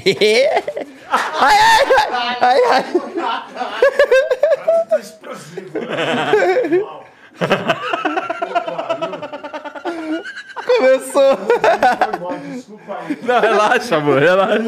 ai, 1.10 1.58
ai, 1.58 2.36
ai, 2.40 2.60
ai. 2.70 2.84
Tá 4.88 4.98
explosivo. 4.98 5.78
Começou. 10.66 11.38
Não, 13.22 13.40
relaxa, 13.40 13.96
amor, 13.96 14.18
relaxa. 14.20 14.62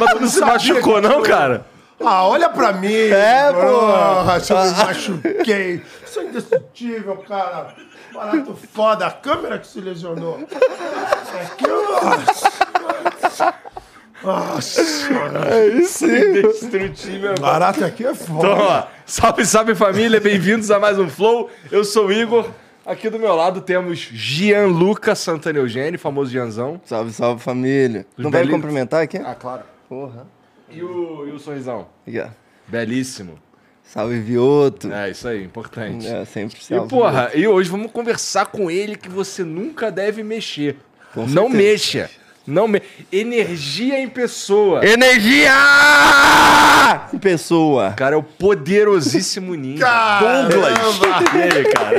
Mas 0.00 0.10
tu 0.12 0.20
não 0.20 0.28
se 0.28 0.40
machucou, 0.40 1.00
não, 1.00 1.22
cara? 1.22 1.64
Ah, 2.04 2.26
olha 2.26 2.48
pra 2.50 2.72
mim. 2.72 2.92
É, 2.92 3.52
pô. 3.52 3.60
Porra, 3.60 4.40
se 4.40 4.52
eu 4.52 4.58
me 4.58 4.70
machuquei. 4.70 5.82
Sou 6.04 6.22
indestrutível, 6.24 7.16
cara. 7.28 7.74
Barato 8.12 8.58
foda. 8.72 9.06
A 9.06 9.10
câmera 9.10 9.58
que 9.58 9.66
se 9.66 9.80
lesionou. 9.80 10.38
Isso 10.40 11.52
aqui, 11.52 11.66
nossa. 11.66 13.54
Nossa. 14.22 14.80
É 15.50 15.66
isso 15.68 16.04
aí. 16.04 16.38
Indestrutível. 16.38 17.34
Barato 17.40 17.84
aqui 17.84 18.04
é 18.04 18.14
foda. 18.14 18.38
Então, 18.48 18.58
ó, 18.58 18.86
salve, 19.04 19.44
salve 19.46 19.74
família, 19.74 20.20
bem-vindos 20.20 20.70
a 20.70 20.78
mais 20.80 20.98
um 20.98 21.08
Flow. 21.08 21.50
Eu 21.70 21.84
sou 21.84 22.06
o 22.06 22.12
Igor. 22.12 22.48
Aqui 22.84 23.10
do 23.10 23.18
meu 23.18 23.34
lado 23.34 23.60
temos 23.60 23.98
Gianluca 23.98 25.14
Santana 25.14 25.58
Eugênio, 25.58 25.98
famoso 25.98 26.30
Gianzão. 26.30 26.80
Salve, 26.84 27.12
salve 27.12 27.42
família. 27.42 28.06
Não 28.16 28.30
vai 28.30 28.40
me 28.42 28.46
belinhos. 28.46 28.62
cumprimentar 28.62 29.02
aqui? 29.02 29.18
Ah, 29.18 29.34
claro. 29.34 29.62
Porra. 29.88 30.26
E 30.70 30.82
o, 30.82 31.26
e 31.28 31.32
o 31.32 31.38
sorrisão? 31.38 31.86
Ó. 32.08 32.28
Belíssimo. 32.68 33.38
Salve 33.82 34.18
Vioto. 34.20 34.92
É, 34.92 35.10
isso 35.10 35.28
aí, 35.28 35.44
importante. 35.44 36.06
É, 36.06 36.24
sempre 36.24 36.58
E 36.60 36.64
salve. 36.64 36.88
porra, 36.88 37.30
e 37.34 37.46
hoje 37.46 37.68
vamos 37.70 37.90
conversar 37.92 38.46
com 38.46 38.68
ele 38.70 38.96
que 38.96 39.08
você 39.08 39.44
nunca 39.44 39.90
deve 39.92 40.22
mexer. 40.24 40.76
Com 41.14 41.20
Não 41.26 41.50
certeza. 41.50 41.56
mexa. 41.56 42.10
Não 42.46 42.68
me... 42.68 42.80
Energia 43.10 43.98
em 43.98 44.08
pessoa. 44.08 44.86
Energia! 44.86 45.52
Em 47.12 47.18
pessoa. 47.18 47.92
Cara, 47.96 48.14
é 48.14 48.18
o 48.18 48.22
poderosíssimo 48.22 49.54
ninja. 49.54 49.84
Caramba! 49.84 50.48
Douglas. 50.48 51.00
E 51.34 51.38
aí, 51.42 51.64
cara? 51.64 51.98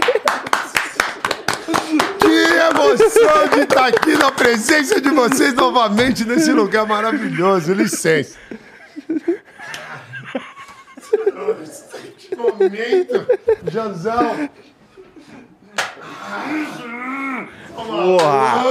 Que 2.20 2.28
emoção 2.28 3.48
de 3.54 3.60
estar 3.62 3.88
aqui 3.88 4.16
na 4.16 4.32
presença 4.32 5.02
de 5.02 5.10
vocês 5.10 5.54
novamente 5.54 6.24
nesse 6.24 6.52
lugar 6.52 6.86
maravilhoso. 6.88 7.74
Licença. 7.74 8.38
Que 12.18 12.36
momento, 12.36 13.28
Janzão. 13.72 14.50
Porra. 17.76 18.64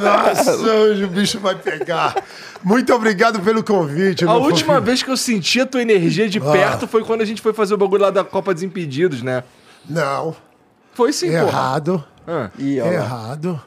Nossa, 0.00 0.52
hoje 0.56 1.04
o 1.04 1.08
bicho 1.08 1.38
vai 1.40 1.54
pegar. 1.54 2.14
Muito 2.62 2.92
obrigado 2.94 3.40
pelo 3.40 3.62
convite. 3.64 4.24
A 4.24 4.34
última 4.34 4.74
fofinho. 4.74 4.82
vez 4.82 5.02
que 5.02 5.10
eu 5.10 5.16
senti 5.16 5.60
a 5.60 5.66
tua 5.66 5.82
energia 5.82 6.28
de 6.28 6.38
perto 6.38 6.86
foi 6.86 7.02
quando 7.04 7.22
a 7.22 7.24
gente 7.24 7.40
foi 7.42 7.52
fazer 7.52 7.74
o 7.74 7.78
bagulho 7.78 8.02
lá 8.02 8.10
da 8.10 8.22
Copa 8.24 8.52
dos 8.54 8.62
Impedidos, 8.62 9.22
né? 9.22 9.42
Não, 9.88 10.36
Foi 10.94 11.12
sim, 11.12 11.28
errado. 11.28 12.04
Ah. 12.28 12.50
Ih. 12.58 12.78
Errado. 12.78 13.60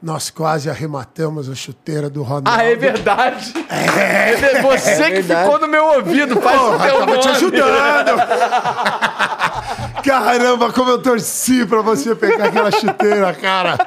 Nós 0.00 0.30
quase 0.30 0.70
arrematamos 0.70 1.50
a 1.50 1.54
chuteira 1.54 2.08
do 2.08 2.22
Ronaldo. 2.22 2.48
Ah, 2.48 2.62
é 2.62 2.76
verdade. 2.76 3.52
É, 3.68 4.62
Você 4.62 4.90
É 4.90 5.06
que 5.10 5.22
verdade. 5.22 5.44
ficou 5.44 5.58
no 5.60 5.66
meu 5.66 5.84
ouvido, 5.86 6.40
faz 6.40 6.60
o 6.60 6.64
Porra, 6.70 6.86
teu 6.86 6.98
tava 7.00 7.06
nome. 7.06 7.18
te 7.22 7.28
ajudando. 7.30 8.10
Caramba, 10.06 10.72
como 10.72 10.90
eu 10.90 10.98
torci 10.98 11.66
pra 11.66 11.80
você 11.82 12.14
pegar 12.14 12.46
aquela 12.46 12.70
chuteira, 12.70 13.32
cara. 13.34 13.78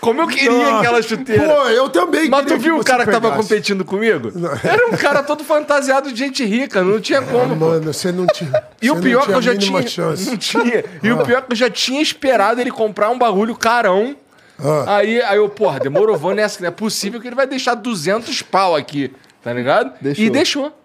Como 0.00 0.20
eu 0.20 0.28
queria 0.28 0.50
Nossa. 0.50 0.78
aquela 0.80 1.02
chuteira. 1.02 1.42
Pô, 1.42 1.62
eu 1.68 1.88
também 1.88 2.28
Mas 2.28 2.44
tu 2.44 2.58
viu 2.58 2.74
o 2.74 2.82
você 2.82 2.84
cara 2.90 3.06
que 3.06 3.10
tava 3.10 3.30
pegasse. 3.30 3.48
competindo 3.48 3.84
comigo? 3.86 4.30
Era 4.62 4.86
um 4.88 4.90
cara 4.90 5.22
todo 5.22 5.42
fantasiado 5.42 6.12
de 6.12 6.18
gente 6.18 6.44
rica, 6.44 6.82
não 6.82 7.00
tinha 7.00 7.22
como. 7.22 7.56
pô. 7.56 7.66
Mano, 7.68 7.90
você 7.92 8.12
não 8.12 8.26
tinha. 8.26 8.62
E 8.82 8.90
o 8.90 8.96
pior 9.00 9.20
não 9.20 9.26
que 9.28 9.32
eu 9.32 9.42
já 9.42 9.56
tinha. 9.56 9.86
Chance. 9.86 10.26
Não 10.28 10.36
tinha. 10.36 10.84
E 11.02 11.10
o 11.10 11.24
pior 11.24 11.40
que 11.42 11.52
eu 11.52 11.56
já 11.56 11.70
tinha 11.70 12.02
esperado 12.02 12.60
ele 12.60 12.70
comprar 12.70 13.08
um 13.08 13.18
bagulho 13.18 13.56
carão. 13.56 14.14
Ah. 14.62 14.96
Aí, 14.98 15.22
aí 15.22 15.38
eu, 15.38 15.48
porra, 15.48 15.80
demorou, 15.80 16.18
vou 16.18 16.34
nessa, 16.34 16.58
que 16.58 16.62
não 16.62 16.68
é 16.68 16.72
possível 16.72 17.18
que 17.18 17.26
ele 17.26 17.34
vai 17.34 17.46
deixar 17.46 17.74
200 17.74 18.42
pau 18.42 18.76
aqui, 18.76 19.10
tá 19.42 19.52
ligado? 19.54 19.90
Deixou. 20.02 20.24
E 20.24 20.28
deixou. 20.30 20.83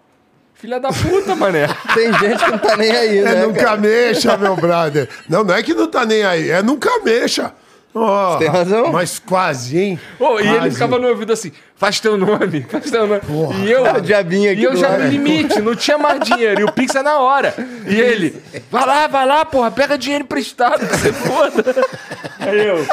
Filha 0.60 0.80
da 0.80 0.90
puta, 0.90 1.36
mané. 1.36 1.68
Tem 1.96 2.12
gente 2.14 2.44
que 2.44 2.52
não 2.52 2.58
tá 2.58 2.76
nem 2.76 2.92
aí, 2.92 3.20
É 3.20 3.24
né? 3.24 3.46
nunca 3.46 3.64
cara? 3.64 3.78
mexa, 3.78 4.36
meu 4.38 4.56
brother. 4.58 5.08
Não, 5.30 5.44
não 5.44 5.54
é 5.56 5.64
que 5.64 5.74
não 5.74 5.88
tá 5.88 6.06
nem 6.06 6.24
aí, 6.24 6.52
é 6.52 6.62
nunca 6.62 6.90
mexa. 7.04 7.54
Ó, 7.94 8.38
Tem 8.38 8.48
razão. 8.48 8.92
Mas 8.92 9.18
quase, 9.18 9.78
hein? 9.80 10.00
Ô, 10.20 10.40
e 10.40 10.48
ele 10.48 10.70
ficava 10.72 11.00
no 11.00 11.08
ouvido 11.08 11.34
assim, 11.34 11.52
faz 11.76 12.00
teu 12.00 12.18
nome, 12.18 12.62
faz 12.70 12.92
teu 12.92 13.08
nome. 13.08 13.20
Porra. 13.22 13.56
e 13.66 13.72
eu, 13.72 14.00
diabinho 14.02 14.52
aqui 14.52 14.62
e 14.62 14.64
eu 14.64 14.76
já 14.76 14.96
no 14.98 15.08
limite, 15.08 15.60
não 15.60 15.76
tinha 15.76 15.98
mais 15.98 16.20
dinheiro. 16.22 16.62
E 16.62 16.64
o 16.66 16.72
Pix 16.72 16.94
é 16.96 17.02
na 17.02 17.18
hora. 17.20 17.54
E 17.88 18.00
ele, 18.00 18.40
vai 18.70 18.86
lá, 18.86 19.08
vai 19.08 19.26
lá, 19.26 19.44
porra, 19.44 19.72
pega 19.72 19.98
dinheiro 19.98 20.24
emprestado, 20.24 20.86
que 20.88 20.98
você 20.98 21.12
foda. 21.12 21.64
Aí 22.40 22.68
eu, 22.68 22.86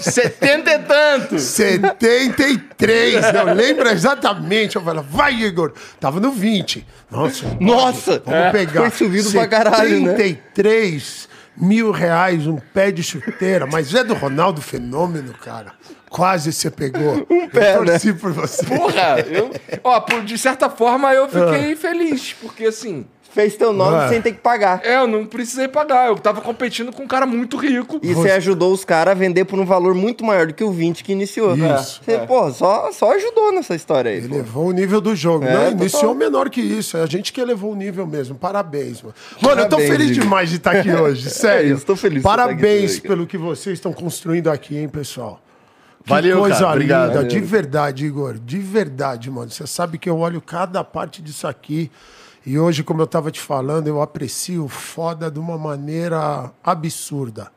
setenta 0.00 0.70
e 0.72 0.78
tanto. 0.78 1.38
73, 1.38 3.32
não 3.32 3.54
lembra 3.54 3.92
exatamente. 3.92 4.76
Eu 4.76 4.82
falei, 4.82 5.02
vai, 5.08 5.34
Igor. 5.34 5.72
Tava 6.00 6.20
no 6.20 6.30
20. 6.30 6.86
Nossa, 7.10 7.44
Nossa! 7.60 8.22
vamos 8.24 8.40
É, 8.40 8.50
pegar. 8.52 8.90
Foi 8.90 9.06
subido 9.06 9.30
pra 9.32 9.46
caralho, 9.48 10.00
né? 10.00 10.16
73 10.16 11.28
mil 11.56 11.90
reais 11.90 12.46
um 12.46 12.56
pé 12.56 12.90
de 12.90 13.02
chuteira. 13.02 13.66
Mas 13.66 13.94
é 13.94 14.02
do 14.04 14.14
Ronaldo 14.14 14.60
Fenômeno, 14.60 15.32
cara. 15.34 15.72
Quase 16.08 16.52
você 16.52 16.70
pegou. 16.70 17.26
Um 17.30 17.48
pé, 17.48 17.76
eu 17.76 17.84
torci 17.86 18.12
por 18.12 18.32
você. 18.32 18.64
Porra, 18.66 19.20
eu, 19.26 19.50
ó, 19.82 20.00
por- 20.00 20.22
de 20.24 20.36
certa 20.36 20.68
forma 20.68 21.12
eu 21.14 21.26
fiquei 21.28 21.74
feliz, 21.74 22.34
porque 22.40 22.66
assim, 22.66 23.06
fez 23.32 23.56
teu 23.56 23.72
nome 23.72 23.96
Ué. 23.96 24.08
sem 24.08 24.22
ter 24.22 24.32
que 24.32 24.40
pagar. 24.40 24.80
É, 24.84 24.98
eu 24.98 25.06
não 25.06 25.24
precisei 25.24 25.66
pagar. 25.66 26.08
Eu 26.08 26.16
tava 26.16 26.40
competindo 26.40 26.92
com 26.92 27.02
um 27.02 27.06
cara 27.06 27.26
muito 27.26 27.56
rico. 27.56 27.98
E 28.02 28.12
você 28.12 28.30
ajudou 28.32 28.72
os 28.72 28.84
caras 28.84 29.12
a 29.12 29.14
vender 29.14 29.44
por 29.44 29.58
um 29.58 29.64
valor 29.64 29.94
muito 29.94 30.24
maior 30.24 30.46
do 30.46 30.54
que 30.54 30.62
o 30.62 30.70
20 30.70 31.02
que 31.02 31.12
iniciou. 31.12 31.56
Isso. 31.56 32.00
Você, 32.04 32.18
pô, 32.18 32.50
só, 32.52 32.92
só 32.92 33.14
ajudou 33.14 33.52
nessa 33.52 33.74
história 33.74 34.10
aí. 34.10 34.20
pô. 34.20 34.34
Elevou 34.34 34.66
o 34.68 34.72
nível 34.72 35.00
do 35.00 35.16
jogo. 35.16 35.44
É, 35.44 35.54
não, 35.54 35.70
iniciou 35.72 36.14
menor 36.14 36.50
que 36.50 36.60
isso. 36.60 36.96
É 36.96 37.02
a 37.02 37.06
gente 37.06 37.32
que 37.32 37.40
elevou 37.40 37.72
o 37.72 37.76
nível 37.76 38.06
mesmo. 38.06 38.34
Parabéns, 38.34 39.02
mano. 39.02 39.14
Mano, 39.40 39.60
eu 39.62 39.68
tô 39.68 39.76
Parabéns, 39.76 39.90
feliz 39.90 40.14
demais 40.14 40.50
de 40.50 40.56
estar 40.56 40.72
aqui 40.72 40.90
hoje. 40.90 41.28
Sério. 41.30 41.74
isso, 41.76 41.86
tô 41.86 41.96
feliz 41.96 42.22
de 42.22 42.28
estar 42.28 42.34
aqui 42.34 42.42
Parabéns 42.42 42.98
pelo 43.00 43.26
que 43.26 43.38
vocês 43.38 43.78
estão 43.78 43.92
construindo 43.92 44.48
aqui, 44.48 44.76
hein, 44.76 44.88
pessoal. 44.88 45.40
Que 46.04 46.10
Valeu, 46.10 46.40
coisa 46.40 46.58
cara. 46.58 46.70
Obrigado. 46.72 47.02
linda. 47.08 47.14
Valeu. 47.22 47.28
De 47.28 47.40
verdade, 47.40 48.06
Igor. 48.06 48.38
De 48.38 48.58
verdade, 48.58 49.30
mano. 49.30 49.50
Você 49.50 49.66
sabe 49.66 49.98
que 49.98 50.10
eu 50.10 50.18
olho 50.18 50.40
cada 50.40 50.82
parte 50.82 51.22
disso 51.22 51.46
aqui. 51.46 51.90
E 52.44 52.58
hoje, 52.58 52.82
como 52.82 53.00
eu 53.00 53.06
tava 53.06 53.30
te 53.30 53.40
falando, 53.40 53.86
eu 53.86 54.02
aprecio 54.02 54.64
o 54.64 54.68
foda 54.68 55.30
de 55.30 55.38
uma 55.38 55.56
maneira 55.56 56.52
absurda. 56.62 57.50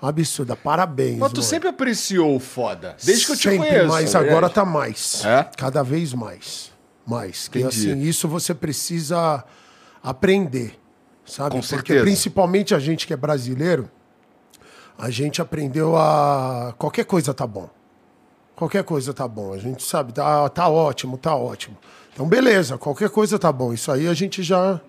Absurda. 0.00 0.54
Parabéns. 0.54 1.18
Mas 1.18 1.32
tu 1.32 1.36
mano. 1.38 1.48
sempre 1.48 1.68
apreciou 1.68 2.36
o 2.36 2.40
foda. 2.40 2.96
Desde 3.02 3.24
que 3.26 3.32
eu 3.32 3.36
te 3.36 3.48
Sempre, 3.48 3.68
conheço. 3.68 3.88
mas 3.88 4.14
é 4.14 4.18
agora 4.18 4.50
tá 4.50 4.64
mais. 4.64 5.24
É? 5.24 5.44
Cada 5.56 5.82
vez 5.82 6.12
mais. 6.12 6.70
Mais. 7.06 7.48
Que 7.48 7.60
Entendi. 7.60 7.90
assim, 7.92 8.00
isso 8.02 8.28
você 8.28 8.54
precisa 8.54 9.42
aprender. 10.02 10.78
Sabe? 11.24 11.50
Com 11.52 11.60
Porque 11.60 11.68
certeza. 11.74 12.02
principalmente 12.02 12.74
a 12.74 12.78
gente 12.78 13.06
que 13.06 13.12
é 13.12 13.16
brasileiro, 13.16 13.90
a 14.98 15.08
gente 15.10 15.40
aprendeu 15.40 15.96
a. 15.96 16.74
Qualquer 16.78 17.04
coisa 17.04 17.32
tá 17.32 17.46
bom. 17.46 17.68
Qualquer 18.54 18.84
coisa 18.84 19.12
tá 19.12 19.26
bom. 19.26 19.52
A 19.52 19.58
gente 19.58 19.82
sabe, 19.82 20.12
tá, 20.12 20.48
tá 20.48 20.68
ótimo, 20.68 21.18
tá 21.18 21.34
ótimo. 21.34 21.76
Então, 22.16 22.26
beleza, 22.26 22.78
qualquer 22.78 23.10
coisa 23.10 23.38
tá 23.38 23.52
bom. 23.52 23.74
Isso 23.74 23.92
aí 23.92 24.08
a 24.08 24.14
gente 24.14 24.42
já, 24.42 24.80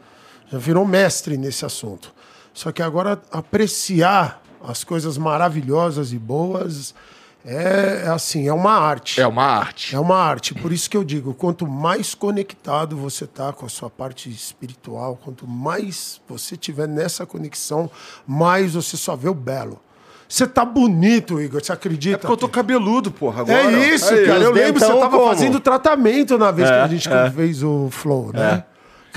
já 0.49 0.57
virou 0.57 0.87
mestre 0.87 1.37
nesse 1.37 1.65
assunto. 1.65 2.13
Só 2.53 2.71
que 2.71 2.81
agora 2.81 3.21
apreciar 3.29 4.41
as 4.63 4.85
coisas 4.85 5.17
maravilhosas 5.17 6.13
e 6.13 6.17
boas 6.17 6.95
é, 7.43 8.03
é 8.05 8.07
assim, 8.07 8.47
é 8.47 8.53
uma 8.53 8.71
arte. 8.71 9.19
É 9.19 9.27
uma 9.27 9.43
arte. 9.43 9.93
É 9.93 9.99
uma 9.99 10.15
arte. 10.15 10.55
Por 10.55 10.71
isso 10.71 10.89
que 10.89 10.95
eu 10.95 11.03
digo, 11.03 11.33
quanto 11.33 11.67
mais 11.67 12.15
conectado 12.15 12.95
você 12.95 13.27
tá 13.27 13.51
com 13.51 13.65
a 13.65 13.69
sua 13.69 13.89
parte 13.89 14.29
espiritual, 14.29 15.19
quanto 15.21 15.45
mais 15.45 16.21
você 16.29 16.55
tiver 16.55 16.87
nessa 16.87 17.25
conexão, 17.25 17.91
mais 18.25 18.73
você 18.73 18.95
só 18.95 19.17
vê 19.17 19.27
o 19.27 19.33
belo. 19.33 19.81
Você 20.27 20.45
tá 20.45 20.65
bonito, 20.65 21.39
Igor, 21.39 21.63
você 21.63 21.71
acredita? 21.71 22.15
É 22.15 22.17
porque 22.19 22.33
eu 22.33 22.37
tô 22.37 22.49
cabeludo, 22.49 23.09
porra. 23.11 23.41
Agora, 23.41 23.59
É 23.59 23.93
isso, 23.93 24.13
Aí, 24.13 24.25
cara. 24.25 24.43
Eu 24.43 24.51
lembro 24.51 24.73
que 24.73 24.79
você 24.79 24.85
dentão 24.85 24.99
tava 24.99 25.17
como? 25.17 25.29
fazendo 25.29 25.59
tratamento 25.59 26.37
na 26.37 26.51
vez 26.51 26.67
que 26.69 26.75
É, 26.75 26.81
a 26.81 26.87
gente 26.87 27.09
fez 27.35 27.63
o 27.63 27.87
Flow, 27.91 28.31
né? 28.33 28.63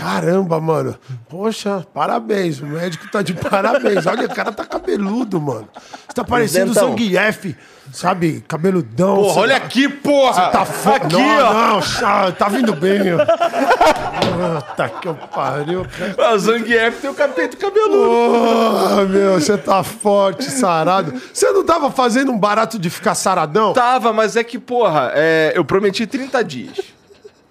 Caramba, 0.00 0.58
mano. 0.60 0.96
Poxa, 1.28 1.86
parabéns. 1.92 2.60
O 2.60 2.66
médico 2.66 3.06
tá 3.10 3.20
de 3.22 3.34
parabéns. 3.34 4.06
Olha, 4.06 4.26
o 4.26 4.34
cara 4.34 4.50
tá 4.50 4.64
cabeludo, 4.64 5.40
mano. 5.40 5.68
Você 5.74 6.14
tá 6.14 6.24
parecendo 6.24 6.70
o. 6.70 6.74
Zangief, 6.74 7.54
sabe? 7.92 8.42
Cabeludão. 8.48 9.16
Porra, 9.16 9.34
Você 9.34 9.40
olha 9.40 9.60
tá- 9.60 9.66
aqui, 9.66 9.88
porra. 9.88 10.48
Tá 10.48 10.64
foda. 10.64 11.04
Aqui, 11.06 11.16
não, 11.16 11.78
ó. 11.78 12.24
não, 12.24 12.32
tá 12.32 12.48
vindo 12.48 12.74
bem, 12.74 13.00
ó. 13.14 14.60
Tá 14.74 14.88
que 14.88 15.06
eu 15.08 15.14
pariu. 15.14 15.84
cara. 16.16 16.34
O 16.34 16.38
Zangief 16.38 17.00
tem 17.00 17.10
o 17.10 17.14
capeta 17.14 17.56
cabeludo. 17.56 17.98
Porra, 17.98 19.04
meu, 19.04 19.34
você 19.40 19.58
tá 19.58 19.82
forte, 19.82 20.44
sarado. 20.50 21.12
Você 21.32 21.50
não 21.52 21.64
tava 21.64 21.90
fazendo 21.90 22.32
um 22.32 22.38
barato 22.38 22.78
de 22.78 22.88
ficar 22.88 23.14
saradão? 23.14 23.72
Tava, 23.74 24.12
mas 24.12 24.34
é 24.36 24.42
que, 24.42 24.58
porra, 24.58 25.12
é, 25.14 25.52
eu 25.54 25.64
prometi 25.64 26.06
30 26.06 26.42
dias. 26.42 26.78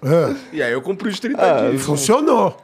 É, 0.02 0.34
E 0.52 0.62
aí 0.62 0.72
eu 0.72 0.80
cumpri 0.82 1.08
os 1.08 1.20
30 1.20 1.68
dias. 1.70 1.82
funcionou. 1.82 2.56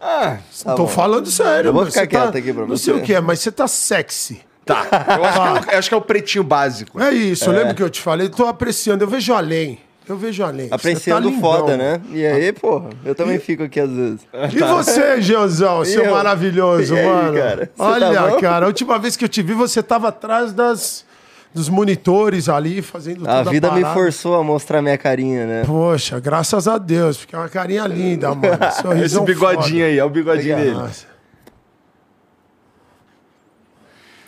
Ah, 0.00 0.36
Tô 0.62 0.76
bom. 0.76 0.86
falando 0.86 1.30
sério. 1.30 1.68
Eu 1.68 1.72
vou 1.72 1.86
ficar 1.86 2.00
tá- 2.02 2.06
quieto 2.06 2.36
aqui 2.38 2.52
pra 2.52 2.62
Não 2.66 2.76
você. 2.76 2.84
sei 2.84 2.94
o 2.94 3.00
que 3.02 3.14
é, 3.14 3.20
mas 3.20 3.40
você 3.40 3.50
tá 3.50 3.66
sexy. 3.66 4.40
tá. 4.66 4.86
Eu 5.16 5.24
acho, 5.24 5.40
que 5.40 5.46
é, 5.48 5.52
o- 5.52 5.72
eu 5.74 5.78
acho 5.78 5.88
que 5.88 5.94
é 5.94 5.98
o 5.98 6.02
pretinho 6.02 6.44
básico. 6.44 7.00
É 7.02 7.10
isso, 7.12 7.48
eu 7.48 7.54
lembro 7.54 7.74
que 7.74 7.82
eu 7.82 7.88
te 7.90 8.00
falei. 8.00 8.28
Tô 8.28 8.46
apreciando, 8.46 9.02
eu 9.04 9.08
vejo 9.08 9.32
além. 9.32 9.78
Eu 10.06 10.18
vejo 10.18 10.44
além. 10.44 10.68
Apreciando 10.70 11.30
tá 11.32 11.38
foda, 11.40 11.76
né? 11.78 11.98
E 12.12 12.26
aí, 12.26 12.52
porra, 12.52 12.90
eu 13.06 13.14
também 13.14 13.38
fico 13.38 13.62
aqui 13.62 13.80
às 13.80 13.88
vezes. 13.90 14.20
E 14.54 14.58
você, 14.58 15.18
Jeanzão, 15.22 15.82
seu 15.82 16.04
eu? 16.04 16.12
maravilhoso, 16.12 16.94
E 16.94 16.98
aí, 16.98 17.06
mano? 17.06 17.38
cara? 17.38 17.70
Você 17.74 17.82
Olha, 17.82 18.12
tá 18.12 18.36
cara, 18.38 18.66
a 18.66 18.68
última 18.68 18.98
vez 18.98 19.16
que 19.16 19.24
eu 19.24 19.28
te 19.30 19.40
vi, 19.42 19.54
você 19.54 19.82
tava 19.82 20.08
atrás 20.08 20.52
das, 20.52 21.06
dos 21.54 21.68
monitores 21.68 22.48
ali, 22.48 22.82
fazendo 22.82 23.28
A 23.30 23.44
vida 23.44 23.70
me 23.70 23.82
parada. 23.82 23.94
forçou 24.00 24.34
a 24.34 24.42
mostrar 24.42 24.82
minha 24.82 24.98
carinha, 24.98 25.46
né? 25.46 25.62
Poxa, 25.64 26.18
graças 26.18 26.66
a 26.66 26.76
Deus, 26.78 27.18
porque 27.18 27.36
é 27.36 27.38
uma 27.38 27.48
carinha 27.48 27.86
linda, 27.86 28.34
mano. 28.34 28.58
Esse 29.02 29.20
bigodinho 29.20 29.86
aí, 29.86 29.96
é 29.96 30.04
o 30.04 30.10
bigodinho 30.10 30.56
foda. 30.56 30.64
dele. 30.66 30.76
Nossa. 30.78 31.06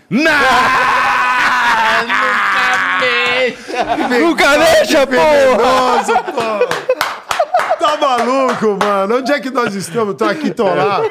Nunca 4.20 4.56
deixa, 4.58 5.06
porra! 5.06 5.56
Nossa, 5.56 6.22
pô! 6.22 6.66
Tá 7.78 7.96
maluco, 8.00 8.78
mano? 8.82 9.18
Onde 9.18 9.32
é 9.32 9.40
que 9.40 9.50
nós 9.50 9.74
estamos? 9.74 10.14
Tô 10.14 10.24
aqui, 10.24 10.50
tô 10.50 10.64
lá. 10.64 11.02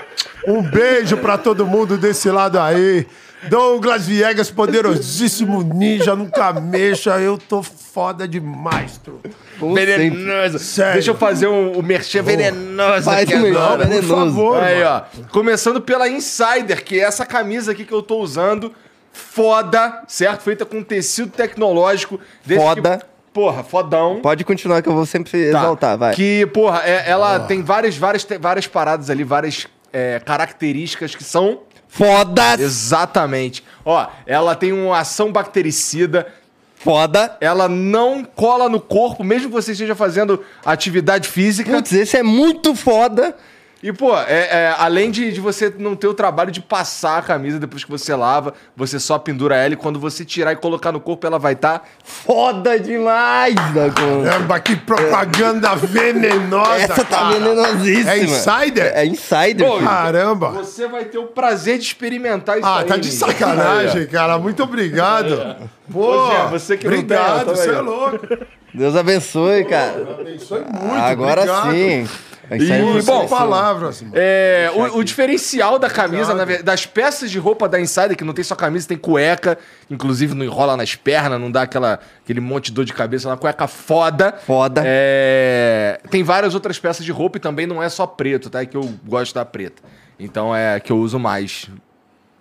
Um 0.47 0.62
beijo 0.62 1.17
pra 1.17 1.38
todo 1.38 1.65
mundo 1.65 1.97
desse 1.97 2.29
lado 2.29 2.59
aí. 2.59 3.07
Douglas 3.49 4.07
Viegas, 4.07 4.49
poderosíssimo 4.49 5.61
ninja, 5.61 6.15
nunca 6.15 6.51
mexa. 6.53 7.19
Eu 7.19 7.37
tô 7.37 7.61
foda 7.61 8.27
demais, 8.27 8.97
truta. 8.97 9.29
Venenoso. 9.59 10.59
Sério. 10.59 10.93
Deixa 10.93 11.11
eu 11.11 11.15
fazer 11.15 11.47
um, 11.47 11.73
o 11.73 11.83
merchan 11.83 12.23
venenoso 12.23 13.03
Faz 13.03 13.23
aqui 13.23 13.35
o 13.35 13.39
melhor, 13.41 13.73
agora. 13.73 13.85
venenoso. 13.85 14.07
Por 14.07 14.17
favor, 14.25 14.63
Aí, 14.63 14.83
ó. 14.83 15.01
Começando 15.31 15.79
pela 15.81 16.09
Insider, 16.09 16.83
que 16.83 16.99
é 16.99 17.03
essa 17.03 17.25
camisa 17.25 17.71
aqui 17.71 17.85
que 17.85 17.93
eu 17.93 18.01
tô 18.01 18.17
usando. 18.19 18.73
Foda, 19.13 20.03
certo? 20.07 20.41
Feita 20.41 20.65
com 20.65 20.83
tecido 20.83 21.29
tecnológico. 21.31 22.19
desse 22.45 22.59
Foda. 22.61 22.97
que- 22.97 23.05
porra, 23.33 23.63
fodão. 23.63 24.19
Pode 24.21 24.43
continuar 24.43 24.81
que 24.81 24.89
eu 24.89 24.93
vou 24.93 25.05
sempre 25.05 25.31
Tá. 25.31 25.38
exaltar, 25.38 25.97
vai. 25.97 26.13
Que, 26.13 26.45
porra, 26.47 26.81
é- 26.85 27.09
ela 27.09 27.39
tem 27.41 27.61
várias, 27.63 27.95
várias, 27.97 28.25
várias 28.39 28.67
paradas 28.67 29.09
ali, 29.09 29.23
várias 29.23 29.67
é, 29.93 30.19
características 30.19 31.15
que 31.15 31.23
são 31.23 31.59
Foda! 31.95 32.57
exatamente. 32.59 33.63
Ó, 33.86 34.06
ela 34.25 34.53
tem 34.53 34.74
uma 34.74 35.00
ação 35.00 35.31
bactericida, 35.31 36.27
Foda! 36.75 37.38
ela 37.39 37.69
não 37.69 38.24
cola 38.24 38.68
no 38.68 38.80
corpo, 38.81 39.24
mesmo 39.24 39.47
que 39.47 39.53
você 39.53 39.71
esteja 39.71 39.95
fazendo 39.95 40.44
atividade 40.65 41.27
física. 41.27 41.71
Putz, 41.71 41.94
esse 41.94 42.18
é 42.18 42.21
muito 42.21 42.75
foda. 42.75 43.36
E, 43.85 43.93
pô, 43.93 44.17
é, 44.17 44.23
é, 44.49 44.75
além 44.79 45.11
de, 45.11 45.31
de 45.31 45.39
você 45.39 45.71
não 45.77 45.95
ter 45.95 46.07
o 46.07 46.13
trabalho 46.15 46.49
de 46.49 46.59
passar 46.59 47.19
a 47.19 47.21
camisa 47.21 47.59
depois 47.59 47.83
que 47.83 47.91
você 47.91 48.15
lava, 48.15 48.55
você 48.75 48.99
só 48.99 49.19
pendura 49.19 49.55
ela 49.55 49.75
e 49.75 49.77
quando 49.77 49.99
você 49.99 50.25
tirar 50.25 50.53
e 50.53 50.55
colocar 50.55 50.91
no 50.91 50.99
corpo, 50.99 51.27
ela 51.27 51.37
vai 51.37 51.55
tá 51.55 51.75
estar. 51.75 51.89
Foda 52.03 52.79
demais, 52.79 53.53
conta. 53.53 54.27
Caramba, 54.27 54.59
que 54.59 54.75
propaganda 54.75 55.75
venenosa, 55.75 56.81
Essa 56.81 57.05
tá 57.05 57.15
cara. 57.15 57.29
venenosíssima. 57.35 58.09
É 58.11 58.17
insider? 58.23 58.91
É 58.95 59.05
insider. 59.05 59.67
Pô. 59.67 59.77
Caramba. 59.77 60.49
Você 60.49 60.88
vai 60.88 61.05
ter 61.05 61.19
o 61.19 61.27
prazer 61.27 61.77
de 61.77 61.83
experimentar 61.83 62.57
isso 62.57 62.67
Ah, 62.67 62.79
aí, 62.79 62.85
tá 62.85 62.97
de 62.97 63.11
sacanagem, 63.11 64.07
cara. 64.07 64.39
Muito 64.39 64.63
obrigado. 64.63 65.57
Pô, 65.91 66.07
Ô, 66.07 66.31
Jean, 66.31 66.48
você 66.48 66.75
que 66.75 66.86
não 66.86 66.91
tem, 66.91 67.01
obrigado, 67.01 67.36
ó, 67.36 67.43
tamo 67.43 67.55
você 67.55 67.69
é 67.69 67.81
louco. 67.81 68.27
Deus 68.74 68.95
abençoe, 68.95 69.63
cara. 69.65 70.17
Abençoe 70.19 70.62
muito, 70.62 70.95
Agora 70.95 71.41
obrigado. 71.41 71.71
sim. 71.71 72.10
Vai 72.49 72.59
E, 72.59 73.01
bom, 73.01 73.27
palavras. 73.27 74.03
É, 74.13 74.71
o, 74.73 74.99
o 74.99 75.03
diferencial 75.03 75.79
da 75.79 75.89
camisa, 75.89 76.33
das 76.63 76.85
peças 76.85 77.31
de 77.31 77.39
roupa 77.39 77.67
da 77.67 77.79
Insider, 77.79 78.15
que 78.15 78.23
não 78.23 78.33
tem 78.33 78.43
só 78.43 78.55
camisa, 78.55 78.87
tem 78.87 78.97
cueca, 78.97 79.57
inclusive 79.89 80.33
não 80.33 80.45
enrola 80.45 80.77
nas 80.77 80.95
pernas, 80.95 81.39
não 81.39 81.51
dá 81.51 81.63
aquela, 81.63 81.99
aquele 82.23 82.39
monte 82.39 82.65
de 82.65 82.73
dor 82.73 82.85
de 82.85 82.93
cabeça, 82.93 83.27
é 83.27 83.31
uma 83.31 83.37
cueca 83.37 83.67
foda. 83.67 84.33
Foda. 84.45 84.83
É, 84.85 85.99
tem 86.09 86.23
várias 86.23 86.53
outras 86.53 86.77
peças 86.77 87.03
de 87.03 87.11
roupa 87.11 87.37
e 87.37 87.41
também 87.41 87.65
não 87.65 87.81
é 87.81 87.89
só 87.89 88.05
preto, 88.05 88.49
tá? 88.49 88.61
É 88.61 88.65
que 88.65 88.77
eu 88.77 88.93
gosto 89.05 89.33
da 89.33 89.43
preta. 89.43 89.81
Então 90.19 90.55
é 90.55 90.79
que 90.79 90.91
eu 90.91 90.97
uso 90.97 91.19
mais. 91.19 91.67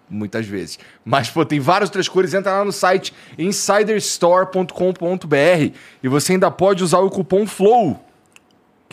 Muitas 0.07 0.47
vezes. 0.47 0.79
Mas, 1.03 1.31
pô, 1.31 1.47
tem 1.47 1.59
várias 1.59 1.89
outras 1.89 2.07
cores. 2.07 2.35
Entra 2.35 2.59
lá 2.59 2.65
no 2.65 2.71
site 2.71 3.15
insiderstore.com.br 3.39 5.75
e 6.03 6.09
você 6.09 6.35
ainda 6.35 6.51
pode 6.51 6.85
usar 6.85 6.99
o 6.99 7.11
cupom 7.11 7.47
FLOW 7.47 8.05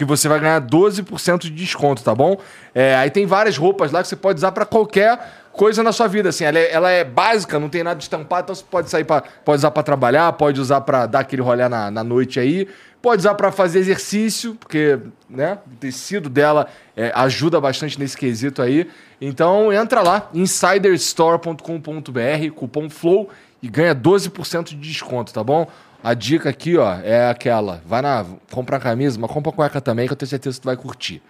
que 0.01 0.05
você 0.05 0.27
vai 0.27 0.39
ganhar 0.39 0.59
12% 0.59 1.41
de 1.41 1.51
desconto, 1.51 2.03
tá 2.03 2.15
bom? 2.15 2.35
É, 2.73 2.95
aí 2.95 3.11
tem 3.11 3.27
várias 3.27 3.55
roupas 3.55 3.91
lá 3.91 4.01
que 4.01 4.07
você 4.07 4.15
pode 4.15 4.37
usar 4.37 4.51
pra 4.51 4.65
qualquer 4.65 5.19
coisa 5.53 5.83
na 5.83 5.91
sua 5.91 6.07
vida, 6.07 6.29
assim. 6.29 6.43
Ela 6.43 6.57
é, 6.57 6.73
ela 6.73 6.89
é 6.89 7.03
básica, 7.03 7.59
não 7.59 7.69
tem 7.69 7.83
nada 7.83 7.97
de 7.97 8.05
estampado, 8.05 8.45
então 8.45 8.55
você 8.55 8.63
pode 8.63 8.89
sair 8.89 9.03
para 9.03 9.21
pode 9.45 9.59
usar 9.59 9.69
pra 9.69 9.83
trabalhar, 9.83 10.33
pode 10.33 10.59
usar 10.59 10.81
pra 10.81 11.05
dar 11.05 11.19
aquele 11.19 11.43
rolê 11.43 11.69
na, 11.69 11.91
na 11.91 12.03
noite 12.03 12.39
aí, 12.39 12.67
pode 12.99 13.19
usar 13.19 13.35
pra 13.35 13.51
fazer 13.51 13.77
exercício, 13.77 14.55
porque, 14.55 14.97
né, 15.29 15.59
o 15.71 15.75
tecido 15.75 16.29
dela 16.29 16.65
é, 16.97 17.11
ajuda 17.13 17.61
bastante 17.61 17.99
nesse 17.99 18.17
quesito 18.17 18.59
aí. 18.59 18.89
Então 19.21 19.71
entra 19.71 20.01
lá, 20.01 20.31
insiderstore.com.br, 20.33 22.51
cupom 22.55 22.89
FLOW 22.89 23.29
e 23.61 23.69
ganha 23.69 23.93
12% 23.93 24.69
de 24.69 24.77
desconto, 24.77 25.31
tá 25.31 25.43
bom? 25.43 25.67
A 26.03 26.13
dica 26.13 26.49
aqui, 26.49 26.77
ó, 26.77 26.95
é 27.03 27.29
aquela. 27.29 27.81
Vai 27.85 28.01
na. 28.01 28.25
Compra 28.51 28.77
a 28.77 28.79
camisa, 28.79 29.19
mas 29.19 29.29
compra 29.31 29.51
a 29.51 29.55
cueca 29.55 29.79
também, 29.81 30.07
que 30.07 30.13
eu 30.13 30.17
tenho 30.17 30.29
certeza 30.29 30.55
que 30.57 30.61
tu 30.61 30.65
vai 30.65 30.75
curtir. 30.75 31.21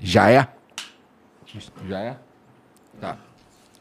Já 0.00 0.30
é? 0.30 0.48
Já 1.88 1.98
é? 2.00 2.16
Tá. 3.00 3.16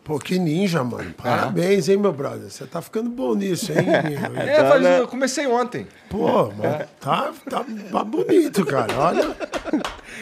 Pô, 0.04 0.20
que 0.20 0.38
ninja, 0.38 0.84
mano. 0.84 1.12
Parabéns, 1.16 1.90
hein, 1.90 1.98
meu 1.98 2.14
brother. 2.14 2.48
Você 2.52 2.64
tá 2.68 2.80
ficando 2.80 3.10
bom 3.10 3.34
nisso, 3.34 3.72
hein? 3.72 3.88
É, 4.38 4.70
faz- 4.70 4.86
eu 5.00 5.08
comecei 5.08 5.48
ontem. 5.48 5.88
Pô, 6.10 6.52
mano, 6.52 6.86
tá, 7.00 7.32
tá, 7.50 7.66
tá 7.92 8.04
bonito, 8.04 8.64
cara. 8.68 8.94
Olha. 8.96 9.36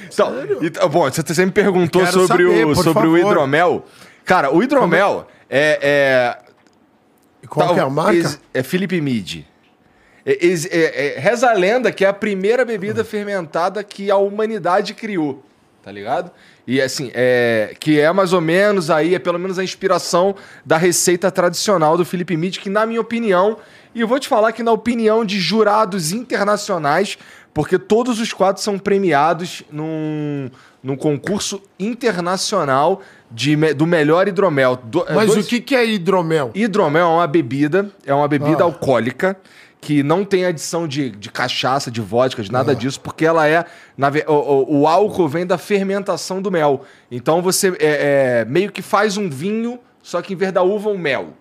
Então, 0.08 0.34
então, 0.62 0.88
bom, 0.90 1.10
você 1.12 1.46
me 1.46 1.52
perguntou 1.52 2.06
sobre, 2.08 2.28
saber, 2.28 2.66
o, 2.66 2.76
sobre 2.76 3.08
o 3.08 3.18
hidromel. 3.18 3.84
Cara, 4.24 4.56
o 4.56 4.64
hidromel 4.64 5.28
é, 5.50 5.80
é, 5.82 6.38
E 7.44 7.48
Qual 7.48 7.74
que 7.74 7.80
é 7.82 7.84
a 7.84 7.90
marca? 7.90 8.40
É 8.54 8.64
Felipe 8.64 9.02
Mid. 9.02 9.44
É, 10.26 10.32
é- 10.46 11.16
é- 11.16 11.20
reza 11.20 11.50
a 11.50 11.54
lenda 11.54 11.92
que 11.92 12.06
é 12.06 12.08
a 12.08 12.14
primeira 12.14 12.64
bebida 12.64 13.02
Hum. 13.02 13.06
fermentada 13.06 13.84
que 13.84 14.10
a 14.10 14.16
humanidade 14.18 14.94
criou, 14.94 15.44
tá 15.84 15.92
ligado? 15.92 16.32
E 16.66 16.82
assim, 16.82 17.12
é, 17.14 17.76
que 17.78 18.00
é 18.00 18.10
mais 18.14 18.32
ou 18.32 18.40
menos 18.40 18.90
aí, 18.90 19.16
é 19.16 19.20
pelo 19.20 19.38
menos 19.38 19.60
a 19.60 19.64
inspiração 19.66 20.34
da 20.66 20.78
receita 20.78 21.30
tradicional 21.30 21.98
do 21.98 22.06
Felipe 22.06 22.38
Mid, 22.38 22.58
que 22.58 22.70
na 22.70 22.86
minha 22.86 23.02
opinião, 23.02 23.58
e 23.94 24.00
eu 24.00 24.08
vou 24.08 24.18
te 24.18 24.30
falar 24.30 24.54
que 24.54 24.64
na 24.64 24.72
opinião 24.72 25.26
de 25.26 25.38
jurados 25.42 26.14
internacionais, 26.14 27.18
porque 27.54 27.78
todos 27.78 28.20
os 28.22 28.32
quatro 28.32 28.64
são 28.64 28.80
premiados 28.80 29.62
num, 29.70 30.50
num 30.82 30.96
concurso 30.96 31.62
internacional 31.78 33.02
de, 33.30 33.56
do 33.74 33.86
melhor 33.86 34.28
hidromel. 34.28 34.78
Do- 34.84 35.06
Mas 35.14 35.28
dois- 35.34 35.46
o 35.46 35.50
que, 35.50 35.60
que 35.60 35.76
é 35.76 35.86
hidromel? 35.86 36.52
Hidromel 36.56 37.06
é 37.06 37.10
uma 37.10 37.28
bebida, 37.28 37.90
é 38.06 38.14
uma 38.14 38.28
bebida 38.28 38.62
Ah. 38.64 38.66
alcoólica 38.66 39.38
que 39.84 40.02
não 40.02 40.24
tem 40.24 40.46
adição 40.46 40.88
de, 40.88 41.10
de 41.10 41.30
cachaça, 41.30 41.92
de 41.92 42.00
vodka, 42.00 42.42
de 42.42 42.52
nada 42.52 42.74
disso, 42.74 43.00
porque 43.02 43.26
ela 43.26 43.48
é. 43.48 43.66
na 43.98 44.10
o, 44.28 44.80
o- 44.82 44.88
álcool 44.88 45.28
vem 45.28 45.46
da 45.46 45.58
fermentação 45.58 46.42
do 46.42 46.50
mel. 46.50 46.84
Então 47.12 47.42
você 47.42 47.70
é, 47.80 48.42
é, 48.42 48.46
meio 48.46 48.72
que 48.72 48.82
faz 48.82 49.18
um 49.18 49.30
vinho, 49.30 49.78
só 50.02 50.22
que 50.22 50.34
em 50.34 50.38
vez 50.38 50.52
da 50.54 50.64
uva, 50.64 50.90
um 50.90 50.98
mel. 50.98 51.34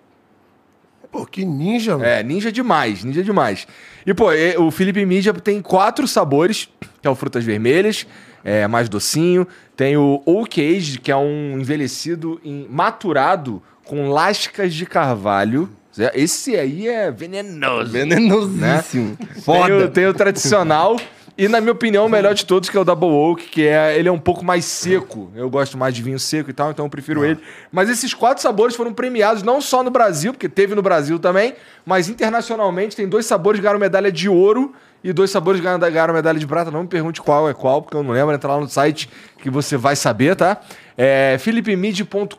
Pô, 1.11 1.25
que 1.26 1.44
ninja, 1.44 1.92
mano. 1.92 2.04
É, 2.04 2.22
ninja 2.22 2.50
demais, 2.50 3.04
ninja 3.04 3.22
demais. 3.22 3.66
E, 4.06 4.12
pô, 4.14 4.30
o 4.58 4.70
Felipe 4.70 5.04
Mídia 5.06 5.32
tem 5.34 5.61
quatro 5.62 6.08
sabores, 6.08 6.68
que 7.00 7.06
é 7.06 7.11
o 7.11 7.14
frutas 7.14 7.44
vermelhas, 7.44 8.06
é 8.42 8.66
mais 8.66 8.88
docinho. 8.88 9.46
Tem 9.76 9.96
o 9.96 10.22
Oak 10.26 10.61
Age, 10.61 10.99
que 10.99 11.12
é 11.12 11.16
um 11.16 11.58
envelhecido 11.61 12.40
em, 12.44 12.66
maturado 12.68 13.62
com 13.84 14.08
lascas 14.08 14.75
de 14.75 14.87
carvalho. 14.87 15.68
Esse 16.14 16.56
aí 16.56 16.88
é 16.88 17.11
venenoso. 17.11 17.92
Venenosíssimo. 17.92 19.16
Tem 19.16 19.28
o, 19.37 19.42
Foda. 19.42 19.88
tem 19.88 20.06
o 20.06 20.14
tradicional. 20.14 20.96
E, 21.37 21.49
na 21.49 21.61
minha 21.61 21.72
opinião, 21.72 22.04
o 22.04 22.08
melhor 22.11 22.34
de 22.34 22.44
todos, 22.44 22.68
que 22.68 22.76
é 22.76 22.80
o 22.80 22.84
Double 22.84 23.08
Oak, 23.08 23.49
que 23.49 23.66
é, 23.66 23.99
ele 23.99 24.06
é 24.06 24.12
um 24.12 24.18
pouco 24.18 24.44
mais 24.44 24.66
seco. 24.66 25.30
Eu 25.34 25.49
gosto 25.49 25.78
mais 25.78 25.94
de 25.94 26.02
vinho 26.02 26.18
seco 26.18 26.50
e 26.50 26.52
tal, 26.52 26.70
então 26.70 26.84
eu 26.84 26.90
prefiro 26.90 27.25
ele. 27.25 27.40
Mas 27.70 27.88
esses 27.88 28.12
quatro 28.12 28.42
sabores 28.42 28.76
foram 28.76 28.92
premiados 28.92 29.42
não 29.42 29.61
só 29.61 29.82
no 29.82 29.90
Brasil, 29.90 30.32
porque 30.32 30.49
teve 30.49 30.75
no 30.75 30.82
Brasil 30.82 31.18
também, 31.18 31.54
mas 31.87 32.08
internacionalmente 32.08 32.94
tem 32.94 33.08
dois 33.08 33.25
sabores 33.25 33.58
que 33.58 33.62
ganharam 33.62 33.80
medalha 33.80 34.12
de 34.12 34.28
ouro 34.28 34.75
e 35.04 35.12
dois 35.12 35.30
sabores 35.30 35.61
ganharam 35.61 36.14
medalha 36.14 36.38
de 36.38 36.47
prata. 36.47 36.71
Não 36.71 36.82
me 36.82 36.88
pergunte 36.88 37.21
qual 37.21 37.49
é 37.49 37.54
qual, 37.54 37.82
porque 37.82 37.97
eu 37.97 38.02
não 38.02 38.12
lembro. 38.12 38.35
Entra 38.35 38.52
lá 38.52 38.61
no 38.61 38.68
site 38.68 39.09
que 39.38 39.50
você 39.50 39.76
vai 39.76 39.97
saber, 39.97 40.37
tá? 40.37 40.61
É 40.97 41.37
philipemid.com.br 41.38 42.37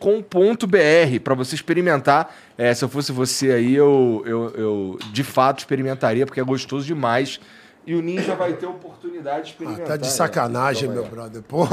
para 1.23 1.35
você 1.35 1.55
experimentar. 1.55 2.33
É, 2.57 2.73
se 2.73 2.83
eu 2.83 2.89
fosse 2.89 3.11
você 3.11 3.51
aí, 3.51 3.75
eu, 3.75 4.23
eu, 4.25 4.53
eu 4.55 4.99
de 5.11 5.23
fato 5.23 5.59
experimentaria, 5.59 6.25
porque 6.25 6.39
é 6.39 6.43
gostoso 6.43 6.85
demais. 6.85 7.39
E 7.85 7.93
o 7.95 8.01
Ninja 8.01 8.33
vai 8.35 8.53
ter 8.53 8.65
oportunidade 8.65 9.43
de 9.43 9.49
experimentar. 9.49 9.85
Tá 9.87 9.97
de 9.97 10.03
né? 10.03 10.09
sacanagem, 10.09 10.87
meu 10.89 11.03
brother. 11.05 11.41
Pô, 11.43 11.65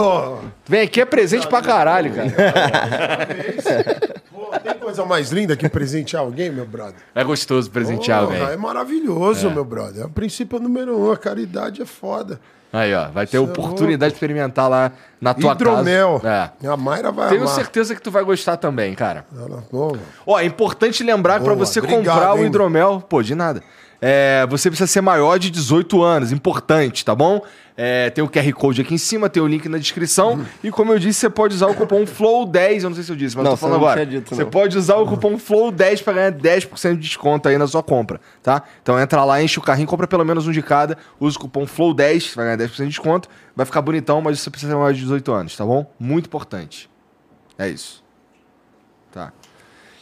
Vem 0.67 0.81
aqui 0.83 1.00
é 1.00 1.05
presente 1.05 1.47
pra 1.47 1.62
caralho, 1.62 2.12
cara. 2.12 2.31
pô, 4.33 4.47
tem 4.59 4.75
coisa 4.75 5.05
mais 5.05 5.31
linda 5.31 5.57
que 5.57 5.69
presentear 5.69 6.23
alguém, 6.23 6.50
meu 6.50 6.67
brother? 6.67 6.97
É 7.14 7.23
gostoso 7.23 7.71
presentear 7.71 8.25
Porra, 8.25 8.38
alguém. 8.40 8.55
É 8.55 8.57
maravilhoso, 8.57 9.50
meu 9.50 9.64
brother. 9.64 10.02
É 10.02 10.07
o 10.07 10.11
princípio 10.11 10.59
número 10.59 10.99
um. 10.99 11.12
A 11.12 11.17
caridade 11.17 11.81
é 11.83 11.87
foda. 11.87 12.40
Aí, 12.73 12.95
ó, 12.95 13.09
vai 13.09 13.26
ter 13.26 13.37
é 13.37 13.40
oportunidade 13.40 14.12
de 14.12 14.17
experimentar 14.17 14.69
lá 14.71 14.93
na 15.21 15.35
tua 15.35 15.52
Hidromel. 15.55 16.21
casa. 16.21 16.52
É. 16.62 16.69
A 16.69 16.76
Mayra 16.76 17.11
vai 17.11 17.29
Tenho 17.29 17.43
amar. 17.43 17.55
certeza 17.55 17.97
que 17.97 18.00
tu 18.02 18.12
vai 18.12 18.23
gostar 18.23 18.57
também, 18.59 18.95
cara. 18.95 19.25
Ela- 19.37 19.62
pô, 19.69 19.97
Ó, 20.25 20.38
é 20.38 20.45
importante 20.45 21.02
lembrar 21.02 21.38
que 21.40 21.45
pra 21.45 21.55
Boa, 21.55 21.67
você 21.67 21.81
obrigado, 21.81 22.05
comprar 22.05 22.35
o 22.35 22.38
hein? 22.38 22.47
hidromel, 22.47 23.00
pô, 23.09 23.23
de 23.25 23.35
nada. 23.35 23.61
É, 24.00 24.47
você 24.49 24.71
precisa 24.71 24.87
ser 24.87 25.00
maior 25.00 25.38
de 25.38 25.50
18 25.50 26.02
anos, 26.02 26.33
importante, 26.33 27.04
tá 27.04 27.14
bom? 27.14 27.42
É, 27.76 28.11
tem 28.11 28.23
o 28.23 28.28
QR 28.28 28.52
Code 28.52 28.80
aqui 28.80 28.95
em 28.95 28.99
cima, 28.99 29.28
tem 29.28 29.42
o 29.42 29.47
link 29.47 29.69
na 29.69 29.78
descrição. 29.78 30.35
Hum. 30.35 30.45
E 30.64 30.71
como 30.71 30.92
eu 30.92 30.99
disse, 30.99 31.21
você 31.21 31.30
pode 31.30 31.54
usar 31.54 31.66
o 31.66 31.75
cupom 31.75 32.04
FLOW10, 32.04 32.83
eu 32.83 32.90
não 32.90 32.95
sei 32.95 33.04
se 33.04 33.12
eu 33.12 33.16
disse, 33.16 33.37
mas 33.37 33.45
Não, 33.45 33.52
eu 33.52 33.57
tô 33.57 33.61
falando 33.61 33.76
agora. 33.76 34.04
dito, 34.04 34.35
você 34.35 34.45
pode 34.45 34.76
usar 34.76 34.97
o 34.97 35.07
cupom 35.07 35.37
FLOW10 35.37 36.02
pra 36.02 36.12
ganhar 36.12 36.33
10% 36.33 36.95
de 36.95 37.00
desconto 37.00 37.49
aí 37.49 37.57
na 37.57 37.66
sua 37.66 37.83
compra, 37.83 38.21
tá? 38.42 38.62
Então 38.83 38.99
entra 38.99 39.25
lá, 39.25 39.42
enche 39.42 39.59
o 39.59 39.62
carrinho, 39.62 39.88
compra 39.88 40.07
pelo 40.07 40.25
menos 40.25 40.47
um 40.47 40.52
de 40.52 40.62
cada, 40.62 40.97
usa 41.19 41.37
o 41.37 41.40
cupom 41.40 41.64
FLOW10, 41.64 42.35
vai 42.35 42.45
ganhar 42.57 42.69
10% 42.69 42.76
de 42.76 42.88
desconto. 42.88 43.28
Vai 43.57 43.66
ficar 43.66 43.83
bonitão, 43.83 44.21
mas 44.21 44.40
você 44.40 44.50
precisa 44.50 44.73
ser 44.73 44.78
maior 44.78 44.92
de 44.92 45.00
18 45.00 45.33
anos, 45.33 45.57
tá 45.57 45.64
bom? 45.64 45.90
Muito 45.99 46.26
importante. 46.26 46.88
É 47.59 47.69
isso. 47.69 48.00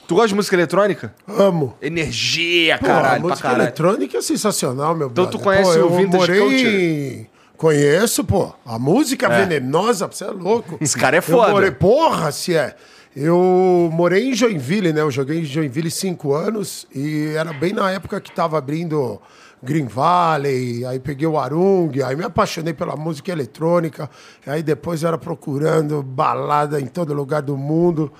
Tu 0.08 0.14
gosta 0.14 0.28
de 0.28 0.34
música 0.34 0.56
eletrônica? 0.56 1.14
amo. 1.28 1.76
Energia, 1.82 2.78
Pô, 2.78 2.86
caralho, 2.86 3.16
a 3.16 3.28
música 3.28 3.42
caralho. 3.42 3.62
eletrônica 3.64 4.16
é 4.16 4.22
sensacional, 4.22 4.94
meu 4.96 5.08
Então 5.08 5.24
brother. 5.26 5.38
tu 5.38 5.44
conhece 5.44 5.64
Pô, 5.64 5.76
o 5.76 5.78
eu 5.80 5.90
Vintage 5.90 6.16
morei... 6.16 6.40
Culture? 6.40 7.30
Conheço, 7.58 8.24
pô. 8.24 8.54
A 8.64 8.78
música 8.78 9.28
venenosa, 9.28 10.06
você 10.06 10.24
é 10.24 10.28
louco. 10.28 10.78
Esse 10.80 10.96
cara 10.96 11.16
é 11.16 11.18
Eu 11.18 11.22
foda. 11.22 11.50
morei... 11.50 11.70
Porra, 11.72 12.32
se 12.32 12.56
é. 12.56 12.74
Eu 13.14 13.90
morei 13.92 14.30
em 14.30 14.34
Joinville, 14.34 14.94
né? 14.94 15.02
Eu 15.02 15.10
joguei 15.10 15.40
em 15.40 15.44
Joinville 15.44 15.90
cinco 15.90 16.32
anos 16.34 16.86
e 16.94 17.34
era 17.36 17.52
bem 17.52 17.74
na 17.74 17.90
época 17.90 18.18
que 18.18 18.32
tava 18.32 18.56
abrindo 18.56 19.20
Green 19.62 19.86
Valley, 19.88 20.86
aí 20.86 20.98
peguei 21.00 21.26
o 21.26 21.38
Arung, 21.38 21.90
aí 22.02 22.16
me 22.16 22.24
apaixonei 22.24 22.72
pela 22.72 22.96
música 22.96 23.30
eletrônica, 23.32 24.08
aí 24.46 24.62
depois 24.62 25.02
era 25.04 25.18
procurando 25.18 26.02
balada 26.02 26.80
em 26.80 26.86
todo 26.86 27.12
lugar 27.12 27.42
do 27.42 27.56
mundo 27.58 28.10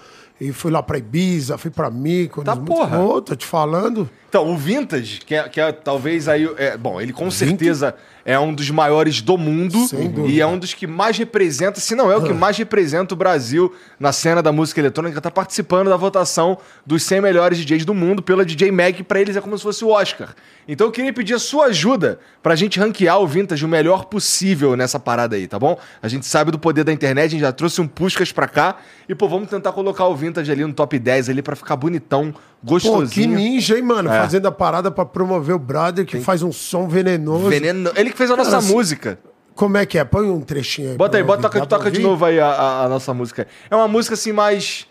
e 0.40 0.52
fui 0.52 0.70
lá 0.70 0.82
pra 0.82 0.98
Ibiza, 0.98 1.58
fui 1.58 1.70
pra 1.70 1.90
Mykonos. 1.90 2.44
Tá 2.44 2.56
porra. 2.56 2.98
Ô, 3.00 3.20
tô 3.20 3.34
te 3.34 3.46
falando. 3.46 4.08
Então, 4.28 4.50
o 4.50 4.56
Vintage, 4.56 5.20
que 5.20 5.34
é, 5.34 5.48
que 5.48 5.60
é 5.60 5.72
talvez 5.72 6.28
aí. 6.28 6.48
É, 6.56 6.76
bom, 6.76 7.00
ele 7.00 7.12
com 7.12 7.30
certeza 7.30 7.94
é 8.28 8.38
um 8.38 8.52
dos 8.52 8.68
maiores 8.68 9.22
do 9.22 9.38
mundo 9.38 9.78
e 10.26 10.38
é 10.38 10.46
um 10.46 10.58
dos 10.58 10.74
que 10.74 10.86
mais 10.86 11.16
representa, 11.16 11.80
se 11.80 11.94
não 11.94 12.12
é 12.12 12.16
o 12.18 12.22
que 12.22 12.34
mais 12.34 12.58
representa 12.58 13.14
o 13.14 13.16
Brasil 13.16 13.74
na 13.98 14.12
cena 14.12 14.42
da 14.42 14.52
música 14.52 14.78
eletrônica, 14.78 15.18
tá 15.18 15.30
participando 15.30 15.88
da 15.88 15.96
votação 15.96 16.58
dos 16.84 17.04
100 17.04 17.22
melhores 17.22 17.58
DJs 17.58 17.86
do 17.86 17.94
mundo 17.94 18.22
pela 18.22 18.44
DJ 18.44 18.70
Mag, 18.70 19.02
pra 19.02 19.18
eles 19.18 19.34
é 19.34 19.40
como 19.40 19.56
se 19.56 19.64
fosse 19.64 19.82
o 19.82 19.88
Oscar. 19.88 20.34
Então 20.68 20.88
eu 20.88 20.90
queria 20.92 21.10
pedir 21.10 21.32
a 21.32 21.38
sua 21.38 21.68
ajuda 21.68 22.20
pra 22.42 22.54
gente 22.54 22.78
ranquear 22.78 23.18
o 23.18 23.26
Vintage 23.26 23.64
o 23.64 23.68
melhor 23.68 24.04
possível 24.04 24.76
nessa 24.76 25.00
parada 25.00 25.34
aí, 25.34 25.48
tá 25.48 25.58
bom? 25.58 25.78
A 26.02 26.08
gente 26.08 26.26
sabe 26.26 26.50
do 26.50 26.58
poder 26.58 26.84
da 26.84 26.92
internet, 26.92 27.28
a 27.28 27.30
gente 27.30 27.40
já 27.40 27.52
trouxe 27.52 27.80
um 27.80 27.88
Puscas 27.88 28.30
pra 28.30 28.46
cá 28.46 28.76
e, 29.08 29.14
pô, 29.14 29.26
vamos 29.26 29.48
tentar 29.48 29.72
colocar 29.72 30.06
o 30.06 30.14
Vintage 30.14 30.52
ali 30.52 30.66
no 30.66 30.74
top 30.74 30.98
10 30.98 31.30
ali 31.30 31.40
pra 31.40 31.56
ficar 31.56 31.76
bonitão, 31.76 32.34
Pô, 32.60 32.70
gostosinho. 32.72 33.08
que 33.08 33.26
ninja, 33.26 33.76
hein, 33.76 33.82
mano? 33.82 34.10
É. 34.10 34.20
Fazendo 34.20 34.46
a 34.48 34.52
parada 34.52 34.90
pra 34.90 35.04
promover 35.04 35.54
o 35.54 35.58
brother 35.58 36.04
que 36.04 36.20
faz 36.20 36.42
um 36.42 36.50
som 36.52 36.88
venenoso. 36.88 37.48
Veneno. 37.48 37.90
Ele 37.94 38.10
que 38.10 38.16
fez 38.18 38.30
a 38.30 38.36
nossa 38.36 38.50
Cara, 38.50 38.62
música. 38.62 39.18
Como 39.54 39.76
é 39.76 39.84
que 39.86 39.98
é? 39.98 40.04
Põe 40.04 40.28
um 40.30 40.40
trechinho 40.40 40.90
aí. 40.92 40.96
Bota 40.96 41.16
aí, 41.16 41.22
bota, 41.22 41.42
toca, 41.42 41.66
toca 41.66 41.90
de 41.90 42.00
novo 42.00 42.24
aí 42.24 42.38
a, 42.38 42.46
a- 42.48 42.84
a 42.84 42.88
nossa 42.88 43.12
música. 43.14 43.46
É 43.70 43.74
uma 43.74 43.88
música 43.88 44.14
assim 44.14 44.32
mais 44.32 44.86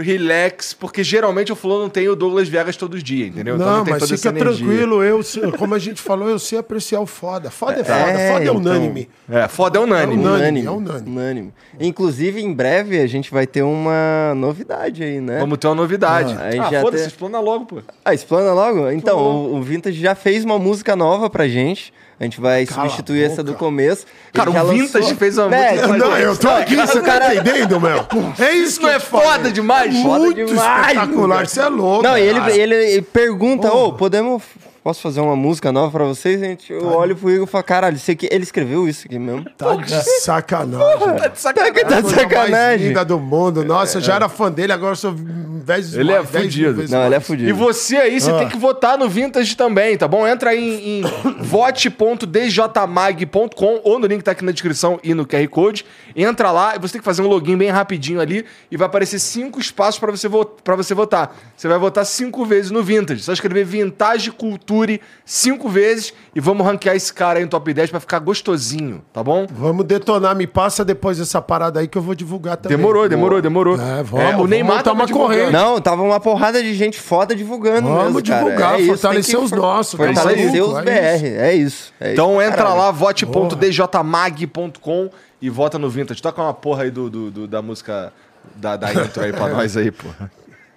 relax, 0.00 0.72
porque 0.74 1.02
geralmente 1.02 1.52
o 1.52 1.56
Flow 1.56 1.80
não 1.80 1.88
tem 1.88 2.08
o 2.08 2.14
Douglas 2.16 2.48
Vegas 2.48 2.76
todos 2.76 2.98
os 2.98 3.04
dias, 3.04 3.28
entendeu? 3.28 3.56
Então 3.56 3.66
Não, 3.66 3.84
tem 3.84 3.92
mas 3.94 4.02
toda 4.02 4.16
fica 4.16 4.32
tranquilo. 4.32 5.02
Eu, 5.02 5.22
sei- 5.22 5.50
como 5.52 5.74
a 5.74 5.78
gente 5.78 6.00
falou, 6.00 6.28
eu 6.28 6.38
sei 6.38 6.58
apreciar 6.58 7.00
o 7.00 7.06
foda. 7.06 7.50
Foda 7.50 7.80
é, 7.80 7.84
foda. 7.84 7.94
É, 7.98 8.32
foda 8.32 8.40
é 8.40 8.42
então. 8.44 8.56
unânime. 8.56 9.08
É, 9.28 9.48
foda 9.48 9.78
é 9.78 9.82
unânime. 9.82 10.22
É 10.24 10.26
unânime. 10.28 10.66
É 10.66 10.70
unânime. 10.70 11.10
unânime. 11.10 11.54
Inclusive, 11.80 12.40
em 12.42 12.52
breve, 12.52 12.98
a 13.00 13.06
gente 13.06 13.30
vai 13.30 13.46
ter 13.46 13.62
uma 13.62 14.34
novidade 14.36 15.02
aí, 15.02 15.20
né? 15.20 15.40
Vamos 15.40 15.58
ter 15.58 15.66
uma 15.68 15.74
novidade. 15.74 16.34
Ah, 16.38 16.44
aí 16.44 16.58
Ah, 16.58 16.80
foda-se, 16.82 17.04
tem- 17.04 17.06
explana 17.12 17.40
logo, 17.40 17.66
pô. 17.66 17.78
Ah, 18.04 18.14
explana 18.14 18.52
logo? 18.52 18.90
Então, 18.90 19.18
o, 19.18 19.56
o 19.56 19.62
Vintage 19.62 19.98
já 20.00 20.14
fez 20.14 20.44
uma 20.44 20.58
música 20.58 20.94
nova 20.96 21.28
pra 21.30 21.46
gente. 21.48 21.92
A 22.18 22.24
gente 22.24 22.40
vai 22.40 22.64
Cala 22.64 22.88
substituir 22.88 23.24
essa 23.24 23.42
do 23.42 23.52
começo. 23.54 24.06
Cara, 24.32 24.48
o 24.48 24.52
Vintage 24.68 24.98
lançou- 25.00 25.16
fez 25.16 25.36
uma 25.36 25.48
Velho, 25.50 25.86
música- 25.88 25.98
Não, 25.98 26.16
eu 26.16 26.34
tô 26.36 26.48
aqui, 26.48 26.74
você 26.76 27.00
tá 27.02 27.34
entendendo, 27.34 27.78
meu? 27.78 28.06
É 28.40 28.52
isso 28.54 28.68
Isso 28.70 28.80
que 28.80 28.86
não 28.86 28.92
é 28.92 28.98
foda 29.00 29.52
demais? 29.52 29.94
Foda 30.00 30.18
Muito 30.24 30.46
demais, 30.46 30.86
espetacular. 30.96 31.46
Você 31.46 31.60
é 31.60 31.68
louco. 31.68 32.02
Não, 32.02 32.16
e 32.16 32.22
ele, 32.22 32.52
ele 32.58 33.02
pergunta, 33.02 33.70
ô, 33.70 33.92
podemos 33.92 34.42
posso 34.86 35.02
fazer 35.02 35.18
uma 35.20 35.34
música 35.34 35.72
nova 35.72 35.90
pra 35.90 36.04
vocês? 36.04 36.38
Gente, 36.38 36.72
eu 36.72 36.86
olho 36.86 37.16
pro 37.16 37.28
Igor 37.28 37.48
e 37.48 37.50
falo, 37.50 37.64
caralho, 37.64 37.96
isso 37.96 38.08
aqui, 38.08 38.28
ele 38.30 38.44
escreveu 38.44 38.88
isso 38.88 39.04
aqui 39.06 39.18
mesmo. 39.18 39.44
Tá 39.58 39.74
de 39.74 39.90
sacanagem. 40.20 41.18
Tá 41.18 41.26
de 41.26 41.40
sacanagem. 41.40 41.74
Tá 41.74 41.82
de 42.00 42.04
mais 42.04 42.14
sacanagem. 42.14 42.86
linda 42.86 43.04
do 43.04 43.18
mundo. 43.18 43.64
Nossa, 43.64 43.98
eu 43.98 44.02
já 44.02 44.14
era 44.14 44.28
fã 44.28 44.48
dele, 44.52 44.72
agora 44.72 44.92
eu 44.92 44.96
sou 44.96 45.10
10 45.12 45.94
Ele 45.96 46.12
é 46.12 46.18
mais, 46.18 46.30
10 46.30 46.44
fudido. 46.44 46.84
Não, 46.88 46.98
ele 47.04 47.06
é 47.06 47.10
mais. 47.18 47.26
fudido. 47.26 47.50
E 47.50 47.52
você 47.52 47.96
aí, 47.96 48.20
você 48.20 48.30
Ah. 48.30 48.38
tem 48.38 48.48
que 48.48 48.56
votar 48.56 48.96
no 48.96 49.08
Vintage 49.08 49.56
também, 49.56 49.98
tá 49.98 50.06
bom? 50.06 50.24
Entra 50.24 50.50
aí 50.50 50.62
em, 50.62 51.00
em 51.00 51.04
vote.djmag.com 51.42 53.80
ou 53.82 53.98
no 53.98 54.06
link 54.06 54.18
que 54.18 54.24
tá 54.24 54.30
aqui 54.30 54.44
na 54.44 54.52
descrição 54.52 55.00
e 55.02 55.14
no 55.14 55.26
QR 55.26 55.48
Code. 55.48 55.84
Entra 56.14 56.52
lá 56.52 56.76
e 56.76 56.78
você 56.78 56.92
tem 56.92 57.00
que 57.00 57.04
fazer 57.04 57.22
um 57.22 57.26
login 57.26 57.56
bem 57.56 57.70
rapidinho 57.70 58.20
ali 58.20 58.44
e 58.70 58.76
vai 58.76 58.86
aparecer 58.86 59.18
cinco 59.18 59.58
espaços 59.58 59.98
pra 59.98 60.12
você, 60.12 60.28
vo 60.28 60.44
pra 60.44 60.76
você 60.76 60.94
votar. 60.94 61.36
Você 61.56 61.66
vai 61.66 61.76
votar 61.78 62.06
cinco 62.06 62.44
vezes 62.44 62.70
no 62.70 62.84
Vintage. 62.84 63.24
Só 63.24 63.32
escrever 63.32 63.64
Vintage 63.64 64.30
Culture 64.76 65.00
cinco 65.24 65.68
vezes 65.68 66.12
e 66.34 66.40
vamos 66.40 66.66
ranquear 66.66 66.94
esse 66.96 67.12
cara 67.12 67.38
aí 67.38 67.44
no 67.44 67.50
top 67.50 67.72
10 67.72 67.90
pra 67.90 68.00
ficar 68.00 68.18
gostosinho, 68.18 69.02
tá 69.12 69.22
bom? 69.22 69.46
Vamos 69.50 69.84
detonar, 69.86 70.34
me 70.36 70.46
passa 70.46 70.84
depois 70.84 71.18
essa 71.20 71.40
parada 71.40 71.80
aí 71.80 71.88
que 71.88 71.96
eu 71.98 72.02
vou 72.02 72.14
divulgar 72.14 72.56
também. 72.56 72.76
Demorou, 72.76 73.08
demorou, 73.08 73.40
demorou. 73.42 73.74
É, 73.80 74.02
vamos, 74.02 74.40
o 74.42 74.46
Neymar 74.46 74.82
tava 74.82 75.06
corrente. 75.08 75.52
Não, 75.52 75.80
tava 75.80 76.02
uma 76.02 76.20
porrada 76.20 76.62
de 76.62 76.74
gente 76.74 77.00
foda 77.00 77.34
divulgando 77.34 77.88
Vamos 77.88 78.04
mesmo, 78.14 78.22
cara. 78.24 78.44
divulgar, 78.44 78.74
É 78.74 78.78
isso, 78.80 78.88
fortalecer 78.88 79.36
que 79.36 79.42
os 79.44 79.50
for- 79.50 79.56
nossos, 79.58 79.98
tá 79.98 80.04
Fortalecer 80.06 80.62
os 80.62 80.78
É 80.78 80.82
BR, 80.82 81.26
é 81.38 81.54
isso. 81.54 81.92
é 82.00 82.12
Então 82.12 82.32
isso, 82.32 82.42
entra 82.42 82.56
caralho. 82.64 82.78
lá, 82.78 82.90
vote.djmag.com 82.90 85.10
e 85.40 85.48
vota 85.50 85.78
no 85.78 85.88
Vintage. 85.90 86.20
Toca 86.22 86.40
uma 86.42 86.54
porra 86.54 86.84
aí 86.84 86.90
do, 86.90 87.08
do- 87.10 87.30
do- 87.30 87.46
da 87.46 87.60
música 87.62 88.12
da, 88.54 88.76
da 88.76 88.92
intro 88.92 89.22
aí 89.24 89.32
pra 89.32 89.48
nós 89.54 89.76
aí, 89.76 89.90
porra. 89.90 90.30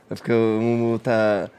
É 0.09 0.15
porque 0.15 0.31
o 0.31 0.59
Mumu 0.61 0.97
tá... 0.99 1.49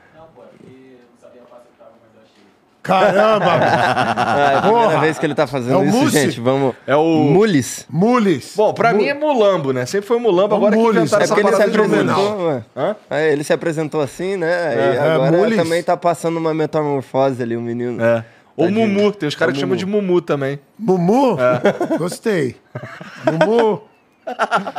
Caramba, 2.82 3.44
Ah, 3.60 4.52
é 4.52 4.56
a 4.56 4.62
primeira 4.62 4.86
Porra. 4.88 5.00
vez 5.00 5.18
que 5.18 5.26
ele 5.26 5.34
tá 5.34 5.46
fazendo 5.46 5.82
É 5.82 5.86
isso, 5.86 5.96
Mussi? 5.98 6.10
gente. 6.20 6.40
Vamos... 6.40 6.74
É 6.86 6.96
o- 6.96 7.24
Mules. 7.24 7.86
Mules. 7.90 8.54
Bom, 8.56 8.72
pra 8.72 8.92
mim 8.94 9.04
é 9.04 9.12
Mulambo, 9.14 9.72
né? 9.72 9.84
Sempre 9.86 10.06
foi 10.08 10.18
Mulambo, 10.18 10.54
Ô, 10.54 10.56
agora 10.58 10.72
que 10.76 10.82
Mules, 10.82 10.96
inventaram 11.02 11.20
É 11.20 11.24
essa 11.24 11.34
porque 11.34 11.46
ele 11.46 11.56
se 11.56 11.62
apresentou? 11.62 12.62
Aí 13.10 13.32
ele 13.32 13.44
se 13.44 13.52
apresentou 13.52 14.00
assim, 14.00 14.36
né? 14.36 14.68
Aí 14.68 14.96
É, 14.96 14.98
agora 14.98 15.30
Mules. 15.32 15.56
também 15.58 15.82
tá 15.82 15.96
passando 15.96 16.38
uma 16.38 16.54
metamorfose 16.54 17.42
ali, 17.42 17.56
o 17.56 17.60
menino. 17.60 18.02
É. 18.02 18.24
Ou 18.56 18.66
Tadinho. 18.66 18.88
Mumu, 18.88 19.12
tem 19.12 19.28
os 19.28 19.34
caras 19.34 19.52
É 19.52 19.54
que 19.54 19.60
chamam 19.60 19.76
de 19.76 19.84
Mumu 19.86 20.20
também. 20.20 20.58
Mumu? 20.78 21.36
É. 21.40 21.96
Gostei. 21.98 22.56
Mumu? 23.26 23.82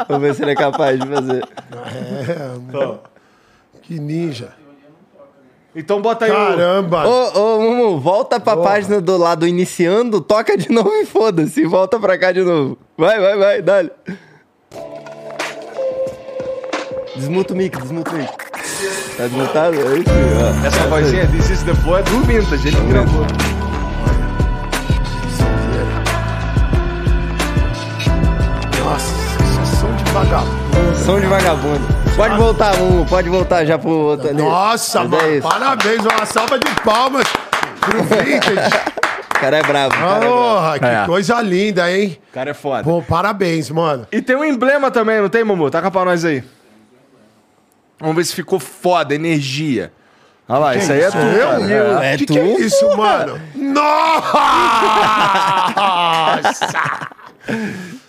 Vamos 0.08 0.22
ver 0.22 0.36
se 0.36 0.42
ele 0.44 0.52
é 0.52 0.56
capaz 0.56 1.00
de 1.00 1.08
fazer. 1.08 1.44
É, 1.72 2.58
Mumu. 2.78 3.00
Que 3.84 4.00
ninja. 4.00 4.50
Então 5.76 6.02
bota 6.02 6.26
aí 6.26 6.32
o... 6.32 6.34
Caramba. 6.34 7.08
Ô, 7.08 7.40
ô, 7.40 7.62
Mumu, 7.62 8.00
volta 8.00 8.40
pra 8.40 8.58
página 8.58 9.00
do 9.00 9.16
lado 9.18 9.48
iniciando, 9.48 10.20
toca 10.20 10.58
de 10.58 10.70
novo 10.72 10.92
e 10.96 11.06
foda-se. 11.06 11.66
Volta 11.66 11.98
pra 12.00 12.18
cá 12.18 12.32
de 12.32 12.42
novo. 12.44 12.78
Vai, 12.98 13.20
vai, 13.20 13.38
vai, 13.38 13.62
dale. 13.62 13.92
Desmuta 17.16 17.54
o 17.54 17.58
mic, 17.58 17.78
desmuta 17.78 18.12
o 18.12 18.16
mic. 18.16 18.30
Tá 19.18 19.24
desmutado? 19.28 19.76
É 19.76 19.98
isso, 19.98 20.10
ó. 20.64 20.68
Essa 20.68 20.88
vozinha, 20.88 21.28
This 21.28 21.50
is 21.50 21.64
the 21.64 21.76
Flow, 21.76 21.98
é 21.98 22.04
do 22.04 22.20
Vintage, 22.22 22.68
ele 22.68 22.78
gravou. 22.90 23.26
Nossa, 28.84 29.14
esse 29.64 29.76
som 29.80 29.96
de 29.96 30.12
vagabundo. 30.12 30.96
Som 31.06 31.20
de 31.20 31.28
vagabundo. 31.28 32.01
Pode 32.22 32.36
voltar, 32.38 32.78
Mumu, 32.78 33.04
pode 33.08 33.30
voltar 33.30 33.66
já 33.66 33.80
pro 33.80 33.90
outro 33.90 34.30
ali. 34.30 34.38
Nossa, 34.40 35.04
Mas 35.06 35.12
é 35.14 35.24
mano. 35.24 35.38
isso. 35.38 35.50
Parabéns. 35.50 36.06
Uma 36.06 36.24
salva 36.28 36.60
de 36.60 36.70
palmas 36.84 37.26
pro 37.80 38.04
Vintage. 38.04 38.76
O 39.36 39.40
cara 39.40 39.58
é 39.58 39.64
bravo, 39.64 39.90
cara 39.96 40.18
é 40.18 40.20
bravo. 40.20 40.36
Porra, 40.36 40.78
que 40.80 40.86
É. 40.86 41.06
coisa 41.08 41.42
linda, 41.42 41.92
hein? 41.92 42.20
O 42.30 42.34
cara 42.34 42.52
é 42.52 42.54
foda. 42.54 42.84
Pô, 42.84 43.02
parabéns, 43.02 43.72
mano. 43.72 44.06
E 44.12 44.22
tem 44.22 44.36
um 44.36 44.46
emblema 44.46 44.92
também, 44.92 45.20
não 45.20 45.30
tem, 45.30 45.44
Mumu? 45.44 45.72
Taca 45.72 45.90
pra 45.90 46.06
nós 46.06 46.24
aí. 46.24 46.44
Vamos 48.00 48.16
ver 48.16 48.24
se 48.26 48.36
ficou 48.36 48.60
foda, 48.60 49.16
energia. 49.16 49.92
Olha 50.48 50.60
lá, 50.60 50.76
isso 50.76 50.92
aí 50.92 51.02
é 51.02 51.08
tu, 51.10 51.14
cara. 51.18 52.06
É 52.06 52.18
que 52.18 52.26
tu? 52.28 52.34
que 52.34 52.40
é 52.40 52.60
isso, 52.60 52.88
mano? 52.96 53.42
Nossa! 53.58 54.38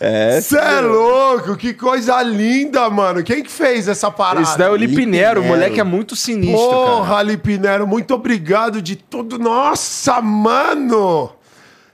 É, 0.04 0.40
Você 0.40 0.58
é 0.58 0.80
louco, 0.80 1.56
que 1.56 1.72
coisa 1.72 2.20
linda, 2.24 2.90
mano. 2.90 3.22
Quem 3.22 3.40
que 3.40 3.48
fez 3.50 3.86
essa 3.86 4.10
parada? 4.10 4.42
Isso 4.42 4.58
daí 4.58 4.66
é 4.66 4.70
o 4.72 4.74
Lipinero, 4.74 5.40
o 5.40 5.44
moleque 5.44 5.78
é 5.78 5.84
muito 5.84 6.16
sinistro, 6.16 6.68
cara. 6.70 6.80
Porra, 6.86 7.22
Lipinero, 7.22 7.86
muito 7.86 8.12
obrigado 8.12 8.82
de 8.82 8.96
tudo. 8.96 9.38
Nossa, 9.38 10.20
mano! 10.20 11.30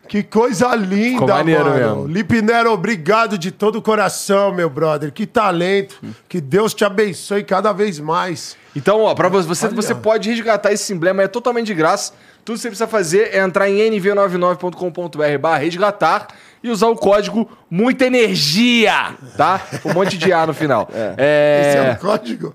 Que 0.09 0.23
coisa 0.23 0.75
linda, 0.75 1.35
maneiro 1.35 1.67
mano. 1.67 1.77
mesmo. 1.77 2.07
Lipinero, 2.07 2.73
obrigado 2.73 3.37
de 3.37 3.51
todo 3.51 3.77
o 3.77 3.83
coração, 3.83 4.55
meu 4.55 4.71
brother. 4.71 5.13
Que 5.13 5.27
talento. 5.27 6.01
Que 6.27 6.41
Deus 6.41 6.73
te 6.73 6.87
abençoe 6.87 7.45
cada 7.45 7.73
vez 7.75 8.01
mais. 8.01 8.57
Então, 8.75 9.03
ó, 9.03 9.15
pra 9.15 9.29
você, 9.29 9.67
Olha. 9.67 9.75
você 9.75 9.95
pode 9.95 10.31
resgatar 10.31 10.73
esse 10.73 10.95
emblema, 10.95 11.23
é 11.23 11.29
totalmente 11.29 11.67
de 11.67 11.75
graça. 11.75 12.15
Tudo 12.43 12.57
que 12.57 12.63
você 12.63 12.69
precisa 12.69 12.89
fazer 12.89 13.35
é 13.35 13.41
entrar 13.41 13.69
em 13.69 13.77
nv99.com.br 13.91 15.39
barra 15.39 15.59
resgatar 15.59 16.29
e 16.63 16.71
usar 16.71 16.89
o 16.89 16.97
código 16.97 17.49
Muita 17.71 18.07
Energia, 18.07 19.15
tá? 19.37 19.61
Um 19.85 19.93
monte 19.95 20.17
de 20.19 20.33
A 20.33 20.47
no 20.47 20.55
final. 20.55 20.89
Esse 20.91 21.77
é 21.77 21.89
É, 21.91 21.93
o 21.93 21.97
código? 22.01 22.55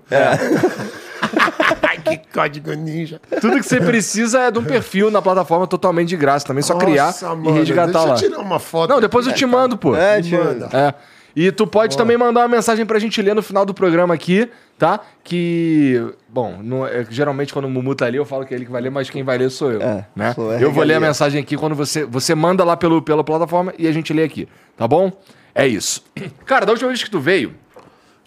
Ai, 1.82 1.98
que 1.98 2.18
código 2.32 2.72
ninja. 2.74 3.20
tudo 3.40 3.56
que 3.56 3.62
você 3.62 3.80
precisa 3.80 4.40
é 4.40 4.50
de 4.50 4.58
um 4.58 4.64
perfil 4.64 5.10
na 5.10 5.22
plataforma 5.22 5.66
totalmente 5.66 6.08
de 6.08 6.16
graça 6.16 6.46
também. 6.46 6.62
Só 6.62 6.74
criar 6.74 7.06
Nossa, 7.06 7.26
e 7.26 7.28
mano, 7.36 7.52
resgatar 7.52 7.86
deixa 7.92 8.04
lá. 8.06 8.14
eu 8.14 8.16
tirar 8.18 8.38
uma 8.40 8.58
foto. 8.58 8.90
Não, 8.90 9.00
depois 9.00 9.26
eu 9.26 9.32
te 9.32 9.46
mando, 9.46 9.76
pô. 9.76 9.96
É, 9.96 10.20
tio. 10.20 10.42
manda. 10.44 10.68
É. 10.72 10.94
E 11.36 11.50
tu 11.50 11.66
pode 11.66 11.96
também 11.96 12.16
mandar 12.16 12.42
uma 12.42 12.48
mensagem 12.48 12.86
pra 12.86 12.98
gente 12.98 13.20
ler 13.20 13.34
no 13.34 13.42
final 13.42 13.66
do 13.66 13.74
programa 13.74 14.14
aqui, 14.14 14.48
tá? 14.78 15.00
Que. 15.22 16.00
Bom, 16.28 16.60
não- 16.62 16.86
é, 16.86 17.04
geralmente 17.10 17.52
quando 17.52 17.64
o 17.64 17.68
Mumu 17.70 17.94
tá 17.94 18.06
ali, 18.06 18.16
eu 18.18 18.24
falo 18.24 18.44
que 18.46 18.54
é 18.54 18.56
ele 18.56 18.64
que 18.66 18.70
vai 18.70 18.80
ler, 18.80 18.90
mas 18.90 19.10
quem 19.10 19.22
vai 19.24 19.36
ler 19.38 19.50
sou 19.50 19.72
eu. 19.72 19.82
É, 19.82 20.06
né? 20.14 20.32
sou 20.34 20.52
é 20.52 20.62
eu 20.62 20.70
vou 20.70 20.84
ler 20.84 20.94
a 20.94 21.00
mensagem 21.00 21.40
aqui 21.40 21.56
quando 21.56 21.74
você. 21.74 22.04
Você 22.04 22.34
manda 22.34 22.62
lá 22.64 22.76
pelo, 22.76 23.02
pela 23.02 23.24
plataforma 23.24 23.74
e 23.78 23.88
a 23.88 23.92
gente 23.92 24.12
lê 24.12 24.22
aqui, 24.22 24.48
tá 24.76 24.86
bom? 24.86 25.10
É 25.54 25.66
isso. 25.66 26.04
Cara, 26.46 26.64
da 26.66 26.72
última 26.72 26.88
vez 26.88 27.02
que 27.02 27.10
tu 27.10 27.18
veio. 27.20 27.54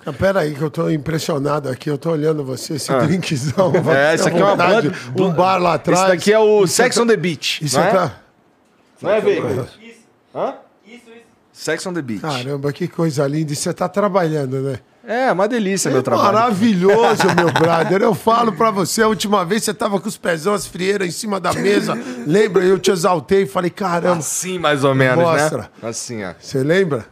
Ah, 0.05 0.13
Pera 0.13 0.39
aí 0.39 0.53
que 0.55 0.61
eu 0.61 0.69
tô 0.69 0.89
impressionado 0.89 1.67
aqui, 1.67 1.89
eu 1.89 1.97
tô 1.97 2.11
olhando 2.11 2.41
você, 2.43 2.75
esse 2.75 2.93
drinkzão. 2.93 3.73
É, 3.93 4.15
isso 4.15 4.25
aqui 4.27 4.37
é 4.37 4.41
uma 4.43 4.51
vontade, 4.51 4.89
banda- 4.89 5.23
Um 5.23 5.33
bar 5.33 5.57
lá 5.57 5.73
atrás. 5.73 5.99
Esse 6.01 6.09
daqui 6.09 6.31
é 6.33 6.39
o 6.39 6.63
Isso 6.63 6.73
Sex 6.75 6.95
é- 6.97 7.01
on 7.01 7.07
the 7.07 7.17
Beach. 7.17 7.63
Isso 7.63 7.77
não 7.77 7.83
é 7.83 7.87
é? 7.87 7.91
pra... 7.91 8.11
Não 9.01 9.11
é, 9.11 9.19
Veiga? 9.21 9.47
Isso. 9.81 9.97
Hã? 10.33 10.45
Isso, 10.45 10.53
isso. 10.53 10.66
Sex 11.57 11.87
on 11.87 11.93
the 11.93 12.03
Beach. 12.03 12.21
Caramba, 12.21 12.71
que 12.71 12.87
coisa 12.87 13.25
linda. 13.27 13.51
E 13.51 13.55
você 13.55 13.73
tá 13.73 13.89
trabalhando, 13.89 14.61
né? 14.61 14.77
É, 15.03 15.31
uma 15.31 15.47
delícia 15.47 15.89
meu 15.89 16.03
trabalho. 16.03 16.33
Maravilhoso, 16.33 17.23
meu 17.35 17.49
brother. 17.59 18.01
Eu 18.03 18.13
falo 18.13 18.51
pra 18.53 18.69
você, 18.69 19.01
a 19.01 19.07
última 19.07 19.43
vez 19.43 19.63
você 19.63 19.73
tava 19.73 19.99
com 19.99 20.07
os 20.07 20.17
pezão, 20.17 20.53
as 20.53 20.67
frieiras 20.67 21.07
em 21.07 21.11
cima 21.11 21.39
da 21.39 21.53
mesa. 21.53 21.97
Lembra? 22.27 22.63
Eu 22.63 22.77
te 22.77 22.91
exaltei 22.91 23.43
e 23.43 23.45
falei, 23.47 23.71
caramba. 23.71 24.17
Assim, 24.19 24.59
mais 24.59 24.83
ou 24.83 24.93
menos, 24.93 25.23
Mostra. 25.23 25.57
né? 25.81 25.89
Assim, 25.89 26.23
ó. 26.23 26.33
Você 26.39 26.61
lembra? 26.61 27.05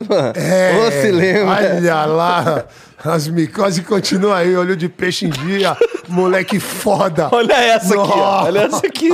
Ô, 0.00 0.90
se 0.90 1.10
lembra. 1.10 1.48
Olha 1.76 2.04
lá, 2.06 2.64
as 3.04 3.26
micoses 3.28 3.84
continuam 3.84 4.32
aí, 4.34 4.56
olho 4.56 4.76
de 4.76 4.88
peixe 4.88 5.26
em 5.26 5.30
dia, 5.30 5.76
moleque 6.08 6.60
foda. 6.60 7.28
Olha 7.32 7.54
essa 7.54 7.94
aqui, 7.94 8.10
ó. 8.12 8.16
Nossa. 8.16 8.44
Olha 8.46 8.58
essa 8.60 8.86
aqui. 8.86 9.10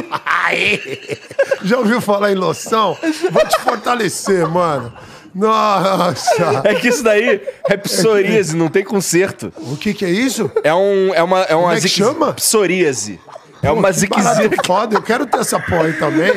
Já 1.63 1.79
ouviu 1.79 2.01
falar 2.01 2.33
em 2.33 2.35
loção? 2.35 2.97
Vou 3.31 3.47
te 3.47 3.59
fortalecer, 3.61 4.47
mano. 4.49 4.93
Nossa! 5.35 6.63
É 6.65 6.75
que 6.75 6.89
isso 6.89 7.03
daí 7.03 7.41
é 7.69 7.77
psoríase, 7.77 8.55
não 8.57 8.69
tem 8.69 8.85
conserto. 8.85 9.53
O 9.57 9.77
que 9.77 9.93
que 9.93 10.05
é 10.05 10.11
isso? 10.11 10.49
É, 10.63 10.73
um, 10.73 11.13
é 11.13 11.23
uma, 11.23 11.41
é 11.43 11.55
uma 11.57 11.73
é 11.73 11.75
que 11.75 11.81
zique- 11.83 11.97
chama? 11.97 12.33
psoríase. 12.35 13.19
É 13.61 13.71
uma 13.71 13.91
ziquezira. 13.91 14.51
foda, 14.65 14.95
eu 14.95 15.03
quero 15.03 15.27
ter 15.27 15.39
essa 15.41 15.59
porra 15.59 15.85
aí 15.87 15.95
também. 15.95 16.31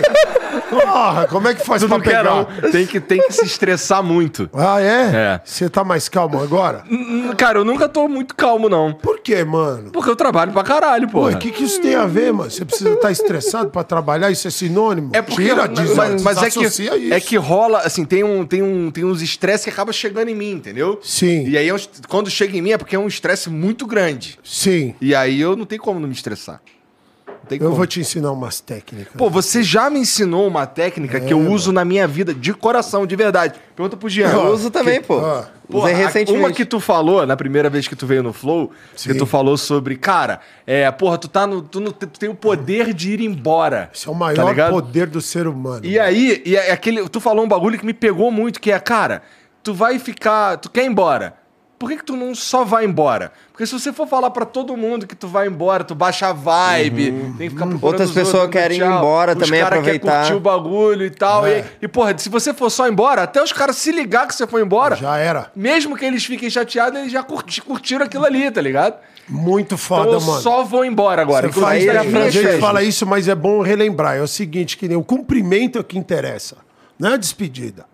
Porra, 0.62 1.28
como 1.28 1.48
é 1.48 1.54
que 1.54 1.65
faz 1.65 1.82
Tu 1.82 1.88
pra 1.88 2.00
pegar? 2.00 2.24
não. 2.24 2.46
Tem 2.72 2.86
que, 2.86 3.00
tem 3.00 3.20
que 3.22 3.34
se 3.34 3.46
estressar 3.46 4.04
muito. 4.04 4.50
Ah, 4.54 4.82
é? 4.82 4.86
É. 5.13 5.41
Você 5.43 5.70
tá 5.70 5.84
mais 5.84 6.10
calmo 6.10 6.41
agora? 6.41 6.84
Cara, 7.38 7.60
eu 7.60 7.65
nunca 7.65 7.88
tô 7.88 8.08
muito 8.08 8.36
calmo, 8.36 8.70
não. 8.70 8.93
Por 8.93 9.20
quê, 9.20 9.43
mano? 9.43 9.91
Porque 9.91 10.10
eu 10.10 10.15
trabalho 10.15 10.52
pra 10.52 10.63
caralho, 10.63 11.08
Pô, 11.08 11.30
o 11.30 11.38
que, 11.38 11.52
que 11.52 11.63
isso 11.63 11.82
tem 11.82 11.96
a 11.96 12.06
ver, 12.06 12.32
mano? 12.34 12.50
Você 12.50 12.65
precisa 12.65 12.91
estar 12.93 13.12
estressado 13.12 13.70
pra 13.70 13.84
trabalhar? 13.84 14.32
Isso 14.32 14.48
é 14.48 14.52
sinônimo? 14.52 15.12
É 15.13 15.22
porque, 15.22 15.43
Tira, 15.43 15.67
diz, 15.67 15.96
mas, 15.96 16.22
mas 16.22 16.43
é, 16.43 16.50
que, 16.50 16.63
isso. 16.63 16.82
é 17.12 17.20
que 17.20 17.38
rola, 17.38 17.80
assim, 17.80 18.06
tem, 18.06 18.24
um, 18.24 18.46
tem, 18.46 18.62
um, 18.62 18.91
tem 18.91 19.04
uns 19.04 19.22
estresses 19.22 19.65
que 19.65 19.70
acaba 19.70 19.91
chegando 19.93 20.30
em 20.30 20.36
mim, 20.36 20.52
entendeu? 20.52 21.00
Sim. 21.02 21.48
E 21.48 21.58
aí, 21.58 21.70
quando 22.08 22.30
chega 22.30 22.58
em 22.58 22.62
mim, 22.62 22.72
é 22.72 22.78
porque 22.78 22.96
é 22.96 23.00
um 23.00 23.08
estresse 23.08 23.50
muito 23.50 23.86
grande. 23.86 24.38
Sim. 24.43 24.96
E 25.02 25.13
aí 25.15 25.39
eu 25.39 25.56
não 25.56 25.65
tenho 25.65 25.82
como 25.82 26.00
não 26.00 26.08
me 26.08 26.13
estressar. 26.13 26.62
Tem 27.47 27.57
Eu 27.57 27.65
como. 27.65 27.75
vou 27.77 27.88
te 27.88 27.99
ensinar 27.99 28.31
umas 28.31 28.60
técnicas. 28.60 29.13
Pô, 29.17 29.29
você 29.29 29.63
já 29.63 29.89
me 29.89 29.99
ensinou 29.99 30.47
uma 30.47 30.65
técnica 30.65 31.19
que 31.19 31.33
eu 31.33 31.39
uso 31.39 31.71
na 31.71 31.83
minha 31.86 32.07
vida, 32.07 32.33
de 32.33 32.53
coração, 32.53 33.05
de 33.07 33.15
verdade. 33.15 33.55
Pergunta 33.75 33.95
pro 33.97 34.10
Jean. 34.10 34.29
Eu 34.29 34.51
uso 34.53 34.69
também, 34.69 35.01
pô. 35.01 35.17
ó, 35.19 35.43
Pô, 35.69 35.79
Usei 35.79 35.93
a- 35.93 35.97
recentemente. 35.97 36.39
Uma 36.45 36.51
que 36.53 36.63
tu 36.63 36.79
falou, 36.79 37.25
na 37.25 37.36
primeira 37.36 37.69
vez 37.69 37.88
que 37.88 37.95
tu 37.95 38.07
veio 38.07 38.23
no 38.23 38.31
Flow, 38.31 38.71
que 38.95 39.13
tu 39.13 39.25
falou 39.25 39.57
sobre, 39.57 39.97
cara, 39.97 40.39
é, 40.65 40.89
porra, 40.91 41.17
tu 41.17 41.27
tá 41.27 41.45
no. 41.45 41.62
Tu, 41.62 41.79
no- 41.81 41.91
tu 41.91 42.07
tem 42.07 42.29
o 42.29 42.36
poder 42.36 42.93
de 42.93 43.12
ir 43.12 43.21
embora. 43.21 43.89
Esse 43.93 44.07
é 44.07 44.12
o 44.12 44.13
tá 44.13 44.19
maior 44.19 44.49
ligado? 44.49 44.71
poder 44.71 45.07
do 45.07 45.19
ser 45.19 45.45
humano. 45.45 45.86
E 45.86 45.99
aí, 45.99 46.41
e 46.45 46.55
é 46.55 46.71
aquele, 46.71 47.07
tu 47.10 47.19
falou 47.19 47.43
um 47.43 47.47
bagulho 47.49 47.77
que 47.77 47.86
me 47.86 47.93
pegou 47.93 48.31
muito, 48.31 48.62
que 48.62 48.71
é, 48.71 48.79
cara, 48.79 49.21
tu 49.62 49.73
vai 49.73 49.99
ficar. 49.99 50.55
Tu 50.57 50.69
quer 50.69 50.83
ir 50.86 50.88
embora. 50.88 51.33
Por 51.80 51.90
que, 51.90 51.98
que 51.98 52.04
tu 52.06 52.16
não 52.16 52.34
só 52.34 52.63
vai 52.63 52.86
embora? 52.86 53.32
Porque 53.52 53.63
se 53.66 53.72
você 53.72 53.94
for 53.94 54.08
falar 54.08 54.32
pra 54.32 54.46
todo 54.46 54.76
mundo 54.76 55.06
que 55.06 55.16
tu 55.16 55.28
vai 55.28 55.48
embora, 55.48 55.84
tu 55.84 55.94
baixa 55.94 56.28
a 56.30 56.34
vibe, 56.34 57.12
tem 57.38 57.50
que 57.50 57.50
ficar 57.52 57.68
procurando 57.68 57.74
Uhum. 57.84 57.88
Outras 57.88 58.12
pessoas 58.12 58.44
outros, 58.46 58.52
querem 58.52 58.78
ir 58.78 58.82
tchau. 58.82 58.98
embora 58.98 59.34
os 59.34 59.38
também, 59.44 59.62
cara 59.62 59.76
aproveitar. 59.76 60.12
Quer 60.12 60.18
curtir 60.22 60.34
o 60.34 60.40
bagulho 60.40 61.06
e 61.06 61.10
tal. 61.12 61.46
É. 61.46 61.60
E, 61.60 61.86
e, 61.86 61.88
porra, 61.88 62.18
se 62.18 62.30
você 62.30 62.52
for 62.52 62.72
só 62.72 62.88
embora, 62.88 63.22
até 63.24 63.44
os 63.44 63.54
caras 63.54 63.76
se 63.76 63.92
ligar 63.92 64.28
que 64.28 64.34
você 64.34 64.48
foi 64.48 64.63
embora, 64.63 64.96
Já 64.96 65.18
era. 65.18 65.52
mesmo 65.56 65.96
que 65.96 66.04
eles 66.04 66.26
fiquem 66.26 66.50
chateados, 66.50 67.00
eles 67.00 67.12
já 67.12 67.22
curti- 67.22 67.62
curtiram 67.62 68.06
aquilo 68.06 68.26
ali, 68.26 68.50
tá 68.50 68.60
ligado? 68.62 68.96
Muito 69.30 69.78
foda, 69.78 70.08
então 70.08 70.13
eu 70.20 70.26
mano. 70.26 70.42
só 70.42 70.63
vou 70.63 70.84
embora 70.84 71.22
agora. 71.22 71.52
Você 71.52 71.60
faz, 71.62 71.86
era 71.86 72.02
a 72.02 72.04
gente 72.30 72.42
festas. 72.44 72.60
fala 72.60 72.82
isso, 72.82 73.06
mas 73.06 73.28
é 73.28 73.36
bom 73.36 73.62
relembrar. 73.62 74.16
É 74.18 74.22
o 74.22 74.28
seguinte, 74.28 74.78
que 74.78 74.88
nem 74.88 74.98
o 74.98 75.04
cumprimento 75.04 75.78
é 75.78 75.84
que 75.84 75.98
interessa. 75.98 76.58
Não 76.98 77.12
é 77.12 77.13
a 77.13 77.18
despedida. 77.18 77.86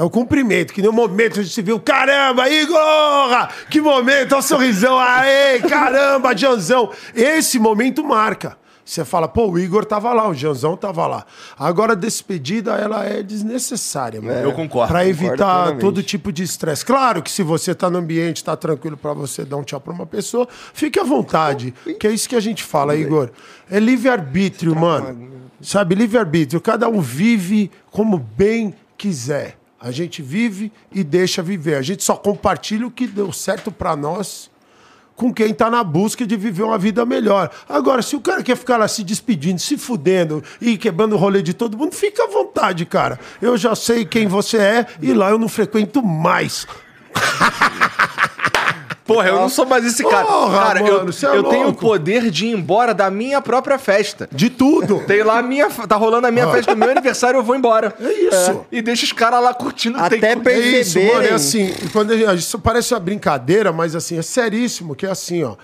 É 0.00 0.02
o 0.02 0.08
cumprimento, 0.08 0.72
que 0.72 0.80
nem 0.80 0.88
o 0.88 0.94
momento 0.94 1.44
de 1.44 1.50
se 1.50 1.60
viu. 1.60 1.78
Caramba, 1.78 2.48
Igor! 2.48 3.48
Que 3.68 3.82
momento, 3.82 4.32
olha 4.32 4.38
o 4.38 4.42
sorrisão. 4.42 4.98
Aê, 4.98 5.60
caramba, 5.60 6.34
Janzão. 6.34 6.90
Esse 7.14 7.58
momento 7.58 8.02
marca. 8.02 8.56
Você 8.82 9.04
fala, 9.04 9.28
pô, 9.28 9.50
o 9.50 9.58
Igor 9.58 9.84
tava 9.84 10.10
lá, 10.14 10.26
o 10.26 10.32
Janzão 10.32 10.74
tava 10.74 11.06
lá. 11.06 11.26
Agora, 11.58 11.92
a 11.92 11.94
despedida, 11.94 12.76
ela 12.76 13.04
é 13.04 13.22
desnecessária, 13.22 14.22
mano. 14.22 14.40
Eu 14.40 14.52
concordo, 14.52 14.90
Pra 14.90 15.04
concordo 15.04 15.24
evitar 15.26 15.36
plenamente. 15.58 15.80
todo 15.82 16.02
tipo 16.02 16.32
de 16.32 16.44
estresse. 16.44 16.82
Claro 16.82 17.22
que 17.22 17.30
se 17.30 17.42
você 17.42 17.74
tá 17.74 17.90
no 17.90 17.98
ambiente, 17.98 18.42
tá 18.42 18.56
tranquilo 18.56 18.96
pra 18.96 19.12
você 19.12 19.44
dar 19.44 19.58
um 19.58 19.62
tchau 19.62 19.82
pra 19.82 19.92
uma 19.92 20.06
pessoa, 20.06 20.48
fique 20.72 20.98
à 20.98 21.04
vontade. 21.04 21.74
Que 22.00 22.06
é 22.06 22.10
isso 22.10 22.26
que 22.26 22.34
a 22.34 22.40
gente 22.40 22.64
fala, 22.64 22.96
Igor. 22.96 23.28
É 23.70 23.78
livre-arbítrio, 23.78 24.74
mano. 24.74 25.30
Sabe, 25.60 25.94
livre-arbítrio. 25.94 26.58
Cada 26.58 26.88
um 26.88 27.02
vive 27.02 27.70
como 27.90 28.16
bem 28.16 28.74
quiser. 28.96 29.59
A 29.80 29.90
gente 29.90 30.20
vive 30.20 30.70
e 30.92 31.02
deixa 31.02 31.42
viver. 31.42 31.76
A 31.76 31.82
gente 31.82 32.04
só 32.04 32.14
compartilha 32.14 32.86
o 32.86 32.90
que 32.90 33.06
deu 33.06 33.32
certo 33.32 33.72
pra 33.72 33.96
nós 33.96 34.50
com 35.20 35.34
quem 35.34 35.52
tá 35.52 35.70
na 35.70 35.84
busca 35.84 36.26
de 36.26 36.34
viver 36.34 36.62
uma 36.62 36.78
vida 36.78 37.04
melhor. 37.04 37.50
Agora, 37.68 38.00
se 38.00 38.16
o 38.16 38.20
cara 38.22 38.42
quer 38.42 38.56
ficar 38.56 38.78
lá 38.78 38.88
se 38.88 39.04
despedindo, 39.04 39.60
se 39.60 39.76
fudendo 39.76 40.42
e 40.58 40.78
quebrando 40.78 41.14
o 41.14 41.18
rolê 41.18 41.42
de 41.42 41.52
todo 41.52 41.76
mundo, 41.76 41.94
fica 41.94 42.24
à 42.24 42.26
vontade, 42.26 42.86
cara. 42.86 43.20
Eu 43.40 43.54
já 43.56 43.74
sei 43.74 44.06
quem 44.06 44.26
você 44.26 44.56
é 44.56 44.86
e 45.02 45.12
lá 45.12 45.28
eu 45.28 45.38
não 45.38 45.48
frequento 45.48 46.02
mais. 46.02 46.66
Porra, 49.14 49.28
eu 49.28 49.36
não 49.36 49.48
sou 49.48 49.66
mais 49.66 49.84
esse 49.84 50.02
cara. 50.02 50.24
Porra, 50.26 50.58
cara, 50.58 50.80
eu, 50.80 50.98
mano, 50.98 51.12
cê 51.12 51.26
é 51.26 51.36
eu 51.36 51.44
tenho 51.44 51.62
o 51.62 51.64
louco. 51.66 51.80
poder 51.80 52.30
de 52.30 52.46
ir 52.46 52.52
embora 52.52 52.94
da 52.94 53.10
minha 53.10 53.40
própria 53.40 53.78
festa. 53.78 54.28
De 54.32 54.48
tudo. 54.50 55.00
Tem 55.06 55.22
lá 55.22 55.38
a 55.38 55.42
minha. 55.42 55.68
Tá 55.68 55.96
rolando 55.96 56.26
a 56.26 56.30
minha 56.30 56.46
Ah. 56.46 56.52
festa 56.52 56.74
do 56.74 56.78
meu 56.78 56.90
aniversário, 56.90 57.38
eu 57.38 57.42
vou 57.42 57.56
embora. 57.56 57.94
É 58.00 58.12
isso. 58.12 58.64
e 58.70 58.80
deixa 58.80 59.04
os 59.04 59.12
caras 59.12 59.42
lá 59.42 59.52
curtindo. 59.54 59.98
Até 59.98 60.18
tem 60.18 60.30
É 60.30 60.58
isso, 60.80 60.94
Perceberem. 60.94 61.14
mano. 61.14 61.26
É 61.28 61.32
assim, 61.32 61.74
quando 61.92 62.12
a 62.12 62.16
gente- 62.16 62.38
isso 62.38 62.58
parece 62.58 62.94
uma 62.94 63.00
brincadeira, 63.00 63.72
mas 63.72 63.94
assim, 63.96 64.18
é 64.18 64.22
seríssimo, 64.22 64.94
que 64.94 65.06
é 65.06 65.10
assim, 65.10 65.42
ó. 65.44 65.56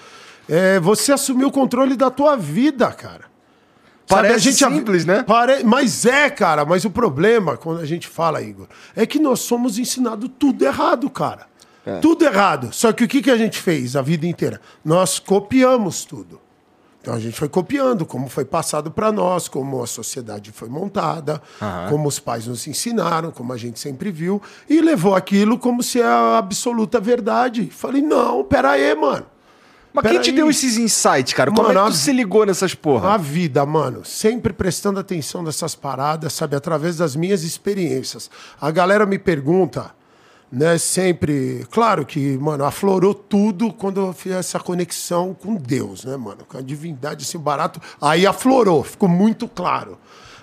É, 0.49 0.79
você 0.81 1.13
assumiu 1.13 1.49
o 1.49 1.53
controle 1.53 1.97
da 1.97 2.11
tua 2.11 2.37
vida, 2.37 2.87
cara. 2.93 3.27
Parece 4.09 4.53
simples, 4.53 5.05
né? 5.05 5.25
Pare... 5.25 5.65
Mas 5.65 6.07
é, 6.07 6.31
cara. 6.31 6.65
Mas 6.65 6.85
o 6.85 6.91
problema, 6.91 7.57
quando 7.57 7.81
a 7.81 7.85
gente 7.85 8.07
fala, 8.07 8.41
Igor, 8.41 8.67
é 8.95 9.05
que 9.05 9.19
nós 9.19 9.41
somos 9.41 9.79
ensinados 9.79 10.31
tudo 10.39 10.65
errado, 10.65 11.11
cara. 11.11 11.47
Tudo 12.01 12.25
errado. 12.25 12.71
Só 12.73 12.93
que 12.93 13.05
o 13.05 13.09
que, 13.09 13.23
que 13.23 13.31
a 13.31 13.37
gente 13.37 13.59
fez 13.61 13.97
a 13.97 14.03
vida 14.03 14.27
inteira? 14.27 14.61
Nós 14.85 15.19
copiamos 15.19 16.05
tudo. 16.05 16.41
Então 17.01 17.15
a 17.15 17.21
gente 17.21 17.39
foi 17.39 17.49
copiando 17.49 18.05
como 18.05 18.29
foi 18.29 18.45
passado 18.45 18.91
para 18.91 19.13
nós, 19.13 19.47
como 19.47 19.81
a 19.81 19.87
sociedade 19.87 20.51
foi 20.51 20.69
montada, 20.69 21.41
como 21.89 22.09
os 22.09 22.19
pais 22.19 22.49
nos 22.49 22.67
ensinaram, 22.67 23.31
como 23.31 23.53
a 23.53 23.57
gente 23.57 23.79
sempre 23.79 24.11
viu, 24.11 24.43
e 24.69 24.81
levou 24.81 25.15
aquilo 25.15 25.57
como 25.57 25.85
se 25.85 26.01
é 26.01 26.05
a 26.05 26.37
absoluta 26.37 26.99
verdade. 26.99 27.71
Falei, 27.71 28.03
não, 28.03 28.43
pera 28.43 28.71
aí, 28.73 28.93
mano. 28.97 29.25
Mas 29.93 30.03
quem 30.03 30.13
Pera 30.13 30.25
te 30.25 30.31
aí. 30.31 30.37
deu 30.37 30.51
esses 30.51 30.77
insights, 30.77 31.33
cara? 31.33 31.51
Como 31.51 31.63
Mano, 31.69 31.79
é 31.79 31.85
que 31.85 31.91
tu 31.93 31.97
se 31.97 32.13
ligou 32.13 32.45
nessas 32.45 32.75
porra? 32.75 33.15
A 33.15 33.17
vida, 33.17 33.65
mano, 33.65 34.05
sempre 34.05 34.53
prestando 34.53 35.01
atenção 35.01 35.43
nessas 35.43 35.75
paradas, 35.75 36.33
sabe, 36.35 36.55
através 36.55 36.97
das 36.99 37.17
minhas 37.17 37.45
experiências. 37.45 38.29
A 38.61 38.71
galera 38.71 39.07
me 39.07 39.19
pergunta, 39.19 39.95
né, 40.51 40.79
sempre, 40.79 41.67
claro 41.71 42.07
que, 42.07 42.39
mano, 42.39 42.65
aflorou 42.65 43.13
tudo 43.13 43.73
quando 43.73 44.01
eu 44.01 44.13
fiz 44.13 44.33
essa 44.33 44.61
conexão 44.61 45.35
com 45.35 45.57
Deus, 45.57 46.05
né, 46.05 46.17
mano, 46.17 46.45
com 46.49 46.57
a 46.57 46.61
divindade, 46.61 47.25
assim, 47.25 47.39
barato, 47.39 47.81
aí 48.01 48.27
aflorou, 48.27 48.83
ficou 48.85 49.09
muito 49.09 49.49
claro. 49.49 49.99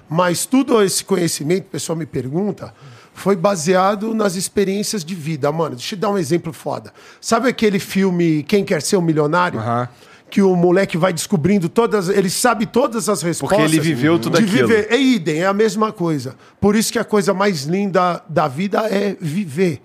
Mas 0.09 0.45
tudo 0.45 0.81
esse 0.83 1.03
conhecimento, 1.03 1.65
o 1.65 1.69
pessoal 1.69 1.97
me 1.97 2.05
pergunta, 2.05 2.73
foi 3.13 3.35
baseado 3.35 4.13
nas 4.13 4.35
experiências 4.35 5.03
de 5.03 5.15
vida, 5.15 5.51
mano. 5.51 5.75
Deixa 5.75 5.95
eu 5.95 5.99
dar 5.99 6.09
um 6.09 6.17
exemplo 6.17 6.51
foda. 6.51 6.93
Sabe 7.21 7.47
aquele 7.47 7.79
filme 7.79 8.43
Quem 8.43 8.65
Quer 8.65 8.81
Ser 8.81 8.97
um 8.97 9.01
Milionário? 9.01 9.59
Aham. 9.59 9.87
que 10.29 10.41
o 10.41 10.55
moleque 10.55 10.97
vai 10.97 11.13
descobrindo 11.13 11.69
todas, 11.69 12.09
ele 12.09 12.27
sabe 12.27 12.65
todas 12.65 13.07
as 13.07 13.21
respostas. 13.21 13.59
Porque 13.59 13.71
ele 13.71 13.79
viveu 13.79 14.17
tudo 14.17 14.37
de 14.39 14.43
aquilo. 14.43 14.67
Viver. 14.67 14.87
É 14.89 14.99
idem, 14.99 15.41
é 15.41 15.45
a 15.45 15.53
mesma 15.53 15.91
coisa. 15.91 16.35
Por 16.59 16.75
isso 16.75 16.91
que 16.91 16.97
a 16.97 17.03
coisa 17.03 17.35
mais 17.35 17.65
linda 17.65 18.19
da 18.27 18.47
vida 18.47 18.79
é 18.89 19.15
viver. 19.21 19.79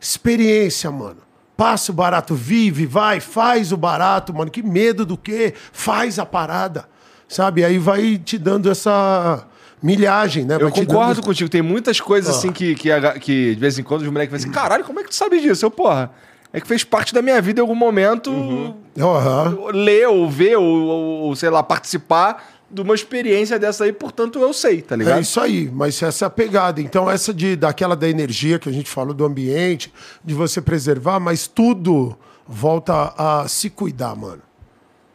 Experiência, 0.00 0.90
mano. 0.90 1.18
Passa 1.56 1.90
o 1.90 1.94
barato, 1.94 2.34
vive, 2.34 2.86
vai, 2.86 3.18
faz 3.20 3.72
o 3.72 3.76
barato, 3.76 4.32
mano. 4.32 4.50
Que 4.50 4.62
medo 4.62 5.04
do 5.04 5.16
quê? 5.16 5.54
Faz 5.72 6.18
a 6.18 6.24
parada. 6.26 6.88
Sabe? 7.26 7.64
Aí 7.64 7.78
vai 7.78 8.16
te 8.16 8.38
dando 8.38 8.70
essa 8.70 9.44
milhagem, 9.82 10.44
né? 10.44 10.56
Eu 10.60 10.70
concordo 10.70 11.14
dando- 11.16 11.24
contigo. 11.24 11.50
Tem 11.50 11.60
muitas 11.62 12.00
coisas 12.00 12.34
assim 12.36 12.52
que, 12.52 12.74
que, 12.74 12.88
que 13.20 13.54
de 13.54 13.60
vez 13.60 13.78
em 13.78 13.82
quando 13.82 14.02
os 14.02 14.08
moleques 14.08 14.30
falam 14.30 14.42
assim: 14.42 14.50
caralho, 14.52 14.84
como 14.84 15.00
é 15.00 15.02
que 15.02 15.08
tu 15.10 15.14
sabe 15.16 15.40
disso? 15.40 15.66
Eu, 15.66 15.70
porra, 15.70 16.10
é 16.52 16.60
que 16.60 16.66
fez 16.66 16.84
parte 16.84 17.12
da 17.12 17.20
minha 17.20 17.40
vida 17.42 17.60
em 17.60 17.62
algum 17.62 17.74
momento 17.74 18.74
Aham. 18.98 19.56
ler 19.72 20.08
ou 20.08 20.28
ver 20.30 20.56
ou, 20.56 20.64
ou, 20.64 21.36
sei 21.36 21.50
lá, 21.50 21.62
participar 21.62 22.42
de 22.70 22.82
uma 22.82 22.94
experiência 22.94 23.58
dessa 23.58 23.84
aí, 23.84 23.92
portanto 23.92 24.38
eu 24.38 24.52
sei, 24.52 24.82
tá 24.82 24.94
ligado? 24.94 25.18
É 25.18 25.20
isso 25.22 25.40
aí, 25.40 25.70
mas 25.72 26.02
essa 26.02 26.24
é 26.24 26.26
a 26.26 26.30
pegada. 26.30 26.80
Então, 26.80 27.10
essa 27.10 27.32
de 27.32 27.56
daquela 27.56 27.96
da 27.96 28.08
energia 28.08 28.58
que 28.58 28.68
a 28.68 28.72
gente 28.72 28.90
falou 28.90 29.14
do 29.14 29.24
ambiente, 29.24 29.92
de 30.24 30.34
você 30.34 30.60
preservar, 30.60 31.18
mas 31.18 31.46
tudo 31.46 32.16
volta 32.46 33.14
a 33.16 33.48
se 33.48 33.70
cuidar, 33.70 34.14
mano. 34.14 34.42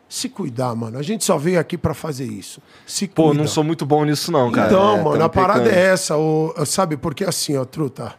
Se 0.09 0.29
cuidar, 0.29 0.75
mano. 0.75 0.97
A 0.99 1.01
gente 1.01 1.23
só 1.23 1.37
veio 1.37 1.59
aqui 1.59 1.75
pra 1.77 1.93
fazer 1.95 2.25
isso. 2.25 2.61
Se 2.85 3.07
Pô, 3.07 3.29
cuida. 3.29 3.39
não 3.39 3.47
sou 3.47 3.63
muito 3.63 3.83
bom 3.85 4.03
nisso, 4.05 4.31
não, 4.31 4.51
cara. 4.51 4.67
Então, 4.67 4.97
É, 4.97 5.03
mano, 5.03 5.23
a 5.23 5.29
parada 5.29 5.61
pecando. 5.63 5.79
é 5.79 5.81
essa, 5.89 6.17
o, 6.17 6.53
sabe? 6.65 6.97
Porque 6.97 7.23
assim, 7.23 7.57
ó, 7.57 7.65
truta, 7.65 8.13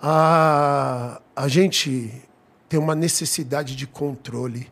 a, 0.00 1.20
a 1.34 1.48
gente 1.48 2.12
tem 2.68 2.78
uma 2.78 2.94
necessidade 2.94 3.74
de 3.74 3.86
controle 3.86 4.68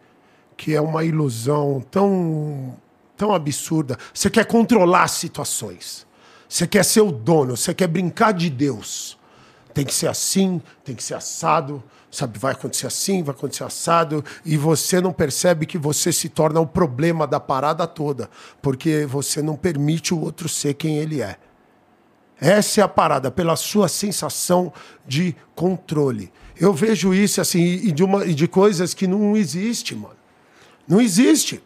que 0.57 0.75
é 0.75 0.81
uma 0.81 1.05
ilusão 1.05 1.85
tão, 1.91 2.77
tão 3.17 3.35
absurda. 3.35 3.99
Você 4.13 4.29
quer 4.31 4.45
controlar 4.45 5.09
situações. 5.09 6.07
Você 6.49 6.67
quer 6.67 6.85
ser 6.85 7.01
o 7.01 7.11
dono, 7.11 7.57
você 7.57 7.75
quer 7.75 7.89
brincar 7.89 8.33
de 8.33 8.49
Deus. 8.49 9.19
Tem 9.73 9.85
que 9.85 9.93
ser 9.93 10.07
assim, 10.07 10.63
tem 10.85 10.95
que 10.95 11.03
ser 11.03 11.15
assado, 11.15 11.83
sabe? 12.11 12.39
Vai 12.39 12.53
acontecer 12.53 12.87
assim, 12.87 13.23
vai 13.23 13.35
acontecer 13.35 13.65
assado, 13.65 14.25
e 14.45 14.57
você 14.57 15.01
não 15.01 15.13
percebe 15.13 15.67
que 15.67 15.77
você 15.77 16.13
se 16.13 16.29
torna 16.29 16.61
o 16.61 16.67
problema 16.67 17.27
da 17.27 17.41
parada 17.41 17.87
toda, 17.87 18.31
porque 18.63 19.05
você 19.05 19.43
não 19.43 19.57
permite 19.57 20.15
o 20.15 20.21
outro 20.21 20.49
ser 20.49 20.75
quem 20.75 20.99
ele 20.99 21.21
é. 21.21 21.37
Essa 22.41 22.81
é 22.81 22.85
a 22.85 22.89
parada, 22.89 23.31
pela 23.31 23.57
sua 23.57 23.89
sensação 23.89 24.73
de 25.07 25.35
controle. 25.55 26.33
Eu 26.57 26.73
vejo 26.73 27.13
isso 27.13 27.41
assim, 27.41 27.61
e 27.61 27.91
de, 27.91 28.05
uma, 28.05 28.25
e 28.25 28.35
de 28.35 28.47
coisas 28.47 28.95
que 28.95 29.07
não 29.07 29.37
existe, 29.37 29.95
mano. 29.95 30.17
Não 30.87 31.01
existe. 31.01 31.63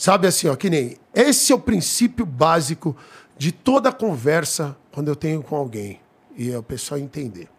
Sabe 0.00 0.26
assim, 0.26 0.48
ó, 0.48 0.56
que 0.56 0.70
nem. 0.70 0.96
Esse 1.14 1.52
é 1.52 1.54
o 1.54 1.60
princípio 1.60 2.24
básico 2.24 2.96
de 3.36 3.52
toda 3.52 3.92
conversa 3.92 4.74
quando 4.90 5.08
eu 5.08 5.14
tenho 5.14 5.42
com 5.42 5.54
alguém. 5.54 6.00
E 6.34 6.50
é 6.50 6.56
o 6.56 6.62
pessoal 6.62 6.98
entender. 6.98 7.50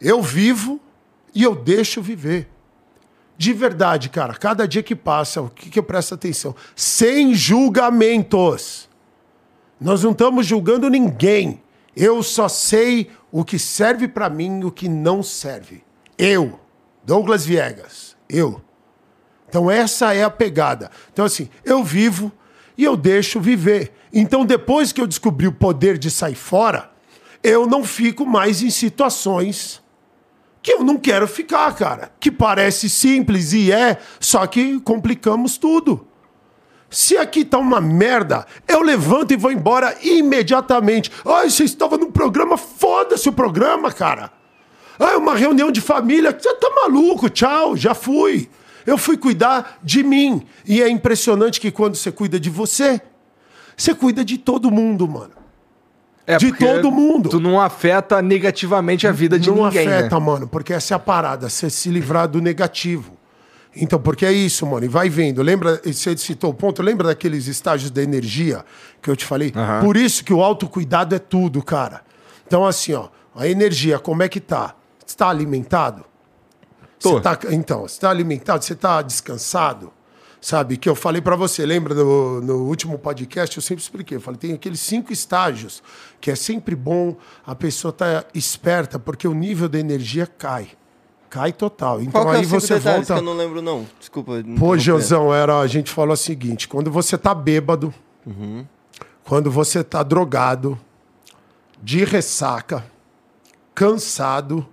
Eu 0.00 0.22
vivo 0.22 0.80
e 1.34 1.42
eu 1.42 1.56
deixo 1.56 2.00
viver. 2.00 2.48
De 3.36 3.52
verdade, 3.52 4.08
cara, 4.08 4.32
cada 4.32 4.68
dia 4.68 4.80
que 4.80 4.94
passa, 4.94 5.42
o 5.42 5.50
que, 5.50 5.70
que 5.70 5.80
eu 5.80 5.82
presto 5.82 6.14
atenção? 6.14 6.54
Sem 6.76 7.34
julgamentos. 7.34 8.88
Nós 9.80 10.04
não 10.04 10.12
estamos 10.12 10.46
julgando 10.46 10.88
ninguém. 10.88 11.60
Eu 11.96 12.22
só 12.22 12.48
sei 12.48 13.10
o 13.32 13.44
que 13.44 13.58
serve 13.58 14.06
pra 14.06 14.30
mim 14.30 14.60
e 14.60 14.64
o 14.66 14.70
que 14.70 14.88
não 14.88 15.20
serve. 15.24 15.82
Eu, 16.16 16.60
Douglas 17.02 17.44
Viegas, 17.44 18.16
eu. 18.28 18.62
Então 19.48 19.70
essa 19.70 20.14
é 20.14 20.22
a 20.22 20.30
pegada. 20.30 20.90
Então 21.12 21.24
assim, 21.24 21.48
eu 21.64 21.82
vivo 21.82 22.32
e 22.76 22.84
eu 22.84 22.96
deixo 22.96 23.40
viver. 23.40 23.92
Então, 24.12 24.44
depois 24.44 24.92
que 24.92 25.00
eu 25.00 25.06
descobri 25.06 25.46
o 25.46 25.52
poder 25.52 25.98
de 25.98 26.10
sair 26.10 26.36
fora, 26.36 26.90
eu 27.42 27.66
não 27.66 27.84
fico 27.84 28.24
mais 28.24 28.62
em 28.62 28.70
situações 28.70 29.82
que 30.62 30.72
eu 30.72 30.84
não 30.84 30.96
quero 30.96 31.26
ficar, 31.26 31.74
cara. 31.74 32.10
Que 32.18 32.30
parece 32.30 32.88
simples 32.88 33.52
e 33.52 33.72
é, 33.72 33.98
só 34.20 34.46
que 34.46 34.80
complicamos 34.80 35.58
tudo. 35.58 36.06
Se 36.90 37.18
aqui 37.18 37.44
tá 37.44 37.58
uma 37.58 37.80
merda, 37.80 38.46
eu 38.66 38.80
levanto 38.80 39.32
e 39.32 39.36
vou 39.36 39.52
embora 39.52 39.94
imediatamente. 40.02 41.12
Ai, 41.24 41.50
você 41.50 41.64
estava 41.64 41.98
no 41.98 42.10
programa, 42.10 42.56
foda-se 42.56 43.28
o 43.28 43.32
programa, 43.32 43.92
cara. 43.92 44.32
Ah, 44.98 45.18
uma 45.18 45.34
reunião 45.34 45.70
de 45.70 45.80
família, 45.80 46.36
você 46.36 46.54
tá 46.54 46.70
maluco, 46.70 47.28
tchau, 47.28 47.76
já 47.76 47.94
fui. 47.94 48.48
Eu 48.88 48.96
fui 48.96 49.18
cuidar 49.18 49.78
de 49.82 50.02
mim. 50.02 50.46
E 50.66 50.82
é 50.82 50.88
impressionante 50.88 51.60
que 51.60 51.70
quando 51.70 51.94
você 51.94 52.10
cuida 52.10 52.40
de 52.40 52.48
você, 52.48 52.98
você 53.76 53.94
cuida 53.94 54.24
de 54.24 54.38
todo 54.38 54.70
mundo, 54.70 55.06
mano. 55.06 55.32
É, 56.26 56.38
de 56.38 56.50
todo 56.52 56.90
mundo. 56.90 57.28
Tu 57.28 57.38
não 57.38 57.60
afeta 57.60 58.22
negativamente 58.22 59.06
a 59.06 59.12
vida 59.12 59.38
de 59.38 59.50
não 59.50 59.66
ninguém. 59.66 59.86
afeta, 59.86 60.18
né? 60.18 60.24
mano, 60.24 60.48
porque 60.48 60.72
essa 60.72 60.94
é 60.94 60.96
a 60.96 60.98
parada, 60.98 61.50
você 61.50 61.68
se 61.68 61.90
livrar 61.90 62.26
do 62.28 62.40
negativo. 62.40 63.12
Então, 63.76 64.00
porque 64.00 64.24
é 64.24 64.32
isso, 64.32 64.66
mano, 64.66 64.86
e 64.86 64.88
vai 64.88 65.10
vendo. 65.10 65.42
Lembra, 65.42 65.78
você 65.84 66.16
citou 66.16 66.50
o 66.50 66.54
ponto, 66.54 66.80
lembra 66.82 67.08
daqueles 67.08 67.46
estágios 67.46 67.90
da 67.90 68.02
energia 68.02 68.64
que 69.02 69.10
eu 69.10 69.16
te 69.16 69.26
falei? 69.26 69.52
Aham. 69.54 69.80
Por 69.84 69.98
isso 69.98 70.24
que 70.24 70.32
o 70.32 70.42
autocuidado 70.42 71.14
é 71.14 71.18
tudo, 71.18 71.62
cara. 71.62 72.00
Então, 72.46 72.66
assim, 72.66 72.94
ó, 72.94 73.08
a 73.36 73.46
energia, 73.46 73.98
como 73.98 74.22
é 74.22 74.30
que 74.30 74.40
tá? 74.40 74.74
Você 75.04 75.14
tá 75.14 75.28
alimentado? 75.28 76.07
Tô. 77.00 77.14
Você 77.14 77.20
tá, 77.20 77.38
então, 77.50 77.82
você 77.82 78.00
tá 78.00 78.10
alimentado? 78.10 78.64
Você 78.64 78.74
tá 78.74 79.00
descansado? 79.02 79.92
Sabe, 80.40 80.76
que 80.76 80.88
eu 80.88 80.94
falei 80.94 81.20
pra 81.20 81.34
você, 81.34 81.66
lembra 81.66 81.96
do, 81.96 82.40
no 82.40 82.58
último 82.68 82.96
podcast, 82.96 83.56
eu 83.56 83.62
sempre 83.62 83.82
expliquei. 83.82 84.18
Eu 84.18 84.20
falei, 84.20 84.38
tem 84.38 84.52
aqueles 84.52 84.78
cinco 84.78 85.12
estágios 85.12 85.82
que 86.20 86.30
é 86.30 86.36
sempre 86.36 86.76
bom 86.76 87.16
a 87.44 87.56
pessoa 87.56 87.92
tá 87.92 88.24
esperta, 88.32 89.00
porque 89.00 89.26
o 89.26 89.34
nível 89.34 89.68
da 89.68 89.80
energia 89.80 90.28
cai. 90.28 90.68
Cai 91.28 91.52
total. 91.52 92.00
Então 92.00 92.22
Qual 92.22 92.34
é 92.34 92.38
aí 92.38 92.44
cinco 92.44 92.60
você 92.60 92.74
detalhes 92.74 93.08
volta. 93.08 93.20
eu 93.20 93.24
não 93.24 93.36
lembro, 93.36 93.60
não? 93.60 93.84
Desculpa. 93.98 94.32
Pô. 94.56 94.78
Josão, 94.78 95.34
era, 95.34 95.58
a 95.58 95.66
gente 95.66 95.90
falou 95.90 96.14
o 96.14 96.16
seguinte: 96.16 96.68
quando 96.68 96.90
você 96.90 97.18
tá 97.18 97.34
bêbado, 97.34 97.92
quando 99.24 99.50
você 99.50 99.82
tá 99.82 100.02
drogado, 100.04 100.78
de 101.82 102.04
ressaca, 102.04 102.84
cansado 103.74 104.66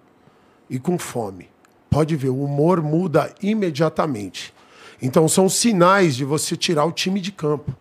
e 0.70 0.80
com 0.80 0.98
fome. 0.98 1.50
Pode 1.96 2.14
ver, 2.18 2.28
o 2.28 2.44
humor 2.44 2.82
muda 2.82 3.34
imediatamente. 3.42 4.54
Então 5.02 5.30
são 5.30 5.48
sinais 5.48 6.14
de 6.14 6.26
você 6.26 6.58
tirar 6.58 6.84
o 6.84 6.92
time 6.92 7.22
de 7.22 7.32
campo. 7.32 7.74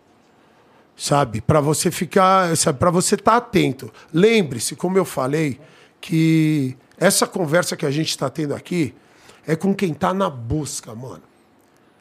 Sabe? 0.95 1.41
Para 1.41 1.59
você 1.59 1.91
ficar, 1.91 2.47
para 2.79 2.89
você 2.89 3.15
estar 3.15 3.35
atento. 3.35 3.91
Lembre-se, 4.13 4.73
como 4.73 4.97
eu 4.97 5.03
falei, 5.03 5.59
que 5.99 6.77
essa 6.97 7.27
conversa 7.27 7.75
que 7.75 7.85
a 7.85 7.91
gente 7.91 8.07
está 8.07 8.29
tendo 8.29 8.55
aqui 8.55 8.95
é 9.45 9.53
com 9.53 9.75
quem 9.75 9.91
está 9.91 10.13
na 10.13 10.29
busca, 10.29 10.95
mano. 10.95 11.23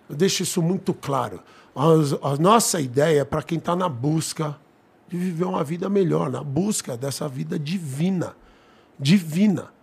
Eu 0.09 0.15
deixo 0.15 0.45
isso 0.45 0.63
muito 0.63 0.95
claro. 0.95 1.43
A, 1.75 2.31
a 2.31 2.37
nossa 2.37 2.81
ideia 2.81 3.23
é 3.23 3.25
para 3.25 3.43
quem 3.43 3.59
está 3.59 3.75
na 3.75 3.89
busca 3.89 4.57
de 5.09 5.17
viver 5.17 5.47
uma 5.47 5.65
vida 5.65 5.89
melhor, 5.89 6.31
na 6.31 6.45
busca 6.45 6.97
dessa 6.97 7.29
vida 7.29 7.59
divina. 7.59 8.37
Divina. 9.01 9.74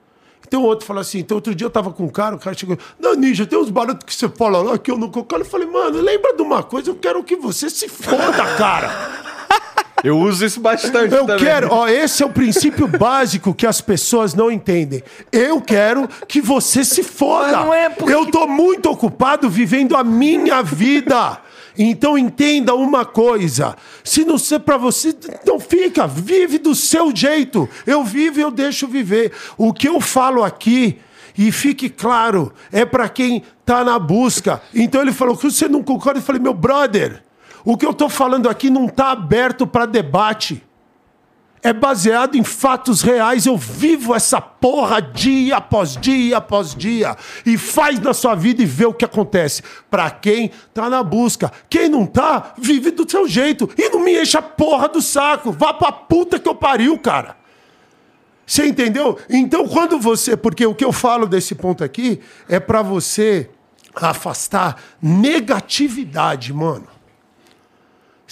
Então 0.51 0.63
o 0.63 0.65
outro 0.65 0.85
fala 0.85 0.99
assim, 0.99 1.19
então 1.19 1.37
outro 1.37 1.55
dia 1.55 1.65
eu 1.65 1.71
tava 1.71 1.91
com 1.93 2.03
um 2.03 2.09
cara, 2.09 2.35
o 2.35 2.37
cara 2.37 2.53
chegou, 2.53 2.77
não, 2.99 3.13
Ninja, 3.15 3.45
tem 3.45 3.57
uns 3.57 3.69
barulhos 3.69 4.03
que 4.05 4.13
você 4.13 4.27
fala 4.27 4.61
lá 4.61 4.77
que 4.77 4.91
eu 4.91 4.97
não 4.97 5.07
concordo. 5.09 5.45
Eu 5.45 5.49
falei, 5.49 5.65
mano, 5.65 6.01
lembra 6.01 6.35
de 6.35 6.41
uma 6.41 6.61
coisa, 6.61 6.89
eu 6.89 6.95
quero 6.95 7.23
que 7.23 7.37
você 7.37 7.69
se 7.69 7.87
foda, 7.87 8.43
cara. 8.57 8.89
Eu 10.03 10.17
uso 10.17 10.43
isso 10.43 10.59
bastante 10.59 11.13
Eu 11.13 11.27
também. 11.27 11.45
quero, 11.45 11.67
ó, 11.71 11.87
esse 11.87 12.23
é 12.23 12.25
o 12.25 12.29
princípio 12.31 12.87
básico 12.87 13.53
que 13.53 13.67
as 13.67 13.79
pessoas 13.81 14.33
não 14.33 14.49
entendem. 14.51 15.03
Eu 15.31 15.61
quero 15.61 16.09
que 16.27 16.41
você 16.41 16.83
se 16.83 17.03
foda. 17.03 17.51
Mas 17.57 17.65
não 17.65 17.71
é 17.73 17.87
porque- 17.87 18.11
Eu 18.11 18.25
tô 18.25 18.47
muito 18.47 18.89
ocupado 18.89 19.47
vivendo 19.47 19.95
a 19.95 20.03
minha 20.03 20.63
vida. 20.63 21.37
Então 21.77 22.17
entenda 22.17 22.73
uma 22.75 23.05
coisa. 23.05 23.75
Se 24.03 24.25
não 24.25 24.37
ser 24.37 24.59
pra 24.59 24.77
você, 24.77 25.15
não 25.45 25.59
fica, 25.59 26.07
vive 26.07 26.57
do 26.57 26.75
seu 26.75 27.15
jeito. 27.15 27.67
Eu 27.85 28.03
vivo 28.03 28.39
e 28.39 28.43
eu 28.43 28.51
deixo 28.51 28.87
viver. 28.87 29.31
O 29.57 29.73
que 29.73 29.87
eu 29.87 29.99
falo 30.01 30.43
aqui 30.43 30.99
e 31.37 31.51
fique 31.51 31.89
claro, 31.89 32.53
é 32.71 32.85
pra 32.85 33.07
quem 33.07 33.43
tá 33.65 33.83
na 33.83 33.97
busca. 33.97 34.61
Então 34.73 35.01
ele 35.01 35.13
falou 35.13 35.35
que 35.37 35.49
você 35.49 35.67
não 35.67 35.81
concorda, 35.81 36.19
eu 36.19 36.23
falei, 36.23 36.41
meu 36.41 36.53
brother, 36.53 37.23
o 37.63 37.77
que 37.77 37.85
eu 37.85 37.93
tô 37.93 38.09
falando 38.09 38.49
aqui 38.49 38.69
não 38.69 38.87
tá 38.87 39.11
aberto 39.11 39.65
pra 39.65 39.85
debate 39.85 40.61
é 41.63 41.71
baseado 41.71 42.35
em 42.35 42.43
fatos 42.43 43.01
reais. 43.01 43.45
Eu 43.45 43.57
vivo 43.57 44.15
essa 44.15 44.41
porra 44.41 45.01
dia 45.01 45.57
após 45.57 45.95
dia 45.95 46.37
após 46.37 46.73
dia. 46.73 47.15
E 47.45 47.57
faz 47.57 47.99
na 47.99 48.13
sua 48.13 48.35
vida 48.35 48.61
e 48.61 48.65
vê 48.65 48.85
o 48.85 48.93
que 48.93 49.05
acontece. 49.05 49.61
Pra 49.89 50.09
quem 50.09 50.51
tá 50.73 50.89
na 50.89 51.03
busca. 51.03 51.51
Quem 51.69 51.87
não 51.89 52.05
tá, 52.05 52.53
vive 52.57 52.91
do 52.91 53.09
seu 53.09 53.27
jeito. 53.27 53.69
E 53.77 53.89
não 53.89 54.03
me 54.03 54.19
enche 54.19 54.37
a 54.37 54.41
porra 54.41 54.87
do 54.87 55.01
saco. 55.01 55.51
Vá 55.51 55.73
pra 55.73 55.91
puta 55.91 56.39
que 56.39 56.49
eu 56.49 56.55
pariu, 56.55 56.97
cara. 56.97 57.37
Você 58.45 58.65
entendeu? 58.65 59.17
Então, 59.29 59.67
quando 59.67 59.99
você. 59.99 60.35
Porque 60.35 60.65
o 60.65 60.75
que 60.75 60.83
eu 60.83 60.91
falo 60.91 61.27
desse 61.27 61.55
ponto 61.55 61.83
aqui 61.83 62.19
é 62.49 62.59
pra 62.59 62.81
você 62.81 63.49
afastar 63.95 64.81
negatividade, 65.01 66.53
mano. 66.53 66.87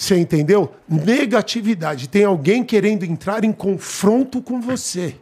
Você 0.00 0.16
entendeu? 0.16 0.72
Negatividade. 0.88 2.08
Tem 2.08 2.24
alguém 2.24 2.64
querendo 2.64 3.04
entrar 3.04 3.44
em 3.44 3.52
confronto 3.52 4.40
com 4.40 4.58
você. 4.58 5.14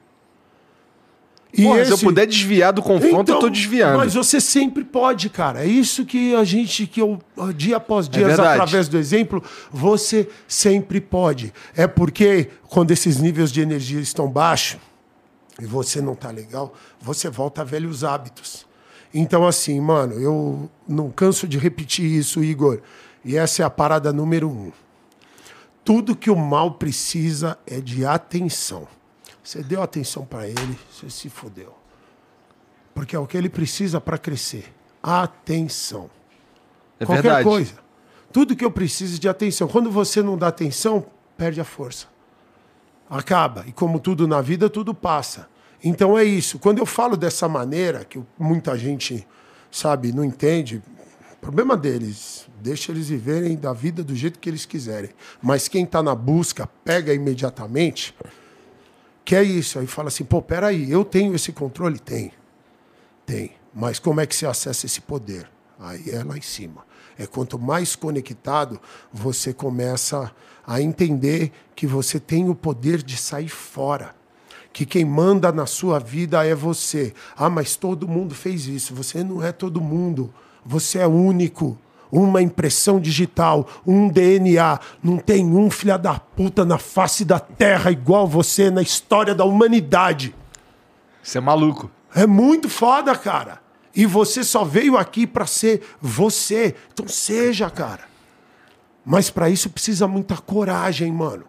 E 1.52 1.64
Porra, 1.64 1.84
se 1.84 1.90
eu 1.90 1.94
esse- 1.96 2.04
puder 2.04 2.26
desviar 2.28 2.72
do 2.72 2.80
confronto, 2.80 3.32
eu 3.32 3.38
tô 3.40 3.46
Então, 3.46 3.50
desviando. 3.50 3.96
Mas 3.96 4.14
você 4.14 4.40
sempre 4.40 4.84
pode, 4.84 5.30
cara. 5.30 5.64
É 5.64 5.66
isso 5.66 6.04
que 6.06 6.32
a 6.32 6.44
gente, 6.44 6.86
que 6.86 7.00
eu, 7.02 7.18
dia 7.56 7.78
após 7.78 8.08
dia, 8.08 8.24
verdade. 8.28 8.60
através 8.60 8.86
do 8.86 8.96
exemplo, 8.96 9.42
você 9.72 10.28
sempre 10.46 11.00
pode. 11.00 11.52
É 11.74 11.88
porque 11.88 12.48
quando 12.68 12.92
esses 12.92 13.18
níveis 13.18 13.50
de 13.50 13.60
energia 13.60 13.98
estão 13.98 14.28
baixos 14.28 14.78
e 15.60 15.66
você 15.66 16.00
não 16.00 16.14
tá 16.14 16.30
legal, 16.30 16.72
você 17.00 17.28
volta 17.28 17.62
a 17.62 17.64
velhos 17.64 18.04
hábitos. 18.04 18.64
Então, 19.12 19.44
assim, 19.44 19.80
mano, 19.80 20.14
eu 20.20 20.70
não 20.86 21.10
canso 21.10 21.48
de 21.48 21.58
repetir 21.58 22.04
isso, 22.04 22.44
Igor. 22.44 22.80
E 23.24 23.36
essa 23.36 23.62
é 23.62 23.64
a 23.64 23.70
parada 23.70 24.12
número 24.12 24.48
um. 24.48 24.72
Tudo 25.84 26.14
que 26.14 26.30
o 26.30 26.36
mal 26.36 26.72
precisa 26.72 27.58
é 27.66 27.80
de 27.80 28.04
atenção. 28.04 28.86
Você 29.42 29.62
deu 29.62 29.82
atenção 29.82 30.24
para 30.24 30.46
ele, 30.46 30.78
você 30.90 31.08
se 31.08 31.30
fodeu. 31.30 31.74
Porque 32.94 33.16
é 33.16 33.18
o 33.18 33.26
que 33.26 33.36
ele 33.36 33.48
precisa 33.48 34.00
para 34.00 34.18
crescer. 34.18 34.72
Atenção. 35.02 36.10
é 37.00 37.06
Qualquer 37.06 37.22
verdade. 37.22 37.44
coisa. 37.44 37.74
Tudo 38.30 38.54
que 38.54 38.64
eu 38.64 38.70
preciso 38.70 39.16
é 39.16 39.18
de 39.18 39.28
atenção. 39.28 39.66
Quando 39.68 39.90
você 39.90 40.22
não 40.22 40.36
dá 40.36 40.48
atenção, 40.48 41.06
perde 41.36 41.60
a 41.60 41.64
força. 41.64 42.06
Acaba. 43.08 43.64
E 43.66 43.72
como 43.72 43.98
tudo 43.98 44.28
na 44.28 44.42
vida, 44.42 44.68
tudo 44.68 44.92
passa. 44.92 45.48
Então 45.82 46.18
é 46.18 46.24
isso. 46.24 46.58
Quando 46.58 46.78
eu 46.78 46.86
falo 46.86 47.16
dessa 47.16 47.48
maneira, 47.48 48.04
que 48.04 48.20
muita 48.38 48.76
gente, 48.76 49.26
sabe, 49.70 50.12
não 50.12 50.24
entende, 50.24 50.82
problema 51.40 51.76
deles. 51.76 52.48
Deixa 52.60 52.92
eles 52.92 53.08
viverem 53.08 53.56
da 53.56 53.72
vida 53.72 54.02
do 54.02 54.14
jeito 54.14 54.38
que 54.38 54.48
eles 54.48 54.66
quiserem. 54.66 55.10
Mas 55.40 55.68
quem 55.68 55.84
está 55.84 56.02
na 56.02 56.14
busca, 56.14 56.66
pega 56.84 57.14
imediatamente, 57.14 58.14
que 59.24 59.34
é 59.34 59.42
isso. 59.42 59.78
Aí 59.78 59.86
fala 59.86 60.08
assim, 60.08 60.24
pô, 60.24 60.40
peraí, 60.42 60.90
eu 60.90 61.04
tenho 61.04 61.34
esse 61.34 61.52
controle? 61.52 61.98
Tem. 61.98 62.32
Tem. 63.24 63.52
Mas 63.74 63.98
como 63.98 64.20
é 64.20 64.26
que 64.26 64.34
você 64.34 64.46
acessa 64.46 64.86
esse 64.86 65.00
poder? 65.00 65.48
Aí 65.78 66.10
é 66.10 66.24
lá 66.24 66.36
em 66.36 66.42
cima. 66.42 66.86
É 67.18 67.26
quanto 67.26 67.58
mais 67.58 67.94
conectado, 67.94 68.80
você 69.12 69.52
começa 69.52 70.32
a 70.66 70.80
entender 70.80 71.52
que 71.74 71.86
você 71.86 72.18
tem 72.20 72.48
o 72.48 72.54
poder 72.54 73.02
de 73.02 73.16
sair 73.16 73.48
fora. 73.48 74.14
Que 74.72 74.86
quem 74.86 75.04
manda 75.04 75.50
na 75.50 75.66
sua 75.66 75.98
vida 75.98 76.44
é 76.46 76.54
você. 76.54 77.12
Ah, 77.36 77.50
mas 77.50 77.76
todo 77.76 78.06
mundo 78.06 78.34
fez 78.34 78.66
isso. 78.66 78.94
Você 78.94 79.24
não 79.24 79.42
é 79.42 79.50
todo 79.50 79.80
mundo. 79.80 80.32
Você 80.64 80.98
é 80.98 81.06
único. 81.06 81.78
Uma 82.10 82.40
impressão 82.40 82.98
digital, 82.98 83.68
um 83.86 84.08
DNA. 84.08 84.80
Não 85.02 85.18
tem 85.18 85.44
um 85.44 85.70
filha 85.70 85.98
da 85.98 86.18
puta 86.18 86.64
na 86.64 86.78
face 86.78 87.24
da 87.24 87.38
terra 87.38 87.90
igual 87.90 88.26
você 88.26 88.70
na 88.70 88.80
história 88.80 89.34
da 89.34 89.44
humanidade. 89.44 90.34
Você 91.22 91.38
é 91.38 91.40
maluco. 91.40 91.90
É 92.14 92.26
muito 92.26 92.68
foda, 92.68 93.14
cara. 93.14 93.60
E 93.94 94.06
você 94.06 94.42
só 94.42 94.64
veio 94.64 94.96
aqui 94.96 95.26
pra 95.26 95.46
ser 95.46 95.82
você. 96.00 96.74
Então 96.92 97.06
seja, 97.08 97.68
cara. 97.68 98.08
Mas 99.04 99.28
pra 99.28 99.50
isso 99.50 99.70
precisa 99.70 100.06
muita 100.06 100.36
coragem, 100.36 101.12
mano. 101.12 101.44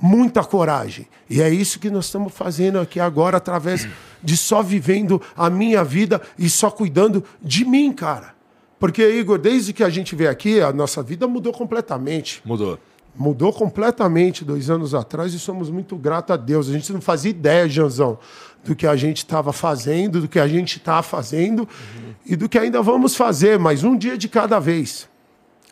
Muita 0.00 0.44
coragem. 0.44 1.06
E 1.30 1.40
é 1.40 1.48
isso 1.48 1.78
que 1.78 1.90
nós 1.90 2.06
estamos 2.06 2.32
fazendo 2.32 2.78
aqui 2.78 3.00
agora, 3.00 3.36
através 3.36 3.88
de 4.22 4.36
só 4.36 4.62
vivendo 4.62 5.20
a 5.36 5.48
minha 5.48 5.84
vida 5.84 6.20
e 6.38 6.48
só 6.48 6.70
cuidando 6.70 7.24
de 7.42 7.64
mim, 7.64 7.92
cara. 7.92 8.34
Porque, 8.78 9.08
Igor, 9.08 9.38
desde 9.38 9.72
que 9.72 9.82
a 9.82 9.88
gente 9.88 10.14
veio 10.14 10.30
aqui, 10.30 10.60
a 10.60 10.72
nossa 10.72 11.02
vida 11.02 11.26
mudou 11.26 11.52
completamente. 11.52 12.42
Mudou. 12.44 12.78
Mudou 13.16 13.52
completamente 13.52 14.44
dois 14.44 14.68
anos 14.68 14.94
atrás 14.94 15.32
e 15.32 15.38
somos 15.38 15.70
muito 15.70 15.96
gratos 15.96 16.34
a 16.34 16.36
Deus. 16.36 16.68
A 16.68 16.72
gente 16.72 16.92
não 16.92 17.00
fazia 17.00 17.30
ideia, 17.30 17.68
Janzão, 17.68 18.18
do 18.64 18.74
que 18.74 18.86
a 18.86 18.96
gente 18.96 19.18
estava 19.18 19.52
fazendo, 19.52 20.20
do 20.20 20.28
que 20.28 20.38
a 20.38 20.48
gente 20.48 20.78
está 20.78 21.00
fazendo 21.00 21.60
uhum. 21.60 22.14
e 22.26 22.34
do 22.34 22.48
que 22.48 22.58
ainda 22.58 22.82
vamos 22.82 23.14
fazer, 23.14 23.58
mas 23.58 23.84
um 23.84 23.96
dia 23.96 24.18
de 24.18 24.28
cada 24.28 24.58
vez. 24.58 25.08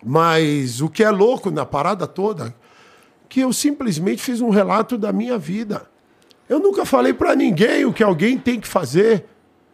Mas 0.05 0.81
o 0.81 0.89
que 0.89 1.03
é 1.03 1.11
louco 1.11 1.51
na 1.51 1.67
parada 1.67 2.07
toda, 2.07 2.55
que 3.33 3.41
eu 3.41 3.51
simplesmente 3.51 4.21
fiz 4.21 4.43
um 4.43 4.51
relato 4.51 4.99
da 4.99 5.11
minha 5.11 5.39
vida. 5.39 5.87
Eu 6.47 6.59
nunca 6.59 6.85
falei 6.85 7.15
para 7.15 7.35
ninguém 7.35 7.87
o 7.87 7.91
que 7.91 8.03
alguém 8.03 8.37
tem 8.37 8.61
que 8.61 8.69
fazer, 8.69 9.25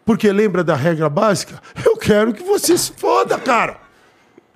porque 0.05 0.31
lembra 0.31 0.62
da 0.62 0.77
regra 0.77 1.09
básica? 1.09 1.61
Eu 1.85 1.97
quero 1.97 2.33
que 2.33 2.44
você 2.44 2.79
se 2.79 2.92
foda, 2.92 3.37
cara. 3.37 3.81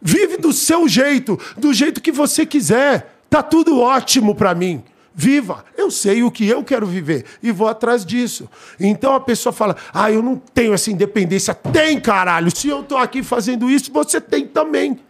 Vive 0.00 0.36
do 0.36 0.52
seu 0.52 0.86
jeito, 0.86 1.36
do 1.56 1.74
jeito 1.74 2.00
que 2.00 2.12
você 2.12 2.46
quiser. 2.46 3.18
Tá 3.28 3.42
tudo 3.42 3.80
ótimo 3.80 4.36
para 4.36 4.54
mim. 4.54 4.84
Viva, 5.12 5.64
eu 5.76 5.90
sei 5.90 6.22
o 6.22 6.30
que 6.30 6.46
eu 6.46 6.62
quero 6.62 6.86
viver 6.86 7.24
e 7.42 7.50
vou 7.50 7.66
atrás 7.66 8.06
disso. 8.06 8.48
Então 8.78 9.16
a 9.16 9.20
pessoa 9.20 9.52
fala: 9.52 9.74
Ah, 9.92 10.12
eu 10.12 10.22
não 10.22 10.36
tenho 10.36 10.72
essa 10.72 10.92
independência. 10.92 11.52
Tem, 11.52 11.98
caralho. 12.00 12.56
Se 12.56 12.68
eu 12.68 12.84
tô 12.84 12.96
aqui 12.96 13.20
fazendo 13.20 13.68
isso, 13.68 13.92
você 13.92 14.20
tem 14.20 14.46
também 14.46 15.00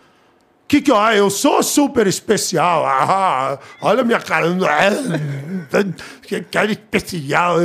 que 0.73 0.81
que 0.81 0.91
ah, 0.91 1.15
eu 1.15 1.29
sou 1.29 1.63
super 1.63 2.07
especial. 2.07 2.87
Ah, 2.87 3.59
olha 3.83 4.03
minha 4.03 4.19
cara. 4.19 4.47
Que 6.23 6.41
cara 6.41 6.73
especial. 6.73 7.57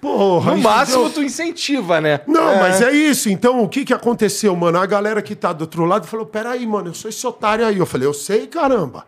Porra, 0.00 0.56
no 0.56 0.62
máximo 0.62 1.04
deu... 1.04 1.12
tu 1.12 1.22
incentiva, 1.22 2.00
né? 2.00 2.22
Não, 2.26 2.50
é. 2.50 2.58
mas 2.58 2.82
é 2.82 2.90
isso. 2.90 3.28
Então, 3.28 3.62
o 3.62 3.68
que 3.68 3.84
que 3.84 3.94
aconteceu, 3.94 4.56
mano? 4.56 4.78
A 4.78 4.86
galera 4.86 5.22
que 5.22 5.36
tá 5.36 5.52
do 5.52 5.60
outro 5.60 5.84
lado 5.84 6.08
falou: 6.08 6.26
peraí, 6.26 6.66
mano, 6.66 6.88
eu 6.88 6.94
sou 6.94 7.08
esse 7.08 7.24
otário 7.24 7.64
aí. 7.64 7.78
Eu 7.78 7.86
falei: 7.86 8.08
eu 8.08 8.14
sei, 8.14 8.48
caramba. 8.48 9.06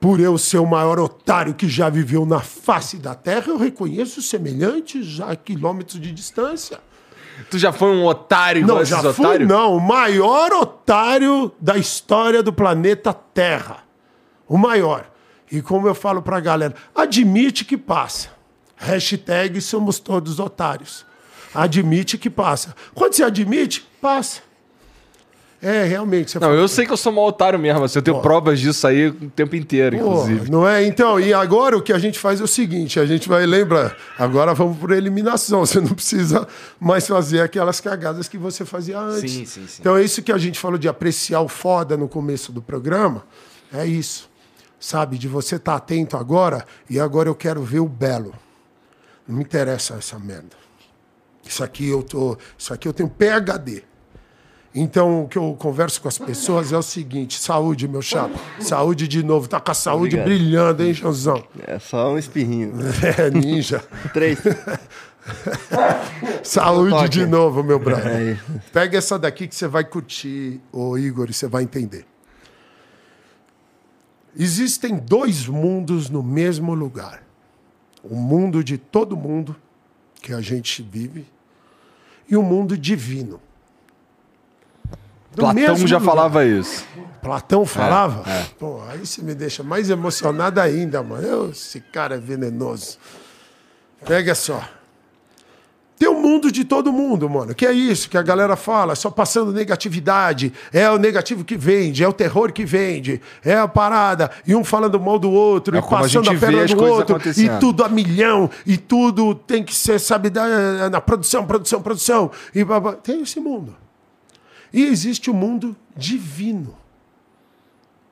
Por 0.00 0.18
eu 0.18 0.36
ser 0.36 0.58
o 0.58 0.66
maior 0.66 0.98
otário 0.98 1.54
que 1.54 1.68
já 1.68 1.88
viveu 1.88 2.26
na 2.26 2.40
face 2.40 2.96
da 2.96 3.14
Terra, 3.14 3.46
eu 3.46 3.56
reconheço 3.56 4.20
semelhantes 4.20 5.20
a 5.20 5.36
quilômetros 5.36 6.00
de 6.00 6.10
distância. 6.10 6.80
Tu 7.50 7.58
já 7.58 7.72
foi 7.72 7.88
um 7.88 8.04
otário 8.04 8.66
não, 8.66 8.84
já 8.84 9.00
fui, 9.12 9.24
otários? 9.24 9.48
Não, 9.48 9.76
o 9.76 9.80
maior 9.80 10.52
otário 10.52 11.52
da 11.60 11.76
história 11.76 12.42
do 12.42 12.52
planeta 12.52 13.12
Terra. 13.12 13.78
O 14.48 14.56
maior. 14.56 15.10
E 15.50 15.60
como 15.60 15.86
eu 15.86 15.94
falo 15.94 16.22
pra 16.22 16.40
galera, 16.40 16.74
admite 16.94 17.64
que 17.64 17.76
passa. 17.76 18.30
Hashtag 18.76 19.60
somos 19.60 19.98
todos 19.98 20.38
otários. 20.38 21.04
Admite 21.54 22.18
que 22.18 22.28
passa. 22.28 22.74
Quando 22.94 23.14
você 23.14 23.24
admite, 23.24 23.86
passa. 24.00 24.42
É, 25.66 25.82
realmente. 25.82 26.38
Não, 26.38 26.54
eu 26.54 26.68
sei 26.68 26.86
que 26.86 26.92
eu 26.92 26.96
sou 26.96 27.12
um 27.12 27.18
otário 27.18 27.58
mesmo, 27.58 27.82
assim, 27.82 27.98
eu 27.98 28.02
tenho 28.02 28.18
Pô. 28.18 28.22
provas 28.22 28.60
disso 28.60 28.86
aí 28.86 29.08
o 29.08 29.28
tempo 29.30 29.56
inteiro, 29.56 29.98
Pô, 29.98 30.04
inclusive. 30.04 30.48
Não 30.48 30.66
é? 30.66 30.86
Então, 30.86 31.18
e 31.18 31.34
agora 31.34 31.76
o 31.76 31.82
que 31.82 31.92
a 31.92 31.98
gente 31.98 32.20
faz 32.20 32.40
é 32.40 32.44
o 32.44 32.46
seguinte: 32.46 33.00
a 33.00 33.04
gente 33.04 33.28
vai, 33.28 33.44
lembra, 33.44 33.96
agora 34.16 34.54
vamos 34.54 34.78
por 34.78 34.92
eliminação. 34.92 35.66
Você 35.66 35.80
não 35.80 35.88
precisa 35.88 36.46
mais 36.78 37.08
fazer 37.08 37.40
aquelas 37.40 37.80
cagadas 37.80 38.28
que 38.28 38.38
você 38.38 38.64
fazia 38.64 38.96
antes. 38.96 39.32
Sim, 39.32 39.44
sim, 39.44 39.66
sim. 39.66 39.78
Então 39.80 39.96
é 39.96 40.04
isso 40.04 40.22
que 40.22 40.30
a 40.30 40.38
gente 40.38 40.56
falou 40.56 40.78
de 40.78 40.88
apreciar 40.88 41.40
o 41.40 41.48
foda 41.48 41.96
no 41.96 42.08
começo 42.08 42.52
do 42.52 42.62
programa. 42.62 43.24
É 43.72 43.84
isso. 43.84 44.30
Sabe? 44.78 45.18
De 45.18 45.26
você 45.26 45.56
estar 45.56 45.72
tá 45.72 45.78
atento 45.78 46.16
agora 46.16 46.64
e 46.88 47.00
agora 47.00 47.28
eu 47.28 47.34
quero 47.34 47.60
ver 47.62 47.80
o 47.80 47.88
belo. 47.88 48.32
Não 49.26 49.36
me 49.36 49.42
interessa 49.42 49.94
essa 49.94 50.16
merda. 50.16 50.56
Isso 51.44 51.64
aqui 51.64 51.88
eu 51.88 52.04
tô. 52.04 52.38
Isso 52.56 52.72
aqui 52.72 52.86
eu 52.86 52.92
tenho 52.92 53.08
PHD. 53.08 53.82
Então, 54.78 55.22
o 55.22 55.28
que 55.28 55.38
eu 55.38 55.56
converso 55.58 56.02
com 56.02 56.06
as 56.06 56.18
pessoas 56.18 56.70
é 56.70 56.76
o 56.76 56.82
seguinte: 56.82 57.40
saúde, 57.40 57.88
meu 57.88 58.02
chapa. 58.02 58.38
Saúde 58.60 59.08
de 59.08 59.22
novo. 59.22 59.48
Tá 59.48 59.58
com 59.58 59.70
a 59.70 59.74
saúde 59.74 60.16
Obrigado. 60.16 60.26
brilhando, 60.26 60.82
hein, 60.84 60.92
Janzão? 60.92 61.42
É 61.66 61.78
só 61.78 62.12
um 62.12 62.18
espirrinho. 62.18 62.74
É, 63.16 63.30
ninja. 63.30 63.82
Três. 64.12 64.38
saúde 66.44 67.08
de 67.08 67.24
novo, 67.24 67.62
meu 67.62 67.78
brother. 67.78 68.38
É 68.38 68.60
Pega 68.70 68.98
essa 68.98 69.18
daqui 69.18 69.48
que 69.48 69.54
você 69.54 69.66
vai 69.66 69.84
curtir, 69.84 70.60
ô 70.70 70.98
Igor, 70.98 71.30
e 71.30 71.32
você 71.32 71.46
vai 71.46 71.62
entender. 71.62 72.04
Existem 74.38 74.96
dois 74.98 75.46
mundos 75.46 76.10
no 76.10 76.22
mesmo 76.22 76.74
lugar. 76.74 77.22
O 78.02 78.14
mundo 78.14 78.62
de 78.62 78.76
todo 78.76 79.16
mundo, 79.16 79.56
que 80.20 80.34
a 80.34 80.42
gente 80.42 80.82
vive, 80.82 81.26
e 82.28 82.36
o 82.36 82.42
mundo 82.42 82.76
divino. 82.76 83.40
Platão 85.36 85.76
já 85.86 85.98
lugar. 85.98 86.00
falava 86.00 86.44
isso. 86.44 86.84
Platão 87.20 87.62
é, 87.62 87.66
falava? 87.66 88.30
É, 88.30 88.38
é. 88.40 88.46
Pô, 88.58 88.80
aí 88.88 88.98
você 88.98 89.22
me 89.22 89.34
deixa 89.34 89.62
mais 89.62 89.90
emocionado 89.90 90.60
ainda, 90.60 91.02
mano. 91.02 91.26
Eu, 91.26 91.50
esse 91.50 91.80
cara 91.80 92.14
é 92.14 92.18
venenoso. 92.18 92.98
Pega 94.04 94.34
só. 94.34 94.62
Tem 95.98 96.08
o 96.08 96.12
um 96.12 96.20
mundo 96.20 96.52
de 96.52 96.62
todo 96.62 96.92
mundo, 96.92 97.28
mano. 97.28 97.54
Que 97.54 97.64
é 97.66 97.72
isso 97.72 98.10
que 98.10 98.18
a 98.18 98.22
galera 98.22 98.54
fala, 98.54 98.94
só 98.94 99.10
passando 99.10 99.50
negatividade. 99.50 100.52
É 100.72 100.90
o 100.90 100.98
negativo 100.98 101.42
que 101.42 101.56
vende, 101.56 102.04
é 102.04 102.08
o 102.08 102.12
terror 102.12 102.52
que 102.52 102.66
vende, 102.66 103.20
é 103.42 103.56
a 103.56 103.66
parada. 103.66 104.30
E 104.46 104.54
um 104.54 104.62
falando 104.62 105.00
mal 105.00 105.18
do 105.18 105.30
outro, 105.30 105.74
é 105.74 105.78
e 105.78 105.82
passando 105.82 106.28
a, 106.28 106.34
a 106.34 106.38
perna 106.38 106.66
do 106.66 106.84
outro, 106.84 107.18
e 107.36 107.48
tudo 107.58 107.82
a 107.82 107.88
milhão, 107.88 108.50
e 108.66 108.76
tudo 108.76 109.34
tem 109.34 109.64
que 109.64 109.74
ser, 109.74 109.98
sabe, 109.98 110.30
na 110.90 111.00
produção, 111.00 111.46
produção, 111.46 111.80
produção. 111.80 112.30
E 112.54 112.62
tem 113.02 113.22
esse 113.22 113.40
mundo. 113.40 113.74
E 114.72 114.84
existe 114.84 115.30
o 115.30 115.34
mundo 115.34 115.76
divino, 115.96 116.76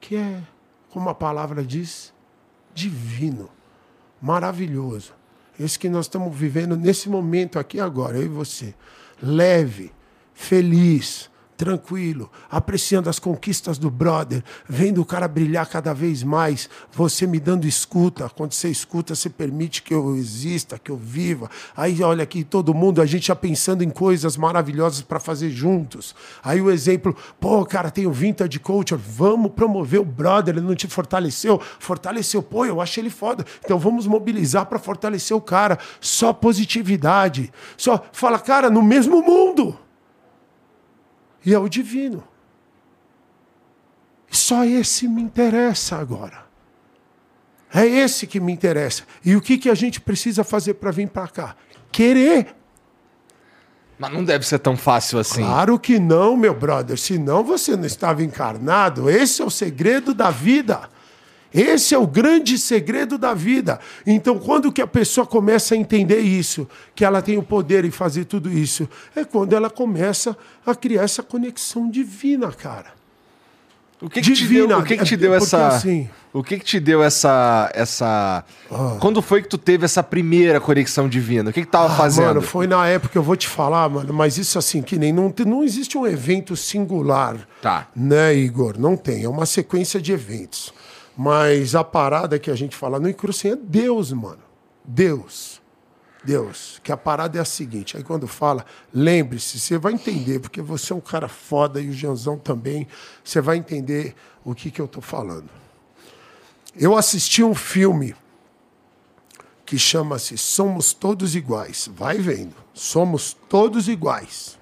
que 0.01 0.17
é, 0.17 0.43
como 0.91 1.09
a 1.09 1.15
palavra 1.15 1.65
diz, 1.65 2.13
divino, 2.75 3.51
maravilhoso. 4.21 5.13
Esse 5.59 5.79
que 5.79 5.89
nós 5.89 6.07
estamos 6.07 6.35
vivendo 6.37 6.77
nesse 6.77 7.09
momento 7.09 7.59
aqui 7.59 7.79
agora, 7.81 8.17
eu 8.17 8.25
e 8.25 8.29
você. 8.29 8.75
Leve, 9.23 9.93
feliz, 10.33 11.31
tranquilo, 11.65 12.31
apreciando 12.51 13.09
as 13.09 13.19
conquistas 13.19 13.79
do 13.79 13.91
brother, 13.91 14.45
vendo 14.69 15.01
o 15.01 15.05
cara 15.05 15.27
brilhar 15.27 15.67
cada 15.67 15.95
vez 15.95 16.23
mais, 16.23 16.69
você 16.93 17.27
me 17.27 17.41
dando 17.41 17.67
escuta. 17.67 18.29
Quando 18.29 18.53
você 18.53 18.69
escuta, 18.69 19.15
você 19.15 19.31
permite 19.31 19.83
que 19.83 19.95
eu 19.95 20.15
exista, 20.15 20.79
que 20.79 20.91
eu 20.91 20.97
viva. 20.99 21.51
Aí 21.75 22.03
olha 22.03 22.23
aqui 22.23 22.45
todo 22.45 22.75
mundo, 22.75 23.01
a 23.01 23.07
gente 23.07 23.29
já 23.29 23.35
pensando 23.35 23.83
em 23.83 23.89
coisas 23.89 24.37
maravilhosas 24.37 25.01
para 25.01 25.19
fazer 25.19 25.49
juntos. 25.49 26.15
Aí 26.43 26.61
o 26.61 26.71
exemplo, 26.71 27.17
pô, 27.41 27.65
cara, 27.65 27.91
tem 27.91 28.07
o 28.07 28.13
Vintage 28.13 28.59
Culture, 28.59 29.01
vamos 29.01 29.51
promover 29.53 30.01
o 30.01 30.05
brother, 30.05 30.57
ele 30.57 30.67
não 30.67 30.75
te 30.75 30.87
fortaleceu, 30.87 31.59
fortaleceu, 31.79 32.43
pô, 32.43 32.67
eu 32.67 32.79
achei 32.79 33.03
ele 33.03 33.09
foda. 33.09 33.43
Então 33.65 33.79
vamos 33.79 34.07
mobilizar 34.07 34.67
para 34.67 34.79
fortalecer 34.79 35.35
o 35.35 35.41
cara. 35.41 35.79
Só 35.99 36.31
positividade. 36.31 37.51
Só 37.75 38.05
fala, 38.13 38.39
cara, 38.39 38.69
no 38.69 38.83
mesmo 38.83 39.23
mundo 39.23 39.79
e 41.45 41.53
é 41.53 41.59
o 41.59 41.69
divino. 41.69 42.25
Só 44.31 44.65
esse 44.65 45.07
me 45.07 45.23
interessa 45.23 45.97
agora. 45.97 46.45
É 47.73 47.85
esse 47.87 48.27
que 48.27 48.39
me 48.39 48.53
interessa. 48.53 49.03
E 49.25 49.35
o 49.35 49.41
que, 49.41 49.59
que 49.59 49.69
a 49.69 49.75
gente 49.75 50.01
precisa 50.01 50.45
fazer 50.45 50.75
para 50.75 50.91
vir 50.91 51.09
para 51.09 51.29
cá? 51.29 51.57
Querer. 51.91 52.55
Mas 53.99 54.13
não 54.13 54.25
deve 54.25 54.47
ser 54.47 54.59
tão 54.59 54.77
fácil 54.77 55.19
assim. 55.19 55.43
Claro 55.43 55.79
que 55.79 55.99
não, 55.99 56.37
meu 56.37 56.55
brother. 56.55 56.99
Senão 56.99 57.43
você 57.43 57.77
não 57.77 57.85
estava 57.85 58.23
encarnado. 58.23 59.11
Esse 59.11 59.43
é 59.43 59.45
o 59.45 59.51
segredo 59.51 60.15
da 60.15 60.31
vida. 60.31 60.89
Esse 61.55 61.95
é 61.95 61.99
o 61.99 62.07
grande 62.07 62.59
segredo 62.59 63.17
da 63.17 63.33
vida. 63.33 63.79
Então, 64.05 64.41
quando 64.41 64.73
que 64.73 64.83
a 64.83 64.87
pessoa 64.89 65.25
começa 65.25 65.75
a 65.75 65.79
entender 65.79 66.19
isso, 66.19 66.69
que 66.97 67.05
ela 67.05 67.23
tem 67.23 67.39
o 67.39 67.45
poder 67.45 67.85
em 67.85 67.93
fazer 67.93 68.25
tudo 68.25 68.51
isso, 68.51 68.89
é 69.15 69.25
quando 69.25 69.53
ela 69.53 69.71
começa 69.71 70.37
a 70.67 70.75
criar 70.75 71.05
essa 71.05 71.23
conexão 71.23 71.89
divina, 71.89 72.51
cara. 72.51 72.93
O 74.03 74.11
que, 74.11 74.21
que 74.21 74.33
divina, 74.33 74.63
te 74.63 74.69
deu, 74.69 74.79
o 74.79 74.83
que, 74.83 74.97
que 74.99 75.05
te 75.05 75.17
deu 75.17 75.33
essa 75.33 75.69
assim, 75.69 76.11
O 76.33 76.43
que, 76.43 76.59
que 76.59 76.65
te 76.65 76.81
deu 76.81 77.03
essa 77.03 77.71
essa 77.73 78.45
ah, 78.71 78.97
Quando 79.01 79.23
foi 79.23 79.41
que 79.41 79.49
tu 79.49 79.57
teve 79.57 79.85
essa 79.85 80.03
primeira 80.03 80.61
conexão 80.61 81.09
divina? 81.09 81.51
O 81.51 81.53
que 81.53 81.63
que 81.63 81.71
tava 81.71 81.87
ah, 81.87 81.97
fazendo? 81.97 82.27
Mano, 82.27 82.43
foi 82.43 82.67
na 82.67 82.87
época 82.87 83.17
eu 83.17 83.23
vou 83.23 83.37
te 83.37 83.49
falar, 83.49 83.89
mano, 83.89 84.13
mas 84.13 84.37
isso 84.37 84.59
assim 84.59 84.83
que 84.83 84.99
nem 84.99 85.13
não 85.13 85.33
não 85.47 85.63
existe 85.63 85.97
um 85.97 86.07
evento 86.07 86.57
singular. 86.57 87.37
Tá. 87.63 87.87
Né, 87.95 88.35
Igor? 88.35 88.75
Não 88.79 88.97
tem, 88.97 89.25
é 89.25 89.29
uma 89.29 89.47
sequência 89.47 90.03
de 90.03 90.13
eventos. 90.13 90.75
Mas 91.17 91.75
a 91.75 91.85
parada 91.85 92.39
que 92.39 92.51
a 92.51 92.55
gente 92.55 92.77
fala 92.77 92.99
no 92.99 93.09
Encrucem 93.09 93.53
é 93.53 93.57
Deus, 93.57 94.13
mano. 94.13 94.43
Deus. 94.85 95.63
Deus. 96.25 96.81
Que 96.83 96.91
a 96.91 96.97
parada 96.97 97.39
é 97.39 97.41
a 97.41 97.45
seguinte. 97.45 97.97
Aí 97.97 98.03
quando 98.03 98.27
fala, 98.27 98.65
lembre-se, 98.93 99.61
você 99.61 99.79
vai 99.79 99.93
entender, 99.93 100.41
porque 100.41 100.61
você 100.61 100.93
é 100.93 100.97
um 100.97 101.01
cara 101.01 101.29
foda 101.29 101.81
e 101.81 101.89
o 101.89 101.93
Janzão 101.93 102.39
também. 102.39 102.89
Você 103.23 103.41
vai 103.41 103.57
entender 103.57 104.15
o 104.45 104.55
que, 104.55 104.71
que 104.71 104.81
eu 104.81 104.89
tô 104.89 105.01
falando. 105.01 105.49
Eu 106.77 106.97
assisti 106.97 107.43
um 107.43 107.55
filme 107.55 108.17
que 109.65 109.79
chama-se 109.79 110.37
Somos 110.37 110.93
Todos 110.93 111.37
Iguais. 111.37 111.89
Vai 111.95 112.19
vendo. 112.19 112.55
Somos 112.73 113.37
todos 113.49 113.89
iguais. 113.89 114.59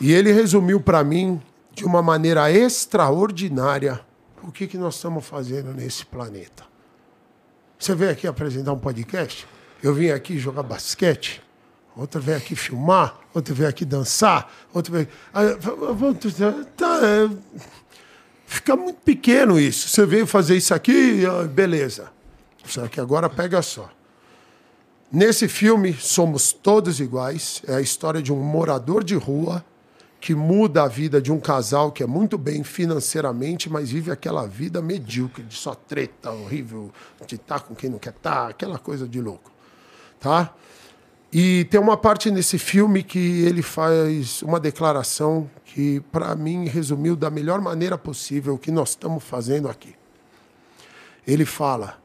E 0.00 0.12
ele 0.12 0.30
resumiu 0.30 0.80
para 0.80 1.02
mim, 1.02 1.40
de 1.72 1.84
uma 1.84 2.02
maneira 2.02 2.52
extraordinária, 2.52 4.00
o 4.42 4.52
que, 4.52 4.66
que 4.66 4.78
nós 4.78 4.96
estamos 4.96 5.26
fazendo 5.26 5.72
nesse 5.72 6.04
planeta. 6.04 6.64
Você 7.78 7.94
veio 7.94 8.10
aqui 8.10 8.26
apresentar 8.26 8.72
um 8.72 8.78
podcast? 8.78 9.46
Eu 9.82 9.94
vim 9.94 10.10
aqui 10.10 10.38
jogar 10.38 10.62
basquete? 10.62 11.42
Outra 11.96 12.20
veio 12.20 12.38
aqui 12.38 12.54
filmar? 12.54 13.18
Outra 13.34 13.54
veio 13.54 13.68
aqui 13.68 13.84
dançar? 13.84 14.52
Outra 14.72 14.92
veio. 14.92 15.08
Ah, 15.32 15.44
tá, 16.76 17.00
é, 17.02 17.30
Fica 18.46 18.74
muito 18.74 19.00
pequeno 19.00 19.60
isso. 19.60 19.88
Você 19.88 20.06
veio 20.06 20.26
fazer 20.26 20.56
isso 20.56 20.72
aqui, 20.72 21.22
beleza. 21.52 22.10
Só 22.64 22.88
que 22.88 22.98
agora 22.98 23.28
pega 23.28 23.60
só. 23.60 23.90
Nesse 25.12 25.48
filme, 25.48 25.92
somos 25.92 26.52
todos 26.52 26.98
iguais. 26.98 27.62
É 27.66 27.74
a 27.74 27.80
história 27.80 28.22
de 28.22 28.32
um 28.32 28.40
morador 28.40 29.04
de 29.04 29.14
rua 29.14 29.64
que 30.20 30.34
muda 30.34 30.82
a 30.82 30.88
vida 30.88 31.22
de 31.22 31.30
um 31.30 31.38
casal 31.38 31.92
que 31.92 32.02
é 32.02 32.06
muito 32.06 32.36
bem 32.36 32.64
financeiramente, 32.64 33.70
mas 33.70 33.90
vive 33.90 34.10
aquela 34.10 34.46
vida 34.46 34.82
medíocre, 34.82 35.44
de 35.44 35.54
só 35.54 35.74
treta, 35.74 36.30
horrível, 36.30 36.90
de 37.26 37.36
estar 37.36 37.60
com 37.60 37.74
quem 37.74 37.88
não 37.88 37.98
quer 37.98 38.10
estar, 38.10 38.48
aquela 38.48 38.78
coisa 38.78 39.06
de 39.06 39.20
louco. 39.20 39.50
Tá? 40.18 40.52
E 41.32 41.66
tem 41.66 41.78
uma 41.78 41.96
parte 41.96 42.30
nesse 42.30 42.58
filme 42.58 43.02
que 43.02 43.42
ele 43.42 43.62
faz 43.62 44.42
uma 44.42 44.58
declaração 44.58 45.48
que, 45.64 46.00
para 46.10 46.34
mim, 46.34 46.66
resumiu 46.66 47.14
da 47.14 47.30
melhor 47.30 47.60
maneira 47.60 47.98
possível 47.98 48.54
o 48.54 48.58
que 48.58 48.70
nós 48.70 48.90
estamos 48.90 49.22
fazendo 49.22 49.68
aqui. 49.68 49.94
Ele 51.26 51.44
fala: 51.44 51.98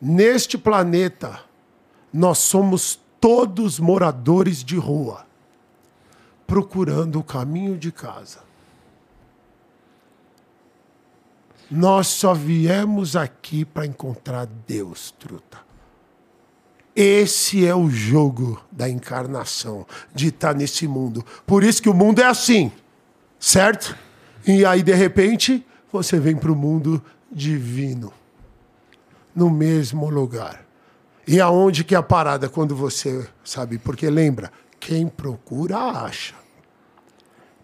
Neste 0.00 0.58
planeta, 0.58 1.40
nós 2.12 2.38
somos 2.38 3.00
todos 3.20 3.78
moradores 3.78 4.64
de 4.64 4.76
rua, 4.76 5.24
procurando 6.52 7.18
o 7.18 7.24
caminho 7.24 7.78
de 7.78 7.90
casa. 7.90 8.40
Nós 11.70 12.08
só 12.08 12.34
viemos 12.34 13.16
aqui 13.16 13.64
para 13.64 13.86
encontrar 13.86 14.46
Deus, 14.66 15.14
truta. 15.18 15.56
Esse 16.94 17.66
é 17.66 17.74
o 17.74 17.88
jogo 17.88 18.62
da 18.70 18.86
encarnação, 18.86 19.86
de 20.14 20.28
estar 20.28 20.54
nesse 20.54 20.86
mundo. 20.86 21.24
Por 21.46 21.64
isso 21.64 21.80
que 21.80 21.88
o 21.88 21.94
mundo 21.94 22.20
é 22.20 22.26
assim, 22.26 22.70
certo? 23.40 23.96
E 24.46 24.62
aí, 24.62 24.82
de 24.82 24.92
repente, 24.92 25.66
você 25.90 26.20
vem 26.20 26.36
para 26.36 26.52
o 26.52 26.54
mundo 26.54 27.02
divino 27.30 28.12
no 29.34 29.48
mesmo 29.48 30.10
lugar. 30.10 30.66
E 31.26 31.40
aonde 31.40 31.82
que 31.82 31.94
é 31.94 31.98
a 31.98 32.02
parada 32.02 32.46
quando 32.46 32.76
você 32.76 33.26
sabe? 33.42 33.78
Porque 33.78 34.10
lembra, 34.10 34.52
quem 34.78 35.08
procura 35.08 35.78
acha. 35.78 36.41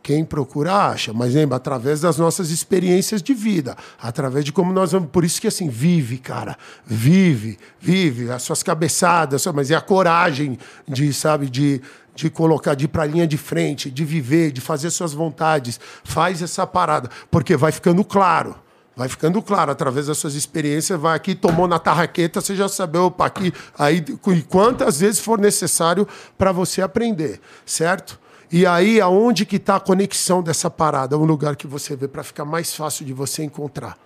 Quem 0.09 0.25
procura 0.25 0.73
acha, 0.73 1.13
mas 1.13 1.35
lembra, 1.35 1.59
através 1.59 2.01
das 2.01 2.17
nossas 2.17 2.49
experiências 2.49 3.23
de 3.23 3.35
vida, 3.35 3.77
através 4.01 4.43
de 4.43 4.51
como 4.51 4.73
nós 4.73 4.93
vamos. 4.93 5.11
Por 5.11 5.23
isso 5.23 5.39
que 5.39 5.47
assim, 5.47 5.69
vive, 5.69 6.17
cara. 6.17 6.57
Vive, 6.87 7.59
vive, 7.79 8.31
as 8.31 8.43
suas 8.43 8.63
cabeçadas, 8.63 9.45
mas 9.49 9.71
é 9.71 9.75
a 9.75 9.83
coragem 9.83 10.59
de, 10.89 11.13
sabe, 11.13 11.51
de, 11.51 11.83
de 12.15 12.31
colocar, 12.31 12.73
de 12.73 12.87
ir 12.87 12.89
para 12.89 13.03
a 13.03 13.07
linha 13.07 13.27
de 13.27 13.37
frente, 13.37 13.91
de 13.91 14.03
viver, 14.03 14.51
de 14.51 14.63
fazer 14.63 14.89
suas 14.89 15.13
vontades. 15.13 15.79
Faz 16.03 16.41
essa 16.41 16.67
parada, 16.67 17.11
porque 17.31 17.55
vai 17.55 17.71
ficando 17.71 18.03
claro 18.03 18.57
Vai 18.97 19.11
ficando 19.11 19.43
claro, 19.43 19.71
através 19.71 20.07
das 20.07 20.17
suas 20.17 20.35
experiências, 20.35 20.99
vai 20.99 21.15
aqui, 21.15 21.35
tomou 21.35 21.69
na 21.69 21.79
tarraqueta, 21.79 22.41
você 22.41 22.57
já 22.57 22.67
sabe, 22.67 22.97
opa, 22.99 23.27
aqui, 23.27 23.53
aí, 23.79 24.03
quantas 24.49 24.99
vezes 24.99 25.21
for 25.21 25.39
necessário 25.39 26.09
para 26.37 26.51
você 26.51 26.83
aprender, 26.83 27.41
certo? 27.65 28.19
E 28.51 28.67
aí, 28.67 29.01
aonde 29.01 29.45
que 29.45 29.57
está 29.57 29.77
a 29.77 29.81
conexão 29.81 30.43
dessa 30.43 30.71
parada? 30.71 31.19
Um 31.19 31.25
lugar 31.25 31.55
que 31.55 31.67
você 31.67 31.95
vê 31.95 32.09
para 32.09 32.23
ficar 32.23 32.45
mais 32.45 32.75
fácil 32.75 33.05
de 33.05 33.13
você 33.13 33.43
encontrar. 33.43 33.99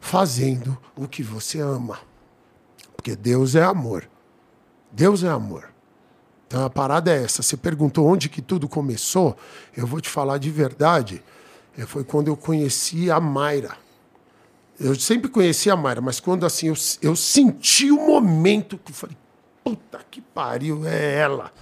Fazendo 0.00 0.76
o 0.96 1.06
que 1.06 1.22
você 1.22 1.60
ama. 1.60 1.98
Porque 2.96 3.14
Deus 3.14 3.54
é 3.54 3.62
amor. 3.62 4.08
Deus 4.90 5.22
é 5.22 5.28
amor. 5.28 5.68
Então 6.46 6.64
a 6.64 6.70
parada 6.70 7.12
é 7.12 7.24
essa. 7.24 7.42
Você 7.42 7.56
perguntou 7.56 8.06
onde 8.06 8.28
que 8.28 8.40
tudo 8.40 8.68
começou? 8.68 9.36
Eu 9.76 9.86
vou 9.86 10.00
te 10.00 10.08
falar 10.08 10.38
de 10.38 10.50
verdade. 10.50 11.22
Foi 11.86 12.04
quando 12.04 12.28
eu 12.28 12.36
conheci 12.36 13.10
a 13.10 13.20
Mayra. 13.20 13.76
Eu 14.78 14.94
sempre 14.94 15.28
conheci 15.28 15.70
a 15.70 15.76
Mayra, 15.76 16.00
mas 16.00 16.20
quando 16.20 16.46
assim 16.46 16.68
eu, 16.68 16.74
eu 17.02 17.14
senti 17.14 17.90
o 17.90 18.06
momento 18.06 18.78
que 18.78 18.92
eu 18.92 18.96
falei, 18.96 19.16
puta 19.62 20.00
que 20.10 20.20
pariu, 20.20 20.86
é 20.86 21.16
ela. 21.16 21.52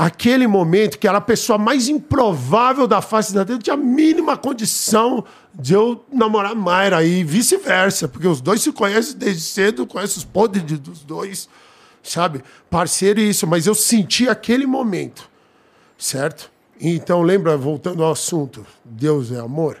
Aquele 0.00 0.46
momento 0.46 0.96
que 0.96 1.08
era 1.08 1.18
a 1.18 1.20
pessoa 1.20 1.58
mais 1.58 1.88
improvável 1.88 2.86
da 2.86 3.02
face 3.02 3.34
da 3.34 3.44
terra, 3.44 3.58
tinha 3.58 3.74
a 3.74 3.76
mínima 3.76 4.36
condição 4.36 5.24
de 5.52 5.74
eu 5.74 6.04
namorar 6.12 6.54
Mayra 6.54 7.02
e 7.02 7.24
vice-versa, 7.24 8.06
porque 8.06 8.28
os 8.28 8.40
dois 8.40 8.62
se 8.62 8.70
conhecem 8.70 9.16
desde 9.18 9.42
cedo, 9.42 9.84
conhecem 9.88 10.18
os 10.18 10.24
podres 10.24 10.62
dos 10.78 11.00
dois, 11.00 11.48
sabe? 12.00 12.44
Parceiro 12.70 13.18
e 13.18 13.28
isso, 13.28 13.44
mas 13.44 13.66
eu 13.66 13.74
senti 13.74 14.28
aquele 14.28 14.66
momento, 14.66 15.28
certo? 15.98 16.48
Então, 16.80 17.20
lembra, 17.20 17.56
voltando 17.56 18.04
ao 18.04 18.12
assunto, 18.12 18.64
Deus 18.84 19.32
é 19.32 19.40
amor? 19.40 19.78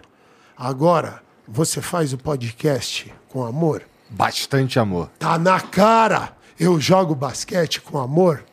Agora, 0.56 1.22
você 1.46 1.80
faz 1.80 2.12
o 2.12 2.18
podcast 2.18 3.14
com 3.28 3.44
amor? 3.44 3.84
Bastante 4.10 4.80
amor. 4.80 5.12
Tá 5.16 5.38
na 5.38 5.60
cara. 5.60 6.36
Eu 6.58 6.80
jogo 6.80 7.14
basquete 7.14 7.80
com 7.80 7.98
amor? 7.98 8.44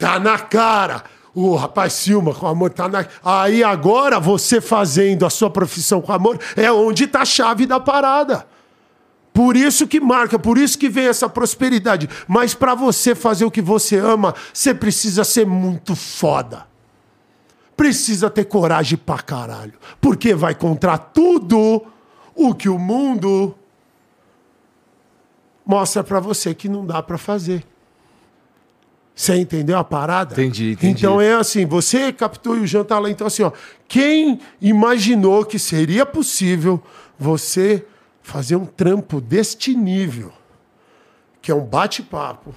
Tá 0.00 0.18
na 0.18 0.36
cara. 0.38 1.04
O 1.32 1.54
rapaz 1.54 1.92
Silma 1.92 2.34
com 2.34 2.48
amor 2.48 2.70
tá 2.70 2.88
na. 2.88 3.06
Aí 3.24 3.62
agora 3.62 4.18
você 4.18 4.60
fazendo 4.60 5.24
a 5.24 5.30
sua 5.30 5.48
profissão 5.48 6.00
com 6.00 6.12
amor 6.12 6.40
é 6.56 6.72
onde 6.72 7.06
tá 7.06 7.20
a 7.20 7.24
chave 7.24 7.66
da 7.66 7.78
parada. 7.78 8.44
Por 9.32 9.56
isso 9.56 9.86
que 9.86 10.00
marca, 10.00 10.36
por 10.40 10.58
isso 10.58 10.76
que 10.76 10.88
vem 10.88 11.06
essa 11.06 11.28
prosperidade. 11.28 12.08
Mas 12.26 12.52
para 12.52 12.74
você 12.74 13.14
fazer 13.14 13.44
o 13.44 13.50
que 13.50 13.62
você 13.62 13.96
ama, 13.96 14.34
você 14.52 14.74
precisa 14.74 15.22
ser 15.22 15.46
muito 15.46 15.94
foda 15.94 16.68
precisa 17.80 18.28
ter 18.28 18.44
coragem 18.44 18.98
pra 18.98 19.18
caralho. 19.20 19.72
Porque 20.02 20.34
vai 20.34 20.54
contra 20.54 20.98
tudo 20.98 21.82
o 22.34 22.54
que 22.54 22.68
o 22.68 22.78
mundo 22.78 23.54
mostra 25.64 26.04
para 26.04 26.20
você 26.20 26.54
que 26.54 26.68
não 26.68 26.84
dá 26.84 27.02
para 27.02 27.16
fazer. 27.16 27.64
Você 29.14 29.36
entendeu 29.36 29.76
a 29.76 29.84
parada? 29.84 30.32
Entendi, 30.32 30.72
entendi. 30.72 30.92
Então 30.92 31.20
é 31.20 31.34
assim, 31.34 31.66
você 31.66 32.12
captou 32.12 32.56
e 32.56 32.60
o 32.60 32.66
Jean 32.66 32.84
tá 32.84 32.98
lá. 32.98 33.10
Então 33.10 33.26
assim, 33.26 33.42
ó, 33.42 33.52
quem 33.86 34.40
imaginou 34.60 35.44
que 35.44 35.58
seria 35.58 36.06
possível 36.06 36.82
você 37.18 37.84
fazer 38.22 38.56
um 38.56 38.64
trampo 38.64 39.20
deste 39.20 39.74
nível, 39.74 40.32
que 41.42 41.50
é 41.50 41.54
um 41.54 41.64
bate-papo, 41.64 42.54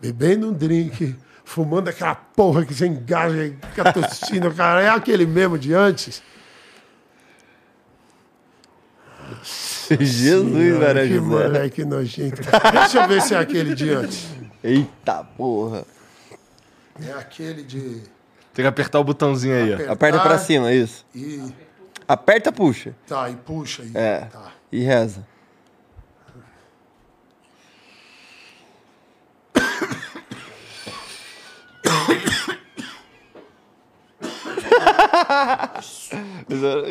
bebendo 0.00 0.48
um 0.48 0.52
drink, 0.52 1.14
fumando 1.44 1.88
aquela 1.88 2.14
porra 2.14 2.64
que 2.64 2.74
você 2.74 2.86
engaja 2.86 3.54
fica 3.70 3.92
tossindo, 3.92 4.50
cara. 4.54 4.82
É 4.82 4.88
aquele 4.88 5.26
mesmo 5.26 5.58
de 5.58 5.74
antes. 5.74 6.22
Jesus, 10.00 10.52
Senhora, 10.52 10.94
velho. 10.94 11.14
Que 11.14 11.20
moleque 11.20 11.84
nojento. 11.84 12.40
Deixa 12.72 13.02
eu 13.02 13.08
ver 13.08 13.22
se 13.22 13.34
é 13.34 13.38
aquele 13.38 13.74
de 13.74 13.90
antes. 13.90 14.28
Eita 14.64 15.22
porra. 15.36 15.84
É 17.06 17.12
aquele 17.12 17.62
de. 17.62 18.00
Tem 18.54 18.62
que 18.62 18.66
apertar 18.66 18.98
o 18.98 19.04
botãozinho 19.04 19.54
aí, 19.54 19.72
ó. 19.72 19.74
Apertar 19.74 19.92
Aperta 19.92 20.20
pra 20.20 20.38
cima, 20.38 20.72
isso. 20.72 21.04
E. 21.14 21.52
Aperta, 22.08 22.50
puxa. 22.50 22.94
Tá, 23.06 23.28
e 23.28 23.36
puxa 23.36 23.82
aí. 23.82 23.90
É. 23.94 24.20
Tá. 24.20 24.52
E 24.72 24.80
reza. 24.80 25.26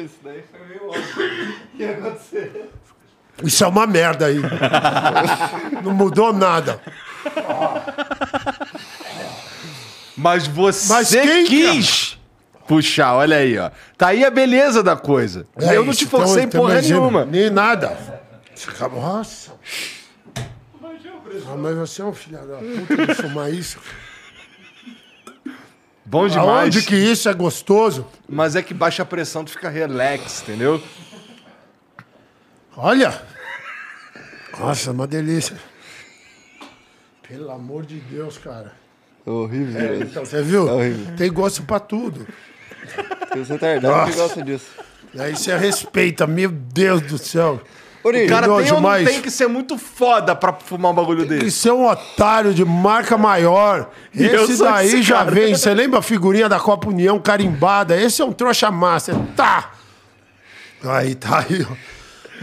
Isso 0.06 0.20
daí 0.24 0.44
foi 0.44 0.68
meio 0.68 0.88
óbvio. 0.90 1.56
O 1.74 1.78
que 1.78 1.86
aconteceu? 1.86 2.72
Isso 3.44 3.64
é 3.64 3.68
uma 3.68 3.88
merda 3.88 4.28
aí. 4.28 4.40
Não 5.84 5.92
mudou 5.94 6.32
nada. 6.32 6.80
Mas 10.16 10.48
você 10.48 10.94
Mas 10.94 11.10
quem 11.10 11.46
que 11.46 11.66
é? 11.66 11.72
quis 11.72 12.18
puxar, 12.68 13.16
olha 13.16 13.38
aí, 13.38 13.58
ó. 13.58 13.72
Tá 13.98 14.08
aí 14.10 14.24
a 14.24 14.30
beleza 14.30 14.82
da 14.82 14.96
coisa. 14.96 15.48
É 15.60 15.76
eu 15.76 15.84
não 15.84 15.92
isso, 15.92 16.00
te 16.00 16.06
forcei 16.06 16.44
então, 16.44 16.62
porra 16.62 16.74
imagina, 16.74 17.00
nenhuma. 17.00 17.26
Nem 17.26 17.50
nada. 17.50 17.98
Nossa. 18.92 19.52
Ah, 21.48 21.56
mas 21.58 21.76
você 21.76 22.02
é 22.02 22.06
um 22.06 22.14
filho 22.14 22.38
da 22.38 22.58
puta 22.58 23.08
de 23.08 23.16
fumar 23.16 23.52
isso. 23.52 23.80
Bom 26.06 26.28
demais. 26.28 26.48
Aonde 26.48 26.84
que 26.84 26.96
isso 26.96 27.28
é 27.28 27.34
gostoso? 27.34 28.06
Mas 28.30 28.56
é 28.56 28.62
que 28.62 28.74
baixa 28.74 29.02
a 29.02 29.06
pressão, 29.06 29.44
tu 29.44 29.52
fica 29.52 29.68
relax, 29.70 30.44
entendeu? 30.44 30.82
Olha! 32.78 33.20
Nossa, 34.60 34.92
uma 34.92 35.08
delícia. 35.08 35.58
Pelo 37.34 37.50
amor 37.50 37.84
de 37.84 37.96
Deus, 37.96 38.38
cara. 38.38 38.74
Horrível. 39.26 39.82
É, 39.82 39.96
então, 39.96 40.24
você 40.24 40.44
viu? 40.44 40.70
É 40.70 40.72
horrível. 40.72 41.16
Tem 41.16 41.34
gosto 41.34 41.64
pra 41.64 41.80
tudo. 41.80 42.28
Tem 43.32 43.44
você 43.44 43.58
tardão 43.58 44.06
que 44.06 44.12
gosta 44.14 44.44
disso. 44.44 44.68
Aí 45.18 45.36
você 45.36 45.58
respeita, 45.58 46.28
meu 46.28 46.52
Deus 46.52 47.02
do 47.02 47.18
céu. 47.18 47.60
O 48.04 48.12
cara 48.28 48.46
tem 48.46 48.72
ou 48.72 48.82
não 48.82 49.04
tem 49.04 49.20
que 49.20 49.32
ser 49.32 49.48
muito 49.48 49.80
foda 49.80 50.36
pra 50.36 50.54
fumar 50.54 50.92
um 50.92 50.96
bagulho 50.96 51.22
desse? 51.22 51.40
Tem 51.40 51.46
que 51.46 51.52
ser 51.52 51.72
um 51.72 51.88
otário 51.88 52.54
de 52.54 52.64
marca 52.64 53.18
maior. 53.18 53.90
Esse 54.14 54.60
daí 54.60 54.86
esse 54.86 55.02
já 55.02 55.24
vem. 55.24 55.56
Você 55.56 55.74
lembra 55.74 56.00
a 56.00 56.02
figurinha 56.04 56.48
da 56.48 56.60
Copa 56.60 56.88
União 56.90 57.18
carimbada? 57.18 58.00
Esse 58.00 58.22
é 58.22 58.26
um 58.26 58.32
trouxa 58.32 58.70
massa. 58.70 59.20
Tá! 59.36 59.72
Aí, 60.84 61.16
tá 61.16 61.40
aí, 61.40 61.66
ó. 61.68 61.93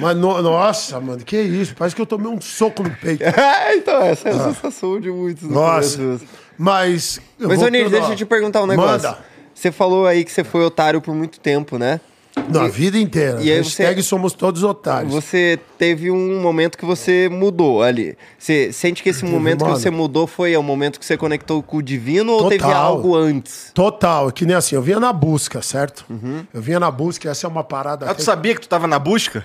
Mas, 0.01 0.17
no, 0.17 0.43
nossa, 0.43 1.01
mano, 1.01 1.23
que 1.25 1.41
isso? 1.41 1.75
Parece 1.77 1.95
que 1.95 2.03
eu 2.03 2.07
tomei 2.07 2.29
um 2.29 2.41
soco 2.41 2.83
no 2.83 2.91
peito. 2.91 3.23
É, 3.41 3.77
então, 3.77 4.03
essa 4.03 4.29
é 4.29 4.33
a 4.33 4.37
ah. 4.37 4.53
sensação 4.53 5.01
de 5.01 5.11
muitos. 5.11 5.49
Nossa. 5.49 6.21
Mas. 6.57 7.21
Mas, 7.39 7.63
Onir, 7.63 7.89
deixa 7.89 8.11
eu 8.11 8.17
te 8.17 8.25
perguntar 8.25 8.63
um 8.63 8.67
negócio. 8.67 9.09
Manda. 9.09 9.19
Você 9.55 9.71
falou 9.71 10.07
aí 10.07 10.25
que 10.25 10.33
você 10.33 10.43
foi 10.43 10.65
otário 10.65 11.01
por 11.01 11.15
muito 11.15 11.39
tempo, 11.39 11.79
né? 11.79 12.01
Na 12.49 12.67
e, 12.67 12.71
vida 12.71 12.99
inteira. 12.99 13.43
E 13.43 13.51
Hashtag 13.51 14.03
você, 14.03 14.09
somos 14.09 14.33
todos 14.33 14.63
otários. 14.63 15.13
Você 15.13 15.59
teve 15.77 16.11
um 16.11 16.41
momento 16.41 16.79
que 16.79 16.85
você 16.85 17.29
mudou 17.31 17.83
ali. 17.83 18.17
Você 18.39 18.73
sente 18.73 19.03
que 19.03 19.09
esse 19.09 19.25
momento 19.25 19.63
mano. 19.63 19.75
que 19.75 19.81
você 19.81 19.91
mudou 19.91 20.27
foi 20.27 20.57
o 20.57 20.63
momento 20.63 20.99
que 20.99 21.05
você 21.05 21.17
conectou 21.17 21.63
com 21.63 21.79
o 21.79 21.83
divino 21.83 22.33
Total. 22.33 22.45
ou 22.45 22.51
teve 22.51 22.73
algo 22.73 23.17
antes? 23.17 23.71
Total. 23.75 24.29
É 24.29 24.33
que 24.33 24.47
nem 24.47 24.57
assim, 24.57 24.77
eu 24.77 24.83
vinha 24.83 25.01
na 25.01 25.13
busca, 25.13 25.61
certo? 25.61 26.05
Uhum. 26.09 26.47
Eu 26.55 26.63
vinha 26.63 26.81
na 26.81 26.91
busca, 26.91 27.29
essa 27.29 27.47
é 27.47 27.51
uma 27.51 27.65
parada. 27.65 28.09
Ah, 28.09 28.15
tu 28.15 28.23
sabia 28.23 28.55
que 28.55 28.61
tu 28.61 28.69
tava 28.69 28.87
na 28.87 28.99
busca? 28.99 29.45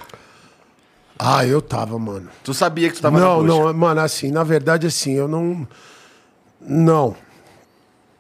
Ah, 1.17 1.45
eu 1.45 1.61
tava, 1.61 1.97
mano. 1.97 2.29
Tu 2.43 2.53
sabia 2.53 2.89
que 2.89 2.95
tu 2.95 3.01
tava 3.01 3.19
não, 3.19 3.41
na? 3.41 3.47
Não, 3.47 3.65
não, 3.65 3.73
mano, 3.73 4.01
assim, 4.01 4.31
na 4.31 4.43
verdade, 4.43 4.87
assim, 4.87 5.13
eu 5.13 5.27
não. 5.27 5.67
Não. 6.59 7.15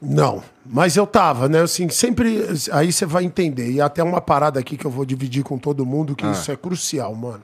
Não. 0.01 0.43
Mas 0.65 0.95
eu 0.95 1.05
tava, 1.05 1.49
né? 1.49 1.61
Assim, 1.61 1.89
sempre. 1.89 2.45
Aí 2.71 2.91
você 2.91 3.05
vai 3.05 3.23
entender. 3.23 3.71
E 3.71 3.81
até 3.81 4.01
uma 4.03 4.21
parada 4.21 4.59
aqui 4.59 4.77
que 4.77 4.85
eu 4.85 4.91
vou 4.91 5.05
dividir 5.05 5.43
com 5.43 5.57
todo 5.57 5.85
mundo, 5.85 6.15
que 6.15 6.25
ah. 6.25 6.31
isso 6.31 6.51
é 6.51 6.55
crucial, 6.55 7.13
mano. 7.13 7.43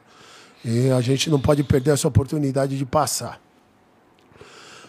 E 0.63 0.89
a 0.91 1.01
gente 1.01 1.29
não 1.29 1.39
pode 1.39 1.63
perder 1.63 1.91
essa 1.91 2.07
oportunidade 2.07 2.77
de 2.77 2.85
passar. 2.85 3.41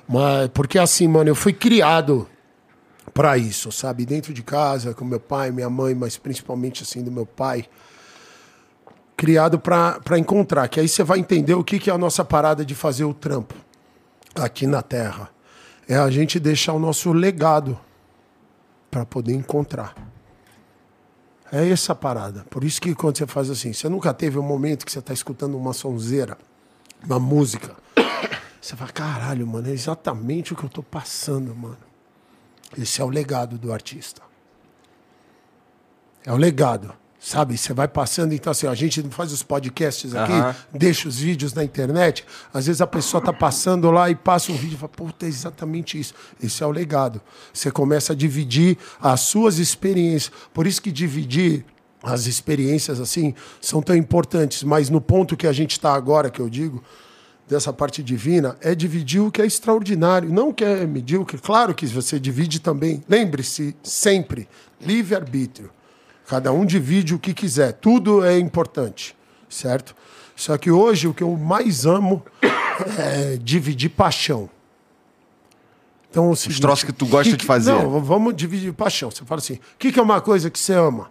Mas, 0.09 0.49
porque 0.49 0.79
assim, 0.79 1.09
mano, 1.09 1.31
eu 1.31 1.35
fui 1.35 1.53
criado 1.53 2.29
para 3.15 3.37
isso, 3.37 3.73
sabe? 3.73 4.05
Dentro 4.05 4.33
de 4.33 4.43
casa, 4.43 4.95
com 4.95 5.05
meu 5.05 5.21
pai, 5.21 5.51
minha 5.51 5.71
mãe, 5.71 5.95
mas 5.95 6.17
principalmente 6.17 6.83
assim 6.83 7.03
do 7.03 7.11
meu 7.11 7.27
pai. 7.27 7.65
Criado 9.23 9.57
para 9.57 10.19
encontrar. 10.19 10.67
Que 10.67 10.81
aí 10.81 10.89
você 10.89 11.05
vai 11.05 11.21
entender 11.21 11.55
o 11.55 11.63
que, 11.63 11.79
que 11.79 11.89
é 11.89 11.93
a 11.93 11.97
nossa 11.97 12.25
parada 12.25 12.65
de 12.65 12.75
fazer 12.75 13.05
o 13.05 13.15
trampo 13.15 13.55
aqui 14.35 14.67
na 14.67 14.83
Terra. 14.83 15.31
É 15.89 15.95
a 15.95 16.11
gente 16.11 16.41
deixar 16.41 16.73
o 16.73 16.79
nosso 16.81 17.13
legado 17.13 17.79
para 18.91 19.07
poder 19.07 19.33
encontrar. 19.33 19.95
É 21.53 21.69
essa 21.69 21.95
parada. 21.95 22.45
Por 22.51 22.65
isso 22.65 22.81
que 22.81 22.97
quando 22.97 23.17
você 23.17 23.25
faz 23.25 23.49
assim, 23.49 23.73
você 23.73 23.89
nunca 23.89 24.13
teve 24.13 24.41
um 24.41 24.43
momento 24.43 24.85
que 24.85 24.91
você 24.91 24.99
está 24.99 25.13
escutando 25.13 25.57
uma 25.57 25.73
sonzeira, 25.73 26.37
uma 27.05 27.21
música. 27.21 27.77
Você 28.61 28.75
fala, 28.75 28.91
caralho, 28.91 29.47
mano, 29.47 29.69
é 29.69 29.71
exatamente 29.71 30.53
o 30.53 30.57
que 30.57 30.65
eu 30.65 30.69
estou 30.69 30.83
passando, 30.83 31.55
mano. 31.55 31.79
Esse 32.77 33.01
é 33.01 33.05
o 33.05 33.09
legado 33.09 33.57
do 33.57 33.73
artista. 33.73 34.21
É 36.27 36.33
o 36.33 36.37
legado. 36.37 36.93
Sabe, 37.25 37.57
você 37.57 37.73
vai 37.73 37.87
passando, 37.87 38.35
então 38.35 38.51
assim, 38.51 38.67
a 38.67 38.75
gente 38.75 39.01
faz 39.11 39.33
os 39.33 39.45
podcasts 39.45 40.13
aqui, 40.13 40.33
uhum. 40.33 40.53
deixa 40.77 41.07
os 41.09 41.21
vídeos 41.21 41.55
na 41.55 41.63
internet, 41.63 42.27
às 42.53 42.67
vezes 42.67 42.83
a 42.83 42.87
pessoa 42.87 43.23
tá 43.23 43.33
passando 43.33 43.89
lá 43.93 44.11
e 44.11 44.17
passa 44.17 44.51
um 44.51 44.57
vídeo 44.57 44.75
e 44.75 44.77
fala, 44.77 44.89
puta, 44.89 45.25
é 45.25 45.29
exatamente 45.29 46.01
isso. 46.01 46.15
Esse 46.43 46.65
é 46.65 46.67
o 46.67 46.73
legado. 46.73 47.21
Você 47.55 47.71
começa 47.71 48.13
a 48.13 48.17
dividir 48.17 48.77
as 49.01 49.21
suas 49.21 49.59
experiências. 49.59 50.33
Por 50.53 50.67
isso 50.67 50.83
que 50.83 50.91
dividir 50.91 51.65
as 52.03 52.27
experiências 52.27 52.99
assim 52.99 53.37
são 53.61 53.81
tão 53.81 53.95
importantes, 53.95 54.65
mas 54.65 54.91
no 54.91 55.01
ponto 55.01 55.37
que 55.37 55.47
a 55.47 55.53
gente 55.53 55.71
está 55.71 55.95
agora, 55.95 56.29
que 56.29 56.41
eu 56.41 56.51
digo, 56.51 56.83
dessa 57.49 57.73
parte 57.73 58.03
divina, 58.03 58.57
é 58.61 58.75
dividir 58.75 59.21
o 59.21 59.31
que 59.31 59.41
é 59.41 59.47
extraordinário, 59.47 60.29
não 60.29 60.49
o 60.49 60.55
que 60.55 60.65
é 60.65 60.85
medíocre. 60.89 61.39
Claro 61.39 61.73
que 61.73 61.87
você 61.87 62.19
divide 62.19 62.59
também. 62.59 63.01
Lembre-se 63.09 63.77
sempre, 63.81 64.49
livre-arbítrio. 64.81 65.71
Cada 66.27 66.53
um 66.53 66.65
divide 66.65 67.15
o 67.15 67.19
que 67.19 67.35
quiser. 67.35 67.73
Tudo 67.73 68.25
é 68.25 68.39
importante, 68.39 69.17
certo? 69.49 69.95
Só 70.35 70.57
que 70.57 70.71
hoje 70.71 71.09
o 71.09 71.15
que 71.15 71.23
eu 71.23 71.37
mais 71.37 71.85
amo 71.85 72.25
é 72.99 73.37
dividir 73.37 73.91
paixão. 73.91 74.49
Então, 76.11 76.31
o 76.31 76.37
seguinte, 76.37 76.57
Os 76.57 76.61
troços 76.61 76.85
que 76.85 76.93
tu 76.93 77.07
gosta 77.07 77.31
que, 77.31 77.39
de 77.39 77.47
fazer. 77.47 77.73
Não, 77.73 78.01
vamos 78.01 78.37
dividir 78.37 78.73
paixão. 78.73 79.11
Você 79.11 79.25
fala 79.25 79.41
assim: 79.41 79.55
o 79.55 79.79
que, 79.79 79.91
que 79.91 79.99
é 79.99 80.03
uma 80.03 80.21
coisa 80.21 80.51
que 80.51 80.59
você 80.59 80.75
ama? 80.75 81.11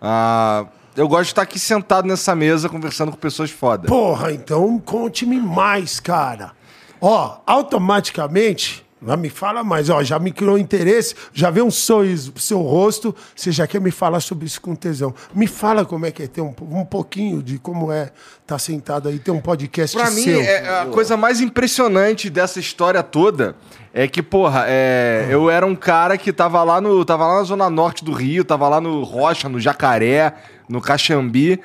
Ah, 0.00 0.66
eu 0.94 1.08
gosto 1.08 1.24
de 1.24 1.30
estar 1.30 1.42
aqui 1.42 1.58
sentado 1.58 2.06
nessa 2.06 2.34
mesa 2.34 2.68
conversando 2.68 3.10
com 3.10 3.16
pessoas 3.16 3.50
foda. 3.50 3.88
Porra, 3.88 4.32
então 4.32 4.78
conte-me 4.78 5.40
mais, 5.40 5.98
cara. 5.98 6.52
Ó, 7.00 7.38
automaticamente 7.46 8.83
não 9.04 9.16
me 9.16 9.28
fala 9.28 9.62
mais, 9.62 9.90
ó, 9.90 10.02
já 10.02 10.18
me 10.18 10.32
criou 10.32 10.58
interesse, 10.58 11.14
já 11.32 11.50
vê 11.50 11.60
um 11.60 11.70
sorriso 11.70 12.32
pro 12.32 12.42
seu 12.42 12.60
rosto, 12.60 13.14
você 13.34 13.52
já 13.52 13.66
quer 13.66 13.80
me 13.80 13.90
falar 13.90 14.20
sobre 14.20 14.46
isso 14.46 14.60
com 14.60 14.74
tesão. 14.74 15.14
Me 15.34 15.46
fala 15.46 15.84
como 15.84 16.06
é 16.06 16.10
que 16.10 16.22
é 16.22 16.26
ter 16.26 16.40
um, 16.40 16.54
um 16.70 16.84
pouquinho 16.84 17.42
de 17.42 17.58
como 17.58 17.92
é 17.92 18.04
estar 18.04 18.14
tá 18.46 18.58
sentado 18.58 19.08
aí, 19.08 19.18
ter 19.18 19.30
um 19.30 19.40
podcast 19.40 19.96
pra 19.96 20.06
seu. 20.10 20.24
Pra 20.24 20.42
mim, 20.42 20.48
é, 20.48 20.80
a 20.80 20.86
coisa 20.86 21.16
mais 21.16 21.40
impressionante 21.40 22.30
dessa 22.30 22.58
história 22.58 23.02
toda 23.02 23.54
é 23.92 24.08
que, 24.08 24.22
porra, 24.22 24.64
é, 24.66 25.26
eu 25.30 25.50
era 25.50 25.64
um 25.66 25.76
cara 25.76 26.16
que 26.16 26.32
tava 26.32 26.62
lá, 26.64 26.80
no, 26.80 27.04
tava 27.04 27.26
lá 27.26 27.38
na 27.38 27.44
zona 27.44 27.70
norte 27.70 28.04
do 28.04 28.12
Rio, 28.12 28.44
tava 28.44 28.68
lá 28.68 28.80
no 28.80 29.02
Rocha, 29.02 29.48
no 29.48 29.60
Jacaré, 29.60 30.34
no 30.68 30.80
Caxambi, 30.80 31.60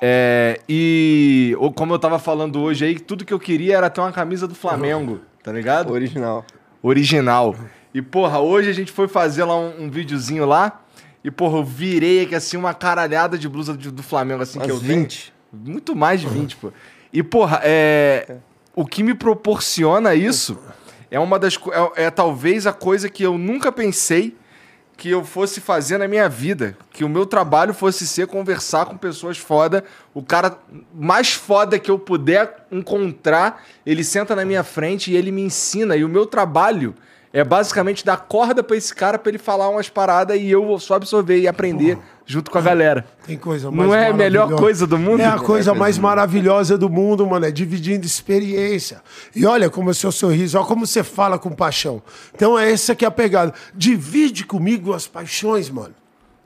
é, 0.00 0.60
e 0.68 1.56
como 1.74 1.94
eu 1.94 1.98
tava 1.98 2.18
falando 2.18 2.60
hoje 2.60 2.84
aí, 2.84 2.98
tudo 2.98 3.24
que 3.24 3.32
eu 3.32 3.38
queria 3.38 3.76
era 3.76 3.90
ter 3.90 4.00
uma 4.00 4.12
camisa 4.12 4.46
do 4.46 4.54
Flamengo, 4.54 5.20
tá 5.42 5.52
ligado? 5.52 5.92
Original 5.92 6.44
original. 6.84 7.56
E, 7.94 8.02
porra, 8.02 8.38
hoje 8.40 8.68
a 8.68 8.72
gente 8.72 8.92
foi 8.92 9.08
fazer 9.08 9.44
lá 9.44 9.58
um, 9.58 9.84
um 9.84 9.90
videozinho 9.90 10.44
lá. 10.44 10.82
E, 11.22 11.30
porra, 11.30 11.58
eu 11.58 11.64
virei 11.64 12.22
aqui 12.22 12.34
assim 12.34 12.56
uma 12.56 12.74
caralhada 12.74 13.38
de 13.38 13.48
blusa 13.48 13.72
do, 13.72 13.90
do 13.90 14.02
Flamengo, 14.02 14.42
assim, 14.42 14.58
Mas 14.58 14.66
que 14.66 14.72
eu 14.72 14.76
20. 14.76 15.32
Tenho. 15.50 15.64
Muito 15.74 15.96
mais 15.96 16.20
de 16.20 16.26
20, 16.26 16.56
pô. 16.56 16.72
E, 17.12 17.22
porra, 17.22 17.60
é. 17.64 18.36
O 18.76 18.84
que 18.84 19.04
me 19.04 19.14
proporciona 19.14 20.14
isso 20.14 20.58
é 21.10 21.18
uma 21.18 21.38
das. 21.38 21.56
É, 21.96 22.04
é 22.04 22.10
talvez 22.10 22.66
a 22.66 22.72
coisa 22.72 23.08
que 23.08 23.22
eu 23.22 23.38
nunca 23.38 23.70
pensei 23.70 24.36
que 24.96 25.10
eu 25.10 25.24
fosse 25.24 25.60
fazer 25.60 25.98
na 25.98 26.06
minha 26.06 26.28
vida. 26.28 26.76
Que 26.90 27.04
o 27.04 27.08
meu 27.08 27.26
trabalho 27.26 27.74
fosse 27.74 28.06
ser 28.06 28.26
conversar 28.26 28.86
com 28.86 28.96
pessoas 28.96 29.38
foda. 29.38 29.84
O 30.12 30.22
cara 30.22 30.58
mais 30.94 31.32
foda 31.32 31.78
que 31.78 31.90
eu 31.90 31.98
puder 31.98 32.66
encontrar, 32.70 33.64
ele 33.84 34.04
senta 34.04 34.36
na 34.36 34.44
minha 34.44 34.62
frente 34.62 35.10
e 35.10 35.16
ele 35.16 35.32
me 35.32 35.42
ensina. 35.42 35.96
E 35.96 36.04
o 36.04 36.08
meu 36.08 36.26
trabalho 36.26 36.94
é 37.34 37.42
basicamente 37.42 38.04
dar 38.04 38.16
corda 38.16 38.62
para 38.62 38.76
esse 38.76 38.94
cara 38.94 39.18
para 39.18 39.28
ele 39.28 39.38
falar 39.38 39.68
umas 39.68 39.88
paradas 39.88 40.40
e 40.40 40.48
eu 40.48 40.78
só 40.78 40.94
absorver 40.94 41.40
e 41.40 41.48
aprender 41.48 41.98
junto 42.24 42.48
com 42.48 42.58
a 42.58 42.60
galera. 42.60 43.04
Tem 43.26 43.36
coisa 43.36 43.72
mais 43.72 43.88
Não 43.88 43.92
é 43.92 44.06
a 44.06 44.14
melhor 44.14 44.54
coisa 44.54 44.86
do 44.86 44.96
mundo? 44.96 45.20
É 45.20 45.26
a 45.26 45.36
coisa 45.36 45.74
mais 45.74 45.98
maravilhosa 45.98 46.78
do 46.78 46.88
mundo, 46.88 47.26
mano. 47.26 47.44
É 47.44 47.50
dividindo 47.50 48.06
experiência. 48.06 49.02
E 49.34 49.44
olha 49.44 49.68
como 49.68 49.90
é 49.90 49.90
o 49.90 49.94
seu 49.94 50.12
sorriso, 50.12 50.56
olha 50.56 50.64
como 50.64 50.86
você 50.86 51.02
fala 51.02 51.36
com 51.36 51.50
paixão. 51.50 52.00
Então 52.32 52.56
é 52.56 52.70
essa 52.70 52.94
que 52.94 53.04
é 53.04 53.08
a 53.08 53.10
pegada. 53.10 53.52
Divide 53.74 54.46
comigo 54.46 54.92
as 54.92 55.08
paixões, 55.08 55.68
mano. 55.68 55.94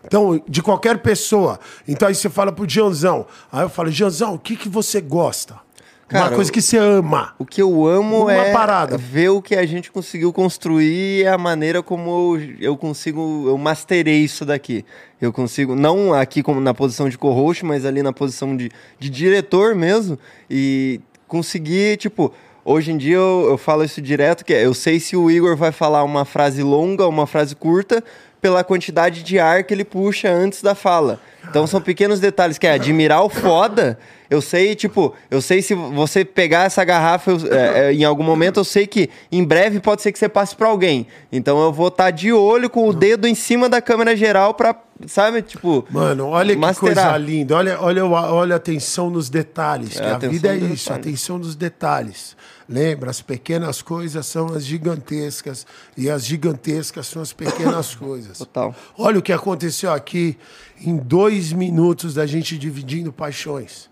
Então, 0.07 0.43
de 0.49 0.63
qualquer 0.63 1.03
pessoa. 1.03 1.61
Então 1.87 2.09
aí 2.09 2.15
você 2.15 2.31
fala 2.31 2.51
pro 2.51 2.67
Gianzão. 2.67 3.27
Aí 3.53 3.63
eu 3.63 3.69
falo, 3.69 3.91
Gianzão, 3.91 4.33
o 4.33 4.39
que, 4.39 4.57
que 4.57 4.71
você 4.71 5.03
gosta? 5.03 5.68
Cara, 6.09 6.31
uma 6.31 6.37
coisa 6.37 6.51
que 6.51 6.63
você 6.63 6.79
ama. 6.79 7.35
O 7.39 7.45
que 7.45 7.61
eu 7.61 7.87
amo 7.87 8.23
uma 8.23 8.33
é 8.33 8.51
parada. 8.51 8.97
ver 8.97 9.29
o 9.29 9.43
que 9.43 9.55
a 9.55 9.67
gente 9.67 9.93
conseguiu 9.93 10.33
construir 10.33 11.21
e 11.21 11.27
a 11.27 11.37
maneira 11.37 11.83
como 11.83 12.37
eu, 12.37 12.57
eu 12.61 12.77
consigo. 12.79 13.45
Eu 13.47 13.59
masterei 13.59 14.25
isso 14.25 14.47
daqui. 14.47 14.87
Eu 15.21 15.33
consigo, 15.33 15.75
não 15.75 16.15
aqui 16.15 16.43
como 16.43 16.61
na 16.61 16.73
posição 16.73 17.11
de 17.11 17.19
co-host, 17.19 17.63
mas 17.65 17.85
ali 17.85 18.03
na 18.03 18.13
posição 18.13 18.57
de, 18.57 18.71
de 18.99 19.11
diretor 19.11 19.75
mesmo. 19.75 20.19
E 20.49 21.01
conseguir, 21.27 21.99
tipo. 21.99 22.33
Hoje 22.65 22.93
em 22.93 22.99
dia 22.99 23.17
eu, 23.17 23.47
eu 23.49 23.57
falo 23.57 23.83
isso 23.83 24.03
direto, 24.03 24.45
que 24.45 24.53
é, 24.53 24.67
eu 24.67 24.75
sei 24.75 25.01
se 25.01 25.17
o 25.17 25.31
Igor 25.31 25.57
vai 25.57 25.73
falar 25.73 26.05
uma 26.05 26.27
frase 26.27 26.63
longa, 26.63 27.09
uma 27.09 27.27
frase 27.27 27.57
curta, 27.57 28.05
pela 28.43 28.63
quantidade 28.63 29.23
de 29.23 29.39
ar 29.39 29.65
que 29.65 29.73
ele 29.73 29.85
puxa 29.85 30.29
antes 30.29 30.61
da 30.61 30.75
fala. 30.75 31.19
Então 31.49 31.67
são 31.67 31.81
pequenos 31.81 32.21
detalhes 32.21 32.59
que 32.59 32.67
é 32.67 32.73
admirar 32.73 33.25
o 33.25 33.29
foda 33.29 33.99
Eu 34.29 34.41
sei, 34.43 34.75
tipo, 34.75 35.15
eu 35.31 35.41
sei 35.41 35.63
se 35.63 35.75
você 35.75 36.25
pegar 36.25 36.65
essa 36.65 36.85
garrafa 36.85 37.31
eu, 37.31 37.39
é, 37.53 37.89
é, 37.89 37.93
em 37.93 38.05
algum 38.05 38.23
momento, 38.23 38.61
eu 38.61 38.65
sei 38.65 38.87
que 38.87 39.09
em 39.33 39.43
breve 39.43 39.81
pode 39.81 40.03
ser 40.03 40.13
que 40.13 40.19
você 40.19 40.29
passe 40.29 40.55
para 40.55 40.69
alguém. 40.69 41.07
Então 41.33 41.61
eu 41.63 41.73
vou 41.73 41.89
estar 41.89 42.05
tá 42.05 42.11
de 42.11 42.33
olho 42.33 42.69
com 42.69 42.89
o 42.89 42.93
dedo 42.93 43.27
em 43.27 43.35
cima 43.35 43.69
da 43.69 43.81
câmera 43.81 44.17
geral 44.17 44.55
para 44.55 44.75
sabe, 45.07 45.43
tipo. 45.43 45.87
Mano, 45.91 46.29
olha 46.29 46.57
que 46.57 46.75
coisa 46.75 47.17
linda. 47.17 47.57
Olha, 47.57 47.81
olha, 47.81 48.05
olha 48.05 48.55
a 48.55 48.57
atenção 48.57 49.11
nos 49.11 49.31
detalhes. 49.31 49.97
É, 49.97 50.11
a 50.11 50.19
vida 50.19 50.49
é 50.49 50.57
isso, 50.57 50.85
detalhes. 50.85 50.89
atenção 50.89 51.39
nos 51.39 51.55
detalhes. 51.55 52.37
Lembra, 52.69 53.09
as 53.11 53.23
pequenas 53.23 53.81
coisas 53.81 54.27
são 54.27 54.53
as 54.53 54.63
gigantescas 54.65 55.67
e 55.97 56.11
as 56.11 56.27
gigantescas 56.27 57.07
são 57.07 57.23
as 57.23 57.33
pequenas 57.33 57.95
coisas. 57.97 58.37
Total. 58.39 58.75
Olha 58.97 59.19
o 59.19 59.23
que 59.23 59.33
aconteceu 59.33 59.91
aqui 59.91 60.37
em 60.79 60.97
dois 60.97 61.51
minutos 61.51 62.13
da 62.13 62.27
gente 62.27 62.59
dividindo 62.59 63.11
paixões. 63.11 63.89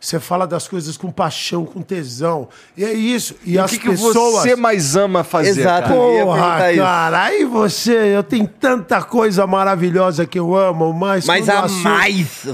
Você 0.00 0.18
fala 0.18 0.46
das 0.46 0.66
coisas 0.66 0.96
com 0.96 1.10
paixão, 1.10 1.64
com 1.64 1.80
tesão. 1.82 2.48
E 2.76 2.84
é 2.84 2.92
isso. 2.92 3.36
E, 3.44 3.52
e 3.52 3.58
as 3.58 3.70
que 3.70 3.78
pessoas. 3.88 4.42
que 4.42 4.48
você 4.50 4.56
mais 4.56 4.96
ama 4.96 5.22
fazer? 5.22 5.60
Exato. 5.60 5.88
Cara? 5.88 5.94
Porra, 5.94 6.74
cara. 6.76 7.22
Aí 7.24 7.44
você. 7.44 8.16
Eu 8.16 8.22
tenho 8.22 8.46
tanta 8.46 9.02
coisa 9.02 9.46
maravilhosa 9.46 10.26
que 10.26 10.38
eu 10.38 10.54
amo, 10.54 10.92
mas. 10.92 11.26
Mas 11.26 11.48
a 11.48 11.66
mais. 11.68 12.46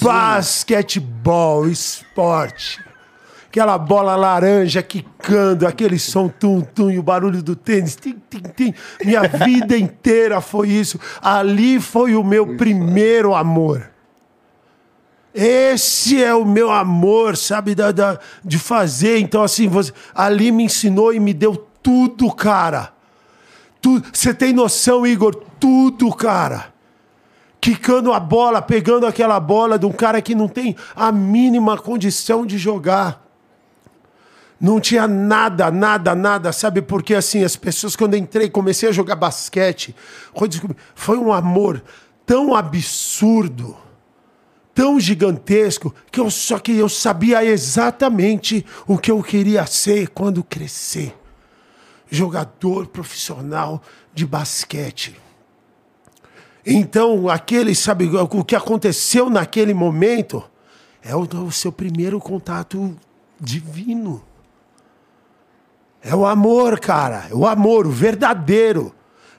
Basquetebol, 0.00 1.68
esporte 1.68 2.91
aquela 3.52 3.76
bola 3.76 4.16
laranja 4.16 4.82
quicando, 4.82 5.66
aquele 5.66 5.98
som 5.98 6.26
tum-tum 6.26 6.90
e 6.90 6.98
o 6.98 7.02
barulho 7.02 7.42
do 7.42 7.54
tênis. 7.54 7.94
Tim, 7.94 8.16
tim, 8.30 8.42
tim. 8.56 8.74
Minha 9.04 9.28
vida 9.28 9.76
inteira 9.76 10.40
foi 10.40 10.70
isso. 10.70 10.98
Ali 11.20 11.78
foi 11.78 12.16
o 12.16 12.24
meu 12.24 12.56
primeiro 12.56 13.34
amor. 13.34 13.90
Esse 15.34 16.22
é 16.22 16.34
o 16.34 16.46
meu 16.46 16.70
amor, 16.70 17.36
sabe, 17.36 17.74
da, 17.74 17.92
da, 17.92 18.18
de 18.42 18.58
fazer. 18.58 19.18
Então, 19.18 19.42
assim, 19.42 19.68
você, 19.68 19.92
ali 20.14 20.50
me 20.50 20.64
ensinou 20.64 21.12
e 21.12 21.20
me 21.20 21.34
deu 21.34 21.54
tudo, 21.82 22.34
cara. 22.34 22.90
Você 24.10 24.32
tem 24.32 24.54
noção, 24.54 25.06
Igor? 25.06 25.34
Tudo, 25.60 26.10
cara. 26.14 26.72
Quicando 27.60 28.14
a 28.14 28.20
bola, 28.20 28.62
pegando 28.62 29.06
aquela 29.06 29.38
bola 29.38 29.78
de 29.78 29.84
um 29.84 29.92
cara 29.92 30.22
que 30.22 30.34
não 30.34 30.48
tem 30.48 30.74
a 30.96 31.12
mínima 31.12 31.76
condição 31.76 32.46
de 32.46 32.56
jogar. 32.56 33.22
Não 34.62 34.78
tinha 34.78 35.08
nada, 35.08 35.72
nada, 35.72 36.14
nada, 36.14 36.52
sabe? 36.52 36.80
Porque 36.80 37.16
assim, 37.16 37.42
as 37.42 37.56
pessoas, 37.56 37.96
quando 37.96 38.16
entrei, 38.16 38.48
comecei 38.48 38.88
a 38.88 38.92
jogar 38.92 39.16
basquete, 39.16 39.92
foi 40.94 41.18
um 41.18 41.32
amor 41.32 41.82
tão 42.24 42.54
absurdo, 42.54 43.76
tão 44.72 45.00
gigantesco, 45.00 45.92
que 46.12 46.20
eu 46.20 46.30
só 46.30 46.60
que 46.60 46.76
eu 46.76 46.88
sabia 46.88 47.44
exatamente 47.44 48.64
o 48.86 48.96
que 48.96 49.10
eu 49.10 49.20
queria 49.20 49.66
ser 49.66 50.10
quando 50.10 50.44
crescer. 50.44 51.12
Jogador 52.08 52.86
profissional 52.86 53.82
de 54.14 54.24
basquete. 54.24 55.20
Então, 56.64 57.28
aquele, 57.28 57.74
sabe, 57.74 58.08
o 58.08 58.44
que 58.44 58.54
aconteceu 58.54 59.28
naquele 59.28 59.74
momento 59.74 60.40
é 61.02 61.16
o, 61.16 61.22
o 61.22 61.50
seu 61.50 61.72
primeiro 61.72 62.20
contato 62.20 62.96
divino. 63.40 64.22
É 66.04 66.14
o 66.14 66.26
amor, 66.26 66.80
cara. 66.80 67.26
É 67.30 67.34
o 67.34 67.46
amor, 67.46 67.86
o 67.86 67.90
verdadeiro. 67.90 68.92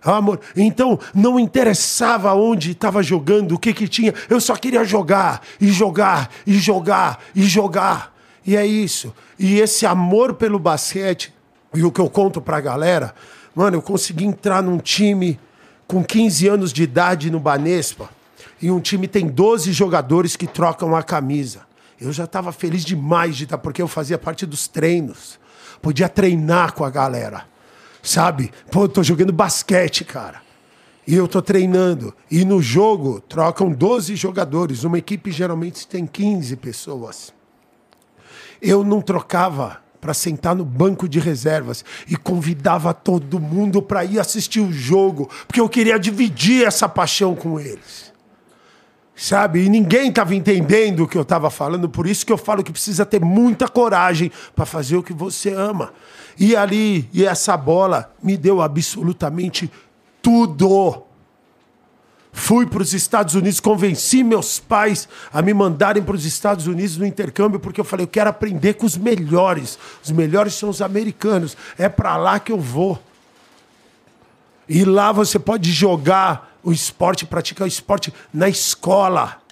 É 0.04 0.10
o 0.10 0.14
amor. 0.14 0.40
Então, 0.56 1.00
não 1.14 1.40
interessava 1.40 2.34
onde 2.34 2.72
estava 2.72 3.04
jogando, 3.04 3.54
o 3.54 3.60
que 3.60 3.74
que 3.74 3.88
tinha. 3.88 4.14
Eu 4.30 4.40
só 4.40 4.56
queria 4.56 4.84
jogar, 4.84 5.42
e 5.60 5.68
jogar, 5.68 6.30
e 6.48 6.54
jogar, 6.54 7.20
e 7.36 7.44
jogar. 7.44 8.14
E 8.46 8.56
é 8.56 8.66
isso. 8.66 9.14
E 9.38 9.60
esse 9.60 9.86
amor 9.86 10.34
pelo 10.34 10.60
basquete, 10.60 11.34
e 11.74 11.84
o 11.84 11.92
que 11.92 12.00
eu 12.00 12.10
conto 12.10 12.42
pra 12.42 12.62
galera, 12.62 13.14
mano, 13.56 13.78
eu 13.78 13.82
consegui 13.82 14.26
entrar 14.26 14.62
num 14.62 14.78
time 14.78 15.40
com 15.88 16.04
15 16.04 16.48
anos 16.48 16.74
de 16.74 16.84
idade 16.84 17.30
no 17.30 17.40
Banespa. 17.40 18.10
E 18.62 18.72
um 18.72 18.80
time 18.80 19.08
tem 19.08 19.28
12 19.28 19.72
jogadores 19.74 20.36
que 20.36 20.48
trocam 20.48 20.96
a 20.96 21.04
camisa. 21.04 21.62
Eu 22.00 22.12
já 22.12 22.24
estava 22.26 22.52
feliz 22.52 22.84
demais 22.84 23.36
de 23.36 23.46
estar, 23.46 23.58
porque 23.58 23.82
eu 23.82 23.88
fazia 23.88 24.18
parte 24.18 24.46
dos 24.46 24.68
treinos 24.68 25.40
podia 25.84 26.08
treinar 26.08 26.74
com 26.74 26.86
a 26.86 26.90
galera. 26.90 27.46
Sabe? 28.02 28.52
Pô, 28.72 28.86
eu 28.86 28.90
tô 28.90 29.04
jogando 29.04 29.34
basquete, 29.34 30.06
cara. 30.06 30.42
E 31.06 31.14
eu 31.14 31.28
tô 31.28 31.42
treinando. 31.42 32.16
E 32.32 32.46
no 32.46 32.62
jogo 32.62 33.20
trocam 33.20 33.70
12 33.70 34.16
jogadores. 34.16 34.86
Uma 34.86 34.98
equipe 34.98 35.30
geralmente 35.30 35.86
tem 35.86 36.08
15 36.08 36.56
pessoas. 36.56 37.34
Eu 38.62 38.84
não 38.84 39.02
trocava 39.02 39.82
para 40.00 40.14
sentar 40.14 40.56
no 40.56 40.64
banco 40.64 41.08
de 41.08 41.20
reservas 41.20 41.84
e 42.08 42.16
convidava 42.16 42.94
todo 42.94 43.40
mundo 43.40 43.82
para 43.82 44.06
ir 44.06 44.20
assistir 44.20 44.62
o 44.62 44.72
jogo, 44.72 45.30
porque 45.48 45.60
eu 45.60 45.70
queria 45.70 45.98
dividir 45.98 46.66
essa 46.66 46.88
paixão 46.88 47.36
com 47.36 47.60
eles 47.60 48.13
sabe? 49.16 49.64
E 49.64 49.70
ninguém 49.70 50.10
estava 50.10 50.34
entendendo 50.34 51.04
o 51.04 51.08
que 51.08 51.18
eu 51.18 51.22
estava 51.22 51.50
falando, 51.50 51.88
por 51.88 52.08
isso 52.08 52.26
que 52.26 52.34
eu 52.34 52.38
falo 52.38 52.64
que 52.64 52.72
precisa 52.72 53.06
ter 53.06 53.22
muita 53.22 53.68
coragem 53.68 54.32
para 54.56 54.66
fazer 54.66 54.98
o 54.98 55.04
que 55.04 55.14
você 55.14 55.54
ama. 55.54 55.94
E 56.38 56.56
ali, 56.56 57.08
e 57.14 57.24
essa 57.26 57.56
bola 57.56 58.12
me 58.22 58.36
deu 58.36 58.62
absolutamente 58.62 59.72
tudo. 60.22 61.04
Fui 62.32 62.66
para 62.66 62.82
os 62.82 62.94
Estados 62.94 63.36
Unidos, 63.36 63.60
convenci 63.60 64.24
meus 64.24 64.60
pais 64.60 65.08
a 65.32 65.40
me 65.40 65.54
mandarem 65.54 66.02
para 66.02 66.16
os 66.16 66.26
Estados 66.26 66.66
Unidos 66.66 66.98
no 66.98 67.06
intercâmbio, 67.06 67.60
porque 67.60 67.80
eu 67.80 67.86
falei, 67.86 68.06
eu 68.06 68.10
quero 68.10 68.32
aprender 68.32 68.74
com 68.74 68.88
os 68.88 68.98
melhores. 68.98 69.78
Os 70.04 70.10
melhores 70.10 70.56
são 70.56 70.70
os 70.70 70.82
americanos. 70.82 71.56
É 71.78 71.88
para 71.88 72.18
lá 72.18 72.40
que 72.40 72.52
eu 72.52 72.60
vou. 72.60 73.00
E 74.68 74.84
lá 74.84 75.12
você 75.12 75.38
pode 75.38 75.72
jogar 75.72 76.53
o 76.64 76.72
esporte, 76.72 77.26
praticar 77.26 77.66
o 77.66 77.68
esporte 77.68 78.14
na 78.34 78.48
escola. 78.48 79.44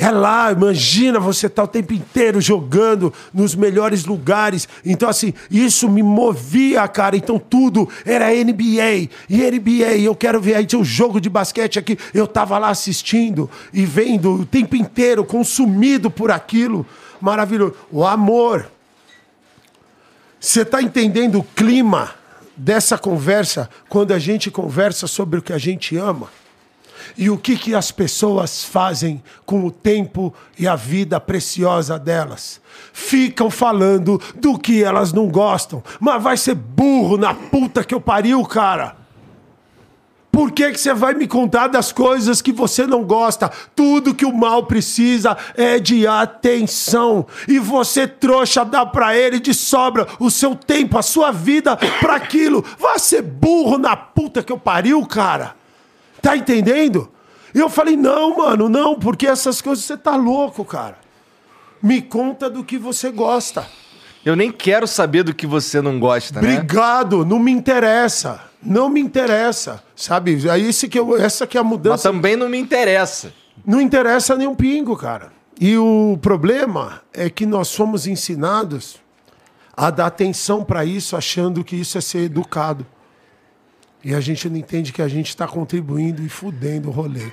É 0.00 0.12
lá, 0.12 0.52
imagina 0.52 1.18
você 1.18 1.48
tá 1.48 1.64
o 1.64 1.66
tempo 1.66 1.92
inteiro 1.92 2.40
jogando 2.40 3.12
nos 3.34 3.56
melhores 3.56 4.04
lugares. 4.04 4.68
Então, 4.86 5.08
assim, 5.08 5.34
isso 5.50 5.88
me 5.88 6.04
movia, 6.04 6.86
cara. 6.86 7.16
Então, 7.16 7.36
tudo 7.36 7.88
era 8.04 8.32
NBA. 8.32 9.10
E 9.28 9.50
NBA, 9.50 9.98
eu 9.98 10.14
quero 10.14 10.40
ver. 10.40 10.54
Aí 10.54 10.66
tinha 10.66 10.78
um 10.78 10.84
jogo 10.84 11.20
de 11.20 11.28
basquete 11.28 11.80
aqui. 11.80 11.98
Eu 12.14 12.28
tava 12.28 12.56
lá 12.58 12.68
assistindo 12.68 13.50
e 13.72 13.84
vendo 13.84 14.34
o 14.34 14.46
tempo 14.46 14.76
inteiro, 14.76 15.24
consumido 15.24 16.08
por 16.08 16.30
aquilo. 16.30 16.86
Maravilhoso. 17.20 17.74
O 17.90 18.06
amor. 18.06 18.70
Você 20.38 20.62
está 20.62 20.80
entendendo 20.80 21.40
o 21.40 21.42
clima? 21.42 22.14
Dessa 22.58 22.98
conversa 22.98 23.70
quando 23.88 24.12
a 24.12 24.18
gente 24.18 24.50
conversa 24.50 25.06
sobre 25.06 25.38
o 25.38 25.42
que 25.42 25.52
a 25.52 25.58
gente 25.58 25.96
ama 25.96 26.28
e 27.16 27.30
o 27.30 27.38
que, 27.38 27.56
que 27.56 27.74
as 27.74 27.90
pessoas 27.90 28.64
fazem 28.64 29.22
com 29.46 29.64
o 29.64 29.70
tempo 29.70 30.34
e 30.58 30.66
a 30.66 30.76
vida 30.76 31.20
preciosa 31.20 31.98
delas. 31.98 32.60
Ficam 32.92 33.50
falando 33.50 34.20
do 34.36 34.58
que 34.58 34.82
elas 34.82 35.12
não 35.12 35.28
gostam, 35.28 35.82
mas 36.00 36.22
vai 36.22 36.36
ser 36.36 36.54
burro 36.54 37.16
na 37.16 37.32
puta 37.32 37.84
que 37.84 37.94
eu 37.94 38.00
pariu, 38.00 38.44
cara. 38.44 38.96
Por 40.30 40.52
que, 40.52 40.70
que 40.70 40.78
você 40.78 40.94
vai 40.94 41.14
me 41.14 41.26
contar 41.26 41.68
das 41.68 41.90
coisas 41.90 42.40
que 42.40 42.52
você 42.52 42.86
não 42.86 43.02
gosta? 43.02 43.50
Tudo 43.74 44.14
que 44.14 44.24
o 44.24 44.32
mal 44.32 44.66
precisa 44.66 45.36
é 45.56 45.78
de 45.78 46.06
atenção. 46.06 47.26
E 47.48 47.58
você, 47.58 48.06
trouxa, 48.06 48.64
dá 48.64 48.86
para 48.86 49.16
ele 49.16 49.40
de 49.40 49.52
sobra 49.54 50.06
o 50.20 50.30
seu 50.30 50.54
tempo, 50.54 50.98
a 50.98 51.02
sua 51.02 51.32
vida 51.32 51.76
para 51.76 52.16
aquilo. 52.16 52.64
Vai 52.78 52.98
ser 52.98 53.22
burro 53.22 53.78
na 53.78 53.96
puta 53.96 54.42
que 54.42 54.52
eu 54.52 54.58
pariu, 54.58 55.04
cara. 55.06 55.56
Tá 56.20 56.36
entendendo? 56.36 57.10
E 57.54 57.58
eu 57.58 57.68
falei, 57.68 57.96
não, 57.96 58.36
mano, 58.36 58.68
não, 58.68 58.98
porque 58.98 59.26
essas 59.26 59.60
coisas 59.60 59.84
você 59.84 59.96
tá 59.96 60.14
louco, 60.14 60.64
cara. 60.64 60.98
Me 61.82 62.02
conta 62.02 62.50
do 62.50 62.62
que 62.62 62.76
você 62.76 63.10
gosta. 63.10 63.66
Eu 64.24 64.36
nem 64.36 64.52
quero 64.52 64.86
saber 64.86 65.22
do 65.22 65.34
que 65.34 65.46
você 65.46 65.80
não 65.80 65.98
gosta, 65.98 66.40
né? 66.40 66.54
Obrigado, 66.54 67.24
não 67.24 67.38
me 67.38 67.50
interessa. 67.50 68.47
Não 68.62 68.88
me 68.88 69.00
interessa, 69.00 69.82
sabe? 69.94 70.50
Aí 70.50 70.66
esse 70.68 70.88
que 70.88 70.98
eu, 70.98 71.16
essa 71.16 71.46
que 71.46 71.56
é 71.56 71.60
a 71.60 71.64
mudança. 71.64 71.90
Mas 71.90 72.02
também 72.02 72.36
não 72.36 72.48
me 72.48 72.58
interessa. 72.58 73.32
Não 73.64 73.80
interessa 73.80 74.36
nem 74.36 74.46
um 74.46 74.54
pingo, 74.54 74.96
cara. 74.96 75.32
E 75.60 75.76
o 75.76 76.18
problema 76.20 77.02
é 77.12 77.28
que 77.28 77.44
nós 77.44 77.74
fomos 77.74 78.06
ensinados 78.06 78.96
a 79.76 79.90
dar 79.90 80.06
atenção 80.06 80.64
para 80.64 80.84
isso, 80.84 81.16
achando 81.16 81.62
que 81.64 81.76
isso 81.76 81.98
é 81.98 82.00
ser 82.00 82.24
educado. 82.24 82.86
E 84.02 84.14
a 84.14 84.20
gente 84.20 84.48
não 84.48 84.56
entende 84.56 84.92
que 84.92 85.02
a 85.02 85.08
gente 85.08 85.28
está 85.28 85.46
contribuindo 85.46 86.22
e 86.22 86.28
fudendo 86.28 86.88
o 86.88 86.92
rolê. 86.92 87.32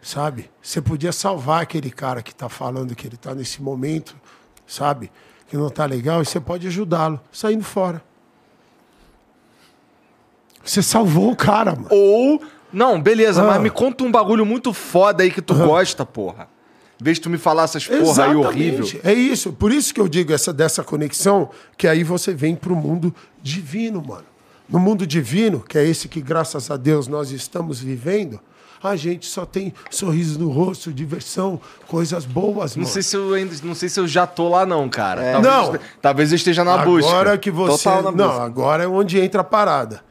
Sabe? 0.00 0.50
Você 0.60 0.80
podia 0.80 1.12
salvar 1.12 1.62
aquele 1.62 1.90
cara 1.90 2.22
que 2.22 2.32
está 2.32 2.48
falando 2.48 2.94
que 2.94 3.06
ele 3.06 3.14
está 3.14 3.34
nesse 3.34 3.62
momento, 3.62 4.16
sabe? 4.66 5.10
Que 5.46 5.56
não 5.56 5.68
está 5.68 5.84
legal, 5.84 6.22
e 6.22 6.24
você 6.24 6.40
pode 6.40 6.66
ajudá-lo, 6.66 7.20
saindo 7.30 7.64
fora. 7.64 8.02
Você 10.64 10.82
salvou 10.82 11.30
o 11.30 11.36
cara, 11.36 11.74
mano. 11.74 11.88
Ou. 11.90 12.42
Não, 12.72 13.00
beleza, 13.00 13.42
ah. 13.42 13.46
mas 13.46 13.60
me 13.60 13.70
conta 13.70 14.02
um 14.02 14.10
bagulho 14.10 14.46
muito 14.46 14.72
foda 14.72 15.22
aí 15.22 15.30
que 15.30 15.42
tu 15.42 15.52
ah. 15.52 15.66
gosta, 15.66 16.06
porra. 16.06 16.48
vez 16.98 17.18
de 17.18 17.22
tu 17.22 17.30
me 17.30 17.36
falar 17.36 17.64
essas 17.64 17.86
porra 17.86 18.00
Exatamente. 18.00 18.38
aí 18.38 18.46
horrível. 18.46 19.00
É 19.04 19.12
isso. 19.12 19.52
Por 19.52 19.72
isso 19.72 19.92
que 19.92 20.00
eu 20.00 20.08
digo 20.08 20.32
essa 20.32 20.52
dessa 20.52 20.82
conexão, 20.82 21.50
que 21.76 21.86
aí 21.86 22.02
você 22.02 22.32
vem 22.32 22.54
pro 22.54 22.74
mundo 22.74 23.14
divino, 23.42 24.02
mano. 24.02 24.24
No 24.68 24.78
mundo 24.78 25.06
divino, 25.06 25.60
que 25.60 25.76
é 25.76 25.84
esse 25.84 26.08
que 26.08 26.20
graças 26.20 26.70
a 26.70 26.76
Deus 26.78 27.06
nós 27.06 27.30
estamos 27.30 27.80
vivendo, 27.80 28.40
a 28.82 28.96
gente 28.96 29.26
só 29.26 29.44
tem 29.44 29.72
sorriso 29.90 30.38
no 30.38 30.50
rosto, 30.50 30.92
diversão, 30.92 31.60
coisas 31.86 32.24
boas, 32.24 32.74
não 32.74 32.82
mano. 32.82 32.92
Sei 32.92 33.02
se 33.02 33.16
eu 33.16 33.34
ainda, 33.34 33.54
não 33.62 33.74
sei 33.74 33.88
se 33.88 34.00
eu 34.00 34.08
já 34.08 34.26
tô 34.26 34.48
lá 34.48 34.66
não, 34.66 34.88
cara. 34.88 35.22
É. 35.22 35.32
Talvez, 35.32 35.72
não. 35.72 35.78
Talvez 36.00 36.32
eu 36.32 36.36
esteja 36.36 36.64
na 36.64 36.72
agora 36.72 36.86
busca. 36.88 37.10
Agora 37.10 37.38
que 37.38 37.50
você... 37.50 37.88
Não, 37.88 38.12
busca. 38.12 38.42
agora 38.42 38.84
é 38.84 38.88
onde 38.88 39.20
entra 39.20 39.42
a 39.42 39.44
parada. 39.44 40.02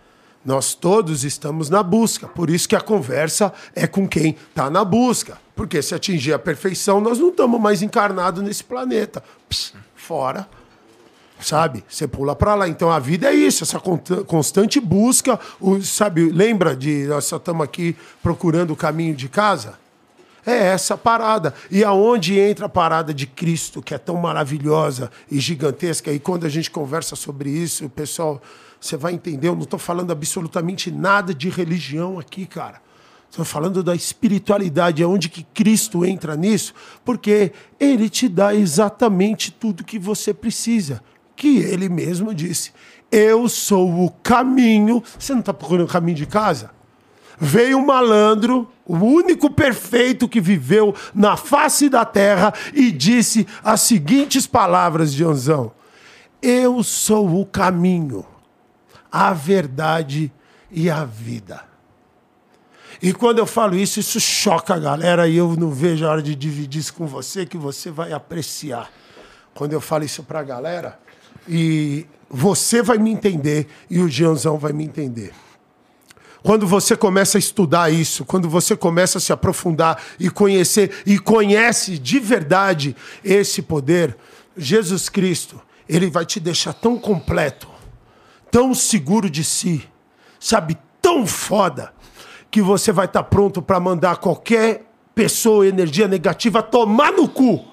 Nós 0.43 0.73
todos 0.73 1.23
estamos 1.23 1.69
na 1.69 1.83
busca. 1.83 2.27
Por 2.27 2.49
isso 2.49 2.67
que 2.67 2.75
a 2.75 2.81
conversa 2.81 3.53
é 3.75 3.85
com 3.85 4.07
quem 4.07 4.35
está 4.49 4.69
na 4.69 4.83
busca. 4.83 5.37
Porque 5.55 5.81
se 5.81 5.93
atingir 5.93 6.33
a 6.33 6.39
perfeição, 6.39 6.99
nós 6.99 7.19
não 7.19 7.29
estamos 7.29 7.61
mais 7.61 7.81
encarnados 7.81 8.43
nesse 8.43 8.63
planeta. 8.63 9.23
Pss, 9.47 9.73
fora. 9.95 10.47
Sabe? 11.39 11.83
Você 11.87 12.07
pula 12.07 12.35
para 12.35 12.55
lá. 12.55 12.67
Então 12.67 12.91
a 12.91 12.99
vida 12.99 13.29
é 13.29 13.33
isso, 13.33 13.63
essa 13.63 13.79
constante 13.79 14.79
busca. 14.79 15.39
O, 15.59 15.81
sabe, 15.81 16.29
lembra 16.31 16.75
de 16.75 17.05
nós 17.05 17.25
só 17.25 17.37
estamos 17.37 17.63
aqui 17.63 17.95
procurando 18.21 18.71
o 18.71 18.75
caminho 18.75 19.15
de 19.15 19.27
casa? 19.27 19.79
É 20.45 20.67
essa 20.67 20.97
parada. 20.97 21.53
E 21.69 21.83
aonde 21.83 22.39
entra 22.39 22.65
a 22.65 22.69
parada 22.69 23.13
de 23.13 23.27
Cristo, 23.27 23.81
que 23.81 23.93
é 23.93 23.97
tão 23.97 24.15
maravilhosa 24.15 25.11
e 25.29 25.39
gigantesca. 25.39 26.11
E 26.11 26.19
quando 26.19 26.45
a 26.45 26.49
gente 26.49 26.71
conversa 26.71 27.15
sobre 27.15 27.49
isso, 27.49 27.85
o 27.85 27.89
pessoal 27.89 28.41
você 28.81 28.97
vai 28.97 29.13
entender, 29.13 29.47
eu 29.47 29.55
não 29.55 29.61
estou 29.61 29.77
falando 29.77 30.09
absolutamente 30.09 30.89
nada 30.89 31.35
de 31.35 31.49
religião 31.49 32.17
aqui, 32.17 32.47
cara. 32.47 32.81
Estou 33.29 33.45
falando 33.45 33.83
da 33.83 33.95
espiritualidade, 33.95 35.03
aonde 35.03 35.29
que 35.29 35.43
Cristo 35.43 36.03
entra 36.03 36.35
nisso, 36.35 36.73
porque 37.05 37.53
Ele 37.79 38.09
te 38.09 38.27
dá 38.27 38.55
exatamente 38.55 39.51
tudo 39.51 39.85
que 39.85 39.99
você 39.99 40.33
precisa, 40.33 41.01
que 41.35 41.59
Ele 41.59 41.87
mesmo 41.87 42.33
disse. 42.33 42.73
Eu 43.11 43.47
sou 43.47 44.03
o 44.03 44.09
caminho. 44.23 45.03
Você 45.17 45.31
não 45.31 45.41
está 45.41 45.53
procurando 45.53 45.85
o 45.85 45.91
caminho 45.91 46.17
de 46.17 46.25
casa? 46.25 46.71
Veio 47.39 47.77
um 47.77 47.85
malandro, 47.85 48.67
o 48.85 48.97
único 48.97 49.49
perfeito 49.51 50.27
que 50.27 50.41
viveu 50.41 50.93
na 51.13 51.37
face 51.37 51.87
da 51.87 52.03
terra, 52.03 52.51
e 52.73 52.91
disse 52.91 53.47
as 53.63 53.81
seguintes 53.81 54.47
palavras, 54.47 55.13
Joãozão: 55.13 55.71
Eu 56.41 56.83
sou 56.83 57.39
o 57.39 57.45
caminho 57.45 58.25
a 59.11 59.33
verdade 59.33 60.31
e 60.71 60.89
a 60.89 61.03
vida. 61.03 61.63
E 63.01 63.13
quando 63.13 63.39
eu 63.39 63.45
falo 63.45 63.75
isso, 63.75 63.99
isso 63.99 64.19
choca 64.19 64.75
a 64.75 64.79
galera 64.79 65.27
e 65.27 65.35
eu 65.35 65.55
não 65.55 65.71
vejo 65.71 66.05
a 66.05 66.11
hora 66.11 66.21
de 66.21 66.35
dividir 66.35 66.81
isso 66.81 66.93
com 66.93 67.07
você, 67.07 67.45
que 67.45 67.57
você 67.57 67.89
vai 67.89 68.13
apreciar. 68.13 68.91
Quando 69.53 69.73
eu 69.73 69.81
falo 69.81 70.03
isso 70.03 70.23
para 70.23 70.39
a 70.39 70.43
galera, 70.43 70.99
e 71.47 72.05
você 72.29 72.81
vai 72.81 72.97
me 72.97 73.11
entender 73.11 73.67
e 73.89 73.99
o 73.99 74.07
Gianzão 74.07 74.57
vai 74.57 74.71
me 74.71 74.83
entender. 74.83 75.33
Quando 76.43 76.65
você 76.65 76.95
começa 76.95 77.37
a 77.37 77.39
estudar 77.39 77.91
isso, 77.91 78.25
quando 78.25 78.49
você 78.49 78.75
começa 78.75 79.17
a 79.17 79.21
se 79.21 79.31
aprofundar 79.31 80.01
e 80.19 80.29
conhecer, 80.29 81.03
e 81.05 81.19
conhece 81.19 81.99
de 81.99 82.19
verdade 82.19 82.95
esse 83.23 83.61
poder, 83.61 84.17
Jesus 84.57 85.07
Cristo, 85.07 85.61
ele 85.87 86.09
vai 86.09 86.25
te 86.25 86.39
deixar 86.39 86.73
tão 86.73 86.97
completo, 86.97 87.67
tão 88.51 88.75
seguro 88.75 89.29
de 89.29 89.43
si, 89.43 89.87
sabe, 90.39 90.77
tão 91.01 91.25
foda, 91.25 91.93
que 92.51 92.61
você 92.61 92.91
vai 92.91 93.05
estar 93.05 93.23
tá 93.23 93.29
pronto 93.29 93.61
para 93.61 93.79
mandar 93.79 94.17
qualquer 94.17 94.85
pessoa, 95.15 95.65
energia 95.65 96.07
negativa, 96.07 96.61
tomar 96.61 97.13
no 97.13 97.27
cu. 97.27 97.65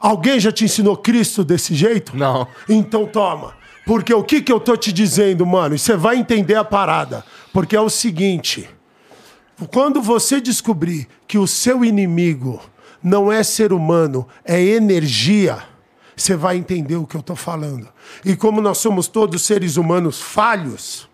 Alguém 0.00 0.40
já 0.40 0.50
te 0.50 0.64
ensinou 0.64 0.96
Cristo 0.96 1.44
desse 1.44 1.74
jeito? 1.74 2.16
Não. 2.16 2.48
Então 2.68 3.06
toma. 3.06 3.54
Porque 3.84 4.14
o 4.14 4.22
que, 4.22 4.40
que 4.40 4.52
eu 4.52 4.60
tô 4.60 4.76
te 4.76 4.92
dizendo, 4.92 5.44
mano? 5.44 5.74
E 5.74 5.78
você 5.78 5.96
vai 5.96 6.16
entender 6.16 6.54
a 6.54 6.64
parada. 6.64 7.24
Porque 7.52 7.74
é 7.74 7.80
o 7.80 7.90
seguinte: 7.90 8.68
quando 9.72 10.00
você 10.00 10.40
descobrir 10.40 11.08
que 11.26 11.36
o 11.36 11.46
seu 11.46 11.84
inimigo 11.84 12.60
não 13.02 13.30
é 13.30 13.42
ser 13.42 13.72
humano, 13.72 14.26
é 14.44 14.60
energia 14.60 15.67
você 16.18 16.36
vai 16.36 16.56
entender 16.56 16.96
o 16.96 17.06
que 17.06 17.16
eu 17.16 17.20
estou 17.20 17.36
falando. 17.36 17.88
E 18.24 18.36
como 18.36 18.60
nós 18.60 18.78
somos 18.78 19.06
todos 19.06 19.42
seres 19.42 19.76
humanos 19.76 20.20
falhos, 20.20 21.08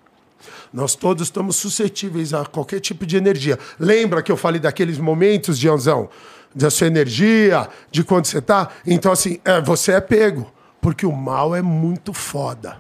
nós 0.73 0.95
todos 0.95 1.29
estamos 1.29 1.57
suscetíveis 1.57 2.35
a 2.35 2.45
qualquer 2.45 2.81
tipo 2.81 3.07
de 3.07 3.17
energia. 3.17 3.59
Lembra 3.79 4.23
que 4.23 4.33
eu 4.33 4.37
falei 4.37 4.61
daqueles 4.61 4.99
momentos, 4.99 5.59
Gianzão? 5.59 6.09
Da 6.55 6.71
sua 6.71 6.87
energia, 6.87 7.69
de 7.91 8.03
quando 8.03 8.27
você 8.27 8.39
está? 8.39 8.71
Então, 8.87 9.13
assim, 9.13 9.39
é, 9.45 9.61
você 9.61 9.93
é 9.93 10.01
pego. 10.01 10.51
Porque 10.81 11.07
o 11.07 11.13
mal 11.13 11.55
é 11.55 11.63
muito 11.63 12.13
foda. 12.13 12.79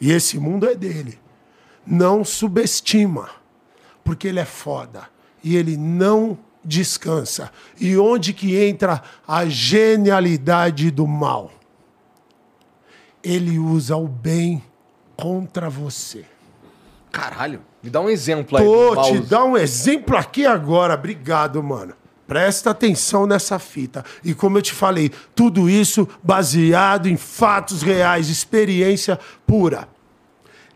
E 0.00 0.12
esse 0.12 0.38
mundo 0.38 0.68
é 0.68 0.74
dele. 0.74 1.18
Não 1.86 2.24
subestima. 2.24 3.28
Porque 4.04 4.28
ele 4.28 4.40
é 4.40 4.44
foda. 4.44 5.02
E 5.42 5.56
ele 5.56 5.76
não 5.76 6.38
descansa. 6.64 7.50
E 7.80 7.96
onde 7.96 8.32
que 8.32 8.56
entra 8.56 9.02
a 9.26 9.46
genialidade 9.46 10.90
do 10.90 11.06
mal? 11.06 11.50
Ele 13.22 13.58
usa 13.58 13.96
o 13.96 14.06
bem 14.06 14.62
contra 15.16 15.68
você. 15.68 16.24
Caralho, 17.10 17.62
me 17.82 17.90
dá 17.90 18.00
um 18.00 18.08
exemplo 18.08 18.58
aí. 18.58 18.64
Tô 18.64 19.02
te 19.02 19.20
dar 19.20 19.44
um 19.44 19.56
exemplo 19.56 20.16
aqui 20.16 20.46
agora. 20.46 20.94
Obrigado, 20.94 21.62
mano. 21.62 21.94
Presta 22.26 22.70
atenção 22.70 23.26
nessa 23.26 23.58
fita. 23.58 24.04
E 24.22 24.34
como 24.34 24.58
eu 24.58 24.62
te 24.62 24.72
falei, 24.72 25.10
tudo 25.34 25.68
isso 25.68 26.06
baseado 26.22 27.08
em 27.08 27.16
fatos 27.16 27.80
reais, 27.80 28.28
experiência 28.28 29.18
pura. 29.46 29.88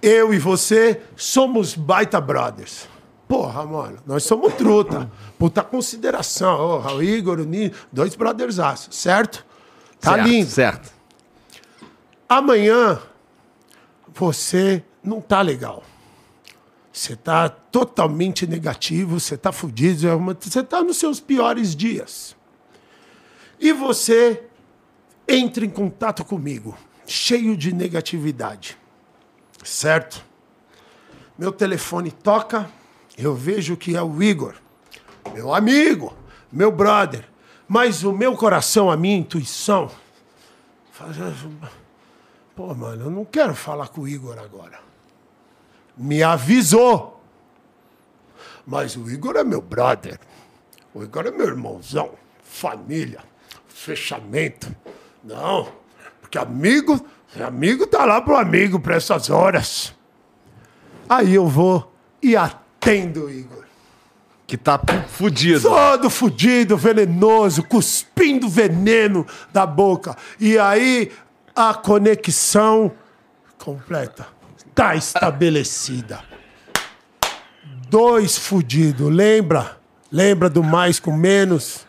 Eu 0.01 0.33
e 0.33 0.39
você 0.39 1.03
somos 1.15 1.75
baita 1.75 2.21
brothers. 2.21 2.89
Porra, 3.33 3.65
mano, 3.65 3.99
nós 4.05 4.25
somos 4.25 4.53
truta. 4.53 5.11
Puta 5.39 5.63
consideração. 5.63 6.83
Oh, 6.85 6.97
o 6.97 7.03
Igor, 7.03 7.41
o 7.41 7.45
Nino, 7.45 7.75
dois 7.91 8.15
brothersaços, 8.15 8.95
certo? 8.95 9.43
Tá 9.99 10.17
certo, 10.17 10.29
lindo. 10.29 10.51
Certo. 10.51 10.93
Amanhã, 12.29 13.01
você 14.13 14.85
não 15.03 15.19
tá 15.19 15.41
legal. 15.41 15.83
Você 16.93 17.17
tá 17.17 17.49
totalmente 17.49 18.47
negativo, 18.47 19.19
você 19.19 19.39
tá 19.39 19.51
fudido, 19.51 20.07
é 20.07 20.15
você 20.15 20.63
tá 20.63 20.83
nos 20.83 20.99
seus 20.99 21.19
piores 21.19 21.75
dias. 21.75 22.37
E 23.59 23.73
você 23.73 24.45
entra 25.27 25.65
em 25.65 25.71
contato 25.71 26.23
comigo, 26.23 26.77
cheio 27.07 27.57
de 27.57 27.73
negatividade. 27.73 28.77
Certo? 29.65 30.23
Meu 31.39 31.51
telefone 31.51 32.11
toca 32.13 32.71
eu 33.17 33.35
vejo 33.35 33.77
que 33.77 33.97
é 33.97 34.03
o 34.03 34.23
Igor, 34.23 34.55
meu 35.35 35.55
amigo, 35.55 36.17
meu 36.51 36.71
brother. 36.71 37.29
Mas 37.69 38.05
o 38.05 38.13
meu 38.13 38.37
coração, 38.37 38.91
a 38.91 38.97
minha 38.97 39.17
intuição. 39.17 39.91
Pô, 42.55 42.75
mano, 42.75 43.07
eu 43.07 43.11
não 43.11 43.25
quero 43.25 43.55
falar 43.55 43.89
com 43.89 44.03
o 44.03 44.09
Igor 44.09 44.39
agora. 44.39 44.79
Me 45.97 46.23
avisou. 46.23 47.21
Mas 48.67 48.95
o 48.97 49.11
Igor 49.11 49.37
é 49.37 49.45
meu 49.45 49.61
brother. 49.61 50.21
O 50.95 51.03
Igor 51.03 51.27
é 51.27 51.31
meu 51.31 51.47
irmãozão. 51.47 52.11
Família. 52.43 53.21
Fechamento. 53.69 54.75
Não. 55.25 55.73
Porque 56.21 56.37
amigo, 56.37 57.05
amigo 57.41 57.87
tá 57.87 58.05
lá 58.05 58.21
pro 58.21 58.37
amigo 58.37 58.79
para 58.79 58.97
essas 58.97 59.31
horas. 59.31 59.95
Aí 61.09 61.35
eu 61.35 61.47
vou 61.47 61.91
e 62.23 62.37
até 62.37 62.62
tendo, 62.83 63.31
Igor. 63.31 63.63
Que 64.47 64.59
tá 64.59 64.79
fudido. 65.09 65.63
Todo 65.63 66.11
fudido, 66.11 66.77
venenoso, 66.77 67.63
cuspindo 67.63 68.49
veneno 68.49 69.27
da 69.51 69.65
boca. 69.65 70.15
E 70.39 70.59
aí 70.59 71.11
a 71.57 71.73
conexão 71.73 72.93
completa 73.57 74.27
tá 74.75 74.95
estabelecida. 74.95 76.21
Dois 77.89 78.37
fudidos, 78.37 79.11
lembra? 79.11 79.79
Lembra 80.11 80.51
do 80.51 80.63
mais 80.63 80.99
com 80.99 81.17
menos? 81.17 81.87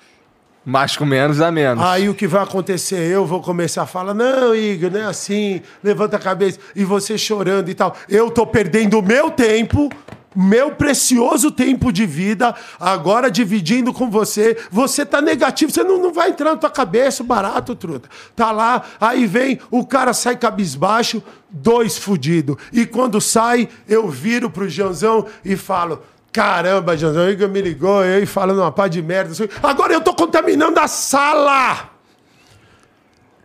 Mais 0.66 0.96
com 0.96 1.06
menos 1.06 1.42
a 1.42 1.52
menos. 1.52 1.84
Aí 1.84 2.08
o 2.08 2.14
que 2.14 2.28
vai 2.28 2.44
acontecer? 2.44 3.12
Eu 3.12 3.26
vou 3.26 3.42
começar 3.42 3.84
a 3.84 3.86
falar: 3.86 4.14
não, 4.14 4.56
Igor, 4.56 4.92
não 4.92 5.00
é 5.00 5.06
assim, 5.06 5.62
levanta 5.84 6.16
a 6.16 6.20
cabeça. 6.20 6.60
E 6.74 6.86
você 6.86 7.18
chorando 7.18 7.70
e 7.70 7.74
tal. 7.74 7.96
Eu 8.08 8.32
tô 8.32 8.46
perdendo 8.48 9.00
o 9.00 9.02
meu 9.02 9.30
tempo 9.32 9.90
meu 10.36 10.72
precioso 10.72 11.52
tempo 11.52 11.92
de 11.92 12.06
vida, 12.06 12.56
agora 12.80 13.30
dividindo 13.30 13.94
com 13.94 14.10
você. 14.10 14.58
Você 14.72 15.06
tá 15.06 15.22
negativo, 15.22 15.72
você 15.72 15.84
não, 15.84 15.98
não 15.98 16.14
vai 16.14 16.30
entrar 16.30 16.52
na 16.52 16.58
tua 16.58 16.70
cabeça, 16.70 17.24
barato, 17.24 17.76
truta. 17.76 18.10
Tá 18.36 18.52
lá, 18.52 18.84
aí 19.00 19.26
vem, 19.26 19.60
o 19.70 19.86
cara 19.86 20.14
sai 20.14 20.36
cabisbaixo, 20.36 21.24
dois 21.50 21.98
fudido. 21.98 22.58
E 22.72 22.86
quando 22.86 23.22
sai, 23.22 23.70
eu 23.88 24.10
viro 24.10 24.50
pro 24.50 24.70
Janzão 24.70 25.26
e 25.44 25.56
falo: 25.56 26.02
Caramba, 26.32 26.98
Janzão, 26.98 27.30
Igor 27.30 27.48
me 27.48 27.62
ligou, 27.62 28.00
aí 28.00 28.26
falando 28.26 28.60
uma 28.60 28.72
pá 28.72 28.88
de 28.88 29.02
merda. 29.02 29.34
Agora 29.62 29.94
eu 29.94 30.02
tô 30.02 30.14
contaminando 30.14 30.80
a 30.80 30.88
sala! 30.88 31.92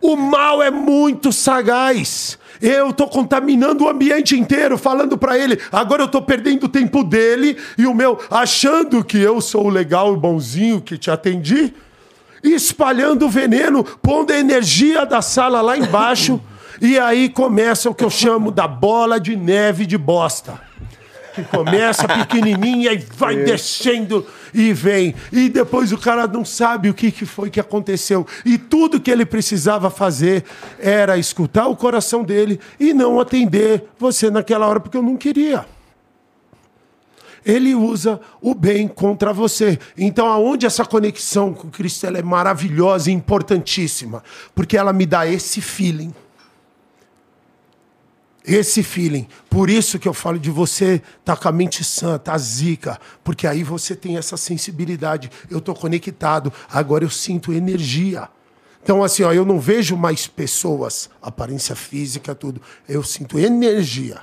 O 0.01 0.15
mal 0.15 0.63
é 0.63 0.71
muito 0.71 1.31
sagaz. 1.31 2.39
Eu 2.61 2.91
tô 2.91 3.07
contaminando 3.07 3.85
o 3.85 3.89
ambiente 3.89 4.37
inteiro, 4.37 4.77
falando 4.77 5.17
pra 5.17 5.37
ele. 5.37 5.59
Agora 5.71 6.03
eu 6.03 6.07
tô 6.07 6.21
perdendo 6.21 6.65
o 6.65 6.69
tempo 6.69 7.03
dele 7.03 7.57
e 7.77 7.85
o 7.85 7.93
meu, 7.93 8.19
achando 8.29 9.03
que 9.03 9.17
eu 9.17 9.39
sou 9.41 9.65
o 9.65 9.69
legal 9.69 10.13
e 10.13 10.17
bonzinho 10.17 10.81
que 10.81 10.97
te 10.97 11.09
atendi, 11.09 11.73
espalhando 12.43 13.29
veneno, 13.29 13.83
pondo 13.83 14.31
a 14.31 14.37
energia 14.39 15.05
da 15.05 15.21
sala 15.21 15.61
lá 15.61 15.77
embaixo. 15.77 16.41
e 16.81 16.97
aí 16.97 17.29
começa 17.29 17.89
o 17.89 17.95
que 17.95 18.03
eu 18.03 18.09
chamo 18.09 18.51
da 18.51 18.67
bola 18.67 19.19
de 19.19 19.35
neve 19.35 19.85
de 19.85 19.97
bosta 19.97 20.68
começa 21.51 22.07
pequenininha 22.07 22.93
e 22.93 22.97
vai 23.15 23.35
descendo 23.37 24.25
e 24.53 24.73
vem. 24.73 25.15
E 25.31 25.49
depois 25.49 25.91
o 25.91 25.97
cara 25.97 26.27
não 26.27 26.43
sabe 26.43 26.89
o 26.89 26.93
que, 26.93 27.11
que 27.11 27.25
foi 27.25 27.49
que 27.49 27.59
aconteceu. 27.59 28.25
E 28.45 28.57
tudo 28.57 28.99
que 28.99 29.11
ele 29.11 29.25
precisava 29.25 29.89
fazer 29.89 30.43
era 30.79 31.17
escutar 31.17 31.67
o 31.67 31.75
coração 31.75 32.23
dele 32.23 32.59
e 32.79 32.93
não 32.93 33.19
atender 33.19 33.85
você 33.97 34.29
naquela 34.29 34.67
hora, 34.67 34.79
porque 34.79 34.97
eu 34.97 35.03
não 35.03 35.17
queria. 35.17 35.65
Ele 37.45 37.73
usa 37.73 38.19
o 38.41 38.53
bem 38.53 38.87
contra 38.87 39.31
você. 39.31 39.79
Então, 39.97 40.27
aonde 40.27 40.65
essa 40.65 40.83
conexão 40.83 41.53
com 41.53 41.69
Cristo 41.69 42.05
é 42.05 42.21
maravilhosa 42.21 43.09
e 43.09 43.13
importantíssima? 43.13 44.23
Porque 44.53 44.77
ela 44.77 44.91
me 44.91 45.05
dá 45.05 45.25
esse 45.25 45.61
feeling 45.61 46.13
esse 48.49 48.81
feeling. 48.81 49.27
Por 49.49 49.69
isso 49.69 49.99
que 49.99 50.07
eu 50.07 50.13
falo 50.13 50.39
de 50.39 50.49
você 50.49 50.95
estar 50.95 51.35
tá 51.35 51.37
com 51.37 51.47
a 51.47 51.51
mente 51.51 51.83
santa, 51.83 52.33
a 52.33 52.37
zica, 52.37 52.99
porque 53.23 53.45
aí 53.45 53.63
você 53.63 53.95
tem 53.95 54.17
essa 54.17 54.35
sensibilidade. 54.35 55.29
Eu 55.49 55.59
estou 55.59 55.75
conectado, 55.75 56.51
agora 56.71 57.03
eu 57.03 57.09
sinto 57.09 57.53
energia. 57.53 58.27
Então, 58.81 59.03
assim, 59.03 59.23
ó, 59.23 59.31
eu 59.31 59.45
não 59.45 59.59
vejo 59.59 59.95
mais 59.95 60.25
pessoas, 60.25 61.09
aparência 61.21 61.75
física, 61.75 62.33
tudo. 62.33 62.61
Eu 62.87 63.03
sinto 63.03 63.37
energia. 63.37 64.21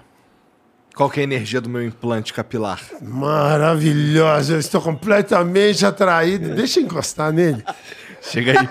Qual 0.95 1.11
que 1.11 1.21
é 1.21 1.23
a 1.23 1.25
energia 1.25 1.61
do 1.61 1.69
meu 1.69 1.85
implante 1.85 2.33
capilar? 2.33 2.81
Maravilhosa, 3.03 4.55
eu 4.55 4.59
estou 4.59 4.81
completamente 4.81 5.85
atraído. 5.85 6.55
Deixa 6.55 6.81
eu 6.81 6.85
encostar 6.85 7.31
nele. 7.33 7.63
Chega 8.23 8.59
aí. 8.59 8.69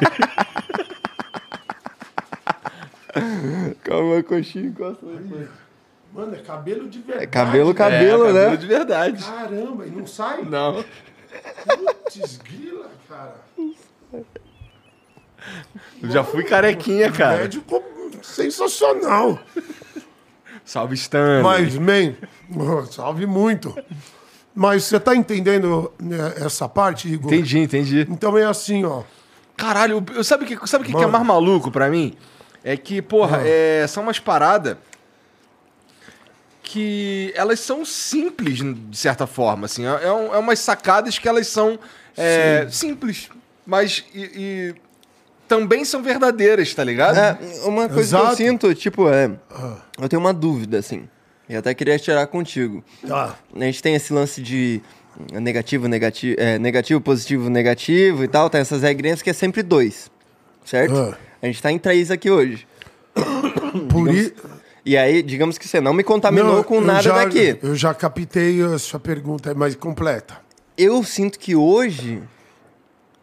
Calma, 3.84 4.24
coxinha, 4.24 4.66
encosta 4.66 5.05
aí. 5.05 5.47
Mano, 6.13 6.36
é 6.36 6.39
cabelo 6.39 6.89
de 6.89 6.99
verdade. 6.99 7.24
É 7.24 7.28
cabelo, 7.28 7.74
cabelo, 7.74 8.26
é, 8.30 8.34
né? 8.34 8.43
Cabelo 8.43 8.57
de 8.57 8.68
verdade. 8.68 9.24
Caramba, 9.24 9.86
e 9.86 9.89
não 9.89 10.07
sai? 10.07 10.43
Não. 10.43 10.86
Putz, 11.66 12.38
grila, 12.38 12.89
cara. 13.09 13.36
Eu 16.01 16.09
já 16.09 16.24
fui 16.24 16.43
carequinha, 16.43 17.11
cara. 17.11 17.39
Médico 17.39 17.84
sensacional. 18.22 19.39
Salve, 20.63 20.95
Stan. 20.95 21.41
Mas, 21.43 21.78
man, 21.78 22.16
salve 22.91 23.26
muito. 23.26 23.76
Mas 24.53 24.86
você 24.86 24.99
tá 24.99 25.16
entendendo 25.16 25.91
né, 25.99 26.34
essa 26.38 26.68
parte, 26.70 27.11
Igor? 27.11 27.32
Entendi, 27.34 27.59
entendi. 27.59 28.07
Então 28.09 28.38
é 28.38 28.45
assim, 28.45 28.86
ó. 28.86 29.03
Caralho, 29.57 30.03
sabe 30.24 30.45
o 30.45 30.47
que, 30.47 30.68
sabe 30.68 30.86
que, 30.86 30.93
que 30.93 31.03
é 31.03 31.07
mais 31.07 31.26
maluco 31.26 31.70
pra 31.70 31.89
mim? 31.89 32.16
É 32.66 32.76
que, 32.76 32.99
porra, 32.99 33.38
uhum. 33.38 33.43
é, 33.45 33.86
são 33.88 34.01
umas 34.01 34.18
paradas 34.18 34.76
que 36.63 37.32
elas 37.36 37.59
são 37.59 37.86
simples, 37.86 38.57
de 38.57 38.97
certa 38.97 39.28
forma, 39.28 39.68
assim. 39.68 39.86
É, 39.86 39.89
é, 39.89 40.07
é 40.07 40.38
umas 40.39 40.57
sacadas 40.57 41.20
que 41.20 41.30
elas 41.30 41.45
são 41.45 41.78
é, 42.18 42.68
simples, 42.72 43.30
mas 43.63 44.03
e, 44.16 44.32
e, 44.36 44.76
também 45.47 45.86
são 45.86 46.01
verdadeiras, 46.01 46.74
tá 46.74 46.84
ligado? 46.84 47.20
É, 47.20 47.38
uma 47.66 47.88
coisa 47.88 48.18
Exato. 48.18 48.26
que 48.26 48.32
eu 48.32 48.47
sinto, 48.47 48.74
tipo, 48.74 49.07
é... 49.09 49.32
Ah. 49.51 49.78
Eu 50.01 50.09
tenho 50.09 50.20
uma 50.20 50.34
dúvida, 50.34 50.80
assim. 50.80 51.07
E 51.47 51.55
até 51.55 51.72
queria 51.76 51.99
tirar 51.99 52.26
contigo. 52.26 52.84
Ah. 53.07 53.36
A 53.55 53.59
gente 53.59 53.84
tem 53.84 53.93
esse 53.93 54.11
lance 54.11 54.41
de 54.41 54.82
negativo, 55.34 55.88
negativo, 55.88 56.36
é, 56.39 56.57
negativo, 56.57 56.99
positivo, 56.99 57.47
negativo 57.47 58.24
e 58.24 58.28
tal. 58.28 58.49
Tem 58.49 58.61
essas 58.61 58.82
regrinhas 58.82 59.22
que 59.22 59.30
é 59.30 59.34
sempre 59.34 59.61
dois, 59.61 60.09
certo? 60.66 60.97
Ah. 60.97 61.18
A 61.41 61.45
gente 61.45 61.61
tá 61.61 61.72
em 61.72 61.78
três 61.78 62.11
aqui 62.11 62.30
hoje. 62.30 62.68
Por 63.89 64.09
digamos, 64.09 64.34
E 64.86 64.97
aí, 64.97 65.24
digamos 65.24 65.57
que 65.57 65.68
você 65.68 65.80
não 65.80 65.93
me 65.93 66.03
contaminou 66.03 66.57
não, 66.57 66.63
com 66.63 66.82
nada 66.82 67.01
já, 67.01 67.24
daqui. 67.24 67.57
Eu 67.61 67.76
já 67.76 67.93
captei 67.93 68.61
a 68.61 68.78
sua 68.78 68.99
pergunta, 68.99 69.51
é 69.51 69.53
mais 69.53 69.76
completa. 69.76 70.38
Eu 70.78 71.03
sinto 71.03 71.39
que 71.39 71.55
hoje. 71.55 72.22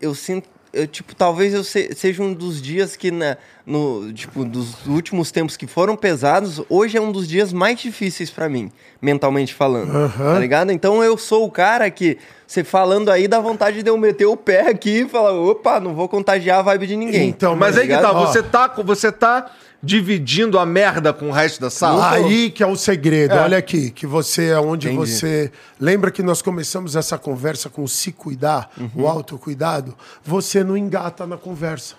Eu 0.00 0.14
sinto. 0.14 0.48
Eu, 0.72 0.86
tipo, 0.86 1.14
talvez 1.14 1.52
eu 1.52 1.62
se, 1.62 1.94
seja 1.94 2.22
um 2.22 2.32
dos 2.32 2.60
dias 2.60 2.96
que, 2.96 3.10
na, 3.10 3.36
no, 3.66 4.12
tipo, 4.12 4.44
dos 4.44 4.86
últimos 4.86 5.30
tempos 5.30 5.56
que 5.56 5.66
foram 5.66 5.94
pesados, 5.96 6.62
hoje 6.68 6.96
é 6.96 7.00
um 7.00 7.12
dos 7.12 7.28
dias 7.28 7.52
mais 7.52 7.78
difíceis 7.78 8.30
para 8.30 8.48
mim, 8.48 8.72
mentalmente 9.00 9.52
falando. 9.52 9.94
Uhum. 9.94 10.08
Tá 10.08 10.38
ligado? 10.38 10.72
Então 10.72 11.04
eu 11.04 11.18
sou 11.18 11.44
o 11.44 11.50
cara 11.50 11.90
que 11.90 12.16
você 12.46 12.64
falando 12.64 13.10
aí 13.10 13.28
dá 13.28 13.38
vontade 13.40 13.82
de 13.82 13.90
eu 13.90 13.96
meter 13.96 14.26
o 14.26 14.36
pé 14.36 14.68
aqui 14.68 15.00
e 15.00 15.08
falar, 15.08 15.32
opa, 15.32 15.78
não 15.78 15.94
vou 15.94 16.08
contagiar 16.08 16.60
a 16.60 16.62
vibe 16.62 16.86
de 16.86 16.96
ninguém. 16.96 17.28
Então, 17.28 17.54
mas 17.54 17.74
tá 17.74 17.80
aí 17.82 17.88
que 17.88 17.96
tá, 17.96 18.12
você 18.12 18.42
tá, 18.42 18.68
você 18.68 19.12
tá 19.12 19.50
dividindo 19.82 20.58
a 20.58 20.64
merda 20.64 21.12
com 21.12 21.28
o 21.28 21.32
resto 21.32 21.60
da 21.60 21.70
sala. 21.70 22.10
Aí 22.10 22.50
que 22.50 22.62
é 22.62 22.66
o 22.66 22.76
segredo. 22.76 23.34
É. 23.34 23.40
Olha 23.40 23.58
aqui, 23.58 23.90
que 23.90 24.06
você 24.06 24.50
é 24.50 24.60
onde 24.60 24.88
Entendi. 24.88 25.10
você. 25.10 25.50
Lembra 25.80 26.10
que 26.10 26.22
nós 26.22 26.40
começamos 26.40 26.94
essa 26.94 27.18
conversa 27.18 27.68
com 27.68 27.82
o 27.82 27.88
se 27.88 28.12
cuidar, 28.12 28.70
uhum. 28.78 29.02
o 29.02 29.08
autocuidado? 29.08 29.96
Você 30.24 30.62
não 30.62 30.76
engata 30.76 31.26
na 31.26 31.36
conversa. 31.36 31.96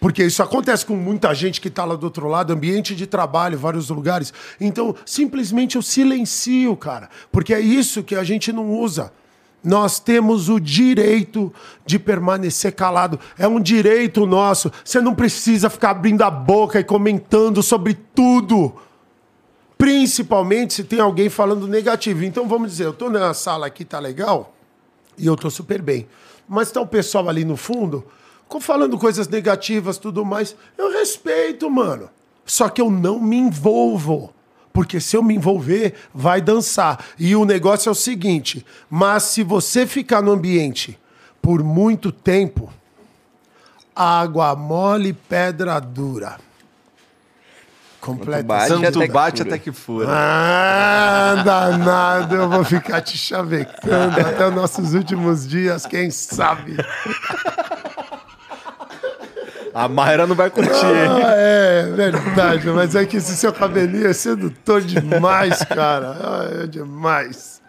Porque 0.00 0.24
isso 0.24 0.42
acontece 0.42 0.84
com 0.84 0.96
muita 0.96 1.32
gente 1.34 1.60
que 1.60 1.68
está 1.68 1.84
lá 1.84 1.94
do 1.94 2.04
outro 2.04 2.28
lado, 2.28 2.52
ambiente 2.52 2.94
de 2.94 3.06
trabalho, 3.06 3.56
vários 3.56 3.88
lugares. 3.88 4.34
Então, 4.60 4.94
simplesmente 5.06 5.76
eu 5.76 5.82
silencio, 5.82 6.76
cara. 6.76 7.08
Porque 7.30 7.54
é 7.54 7.60
isso 7.60 8.02
que 8.02 8.14
a 8.14 8.24
gente 8.24 8.52
não 8.52 8.70
usa. 8.70 9.12
Nós 9.64 9.98
temos 9.98 10.48
o 10.50 10.60
direito 10.60 11.52
de 11.86 11.98
permanecer 11.98 12.72
calado. 12.72 13.18
É 13.38 13.48
um 13.48 13.58
direito 13.58 14.26
nosso. 14.26 14.70
Você 14.84 15.00
não 15.00 15.14
precisa 15.14 15.70
ficar 15.70 15.90
abrindo 15.90 16.22
a 16.22 16.30
boca 16.30 16.78
e 16.78 16.84
comentando 16.84 17.62
sobre 17.62 17.94
tudo. 17.94 18.74
Principalmente 19.78 20.74
se 20.74 20.84
tem 20.84 21.00
alguém 21.00 21.30
falando 21.30 21.66
negativo. 21.66 22.24
Então 22.24 22.46
vamos 22.46 22.72
dizer, 22.72 22.84
eu 22.84 22.90
estou 22.90 23.10
na 23.10 23.32
sala 23.32 23.66
aqui, 23.66 23.84
tá 23.84 23.98
legal, 23.98 24.54
e 25.16 25.26
eu 25.26 25.34
estou 25.34 25.50
super 25.50 25.80
bem. 25.80 26.06
Mas 26.46 26.68
está 26.68 26.80
o 26.80 26.86
pessoal 26.86 27.28
ali 27.28 27.44
no 27.44 27.56
fundo 27.56 28.04
falando 28.60 28.98
coisas 28.98 29.28
negativas, 29.28 29.98
tudo 29.98 30.24
mais. 30.24 30.56
Eu 30.76 30.92
respeito, 30.92 31.70
mano. 31.70 32.10
Só 32.44 32.68
que 32.68 32.80
eu 32.80 32.90
não 32.90 33.18
me 33.18 33.36
envolvo. 33.36 34.33
Porque 34.74 34.98
se 34.98 35.16
eu 35.16 35.22
me 35.22 35.36
envolver, 35.36 35.94
vai 36.12 36.40
dançar. 36.40 37.02
E 37.16 37.36
o 37.36 37.44
negócio 37.44 37.88
é 37.88 37.92
o 37.92 37.94
seguinte: 37.94 38.66
mas 38.90 39.22
se 39.22 39.44
você 39.44 39.86
ficar 39.86 40.20
no 40.20 40.32
ambiente 40.32 40.98
por 41.40 41.62
muito 41.62 42.10
tempo, 42.10 42.72
água 43.94 44.56
mole, 44.56 45.12
pedra 45.12 45.78
dura. 45.78 46.38
Completo. 48.00 48.44
Bate 48.44 48.68
Santo 48.68 48.98
até 48.98 49.08
bate 49.08 49.42
até 49.42 49.58
que 49.58 49.70
fura. 49.70 50.08
Ah, 50.10 51.42
danado, 51.44 52.34
eu 52.34 52.50
vou 52.50 52.64
ficar 52.64 53.00
te 53.00 53.16
chavecando 53.16 54.18
até 54.20 54.48
os 54.48 54.54
nossos 54.54 54.92
últimos 54.92 55.46
dias, 55.48 55.86
quem 55.86 56.10
sabe? 56.10 56.76
A 59.74 59.88
Mayra 59.88 60.24
não 60.24 60.36
vai 60.36 60.50
curtir. 60.50 60.70
Ah, 60.70 61.34
é, 61.36 61.90
verdade. 61.90 62.70
Mas 62.70 62.94
é 62.94 63.04
que 63.04 63.16
esse 63.16 63.36
seu 63.36 63.52
cabelinho 63.52 64.06
é 64.06 64.12
sedutor 64.12 64.80
demais, 64.80 65.64
cara. 65.64 66.16
Ah, 66.20 66.62
é 66.62 66.66
demais. 66.68 67.60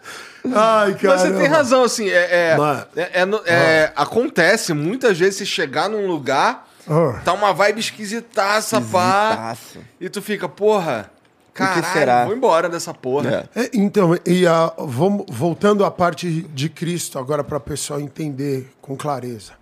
Ai, 0.44 0.94
cara. 0.94 1.16
Mas 1.16 1.22
você 1.22 1.32
tem 1.32 1.48
razão, 1.48 1.82
assim. 1.82 2.08
É, 2.08 2.14
é, 2.14 2.56
é, 2.96 3.10
é, 3.12 3.28
é 3.46 3.92
ah. 3.96 4.02
Acontece 4.02 4.72
muitas 4.72 5.18
vezes 5.18 5.38
você 5.38 5.46
chegar 5.46 5.88
num 5.88 6.06
lugar, 6.06 6.68
ah. 6.88 7.20
tá 7.24 7.32
uma 7.32 7.52
vibe 7.52 7.80
esquisitaça, 7.80 8.80
pá. 8.80 9.56
E 10.00 10.08
tu 10.08 10.22
fica, 10.22 10.48
porra. 10.48 11.10
Caralho, 11.52 11.86
será? 11.86 12.24
vou 12.26 12.36
embora 12.36 12.68
dessa 12.68 12.92
porra. 12.92 13.48
É. 13.56 13.70
então, 13.72 14.16
e 14.26 14.46
a, 14.46 14.72
vamos, 14.78 15.24
voltando 15.26 15.86
à 15.86 15.90
parte 15.90 16.42
de 16.42 16.68
Cristo 16.68 17.18
agora 17.18 17.42
para 17.42 17.56
o 17.56 17.60
pessoal 17.60 17.98
entender 17.98 18.70
com 18.80 18.94
clareza. 18.94 19.54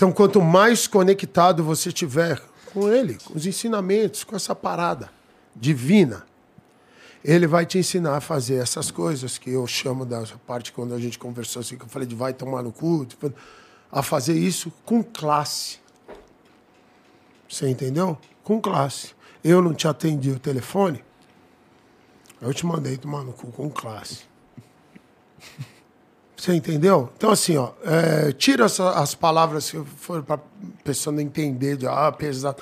Então, 0.00 0.10
quanto 0.10 0.40
mais 0.40 0.86
conectado 0.86 1.62
você 1.62 1.92
tiver 1.92 2.40
com 2.72 2.90
ele, 2.90 3.18
com 3.22 3.36
os 3.36 3.44
ensinamentos, 3.44 4.24
com 4.24 4.34
essa 4.34 4.54
parada 4.54 5.12
divina, 5.54 6.24
ele 7.22 7.46
vai 7.46 7.66
te 7.66 7.76
ensinar 7.76 8.16
a 8.16 8.20
fazer 8.22 8.54
essas 8.54 8.90
coisas 8.90 9.36
que 9.36 9.50
eu 9.50 9.66
chamo 9.66 10.06
da 10.06 10.24
parte 10.46 10.72
quando 10.72 10.94
a 10.94 10.98
gente 10.98 11.18
conversou 11.18 11.60
assim, 11.60 11.76
que 11.76 11.84
eu 11.84 11.88
falei 11.88 12.08
de 12.08 12.14
vai 12.14 12.32
tomar 12.32 12.62
no 12.62 12.72
cu, 12.72 13.04
tipo, 13.04 13.30
a 13.92 14.02
fazer 14.02 14.32
isso 14.32 14.72
com 14.86 15.02
classe. 15.02 15.80
Você 17.46 17.68
entendeu? 17.68 18.16
Com 18.42 18.58
classe. 18.58 19.14
Eu 19.44 19.60
não 19.60 19.74
te 19.74 19.86
atendi 19.86 20.30
o 20.30 20.38
telefone, 20.38 21.04
eu 22.40 22.54
te 22.54 22.64
mandei 22.64 22.96
tomar 22.96 23.22
no 23.22 23.34
cu 23.34 23.52
com 23.52 23.68
classe. 23.68 24.20
Você 26.40 26.54
entendeu? 26.54 27.10
Então, 27.18 27.30
assim, 27.30 27.58
ó, 27.58 27.72
é, 27.84 28.32
tira 28.32 28.64
essa, 28.64 28.92
as 28.92 29.14
palavras 29.14 29.70
que 29.70 29.78
foram 29.98 30.22
pra 30.22 30.38
pessoa 30.82 31.14
não 31.14 31.20
entender, 31.20 31.76
de 31.76 31.86
ah, 31.86 32.10
pesado. 32.10 32.56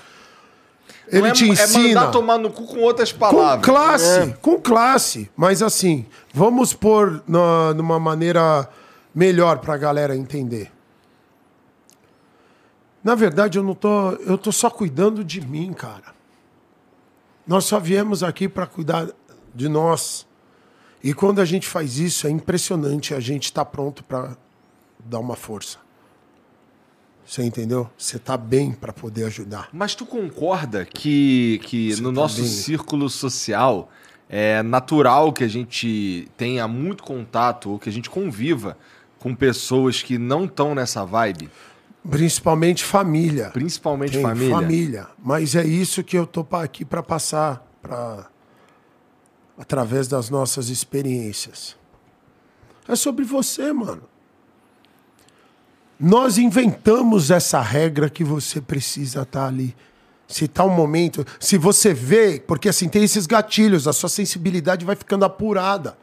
Ele 1.06 1.28
é, 1.28 1.30
te 1.30 1.48
ensina. 1.48 1.78
É 1.78 1.94
mandar 1.94 2.10
tomar 2.10 2.38
no 2.38 2.50
cu 2.50 2.66
com 2.66 2.80
outras 2.80 3.12
palavras. 3.12 3.64
Com 3.64 3.72
classe, 3.72 4.18
é. 4.18 4.26
com 4.42 4.60
classe. 4.60 5.30
Mas 5.36 5.62
assim, 5.62 6.04
vamos 6.34 6.74
pôr 6.74 7.22
na, 7.28 7.72
numa 7.72 8.00
maneira 8.00 8.68
melhor 9.14 9.58
pra 9.58 9.76
galera 9.76 10.16
entender. 10.16 10.72
Na 13.04 13.14
verdade, 13.14 13.58
eu 13.58 13.62
não 13.62 13.76
tô. 13.76 14.10
Eu 14.26 14.36
tô 14.36 14.50
só 14.50 14.68
cuidando 14.68 15.22
de 15.22 15.40
mim, 15.40 15.72
cara. 15.72 16.12
Nós 17.46 17.64
só 17.64 17.78
viemos 17.78 18.24
aqui 18.24 18.48
para 18.48 18.66
cuidar 18.66 19.06
de 19.54 19.68
nós. 19.68 20.26
E 21.02 21.14
quando 21.14 21.40
a 21.40 21.44
gente 21.44 21.66
faz 21.66 21.98
isso, 21.98 22.26
é 22.26 22.30
impressionante. 22.30 23.14
A 23.14 23.20
gente 23.20 23.44
está 23.44 23.64
pronto 23.64 24.02
para 24.02 24.36
dar 25.04 25.18
uma 25.18 25.36
força. 25.36 25.78
Você 27.24 27.42
entendeu? 27.42 27.88
Você 27.96 28.16
está 28.16 28.36
bem 28.36 28.72
para 28.72 28.92
poder 28.92 29.24
ajudar. 29.24 29.68
Mas 29.72 29.94
tu 29.94 30.06
concorda 30.06 30.86
que, 30.86 31.60
que 31.64 31.94
no 32.00 32.08
tá 32.08 32.20
nosso 32.22 32.40
bem. 32.40 32.50
círculo 32.50 33.10
social 33.10 33.90
é 34.30 34.62
natural 34.62 35.32
que 35.32 35.44
a 35.44 35.48
gente 35.48 36.26
tenha 36.36 36.66
muito 36.66 37.02
contato 37.02 37.70
ou 37.70 37.78
que 37.78 37.88
a 37.88 37.92
gente 37.92 38.08
conviva 38.08 38.78
com 39.18 39.34
pessoas 39.34 40.02
que 40.02 40.16
não 40.16 40.46
estão 40.46 40.74
nessa 40.74 41.04
vibe? 41.04 41.50
Principalmente 42.08 42.82
família. 42.82 43.50
Principalmente 43.50 44.12
Tem 44.12 44.22
família. 44.22 44.54
Família. 44.54 45.06
Mas 45.22 45.54
é 45.54 45.66
isso 45.66 46.02
que 46.02 46.16
eu 46.16 46.26
tô 46.26 46.46
aqui 46.52 46.84
para 46.84 47.02
passar 47.02 47.62
para 47.82 48.30
através 49.58 50.06
das 50.06 50.30
nossas 50.30 50.68
experiências. 50.68 51.76
É 52.86 52.94
sobre 52.94 53.24
você, 53.24 53.72
mano. 53.72 54.02
Nós 55.98 56.38
inventamos 56.38 57.30
essa 57.30 57.60
regra 57.60 58.08
que 58.08 58.22
você 58.22 58.60
precisa 58.60 59.22
estar 59.22 59.40
tá 59.40 59.46
ali. 59.46 59.76
Se 60.28 60.46
tá 60.46 60.64
um 60.64 60.74
momento, 60.74 61.26
se 61.40 61.58
você 61.58 61.92
vê, 61.92 62.38
porque 62.38 62.68
assim 62.68 62.88
tem 62.88 63.02
esses 63.02 63.26
gatilhos, 63.26 63.88
a 63.88 63.92
sua 63.92 64.08
sensibilidade 64.08 64.84
vai 64.84 64.94
ficando 64.94 65.24
apurada, 65.24 65.98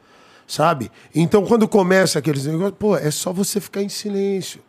sabe? 0.48 0.92
Então 1.14 1.46
quando 1.46 1.68
começa 1.68 2.20
aqueles 2.20 2.46
negócios, 2.46 2.76
pô, 2.78 2.98
é 2.98 3.12
só 3.12 3.32
você 3.32 3.62
ficar 3.62 3.82
em 3.82 3.90
silêncio. 3.90 4.62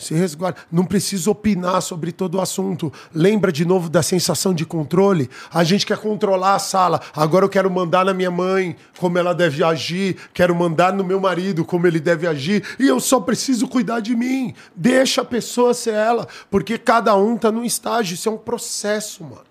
Se 0.00 0.14
resguarda. 0.14 0.58
Não 0.72 0.84
precisa 0.84 1.30
opinar 1.30 1.80
sobre 1.82 2.10
todo 2.10 2.36
o 2.36 2.40
assunto. 2.40 2.92
Lembra 3.14 3.52
de 3.52 3.64
novo 3.64 3.88
da 3.88 4.02
sensação 4.02 4.54
de 4.54 4.64
controle? 4.64 5.28
A 5.52 5.62
gente 5.62 5.84
quer 5.84 5.98
controlar 5.98 6.54
a 6.54 6.58
sala. 6.58 7.00
Agora 7.14 7.44
eu 7.44 7.48
quero 7.48 7.70
mandar 7.70 8.04
na 8.04 8.14
minha 8.14 8.30
mãe 8.30 8.76
como 8.98 9.18
ela 9.18 9.34
deve 9.34 9.62
agir. 9.62 10.16
Quero 10.32 10.54
mandar 10.54 10.92
no 10.92 11.04
meu 11.04 11.20
marido 11.20 11.64
como 11.64 11.86
ele 11.86 12.00
deve 12.00 12.26
agir. 12.26 12.64
E 12.78 12.88
eu 12.88 12.98
só 12.98 13.20
preciso 13.20 13.68
cuidar 13.68 14.00
de 14.00 14.16
mim. 14.16 14.54
Deixa 14.74 15.20
a 15.20 15.24
pessoa 15.24 15.74
ser 15.74 15.94
ela. 15.94 16.26
Porque 16.50 16.78
cada 16.78 17.14
um 17.14 17.36
tá 17.36 17.52
num 17.52 17.64
estágio. 17.64 18.14
Isso 18.14 18.28
é 18.28 18.32
um 18.32 18.38
processo, 18.38 19.22
mano. 19.22 19.50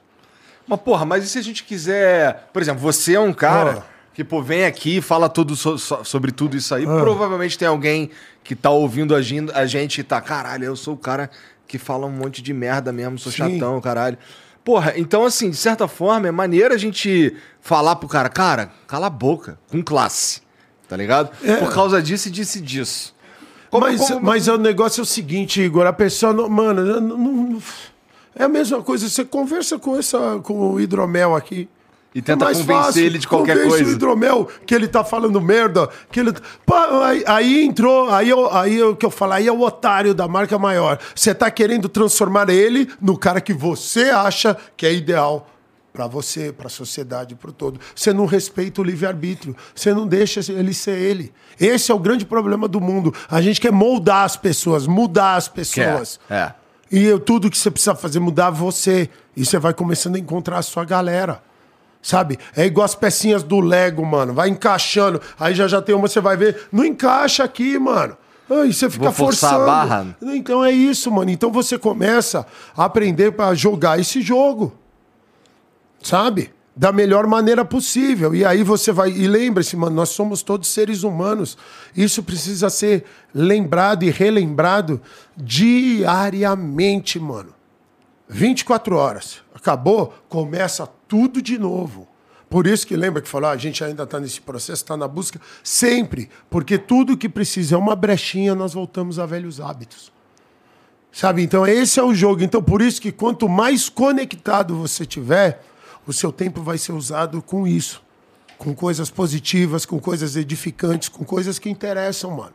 Mas, 0.67 0.81
porra, 0.81 1.03
mas 1.03 1.23
e 1.23 1.29
se 1.29 1.39
a 1.39 1.41
gente 1.41 1.63
quiser. 1.63 2.49
Por 2.53 2.61
exemplo, 2.61 2.81
você 2.81 3.15
é 3.15 3.19
um 3.19 3.33
cara. 3.33 3.83
Pô, 4.23 4.41
vem 4.41 4.65
aqui 4.65 4.97
e 4.97 5.01
fala 5.01 5.29
tudo 5.29 5.55
so, 5.55 5.77
so, 5.77 6.03
sobre 6.03 6.31
tudo 6.31 6.57
isso 6.57 6.73
aí. 6.73 6.83
Ah. 6.83 6.99
Provavelmente 6.99 7.57
tem 7.57 7.67
alguém 7.67 8.09
que 8.43 8.55
tá 8.55 8.69
ouvindo 8.69 9.15
a 9.15 9.21
gente 9.21 10.01
e 10.01 10.03
tá, 10.03 10.19
caralho, 10.21 10.65
eu 10.65 10.75
sou 10.75 10.95
o 10.95 10.97
cara 10.97 11.29
que 11.67 11.77
fala 11.77 12.07
um 12.07 12.11
monte 12.11 12.41
de 12.41 12.53
merda 12.53 12.91
mesmo, 12.91 13.19
sou 13.19 13.31
Sim. 13.31 13.37
chatão, 13.37 13.79
caralho. 13.79 14.17
Porra, 14.63 14.93
então 14.97 15.23
assim, 15.23 15.49
de 15.49 15.55
certa 15.55 15.87
forma, 15.87 16.27
é 16.27 16.31
maneiro 16.31 16.73
a 16.73 16.77
gente 16.77 17.35
falar 17.61 17.95
pro 17.95 18.09
cara, 18.09 18.29
cara, 18.29 18.71
cala 18.87 19.07
a 19.07 19.09
boca, 19.09 19.57
com 19.69 19.81
classe, 19.81 20.41
tá 20.87 20.97
ligado? 20.97 21.31
É. 21.43 21.57
Por 21.57 21.73
causa 21.73 22.01
disso 22.01 22.27
e 22.27 22.31
disse 22.31 22.59
disso. 22.59 23.15
Como, 23.69 23.85
mas, 23.85 24.01
como... 24.01 24.21
mas 24.21 24.47
o 24.47 24.57
negócio 24.57 25.01
é 25.01 25.03
o 25.03 25.05
seguinte, 25.05 25.61
Igor, 25.61 25.85
a 25.85 25.93
pessoa, 25.93 26.33
não, 26.33 26.49
mano, 26.49 26.83
não, 26.83 27.17
não, 27.17 27.61
é 28.35 28.43
a 28.43 28.49
mesma 28.49 28.81
coisa, 28.81 29.07
você 29.07 29.23
conversa 29.23 29.77
com, 29.77 29.97
essa, 29.97 30.39
com 30.43 30.71
o 30.71 30.79
hidromel 30.79 31.35
aqui, 31.35 31.69
e 32.13 32.21
tenta 32.21 32.45
é 32.45 32.47
convencer 32.47 32.75
fácil, 32.75 33.03
ele 33.03 33.19
de 33.19 33.27
qualquer 33.27 33.67
coisa. 33.67 33.85
o 33.85 33.91
hidromel 33.91 34.47
que 34.65 34.73
ele 34.73 34.87
tá 34.87 35.03
falando 35.03 35.39
merda, 35.39 35.87
que 36.11 36.19
ele 36.19 36.33
Pá, 36.65 37.05
aí, 37.05 37.23
aí, 37.27 37.63
entrou, 37.63 38.09
aí 38.09 38.29
eu, 38.29 38.51
aí 38.51 38.81
o 38.81 38.95
que 38.95 39.05
eu 39.05 39.11
falo, 39.11 39.33
aí 39.33 39.47
é 39.47 39.51
o 39.51 39.61
otário 39.61 40.13
da 40.13 40.27
marca 40.27 40.57
maior. 40.57 40.99
Você 41.13 41.35
tá 41.35 41.51
querendo 41.51 41.87
transformar 41.87 42.49
ele 42.49 42.89
no 42.99 43.17
cara 43.17 43.39
que 43.39 43.53
você 43.53 44.09
acha 44.09 44.57
que 44.75 44.85
é 44.85 44.93
ideal 44.93 45.47
para 45.93 46.07
você, 46.07 46.51
para 46.51 46.67
a 46.67 46.69
sociedade, 46.69 47.35
para 47.35 47.49
o 47.49 47.53
todo. 47.53 47.79
Você 47.95 48.11
não 48.13 48.25
respeita 48.25 48.81
o 48.81 48.83
livre-arbítrio, 48.83 49.55
você 49.75 49.93
não 49.93 50.07
deixa 50.07 50.39
ele 50.51 50.73
ser 50.73 50.97
ele. 50.97 51.31
Esse 51.59 51.91
é 51.91 51.95
o 51.95 51.99
grande 51.99 52.25
problema 52.25 52.67
do 52.67 52.79
mundo. 52.79 53.13
A 53.29 53.41
gente 53.41 53.59
quer 53.59 53.71
moldar 53.71 54.23
as 54.23 54.35
pessoas, 54.35 54.87
mudar 54.87 55.35
as 55.35 55.47
pessoas. 55.47 56.19
É. 56.29 56.35
é. 56.35 56.53
E 56.91 57.03
eu, 57.03 57.19
tudo 57.19 57.51
que 57.51 57.57
você 57.57 57.69
precisa 57.69 57.93
fazer 57.93 58.17
é 58.17 58.21
mudar 58.21 58.49
você. 58.49 59.09
E 59.35 59.45
você 59.45 59.59
vai 59.59 59.73
começando 59.73 60.15
a 60.15 60.19
encontrar 60.19 60.57
a 60.57 60.61
sua 60.61 60.83
galera. 60.83 61.43
Sabe? 62.01 62.39
É 62.55 62.65
igual 62.65 62.85
as 62.85 62.95
pecinhas 62.95 63.43
do 63.43 63.59
Lego, 63.59 64.05
mano. 64.05 64.33
Vai 64.33 64.49
encaixando. 64.49 65.21
Aí 65.39 65.53
já 65.53 65.67
já 65.67 65.81
tem 65.81 65.93
uma, 65.93 66.07
você 66.07 66.21
vai 66.21 66.37
ver. 66.37 66.67
Não 66.71 66.85
encaixa 66.85 67.43
aqui, 67.43 67.77
mano. 67.77 68.17
Aí 68.49 68.73
você 68.73 68.89
fica 68.89 69.11
forçando. 69.11 69.63
A 69.63 69.65
barra. 69.65 70.17
Então 70.21 70.63
é 70.63 70.71
isso, 70.71 71.11
mano. 71.11 71.29
Então 71.29 71.51
você 71.51 71.77
começa 71.77 72.45
a 72.75 72.85
aprender 72.85 73.31
para 73.33 73.53
jogar 73.53 73.99
esse 73.99 74.21
jogo. 74.21 74.73
Sabe? 76.01 76.51
Da 76.75 76.91
melhor 76.93 77.27
maneira 77.27 77.65
possível. 77.65 78.33
E 78.33 78.45
aí 78.45 78.63
você 78.63 78.91
vai. 78.91 79.11
E 79.11 79.27
lembre-se, 79.27 79.75
mano, 79.75 79.95
nós 79.95 80.09
somos 80.09 80.41
todos 80.41 80.69
seres 80.69 81.03
humanos. 81.03 81.57
Isso 81.95 82.23
precisa 82.23 82.69
ser 82.69 83.03
lembrado 83.35 84.03
e 84.03 84.09
relembrado 84.09 85.01
diariamente, 85.37 87.19
mano. 87.19 87.58
24 88.29 88.95
horas. 88.95 89.41
Acabou, 89.53 90.13
começa 90.29 90.87
tudo 91.07 91.41
de 91.41 91.57
novo. 91.57 92.07
Por 92.49 92.65
isso 92.65 92.85
que 92.85 92.95
lembra 92.95 93.21
que 93.21 93.27
falou, 93.27 93.49
ah, 93.49 93.53
a 93.53 93.57
gente 93.57 93.83
ainda 93.83 94.03
está 94.03 94.19
nesse 94.19 94.41
processo, 94.41 94.83
está 94.83 94.95
na 94.95 95.07
busca, 95.07 95.39
sempre, 95.63 96.29
porque 96.49 96.77
tudo 96.77 97.17
que 97.17 97.29
precisa 97.29 97.75
é 97.75 97.77
uma 97.77 97.95
brechinha, 97.95 98.55
nós 98.55 98.73
voltamos 98.73 99.19
a 99.19 99.25
velhos 99.25 99.59
hábitos. 99.59 100.11
Sabe? 101.11 101.43
Então 101.43 101.65
esse 101.65 101.99
é 101.99 102.03
o 102.03 102.13
jogo. 102.13 102.43
Então 102.43 102.61
por 102.61 102.81
isso 102.81 103.01
que 103.01 103.11
quanto 103.11 103.49
mais 103.49 103.89
conectado 103.89 104.75
você 104.75 105.05
tiver, 105.05 105.63
o 106.07 106.13
seu 106.13 106.31
tempo 106.31 106.61
vai 106.61 106.77
ser 106.77 106.91
usado 106.91 107.41
com 107.41 107.67
isso, 107.67 108.01
com 108.57 108.73
coisas 108.73 109.09
positivas, 109.09 109.85
com 109.85 109.99
coisas 109.99 110.35
edificantes, 110.35 111.09
com 111.09 111.23
coisas 111.23 111.59
que 111.59 111.69
interessam, 111.69 112.31
mano. 112.31 112.53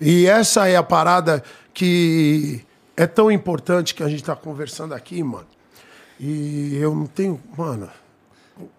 E 0.00 0.26
essa 0.26 0.68
é 0.68 0.76
a 0.76 0.82
parada 0.82 1.42
que 1.72 2.64
é 2.96 3.06
tão 3.06 3.30
importante 3.30 3.94
que 3.94 4.02
a 4.02 4.08
gente 4.08 4.20
está 4.20 4.36
conversando 4.36 4.94
aqui, 4.94 5.22
mano. 5.22 5.46
E 6.20 6.76
eu 6.76 6.94
não 6.94 7.06
tenho, 7.06 7.40
mano, 7.56 7.90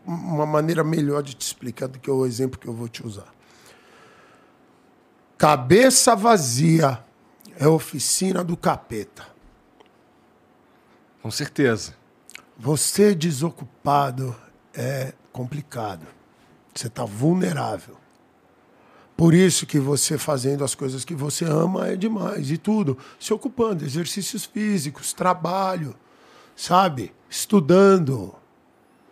uma 0.06 0.46
maneira 0.46 0.84
melhor 0.84 1.24
de 1.24 1.34
te 1.34 1.42
explicar 1.42 1.88
do 1.88 2.00
que 2.00 2.10
o 2.10 2.26
exemplo 2.26 2.60
que 2.60 2.68
eu 2.68 2.74
vou 2.74 2.88
te 2.88 3.06
usar. 3.06 3.34
Cabeça 5.38 6.16
vazia 6.16 7.04
é 7.60 7.68
oficina 7.68 8.44
do 8.44 8.56
capeta. 8.56 9.28
Com 11.22 11.32
certeza. 11.32 11.96
Você 12.58 13.16
desocupado 13.16 14.36
é 14.74 15.14
complicado. 15.32 16.06
Você 16.74 16.88
está 16.88 17.04
vulnerável. 17.04 17.98
Por 19.16 19.34
isso 19.34 19.66
que 19.66 19.80
você 19.80 20.18
fazendo 20.18 20.64
as 20.64 20.74
coisas 20.74 21.06
que 21.06 21.14
você 21.14 21.46
ama 21.46 21.88
é 21.88 21.96
demais. 21.96 22.50
E 22.50 22.58
tudo. 22.58 22.98
Se 23.20 23.34
ocupando, 23.34 23.86
exercícios 23.86 24.44
físicos, 24.46 25.14
trabalho, 25.14 25.96
sabe? 26.56 27.14
Estudando, 27.30 28.34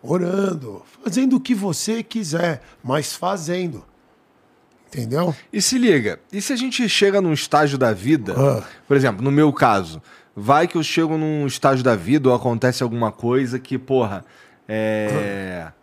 orando, 0.01 0.81
fazendo 1.03 1.35
o 1.35 1.39
que 1.39 1.53
você 1.53 2.01
quiser, 2.01 2.61
mas 2.83 3.13
fazendo. 3.13 3.85
Entendeu? 4.87 5.33
E 5.53 5.61
se 5.61 5.77
liga, 5.77 6.19
e 6.33 6.41
se 6.41 6.51
a 6.51 6.55
gente 6.55 6.87
chega 6.89 7.21
num 7.21 7.31
estágio 7.31 7.77
da 7.77 7.93
vida, 7.93 8.35
ah. 8.37 8.63
por 8.85 8.97
exemplo, 8.97 9.23
no 9.23 9.31
meu 9.31 9.53
caso, 9.53 10.01
vai 10.35 10.67
que 10.67 10.75
eu 10.75 10.83
chego 10.83 11.17
num 11.17 11.47
estágio 11.47 11.81
da 11.81 11.95
vida 11.95 12.27
ou 12.27 12.35
acontece 12.35 12.83
alguma 12.83 13.09
coisa 13.09 13.57
que, 13.57 13.77
porra, 13.77 14.25
é. 14.67 15.65
Ah. 15.67 15.73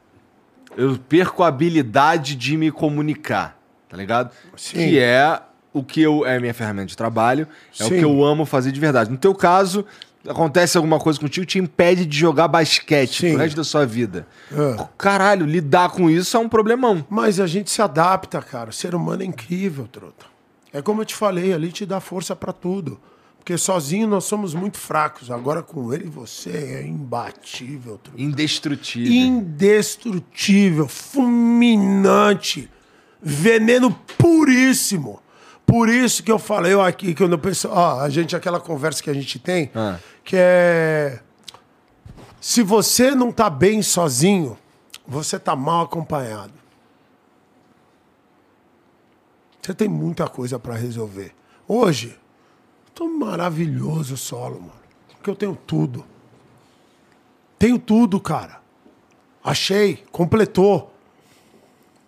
Eu 0.77 0.97
perco 0.97 1.43
a 1.43 1.49
habilidade 1.49 2.37
de 2.37 2.57
me 2.57 2.71
comunicar 2.71 3.58
tá 3.89 3.97
ligado? 3.97 4.31
Sim. 4.57 4.77
Que 4.77 4.99
é 4.99 5.41
o 5.73 5.83
que 5.83 6.01
eu 6.01 6.27
é 6.27 6.37
a 6.37 6.41
minha 6.41 6.55
ferramenta 6.55 6.87
de 6.87 6.97
trabalho, 6.97 7.47
é 7.79 7.85
Sim. 7.85 7.95
o 7.95 7.99
que 7.99 8.05
eu 8.05 8.25
amo 8.25 8.45
fazer 8.45 8.73
de 8.73 8.81
verdade. 8.81 9.11
No 9.11 9.17
teu 9.17 9.35
caso, 9.35 9.85
acontece 10.27 10.77
alguma 10.77 10.99
coisa 10.99 11.19
contigo 11.19 11.47
te 11.47 11.59
impede 11.59 12.05
de 12.05 12.17
jogar 12.17 12.49
basquete 12.49 13.21
Sim. 13.21 13.31
pro 13.31 13.39
resto 13.39 13.57
da 13.57 13.65
sua 13.65 13.87
vida. 13.87 14.27
É. 14.53 14.87
Caralho, 14.97 15.47
lidar 15.47 15.91
com 15.91 16.11
isso 16.11 16.37
é 16.37 16.41
um 16.41 16.49
problemão. 16.49 17.05
Mas 17.09 17.39
a 17.41 17.47
gente 17.47 17.71
se 17.71 17.81
adapta, 17.81 18.41
cara. 18.43 18.71
O 18.71 18.73
ser 18.73 18.95
humano 18.95 19.23
é 19.23 19.27
incrível, 19.27 19.87
trota. 19.87 20.27
É 20.73 20.83
como 20.83 21.01
eu 21.03 21.07
te 21.07 21.15
falei, 21.15 21.53
ali 21.53 21.73
te 21.73 21.87
dá 21.87 22.01
força 22.01 22.37
para 22.37 22.53
tudo. 22.53 23.01
Porque 23.39 23.57
sozinho 23.57 24.07
nós 24.07 24.25
somos 24.25 24.53
muito 24.53 24.77
fracos. 24.77 25.31
Agora 25.31 25.63
com 25.63 25.95
ele 25.95 26.05
você 26.05 26.51
é 26.51 26.87
imbatível. 26.87 27.99
Truta. 27.99 28.21
Indestrutível. 28.21 29.11
Indestrutível, 29.11 30.87
fulminante 30.87 32.69
veneno 33.21 33.91
puríssimo. 34.17 35.21
Por 35.67 35.89
isso 35.89 36.23
que 36.23 36.33
eu 36.33 36.39
falei 36.39 36.73
eu 36.73 36.81
aqui, 36.81 37.15
quando 37.15 37.33
eu 37.33 37.39
penso, 37.39 37.69
ó, 37.71 38.01
a 38.01 38.09
gente, 38.09 38.35
aquela 38.35 38.59
conversa 38.59 39.03
que 39.03 39.11
a 39.11 39.15
gente 39.15 39.39
tem, 39.39 39.71
ah. 39.75 39.99
que 40.25 40.37
é. 40.37 41.21
Se 42.41 42.63
você 42.63 43.11
não 43.15 43.31
tá 43.31 43.51
bem 43.51 43.83
sozinho, 43.83 44.57
você 45.07 45.39
tá 45.39 45.55
mal 45.55 45.85
acompanhado. 45.85 46.53
Você 49.61 49.75
tem 49.75 49.89
muita 49.89 50.27
coisa 50.27 50.59
para 50.59 50.75
resolver. 50.75 51.35
Hoje, 51.67 52.19
tô 52.95 53.07
maravilhoso 53.07 54.17
solo, 54.17 54.61
mano. 54.61 54.73
Porque 55.17 55.29
eu 55.29 55.37
tenho 55.37 55.55
tudo. 55.55 56.07
Tenho 57.59 57.79
tudo, 57.79 58.19
cara. 58.19 58.63
Achei, 59.45 60.05
completou. 60.11 60.95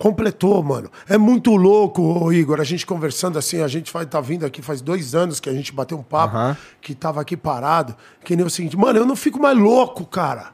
Completou, 0.01 0.63
mano. 0.63 0.89
É 1.07 1.15
muito 1.15 1.55
louco, 1.55 2.33
Igor. 2.33 2.59
A 2.59 2.63
gente 2.63 2.87
conversando 2.87 3.37
assim, 3.37 3.61
a 3.61 3.67
gente 3.67 3.93
vai 3.93 4.03
tá 4.03 4.19
vindo 4.19 4.43
aqui 4.43 4.59
faz 4.59 4.81
dois 4.81 5.13
anos 5.13 5.39
que 5.39 5.47
a 5.47 5.53
gente 5.53 5.71
bateu 5.71 5.95
um 5.95 6.01
papo, 6.01 6.35
uhum. 6.35 6.55
que 6.81 6.95
tava 6.95 7.21
aqui 7.21 7.37
parado. 7.37 7.95
Que 8.25 8.35
nem 8.35 8.43
o 8.43 8.49
seguinte, 8.49 8.75
mano, 8.75 8.97
eu 8.97 9.05
não 9.05 9.15
fico 9.15 9.39
mais 9.39 9.55
louco, 9.55 10.03
cara. 10.03 10.53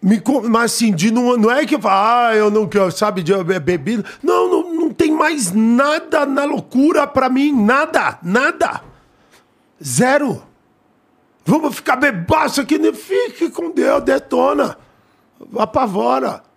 Me, 0.00 0.22
mas 0.48 0.72
assim, 0.72 0.92
de 0.94 1.10
não, 1.10 1.36
não 1.36 1.50
é 1.50 1.66
que 1.66 1.76
ah, 1.82 2.30
eu 2.36 2.48
não 2.48 2.68
quero, 2.68 2.92
sabe, 2.92 3.24
de 3.24 3.32
bebida. 3.42 4.04
Não, 4.22 4.48
não, 4.48 4.72
não 4.72 4.90
tem 4.92 5.10
mais 5.10 5.50
nada 5.50 6.24
na 6.24 6.44
loucura 6.44 7.08
pra 7.08 7.28
mim. 7.28 7.52
Nada, 7.52 8.20
nada. 8.22 8.82
Zero. 9.82 10.44
Vamos 11.44 11.74
ficar 11.74 11.96
bebaço 11.96 12.60
aqui, 12.60 12.78
fique 12.92 13.50
com 13.50 13.72
Deus, 13.72 14.04
detona. 14.04 14.78
Apavora. 15.58 16.51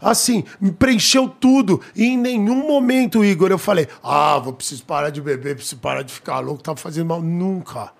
Assim, 0.00 0.44
preencheu 0.78 1.28
tudo. 1.28 1.80
E 1.94 2.04
em 2.04 2.18
nenhum 2.18 2.66
momento, 2.66 3.24
Igor, 3.24 3.50
eu 3.50 3.58
falei: 3.58 3.88
ah, 4.02 4.38
vou 4.38 4.52
preciso 4.52 4.84
parar 4.84 5.10
de 5.10 5.20
beber, 5.20 5.56
preciso 5.56 5.78
parar 5.78 6.02
de 6.02 6.12
ficar 6.12 6.40
louco, 6.40 6.62
tá 6.62 6.76
fazendo 6.76 7.06
mal. 7.06 7.22
Nunca. 7.22 7.92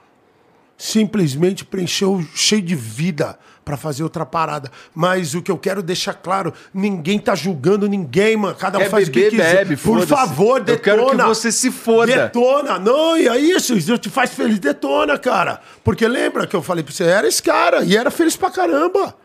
Simplesmente 0.77 1.65
preencheu 1.65 2.23
cheio 2.35 2.61
de 2.61 2.75
vida 2.75 3.39
para 3.65 3.77
fazer 3.77 4.03
outra 4.03 4.27
parada. 4.27 4.71
Mas 4.95 5.35
o 5.35 5.41
que 5.41 5.51
eu 5.51 5.57
quero 5.57 5.83
deixar 5.83 6.15
claro, 6.15 6.53
ninguém 6.73 7.19
tá 7.19 7.35
julgando 7.35 7.89
ninguém, 7.89 8.37
mano. 8.37 8.55
Cada 8.55 8.79
um 8.79 8.83
é 8.83 8.89
faz 8.89 9.09
beber, 9.09 9.29
o 9.29 9.31
que 9.31 9.37
quiser. 9.37 9.65
Bebe, 9.65 9.77
Por 9.77 10.07
favor, 10.07 10.61
detona. 10.61 11.03
Eu 11.03 11.07
quero 11.07 11.17
que 11.17 11.25
você 11.25 11.51
se 11.51 11.71
foda. 11.71 12.13
Detona. 12.13 12.79
Não, 12.79 13.17
e 13.17 13.29
é 13.29 13.39
isso. 13.39 13.75
Isso 13.75 13.97
te 13.97 14.11
faz 14.11 14.35
feliz. 14.35 14.59
Detona, 14.59 15.17
cara. 15.17 15.61
Porque 15.83 16.07
lembra 16.07 16.47
que 16.47 16.55
eu 16.55 16.61
falei 16.61 16.85
pra 16.85 16.93
você, 16.93 17.05
era 17.05 17.27
esse 17.27 17.43
cara. 17.43 17.83
E 17.85 17.97
era 17.97 18.11
feliz 18.11 18.37
pra 18.37 18.51
caramba. 18.51 19.17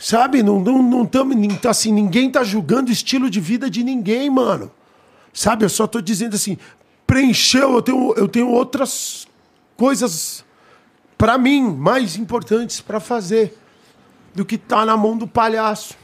Sabe? 0.00 0.42
Não, 0.42 0.58
não, 0.58 0.82
não 0.82 1.04
tamo, 1.04 1.34
assim, 1.68 1.92
ninguém 1.92 2.30
tá 2.30 2.42
julgando 2.42 2.88
o 2.88 2.92
estilo 2.92 3.28
de 3.28 3.38
vida 3.38 3.68
de 3.68 3.84
ninguém, 3.84 4.30
mano. 4.30 4.70
Sabe? 5.30 5.66
Eu 5.66 5.68
só 5.68 5.86
tô 5.86 6.00
dizendo 6.00 6.34
assim, 6.34 6.56
preencheu, 7.06 7.74
eu 7.74 7.82
tenho, 7.82 8.14
eu 8.14 8.26
tenho 8.26 8.48
outras 8.48 9.28
coisas 9.76 10.42
para 11.18 11.36
mim 11.36 11.62
mais 11.62 12.16
importantes 12.16 12.80
para 12.80 12.98
fazer 12.98 13.54
do 14.34 14.42
que 14.42 14.56
tá 14.56 14.86
na 14.86 14.96
mão 14.96 15.18
do 15.18 15.28
palhaço. 15.28 15.94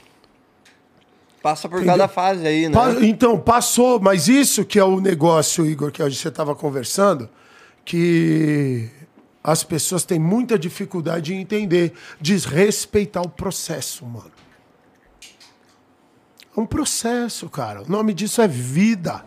Passa 1.42 1.66
por 1.66 1.76
Entendeu? 1.76 1.94
cada 1.94 2.08
fase 2.08 2.46
aí, 2.46 2.68
né? 2.68 2.74
então, 3.00 3.38
passou, 3.38 3.98
mas 3.98 4.28
isso 4.28 4.62
que 4.62 4.78
é 4.78 4.84
o 4.84 5.00
negócio, 5.00 5.64
Igor, 5.64 5.90
que 5.90 6.02
você 6.02 6.28
estava 6.28 6.54
conversando, 6.54 7.30
que 7.82 8.90
as 9.46 9.62
pessoas 9.62 10.04
têm 10.04 10.18
muita 10.18 10.58
dificuldade 10.58 11.32
em 11.32 11.40
entender, 11.40 11.92
desrespeitar 12.20 13.22
o 13.22 13.28
processo, 13.28 14.04
mano. 14.04 14.32
É 16.56 16.60
um 16.60 16.66
processo, 16.66 17.48
cara. 17.48 17.82
O 17.82 17.88
nome 17.88 18.12
disso 18.12 18.42
é 18.42 18.48
vida. 18.48 19.24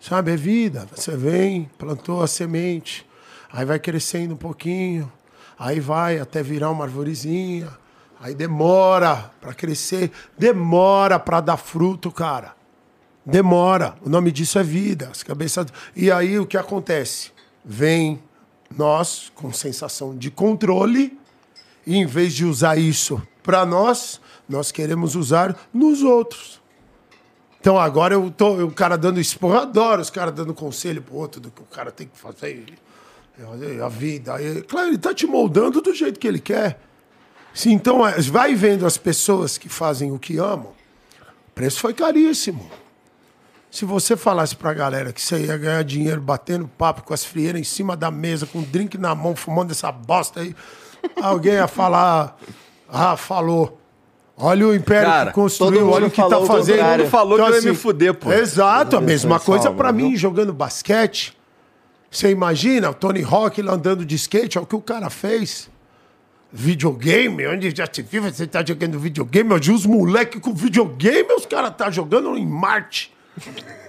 Sabe, 0.00 0.32
é 0.32 0.36
vida. 0.36 0.88
Você 0.92 1.16
vem, 1.16 1.70
plantou 1.78 2.20
a 2.20 2.26
semente, 2.26 3.06
aí 3.52 3.64
vai 3.64 3.78
crescendo 3.78 4.34
um 4.34 4.36
pouquinho, 4.36 5.10
aí 5.56 5.78
vai 5.78 6.18
até 6.18 6.42
virar 6.42 6.70
uma 6.70 6.84
arvorezinha, 6.84 7.68
aí 8.18 8.34
demora 8.34 9.30
para 9.40 9.54
crescer, 9.54 10.10
demora 10.36 11.16
para 11.20 11.40
dar 11.40 11.58
fruto, 11.58 12.10
cara. 12.10 12.56
Demora. 13.24 13.94
O 14.04 14.08
nome 14.08 14.32
disso 14.32 14.58
é 14.58 14.64
vida. 14.64 15.10
As 15.12 15.22
cabeças. 15.22 15.68
E 15.94 16.10
aí 16.10 16.40
o 16.40 16.46
que 16.46 16.56
acontece? 16.56 17.30
Vem 17.64 18.20
nós, 18.76 19.30
com 19.34 19.52
sensação 19.52 20.16
de 20.16 20.30
controle, 20.30 21.18
e 21.86 21.96
em 21.96 22.06
vez 22.06 22.34
de 22.34 22.44
usar 22.44 22.76
isso 22.76 23.20
para 23.42 23.64
nós, 23.66 24.20
nós 24.48 24.70
queremos 24.70 25.16
usar 25.16 25.58
nos 25.72 26.02
outros. 26.02 26.60
Então 27.60 27.78
agora 27.78 28.14
eu 28.14 28.30
tô 28.30 28.64
o 28.64 28.72
cara 28.72 28.96
dando 28.96 29.20
esporro, 29.20 29.58
adoro 29.58 30.00
os 30.00 30.10
caras 30.10 30.34
dando 30.34 30.54
conselho 30.54 31.02
pro 31.02 31.16
outro 31.16 31.40
do 31.40 31.50
que 31.50 31.60
o 31.60 31.66
cara 31.66 31.90
tem 31.90 32.06
que 32.06 32.18
fazer 32.18 32.64
a 33.84 33.88
vida. 33.88 34.34
Claro, 34.66 34.88
ele 34.88 34.98
tá 34.98 35.12
te 35.12 35.26
moldando 35.26 35.80
do 35.80 35.94
jeito 35.94 36.18
que 36.18 36.26
ele 36.26 36.40
quer. 36.40 36.80
Se 37.52 37.70
então 37.70 38.06
é, 38.06 38.20
vai 38.20 38.54
vendo 38.54 38.86
as 38.86 38.96
pessoas 38.96 39.58
que 39.58 39.68
fazem 39.68 40.12
o 40.12 40.18
que 40.18 40.38
amam, 40.38 40.72
o 41.48 41.50
preço 41.54 41.80
foi 41.80 41.92
caríssimo. 41.92 42.70
Se 43.70 43.84
você 43.84 44.16
falasse 44.16 44.56
pra 44.56 44.74
galera 44.74 45.12
que 45.12 45.22
você 45.22 45.46
ia 45.46 45.56
ganhar 45.56 45.84
dinheiro 45.84 46.20
batendo 46.20 46.66
papo 46.66 47.02
com 47.02 47.14
as 47.14 47.24
frieiras 47.24 47.60
em 47.60 47.64
cima 47.64 47.96
da 47.96 48.10
mesa, 48.10 48.44
com 48.44 48.58
um 48.58 48.62
drink 48.62 48.98
na 48.98 49.14
mão, 49.14 49.36
fumando 49.36 49.70
essa 49.70 49.92
bosta 49.92 50.40
aí, 50.40 50.54
alguém 51.22 51.52
ia 51.54 51.68
falar. 51.68 52.36
Ah, 52.88 53.16
falou. 53.16 53.80
Olha 54.36 54.66
o 54.66 54.74
império 54.74 55.08
cara, 55.08 55.30
que 55.30 55.34
construiu, 55.34 55.88
olha 55.88 56.06
o 56.06 56.10
que 56.10 56.16
tá 56.16 56.28
falou, 56.28 56.46
tá 56.46 56.52
fazendo. 56.54 56.78
Todo 56.78 56.98
mundo 56.98 57.10
falou 57.10 57.38
então, 57.38 57.46
que 57.46 57.52
eu 57.52 57.56
ia 57.56 57.62
me 57.62 57.70
assim, 57.70 57.78
fuder, 57.78 58.14
pô. 58.14 58.32
Exato, 58.32 58.96
a 58.96 59.00
mesma 59.00 59.38
coisa 59.38 59.70
para 59.70 59.92
mim, 59.92 60.16
jogando 60.16 60.52
basquete. 60.52 61.36
Você 62.10 62.30
imagina 62.30 62.90
o 62.90 62.94
Tony 62.94 63.22
Hawk 63.22 63.62
lá 63.62 63.74
andando 63.74 64.04
de 64.04 64.16
skate, 64.16 64.58
é 64.58 64.60
o 64.60 64.66
que 64.66 64.74
o 64.74 64.80
cara 64.80 65.10
fez. 65.10 65.70
Videogame, 66.52 67.46
onde 67.46 67.70
já 67.70 67.86
se 67.90 68.02
viu, 68.02 68.22
você 68.22 68.46
tá 68.46 68.64
jogando 68.66 68.98
videogame, 68.98 69.52
hoje 69.52 69.70
os 69.70 69.86
moleques 69.86 70.40
com 70.40 70.52
videogame, 70.52 71.32
os 71.34 71.46
caras 71.46 71.72
tá 71.76 71.88
jogando 71.88 72.36
em 72.36 72.44
Marte. 72.44 73.12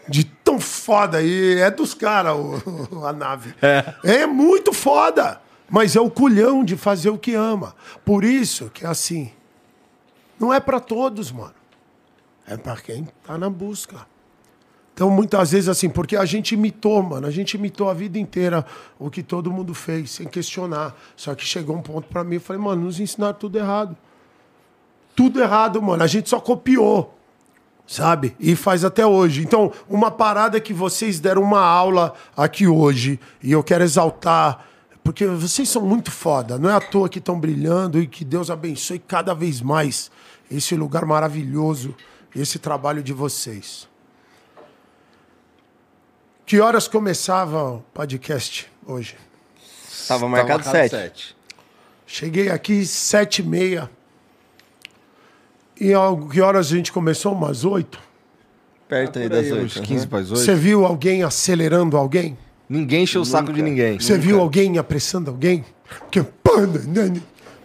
De 0.08 0.24
tão 0.24 0.60
foda 0.60 1.18
aí. 1.18 1.60
É 1.60 1.72
dos 1.72 1.94
caras 1.94 2.36
a 3.04 3.14
nave. 3.14 3.54
É. 3.62 4.22
é 4.22 4.28
muito 4.28 4.74
foda. 4.74 5.42
Mas 5.70 5.96
é 5.96 6.02
o 6.02 6.10
culhão 6.10 6.66
de 6.66 6.76
fazer 6.76 7.10
o 7.10 7.18
que 7.18 7.34
ama. 7.34 7.76
Por 8.04 8.24
isso 8.24 8.70
que 8.74 8.86
é 8.86 8.90
assim. 8.90 9.32
Não 10.40 10.54
é 10.54 10.60
para 10.60 10.80
todos, 10.80 11.32
mano. 11.32 11.54
É 12.46 12.58
para 12.58 12.76
quem 12.76 13.08
tá 13.24 13.38
na 13.38 13.50
busca. 13.50 14.06
Então, 14.94 15.10
muitas 15.10 15.52
vezes, 15.52 15.70
assim, 15.70 15.90
porque 15.90 16.18
a 16.18 16.26
gente 16.26 16.54
imitou, 16.54 17.02
mano, 17.02 17.26
a 17.26 17.32
gente 17.32 17.54
imitou 17.54 17.90
a 17.90 17.94
vida 17.94 18.20
inteira 18.20 18.66
o 19.00 19.10
que 19.10 19.24
todo 19.24 19.52
mundo 19.52 19.74
fez, 19.74 20.12
sem 20.12 20.28
questionar. 20.28 20.96
Só 21.16 21.34
que 21.34 21.46
chegou 21.46 21.76
um 21.76 21.82
ponto 21.82 22.08
para 22.08 22.24
mim, 22.24 22.36
eu 22.36 22.42
falei, 22.42 22.62
mano, 22.62 22.84
nos 22.84 23.00
ensinaram 23.00 23.38
tudo 23.38 23.58
errado. 23.58 23.96
Tudo 25.16 25.42
errado, 25.42 25.82
mano. 25.82 26.04
A 26.04 26.08
gente 26.08 26.30
só 26.30 26.40
copiou 26.40 27.18
sabe? 27.92 28.34
E 28.40 28.56
faz 28.56 28.86
até 28.86 29.06
hoje. 29.06 29.42
Então, 29.42 29.70
uma 29.90 30.10
parada 30.10 30.62
que 30.62 30.74
vocês 30.74 31.20
deram 31.20 31.42
uma 31.42 31.60
aula 31.60 32.14
aqui 32.38 32.66
hoje, 32.66 33.20
e 33.44 33.52
eu 33.52 33.62
quero 33.62 33.84
exaltar, 33.84 34.66
porque 35.04 35.26
vocês 35.28 35.68
são 35.68 35.82
muito 35.82 36.10
foda, 36.10 36.58
não 36.58 36.70
é 36.70 36.74
à 36.74 36.80
toa 36.80 37.10
que 37.10 37.20
estão 37.20 37.38
brilhando 37.38 38.02
e 38.02 38.08
que 38.08 38.24
Deus 38.24 38.50
abençoe 38.50 38.98
cada 38.98 39.34
vez 39.34 39.60
mais 39.60 40.10
esse 40.50 40.74
lugar 40.74 41.06
maravilhoso, 41.06 41.94
esse 42.34 42.58
trabalho 42.60 43.04
de 43.04 43.12
vocês. 43.12 43.90
Que 46.46 46.62
horas 46.62 46.88
começava 46.88 47.72
o 47.74 47.80
podcast 47.94 48.72
hoje? 48.86 49.18
Estava 49.92 50.30
marcado, 50.30 50.64
marcado 50.64 50.78
sete. 50.78 50.92
sete. 50.92 51.36
Cheguei 52.08 52.50
aqui 52.50 52.86
sete 52.86 53.42
e 53.42 53.46
meia. 53.46 53.90
E 55.84 55.94
que 56.30 56.40
horas 56.40 56.68
a 56.68 56.76
gente 56.76 56.92
começou? 56.92 57.34
Umas 57.34 57.66
oito? 57.66 58.00
Perto 58.88 59.18
aí 59.18 59.28
das 59.28 59.52
oito. 59.52 59.66
Uns 59.66 59.80
15 59.80 60.06
para 60.06 60.20
as 60.20 60.30
oito. 60.30 60.40
Você 60.44 60.54
viu 60.54 60.86
alguém 60.86 61.24
acelerando 61.24 61.98
alguém? 61.98 62.38
Ninguém 62.70 63.02
encheu 63.02 63.22
o 63.22 63.26
saco 63.26 63.52
de 63.52 63.64
ninguém. 63.64 64.00
Você 64.00 64.16
viu 64.16 64.40
alguém 64.40 64.78
apressando 64.78 65.32
alguém? 65.32 65.66
Que 66.12 66.24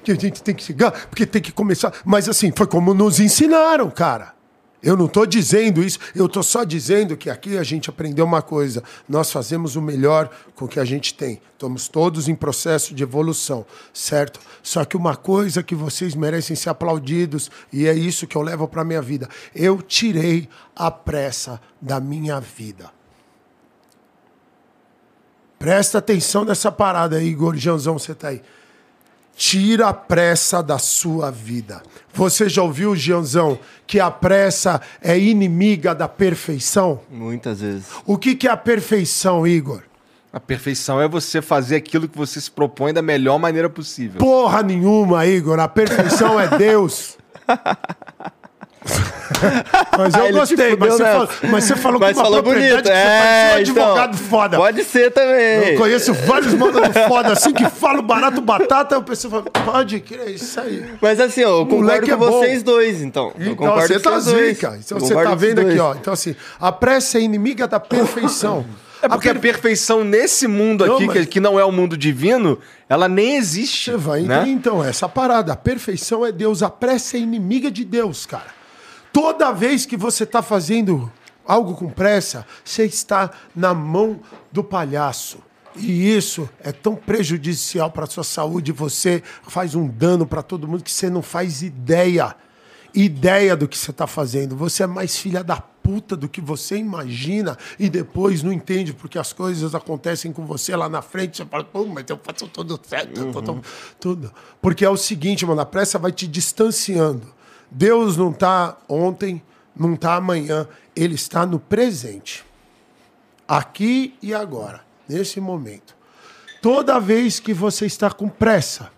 que 0.03 0.12
a 0.12 0.14
gente 0.14 0.43
tem 0.43 0.55
que 0.55 0.62
chegar, 0.62 0.93
porque 0.93 1.27
tem 1.27 1.43
que 1.43 1.53
começar. 1.53 1.93
Mas 2.07 2.27
assim, 2.27 2.51
foi 2.57 2.67
como 2.67 2.95
nos 2.95 3.21
ensinaram, 3.21 3.91
cara. 3.91 4.36
Eu 4.83 4.97
não 4.97 5.07
estou 5.07 5.27
dizendo 5.27 5.83
isso, 5.83 5.99
eu 6.14 6.27
estou 6.27 6.43
só 6.43 6.62
dizendo 6.62 7.16
que 7.16 7.31
aqui 7.31 7.57
a 7.57 7.62
gente 7.62 7.89
aprendeu 7.89 8.24
uma 8.24 8.43
coisa: 8.43 8.83
nós 9.09 9.33
fazemos 9.33 9.74
o 9.74 9.83
melhor 9.83 10.31
com 10.55 10.66
o 10.66 10.68
que 10.68 10.79
a 10.79 10.85
gente 10.85 11.14
tem. 11.14 11.41
Estamos 11.53 11.89
todos 11.89 12.29
em 12.29 12.35
processo 12.35 12.95
de 12.95 13.03
evolução, 13.03 13.64
certo? 13.93 14.39
Só 14.62 14.85
que 14.85 14.97
uma 14.97 15.16
coisa 15.16 15.62
que 15.62 15.74
vocês 15.74 16.14
merecem 16.14 16.55
ser 16.55 16.68
aplaudidos, 16.68 17.51
e 17.72 17.87
é 17.87 17.95
isso 17.95 18.27
que 18.27 18.37
eu 18.37 18.43
levo 18.43 18.68
para 18.68 18.83
a 18.83 18.85
minha 18.85 19.03
vida: 19.03 19.29
eu 19.55 19.81
tirei 19.81 20.49
a 20.74 20.91
pressa 20.91 21.61
da 21.81 21.99
minha 21.99 22.39
vida. 22.39 22.91
Presta 25.59 25.98
atenção 25.98 26.44
nessa 26.44 26.70
parada 26.70 27.16
aí, 27.16 27.32
Gorjãozão, 27.35 27.98
você 27.98 28.15
tá 28.15 28.28
aí. 28.28 28.43
Tira 29.37 29.89
a 29.89 29.93
pressa 29.93 30.63
da 30.63 30.79
sua 30.79 31.31
vida. 31.31 31.83
Você 32.15 32.49
já 32.49 32.63
ouviu, 32.63 32.97
Gianzão, 32.97 33.59
que 33.87 34.01
a 34.01 34.11
pressa 34.11 34.81
é 35.03 35.19
inimiga 35.19 35.95
da 35.95 36.09
perfeição? 36.09 37.01
Muitas 37.11 37.61
vezes. 37.61 37.87
O 38.07 38.17
que, 38.17 38.35
que 38.35 38.49
é 38.49 38.51
a 38.51 38.57
perfeição, 38.57 39.47
Igor? 39.47 39.83
A 40.33 40.41
perfeição 40.41 41.01
é 41.01 41.07
você 41.07 41.43
fazer 41.43 41.77
aquilo 41.77 42.09
que 42.09 42.17
você 42.17 42.41
se 42.41 42.51
propõe 42.51 42.93
da 42.93 43.03
melhor 43.03 43.39
maneira 43.39 43.69
possível. 43.69 44.19
Porra 44.19 44.63
nenhuma, 44.63 45.27
Igor. 45.27 45.61
A 45.61 45.69
perfeição 45.69 46.41
é 46.41 46.57
Deus. 46.57 47.19
mas 49.97 50.15
eu 50.15 50.24
Ele 50.27 50.39
gostei, 50.39 50.77
mas 50.77 50.94
você, 50.94 51.05
falou, 51.05 51.28
mas 51.43 51.65
você, 51.65 51.77
falou, 51.77 52.01
mas 52.01 52.12
com 52.12 52.19
uma 52.19 52.24
falou 52.24 52.43
propriedade 52.43 52.82
bonito. 52.82 52.97
é, 52.97 53.57
um 53.57 53.61
então, 53.61 53.82
advogado 53.82 54.16
foda. 54.16 54.57
Pode 54.57 54.85
ser 54.85 55.11
também. 55.11 55.70
Eu 55.70 55.78
conheço 55.78 56.15
vários 56.15 56.55
modelos 56.55 56.97
foda 57.09 57.32
assim 57.32 57.53
que 57.53 57.69
falam 57.69 58.03
barato 58.03 58.40
batata, 58.40 58.94
eu 58.94 59.03
pensei, 59.03 59.31
pode 59.65 60.01
que 60.01 60.15
é 60.15 60.31
isso 60.31 60.61
aí. 60.61 60.85
Mas 61.01 61.20
assim, 61.20 61.44
ó, 61.44 61.61
eu 61.61 61.66
concordo 61.66 62.07
com 62.07 62.12
é 62.12 62.16
vocês 62.16 62.62
dois, 62.62 63.03
então. 63.03 63.32
Eu 63.39 63.53
então 63.53 63.74
você 63.74 64.01
tá 64.01 64.19
zica. 64.19 64.78
Então 64.85 64.98
você 64.98 65.15
tá 65.15 65.35
vendo 65.35 65.61
aqui, 65.61 65.78
ó. 65.78 65.94
Então 65.94 66.12
assim, 66.12 66.35
a 66.61 66.73
pressa 66.73 67.19
é 67.19 67.20
inimiga 67.23 67.66
da 67.66 67.81
perfeição. 67.81 68.65
É 69.03 69.09
porque 69.09 69.28
a, 69.28 69.32
per... 69.35 69.39
a 69.39 69.43
perfeição 69.43 70.03
nesse 70.03 70.48
mundo 70.48 70.82
aqui, 70.82 71.07
não, 71.07 71.07
mas... 71.07 71.19
que, 71.19 71.27
que, 71.27 71.40
não 71.40 71.61
é 71.61 71.65
o 71.65 71.70
mundo 71.70 71.97
divino, 71.97 72.59
ela 72.89 73.09
nem 73.09 73.36
existe. 73.36 73.90
Você 73.90 73.97
vai 73.97 74.23
né? 74.23 74.44
então, 74.47 74.82
essa 74.82 75.09
parada. 75.09 75.53
A 75.53 75.57
perfeição 75.57 76.24
é 76.24 76.32
Deus, 76.32 76.62
a 76.62 76.70
pressa 76.70 77.16
é 77.16 77.20
inimiga 77.20 77.70
de 77.70 77.85
Deus, 77.85 78.27
cara. 78.27 78.56
Toda 79.16 79.51
vez 79.51 79.86
que 79.86 79.97
você 79.97 80.24
está 80.24 80.43
fazendo 80.43 81.10
algo 81.43 81.74
com 81.74 81.88
pressa, 81.88 82.47
você 82.62 82.84
está 82.84 83.30
na 83.55 83.72
mão 83.72 84.20
do 84.52 84.62
palhaço. 84.62 85.38
E 85.74 86.14
isso 86.14 86.47
é 86.60 86.70
tão 86.70 86.94
prejudicial 86.94 87.90
para 87.90 88.05
a 88.05 88.06
sua 88.06 88.22
saúde, 88.22 88.72
você 88.72 89.22
faz 89.48 89.74
um 89.74 89.88
dano 89.88 90.26
para 90.26 90.43
todo 90.43 90.68
mundo 90.68 90.84
que 90.84 90.93
você 90.93 91.09
não 91.09 91.22
faz 91.22 91.62
ideia. 91.62 92.36
Ideia 92.93 93.56
do 93.56 93.66
que 93.66 93.78
você 93.78 93.90
está 93.90 94.06
fazendo. 94.06 94.55
Você 94.55 94.82
é 94.82 94.86
mais 94.86 95.16
filha 95.16 95.43
da 95.43 95.62
puta 95.62 96.14
do 96.14 96.28
que 96.28 96.43
você 96.43 96.76
imagina 96.76 97.56
e 97.78 97.88
depois 97.88 98.43
não 98.43 98.52
entende 98.52 98.93
porque 98.93 99.18
as 99.18 99.32
coisas 99.32 99.74
acontecem 99.74 100.30
com 100.30 100.44
você 100.44 100.76
lá 100.76 100.90
na 100.90 101.01
frente. 101.01 101.38
Você 101.38 101.47
fala, 101.47 101.64
pô, 101.64 101.86
mas 101.86 102.05
eu 102.06 102.20
faço 102.22 102.47
tudo 102.48 102.78
certo, 102.86 103.18
uhum. 103.18 103.32
tudo, 103.32 103.62
tudo. 103.98 104.32
Porque 104.60 104.84
é 104.84 104.90
o 104.90 104.97
seguinte, 104.98 105.47
mano, 105.47 105.62
a 105.62 105.66
pressa 105.66 105.98
vai 105.98 106.12
te 106.12 106.26
distanciando. 106.26 107.34
Deus 107.70 108.16
não 108.16 108.30
está 108.30 108.76
ontem, 108.88 109.43
não 109.74 109.94
está 109.94 110.14
amanhã, 110.14 110.66
ele 110.94 111.14
está 111.14 111.44
no 111.44 111.59
presente. 111.59 112.44
Aqui 113.47 114.16
e 114.22 114.34
agora, 114.34 114.82
nesse 115.09 115.40
momento. 115.40 115.94
Toda 116.62 116.98
vez 116.98 117.38
que 117.38 117.52
você 117.52 117.86
está 117.86 118.10
com 118.10 118.28
pressa, 118.28 118.90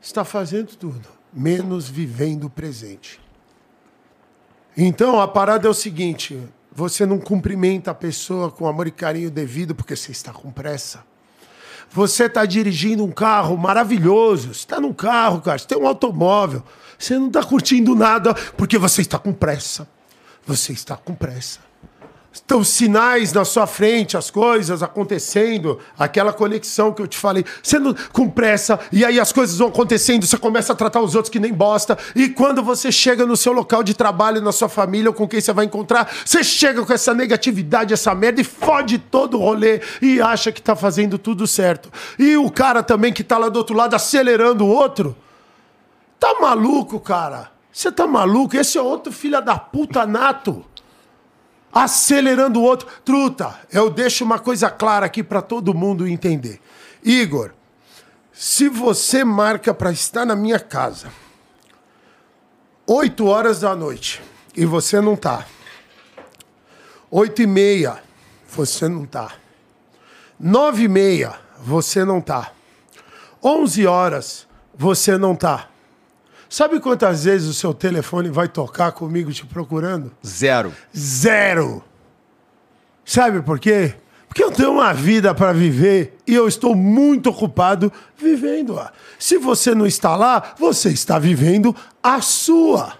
está 0.00 0.24
fazendo 0.24 0.76
tudo, 0.76 1.08
menos 1.32 1.88
vivendo 1.88 2.44
o 2.44 2.50
presente. 2.50 3.20
Então 4.76 5.20
a 5.20 5.26
parada 5.26 5.66
é 5.66 5.70
o 5.70 5.74
seguinte: 5.74 6.38
você 6.72 7.04
não 7.04 7.18
cumprimenta 7.18 7.90
a 7.90 7.94
pessoa 7.94 8.50
com 8.50 8.66
amor 8.66 8.86
e 8.86 8.90
carinho 8.90 9.30
devido 9.30 9.74
porque 9.74 9.96
você 9.96 10.12
está 10.12 10.32
com 10.32 10.50
pressa. 10.50 11.04
Você 11.90 12.24
está 12.24 12.44
dirigindo 12.44 13.04
um 13.04 13.10
carro 13.10 13.56
maravilhoso, 13.56 14.50
está 14.50 14.80
num 14.80 14.92
carro, 14.92 15.40
cara, 15.40 15.58
você 15.58 15.66
tem 15.66 15.78
um 15.78 15.86
automóvel. 15.86 16.62
Você 16.98 17.18
não 17.18 17.28
está 17.28 17.42
curtindo 17.42 17.94
nada 17.94 18.34
porque 18.56 18.78
você 18.78 19.02
está 19.02 19.18
com 19.18 19.32
pressa. 19.32 19.88
Você 20.46 20.72
está 20.72 20.96
com 20.96 21.14
pressa. 21.14 21.66
Estão 22.36 22.62
sinais 22.62 23.32
na 23.32 23.46
sua 23.46 23.66
frente, 23.66 24.14
as 24.14 24.30
coisas 24.30 24.82
acontecendo, 24.82 25.80
aquela 25.98 26.34
conexão 26.34 26.92
que 26.92 27.00
eu 27.00 27.06
te 27.06 27.16
falei. 27.16 27.42
Você 27.62 27.78
não, 27.78 27.94
com 28.12 28.28
pressa, 28.28 28.78
e 28.92 29.06
aí 29.06 29.18
as 29.18 29.32
coisas 29.32 29.56
vão 29.56 29.68
acontecendo, 29.68 30.26
você 30.26 30.36
começa 30.36 30.74
a 30.74 30.76
tratar 30.76 31.00
os 31.00 31.14
outros 31.14 31.30
que 31.30 31.40
nem 31.40 31.52
bosta. 31.52 31.96
E 32.14 32.28
quando 32.28 32.62
você 32.62 32.92
chega 32.92 33.24
no 33.24 33.38
seu 33.38 33.54
local 33.54 33.82
de 33.82 33.94
trabalho, 33.94 34.42
na 34.42 34.52
sua 34.52 34.68
família, 34.68 35.08
ou 35.08 35.14
com 35.14 35.26
quem 35.26 35.40
você 35.40 35.50
vai 35.50 35.64
encontrar, 35.64 36.12
você 36.24 36.44
chega 36.44 36.84
com 36.84 36.92
essa 36.92 37.14
negatividade, 37.14 37.94
essa 37.94 38.14
merda, 38.14 38.42
e 38.42 38.44
fode 38.44 38.98
todo 38.98 39.38
o 39.38 39.40
rolê 39.40 39.80
e 40.02 40.20
acha 40.20 40.52
que 40.52 40.60
tá 40.60 40.76
fazendo 40.76 41.16
tudo 41.16 41.46
certo. 41.46 41.90
E 42.18 42.36
o 42.36 42.50
cara 42.50 42.82
também 42.82 43.14
que 43.14 43.24
tá 43.24 43.38
lá 43.38 43.48
do 43.48 43.56
outro 43.56 43.74
lado 43.74 43.96
acelerando 43.96 44.62
o 44.62 44.68
outro 44.68 45.16
Tá 46.18 46.38
maluco, 46.40 46.98
cara? 46.98 47.50
Você 47.72 47.92
tá 47.92 48.06
maluco? 48.06 48.56
Esse 48.56 48.78
é 48.78 48.82
outro 48.82 49.12
filho 49.12 49.40
da 49.42 49.58
puta 49.58 50.06
nato. 50.06 50.64
Acelerando 51.72 52.60
o 52.60 52.62
outro. 52.62 52.88
Truta, 53.04 53.60
eu 53.70 53.90
deixo 53.90 54.24
uma 54.24 54.38
coisa 54.38 54.70
clara 54.70 55.06
aqui 55.06 55.22
para 55.22 55.42
todo 55.42 55.74
mundo 55.74 56.08
entender. 56.08 56.60
Igor, 57.04 57.52
se 58.32 58.68
você 58.68 59.24
marca 59.24 59.74
para 59.74 59.92
estar 59.92 60.24
na 60.24 60.34
minha 60.34 60.58
casa 60.58 61.10
8 62.88 63.26
horas 63.26 63.60
da 63.60 63.74
noite 63.74 64.22
e 64.56 64.64
você 64.64 65.00
não 65.00 65.16
tá. 65.16 65.44
8 67.10 67.42
e 67.42 67.46
meia, 67.46 68.00
você 68.48 68.88
não 68.88 69.04
tá. 69.04 69.34
9 70.38 70.84
e 70.84 70.88
meia, 70.88 71.34
você 71.58 72.04
não 72.04 72.20
tá. 72.20 72.52
11 73.42 73.86
horas, 73.86 74.46
você 74.72 75.18
não 75.18 75.34
tá. 75.34 75.68
Sabe 76.48 76.80
quantas 76.80 77.24
vezes 77.24 77.48
o 77.48 77.54
seu 77.54 77.74
telefone 77.74 78.28
vai 78.28 78.48
tocar 78.48 78.92
comigo 78.92 79.32
te 79.32 79.44
procurando? 79.44 80.12
Zero. 80.24 80.72
Zero. 80.96 81.82
Sabe 83.04 83.42
por 83.42 83.58
quê? 83.58 83.94
Porque 84.28 84.44
eu 84.44 84.52
tenho 84.52 84.72
uma 84.72 84.92
vida 84.92 85.34
para 85.34 85.52
viver 85.52 86.18
e 86.26 86.34
eu 86.34 86.46
estou 86.46 86.74
muito 86.74 87.30
ocupado 87.30 87.90
vivendo-a. 88.16 88.92
Se 89.18 89.38
você 89.38 89.74
não 89.74 89.86
está 89.86 90.14
lá, 90.14 90.54
você 90.58 90.90
está 90.90 91.18
vivendo 91.18 91.74
a 92.02 92.20
sua. 92.20 92.98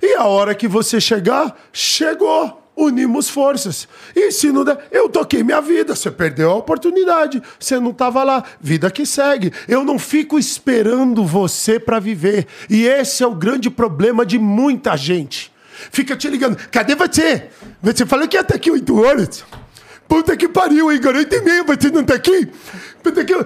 E 0.00 0.14
a 0.14 0.24
hora 0.24 0.54
que 0.54 0.68
você 0.68 1.00
chegar, 1.00 1.56
chegou 1.72 2.67
unimos 2.78 3.28
forças. 3.28 3.88
E 4.14 4.30
se 4.30 4.52
não 4.52 4.64
der, 4.64 4.88
eu 4.90 5.08
toquei 5.08 5.42
minha 5.42 5.60
vida, 5.60 5.96
você 5.96 6.10
perdeu 6.10 6.50
a 6.50 6.54
oportunidade, 6.54 7.42
você 7.58 7.80
não 7.80 7.90
estava 7.90 8.22
lá, 8.22 8.44
vida 8.60 8.90
que 8.90 9.04
segue. 9.04 9.52
Eu 9.66 9.84
não 9.84 9.98
fico 9.98 10.38
esperando 10.38 11.24
você 11.24 11.80
para 11.80 11.98
viver. 11.98 12.46
E 12.70 12.86
esse 12.86 13.22
é 13.22 13.26
o 13.26 13.34
grande 13.34 13.68
problema 13.68 14.24
de 14.24 14.38
muita 14.38 14.96
gente. 14.96 15.52
Fica 15.90 16.16
te 16.16 16.28
ligando, 16.28 16.56
cadê 16.70 16.94
você? 16.94 17.48
Você 17.82 18.06
falou 18.06 18.26
que 18.26 18.36
ia 18.36 18.40
estar 18.40 18.54
aqui 18.54 18.70
oito 18.70 19.00
horas. 19.00 19.44
Puta 20.08 20.36
que 20.36 20.48
pariu, 20.48 20.90
Igor, 20.90 21.14
oito 21.14 21.34
e 21.34 21.40
meia, 21.42 21.62
você 21.62 21.90
não 21.90 22.02
tá 22.02 22.14
aqui? 22.14 22.48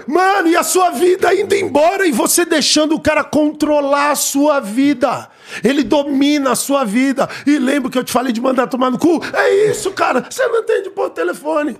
Mano, 0.06 0.48
e 0.48 0.56
a 0.56 0.62
sua 0.62 0.90
vida 0.90 1.34
indo 1.34 1.54
embora 1.54 2.06
e 2.06 2.12
você 2.12 2.44
deixando 2.44 2.94
o 2.94 3.00
cara 3.00 3.24
controlar 3.24 4.12
a 4.12 4.16
sua 4.16 4.60
vida. 4.60 5.28
Ele 5.62 5.82
domina 5.82 6.52
a 6.52 6.54
sua 6.54 6.84
vida. 6.84 7.28
E 7.46 7.58
lembra 7.58 7.90
que 7.90 7.98
eu 7.98 8.04
te 8.04 8.12
falei 8.12 8.32
de 8.32 8.40
mandar 8.40 8.66
tomar 8.66 8.90
no 8.90 8.98
cu? 8.98 9.20
É 9.34 9.70
isso, 9.70 9.92
cara. 9.92 10.26
Você 10.28 10.46
não 10.46 10.60
entende 10.60 10.90
por 10.90 11.10
telefone. 11.10 11.76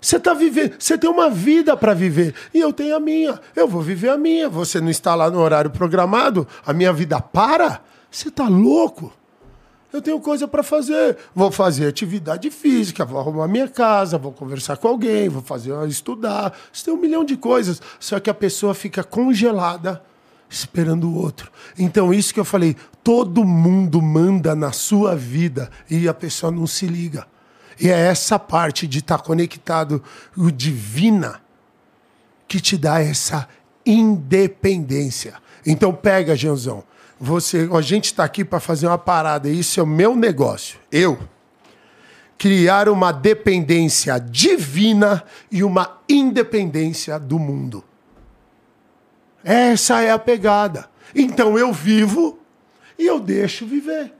Você 0.00 0.20
tá 0.20 0.34
vivendo, 0.34 0.74
você 0.78 0.96
tem 0.96 1.10
uma 1.10 1.28
vida 1.28 1.76
para 1.76 1.92
viver 1.94 2.34
e 2.54 2.60
eu 2.60 2.72
tenho 2.72 2.94
a 2.94 3.00
minha. 3.00 3.40
Eu 3.56 3.66
vou 3.66 3.82
viver 3.82 4.10
a 4.10 4.16
minha. 4.16 4.48
Você 4.48 4.80
não 4.80 4.90
está 4.90 5.14
lá 5.14 5.30
no 5.30 5.40
horário 5.40 5.70
programado, 5.70 6.46
a 6.64 6.72
minha 6.72 6.92
vida 6.92 7.20
para? 7.20 7.80
Você 8.10 8.30
tá 8.30 8.46
louco? 8.46 9.12
Eu 9.92 10.02
tenho 10.02 10.20
coisa 10.20 10.46
para 10.46 10.62
fazer. 10.62 11.16
Vou 11.34 11.50
fazer 11.50 11.88
atividade 11.88 12.50
física, 12.50 13.04
vou 13.04 13.18
arrumar 13.18 13.48
minha 13.48 13.68
casa, 13.68 14.18
vou 14.18 14.30
conversar 14.30 14.76
com 14.76 14.88
alguém, 14.88 15.28
vou 15.28 15.42
fazer 15.42 15.72
estudar. 15.88 16.56
Você 16.72 16.84
tem 16.84 16.94
um 16.94 16.98
milhão 16.98 17.24
de 17.24 17.36
coisas. 17.36 17.80
Só 17.98 18.20
que 18.20 18.28
a 18.28 18.34
pessoa 18.34 18.74
fica 18.74 19.02
congelada 19.02 20.02
esperando 20.48 21.08
o 21.08 21.16
outro. 21.16 21.50
Então, 21.78 22.12
isso 22.12 22.32
que 22.32 22.40
eu 22.40 22.44
falei, 22.44 22.76
todo 23.02 23.44
mundo 23.44 24.00
manda 24.00 24.54
na 24.54 24.72
sua 24.72 25.14
vida 25.14 25.70
e 25.90 26.08
a 26.08 26.14
pessoa 26.14 26.50
não 26.50 26.66
se 26.66 26.86
liga. 26.86 27.26
E 27.78 27.88
é 27.88 27.98
essa 27.98 28.38
parte 28.38 28.86
de 28.86 28.98
estar 28.98 29.18
tá 29.18 29.24
conectado 29.24 30.02
o 30.36 30.50
divina 30.50 31.40
que 32.48 32.60
te 32.60 32.76
dá 32.76 33.00
essa 33.00 33.48
independência. 33.84 35.34
Então 35.64 35.92
pega, 35.92 36.34
Janzão. 36.34 36.82
Você, 37.18 37.68
a 37.72 37.80
gente 37.80 38.06
está 38.06 38.24
aqui 38.24 38.44
para 38.44 38.60
fazer 38.60 38.86
uma 38.86 38.98
parada, 38.98 39.48
isso 39.48 39.80
é 39.80 39.82
o 39.82 39.86
meu 39.86 40.14
negócio. 40.14 40.78
Eu 40.92 41.18
criar 42.38 42.88
uma 42.88 43.12
dependência 43.12 44.18
divina 44.18 45.24
e 45.50 45.62
uma 45.62 45.98
independência 46.08 47.18
do 47.18 47.38
mundo. 47.38 47.82
Essa 49.48 50.02
é 50.02 50.10
a 50.10 50.18
pegada. 50.18 50.90
Então 51.14 51.56
eu 51.56 51.72
vivo 51.72 52.36
e 52.98 53.06
eu 53.06 53.20
deixo 53.20 53.64
viver. 53.64 54.12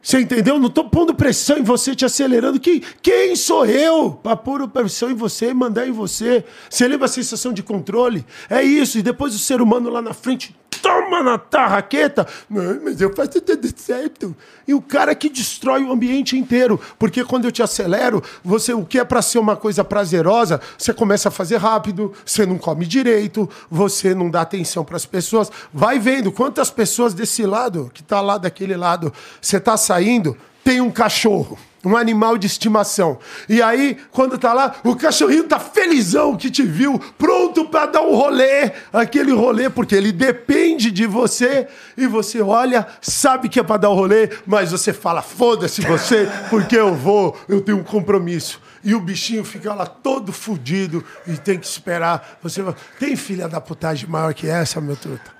Você 0.00 0.20
entendeu? 0.20 0.58
Não 0.58 0.68
estou 0.68 0.88
pondo 0.88 1.14
pressão 1.14 1.58
em 1.58 1.62
você, 1.62 1.94
te 1.94 2.06
acelerando. 2.06 2.58
Que, 2.58 2.80
quem 3.02 3.36
sou 3.36 3.66
eu 3.66 4.12
para 4.12 4.34
pôr 4.34 4.66
pressão 4.66 5.10
em 5.10 5.14
você 5.14 5.52
mandar 5.52 5.86
em 5.86 5.90
você? 5.90 6.42
Você 6.70 6.88
lembra 6.88 7.04
a 7.04 7.10
sensação 7.10 7.52
de 7.52 7.62
controle? 7.62 8.24
É 8.48 8.62
isso. 8.62 8.96
E 8.96 9.02
depois 9.02 9.34
o 9.34 9.38
ser 9.38 9.60
humano 9.60 9.90
lá 9.90 10.00
na 10.00 10.14
frente, 10.14 10.57
toma 10.88 11.22
na 11.22 11.38
tarraqueta. 11.38 12.26
Não, 12.48 12.80
mas 12.82 13.00
eu 13.00 13.14
faço 13.14 13.40
tudo 13.40 13.68
certo. 13.76 14.34
E 14.66 14.72
o 14.72 14.80
cara 14.80 15.14
que 15.14 15.28
destrói 15.28 15.82
o 15.82 15.92
ambiente 15.92 16.36
inteiro. 16.36 16.80
Porque 16.98 17.24
quando 17.24 17.44
eu 17.44 17.52
te 17.52 17.62
acelero, 17.62 18.22
você 18.42 18.72
o 18.72 18.84
que 18.84 18.98
é 18.98 19.04
para 19.04 19.20
ser 19.20 19.38
uma 19.38 19.56
coisa 19.56 19.84
prazerosa, 19.84 20.60
você 20.76 20.94
começa 20.94 21.28
a 21.28 21.32
fazer 21.32 21.58
rápido, 21.58 22.12
você 22.24 22.46
não 22.46 22.56
come 22.56 22.86
direito, 22.86 23.48
você 23.70 24.14
não 24.14 24.30
dá 24.30 24.40
atenção 24.40 24.84
para 24.84 24.96
as 24.96 25.04
pessoas. 25.04 25.50
Vai 25.72 25.98
vendo 25.98 26.32
quantas 26.32 26.70
pessoas 26.70 27.12
desse 27.12 27.44
lado, 27.44 27.90
que 27.92 28.02
tá 28.02 28.20
lá 28.20 28.38
daquele 28.38 28.76
lado, 28.76 29.12
você 29.40 29.60
tá 29.60 29.76
saindo, 29.76 30.36
tem 30.64 30.80
um 30.80 30.90
cachorro 30.90 31.58
um 31.84 31.96
animal 31.96 32.36
de 32.36 32.46
estimação. 32.46 33.18
E 33.48 33.62
aí, 33.62 33.96
quando 34.10 34.36
tá 34.36 34.52
lá, 34.52 34.76
o 34.84 34.96
cachorrinho 34.96 35.44
tá 35.44 35.58
felizão 35.58 36.36
que 36.36 36.50
te 36.50 36.62
viu, 36.62 36.98
pronto 37.16 37.66
para 37.66 37.86
dar 37.86 38.02
um 38.02 38.14
rolê, 38.14 38.72
aquele 38.92 39.32
rolê, 39.32 39.70
porque 39.70 39.94
ele 39.94 40.12
depende 40.12 40.90
de 40.90 41.06
você, 41.06 41.68
e 41.96 42.06
você 42.06 42.40
olha, 42.40 42.86
sabe 43.00 43.48
que 43.48 43.60
é 43.60 43.62
para 43.62 43.78
dar 43.78 43.90
o 43.90 43.92
um 43.92 43.96
rolê, 43.96 44.30
mas 44.46 44.72
você 44.72 44.92
fala, 44.92 45.22
foda-se 45.22 45.80
você, 45.82 46.28
porque 46.50 46.76
eu 46.76 46.94
vou, 46.94 47.36
eu 47.48 47.60
tenho 47.60 47.78
um 47.78 47.84
compromisso. 47.84 48.60
E 48.82 48.94
o 48.94 49.00
bichinho 49.00 49.44
fica 49.44 49.74
lá 49.74 49.86
todo 49.86 50.32
fudido 50.32 51.04
e 51.26 51.36
tem 51.36 51.58
que 51.58 51.66
esperar. 51.66 52.38
Você 52.42 52.64
tem 52.98 53.16
filha 53.16 53.48
da 53.48 53.60
putagem 53.60 54.08
maior 54.08 54.32
que 54.32 54.46
essa, 54.46 54.80
meu 54.80 54.96
truta? 54.96 55.36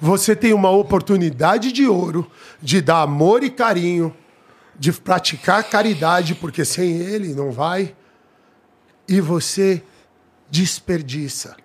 Você 0.00 0.34
tem 0.34 0.52
uma 0.52 0.70
oportunidade 0.70 1.70
de 1.70 1.86
ouro 1.86 2.28
de 2.60 2.80
dar 2.80 3.02
amor 3.02 3.44
e 3.44 3.50
carinho 3.50 4.14
de 4.78 4.92
praticar 4.92 5.64
caridade, 5.64 6.34
porque 6.34 6.64
sem 6.64 6.96
ele 6.96 7.34
não 7.34 7.50
vai, 7.50 7.94
e 9.08 9.20
você 9.20 9.82
desperdiça. 10.50 11.56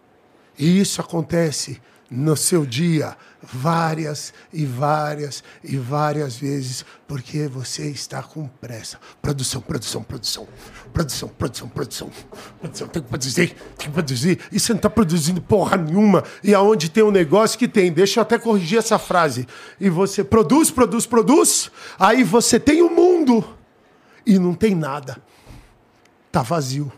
E 0.58 0.80
isso 0.80 1.02
acontece 1.02 1.82
no 2.10 2.36
seu 2.36 2.66
dia 2.66 3.16
várias 3.42 4.34
e 4.52 4.66
várias 4.66 5.44
e 5.64 5.78
várias 5.78 6.38
vezes 6.38 6.84
porque 7.08 7.48
você 7.48 7.90
está 7.90 8.22
com 8.22 8.48
pressa. 8.48 9.00
Produção, 9.22 9.62
produção, 9.62 10.04
produção. 10.04 10.48
Produção, 10.92 11.30
produção, 11.30 11.68
produção. 11.70 12.12
Produção, 12.60 12.88
tem 12.88 13.02
que 13.02 13.10
produzir, 13.10 13.56
tem 13.78 13.88
que 13.88 13.90
produzir. 13.90 14.40
E 14.52 14.60
você 14.60 14.74
não 14.74 14.78
está 14.78 14.90
produzindo 14.90 15.42
porra 15.42 15.78
nenhuma. 15.78 16.24
E 16.44 16.54
aonde 16.54 16.90
tem 16.90 17.04
um 17.04 17.12
negócio 17.12 17.58
que 17.58 17.68
tem, 17.68 17.92
deixa 17.92 18.20
eu 18.20 18.24
até 18.24 18.38
corrigir 18.38 18.80
essa 18.80 19.00
frase. 19.00 19.48
E 19.80 19.90
você 19.90 20.24
produz, 20.24 20.72
produz, 20.72 21.06
produz. 21.06 21.72
Aí 21.98 22.24
você 22.24 22.60
tem 22.60 22.82
o 22.82 22.88
um 22.88 22.96
mundo 22.96 23.58
e 24.26 24.38
não 24.38 24.54
tem 24.54 24.76
nada. 24.76 25.18
Tá 26.32 26.42
vazio. 26.42 26.92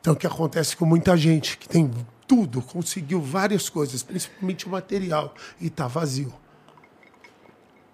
Então 0.00 0.12
o 0.12 0.16
que 0.16 0.26
acontece 0.26 0.76
com 0.76 0.84
muita 0.84 1.16
gente 1.16 1.56
que 1.56 1.66
tem 1.66 1.90
tudo, 2.26 2.62
conseguiu 2.62 3.20
várias 3.20 3.68
coisas, 3.68 4.02
principalmente 4.02 4.66
o 4.66 4.70
material, 4.70 5.34
e 5.60 5.66
está 5.66 5.86
vazio. 5.86 6.32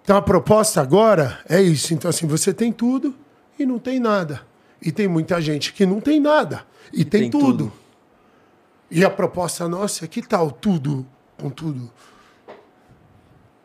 Então 0.03 0.17
a 0.17 0.21
proposta 0.21 0.81
agora 0.81 1.39
é 1.47 1.61
isso. 1.61 1.93
Então, 1.93 2.09
assim, 2.09 2.27
você 2.27 2.53
tem 2.53 2.71
tudo 2.71 3.15
e 3.57 3.65
não 3.65 3.79
tem 3.79 3.99
nada. 3.99 4.41
E 4.81 4.91
tem 4.91 5.07
muita 5.07 5.39
gente 5.39 5.73
que 5.73 5.85
não 5.85 6.01
tem 6.01 6.19
nada 6.19 6.65
e, 6.91 7.01
e 7.01 7.05
tem, 7.05 7.21
tem 7.21 7.29
tudo. 7.29 7.45
tudo. 7.45 7.73
E 8.89 9.05
a 9.05 9.09
proposta 9.09 9.67
nossa 9.69 10.05
é 10.05 10.07
que 10.07 10.21
tal 10.21 10.51
tudo 10.51 11.05
com 11.37 11.49
tudo? 11.49 11.91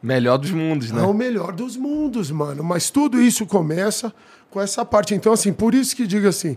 Melhor 0.03 0.37
dos 0.37 0.51
mundos, 0.51 0.93
né? 0.93 1.03
É 1.03 1.07
o 1.07 1.15
melhor 1.15 1.53
dos 1.53 1.77
mundos, 1.77 2.31
mano. 2.31 2.63
Mas 2.63 2.91
tudo 2.91 3.21
isso 3.21 3.47
começa 3.47 4.15
com 4.51 4.61
essa 4.61 4.85
parte. 4.85 5.15
Então, 5.15 5.33
assim, 5.33 5.53
por 5.53 5.75
isso 5.75 5.97
que 5.97 6.07
diga 6.07 6.29
assim, 6.29 6.57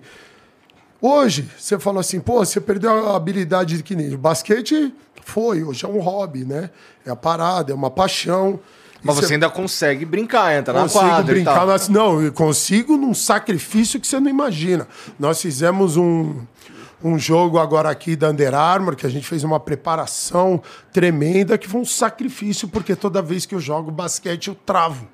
Hoje, 1.02 1.50
você 1.58 1.80
falou 1.80 2.00
assim, 2.00 2.20
pô, 2.20 2.40
você 2.46 2.60
perdeu 2.60 3.10
a 3.10 3.16
habilidade 3.16 3.78
de 3.78 3.84
que 3.84 3.96
nem 3.96 4.16
basquete 4.18 4.94
foi, 5.24 5.64
hoje 5.64 5.86
é 5.86 5.88
um 5.88 6.00
hobby, 6.00 6.44
né? 6.44 6.70
É 7.06 7.12
a 7.12 7.16
parada, 7.16 7.72
é 7.72 7.76
uma 7.76 7.90
paixão. 7.90 8.60
Mas 9.02 9.16
você, 9.16 9.28
você 9.28 9.34
ainda 9.36 9.50
consegue 9.50 10.04
brincar, 10.04 10.58
entra 10.58 10.74
na 10.74 10.90
quadra 10.90 11.24
brincar, 11.24 11.66
mas 11.66 11.88
não, 11.88 12.22
eu 12.22 12.34
consigo 12.34 12.98
num 12.98 13.14
sacrifício 13.14 14.00
que 14.00 14.08
você 14.08 14.20
não 14.20 14.30
imagina. 14.30 14.88
Nós 15.18 15.42
fizemos 15.42 15.96
um, 15.96 16.42
um 17.02 17.18
jogo 17.18 17.60
agora 17.60 17.90
aqui 17.90 18.18
da 18.18 18.30
Under 18.30 18.54
Armour, 18.54 18.98
que 18.98 19.06
a 19.06 19.10
gente 19.10 19.26
fez 19.26 19.44
uma 19.46 19.60
preparação 19.60 20.62
tremenda, 20.92 21.58
que 21.58 21.68
foi 21.68 21.80
um 21.80 21.86
sacrifício, 21.86 22.68
porque 22.68 22.94
toda 22.94 23.22
vez 23.22 23.46
que 23.46 23.56
eu 23.56 23.60
jogo 23.60 23.90
basquete 23.90 24.50
eu 24.50 24.56
travo. 24.56 25.08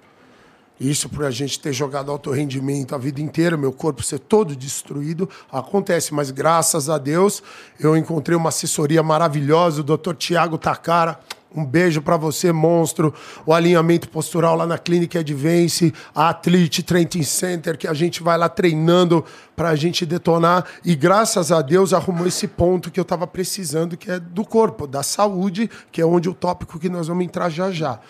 Isso 0.80 1.08
por 1.08 1.24
a 1.24 1.32
gente 1.32 1.60
ter 1.60 1.72
jogado 1.72 2.12
alto 2.12 2.32
rendimento 2.32 2.94
a 2.94 2.98
vida 2.98 3.22
inteira, 3.22 3.56
meu 3.56 3.72
corpo 3.72 4.04
ser 4.04 4.20
todo 4.20 4.56
destruído, 4.56 5.30
acontece, 5.50 6.14
mas 6.14 6.32
graças 6.32 6.90
a 6.90 6.98
Deus 6.98 7.42
eu 7.80 7.96
encontrei 7.96 8.36
uma 8.36 8.50
assessoria 8.50 9.02
maravilhosa, 9.02 9.82
o 9.82 9.84
Dr. 9.84 10.14
Tiago 10.16 10.58
Takara. 10.58 11.20
Um 11.56 11.64
beijo 11.64 12.02
para 12.02 12.18
você, 12.18 12.52
monstro. 12.52 13.14
O 13.46 13.54
alinhamento 13.54 14.10
postural 14.10 14.58
lá 14.58 14.68
na 14.68 14.78
Clínica 14.78 15.20
Advance, 15.20 15.94
a 16.14 16.28
Athlete 16.28 16.84
Training 16.84 17.24
Center, 17.24 17.78
que 17.78 17.88
a 17.88 17.94
gente 17.94 18.22
vai 18.22 18.38
lá 18.38 18.50
treinando 18.50 19.24
para 19.56 19.70
a 19.70 19.76
gente 19.76 20.06
detonar. 20.06 20.66
E 20.84 20.94
graças 20.96 21.54
a 21.54 21.62
Deus 21.62 21.94
arrumou 21.94 22.28
esse 22.28 22.46
ponto 22.46 22.92
que 22.92 23.00
eu 23.00 23.04
estava 23.04 23.26
precisando, 23.26 23.96
que 23.96 24.12
é 24.12 24.20
do 24.20 24.44
corpo, 24.44 24.86
da 24.86 25.02
saúde, 25.02 25.70
que 25.94 26.02
é 26.02 26.06
onde 26.06 26.28
o 26.28 26.34
tópico 26.34 26.78
que 26.78 26.90
nós 26.90 27.08
vamos 27.08 27.24
entrar 27.24 27.50
já 27.50 27.72
já. 27.72 28.02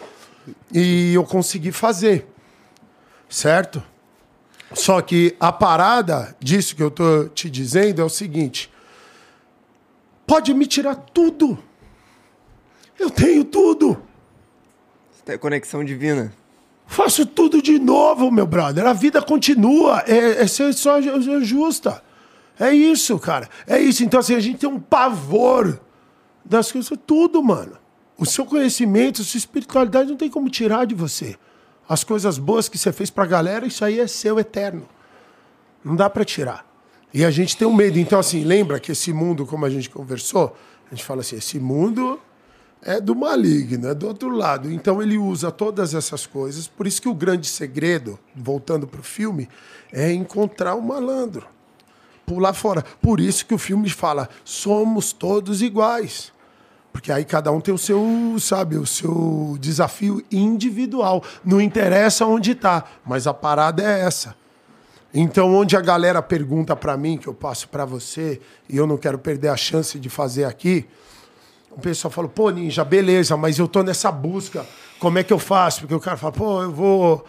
E 0.74 1.14
eu 1.14 1.24
consegui 1.24 1.72
fazer 1.72 2.28
certo? 3.30 3.84
Só 4.73 5.02
que 5.02 5.35
a 5.39 5.52
parada 5.52 6.35
disso 6.39 6.76
que 6.76 6.84
eu 6.84 6.91
tô 6.91 7.26
te 7.30 7.49
dizendo 7.49 8.02
é 8.02 8.06
o 8.06 8.10
seguinte: 8.10 8.72
pode 10.26 10.53
me 10.53 10.65
tirar 10.65 10.95
tudo. 10.95 11.57
Eu 12.99 13.10
tenho 13.10 13.43
tudo. 13.43 14.02
Você 15.11 15.23
tem 15.23 15.38
conexão 15.38 15.84
divina. 15.84 16.34
Faço 16.88 17.26
tudo 17.26 17.61
de 17.61 17.80
novo, 17.80 18.31
meu 18.31 18.45
brother. 18.45 18.85
A 18.85 18.93
vida 18.93 19.22
continua. 19.22 20.03
É, 20.07 20.43
é 20.43 20.47
ser 20.47 20.73
só 20.73 20.99
justa. 21.41 22.02
É 22.60 22.72
isso, 22.72 23.19
cara. 23.19 23.49
É 23.68 23.80
isso. 23.80 24.03
Então, 24.03 24.19
assim, 24.19 24.35
a 24.35 24.39
gente 24.39 24.60
tem 24.60 24.69
um 24.69 24.80
pavor 24.80 25.80
das 26.43 26.72
coisas. 26.72 26.97
Tudo, 27.06 27.43
mano. 27.43 27.77
O 28.18 28.26
seu 28.26 28.45
conhecimento, 28.45 29.22
a 29.22 29.26
sua 29.26 29.38
espiritualidade 29.38 30.10
não 30.10 30.15
tem 30.15 30.30
como 30.30 30.49
tirar 30.49 30.85
de 30.85 30.95
você. 30.95 31.35
As 31.88 32.03
coisas 32.03 32.38
boas 32.38 32.68
que 32.68 32.78
você 32.78 32.91
fez 32.91 33.10
pra 33.10 33.26
galera, 33.26 33.66
isso 33.66 33.86
aí 33.86 33.99
é 33.99 34.07
seu 34.07 34.40
eterno. 34.40 34.88
Não 35.84 35.95
dá 35.95 36.10
para 36.10 36.26
tirar. 36.26 36.66
E 37.14 37.24
a 37.24 37.30
gente 37.30 37.56
tem 37.56 37.68
um 37.68 37.74
medo. 37.74 37.99
Então, 37.99 38.20
assim, 38.20 38.44
lembra 38.44 38.80
que 38.80 38.91
esse 38.91 39.14
mundo, 39.14 39.45
como 39.45 39.66
a 39.66 39.70
gente 39.70 39.90
conversou, 39.90 40.56
a 40.88 40.95
gente 40.95 41.06
fala 41.06 41.22
assim: 41.22 41.38
esse 41.38 41.60
mundo 41.60 42.20
é 42.82 42.99
do 42.99 43.16
maligno, 43.16 43.88
é 43.88 43.94
do 43.94 44.07
outro 44.07 44.30
lado. 44.30 44.72
Então, 44.72 45.02
ele 45.02 45.18
usa 45.18 45.52
todas 45.52 45.94
essas 45.94 46.26
coisas. 46.26 46.68
Por 46.68 46.88
isso 46.88 47.02
que 47.02 47.07
o 47.07 47.14
grande 47.14 47.48
segredo, 47.48 48.20
voltando 48.36 48.88
pro 48.88 49.03
filme, 49.03 49.48
é 49.94 50.12
encontrar 50.12 50.76
o 50.76 50.82
malandro. 50.82 51.48
Pular 52.26 52.53
fora. 52.53 52.84
Por 52.99 53.20
isso 53.20 53.45
que 53.45 53.53
o 53.53 53.60
filme 53.60 53.90
fala: 53.90 54.28
somos 54.44 55.14
todos 55.14 55.62
iguais. 55.62 56.34
Porque 56.95 57.11
aí 57.11 57.26
cada 57.26 57.51
um 57.51 57.59
tem 57.59 57.73
o 57.73 57.77
seu, 57.77 58.01
sabe, 58.39 58.77
o 58.77 58.85
seu 58.85 59.57
desafio 59.59 60.23
individual. 60.31 61.22
Não 61.43 61.59
interessa 61.59 62.26
onde 62.26 62.51
está, 62.51 62.85
mas 63.05 63.27
a 63.27 63.34
parada 63.34 63.84
é 63.84 63.99
essa. 63.99 64.34
Então, 65.13 65.53
onde 65.53 65.76
a 65.76 65.81
galera 65.81 66.22
pergunta 66.22 66.73
para 66.73 66.95
mim, 66.95 67.17
que 67.17 67.27
eu 67.27 67.34
passo 67.34 67.67
para 67.67 67.84
você, 67.84 68.39
e 68.69 68.77
eu 68.77 68.88
não 68.88 68.95
quero 68.95 69.19
perder 69.19 69.49
a 69.49 69.57
chance 69.57 69.99
de 69.99 70.07
fazer 70.07 70.45
aqui, 70.45 70.85
o 71.69 71.81
pessoal 71.81 72.09
fala, 72.09 72.30
pô, 72.30 72.49
Ninja, 72.49 72.85
beleza, 72.85 73.35
mas 73.35 73.59
eu 73.59 73.67
tô 73.67 73.84
nessa 73.84 74.09
busca, 74.09 74.65
como 74.97 75.17
é 75.17 75.23
que 75.23 75.34
eu 75.34 75.39
faço? 75.39 75.81
Porque 75.81 75.95
o 75.95 75.99
cara 75.99 76.15
fala, 76.15 76.31
pô, 76.31 76.63
eu 76.63 76.72
vou 76.72 77.26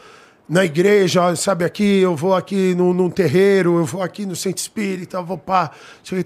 na 0.49 0.65
igreja, 0.65 1.35
sabe, 1.35 1.65
aqui, 1.65 1.99
eu 1.99 2.15
vou 2.15 2.37
aqui 2.37 2.73
no, 2.77 2.95
num 2.95 3.11
terreiro, 3.11 3.79
eu 3.79 3.85
vou 3.85 4.01
aqui 4.01 4.27
no 4.27 4.37
centro 4.37 4.63
espírita, 4.63 5.17
eu 5.17 5.25
vou 5.25 5.37
pá. 5.37 5.73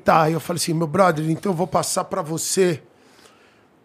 Tá, 0.05 0.31
eu 0.31 0.41
falei 0.41 0.61
assim, 0.61 0.75
meu 0.75 0.87
brother, 0.87 1.25
então 1.31 1.53
eu 1.53 1.57
vou 1.57 1.67
passar 1.67 2.05
para 2.05 2.21
você 2.21 2.83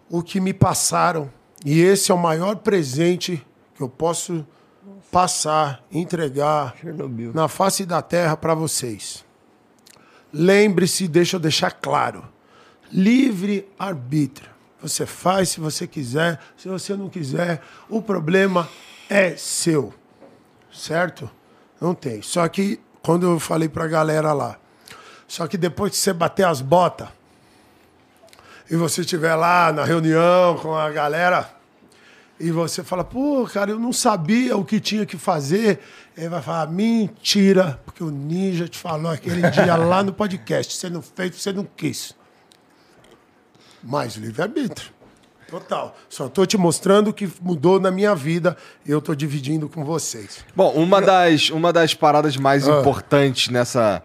o 0.09 0.21
que 0.21 0.39
me 0.39 0.53
passaram. 0.53 1.31
E 1.63 1.81
esse 1.81 2.11
é 2.11 2.15
o 2.15 2.17
maior 2.17 2.57
presente 2.57 3.45
que 3.75 3.81
eu 3.81 3.89
posso 3.89 4.45
passar, 5.11 5.83
entregar 5.91 6.75
Chernobyl. 6.79 7.31
na 7.33 7.47
face 7.47 7.85
da 7.85 8.01
terra 8.01 8.35
para 8.35 8.53
vocês. 8.53 9.23
Lembre-se, 10.31 11.07
deixa 11.07 11.37
eu 11.37 11.39
deixar 11.39 11.71
claro: 11.71 12.27
livre 12.91 13.67
arbítrio. 13.79 14.49
Você 14.81 15.05
faz 15.05 15.49
se 15.49 15.59
você 15.59 15.87
quiser, 15.87 16.39
se 16.55 16.67
você 16.67 16.95
não 16.95 17.09
quiser, 17.09 17.61
o 17.89 18.01
problema 18.01 18.69
é 19.09 19.35
seu. 19.35 19.93
Certo? 20.71 21.29
Não 21.79 21.95
tem. 21.95 22.21
Só 22.21 22.47
que 22.47 22.79
quando 23.01 23.25
eu 23.25 23.39
falei 23.39 23.69
para 23.69 23.85
a 23.85 23.87
galera 23.87 24.33
lá, 24.33 24.59
só 25.27 25.47
que 25.47 25.57
depois 25.57 25.91
que 25.91 25.97
você 25.97 26.13
bater 26.13 26.45
as 26.45 26.61
botas, 26.61 27.07
e 28.69 28.75
você 28.75 29.01
estiver 29.01 29.35
lá 29.35 29.71
na 29.71 29.83
reunião 29.83 30.57
com 30.57 30.75
a 30.75 30.89
galera 30.89 31.49
e 32.39 32.51
você 32.51 32.83
fala, 32.83 33.03
pô, 33.03 33.47
cara, 33.51 33.71
eu 33.71 33.79
não 33.79 33.93
sabia 33.93 34.57
o 34.57 34.65
que 34.65 34.79
tinha 34.79 35.05
que 35.05 35.17
fazer. 35.17 35.79
Ele 36.17 36.27
vai 36.27 36.41
falar, 36.41 36.67
mentira, 36.67 37.79
porque 37.85 38.03
o 38.03 38.09
Ninja 38.09 38.67
te 38.67 38.77
falou 38.77 39.11
aquele 39.11 39.49
dia 39.51 39.75
lá 39.77 40.03
no 40.03 40.11
podcast. 40.11 40.75
Você 40.75 40.89
não 40.89 41.01
fez, 41.01 41.35
você 41.35 41.53
não 41.53 41.65
quis. 41.77 42.13
Mais 43.81 44.15
livre-arbítrio. 44.15 44.91
Total. 45.47 45.95
Só 46.09 46.27
tô 46.27 46.45
te 46.45 46.57
mostrando 46.57 47.09
o 47.09 47.13
que 47.13 47.31
mudou 47.39 47.79
na 47.79 47.91
minha 47.91 48.13
vida 48.15 48.57
e 48.85 48.91
eu 48.91 48.99
tô 48.99 49.15
dividindo 49.15 49.69
com 49.69 49.85
vocês. 49.85 50.43
Bom, 50.55 50.73
uma 50.73 51.01
das, 51.01 51.49
uma 51.51 51.71
das 51.71 51.93
paradas 51.93 52.35
mais 52.35 52.67
ah. 52.67 52.79
importantes 52.79 53.49
nessa 53.49 54.03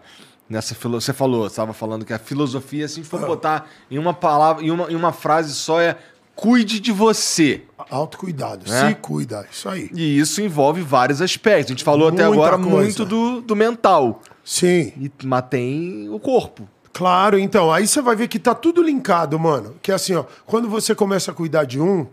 nessa 0.51 0.75
você 0.75 1.13
falou, 1.13 1.47
estava 1.47 1.73
falando 1.73 2.03
que 2.03 2.13
a 2.13 2.19
filosofia, 2.19 2.87
se 2.87 3.03
for 3.03 3.23
ah. 3.23 3.27
botar 3.27 3.69
em 3.89 3.97
uma 3.97 4.13
palavra, 4.13 4.63
em 4.63 4.69
uma, 4.69 4.91
em 4.91 4.95
uma 4.95 5.13
frase 5.13 5.55
só 5.55 5.79
é 5.79 5.97
cuide 6.35 6.79
de 6.79 6.91
você. 6.91 7.63
Autocuidado, 7.89 8.69
né? 8.69 8.89
se 8.89 8.95
cuida, 8.95 9.47
isso 9.49 9.69
aí. 9.69 9.89
E 9.93 10.19
isso 10.19 10.41
envolve 10.41 10.81
vários 10.81 11.21
aspectos. 11.21 11.67
A 11.67 11.73
gente 11.73 11.83
falou 11.83 12.09
Muita 12.09 12.23
até 12.23 12.33
agora 12.33 12.57
coisa. 12.57 12.69
muito 12.69 13.05
do, 13.05 13.41
do 13.41 13.55
mental. 13.55 14.21
Sim. 14.43 14.93
E, 14.97 15.11
mas 15.23 15.45
tem 15.49 16.09
o 16.09 16.19
corpo. 16.19 16.67
Claro, 16.93 17.39
então, 17.39 17.71
aí 17.71 17.87
você 17.87 18.01
vai 18.01 18.15
ver 18.15 18.27
que 18.27 18.37
tá 18.37 18.53
tudo 18.53 18.83
linkado, 18.83 19.39
mano. 19.39 19.75
Que 19.81 19.91
é 19.91 19.95
assim, 19.95 20.13
ó, 20.13 20.25
quando 20.45 20.69
você 20.69 20.93
começa 20.93 21.31
a 21.31 21.33
cuidar 21.33 21.63
de 21.63 21.79
um, 21.79 22.05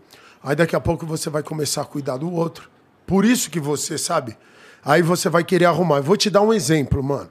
aí 0.43 0.55
daqui 0.55 0.77
a 0.77 0.81
pouco 0.81 1.05
você 1.05 1.29
vai 1.29 1.43
começar 1.43 1.83
a 1.83 1.85
cuidar 1.85 2.17
do 2.17 2.33
outro. 2.33 2.71
Por 3.05 3.25
isso 3.25 3.51
que 3.51 3.59
você, 3.59 3.99
sabe? 3.99 4.37
Aí 4.85 5.03
você 5.03 5.29
vai 5.29 5.43
querer 5.43 5.65
arrumar. 5.65 5.97
Eu 5.97 6.03
vou 6.05 6.17
te 6.17 6.31
dar 6.31 6.43
um 6.43 6.53
exemplo, 6.53 7.03
mano. 7.03 7.29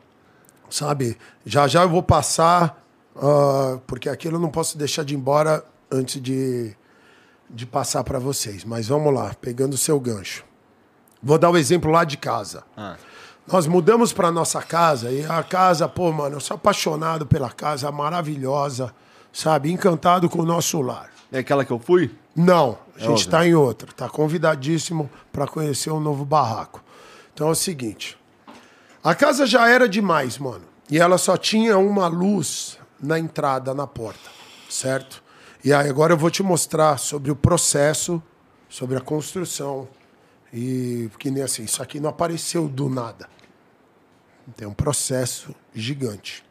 Sabe? 0.70 1.18
Já 1.46 1.68
já 1.68 1.84
eu 1.84 1.90
vou 1.90 2.04
passar, 2.04 2.84
uh, 3.16 3.80
porque 3.88 4.10
aquilo 4.10 4.36
eu 4.36 4.40
não 4.40 4.50
posso 4.50 4.78
deixar 4.78 5.04
de 5.04 5.14
ir 5.14 5.18
embora 5.18 5.64
antes 5.92 6.22
de, 6.22 6.76
de 7.50 7.66
passar 7.66 8.04
para 8.04 8.20
vocês. 8.20 8.64
Mas 8.64 8.88
vamos 8.88 9.14
lá, 9.14 9.34
pegando 9.40 9.74
o 9.74 9.78
seu 9.78 10.00
gancho. 10.00 10.44
Vou 11.22 11.38
dar 11.38 11.50
o 11.50 11.54
um 11.54 11.58
exemplo 11.58 11.92
lá 11.92 12.04
de 12.04 12.18
casa. 12.18 12.64
Ah. 12.76 12.96
Nós 13.48 13.66
mudamos 13.66 14.12
para 14.12 14.30
nossa 14.30 14.62
casa 14.62 15.10
e 15.10 15.26
a 15.26 15.42
casa, 15.42 15.88
pô, 15.88 16.12
mano, 16.12 16.36
eu 16.36 16.40
sou 16.40 16.56
apaixonado 16.56 17.26
pela 17.26 17.50
casa, 17.50 17.90
maravilhosa, 17.92 18.94
sabe? 19.32 19.72
Encantado 19.72 20.30
com 20.30 20.40
o 20.40 20.46
nosso 20.46 20.82
lar. 20.82 21.10
É 21.32 21.40
aquela 21.40 21.64
que 21.64 21.72
eu 21.72 21.80
fui? 21.80 22.14
Não, 22.36 22.78
a 22.98 23.04
é 23.04 23.08
gente 23.08 23.22
está 23.22 23.48
em 23.48 23.56
outra. 23.56 23.90
Tá 23.94 24.10
convidadíssimo 24.10 25.10
para 25.32 25.48
conhecer 25.48 25.92
um 25.92 26.00
novo 26.00 26.26
barraco. 26.26 26.84
Então 27.34 27.48
é 27.48 27.52
o 27.52 27.56
seguinte: 27.56 28.17
a 29.04 29.16
casa 29.16 29.46
já 29.46 29.70
era 29.70 29.88
demais, 29.88 30.38
mano. 30.38 30.66
E 30.90 30.98
ela 31.00 31.18
só 31.18 31.36
tinha 31.38 31.78
uma 31.78 32.08
luz 32.08 32.78
na 33.00 33.20
entrada, 33.20 33.74
na 33.74 33.86
porta, 33.86 34.30
certo? 34.70 35.24
E 35.64 35.74
aí 35.74 35.90
agora 35.90 36.14
eu 36.14 36.18
vou 36.18 36.32
te 36.32 36.42
mostrar 36.42 36.98
sobre 36.98 37.30
o 37.30 37.36
processo, 37.36 38.22
sobre 38.70 38.98
a 38.98 39.02
construção. 39.02 39.88
E 40.52 41.10
que 41.20 41.30
nem 41.30 41.44
assim, 41.44 41.64
isso 41.64 41.84
aqui 41.84 42.00
não 42.00 42.10
apareceu 42.10 42.68
do 42.68 42.90
nada. 42.90 43.30
Tem 44.56 44.68
um 44.68 44.74
processo 44.74 45.54
gigante. 45.74 46.46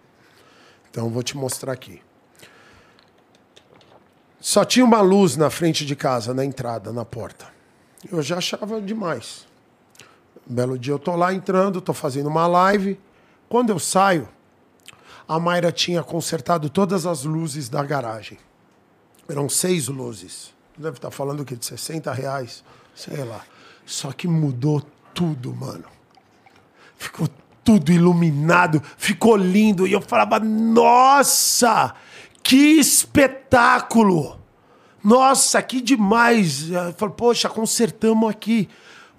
Então 0.91 1.09
vou 1.09 1.23
te 1.23 1.37
mostrar 1.37 1.73
aqui. 1.73 2.03
Só 4.39 4.65
tinha 4.65 4.85
uma 4.85 5.01
luz 5.01 5.37
na 5.37 5.51
frente 5.51 5.85
de 5.85 5.97
casa, 5.97 6.33
na 6.35 6.45
entrada, 6.45 6.93
na 6.93 7.05
porta. 7.05 7.47
Eu 8.13 8.23
já 8.23 8.37
achava 8.37 8.81
demais. 8.81 9.47
Um 10.49 10.55
belo 10.55 10.79
dia 10.79 10.93
eu 10.93 10.99
tô 10.99 11.17
lá 11.17 11.35
entrando, 11.35 11.81
tô 11.81 11.93
fazendo 11.93 12.29
uma 12.29 12.47
live. 12.47 12.99
Quando 13.49 13.71
eu 13.71 13.79
saio, 13.79 14.29
a 15.29 15.39
Mayra 15.39 15.73
tinha 15.73 16.03
consertado 16.03 16.71
todas 16.71 17.05
as 17.05 17.25
luzes 17.25 17.69
da 17.69 17.83
garagem. 17.83 18.39
Eram 19.29 19.49
seis 19.49 19.89
luzes. 19.89 20.55
Deve 20.79 20.99
estar 20.99 21.11
falando 21.11 21.41
o 21.41 21.45
quê? 21.45 21.57
De 21.57 21.65
60 21.67 22.13
reais? 22.13 22.63
Sei 22.95 23.25
lá. 23.25 23.45
Só 23.85 24.13
que 24.13 24.29
mudou 24.29 24.83
tudo, 25.13 25.55
mano. 25.55 25.85
Ficou 26.97 27.29
tudo 27.65 27.91
iluminado, 27.91 28.81
ficou 28.97 29.37
lindo. 29.37 29.87
E 29.87 29.93
eu 29.93 30.01
falava, 30.01 30.39
nossa, 30.39 31.95
que 32.43 32.79
espetáculo! 32.79 34.39
Nossa, 35.03 35.61
que 35.63 35.81
demais! 35.81 36.71
Eu 36.71 36.93
falei, 36.93 37.15
poxa, 37.17 37.49
consertamos 37.49 38.31
aqui. 38.31 38.69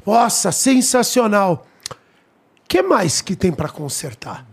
Nossa, 0.07 0.53
sensacional. 0.53 1.67
Que 2.65 2.81
mais 2.81 3.19
que 3.19 3.35
tem 3.35 3.51
para 3.51 3.67
consertar? 3.67 4.45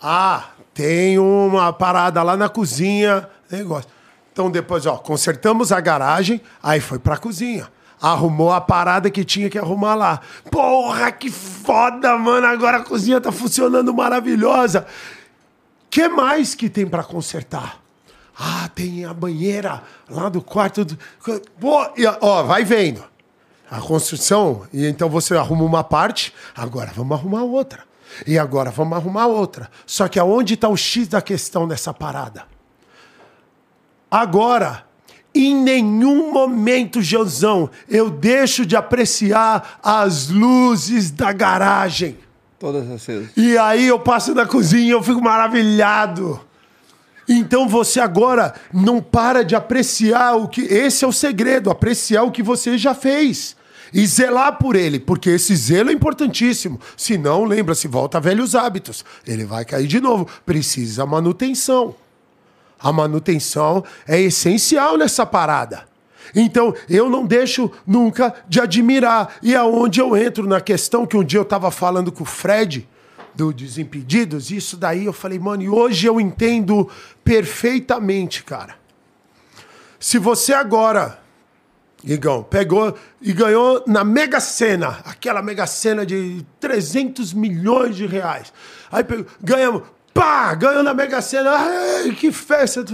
Ah, 0.00 0.50
tem 0.74 1.18
uma 1.18 1.72
parada 1.72 2.22
lá 2.22 2.36
na 2.36 2.50
cozinha, 2.50 3.26
negócio. 3.50 3.88
Então 4.30 4.50
depois, 4.50 4.84
ó, 4.84 4.98
consertamos 4.98 5.72
a 5.72 5.80
garagem, 5.80 6.42
aí 6.62 6.80
foi 6.80 6.98
para 6.98 7.14
a 7.14 7.18
cozinha 7.18 7.66
arrumou 8.02 8.50
a 8.50 8.60
parada 8.60 9.08
que 9.08 9.24
tinha 9.24 9.48
que 9.48 9.56
arrumar 9.56 9.94
lá. 9.94 10.20
Porra, 10.50 11.12
que 11.12 11.30
foda, 11.30 12.18
mano! 12.18 12.48
Agora 12.48 12.78
a 12.78 12.82
cozinha 12.82 13.20
tá 13.20 13.30
funcionando 13.30 13.94
maravilhosa. 13.94 14.84
que 15.88 16.08
mais 16.08 16.52
que 16.52 16.68
tem 16.68 16.84
para 16.84 17.04
consertar? 17.04 17.80
Ah, 18.36 18.68
tem 18.74 19.04
a 19.04 19.14
banheira 19.14 19.84
lá 20.10 20.28
do 20.28 20.42
quarto. 20.42 20.84
Do... 20.84 20.98
Ó, 22.20 22.42
vai 22.42 22.64
vendo. 22.64 23.11
A 23.72 23.80
construção, 23.80 24.66
e 24.70 24.86
então 24.86 25.08
você 25.08 25.34
arruma 25.34 25.64
uma 25.64 25.82
parte, 25.82 26.30
agora 26.54 26.92
vamos 26.94 27.18
arrumar 27.18 27.42
outra. 27.42 27.84
E 28.26 28.38
agora 28.38 28.70
vamos 28.70 28.98
arrumar 28.98 29.28
outra. 29.28 29.70
Só 29.86 30.08
que 30.08 30.18
aonde 30.18 30.52
está 30.52 30.68
o 30.68 30.76
X 30.76 31.08
da 31.08 31.22
questão 31.22 31.66
dessa 31.66 31.94
parada? 31.94 32.44
Agora, 34.10 34.84
em 35.34 35.54
nenhum 35.54 36.34
momento, 36.34 37.00
Janzão, 37.00 37.70
eu 37.88 38.10
deixo 38.10 38.66
de 38.66 38.76
apreciar 38.76 39.80
as 39.82 40.28
luzes 40.28 41.10
da 41.10 41.32
garagem. 41.32 42.18
Todas 42.58 42.90
acesas. 42.90 43.30
E 43.34 43.56
aí 43.56 43.86
eu 43.86 43.98
passo 43.98 44.34
na 44.34 44.44
cozinha 44.44 44.84
e 44.84 44.90
eu 44.90 45.02
fico 45.02 45.22
maravilhado. 45.22 46.38
Então 47.26 47.66
você 47.66 48.00
agora 48.00 48.52
não 48.70 49.00
para 49.00 49.42
de 49.42 49.54
apreciar 49.54 50.36
o 50.36 50.46
que. 50.46 50.60
Esse 50.60 51.06
é 51.06 51.08
o 51.08 51.12
segredo, 51.12 51.70
apreciar 51.70 52.24
o 52.24 52.30
que 52.30 52.42
você 52.42 52.76
já 52.76 52.92
fez. 52.92 53.56
E 53.92 54.06
zelar 54.06 54.58
por 54.58 54.74
ele, 54.74 54.98
porque 54.98 55.30
esse 55.30 55.54
zelo 55.54 55.90
é 55.90 55.92
importantíssimo. 55.92 56.80
Se 56.96 57.18
não, 57.18 57.44
lembra-se, 57.44 57.86
volta 57.86 58.18
a 58.18 58.20
velhos 58.20 58.54
hábitos. 58.54 59.04
Ele 59.26 59.44
vai 59.44 59.64
cair 59.64 59.86
de 59.86 60.00
novo. 60.00 60.26
Precisa 60.46 61.04
manutenção. 61.04 61.94
A 62.80 62.90
manutenção 62.92 63.84
é 64.08 64.20
essencial 64.20 64.96
nessa 64.96 65.26
parada. 65.26 65.86
Então, 66.34 66.74
eu 66.88 67.10
não 67.10 67.26
deixo 67.26 67.70
nunca 67.86 68.34
de 68.48 68.60
admirar. 68.60 69.36
E 69.42 69.54
aonde 69.54 70.00
eu 70.00 70.16
entro 70.16 70.46
na 70.46 70.60
questão 70.60 71.06
que 71.06 71.16
um 71.16 71.22
dia 71.22 71.38
eu 71.38 71.44
estava 71.44 71.70
falando 71.70 72.10
com 72.10 72.22
o 72.22 72.26
Fred, 72.26 72.88
do 73.34 73.52
Desimpedidos, 73.52 74.50
isso 74.50 74.76
daí 74.76 75.06
eu 75.06 75.12
falei, 75.12 75.38
mano, 75.38 75.62
e 75.62 75.68
hoje 75.68 76.06
eu 76.06 76.20
entendo 76.20 76.88
perfeitamente, 77.24 78.44
cara. 78.44 78.76
Se 79.98 80.18
você 80.18 80.52
agora, 80.52 81.21
Igão, 82.04 82.42
pegou 82.42 82.96
e 83.20 83.32
ganhou 83.32 83.84
na 83.86 84.02
Mega 84.02 84.40
Sena, 84.40 85.00
aquela 85.04 85.40
Mega 85.40 85.66
Sena 85.66 86.04
de 86.04 86.44
300 86.58 87.32
milhões 87.32 87.94
de 87.94 88.06
reais. 88.06 88.52
Aí 88.90 89.04
pegou, 89.04 89.26
ganhamos 89.40 89.82
Pá! 90.12 90.54
Ganhou 90.54 90.82
na 90.82 90.92
Mega 90.92 91.20
Sena. 91.22 91.50
Ai, 91.50 92.12
que 92.12 92.30
festa. 92.30 92.84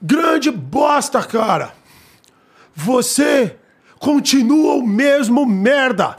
Grande 0.00 0.50
bosta, 0.50 1.22
cara. 1.24 1.74
Você 2.74 3.56
continua 3.98 4.74
o 4.74 4.86
mesmo 4.86 5.44
merda. 5.44 6.16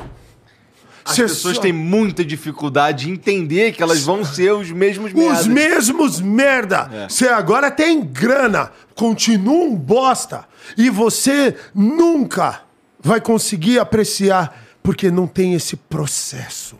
As 1.10 1.15
Cê 1.15 1.23
pessoas 1.23 1.56
só... 1.56 1.61
têm 1.61 1.73
muita 1.73 2.23
dificuldade 2.23 3.06
de 3.06 3.11
entender 3.11 3.72
que 3.72 3.81
elas 3.81 4.03
vão 4.03 4.23
ser 4.23 4.53
os 4.53 4.69
mesmos 4.72 5.11
merda. 5.11 5.40
Os 5.40 5.48
mesmos 5.48 6.22
merda. 6.22 7.07
Você 7.10 7.26
é. 7.26 7.34
agora 7.34 7.72
tem 7.72 8.02
grana, 8.02 8.72
continua 8.94 9.65
um 9.65 9.76
bosta. 9.76 10.45
E 10.77 10.90
você 10.90 11.56
nunca 11.73 12.61
vai 12.99 13.19
conseguir 13.19 13.80
apreciar 13.80 14.56
porque 14.84 15.10
não 15.10 15.26
tem 15.26 15.56
esse 15.56 15.76
processo. 15.76 16.77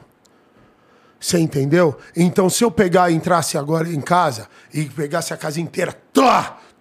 Você 1.20 1.40
entendeu? 1.40 1.98
Então, 2.16 2.50
se 2.50 2.64
eu 2.64 2.70
pegar 2.70 3.10
e 3.10 3.16
entrasse 3.16 3.58
agora 3.58 3.90
em 3.90 4.00
casa 4.00 4.48
e 4.74 4.86
pegasse 4.86 5.34
a 5.34 5.38
casa 5.38 5.60
inteira, 5.60 6.00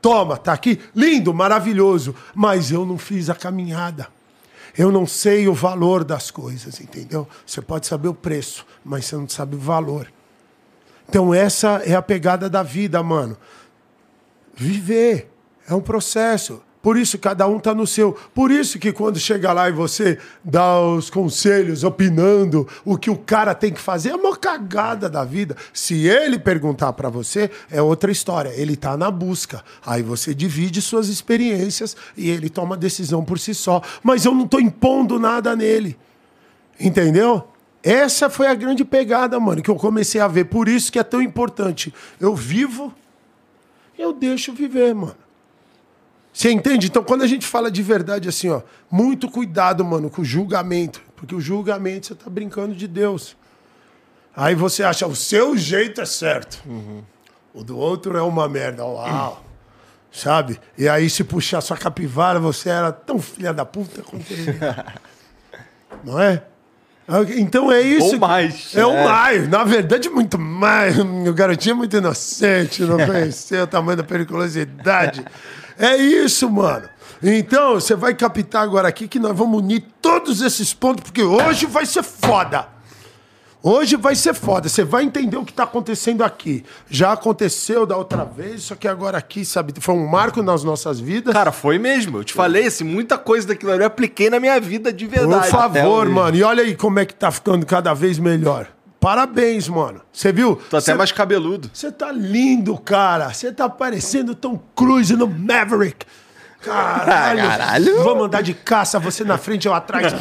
toma, 0.02 0.36
tá 0.36 0.52
aqui, 0.52 0.78
lindo, 0.94 1.32
maravilhoso, 1.32 2.14
mas 2.34 2.70
eu 2.70 2.84
não 2.84 2.98
fiz 2.98 3.30
a 3.30 3.34
caminhada. 3.34 4.06
Eu 4.78 4.92
não 4.92 5.09
sei 5.09 5.48
o 5.48 5.52
valor 5.52 6.05
das 6.05 6.30
coisas, 6.30 6.80
entendeu? 6.80 7.26
Você 7.44 7.60
pode 7.60 7.88
saber 7.88 8.06
o 8.06 8.14
preço, 8.14 8.64
mas 8.84 9.06
você 9.06 9.16
não 9.16 9.28
sabe 9.28 9.56
o 9.56 9.59
valor. 9.59 10.09
Então, 11.09 11.34
essa 11.34 11.82
é 11.84 11.96
a 11.96 12.02
pegada 12.02 12.48
da 12.48 12.62
vida, 12.62 13.02
mano. 13.02 13.36
Viver 14.55 15.28
é 15.68 15.74
um 15.74 15.80
processo. 15.80 16.62
Por 16.89 16.97
isso 16.97 17.19
cada 17.19 17.47
um 17.47 17.59
está 17.59 17.74
no 17.74 17.86
seu. 17.86 18.16
Por 18.35 18.51
isso 18.51 18.78
que 18.78 18.94
quando 18.94 19.19
chega 19.19 19.52
lá 19.52 19.69
e 19.69 19.73
você 19.73 20.16
dá 20.43 20.81
os 20.81 21.10
conselhos, 21.10 21.85
opinando 21.85 22.66
o 22.82 22.97
que 22.97 23.10
o 23.10 23.19
cara 23.19 23.55
tem 23.55 23.74
que 23.74 23.78
fazer, 23.78 24.09
é 24.09 24.16
uma 24.16 24.35
cagada 24.35 25.06
da 25.06 25.23
vida. 25.23 25.55
Se 25.70 26.06
ele 26.06 26.39
perguntar 26.39 26.94
para 26.94 27.10
você, 27.10 27.51
é 27.70 27.82
outra 27.82 28.10
história. 28.10 28.55
Ele 28.56 28.73
está 28.73 28.97
na 28.97 29.10
busca. 29.10 29.62
Aí 29.85 30.02
você 30.02 30.32
divide 30.35 30.81
suas 30.81 31.09
experiências 31.09 31.94
e 32.16 32.31
ele 32.31 32.48
toma 32.48 32.74
decisão 32.74 33.23
por 33.23 33.39
si 33.39 33.55
só. 33.55 33.82
Mas 34.02 34.24
eu 34.24 34.35
não 34.35 34.47
estou 34.47 34.59
impondo 34.59 35.19
nada 35.19 35.55
nele. 35.55 35.94
Entendeu? 36.81 37.48
Essa 37.82 38.31
foi 38.31 38.47
a 38.47 38.55
grande 38.55 38.82
pegada, 38.82 39.39
mano, 39.39 39.60
que 39.60 39.70
eu 39.70 39.77
comecei 39.77 40.23
a 40.23 40.27
ver. 40.27 40.47
Por 40.47 40.70
isso 40.70 40.90
que 40.90 40.98
é 40.98 41.05
tão 41.05 41.20
importante. 41.20 41.93
Eu 42.19 42.35
vivo 42.35 42.94
eu 43.98 44.12
deixo 44.12 44.52
viver, 44.52 44.94
mano. 44.94 45.16
Você 46.39 46.52
entende? 46.52 46.86
Então, 46.86 47.02
quando 47.02 47.23
a 47.23 47.27
gente 47.27 47.44
fala 47.44 47.69
de 47.69 47.82
verdade 47.82 48.28
assim, 48.28 48.48
ó, 48.48 48.62
muito 48.89 49.28
cuidado, 49.28 49.85
mano, 49.85 50.09
com 50.09 50.23
o 50.23 50.24
julgamento. 50.24 51.02
Porque 51.16 51.35
o 51.35 51.40
julgamento 51.40 52.06
você 52.06 52.15
tá 52.15 52.31
brincando 52.31 52.77
de 52.77 52.86
Deus. 52.86 53.36
Aí 54.36 54.55
você 54.55 54.85
acha, 54.85 55.05
o 55.09 55.16
seu 55.16 55.56
jeito 55.59 56.01
é 56.01 56.06
certo. 56.06 56.62
Uhum. 56.65 57.02
O 57.52 57.65
do 57.65 57.77
outro 57.77 58.16
é 58.16 58.23
uma 58.23 58.48
merda. 58.48 58.85
Uau. 58.85 59.31
Uhum. 59.32 59.48
Sabe? 60.12 60.60
E 60.78 60.89
aí, 60.89 61.10
se 61.10 61.24
puxar 61.24 61.60
sua 61.60 61.77
capivara, 61.77 62.39
você 62.39 62.69
era 62.70 62.93
tão 62.93 63.19
filha 63.19 63.52
da 63.52 63.65
puta 63.65 64.01
como 64.02 64.23
ele. 64.31 64.56
Não 66.05 66.20
é? 66.20 66.44
Então 67.36 67.73
é 67.73 67.81
isso. 67.81 68.15
Ou 68.15 68.20
mais. 68.20 68.77
É, 68.77 68.81
é. 68.81 68.86
o 68.86 69.05
mais. 69.05 69.48
Na 69.48 69.65
verdade, 69.65 70.09
muito 70.09 70.39
mais. 70.39 70.97
O 71.01 71.35
garotinho 71.35 71.73
é 71.73 71.77
muito 71.77 71.97
inocente, 71.97 72.85
não 72.85 72.97
conheceu 73.05 73.65
o 73.65 73.66
tamanho 73.66 73.97
da 73.97 74.05
periculosidade. 74.05 75.24
É 75.78 75.96
isso, 75.96 76.50
mano. 76.50 76.88
Então, 77.22 77.74
você 77.74 77.94
vai 77.94 78.14
captar 78.14 78.62
agora 78.62 78.88
aqui 78.88 79.09
que 79.09 79.18
nós 79.18 79.36
vamos 79.36 79.60
unir 79.60 79.84
todos 80.00 80.40
esses 80.40 80.72
pontos, 80.72 81.05
porque 81.05 81.22
hoje 81.22 81.66
vai 81.66 81.86
ser 81.86 82.02
foda. 82.02 82.66
Hoje 83.60 83.96
vai 83.96 84.14
ser 84.14 84.34
foda. 84.34 84.68
Você 84.68 84.84
vai 84.84 85.02
entender 85.05 85.36
o 85.36 85.44
que 85.44 85.50
está 85.50 85.64
acontecendo 85.64 86.22
aqui. 86.22 86.64
Já 86.88 87.12
aconteceu 87.12 87.84
da 87.84 87.96
outra 87.96 88.24
vez, 88.24 88.62
só 88.62 88.76
que 88.76 88.86
agora 88.86 89.18
aqui, 89.18 89.44
sabe, 89.44 89.72
foi 89.80 89.94
um 89.94 90.06
marco 90.06 90.42
nas 90.42 90.62
nossas 90.62 91.00
vidas. 91.00 91.34
Cara, 91.34 91.50
foi 91.50 91.76
mesmo. 91.78 92.18
Eu 92.18 92.24
te 92.24 92.32
falei, 92.32 92.66
assim, 92.66 92.84
muita 92.84 93.18
coisa 93.18 93.48
daquilo 93.48 93.72
ali 93.72 93.82
eu 93.82 93.86
apliquei 93.86 94.30
na 94.30 94.38
minha 94.38 94.60
vida 94.60 94.92
de 94.92 95.06
verdade. 95.06 95.50
Por 95.50 95.50
favor, 95.50 96.09
mano. 96.09 96.36
E 96.36 96.42
olha 96.42 96.62
aí 96.62 96.76
como 96.76 97.00
é 97.00 97.05
que 97.05 97.14
tá 97.14 97.32
ficando 97.32 97.66
cada 97.66 97.92
vez 97.94 98.18
melhor. 98.18 98.68
Parabéns, 99.00 99.68
mano. 99.68 100.00
Você 100.12 100.32
viu? 100.32 100.56
Tô 100.68 100.76
até 100.76 100.86
Cê... 100.86 100.94
mais 100.94 101.12
cabeludo. 101.12 101.70
Você 101.72 101.92
tá 101.92 102.10
lindo, 102.10 102.76
cara. 102.78 103.32
Você 103.32 103.52
tá 103.52 103.68
parecendo 103.68 104.34
Tom 104.34 104.60
Cruise 104.74 105.14
no 105.14 105.28
Maverick. 105.28 106.04
Caralho. 106.60 107.48
Caralho. 107.48 108.02
Vamos 108.02 108.24
andar 108.24 108.42
de 108.42 108.54
caça, 108.54 108.98
você 108.98 109.22
na 109.22 109.38
frente, 109.38 109.66
eu 109.66 109.74
atrás. 109.74 110.12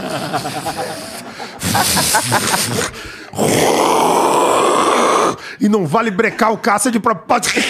e 5.59 5.67
não 5.67 5.87
vale 5.87 6.11
brecar 6.11 6.53
o 6.53 6.57
caça 6.57 6.91
de 6.91 6.99
propósito. 6.99 7.59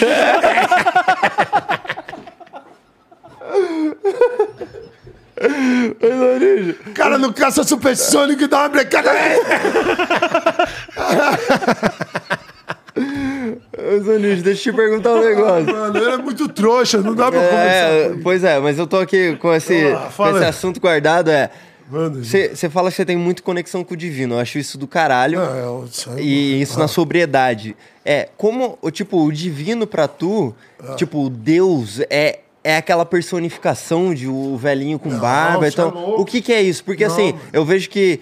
Cara, 6.94 7.18
no 7.18 7.32
caça 7.32 7.62
supersônico 7.64 8.42
e 8.42 8.46
dá 8.46 8.60
uma 8.60 8.68
brecada. 8.68 9.10
Zanis, 14.04 14.42
deixa 14.42 14.70
eu 14.70 14.72
te 14.72 14.76
perguntar 14.76 15.14
um 15.14 15.24
negócio. 15.24 15.70
Ah, 15.70 15.72
mano, 15.72 15.98
ele 15.98 16.10
é 16.10 16.16
muito 16.16 16.48
trouxa, 16.48 16.98
não 16.98 17.14
dá 17.14 17.30
pra 17.30 17.40
é, 17.40 17.48
conversar. 17.48 18.22
Pois 18.22 18.44
é, 18.44 18.58
mas 18.58 18.78
eu 18.78 18.86
tô 18.86 18.98
aqui 18.98 19.36
com 19.36 19.54
esse, 19.54 19.92
ah, 19.92 20.10
com 20.14 20.28
esse 20.36 20.44
assunto 20.44 20.80
guardado. 20.80 21.30
É. 21.30 21.50
Você 21.90 22.68
fala 22.68 22.90
que 22.90 22.96
você 22.96 23.04
tem 23.04 23.16
muita 23.16 23.42
conexão 23.42 23.82
com 23.82 23.94
o 23.94 23.96
divino. 23.96 24.34
Eu 24.34 24.40
acho 24.40 24.58
isso 24.58 24.76
do 24.76 24.86
caralho. 24.86 25.40
Ah, 25.40 25.56
eu 25.56 25.88
sei, 25.90 26.18
e 26.18 26.60
isso 26.60 26.76
ah. 26.76 26.80
na 26.80 26.88
sobriedade. 26.88 27.74
É, 28.04 28.28
como, 28.36 28.78
tipo, 28.92 29.24
o 29.24 29.32
divino 29.32 29.86
pra 29.86 30.06
tu, 30.06 30.54
ah. 30.82 30.94
tipo, 30.94 31.30
Deus 31.30 32.00
é 32.10 32.40
é 32.62 32.76
aquela 32.76 33.04
personificação 33.04 34.12
de 34.12 34.28
o 34.28 34.56
velhinho 34.56 34.98
com 34.98 35.08
não, 35.08 35.18
barba. 35.18 35.68
Então, 35.68 36.14
o 36.18 36.24
que, 36.24 36.40
que 36.40 36.52
é 36.52 36.60
isso? 36.60 36.84
Porque 36.84 37.06
não, 37.06 37.12
assim, 37.12 37.34
eu 37.52 37.64
vejo 37.64 37.88
que 37.88 38.20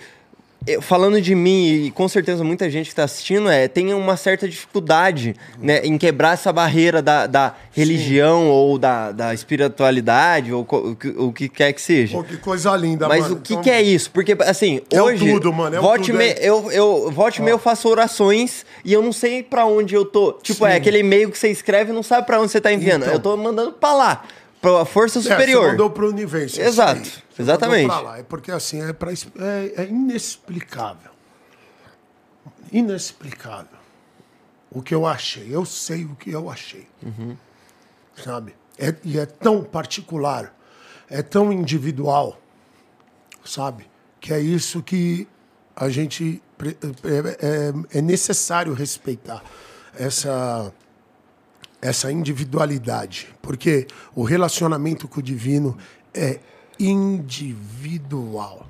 falando 0.80 1.20
de 1.20 1.34
mim 1.34 1.86
e 1.86 1.90
com 1.92 2.08
certeza 2.08 2.42
muita 2.42 2.68
gente 2.68 2.86
que 2.86 2.92
está 2.92 3.04
assistindo 3.04 3.48
é 3.48 3.68
tem 3.68 3.94
uma 3.94 4.16
certa 4.16 4.48
dificuldade 4.48 5.36
né, 5.60 5.80
em 5.84 5.96
quebrar 5.96 6.34
essa 6.34 6.52
barreira 6.52 7.00
da, 7.00 7.26
da 7.26 7.54
religião 7.72 8.42
Sim. 8.42 8.48
ou 8.48 8.78
da, 8.78 9.12
da 9.12 9.32
espiritualidade 9.32 10.52
ou 10.52 10.66
o, 10.68 11.26
o, 11.26 11.32
que 11.32 11.48
quer 11.48 11.72
que 11.72 11.80
seja. 11.80 12.16
Pô, 12.16 12.24
que 12.24 12.36
coisa 12.36 12.76
linda, 12.76 13.06
Mas 13.06 13.22
mano. 13.22 13.36
o 13.36 13.40
que, 13.40 13.52
então... 13.52 13.62
que 13.62 13.70
é 13.70 13.80
isso? 13.80 14.10
Porque 14.10 14.36
assim 14.40 14.80
é 14.90 15.00
hoje 15.00 15.30
tudo, 15.30 15.52
mano. 15.52 15.76
É 15.76 15.80
volte 15.80 16.10
tudo, 16.10 16.18
me, 16.18 16.26
é... 16.26 16.38
eu 16.40 16.70
eu 16.72 17.10
volte 17.12 17.40
ah. 17.40 17.46
eu 17.46 17.58
faço 17.58 17.88
orações 17.88 18.66
e 18.84 18.92
eu 18.92 19.02
não 19.02 19.12
sei 19.12 19.42
para 19.42 19.64
onde 19.66 19.94
eu 19.94 20.04
tô. 20.04 20.32
Tipo 20.32 20.66
é 20.66 20.70
Sim. 20.70 20.74
é 20.74 20.76
aquele 20.78 20.98
e-mail 20.98 21.30
que 21.30 21.38
você 21.38 21.48
escreve 21.48 21.92
e 21.92 21.94
não 21.94 22.02
sabe 22.02 22.26
para 22.26 22.40
onde 22.40 22.50
você 22.50 22.60
tá 22.60 22.72
enviando. 22.72 23.02
Então. 23.02 23.14
Eu 23.14 23.20
tô 23.20 23.36
mandando 23.36 23.72
para 23.72 23.94
lá 23.94 24.24
para 24.66 24.82
a 24.82 24.84
força 24.84 25.22
superior. 25.22 25.62
É, 25.62 25.66
você 25.66 25.70
mandou 25.72 25.90
para 25.90 26.04
o 26.04 26.08
universo. 26.08 26.60
Exato, 26.60 27.22
exatamente. 27.38 27.88
Lá. 27.88 28.18
É 28.18 28.22
porque 28.24 28.50
assim, 28.50 28.82
é, 28.82 28.92
pra, 28.92 29.12
é, 29.12 29.72
é 29.76 29.84
inexplicável. 29.84 31.10
Inexplicável. 32.72 33.78
O 34.70 34.82
que 34.82 34.94
eu 34.94 35.06
achei. 35.06 35.46
Eu 35.48 35.64
sei 35.64 36.04
o 36.04 36.16
que 36.16 36.30
eu 36.30 36.50
achei. 36.50 36.88
Uhum. 37.02 37.36
Sabe? 38.16 38.56
É, 38.76 38.94
e 39.04 39.18
é 39.18 39.24
tão 39.24 39.62
particular, 39.62 40.54
é 41.08 41.22
tão 41.22 41.52
individual, 41.52 42.38
sabe? 43.44 43.88
Que 44.20 44.34
é 44.34 44.40
isso 44.40 44.82
que 44.82 45.28
a 45.74 45.88
gente 45.88 46.42
é, 46.62 47.94
é, 47.94 47.98
é 47.98 48.02
necessário 48.02 48.72
respeitar. 48.74 49.42
Essa 49.98 50.72
essa 51.86 52.10
individualidade, 52.10 53.28
porque 53.40 53.86
o 54.14 54.24
relacionamento 54.24 55.06
com 55.06 55.20
o 55.20 55.22
divino 55.22 55.78
é 56.12 56.40
individual, 56.80 58.66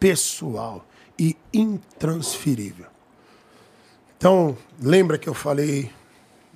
pessoal 0.00 0.84
e 1.16 1.36
intransferível. 1.52 2.86
Então, 4.18 4.58
lembra 4.80 5.16
que 5.16 5.28
eu 5.28 5.34
falei 5.34 5.92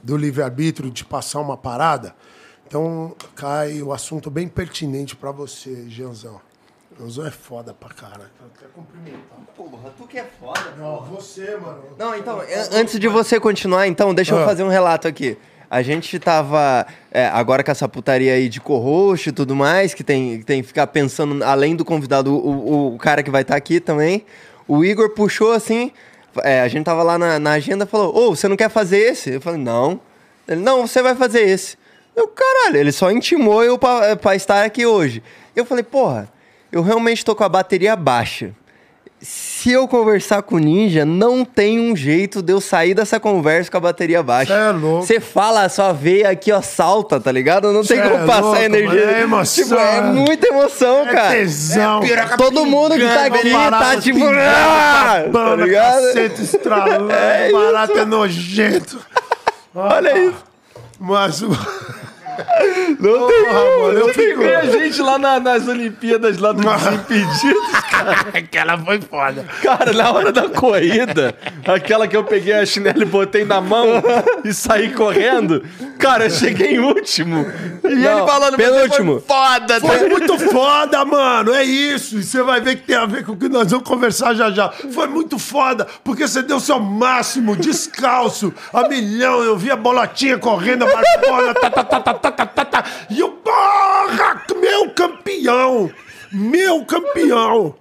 do 0.02 0.16
livre-arbítrio 0.16 0.90
de 0.90 1.04
passar 1.04 1.40
uma 1.40 1.56
parada? 1.56 2.14
Então, 2.66 3.14
cai 3.36 3.80
o 3.80 3.92
assunto 3.92 4.30
bem 4.30 4.48
pertinente 4.48 5.14
para 5.14 5.30
você, 5.30 5.88
Janzão. 5.88 6.40
Janzão 6.98 7.26
é 7.26 7.30
foda 7.30 7.72
pra 7.72 7.90
cara. 7.90 8.30
Quer 8.58 8.68
cumprimentar. 8.74 9.38
Porra, 9.56 9.90
tu 9.96 10.06
que 10.06 10.18
é 10.18 10.24
foda. 10.24 10.74
Não, 10.76 10.96
porra. 10.96 11.10
você, 11.10 11.56
mano. 11.56 11.82
Não, 11.96 12.16
então, 12.16 12.40
antes 12.72 12.98
de 12.98 13.06
você 13.06 13.38
continuar, 13.38 13.86
então, 13.86 14.12
deixa 14.12 14.34
eu 14.34 14.42
ah. 14.42 14.44
fazer 14.44 14.64
um 14.64 14.68
relato 14.68 15.06
aqui. 15.06 15.38
A 15.70 15.82
gente 15.82 16.18
tava. 16.18 16.84
É, 17.12 17.26
agora 17.28 17.62
com 17.62 17.70
essa 17.70 17.88
putaria 17.88 18.34
aí 18.34 18.48
de 18.48 18.60
corroxo 18.60 19.28
e 19.28 19.32
tudo 19.32 19.54
mais, 19.54 19.94
que 19.94 20.02
tem, 20.02 20.42
tem 20.42 20.62
que 20.62 20.66
ficar 20.66 20.88
pensando, 20.88 21.44
além 21.44 21.76
do 21.76 21.84
convidado, 21.84 22.34
o, 22.34 22.94
o 22.94 22.98
cara 22.98 23.22
que 23.22 23.30
vai 23.30 23.42
estar 23.42 23.54
tá 23.54 23.58
aqui 23.58 23.78
também. 23.78 24.24
O 24.66 24.84
Igor 24.84 25.10
puxou 25.10 25.52
assim. 25.52 25.92
É, 26.42 26.60
a 26.60 26.68
gente 26.68 26.84
tava 26.84 27.04
lá 27.04 27.16
na, 27.16 27.38
na 27.38 27.52
agenda 27.52 27.86
falou: 27.86 28.12
Ô, 28.16 28.28
oh, 28.28 28.36
você 28.36 28.48
não 28.48 28.56
quer 28.56 28.68
fazer 28.68 28.98
esse? 28.98 29.30
Eu 29.30 29.40
falei: 29.40 29.60
Não. 29.60 30.00
Ele: 30.48 30.60
Não, 30.60 30.88
você 30.88 31.02
vai 31.02 31.14
fazer 31.14 31.42
esse. 31.42 31.78
Eu, 32.16 32.26
caralho, 32.26 32.76
ele 32.76 32.90
só 32.90 33.10
intimou 33.12 33.62
eu 33.62 33.78
pra, 33.78 34.16
pra 34.16 34.34
estar 34.34 34.64
aqui 34.64 34.84
hoje. 34.84 35.22
Eu 35.54 35.64
falei: 35.64 35.84
Porra, 35.84 36.28
eu 36.72 36.82
realmente 36.82 37.24
tô 37.24 37.34
com 37.36 37.44
a 37.44 37.48
bateria 37.48 37.94
baixa 37.94 38.54
se 39.22 39.70
eu 39.70 39.86
conversar 39.86 40.42
com 40.42 40.56
o 40.56 40.58
Ninja, 40.58 41.04
não 41.04 41.44
tem 41.44 41.78
um 41.78 41.94
jeito 41.94 42.40
de 42.40 42.52
eu 42.52 42.60
sair 42.60 42.94
dessa 42.94 43.20
conversa 43.20 43.70
com 43.70 43.76
a 43.76 43.80
bateria 43.80 44.22
baixa. 44.22 44.54
Você 44.54 44.60
é 44.60 44.72
louco. 44.72 45.06
Você 45.06 45.20
fala, 45.20 45.64
a 45.64 45.68
sua 45.68 45.92
veia 45.92 46.30
aqui, 46.30 46.50
ó, 46.50 46.62
salta, 46.62 47.20
tá 47.20 47.30
ligado? 47.30 47.70
Não 47.70 47.84
Cê 47.84 47.94
tem 47.96 48.02
como 48.02 48.24
é 48.24 48.26
passar 48.26 48.40
louco, 48.42 48.62
energia. 48.62 49.00
é 49.00 49.20
emoção. 49.20 49.64
Tipo, 49.64 49.74
é 49.78 50.00
muita 50.00 50.48
emoção, 50.48 51.00
é 51.06 51.12
cara. 51.12 51.30
Tesão. 51.34 52.02
É 52.02 52.36
Todo 52.38 52.64
mundo 52.64 52.94
que 52.94 53.06
tá 53.06 53.26
aqui 53.26 53.50
tá 53.52 54.00
tipo. 54.00 54.20
Ah, 54.24 55.24
tá 55.30 55.56
ligado? 55.56 56.02
Cacete 56.06 56.42
estralando, 56.42 57.10
é 57.12 57.52
barato 57.52 57.98
é 57.98 58.04
nojento. 58.06 58.98
Olha 59.74 60.18
isso. 60.18 60.44
Mas. 60.98 61.42
Não 62.98 63.26
tem 63.28 63.44
como, 63.44 63.82
mano. 63.82 63.98
Eu 63.98 64.08
fiquei 64.14 64.54
a 64.54 64.66
gente 64.66 65.00
lá 65.00 65.18
na, 65.18 65.40
nas 65.40 65.66
Olimpíadas 65.68 66.38
lá 66.38 66.52
dos 66.52 66.64
Desimpedidos, 66.64 67.70
cara. 67.90 68.12
aquela 68.34 68.78
foi 68.78 69.00
foda. 69.00 69.44
Cara, 69.62 69.92
na 69.92 70.10
hora 70.12 70.32
da 70.32 70.48
corrida, 70.48 71.34
aquela 71.66 72.06
que 72.06 72.16
eu 72.16 72.24
peguei 72.24 72.52
a 72.54 72.64
chinela 72.66 73.02
e 73.02 73.04
botei 73.06 73.44
na 73.44 73.60
mão 73.60 73.86
e 74.44 74.52
saí 74.52 74.90
correndo, 74.92 75.64
cara, 75.98 76.24
eu 76.26 76.30
cheguei 76.30 76.74
em 76.76 76.78
último. 76.78 77.46
E 77.84 77.94
Não, 77.94 78.18
ele 78.18 78.26
falando, 78.26 78.56
penúltimo. 78.56 79.22
Foi 79.26 79.36
foda, 79.36 79.80
Foi 79.80 79.96
né? 80.00 80.08
muito 80.08 80.38
foda, 80.38 81.04
mano. 81.04 81.52
É 81.54 81.64
isso. 81.64 82.18
E 82.18 82.22
você 82.22 82.42
vai 82.42 82.60
ver 82.60 82.76
que 82.76 82.82
tem 82.82 82.96
a 82.96 83.06
ver 83.06 83.24
com 83.24 83.32
o 83.32 83.36
que 83.36 83.48
nós 83.48 83.70
vamos 83.70 83.86
conversar 83.88 84.34
já 84.34 84.50
já. 84.50 84.70
Foi 84.70 85.06
muito 85.06 85.38
foda, 85.38 85.86
porque 86.04 86.26
você 86.26 86.42
deu 86.42 86.60
seu 86.60 86.78
máximo, 86.78 87.56
descalço, 87.56 88.52
a 88.72 88.88
milhão. 88.88 89.42
Eu 89.42 89.56
vi 89.56 89.70
a 89.70 89.76
bolotinha 89.76 90.38
correndo, 90.38 90.84
a 90.84 90.88
marcona, 90.92 91.54
tá, 91.54 91.70
tá, 91.70 91.84
tá, 91.84 92.00
tá, 92.00 92.14
E 93.08 93.20
eu, 93.20 93.30
porra, 93.30 94.44
meu 94.56 94.90
campeão! 94.90 95.90
Meu 96.32 96.84
campeão! 96.84 97.74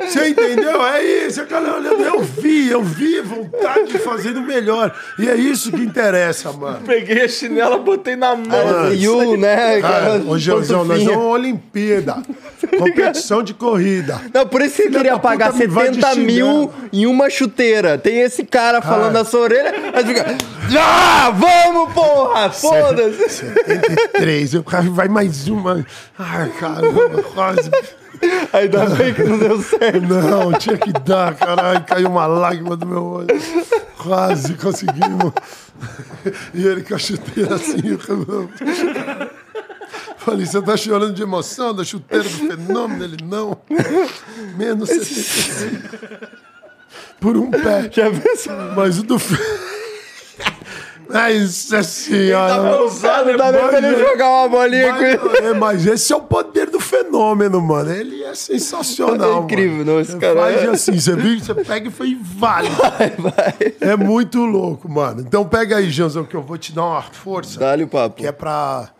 Você 0.00 0.28
entendeu? 0.28 0.84
É 0.84 1.04
isso, 1.04 1.40
olhando. 1.42 2.02
Eu 2.02 2.20
vi, 2.20 2.70
eu 2.70 2.82
vi 2.82 3.20
vontade 3.20 3.92
de 3.92 3.98
fazer 3.98 4.36
o 4.36 4.42
melhor. 4.42 4.94
E 5.18 5.28
é 5.28 5.34
isso 5.34 5.70
que 5.70 5.80
interessa, 5.80 6.52
mano. 6.52 6.80
Peguei 6.84 7.22
a 7.22 7.28
chinela, 7.28 7.78
botei 7.78 8.16
na 8.16 8.34
mão. 8.34 8.46
Ah, 8.50 8.88
you, 8.92 9.36
né? 9.36 9.80
Cara, 9.80 10.14
ô, 10.26 10.34
nós 10.34 10.68
vamos 10.68 11.06
uma 11.06 11.24
Olimpíada. 11.24 12.22
Competição 12.78 13.42
de 13.42 13.54
corrida. 13.54 14.20
Não, 14.32 14.46
por 14.46 14.62
isso 14.62 14.76
que 14.76 14.82
ele 14.82 14.96
queria 14.96 15.18
pagar 15.18 15.52
70 15.52 16.14
mil 16.16 16.72
em 16.92 17.06
uma 17.06 17.28
chuteira. 17.28 17.98
Tem 17.98 18.20
esse 18.20 18.44
cara 18.44 18.80
falando 18.80 19.12
na 19.12 19.24
sua 19.24 19.40
orelha, 19.40 19.74
mas 19.92 20.06
fica. 20.06 20.36
Ah, 20.78 21.30
vamos, 21.30 21.92
porra! 21.92 22.50
Foda-se! 22.50 23.28
73, 23.28 24.54
eu 24.54 24.64
vai 24.92 25.08
mais 25.08 25.48
uma. 25.48 25.84
Ai, 26.18 26.50
caramba, 26.58 27.22
quase. 27.34 27.70
Ainda 28.52 28.86
bem 28.86 29.14
que 29.14 29.22
não 29.24 29.38
deu 29.38 29.62
certo. 29.62 30.00
Não, 30.00 30.52
tinha 30.52 30.76
que 30.76 30.92
dar, 30.92 31.34
caralho. 31.34 31.84
Caiu 31.84 32.08
uma 32.08 32.26
lágrima 32.26 32.76
do 32.76 32.86
meu 32.86 33.04
olho. 33.04 33.28
Quase 33.98 34.54
conseguimos. 34.54 35.32
E 36.54 36.66
ele 36.66 36.82
com 36.82 36.94
a 36.94 36.98
chuteira 36.98 37.56
assim. 37.56 37.98
Falei, 40.18 40.46
você 40.46 40.62
tá 40.62 40.76
chorando 40.76 41.14
de 41.14 41.22
emoção 41.22 41.74
da 41.74 41.84
chuteira 41.84 42.24
do 42.24 42.30
fenômeno? 42.30 43.04
Ele, 43.04 43.16
não. 43.24 43.58
Menos 44.56 44.88
75. 44.88 46.28
Por 47.20 47.36
um 47.36 47.50
pé. 47.50 47.90
Já 47.90 48.10
pensou? 48.10 48.56
Mas 48.76 48.98
o 48.98 49.02
do... 49.02 49.16
Mas 51.08 51.72
assim, 51.72 52.32
ó. 52.32 52.48
Tá 52.48 52.62
pausado, 52.62 53.36
dá 53.36 53.52
nem 53.52 53.68
pra 53.68 53.78
ele 53.78 53.98
jogar 53.98 54.30
uma 54.30 54.48
bolinha 54.48 54.92
mas, 54.92 55.20
com 55.20 55.26
ele. 55.26 55.46
É, 55.46 55.54
mas 55.54 55.86
esse 55.86 56.12
é 56.12 56.16
o 56.16 56.20
poder 56.20 56.70
do 56.70 56.80
fenômeno, 56.80 57.60
mano. 57.60 57.92
Ele 57.92 58.22
é 58.22 58.34
sensacional. 58.34 59.40
É 59.40 59.44
incrível, 59.44 59.78
mano. 59.78 59.92
não? 59.92 60.00
Esse 60.00 60.16
cara. 60.16 60.40
Faz 60.40 60.62
é... 60.62 60.66
assim, 60.68 60.98
você 60.98 61.16
viu? 61.16 61.38
Você 61.38 61.54
pega 61.54 61.88
e 61.88 61.90
foi 61.90 62.18
válido. 62.20 62.76
Vai, 62.76 63.10
vai. 63.10 63.74
É 63.80 63.96
muito 63.96 64.44
louco, 64.44 64.88
mano. 64.88 65.20
Então 65.20 65.46
pega 65.46 65.76
aí, 65.76 65.90
Janzão, 65.90 66.24
que 66.24 66.34
eu 66.34 66.42
vou 66.42 66.56
te 66.56 66.72
dar 66.72 66.84
uma 66.84 67.02
força. 67.02 67.60
Dá-lhe 67.60 67.84
o 67.84 67.88
papo. 67.88 68.16
Que 68.16 68.26
é 68.26 68.32
pra 68.32 68.90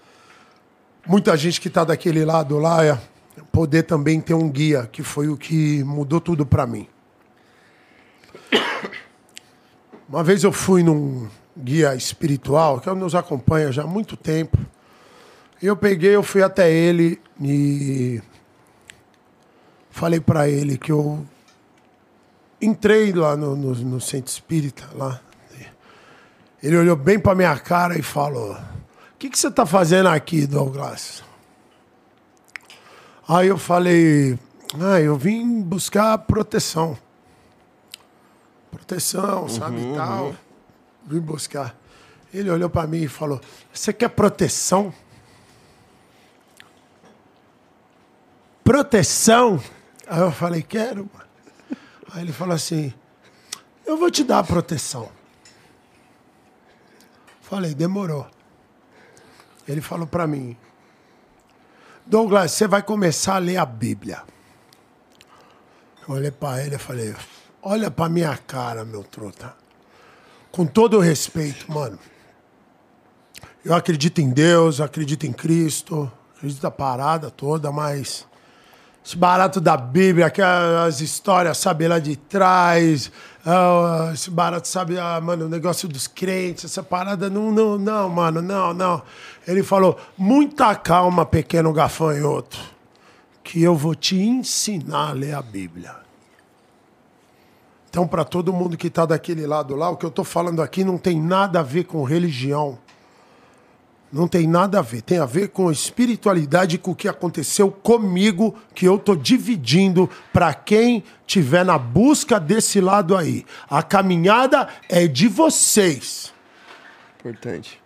muita 1.06 1.36
gente 1.36 1.60
que 1.60 1.70
tá 1.70 1.84
daquele 1.84 2.24
lado 2.24 2.58
lá 2.58 2.84
é 2.84 2.98
poder 3.50 3.82
também 3.82 4.20
ter 4.20 4.34
um 4.34 4.48
guia, 4.48 4.88
que 4.90 5.02
foi 5.02 5.28
o 5.28 5.36
que 5.36 5.82
mudou 5.84 6.20
tudo 6.20 6.46
pra 6.46 6.66
mim. 6.66 6.86
Uma 10.08 10.22
vez 10.22 10.44
eu 10.44 10.52
fui 10.52 10.82
num 10.82 11.28
guia 11.56 11.94
espiritual, 11.94 12.80
que 12.80 12.90
nos 12.90 13.14
acompanha 13.14 13.70
já 13.70 13.82
há 13.82 13.86
muito 13.86 14.16
tempo. 14.16 14.58
Eu 15.60 15.76
peguei, 15.76 16.14
eu 16.14 16.22
fui 16.22 16.42
até 16.42 16.70
ele 16.70 17.20
e 17.40 18.20
falei 19.90 20.20
para 20.20 20.48
ele 20.48 20.76
que 20.76 20.90
eu 20.90 21.24
entrei 22.60 23.12
lá 23.12 23.36
no, 23.36 23.54
no, 23.54 23.74
no, 23.74 24.00
centro 24.00 24.30
espírita 24.30 24.88
lá. 24.94 25.20
Ele 26.62 26.76
olhou 26.76 26.96
bem 26.96 27.18
para 27.18 27.34
minha 27.34 27.56
cara 27.58 27.98
e 27.98 28.02
falou: 28.02 28.52
"O 28.52 29.18
que, 29.18 29.28
que 29.28 29.38
você 29.38 29.48
está 29.48 29.66
fazendo 29.66 30.08
aqui, 30.08 30.46
Douglas?" 30.46 31.22
Aí 33.28 33.48
eu 33.48 33.58
falei: 33.58 34.38
"Ah, 34.80 35.00
eu 35.00 35.16
vim 35.16 35.60
buscar 35.60 36.18
proteção." 36.18 36.96
Proteção, 38.70 39.48
sabe 39.48 39.76
uhum, 39.76 39.94
tal. 39.94 40.24
Uhum 40.26 40.34
vim 41.06 41.20
buscar. 41.20 41.76
Ele 42.32 42.50
olhou 42.50 42.70
para 42.70 42.86
mim 42.86 43.02
e 43.02 43.08
falou: 43.08 43.40
Você 43.72 43.92
quer 43.92 44.08
proteção? 44.08 44.92
Proteção? 48.64 49.62
Aí 50.06 50.20
eu 50.20 50.32
falei: 50.32 50.62
Quero. 50.62 51.08
Aí 52.12 52.22
ele 52.22 52.32
falou 52.32 52.54
assim: 52.54 52.92
Eu 53.84 53.96
vou 53.98 54.10
te 54.10 54.24
dar 54.24 54.44
proteção. 54.44 55.10
Falei: 57.42 57.74
Demorou. 57.74 58.26
Ele 59.68 59.82
falou 59.82 60.06
para 60.06 60.26
mim: 60.26 60.56
Douglas, 62.06 62.52
você 62.52 62.66
vai 62.66 62.82
começar 62.82 63.36
a 63.36 63.38
ler 63.38 63.58
a 63.58 63.66
Bíblia. 63.66 64.22
Eu 66.08 66.14
olhei 66.14 66.30
para 66.30 66.64
ele 66.64 66.76
e 66.76 66.78
falei: 66.78 67.14
Olha 67.60 67.90
para 67.90 68.08
minha 68.08 68.36
cara, 68.38 68.86
meu 68.86 69.04
trota 69.04 69.61
com 70.52 70.66
todo 70.66 70.98
o 70.98 71.00
respeito, 71.00 71.72
mano. 71.72 71.98
Eu 73.64 73.74
acredito 73.74 74.20
em 74.20 74.28
Deus, 74.28 74.80
acredito 74.80 75.24
em 75.26 75.32
Cristo, 75.32 76.10
acredito 76.36 76.62
na 76.62 76.70
parada 76.70 77.30
toda, 77.30 77.72
mas 77.72 78.26
esse 79.04 79.16
barato 79.16 79.60
da 79.60 79.76
Bíblia, 79.76 80.26
aquelas 80.26 81.00
histórias, 81.00 81.58
sabe, 81.58 81.88
lá 81.88 81.98
de 81.98 82.16
trás, 82.16 83.10
uh, 83.46 84.12
esse 84.12 84.30
barato, 84.30 84.68
sabe, 84.68 84.94
uh, 84.94 85.22
mano, 85.22 85.46
o 85.46 85.48
negócio 85.48 85.88
dos 85.88 86.06
crentes, 86.06 86.66
essa 86.66 86.82
parada, 86.82 87.30
não, 87.30 87.50
não, 87.50 87.78
não, 87.78 88.08
mano, 88.08 88.42
não, 88.42 88.74
não. 88.74 89.02
Ele 89.46 89.62
falou, 89.62 89.98
muita 90.16 90.74
calma, 90.74 91.24
pequeno 91.24 91.72
gafanhoto, 91.72 92.58
que 93.42 93.62
eu 93.62 93.74
vou 93.74 93.94
te 93.94 94.16
ensinar 94.16 95.08
a 95.08 95.12
ler 95.12 95.34
a 95.34 95.42
Bíblia. 95.42 95.96
Então, 97.93 98.09
para 98.09 98.24
todo 98.24 98.55
mundo 98.55 98.74
que 98.74 98.86
está 98.86 99.05
daquele 99.05 99.47
lado 99.47 99.77
lá, 99.77 99.90
o 99.90 99.98
que 99.98 100.06
eu 100.06 100.09
estou 100.09 100.24
falando 100.24 100.62
aqui 100.62 100.82
não 100.82 100.97
tem 100.97 101.20
nada 101.20 101.60
a 101.60 101.62
ver 101.62 101.85
com 101.85 102.02
religião. 102.05 102.78
Não 104.10 104.27
tem 104.27 104.47
nada 104.47 104.78
a 104.78 104.82
ver. 104.82 105.02
Tem 105.02 105.19
a 105.19 105.27
ver 105.27 105.48
com 105.48 105.70
espiritualidade, 105.70 106.78
com 106.78 106.93
o 106.93 106.97
que 106.97 107.06
aconteceu 107.06 107.70
comigo, 107.70 108.55
que 108.74 108.86
eu 108.86 108.97
estou 108.97 109.14
dividindo 109.14 110.09
para 110.32 110.55
quem 110.55 111.05
tiver 111.27 111.66
na 111.66 111.77
busca 111.77 112.40
desse 112.40 112.81
lado 112.81 113.14
aí. 113.14 113.44
A 113.69 113.82
caminhada 113.82 114.69
é 114.89 115.06
de 115.06 115.28
vocês. 115.28 116.32
Importante. 117.20 117.78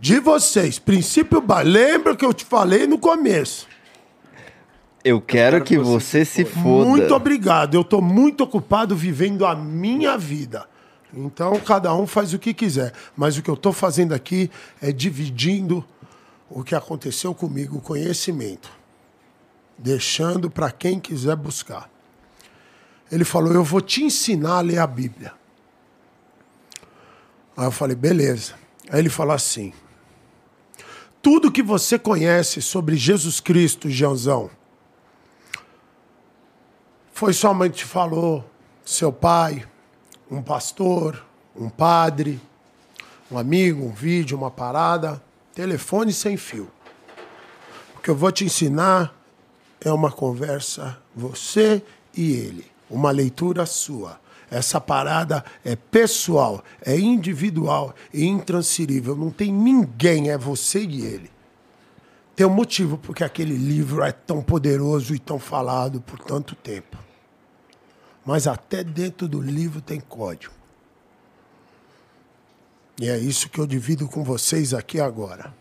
De 0.00 0.18
vocês. 0.18 0.80
Princípio, 0.80 1.40
lembra 1.64 2.16
que 2.16 2.26
eu 2.26 2.34
te 2.34 2.44
falei 2.44 2.88
no 2.88 2.98
começo. 2.98 3.68
Eu 5.04 5.20
quero, 5.20 5.56
quero 5.56 5.64
que, 5.64 5.76
que, 5.76 5.82
você, 5.82 6.24
se 6.24 6.44
foda. 6.44 6.88
Muito 6.88 7.12
obrigado. 7.14 7.74
Eu 7.74 7.80
estou 7.80 8.00
muito 8.00 8.44
ocupado 8.44 8.94
vivendo 8.94 9.44
a 9.44 9.54
minha 9.54 10.16
vida. 10.16 10.68
Então, 11.12 11.58
cada 11.60 11.92
um 11.94 12.06
faz 12.06 12.32
o 12.32 12.38
que 12.38 12.54
quiser. 12.54 12.92
Mas 13.16 13.36
o 13.36 13.42
que 13.42 13.50
eu 13.50 13.54
estou 13.54 13.72
fazendo 13.72 14.14
aqui 14.14 14.50
é 14.80 14.92
dividindo 14.92 15.84
o 16.48 16.62
que 16.62 16.74
aconteceu 16.74 17.34
comigo, 17.34 17.78
o 17.78 17.80
conhecimento. 17.80 18.70
Deixando 19.76 20.48
para 20.48 20.70
quem 20.70 21.00
quiser 21.00 21.34
buscar. 21.34 21.90
Ele 23.10 23.24
falou: 23.24 23.52
Eu 23.52 23.64
vou 23.64 23.80
te 23.80 24.04
ensinar 24.04 24.58
a 24.58 24.60
ler 24.60 24.78
a 24.78 24.86
Bíblia. 24.86 25.32
Aí 27.56 27.66
eu 27.66 27.72
falei: 27.72 27.96
Beleza. 27.96 28.54
Aí 28.88 29.00
ele 29.00 29.10
falou 29.10 29.34
assim: 29.34 29.72
Tudo 31.20 31.50
que 31.50 31.62
você 31.62 31.98
conhece 31.98 32.62
sobre 32.62 32.96
Jesus 32.96 33.40
Cristo, 33.40 33.90
Joãozão 33.90 34.61
foi 37.12 37.32
sua 37.32 37.54
mãe 37.54 37.70
que 37.70 37.78
te 37.78 37.84
falou, 37.84 38.44
seu 38.84 39.12
pai, 39.12 39.64
um 40.30 40.42
pastor, 40.42 41.24
um 41.54 41.68
padre, 41.68 42.40
um 43.30 43.38
amigo, 43.38 43.84
um 43.84 43.92
vídeo, 43.92 44.36
uma 44.36 44.50
parada, 44.50 45.22
telefone 45.54 46.12
sem 46.12 46.36
fio. 46.36 46.70
O 47.96 48.00
que 48.00 48.08
eu 48.08 48.16
vou 48.16 48.32
te 48.32 48.44
ensinar 48.44 49.14
é 49.80 49.92
uma 49.92 50.10
conversa 50.10 50.98
você 51.14 51.82
e 52.16 52.32
ele, 52.32 52.66
uma 52.90 53.10
leitura 53.10 53.66
sua. 53.66 54.20
Essa 54.50 54.80
parada 54.80 55.44
é 55.64 55.74
pessoal, 55.76 56.62
é 56.84 56.98
individual 56.98 57.94
e 58.12 58.24
intransferível. 58.24 59.16
Não 59.16 59.30
tem 59.30 59.52
ninguém, 59.52 60.30
é 60.30 60.36
você 60.36 60.82
e 60.82 61.06
ele. 61.06 61.30
Tem 62.42 62.48
um 62.48 62.54
motivo 62.54 62.98
porque 62.98 63.22
aquele 63.22 63.56
livro 63.56 64.02
é 64.02 64.10
tão 64.10 64.42
poderoso 64.42 65.14
e 65.14 65.18
tão 65.18 65.38
falado 65.38 66.00
por 66.00 66.18
tanto 66.18 66.56
tempo 66.56 66.98
mas 68.24 68.46
até 68.46 68.84
dentro 68.84 69.28
do 69.28 69.40
livro 69.40 69.80
tem 69.80 70.00
código. 70.00 70.54
E 73.00 73.08
é 73.08 73.18
isso 73.18 73.48
que 73.48 73.58
eu 73.58 73.66
divido 73.66 74.08
com 74.08 74.22
vocês 74.22 74.72
aqui 74.72 75.00
agora. 75.00 75.52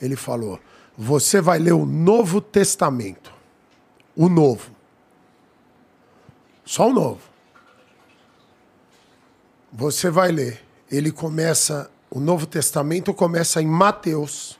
Ele 0.00 0.16
falou: 0.16 0.58
você 0.96 1.40
vai 1.40 1.58
ler 1.58 1.72
o 1.72 1.84
Novo 1.84 2.40
Testamento. 2.40 3.32
O 4.16 4.28
Novo. 4.28 4.70
Só 6.64 6.88
o 6.88 6.92
Novo. 6.92 7.20
Você 9.72 10.10
vai 10.10 10.32
ler. 10.32 10.64
Ele 10.90 11.12
começa, 11.12 11.90
o 12.10 12.18
Novo 12.20 12.46
Testamento 12.46 13.12
começa 13.12 13.60
em 13.60 13.66
Mateus. 13.66 14.57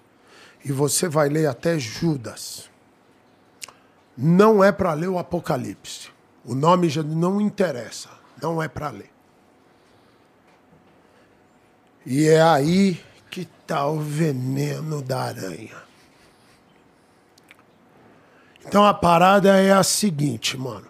E 0.65 0.73
você 0.73 1.09
vai 1.09 1.29
ler 1.29 1.47
até 1.47 1.79
Judas. 1.79 2.69
Não 4.17 4.63
é 4.63 4.73
para 4.73 4.93
ler 4.95 5.09
o 5.09 5.19
Apocalipse. 5.19 6.11
O 6.45 6.55
nome 6.55 6.89
já 6.89 7.03
não 7.03 7.41
interessa, 7.41 8.09
não 8.43 8.63
é 8.63 8.69
para 8.69 8.91
ler. 8.91 9.11
E 12.05 12.27
é 12.27 12.41
aí 12.41 13.01
que 13.31 13.43
está 13.43 13.87
o 13.87 14.01
veneno 14.01 15.03
da 15.03 15.21
aranha. 15.21 15.77
Então 18.67 18.85
a 18.85 18.95
parada 18.95 19.57
é 19.57 19.73
a 19.73 19.83
seguinte, 19.83 20.57
mano. 20.57 20.87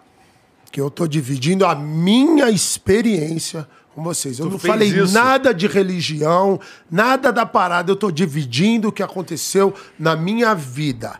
que 0.71 0.79
eu 0.79 0.89
tô 0.89 1.07
dividindo 1.07 1.65
a 1.65 1.73
minha 1.73 2.49
experiência 2.49 3.67
com 3.93 4.03
vocês. 4.03 4.39
Eu 4.39 4.45
tu 4.45 4.51
não 4.51 4.59
falei 4.59 4.89
isso? 4.89 5.13
nada 5.13 5.53
de 5.53 5.67
religião, 5.67 6.59
nada 6.89 7.31
da 7.31 7.45
parada. 7.45 7.91
Eu 7.91 7.95
tô 7.95 8.11
dividindo 8.11 8.89
o 8.89 8.91
que 8.91 9.03
aconteceu 9.03 9.73
na 9.97 10.15
minha 10.15 10.53
vida. 10.53 11.19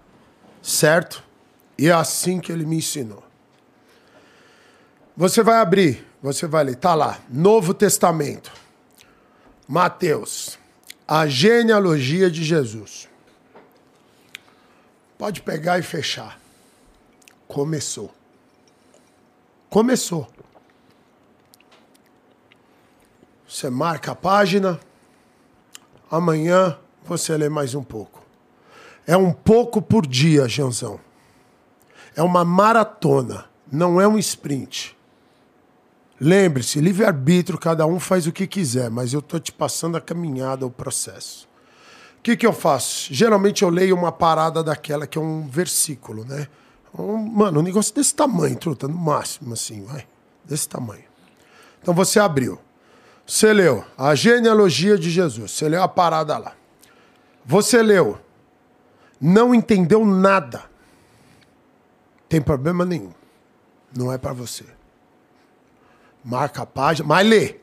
Certo? 0.61 1.23
E 1.77 1.87
é 1.87 1.91
assim 1.91 2.39
que 2.39 2.51
ele 2.51 2.65
me 2.65 2.77
ensinou. 2.77 3.23
Você 5.15 5.43
vai 5.43 5.57
abrir, 5.57 6.05
você 6.21 6.47
vai 6.47 6.63
ler, 6.63 6.75
tá 6.75 6.95
lá, 6.95 7.19
Novo 7.29 7.73
Testamento. 7.73 8.51
Mateus, 9.67 10.57
a 11.07 11.27
genealogia 11.27 12.29
de 12.29 12.43
Jesus. 12.43 13.07
Pode 15.17 15.41
pegar 15.41 15.77
e 15.77 15.83
fechar. 15.83 16.39
Começou. 17.47 18.13
Começou. 19.69 20.27
Você 23.49 23.67
marca 23.67 24.11
a 24.11 24.15
página. 24.15 24.79
Amanhã 26.11 26.77
você 27.03 27.35
lê 27.35 27.49
mais 27.49 27.73
um 27.73 27.83
pouco. 27.83 28.23
É 29.07 29.17
um 29.17 29.33
pouco 29.33 29.81
por 29.81 30.05
dia, 30.05 30.47
Janzão. 30.47 30.99
É 32.15 32.21
uma 32.21 32.45
maratona, 32.45 33.45
não 33.71 33.99
é 33.99 34.07
um 34.07 34.19
sprint. 34.19 34.95
Lembre-se, 36.21 36.79
livre-arbítrio, 36.79 37.57
cada 37.57 37.87
um 37.87 37.99
faz 37.99 38.27
o 38.27 38.31
que 38.31 38.45
quiser, 38.45 38.91
mas 38.91 39.13
eu 39.13 39.19
estou 39.19 39.39
te 39.39 39.51
passando 39.51 39.97
a 39.97 40.01
caminhada, 40.01 40.65
o 40.65 40.69
processo. 40.69 41.49
O 42.19 42.21
que, 42.21 42.37
que 42.37 42.45
eu 42.45 42.53
faço? 42.53 43.11
Geralmente 43.11 43.63
eu 43.63 43.69
leio 43.69 43.95
uma 43.95 44.11
parada 44.11 44.63
daquela 44.63 45.07
que 45.07 45.17
é 45.17 45.21
um 45.21 45.47
versículo, 45.47 46.23
né? 46.23 46.47
Um, 46.93 47.17
mano, 47.17 47.61
um 47.61 47.63
negócio 47.63 47.95
desse 47.95 48.13
tamanho, 48.13 48.55
truta, 48.57 48.87
no 48.87 48.97
máximo, 48.97 49.53
assim, 49.53 49.83
vai. 49.85 50.05
Desse 50.45 50.69
tamanho. 50.69 51.05
Então 51.81 51.95
você 51.95 52.19
abriu. 52.19 52.59
Você 53.29 53.53
leu 53.53 53.85
a 53.95 54.15
genealogia 54.15 54.97
de 54.97 55.11
Jesus. 55.11 55.51
Você 55.51 55.69
leu 55.69 55.83
a 55.83 55.87
parada 55.87 56.35
lá. 56.35 56.55
Você 57.45 57.83
leu. 57.83 58.19
Não 59.21 59.53
entendeu 59.53 60.03
nada. 60.03 60.63
Tem 62.27 62.41
problema 62.41 62.83
nenhum. 62.83 63.13
Não 63.95 64.11
é 64.11 64.17
para 64.17 64.33
você. 64.33 64.65
Marca 66.25 66.63
a 66.63 66.65
página, 66.65 67.07
mas 67.07 67.27
lê. 67.27 67.57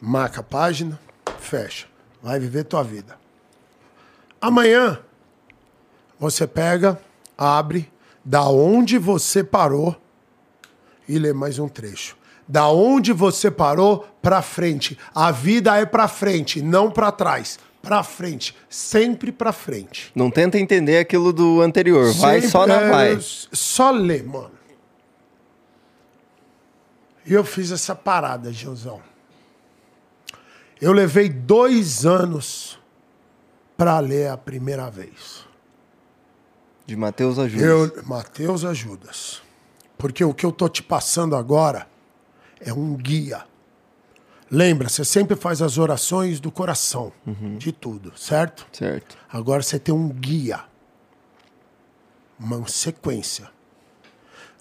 Marca 0.00 0.40
a 0.40 0.42
página, 0.42 0.98
fecha. 1.38 1.86
Vai 2.20 2.40
viver 2.40 2.64
tua 2.64 2.82
vida. 2.82 3.16
Amanhã 4.40 5.00
você 6.18 6.44
pega, 6.44 7.00
abre, 7.38 7.88
da 8.24 8.48
onde 8.48 8.98
você 8.98 9.44
parou 9.44 9.94
e 11.08 11.20
lê 11.20 11.32
mais 11.32 11.60
um 11.60 11.68
trecho. 11.68 12.16
Da 12.48 12.68
onde 12.68 13.12
você 13.12 13.50
parou 13.50 14.06
para 14.22 14.40
frente. 14.42 14.98
A 15.14 15.30
vida 15.30 15.76
é 15.76 15.84
para 15.84 16.06
frente, 16.08 16.62
não 16.62 16.90
para 16.90 17.10
trás. 17.10 17.58
Para 17.82 18.02
frente, 18.02 18.56
sempre 18.68 19.30
para 19.30 19.52
frente. 19.52 20.10
Não 20.14 20.30
tenta 20.30 20.58
entender 20.58 20.98
aquilo 20.98 21.32
do 21.32 21.60
anterior, 21.60 22.12
vai 22.14 22.42
só 22.42 22.66
na 22.66 22.80
é, 22.80 22.90
paz. 22.90 23.48
Só 23.52 23.90
lê, 23.90 24.22
mano. 24.22 24.50
E 27.24 27.32
eu 27.32 27.44
fiz 27.44 27.70
essa 27.70 27.94
parada, 27.94 28.52
Gilzão. 28.52 29.00
Eu 30.80 30.92
levei 30.92 31.28
dois 31.28 32.04
anos 32.04 32.78
para 33.76 33.98
ler 33.98 34.30
a 34.30 34.36
primeira 34.36 34.90
vez. 34.90 35.46
De 36.84 36.96
Mateus 36.96 37.38
a 37.38 37.48
Judas. 37.48 37.66
Eu, 37.66 38.04
Mateus 38.04 38.64
a 38.64 38.72
Judas. 38.72 39.42
Porque 39.98 40.24
o 40.24 40.32
que 40.32 40.46
eu 40.46 40.52
tô 40.52 40.68
te 40.68 40.82
passando 40.82 41.34
agora 41.34 41.88
é 42.60 42.72
um 42.72 42.94
guia. 42.94 43.44
Lembra, 44.50 44.88
você 44.88 45.04
sempre 45.04 45.36
faz 45.36 45.60
as 45.60 45.76
orações 45.76 46.38
do 46.38 46.50
coração, 46.50 47.12
uhum. 47.26 47.58
de 47.58 47.72
tudo, 47.72 48.12
certo? 48.16 48.66
Certo. 48.72 49.18
Agora 49.28 49.62
você 49.62 49.78
tem 49.78 49.94
um 49.94 50.08
guia. 50.08 50.60
Uma 52.38 52.66
sequência. 52.68 53.50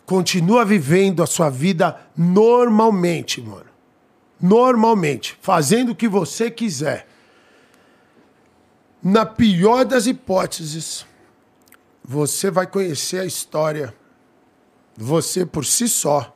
Continua 0.06 0.66
vivendo 0.66 1.22
a 1.22 1.28
sua 1.28 1.50
vida 1.50 2.00
normalmente, 2.18 3.42
mano. 3.42 3.66
Normalmente. 4.42 5.38
Fazendo 5.42 5.92
o 5.92 5.96
que 5.96 6.08
você 6.08 6.50
quiser 6.50 7.08
na 9.06 9.24
pior 9.24 9.86
das 9.86 10.08
hipóteses, 10.08 11.06
você 12.04 12.50
vai 12.50 12.66
conhecer 12.66 13.20
a 13.20 13.26
história, 13.26 13.96
você 14.98 15.46
por 15.46 15.64
si 15.64 15.88
só, 15.88 16.36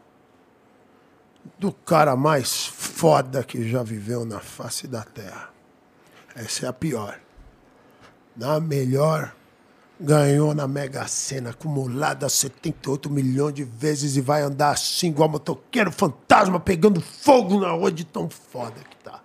do 1.58 1.72
cara 1.72 2.16
mais 2.16 2.66
foda 2.66 3.44
que 3.44 3.68
já 3.68 3.84
viveu 3.84 4.26
na 4.26 4.40
face 4.40 4.88
da 4.88 5.04
Terra. 5.04 5.50
Essa 6.36 6.66
é 6.66 6.70
a 6.70 6.74
pior. 6.74 7.20
Na 8.36 8.60
melhor, 8.60 9.34
ganhou 10.00 10.54
na 10.54 10.68
Mega 10.68 11.06
Sena, 11.08 11.50
acumulada 11.50 12.30
78 12.30 13.10
milhões 13.10 13.54
de 13.54 13.64
vezes 13.64 14.16
e 14.16 14.22
vai 14.22 14.42
andar 14.42 14.72
assim, 14.72 15.08
igual 15.08 15.28
motoqueiro 15.28 15.92
fantasma, 15.92 16.60
pegando 16.60 17.02
fogo 17.02 17.60
na 17.60 17.72
rua 17.72 17.92
de 17.92 18.06
tão 18.06 18.30
foda 18.30 18.80
que 18.90 18.96
tá. 18.98 19.22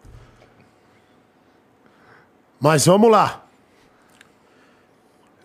Mas 2.58 2.86
vamos 2.86 3.10
lá. 3.10 3.44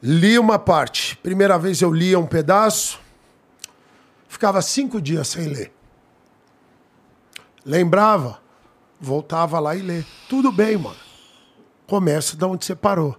Li 0.02 0.40
uma 0.40 0.58
parte. 0.58 1.18
Primeira 1.18 1.60
vez 1.60 1.82
eu 1.82 1.92
lia 1.92 2.18
um 2.18 2.26
pedaço, 2.26 3.00
ficava 4.28 4.62
cinco 4.62 5.02
dias 5.02 5.28
sem 5.28 5.48
ler. 5.48 5.79
Lembrava, 7.66 8.40
voltava 9.00 9.60
lá 9.60 9.76
e 9.76 9.82
lê. 9.82 10.04
Tudo 10.28 10.52
bem, 10.52 10.78
mano. 10.78 10.96
Começa 11.88 12.36
de 12.36 12.46
onde 12.46 12.66
você 12.66 12.76
parou. 12.76 13.16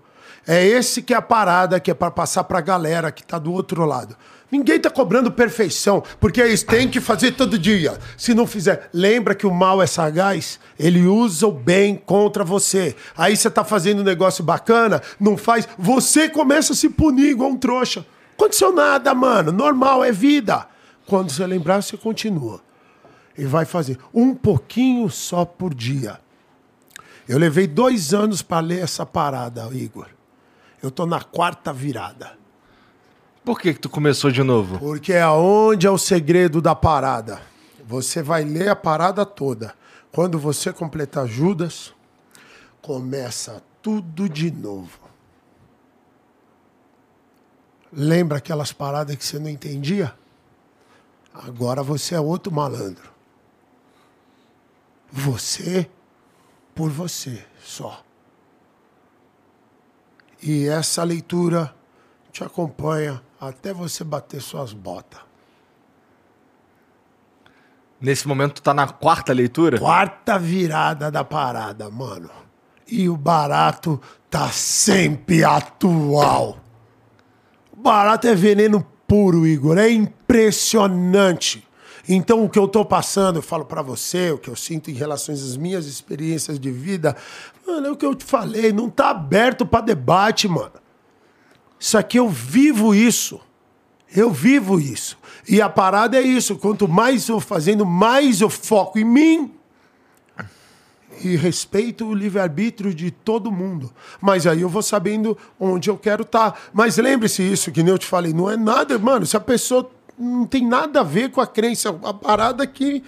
É 0.47 0.65
esse 0.65 1.03
que 1.03 1.13
é 1.13 1.17
a 1.17 1.23
parada 1.23 1.79
que 1.79 1.91
é 1.91 1.95
para 1.95 2.11
passar 2.11 2.45
para 2.45 2.59
a 2.59 2.63
galera 2.63 3.13
que 3.13 3.23
tá 3.23 3.39
do 3.39 3.53
outro 3.53 3.85
lado. 3.85 4.17
Ninguém 4.51 4.81
tá 4.81 4.91
cobrando 4.91 5.31
perfeição, 5.31 6.03
porque 6.19 6.41
eles 6.41 6.65
têm 6.65 6.89
que 6.89 7.01
fazer 7.01 7.33
todo 7.33 7.59
dia. 7.59 7.99
Se 8.17 8.35
não 8.35 8.47
fizer, 8.47 8.91
lembra 8.93 9.35
que 9.35 9.47
o 9.47 9.55
mal 9.55 9.81
é 9.81 9.87
sagaz, 9.87 10.59
ele 10.77 11.07
usa 11.07 11.47
o 11.47 11.53
bem 11.53 11.95
contra 11.95 12.43
você. 12.43 12.97
Aí 13.17 13.37
você 13.37 13.49
tá 13.49 13.63
fazendo 13.63 14.01
um 14.01 14.05
negócio 14.05 14.43
bacana, 14.43 15.01
não 15.21 15.37
faz, 15.37 15.69
você 15.79 16.29
começa 16.29 16.73
a 16.73 16.77
se 16.77 16.89
punir 16.89 17.31
igual 17.31 17.51
um 17.51 17.57
trouxa. 17.57 18.05
Aconteceu 18.35 18.73
nada, 18.73 19.15
mano. 19.15 19.53
Normal, 19.53 20.03
é 20.03 20.11
vida. 20.11 20.67
Quando 21.07 21.31
você 21.31 21.47
lembrar, 21.47 21.83
você 21.83 21.97
continua. 21.97 22.61
E 23.37 23.45
vai 23.45 23.65
fazer 23.65 23.99
um 24.13 24.35
pouquinho 24.35 25.09
só 25.09 25.45
por 25.45 25.75
dia. 25.75 26.21
Eu 27.29 27.39
levei 27.39 27.67
dois 27.67 28.13
anos 28.13 28.43
para 28.43 28.61
ler 28.61 28.83
essa 28.83 29.07
parada, 29.07 29.69
Igor. 29.73 30.09
Eu 30.83 30.91
tô 30.91 31.07
na 31.07 31.23
quarta 31.23 31.73
virada. 31.73 32.39
Por 33.45 33.59
que, 33.61 33.73
que 33.75 33.81
tu 33.81 33.89
começou 33.89 34.31
de 34.31 34.43
novo? 34.43 34.79
Porque 34.79 35.13
é 35.13 35.27
onde 35.29 35.87
é 35.87 35.91
o 35.91 35.99
segredo 35.99 36.61
da 36.61 36.75
parada. 36.75 37.41
Você 37.87 38.23
vai 38.23 38.45
ler 38.45 38.69
a 38.69 38.77
parada 38.77 39.25
toda. 39.25 39.75
Quando 40.13 40.39
você 40.39 40.73
completar 40.73 41.27
Judas, 41.27 41.95
começa 42.83 43.63
tudo 43.81 44.29
de 44.29 44.51
novo. 44.51 44.99
Lembra 47.93 48.39
aquelas 48.39 48.73
paradas 48.73 49.17
que 49.17 49.25
você 49.25 49.39
não 49.39 49.49
entendia? 49.49 50.15
Agora 51.33 51.83
você 51.83 52.15
é 52.15 52.21
outro 52.21 52.53
malandro. 52.53 53.11
Você 55.13 55.89
por 56.75 56.91
você 56.91 57.45
só. 57.63 58.03
E 60.43 60.67
essa 60.67 61.03
leitura 61.05 61.75
te 62.33 62.43
acompanha 62.43 63.23
até 63.41 63.73
você 63.73 64.05
bater 64.05 64.41
suas 64.41 64.73
botas. 64.73 65.21
Nesse 68.01 68.27
momento 68.27 68.55
tu 68.55 68.63
tá 68.63 68.73
na 68.73 68.89
quarta 68.89 69.33
leitura? 69.33 69.79
Quarta 69.79 70.39
virada 70.39 71.11
da 71.11 71.23
parada, 71.23 71.91
mano. 71.91 72.31
E 72.87 73.09
o 73.09 73.17
barato 73.17 74.01
tá 74.31 74.49
sempre 74.49 75.45
atual. 75.45 76.59
O 77.71 77.77
barato 77.77 78.27
é 78.27 78.35
veneno 78.35 78.87
puro, 79.07 79.47
Igor. 79.47 79.77
É 79.77 79.91
impressionante. 79.91 81.69
Então, 82.13 82.45
o 82.45 82.51
que 82.51 82.59
eu 82.59 82.67
tô 82.67 82.85
passando, 82.85 83.37
eu 83.37 83.43
falo 83.43 83.65
para 83.65 83.83
você, 83.83 84.33
o 84.33 84.39
que 84.39 84.51
eu 84.51 84.57
sinto 84.57 84.91
em 84.91 84.95
relação 84.95 85.33
às 85.33 85.57
minhas 85.57 85.87
experiências 85.87 86.59
de 86.59 86.69
vida, 86.69 87.17
mano, 87.65 87.87
é 87.87 87.91
o 87.93 87.97
que 87.97 88.05
eu 88.05 88.17
te 88.17 88.25
falei, 88.25 88.73
não 88.73 88.91
tá 88.91 89.11
aberto 89.11 89.65
para 89.65 89.85
debate, 89.85 90.49
mano. 90.49 90.73
Isso 91.79 91.97
aqui 91.97 92.19
eu 92.19 92.29
vivo 92.29 92.93
isso. 92.93 93.41
Eu 94.13 94.33
vivo 94.33 94.81
isso. 94.81 95.17
E 95.49 95.63
a 95.63 95.69
parada 95.69 96.19
é 96.19 96.21
isso. 96.21 96.57
Quanto 96.57 96.89
mais 96.89 97.29
eu 97.29 97.39
fazendo, 97.39 97.87
mais 97.87 98.41
eu 98.41 98.51
foco 98.51 98.99
em 98.99 99.05
mim. 99.05 99.55
E 101.23 101.37
respeito 101.37 102.05
o 102.07 102.13
livre-arbítrio 102.13 102.93
de 102.93 103.13
todo 103.13 103.53
mundo. 103.53 103.93
Mas 104.21 104.49
aí 104.49 104.63
eu 104.63 104.69
vou 104.69 104.83
sabendo 104.83 105.39
onde 105.61 105.89
eu 105.89 105.97
quero 105.97 106.23
estar. 106.23 106.51
Tá. 106.51 106.59
Mas 106.73 106.97
lembre-se 106.97 107.41
isso, 107.41 107.71
que 107.71 107.85
nem 107.85 107.93
eu 107.93 107.99
te 107.99 108.07
falei, 108.07 108.33
não 108.33 108.51
é 108.51 108.57
nada, 108.57 108.99
mano. 108.99 109.25
Se 109.25 109.37
a 109.37 109.41
pessoa 109.41 109.89
não 110.21 110.47
tem 110.47 110.67
nada 110.67 111.01
a 111.01 111.05
ver 111.05 111.31
com 111.31 111.41
a 111.41 111.47
crença. 111.47 111.99
A 112.03 112.13
parada 112.13 112.67
que 112.67 113.03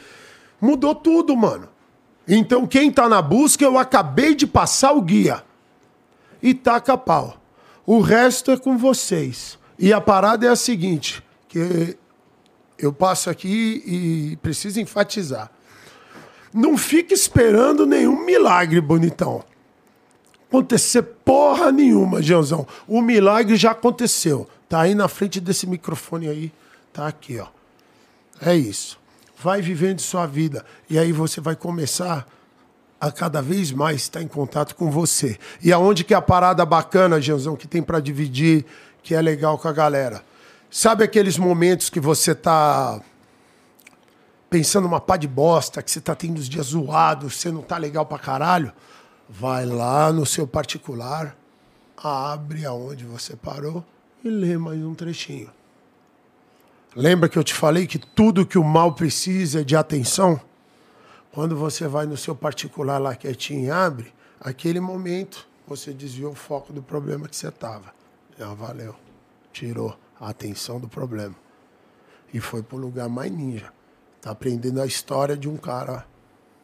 mudou 0.60 0.94
tudo, 0.94 1.36
mano. 1.36 1.68
Então, 2.26 2.66
quem 2.66 2.90
tá 2.90 3.08
na 3.08 3.20
busca, 3.20 3.64
eu 3.64 3.76
acabei 3.76 4.34
de 4.34 4.46
passar 4.46 4.92
o 4.92 5.02
guia. 5.02 5.44
E 6.42 6.54
taca 6.54 6.96
pau. 6.96 7.36
O 7.84 8.00
resto 8.00 8.50
é 8.50 8.56
com 8.56 8.78
vocês. 8.78 9.58
E 9.78 9.92
a 9.92 10.00
parada 10.00 10.46
é 10.46 10.48
a 10.48 10.56
seguinte, 10.56 11.22
que 11.48 11.96
eu 12.78 12.92
passo 12.92 13.28
aqui 13.28 13.82
e 13.86 14.36
preciso 14.36 14.80
enfatizar. 14.80 15.50
Não 16.52 16.76
fique 16.76 17.14
esperando 17.14 17.86
nenhum 17.86 18.24
milagre, 18.24 18.80
bonitão. 18.80 19.44
Acontecer 20.48 21.02
porra 21.02 21.72
nenhuma, 21.72 22.22
Jeanzão. 22.22 22.66
O 22.86 23.00
milagre 23.00 23.56
já 23.56 23.70
aconteceu. 23.70 24.48
Tá 24.68 24.82
aí 24.82 24.94
na 24.94 25.08
frente 25.08 25.40
desse 25.40 25.66
microfone 25.66 26.28
aí. 26.28 26.52
Tá 26.92 27.06
aqui, 27.06 27.38
ó. 27.38 27.46
É 28.40 28.54
isso. 28.54 28.98
Vai 29.42 29.62
vivendo 29.62 30.00
sua 30.00 30.26
vida. 30.26 30.64
E 30.90 30.98
aí 30.98 31.12
você 31.12 31.40
vai 31.40 31.56
começar 31.56 32.26
a 33.00 33.10
cada 33.10 33.42
vez 33.42 33.72
mais 33.72 34.02
estar 34.02 34.22
em 34.22 34.28
contato 34.28 34.76
com 34.76 34.90
você. 34.90 35.38
E 35.60 35.72
aonde 35.72 36.04
que 36.04 36.14
é 36.14 36.16
a 36.16 36.22
parada 36.22 36.64
bacana, 36.64 37.20
Jeanzão, 37.20 37.56
que 37.56 37.66
tem 37.66 37.82
para 37.82 37.98
dividir, 37.98 38.64
que 39.02 39.14
é 39.14 39.20
legal 39.20 39.58
com 39.58 39.66
a 39.66 39.72
galera. 39.72 40.22
Sabe 40.70 41.02
aqueles 41.02 41.36
momentos 41.36 41.90
que 41.90 41.98
você 41.98 42.34
tá 42.34 43.00
pensando 44.48 44.86
uma 44.86 45.00
pá 45.00 45.16
de 45.16 45.26
bosta, 45.26 45.82
que 45.82 45.90
você 45.90 46.00
tá 46.00 46.14
tendo 46.14 46.38
os 46.38 46.48
dias 46.48 46.66
zoados, 46.66 47.36
você 47.36 47.50
não 47.50 47.62
tá 47.62 47.76
legal 47.76 48.06
pra 48.06 48.18
caralho? 48.18 48.72
Vai 49.28 49.66
lá 49.66 50.12
no 50.12 50.24
seu 50.24 50.46
particular, 50.46 51.36
abre 51.96 52.64
aonde 52.64 53.04
você 53.04 53.34
parou 53.34 53.84
e 54.22 54.28
lê 54.28 54.56
mais 54.56 54.78
um 54.80 54.94
trechinho. 54.94 55.50
Lembra 56.94 57.28
que 57.28 57.38
eu 57.38 57.44
te 57.44 57.54
falei 57.54 57.86
que 57.86 57.98
tudo 57.98 58.46
que 58.46 58.58
o 58.58 58.64
mal 58.64 58.92
precisa 58.92 59.62
é 59.62 59.64
de 59.64 59.74
atenção? 59.74 60.38
Quando 61.32 61.56
você 61.56 61.88
vai 61.88 62.04
no 62.04 62.16
seu 62.18 62.34
particular 62.34 62.98
lá 62.98 63.16
quietinho 63.16 63.66
e 63.66 63.70
abre, 63.70 64.12
aquele 64.38 64.78
momento 64.78 65.48
você 65.66 65.92
desviou 65.94 66.32
o 66.32 66.36
foco 66.36 66.70
do 66.70 66.82
problema 66.82 67.26
que 67.26 67.34
você 67.34 67.48
estava. 67.48 67.94
Já 68.38 68.52
valeu. 68.52 68.94
Tirou 69.52 69.98
a 70.20 70.28
atenção 70.28 70.78
do 70.78 70.86
problema. 70.86 71.34
E 72.32 72.40
foi 72.40 72.62
para 72.62 72.76
o 72.76 72.80
lugar 72.80 73.08
mais 73.08 73.32
ninja. 73.32 73.72
Tá 74.20 74.30
aprendendo 74.30 74.82
a 74.82 74.86
história 74.86 75.36
de 75.36 75.48
um 75.48 75.56
cara 75.56 76.06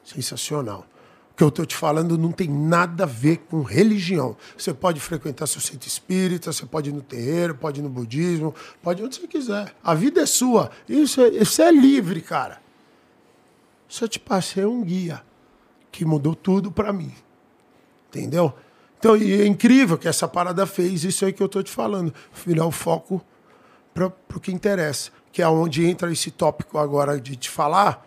sensacional. 0.05 0.86
Que 1.39 1.44
eu 1.44 1.48
estou 1.48 1.65
te 1.65 1.77
falando 1.77 2.19
não 2.19 2.32
tem 2.32 2.48
nada 2.48 3.05
a 3.05 3.06
ver 3.06 3.36
com 3.48 3.62
religião. 3.62 4.36
Você 4.56 4.74
pode 4.74 4.98
frequentar 4.98 5.47
seu 5.47 5.60
centro 5.60 5.86
espírita, 5.86 6.52
você 6.52 6.66
pode 6.66 6.90
ir 6.90 6.93
no 6.93 7.01
terreiro, 7.01 7.55
pode 7.55 7.78
ir 7.78 7.82
no 7.85 7.89
budismo, 7.89 8.52
pode 8.82 9.01
ir 9.01 9.05
onde 9.06 9.15
você 9.15 9.28
quiser. 9.28 9.73
A 9.85 9.94
vida 9.94 10.20
é 10.20 10.27
sua. 10.27 10.69
Isso 10.89 11.20
é, 11.20 11.28
isso 11.28 11.62
é 11.62 11.70
livre, 11.70 12.20
cara. 12.20 12.60
Só 13.86 14.09
te 14.09 14.19
passei 14.19 14.65
um 14.65 14.82
guia 14.82 15.23
que 15.93 16.05
mudou 16.05 16.35
tudo 16.35 16.73
para 16.73 16.93
mim. 16.93 17.15
Entendeu? 18.09 18.52
Então, 18.98 19.15
é 19.15 19.47
incrível 19.47 19.97
que 19.97 20.09
essa 20.09 20.27
parada 20.27 20.66
fez 20.66 21.05
isso 21.05 21.24
aí 21.24 21.32
que 21.32 21.40
eu 21.40 21.47
estou 21.47 21.62
te 21.62 21.70
falando. 21.70 22.12
Virar 22.44 22.66
o 22.66 22.73
foco 22.73 23.24
para 23.94 24.06
o 24.09 24.40
que 24.40 24.51
interessa. 24.51 25.12
Que 25.31 25.40
é 25.40 25.48
onde 25.48 25.86
entra 25.86 26.10
esse 26.10 26.32
tópico 26.32 26.78
agora 26.78 27.20
de 27.20 27.36
te 27.36 27.48
falar, 27.48 28.05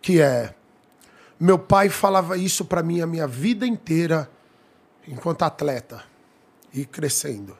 que 0.00 0.20
é... 0.20 0.54
Meu 1.40 1.58
pai 1.58 1.88
falava 1.88 2.36
isso 2.36 2.64
para 2.64 2.82
mim 2.82 3.00
a 3.00 3.06
minha 3.06 3.26
vida 3.26 3.66
inteira 3.66 4.28
enquanto 5.06 5.42
atleta 5.42 6.02
e 6.72 6.84
crescendo. 6.84 7.56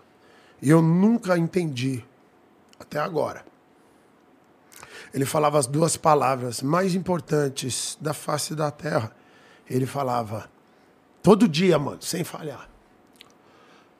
E 0.61 0.69
eu 0.69 0.83
nunca 0.83 1.39
entendi 1.39 2.05
até 2.79 2.99
agora. 2.99 3.45
Ele 5.15 5.25
falava 5.25 5.59
as 5.59 5.67
duas 5.67 5.97
palavras 5.97 6.61
mais 6.61 6.95
importantes 6.95 7.97
da 8.01 8.13
face 8.13 8.55
da 8.55 8.71
terra. 8.71 9.13
Ele 9.69 9.87
falava 9.87 10.51
todo 11.23 11.49
dia, 11.49 11.79
mano, 11.79 12.03
sem 12.03 12.25
falhar. 12.25 12.69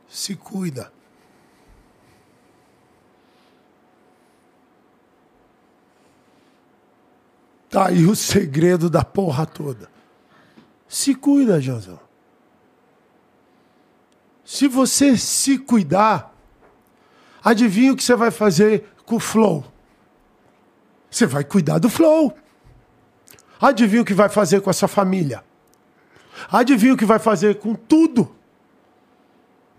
Se 0.09 0.35
cuida. 0.35 0.93
Tá 7.71 7.89
aí 7.89 8.07
o 8.07 8.17
segredo 8.17 8.89
da 8.89 9.05
porra 9.05 9.45
toda. 9.45 9.91
Se 10.89 11.15
cuida, 11.15 11.61
Janzão. 11.61 12.01
Se 14.45 14.67
você 14.67 15.17
se 15.19 15.59
cuidar, 15.59 16.35
adivinha 17.45 17.93
o 17.93 17.97
que 17.97 18.03
você 18.03 18.17
vai 18.17 18.31
fazer 18.31 18.87
com 19.05 19.17
o 19.17 19.21
flow? 19.21 19.65
Você 21.11 21.27
vai 21.27 21.45
cuidar 21.45 21.79
do 21.79 21.91
flow. 21.91 22.35
Adivinha 23.61 24.03
o 24.03 24.05
que 24.05 24.15
vai 24.15 24.29
fazer 24.29 24.63
com 24.63 24.71
essa 24.71 24.89
família? 24.89 25.45
Adivinha 26.51 26.95
o 26.95 26.97
que 26.97 27.05
vai 27.05 27.19
fazer 27.19 27.57
com 27.57 27.75
tudo? 27.75 28.35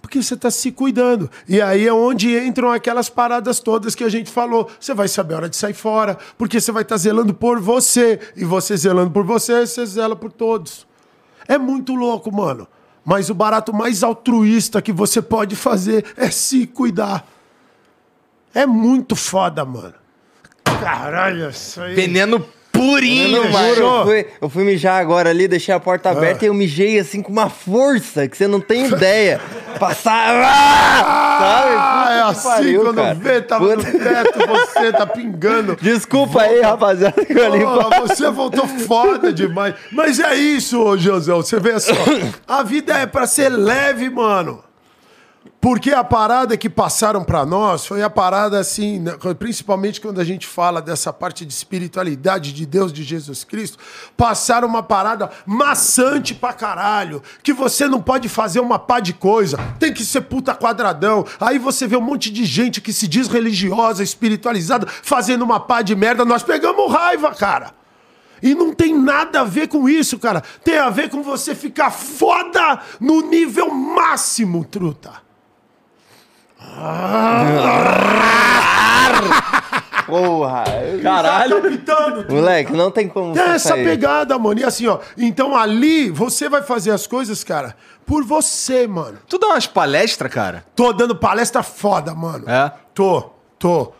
Porque 0.09 0.23
você 0.23 0.33
está 0.33 0.49
se 0.49 0.71
cuidando. 0.71 1.29
E 1.47 1.61
aí 1.61 1.87
é 1.87 1.93
onde 1.93 2.35
entram 2.35 2.71
aquelas 2.71 3.09
paradas 3.09 3.59
todas 3.59 3.93
que 3.93 4.03
a 4.03 4.09
gente 4.09 4.31
falou. 4.31 4.67
Você 4.79 4.91
vai 4.91 5.07
saber 5.07 5.35
a 5.35 5.37
hora 5.37 5.49
de 5.49 5.55
sair 5.55 5.75
fora, 5.75 6.17
porque 6.35 6.59
você 6.59 6.71
vai 6.71 6.81
estar 6.81 6.95
tá 6.95 6.97
zelando 6.97 7.31
por 7.31 7.59
você. 7.59 8.19
E 8.35 8.43
você 8.43 8.75
zelando 8.75 9.11
por 9.11 9.23
você, 9.23 9.67
você 9.67 9.85
zela 9.85 10.15
por 10.15 10.31
todos. 10.31 10.87
É 11.47 11.59
muito 11.59 11.93
louco, 11.93 12.31
mano. 12.31 12.67
Mas 13.05 13.29
o 13.29 13.35
barato 13.35 13.71
mais 13.71 14.01
altruísta 14.01 14.81
que 14.81 14.91
você 14.91 15.21
pode 15.21 15.55
fazer 15.55 16.03
é 16.17 16.31
se 16.31 16.65
cuidar. 16.65 17.23
É 18.51 18.65
muito 18.65 19.15
foda, 19.15 19.63
mano. 19.63 19.93
Caralho, 20.63 21.51
isso 21.51 21.81
aí. 21.81 21.93
Veneno 21.93 22.43
purinho, 22.79 23.51
mano. 23.51 23.75
Eu 23.75 24.03
fui, 24.05 24.25
eu 24.41 24.49
fui 24.49 24.63
mijar 24.63 25.01
agora 25.01 25.29
ali, 25.29 25.47
deixei 25.47 25.73
a 25.73 25.79
porta 25.79 26.09
aberta 26.09 26.43
ah. 26.43 26.45
e 26.45 26.47
eu 26.47 26.53
mijei 26.53 26.97
assim 26.97 27.21
com 27.21 27.31
uma 27.31 27.49
força 27.49 28.27
que 28.27 28.37
você 28.37 28.47
não 28.47 28.61
tem 28.61 28.87
ideia. 28.87 29.41
Passar. 29.79 30.41
Ah, 30.43 31.37
sabe? 31.39 31.75
Ah, 31.77 32.07
é 32.11 32.21
assim 32.31 32.49
pariu, 32.49 32.81
quando 32.81 32.95
cara. 32.95 33.13
vê, 33.13 33.41
tava 33.41 33.67
Puta... 33.67 33.91
no 33.91 33.99
teto, 33.99 34.39
você 34.47 34.91
tá 34.91 35.05
pingando. 35.05 35.77
Desculpa 35.81 36.33
Volta. 36.33 36.49
aí, 36.49 36.61
rapaziada. 36.61 37.25
Que 37.25 37.33
Porra, 37.33 38.01
você 38.01 38.29
voltou 38.29 38.67
foda 38.67 39.31
demais. 39.31 39.75
Mas 39.91 40.19
é 40.19 40.35
isso, 40.35 40.97
José. 40.97 41.31
Você 41.33 41.59
vê 41.59 41.79
só. 41.79 41.93
A 42.47 42.63
vida 42.63 42.93
é 42.93 43.05
pra 43.05 43.27
ser 43.27 43.49
leve, 43.49 44.09
mano. 44.09 44.63
Porque 45.61 45.91
a 45.91 46.05
parada 46.05 46.55
que 46.55 46.69
passaram 46.69 47.21
para 47.21 47.45
nós 47.45 47.85
foi 47.85 48.01
a 48.01 48.09
parada 48.09 48.57
assim, 48.57 48.97
né, 48.97 49.17
principalmente 49.37 49.99
quando 49.99 50.21
a 50.21 50.23
gente 50.23 50.47
fala 50.47 50.81
dessa 50.81 51.11
parte 51.11 51.45
de 51.45 51.51
espiritualidade 51.51 52.53
de 52.53 52.65
Deus, 52.65 52.93
de 52.93 53.03
Jesus 53.03 53.43
Cristo, 53.43 53.77
passaram 54.15 54.69
uma 54.69 54.81
parada 54.81 55.29
maçante 55.45 56.33
pra 56.33 56.53
caralho, 56.53 57.21
que 57.43 57.51
você 57.51 57.89
não 57.89 58.01
pode 58.01 58.29
fazer 58.29 58.61
uma 58.61 58.79
pá 58.79 59.01
de 59.01 59.11
coisa, 59.11 59.57
tem 59.77 59.93
que 59.93 60.05
ser 60.05 60.21
puta 60.21 60.55
quadradão. 60.55 61.25
Aí 61.41 61.59
você 61.59 61.85
vê 61.85 61.97
um 61.97 62.01
monte 62.01 62.31
de 62.31 62.45
gente 62.45 62.79
que 62.79 62.93
se 62.93 63.05
diz 63.05 63.27
religiosa, 63.27 64.01
espiritualizada, 64.01 64.87
fazendo 64.87 65.41
uma 65.43 65.59
pá 65.59 65.81
de 65.81 65.93
merda, 65.93 66.23
nós 66.23 66.41
pegamos 66.41 66.89
raiva, 66.89 67.35
cara. 67.35 67.73
E 68.41 68.55
não 68.55 68.73
tem 68.73 68.97
nada 68.97 69.41
a 69.41 69.43
ver 69.43 69.67
com 69.67 69.89
isso, 69.89 70.17
cara. 70.17 70.41
Tem 70.63 70.77
a 70.77 70.89
ver 70.89 71.09
com 71.09 71.21
você 71.21 71.53
ficar 71.53 71.91
foda 71.91 72.79
no 72.97 73.19
nível 73.29 73.69
máximo, 73.69 74.63
truta. 74.63 75.27
Porra! 80.05 80.63
Caralho! 81.03 81.61
Moleque, 82.29 82.73
não 82.73 82.91
tem 82.91 83.07
como. 83.07 83.33
Tem 83.33 83.43
essa 83.43 83.69
sair. 83.69 83.85
pegada, 83.85 84.37
mano. 84.37 84.59
E 84.59 84.63
assim, 84.63 84.87
ó. 84.87 84.99
Então 85.17 85.55
ali, 85.55 86.09
você 86.09 86.49
vai 86.49 86.63
fazer 86.63 86.91
as 86.91 87.05
coisas, 87.05 87.43
cara, 87.43 87.75
por 88.05 88.23
você, 88.23 88.87
mano. 88.87 89.19
Tu 89.27 89.37
dá 89.37 89.47
umas 89.47 89.67
palestras, 89.67 90.31
cara? 90.31 90.65
Tô 90.75 90.91
dando 90.91 91.15
palestra 91.15 91.61
foda, 91.61 92.13
mano. 92.15 92.49
É? 92.49 92.71
Tô, 92.93 93.29
tô. 93.57 93.93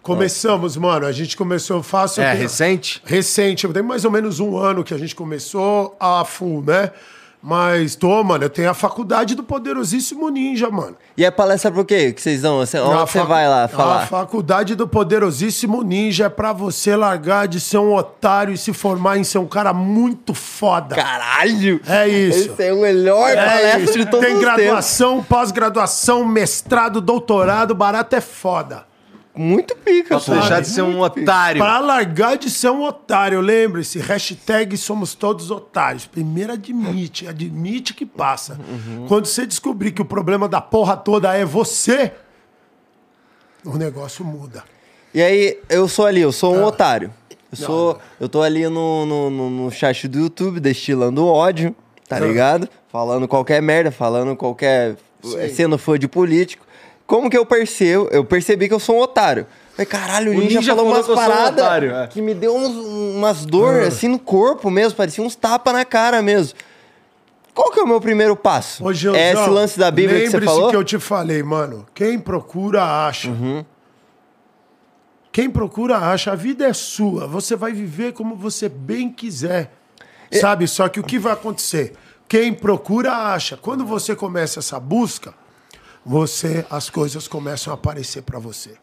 Começamos, 0.00 0.76
mano. 0.76 1.06
A 1.06 1.12
gente 1.12 1.36
começou, 1.36 1.82
faço. 1.82 2.20
É, 2.20 2.32
recente? 2.32 3.02
Recente. 3.04 3.68
Tem 3.68 3.82
mais 3.82 4.04
ou 4.04 4.10
menos 4.10 4.40
um 4.40 4.56
ano 4.56 4.82
que 4.82 4.94
a 4.94 4.98
gente 4.98 5.14
começou 5.14 5.96
a 6.00 6.24
full, 6.24 6.62
né? 6.62 6.90
Mas 7.42 7.94
tô, 7.94 8.22
mano, 8.24 8.44
eu 8.44 8.50
tenho 8.50 8.68
a 8.68 8.74
faculdade 8.74 9.34
do 9.34 9.44
poderosíssimo 9.44 10.28
ninja, 10.28 10.68
mano. 10.70 10.96
E 11.16 11.24
a 11.24 11.30
palestra 11.30 11.70
por 11.70 11.84
quê? 11.84 12.12
Que 12.12 12.20
vocês 12.20 12.42
dão? 12.42 12.58
Onde 12.58 12.68
você 12.68 13.22
vai 13.22 13.48
lá 13.48 13.68
falar? 13.68 14.02
A 14.02 14.06
faculdade 14.06 14.74
do 14.74 14.88
poderosíssimo 14.88 15.82
ninja 15.82 16.24
é 16.24 16.28
pra 16.28 16.52
você 16.52 16.96
largar 16.96 17.46
de 17.46 17.60
ser 17.60 17.78
um 17.78 17.94
otário 17.94 18.52
e 18.52 18.58
se 18.58 18.72
formar 18.72 19.18
em 19.18 19.24
ser 19.24 19.38
um 19.38 19.46
cara 19.46 19.72
muito 19.72 20.34
foda. 20.34 20.96
Caralho! 20.96 21.80
É 21.86 22.08
isso. 22.08 22.52
Esse 22.52 22.62
é 22.64 22.72
o 22.72 22.80
melhor 22.80 23.30
é 23.30 23.36
palestra 23.36 23.80
isso. 23.82 23.98
de 23.98 24.06
todos 24.06 24.26
Tem 24.26 24.38
graduação, 24.40 25.22
pós-graduação, 25.22 26.24
mestrado, 26.24 27.00
doutorado, 27.00 27.74
barato 27.74 28.16
é 28.16 28.20
foda 28.20 28.87
muito 29.38 29.76
pica, 29.76 30.18
Pra 30.18 30.34
deixar 30.34 30.60
de 30.60 30.68
ser 30.68 30.82
um 30.82 31.00
otário. 31.00 31.62
Pra 31.62 31.78
largar 31.78 32.36
de 32.36 32.50
ser 32.50 32.70
um 32.70 32.82
otário, 32.82 33.40
lembre-se, 33.40 34.00
hashtag 34.00 34.76
somos 34.76 35.14
todos 35.14 35.50
otários. 35.50 36.06
Primeiro 36.06 36.52
admite, 36.52 37.28
admite 37.28 37.94
que 37.94 38.04
passa. 38.04 38.58
Uhum. 38.58 39.06
Quando 39.06 39.26
você 39.26 39.46
descobrir 39.46 39.92
que 39.92 40.02
o 40.02 40.04
problema 40.04 40.48
da 40.48 40.60
porra 40.60 40.96
toda 40.96 41.32
é 41.34 41.44
você, 41.44 42.12
o 43.64 43.76
negócio 43.76 44.24
muda. 44.24 44.64
E 45.14 45.22
aí, 45.22 45.58
eu 45.68 45.86
sou 45.88 46.06
ali, 46.06 46.20
eu 46.20 46.32
sou 46.32 46.54
um 46.54 46.64
ah. 46.64 46.68
otário. 46.68 47.12
Eu 47.50 47.56
sou. 47.56 47.98
Eu 48.20 48.28
tô 48.28 48.42
ali 48.42 48.68
no, 48.68 49.06
no, 49.06 49.30
no, 49.30 49.50
no 49.50 49.70
chat 49.70 50.06
do 50.06 50.18
YouTube, 50.18 50.60
destilando 50.60 51.26
ódio, 51.26 51.74
tá 52.06 52.18
ligado? 52.18 52.68
Falando 52.90 53.26
qualquer 53.26 53.62
merda, 53.62 53.90
falando 53.90 54.36
qualquer. 54.36 54.96
Sim. 55.22 55.48
sendo 55.48 55.78
fã 55.78 55.98
de 55.98 56.06
político. 56.06 56.67
Como 57.08 57.30
que 57.30 57.38
eu 57.38 57.46
percebo? 57.46 58.06
Eu 58.12 58.22
percebi 58.22 58.68
que 58.68 58.74
eu 58.74 58.78
sou 58.78 58.96
um 58.96 59.00
otário. 59.00 59.46
Falei, 59.72 59.86
caralho, 59.86 60.30
o, 60.30 60.34
Ninja, 60.34 60.58
Ninja 60.58 60.76
falou, 60.76 60.92
umas 60.92 61.06
paradas 61.06 61.82
é. 61.82 62.06
que 62.06 62.20
me 62.20 62.34
deu 62.34 62.54
uns, 62.54 62.76
umas 63.16 63.46
dor 63.46 63.82
ah. 63.82 63.86
assim 63.86 64.08
no 64.08 64.18
corpo 64.18 64.70
mesmo, 64.70 64.94
parecia 64.94 65.24
uns 65.24 65.34
tapas 65.34 65.72
na 65.72 65.86
cara 65.86 66.20
mesmo. 66.20 66.58
Qual 67.54 67.72
que 67.72 67.80
é 67.80 67.82
o 67.82 67.86
meu 67.86 67.98
primeiro 67.98 68.36
passo? 68.36 68.84
Ô, 68.84 68.92
Gilzão, 68.92 69.18
é 69.18 69.32
esse 69.32 69.48
lance 69.48 69.78
da 69.78 69.90
Bíblia 69.90 70.20
que 70.20 70.30
você 70.30 70.40
falou? 70.42 70.68
que 70.68 70.76
eu 70.76 70.84
te 70.84 70.98
falei, 70.98 71.42
mano. 71.42 71.86
Quem 71.94 72.18
procura, 72.18 72.84
acha. 72.84 73.30
Uhum. 73.30 73.64
Quem 75.32 75.48
procura, 75.48 75.96
acha. 75.96 76.32
A 76.32 76.36
vida 76.36 76.66
é 76.66 76.74
sua. 76.74 77.26
Você 77.26 77.56
vai 77.56 77.72
viver 77.72 78.12
como 78.12 78.36
você 78.36 78.68
bem 78.68 79.10
quiser. 79.10 79.72
É... 80.30 80.38
Sabe? 80.38 80.68
Só 80.68 80.86
que 80.90 81.00
o 81.00 81.02
que 81.02 81.18
vai 81.18 81.32
acontecer? 81.32 81.94
Quem 82.28 82.52
procura, 82.52 83.14
acha. 83.14 83.56
Quando 83.56 83.86
você 83.86 84.14
começa 84.14 84.58
essa 84.58 84.78
busca 84.78 85.32
você 86.04 86.64
as 86.70 86.88
coisas 86.90 87.28
começam 87.28 87.72
a 87.72 87.74
aparecer 87.74 88.22
para 88.22 88.38
você. 88.38 88.76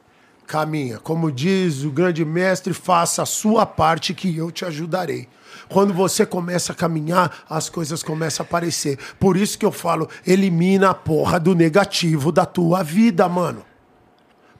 Caminha, 0.45 0.99
como 0.99 1.31
diz 1.31 1.83
o 1.83 1.89
grande 1.89 2.23
mestre, 2.23 2.73
faça 2.73 3.23
a 3.23 3.25
sua 3.25 3.65
parte 3.65 4.13
que 4.13 4.35
eu 4.37 4.51
te 4.51 4.63
ajudarei. 4.63 5.27
Quando 5.67 5.93
você 5.93 6.25
começa 6.25 6.71
a 6.71 6.75
caminhar, 6.75 7.43
as 7.49 7.69
coisas 7.69 8.03
começam 8.03 8.43
a 8.43 8.47
aparecer. 8.47 8.99
Por 9.19 9.35
isso 9.37 9.57
que 9.57 9.65
eu 9.65 9.71
falo, 9.71 10.07
elimina 10.25 10.91
a 10.91 10.93
porra 10.93 11.39
do 11.39 11.55
negativo 11.55 12.31
da 12.31 12.45
tua 12.45 12.83
vida, 12.83 13.27
mano. 13.27 13.65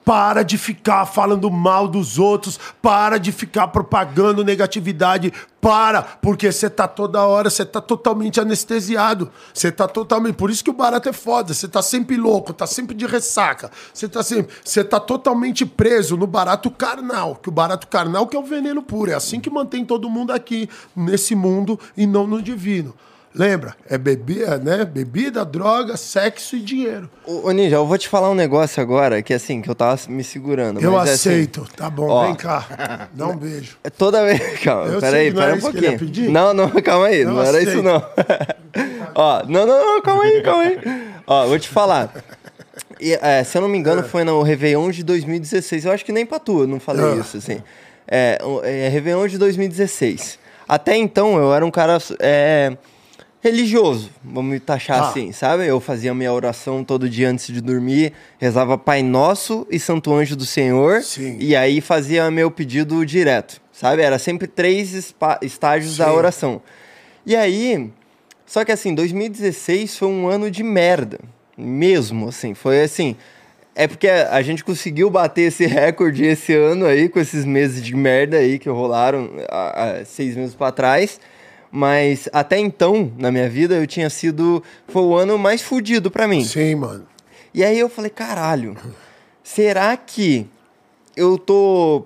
Para 0.05 0.43
de 0.43 0.57
ficar 0.57 1.05
falando 1.07 1.49
mal 1.49 1.87
dos 1.87 2.19
outros, 2.19 2.59
para 2.81 3.17
de 3.17 3.31
ficar 3.31 3.69
propagando 3.69 4.43
negatividade, 4.43 5.33
para, 5.59 6.03
porque 6.03 6.51
você 6.51 6.69
tá 6.69 6.87
toda 6.87 7.25
hora, 7.25 7.49
você 7.49 7.65
tá 7.65 7.81
totalmente 7.81 8.39
anestesiado. 8.39 9.31
Você 9.51 9.71
tá 9.71 9.87
totalmente, 9.87 10.35
por 10.35 10.51
isso 10.51 10.63
que 10.63 10.69
o 10.69 10.73
barato 10.73 11.09
é 11.09 11.13
foda, 11.13 11.55
você 11.55 11.67
tá 11.67 11.81
sempre 11.81 12.17
louco, 12.17 12.53
tá 12.53 12.67
sempre 12.67 12.95
de 12.95 13.07
ressaca. 13.07 13.71
Você 13.91 14.07
tá 14.07 14.21
sempre, 14.21 14.55
você 14.63 14.83
tá 14.83 14.99
totalmente 14.99 15.65
preso 15.65 16.15
no 16.15 16.27
barato 16.27 16.69
carnal, 16.69 17.35
que 17.35 17.49
o 17.49 17.51
barato 17.51 17.87
carnal 17.87 18.27
que 18.27 18.37
é 18.37 18.39
o 18.39 18.43
veneno 18.43 18.83
puro, 18.83 19.09
é 19.09 19.15
assim 19.15 19.39
que 19.39 19.49
mantém 19.49 19.83
todo 19.83 20.07
mundo 20.07 20.31
aqui 20.31 20.69
nesse 20.95 21.33
mundo 21.33 21.79
e 21.97 22.05
não 22.05 22.27
no 22.27 22.43
divino. 22.43 22.93
Lembra? 23.35 23.75
É 23.89 23.97
bebida, 23.97 24.57
né? 24.57 24.85
Bebida, 24.85 25.43
droga, 25.43 25.97
sexo 25.97 26.55
e 26.55 26.61
dinheiro. 26.61 27.09
Ô, 27.27 27.49
ô, 27.49 27.51
Ninja, 27.51 27.75
eu 27.75 27.85
vou 27.85 27.97
te 27.97 28.07
falar 28.07 28.29
um 28.29 28.35
negócio 28.35 28.81
agora 28.81 29.21
que 29.21 29.33
assim, 29.33 29.61
que 29.61 29.69
eu 29.69 29.75
tava 29.75 29.99
me 30.07 30.23
segurando. 30.23 30.79
Eu 30.79 30.97
aceito. 30.97 31.63
Assim, 31.63 31.75
tá 31.75 31.89
bom, 31.89 32.07
ó, 32.07 32.27
vem 32.27 32.35
cá. 32.35 33.09
Dá 33.13 33.27
um 33.27 33.35
beijo. 33.35 33.77
É 33.83 33.89
toda 33.89 34.23
vez. 34.23 34.39
Calma, 34.63 35.01
peraí, 35.01 35.33
pera 35.33 35.55
um 35.55 35.59
pouquinho. 35.59 36.31
Não, 36.31 36.53
não, 36.53 36.69
calma 36.81 37.07
aí. 37.07 37.25
Não 37.25 37.43
era 37.43 37.61
isso, 37.61 37.83
não. 37.83 38.01
ó, 39.13 39.43
não, 39.43 39.67
não, 39.67 39.85
não, 39.85 40.01
calma 40.01 40.23
aí, 40.23 40.41
calma 40.41 40.63
aí. 40.63 40.79
ó, 41.27 41.45
vou 41.45 41.59
te 41.59 41.67
falar. 41.67 42.13
E, 43.01 43.13
é, 43.21 43.43
se 43.43 43.57
eu 43.57 43.61
não 43.61 43.67
me 43.67 43.77
engano, 43.77 43.99
é. 43.99 44.03
foi 44.03 44.23
no 44.23 44.41
Réveillon 44.43 44.89
de 44.91 45.03
2016. 45.03 45.83
Eu 45.83 45.91
acho 45.91 46.05
que 46.05 46.13
nem 46.13 46.25
pra 46.25 46.39
tu, 46.39 46.61
eu 46.61 46.67
não 46.67 46.79
falei 46.79 47.05
ah. 47.05 47.15
isso, 47.17 47.35
assim. 47.35 47.61
É, 48.07 48.39
é, 48.63 48.87
Réveillon 48.87 49.27
de 49.27 49.37
2016. 49.37 50.39
Até 50.67 50.95
então, 50.95 51.37
eu 51.37 51.53
era 51.53 51.65
um 51.65 51.71
cara. 51.71 51.97
É, 52.19 52.77
religioso, 53.45 54.09
vamos 54.23 54.53
me 54.53 54.59
taxar 54.59 55.03
ah. 55.03 55.09
assim, 55.09 55.31
sabe? 55.31 55.67
Eu 55.67 55.79
fazia 55.79 56.15
minha 56.15 56.33
oração 56.33 56.83
todo 56.83 57.07
dia 57.07 57.29
antes 57.29 57.53
de 57.53 57.61
dormir, 57.61 58.11
rezava 58.39 58.75
Pai 58.75 59.03
Nosso 59.03 59.67
e 59.69 59.79
Santo 59.79 60.11
Anjo 60.11 60.35
do 60.35 60.47
Senhor, 60.47 61.03
Sim. 61.03 61.37
e 61.39 61.55
aí 61.55 61.79
fazia 61.79 62.31
meu 62.31 62.49
pedido 62.49 63.05
direto, 63.05 63.61
sabe? 63.71 64.01
Era 64.01 64.17
sempre 64.17 64.47
três 64.47 65.13
estágios 65.43 65.91
Sim. 65.91 65.99
da 65.99 66.11
oração. 66.11 66.59
E 67.23 67.35
aí, 67.35 67.91
só 68.47 68.65
que 68.65 68.71
assim, 68.71 68.95
2016 68.95 69.95
foi 69.95 70.07
um 70.07 70.27
ano 70.27 70.49
de 70.49 70.63
merda, 70.63 71.19
mesmo, 71.55 72.29
assim, 72.29 72.55
foi 72.55 72.81
assim. 72.81 73.15
É 73.75 73.87
porque 73.87 74.07
a 74.07 74.41
gente 74.41 74.63
conseguiu 74.63 75.07
bater 75.07 75.43
esse 75.43 75.67
recorde 75.69 76.25
esse 76.25 76.55
ano 76.55 76.87
aí, 76.87 77.07
com 77.07 77.19
esses 77.19 77.45
meses 77.45 77.83
de 77.83 77.95
merda 77.95 78.37
aí 78.37 78.57
que 78.57 78.69
rolaram 78.69 79.29
há, 79.47 79.99
há 79.99 80.05
seis 80.05 80.35
meses 80.35 80.55
para 80.55 80.71
trás. 80.71 81.19
Mas 81.75 82.29
até 82.31 82.57
então, 82.57 83.11
na 83.17 83.29
minha 83.33 83.49
vida, 83.49 83.75
eu 83.75 83.85
tinha 83.85 84.09
sido. 84.09 84.63
Foi 84.87 85.01
o 85.01 85.13
ano 85.13 85.37
mais 85.37 85.61
fudido 85.61 86.09
para 86.09 86.25
mim. 86.25 86.41
Sim, 86.41 86.73
mano. 86.75 87.05
E 87.53 87.65
aí 87.65 87.77
eu 87.77 87.89
falei, 87.89 88.09
caralho, 88.09 88.77
será 89.43 89.97
que 89.97 90.47
eu 91.17 91.37
tô. 91.37 92.05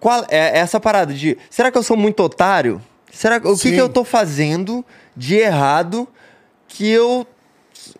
Qual 0.00 0.24
é 0.30 0.58
essa 0.58 0.80
parada 0.80 1.12
de. 1.12 1.36
Será 1.50 1.70
que 1.70 1.76
eu 1.76 1.82
sou 1.82 1.94
muito 1.94 2.22
otário? 2.22 2.80
Será 3.12 3.36
o 3.36 3.54
que, 3.58 3.70
que 3.70 3.76
eu 3.76 3.90
tô 3.90 4.02
fazendo 4.02 4.82
de 5.14 5.34
errado 5.34 6.08
que 6.66 6.88
eu 6.88 7.26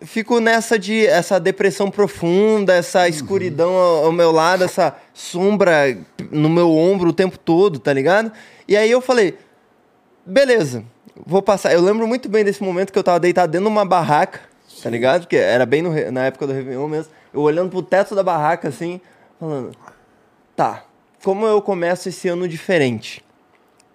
fico 0.01 0.39
nessa 0.39 0.79
de 0.79 1.05
essa 1.05 1.39
depressão 1.39 1.91
profunda, 1.91 2.73
essa 2.73 3.01
uhum. 3.01 3.07
escuridão 3.07 3.71
ao, 3.75 4.05
ao, 4.05 4.11
meu 4.11 4.31
lado, 4.31 4.63
essa 4.63 4.95
sombra 5.13 5.95
no 6.31 6.49
meu 6.49 6.75
ombro 6.75 7.11
o 7.11 7.13
tempo 7.13 7.37
todo, 7.37 7.77
tá 7.77 7.93
ligado? 7.93 8.31
E 8.67 8.75
aí 8.75 8.89
eu 8.89 8.99
falei, 8.99 9.37
beleza, 10.27 10.83
vou 11.25 11.41
passar. 11.41 11.73
Eu 11.73 11.81
lembro 11.81 12.07
muito 12.07 12.27
bem 12.27 12.43
desse 12.43 12.61
momento 12.61 12.91
que 12.91 12.99
eu 12.99 13.03
tava 13.03 13.19
deitado 13.19 13.51
dentro 13.51 13.67
de 13.67 13.71
uma 13.71 13.85
barraca, 13.85 14.41
Sim. 14.67 14.81
tá 14.83 14.89
ligado? 14.89 15.21
Porque 15.21 15.37
era 15.37 15.65
bem 15.65 15.81
no, 15.81 16.11
na 16.11 16.25
época 16.25 16.45
do 16.45 16.53
Réveillon 16.53 16.87
mesmo. 16.87 17.11
Eu 17.33 17.41
olhando 17.41 17.69
pro 17.69 17.81
teto 17.81 18.13
da 18.13 18.23
barraca, 18.23 18.67
assim, 18.67 18.99
falando, 19.39 19.71
tá, 20.55 20.83
como 21.23 21.45
eu 21.45 21.61
começo 21.61 22.09
esse 22.09 22.27
ano 22.27 22.47
diferente? 22.47 23.23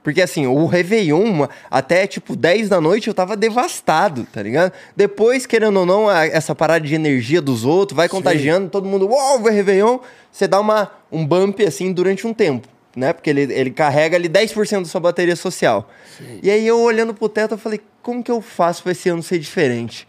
Porque 0.03 0.21
assim, 0.21 0.49
o 0.49 0.67
Réveillon, 0.67 1.47
até 1.71 2.09
tipo 2.09 2.35
10 2.35 2.69
da 2.69 2.81
noite, 2.81 3.07
eu 3.07 3.15
tava 3.15 3.37
devastado, 3.37 4.27
tá 4.33 4.43
ligado? 4.43 4.73
Depois, 4.97 5.47
querendo 5.47 5.79
ou 5.79 5.87
não, 5.87 6.11
essa 6.11 6.57
parada 6.57 6.85
de 6.85 6.95
energia 6.95 7.41
dos 7.41 7.65
outros 7.65 7.97
vai 7.97 8.09
contagiando, 8.09 8.65
Sim. 8.65 8.71
todo 8.71 8.89
mundo, 8.89 9.09
uau, 9.09 9.39
wow, 9.39 9.49
Réveillon, 9.49 10.01
você 10.31 10.49
dá 10.49 10.59
uma, 10.59 10.91
um 11.11 11.25
bump 11.25 11.65
assim 11.65 11.93
durante 11.93 12.27
um 12.27 12.35
tempo 12.35 12.67
né? 12.97 13.13
Porque 13.13 13.31
ele, 13.31 13.43
ele 13.53 13.71
carrega 13.71 14.17
ali 14.17 14.29
10% 14.29 14.81
da 14.81 14.85
sua 14.85 15.01
bateria 15.01 15.37
social. 15.37 15.91
Sim. 16.17 16.41
E 16.43 16.51
aí 16.51 16.67
eu 16.67 16.81
olhando 16.81 17.15
pro 17.15 17.29
teto, 17.29 17.55
eu 17.55 17.59
falei, 17.59 17.81
como 18.03 18.23
que 18.23 18.31
eu 18.31 18.41
faço 18.41 18.83
para 18.83 18.93
esse 18.93 19.09
ano 19.09 19.23
ser 19.23 19.39
diferente? 19.39 20.07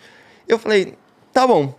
Eu 0.47 0.59
falei, 0.59 0.95
tá 1.31 1.47
bom. 1.47 1.73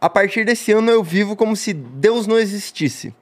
A 0.00 0.08
partir 0.08 0.44
desse 0.44 0.72
ano 0.72 0.90
eu 0.90 1.02
vivo 1.02 1.36
como 1.36 1.54
se 1.54 1.72
Deus 1.72 2.26
não 2.26 2.38
existisse. 2.38 3.14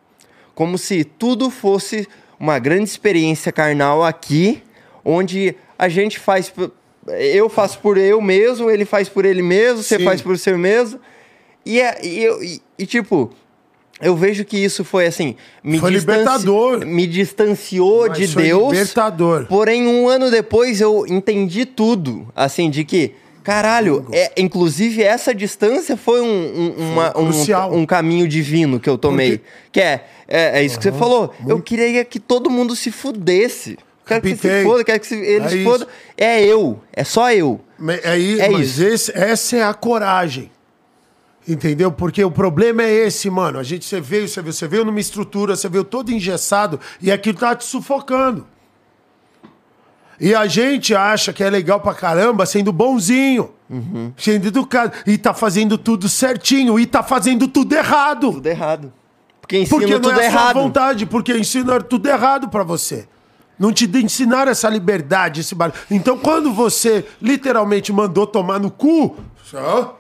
Como 0.55 0.79
se 0.79 1.05
tudo 1.05 1.51
fosse 1.51 2.07
uma 2.39 2.59
grande 2.59 2.85
experiência 2.85 3.51
carnal 3.51 4.05
aqui, 4.05 4.63
onde 5.05 5.55
a 5.79 5.89
gente 5.89 6.19
faz 6.19 6.53
eu 7.07 7.49
faço 7.49 7.79
por 7.79 7.97
eu 7.97 8.21
mesmo, 8.21 8.71
ele 8.71 8.85
faz 8.85 9.09
por 9.09 9.25
ele 9.25 9.43
mesmo, 9.43 9.83
Sim. 9.83 9.97
você 9.97 10.05
faz 10.05 10.21
por 10.21 10.37
você 10.37 10.53
mesmo. 10.57 11.01
E, 11.65 11.81
é, 11.81 11.99
e, 12.03 12.27
e, 12.27 12.63
e, 12.79 12.87
tipo, 12.87 13.31
eu 14.01 14.17
vejo 14.17 14.45
que 14.45 14.57
isso 14.57 14.85
foi 14.85 15.07
assim. 15.07 15.35
Me 15.63 15.79
foi 15.79 15.93
distanci... 15.93 16.19
libertador. 16.19 16.87
Me 16.87 17.07
distanciou 17.07 18.09
Mas 18.09 18.19
de 18.19 18.29
foi 18.29 18.43
Deus. 18.45 18.73
Libertador. 18.73 19.47
Porém, 19.47 19.87
um 19.87 20.09
ano 20.09 20.31
depois 20.31 20.81
eu 20.81 21.05
entendi 21.07 21.65
tudo. 21.65 22.29
Assim, 22.35 22.71
de 22.71 22.85
que. 22.85 23.15
Caralho, 23.43 24.07
é, 24.13 24.31
inclusive 24.37 25.03
essa 25.03 25.35
distância 25.35 25.97
foi 25.97 26.21
um, 26.21 26.27
um, 26.27 26.93
uma, 26.93 27.19
um, 27.19 27.79
um, 27.79 27.87
caminho 27.87 28.29
divino 28.29 28.79
que 28.79 28.91
eu 28.91 28.99
tomei. 28.99 29.39
Porque... 29.39 29.51
Que 29.73 29.81
é, 29.81 30.05
é, 30.29 30.61
é 30.61 30.63
isso 30.63 30.75
uhum. 30.75 30.79
que 30.83 30.85
você 30.85 30.93
falou. 30.93 31.35
Muito. 31.39 31.51
Eu 31.51 31.63
queria 31.63 32.05
que 32.05 32.21
todo 32.21 32.51
mundo 32.51 32.77
se 32.77 32.91
fudesse. 32.91 33.79
Quero 34.05 34.23
que 34.23 34.37
se 34.37 34.63
foda, 34.63 34.85
quero 34.85 35.01
que 35.01 35.07
se, 35.07 35.17
ele 35.17 35.47
é 35.47 35.49
se 35.49 35.65
foda. 35.65 35.87
É 36.17 36.45
eu, 36.45 36.79
é 36.93 37.05
só 37.05 37.33
eu. 37.33 37.61
É, 38.05 38.47
é 38.47 38.49
mas 38.51 38.79
isso. 38.79 38.85
Esse, 38.85 39.19
essa 39.19 39.57
é 39.57 39.63
a 39.63 39.73
coragem. 39.73 40.51
Entendeu? 41.49 41.91
Porque 41.91 42.23
o 42.23 42.31
problema 42.31 42.83
é 42.83 43.07
esse, 43.07 43.31
mano. 43.31 43.59
A 43.59 43.63
gente, 43.63 43.87
você 43.87 44.03
veio, 44.03 44.29
você 44.29 44.43
veio, 44.43 44.53
você 44.53 44.69
veio 44.69 44.85
numa 44.85 45.01
estrutura, 45.01 45.57
você 45.57 45.67
veio 45.67 45.83
todo 45.83 46.13
engessado 46.13 46.79
e 47.01 47.11
aquilo 47.11 47.39
tá 47.39 47.57
te 47.57 47.65
sufocando. 47.65 48.47
E 50.21 50.35
a 50.35 50.47
gente 50.47 50.95
acha 50.95 51.33
que 51.33 51.43
é 51.43 51.49
legal 51.49 51.81
pra 51.81 51.95
caramba 51.95 52.45
sendo 52.45 52.71
bonzinho, 52.71 53.51
uhum. 53.71 54.13
sendo 54.15 54.49
educado, 54.49 54.93
e 55.07 55.17
tá 55.17 55.33
fazendo 55.33 55.79
tudo 55.79 56.07
certinho, 56.07 56.79
e 56.79 56.85
tá 56.85 57.03
fazendo 57.03 57.49
tudo 57.49 57.75
errado. 57.75 58.33
Tudo 58.33 58.47
errado. 58.47 58.93
Porque 59.41 59.61
ensina 59.61 59.81
porque 59.81 59.95
tudo 59.95 60.13
não 60.13 60.21
é 60.21 60.27
errado. 60.27 60.53
Sua 60.53 60.63
vontade, 60.63 61.07
porque 61.07 61.33
ensina 61.33 61.81
tudo 61.81 62.09
errado 62.09 62.49
para 62.51 62.63
você. 62.63 63.09
Não 63.59 63.73
te 63.73 63.87
ensinaram 63.87 64.53
essa 64.53 64.69
liberdade, 64.69 65.41
esse 65.41 65.55
bar. 65.55 65.73
Então, 65.91 66.19
quando 66.19 66.53
você 66.53 67.07
literalmente 67.23 67.91
mandou 67.91 68.27
tomar 68.27 68.61
no 68.61 68.71
cu, 68.71 69.17
só 69.45 69.98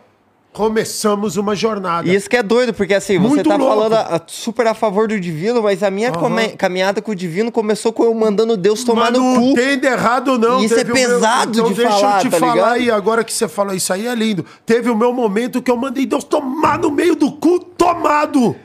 começamos 0.59 1.37
uma 1.37 1.55
jornada. 1.55 2.09
E 2.09 2.17
isso 2.17 2.29
que 2.29 2.37
é 2.37 2.43
doido, 2.43 2.75
porque 2.75 2.93
assim, 2.93 3.17
Muito 3.17 3.37
você 3.37 3.43
tá 3.45 3.55
louco. 3.55 3.73
falando 3.73 3.93
a, 3.93 4.21
super 4.27 4.67
a 4.67 4.75
favor 4.75 5.07
do 5.07 5.21
divino, 5.21 5.63
mas 5.63 5.85
a 5.85 5.91
minha 5.91 6.11
uhum. 6.11 6.57
caminhada 6.59 7.01
com 7.01 7.13
o 7.13 7.15
divino 7.15 7.53
começou 7.53 7.93
com 7.93 8.03
eu 8.03 8.13
mandando 8.13 8.57
Deus 8.57 8.83
tomar 8.83 9.13
mas 9.13 9.21
no 9.21 9.35
cu. 9.35 9.41
Não 9.41 9.55
tem 9.55 9.85
errado, 9.85 10.37
não. 10.37 10.61
E 10.61 10.65
isso 10.65 10.75
é 10.75 10.83
pesado 10.83 11.53
meu... 11.53 11.67
então, 11.67 11.69
de 11.69 11.75
deixa 11.75 11.91
falar, 11.91 12.17
eu 12.17 12.23
te 12.23 12.31
tá 12.31 12.39
falar 12.41 12.73
aí, 12.73 12.91
agora 12.91 13.23
que 13.23 13.33
você 13.33 13.47
falou 13.47 13.73
isso 13.73 13.93
aí 13.93 14.09
é 14.09 14.15
lindo. 14.17 14.45
Teve 14.67 14.91
o 14.91 14.97
meu 14.97 15.13
momento 15.13 15.63
que 15.63 15.71
eu 15.71 15.77
mandei 15.77 16.05
Deus 16.05 16.25
tomar 16.25 16.77
no 16.77 16.91
meio 16.91 17.15
do 17.15 17.31
cu, 17.31 17.61
tomado. 17.61 18.57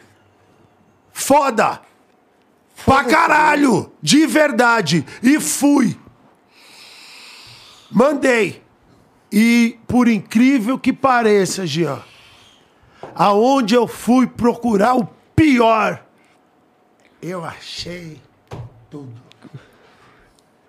Foda. 1.12 1.80
Pra 2.84 3.04
caralho! 3.04 3.92
De 4.02 4.26
verdade. 4.26 5.06
E 5.22 5.40
fui. 5.40 5.96
Mandei. 7.92 8.63
E 9.36 9.80
por 9.88 10.08
incrível 10.08 10.78
que 10.78 10.94
pareça, 10.94 11.66
Jean, 11.66 12.00
aonde 13.16 13.74
eu 13.74 13.88
fui 13.88 14.28
procurar 14.28 14.96
o 14.96 15.10
pior, 15.36 16.06
eu 17.20 17.44
achei 17.44 18.22
tudo. 18.92 19.12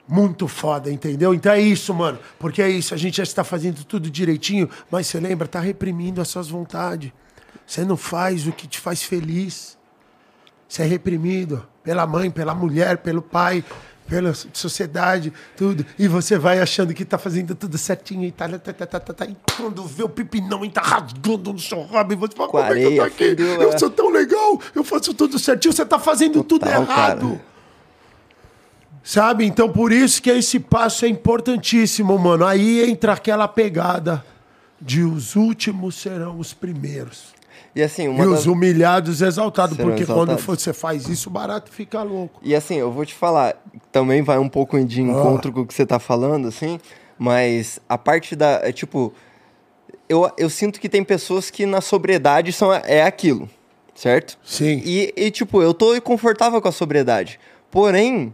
Muito 0.09 0.49
foda, 0.49 0.91
entendeu? 0.91 1.35
Então 1.35 1.53
é 1.53 1.61
isso, 1.61 1.93
mano. 1.93 2.19
Porque 2.39 2.63
é 2.63 2.71
isso, 2.71 2.95
a 2.95 2.97
gente 2.97 3.19
já 3.19 3.23
está 3.23 3.45
fazendo 3.45 3.85
tudo 3.85 4.11
direitinho, 4.11 4.71
mas 4.91 5.09
você 5.09 5.21
lembra, 5.21 5.47
tá 5.47 5.61
reprimindo 5.61 6.23
as 6.23 6.29
suas 6.29 6.49
vontades. 6.49 7.13
Você 7.67 7.85
não 7.85 7.99
faz 7.99 8.47
o 8.47 8.53
que 8.53 8.67
te 8.67 8.81
faz 8.81 9.03
feliz. 9.03 9.77
Você 10.67 10.85
é 10.85 10.87
reprimido 10.87 11.67
pela 11.83 12.07
mãe, 12.07 12.31
pela 12.31 12.55
mulher, 12.55 12.97
pelo 12.99 13.21
pai, 13.21 13.63
pela 14.07 14.35
sociedade, 14.53 15.33
tudo. 15.57 15.85
E 15.99 16.07
você 16.07 16.39
vai 16.39 16.61
achando 16.61 16.93
que 16.93 17.05
tá 17.05 17.19
fazendo 17.19 17.55
tudo 17.55 17.79
certinho 17.79 18.25
e 18.25 18.31
tá, 18.31 18.49
tá, 18.49 18.59
tá, 18.59 18.87
tá, 18.87 19.01
tá, 19.01 19.13
tá 19.15 19.25
e 19.25 19.37
quando 19.57 19.85
vê 19.85 20.03
o 20.03 20.09
pipinão 20.09 20.65
e 20.65 20.71
tá 20.71 20.81
rasgando 20.81 21.53
no 21.53 21.59
seu 21.59 21.85
rabo 21.85 22.13
e 22.13 22.17
você 22.17 22.35
fala, 22.37 22.49
como 22.49 22.63
é 22.63 22.75
que 22.75 22.83
eu 22.83 22.97
tô 22.97 23.03
aqui? 23.03 23.37
Eu 23.39 23.73
é. 23.73 23.79
sou 23.79 23.91
tão 23.91 24.11
legal, 24.11 24.61
eu 24.75 24.85
faço 24.85 25.15
tudo 25.15 25.39
certinho, 25.39 25.73
você 25.73 25.85
tá 25.85 25.99
fazendo 25.99 26.43
Total, 26.45 26.47
tudo 26.49 26.69
errado. 26.69 27.29
Cara. 27.29 27.55
Sabe? 29.03 29.45
Então, 29.45 29.71
por 29.71 29.93
isso 29.93 30.23
que 30.23 30.31
esse 30.31 30.59
passo 30.59 31.05
é 31.05 31.09
importantíssimo, 31.09 32.19
mano. 32.19 32.47
Aí 32.47 32.89
entra 32.89 33.13
aquela 33.13 33.47
pegada 33.47 34.25
de 34.81 35.03
os 35.03 35.37
últimos 35.37 35.95
serão 35.95 36.39
os 36.39 36.55
primeiros. 36.55 37.34
E 37.75 37.83
assim, 37.83 38.07
uma 38.07 38.25
e 38.25 38.29
das... 38.29 38.41
os 38.41 38.47
humilhados 38.47 39.21
exaltados, 39.21 39.77
porque 39.77 40.03
exaltados. 40.03 40.45
quando 40.45 40.59
você 40.59 40.73
faz 40.73 41.09
isso, 41.09 41.29
o 41.29 41.33
barato 41.33 41.73
fica 41.73 42.03
louco. 42.03 42.41
E 42.43 42.55
assim, 42.55 42.77
eu 42.77 42.93
vou 42.93 43.05
te 43.05 43.15
falar, 43.15 43.57
também 43.91 44.23
vai 44.23 44.39
um 44.39 44.49
pouco 44.49 44.83
de 44.85 45.03
encontro 45.03 45.53
com 45.53 45.63
o 45.63 45.67
que 45.67 45.75
você 45.75 45.85
tá 45.85 45.99
falando, 45.99 46.47
assim, 46.47 46.79
mas 47.19 47.81
a 47.89 47.99
parte 47.99 48.37
da. 48.37 48.61
É, 48.63 48.71
tipo, 48.71 49.13
eu, 50.09 50.31
eu 50.39 50.49
sinto 50.49 50.81
que 50.81 50.89
tem 50.89 51.03
pessoas 51.03 51.51
que 51.51 51.67
na 51.67 51.81
sobriedade 51.81 52.53
são, 52.53 52.73
é 52.73 53.03
aquilo, 53.03 53.51
certo? 53.93 54.39
Sim. 54.45 54.81
E, 54.85 55.13
e 55.17 55.31
tipo, 55.33 55.61
eu 55.61 55.75
tô 55.75 56.01
confortável 56.01 56.63
com 56.63 56.69
a 56.69 56.73
sobriedade. 56.73 57.41
Porém, 57.73 58.33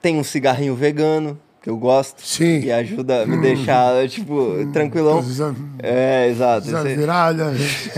tem 0.00 0.16
um 0.16 0.24
cigarrinho 0.24 0.74
vegano, 0.74 1.38
que 1.62 1.70
eu 1.70 1.76
gosto. 1.76 2.24
Sim. 2.24 2.60
Que 2.60 2.70
ajuda 2.70 3.22
a 3.22 3.26
me 3.26 3.36
deixar, 3.38 4.08
tipo, 4.08 4.66
tranquilão. 4.72 5.24
É, 5.82 6.28
exato. 6.28 6.66
Viralha. 6.84 7.52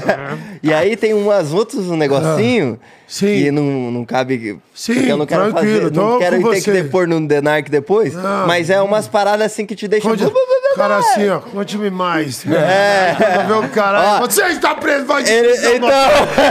e 0.63 0.73
aí 0.73 0.97
tem 0.97 1.15
umas 1.15 1.53
outros 1.53 1.87
negocinho 1.97 2.79
Sim. 3.11 3.27
que 3.27 3.51
não, 3.51 3.91
não 3.91 4.05
cabe. 4.05 4.61
Sim, 4.73 5.09
eu 5.09 5.17
não 5.17 5.27
quero 5.27 5.51
fazer. 5.51 5.91
Não 5.91 6.21
quero 6.21 6.49
ter 6.49 6.63
que 6.63 6.71
depor 6.71 7.09
no 7.09 7.21
Denark 7.27 7.69
depois. 7.69 8.15
Não. 8.15 8.47
Mas 8.47 8.71
é 8.71 8.81
umas 8.81 9.09
paradas 9.09 9.47
assim 9.47 9.67
que 9.67 9.75
te 9.75 9.89
deixam. 9.89 10.13
Conte, 10.13 10.33
cara 10.77 10.99
assim, 10.99 11.29
ó, 11.29 11.41
conte-me 11.41 11.91
mais. 11.91 12.47
É. 12.71 13.17
Quando 13.49 13.67
o 13.67 13.69
cara. 13.71 14.21
Você 14.21 14.43
está 14.45 14.75
preso, 14.77 15.07
vai 15.07 15.25
de 15.25 15.33
ele, 15.33 15.49
prisão. 15.49 15.75
Então, 15.75 15.89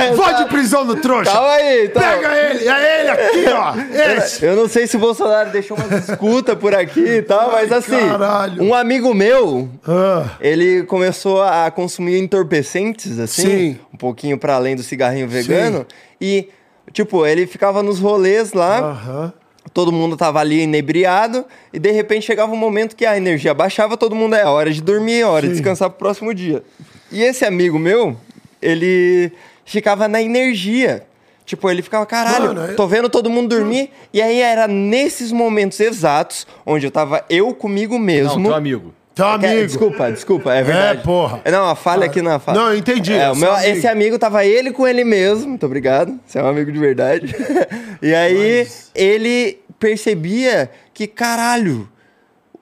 no... 0.10 0.16
Vai 0.18 0.44
de 0.44 0.50
prisão 0.50 0.84
no 0.84 0.96
trouxa. 0.98 1.32
Calma 1.32 1.52
aí, 1.52 1.86
então. 1.86 2.02
Pega 2.02 2.38
ele, 2.38 2.68
é 2.68 3.00
ele 3.00 3.10
aqui, 3.10 3.46
ó. 3.54 4.18
Esse. 4.18 4.46
Eu 4.46 4.56
não 4.56 4.68
sei 4.68 4.86
se 4.86 4.98
o 4.98 5.00
Bolsonaro 5.00 5.50
deixou 5.52 5.78
uma 5.78 5.98
escuta 5.98 6.56
por 6.56 6.76
aqui 6.76 7.00
e 7.00 7.22
tal, 7.22 7.52
mas 7.52 7.72
assim. 7.72 7.98
Caralho. 7.98 8.62
Um 8.62 8.74
amigo 8.74 9.14
meu, 9.14 9.70
ah. 9.88 10.32
ele 10.42 10.84
começou 10.84 11.42
a 11.42 11.72
consumir 11.72 12.20
entorpecentes, 12.20 13.18
assim. 13.18 13.42
Sim. 13.42 13.80
Um 13.94 13.98
pouquinho 13.98 14.38
para 14.38 14.56
além 14.56 14.76
do 14.76 14.84
cigarrinho 14.84 15.28
vegano. 15.28 15.80
Sim. 15.80 16.09
E, 16.22 16.50
tipo, 16.92 17.26
ele 17.26 17.48
ficava 17.48 17.82
nos 17.84 18.00
rolês 18.00 18.54
lá. 18.54 18.92
Uhum. 18.92 19.32
Todo 19.74 19.92
mundo 19.92 20.18
tava 20.18 20.40
ali 20.40 20.62
inebriado 20.62 21.46
e 21.72 21.78
de 21.78 21.92
repente 21.92 22.26
chegava 22.26 22.52
um 22.52 22.58
momento 22.58 22.96
que 22.96 23.06
a 23.06 23.16
energia 23.16 23.54
baixava, 23.54 23.96
todo 23.96 24.16
mundo 24.16 24.34
é 24.36 24.44
hora 24.44 24.72
de 24.72 24.82
dormir, 24.82 25.20
é 25.20 25.26
hora 25.26 25.44
Sim. 25.44 25.50
de 25.50 25.54
descansar 25.54 25.90
pro 25.92 26.00
próximo 26.00 26.34
dia. 26.34 26.64
E 27.12 27.22
esse 27.22 27.46
amigo 27.46 27.78
meu, 27.78 28.18
ele 28.62 29.32
ficava 29.66 30.08
na 30.08 30.22
energia. 30.22 31.06
Tipo, 31.46 31.70
ele 31.70 31.82
ficava, 31.82 32.06
caralho, 32.06 32.54
Mano, 32.54 32.76
tô 32.76 32.88
vendo 32.88 33.10
todo 33.10 33.30
mundo 33.30 33.50
dormir. 33.50 33.92
E 34.14 34.22
aí 34.22 34.40
era 34.40 34.68
nesses 34.68 35.32
momentos 35.32 35.80
exatos 35.80 36.46
onde 36.66 36.86
eu 36.86 36.92
tava 36.92 37.26
eu 37.30 37.54
comigo 37.54 37.98
mesmo. 37.98 38.36
Não, 38.38 38.50
teu 38.50 38.56
amigo. 38.56 38.94
Teu 39.20 39.48
é 39.48 39.52
amigo. 39.52 39.68
Desculpa, 39.68 40.12
desculpa, 40.12 40.54
é 40.54 40.64
verdade. 40.64 41.00
É, 41.00 41.04
porra. 41.04 41.42
Não, 41.52 41.70
a 41.70 41.76
falha 41.76 42.06
aqui 42.06 42.22
na 42.22 42.40
falha. 42.40 42.60
Não, 42.60 42.72
eu 42.72 42.78
entendi. 42.78 43.14
É, 43.14 43.32
o 43.32 43.36
meu, 43.36 43.54
amigo. 43.54 43.70
Esse 43.70 43.88
amigo 43.88 44.18
tava 44.18 44.46
ele 44.46 44.72
com 44.72 44.88
ele 44.88 45.04
mesmo, 45.04 45.50
muito 45.50 45.66
obrigado. 45.66 46.20
Você 46.26 46.40
é 46.40 46.44
um 46.44 46.48
amigo 46.48 46.72
de 46.72 46.80
verdade. 46.80 47.36
e 48.02 48.14
aí 48.14 48.60
Mas... 48.60 48.92
ele 48.96 49.60
percebia 49.80 50.70
que, 50.94 51.08
caralho, 51.08 51.90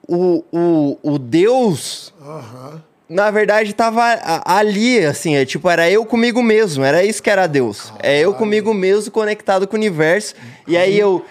o, 0.08 0.44
o, 0.52 0.98
o 1.02 1.18
Deus. 1.18 2.12
Uhum. 2.20 2.80
Na 3.08 3.30
verdade, 3.30 3.74
tava 3.74 4.02
ali, 4.44 5.02
assim, 5.04 5.34
é, 5.34 5.44
tipo, 5.46 5.70
era 5.70 5.90
eu 5.90 6.04
comigo 6.04 6.42
mesmo, 6.42 6.84
era 6.84 7.02
isso 7.02 7.22
que 7.22 7.30
era 7.30 7.46
Deus. 7.46 7.84
Caralho. 7.84 8.00
É 8.02 8.18
eu 8.18 8.34
comigo 8.34 8.74
mesmo 8.74 9.10
conectado 9.10 9.66
com 9.66 9.76
o 9.76 9.78
universo. 9.78 10.34
E 10.66 10.76
aí 10.76 10.98
eu, 10.98 11.24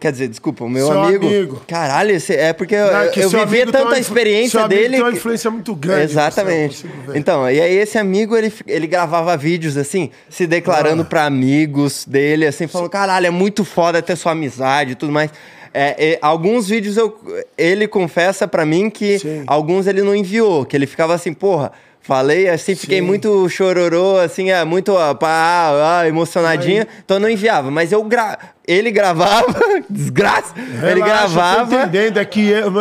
Quer 0.00 0.10
dizer, 0.10 0.26
desculpa, 0.26 0.64
o 0.64 0.68
meu 0.68 0.90
amigo, 0.90 1.26
amigo. 1.26 1.62
Caralho, 1.68 2.10
esse, 2.10 2.34
é 2.34 2.52
porque 2.52 2.76
não, 2.76 3.00
é 3.00 3.12
eu, 3.14 3.22
eu 3.22 3.30
vivia 3.30 3.66
tanta 3.70 3.96
experiência 3.96 4.58
seu 4.58 4.68
dele. 4.68 4.96
Tem 4.96 5.00
uma 5.00 5.12
influência 5.12 5.48
muito 5.52 5.72
grande. 5.76 6.02
Exatamente. 6.02 6.84
Você, 7.06 7.16
então, 7.16 7.48
e 7.48 7.60
aí 7.60 7.76
esse 7.76 7.96
amigo, 7.96 8.36
ele, 8.36 8.52
ele 8.66 8.88
gravava 8.88 9.36
vídeos 9.36 9.76
assim, 9.76 10.10
se 10.28 10.48
declarando 10.48 11.02
ah. 11.02 11.04
para 11.04 11.24
amigos 11.24 12.04
dele, 12.04 12.44
assim, 12.44 12.66
falando: 12.66 12.90
caralho, 12.90 13.26
é 13.26 13.30
muito 13.30 13.64
foda 13.64 14.02
ter 14.02 14.16
sua 14.16 14.32
amizade 14.32 14.92
e 14.92 14.94
tudo 14.96 15.12
mais. 15.12 15.30
É, 15.72 16.12
é, 16.12 16.18
alguns 16.20 16.68
vídeos 16.68 16.96
eu, 16.96 17.16
ele 17.56 17.86
confessa 17.86 18.48
para 18.48 18.66
mim 18.66 18.90
que 18.90 19.18
Sim. 19.20 19.44
alguns 19.46 19.86
ele 19.86 20.02
não 20.02 20.16
enviou, 20.16 20.64
que 20.64 20.74
ele 20.74 20.86
ficava 20.86 21.14
assim, 21.14 21.32
porra 21.32 21.70
Falei 22.06 22.48
assim, 22.48 22.76
fiquei 22.76 23.00
Sim. 23.00 23.04
muito 23.04 23.48
chororô, 23.48 24.16
assim, 24.16 24.52
é, 24.52 24.64
muito 24.64 24.96
ah, 24.96 25.12
pá, 25.12 25.98
ah, 25.98 26.06
emocionadinho, 26.06 26.82
Aí. 26.82 26.88
então 27.04 27.18
não 27.18 27.28
enviava. 27.28 27.68
Mas 27.68 27.90
eu 27.90 28.04
gra... 28.04 28.38
ele 28.64 28.92
gravava, 28.92 29.52
desgraça, 29.90 30.54
Relaxa, 30.54 30.90
ele 30.92 31.00
gravava. 31.00 31.74
Eu 31.74 31.80
entendendo, 31.80 32.20
é 32.20 32.24
que 32.24 32.48
eu, 32.48 32.72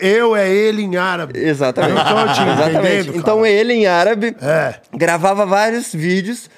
eu 0.00 0.34
é 0.34 0.50
ele 0.50 0.82
em 0.82 0.96
árabe. 0.96 1.38
Exatamente. 1.38 1.98
Eu 1.98 2.04
tô 2.04 2.32
te 2.32 2.40
Exatamente. 2.50 3.16
Então 3.16 3.46
ele 3.46 3.74
em 3.74 3.86
árabe 3.86 4.34
é. 4.42 4.74
gravava 4.92 5.46
vários 5.46 5.92
vídeos 5.94 6.50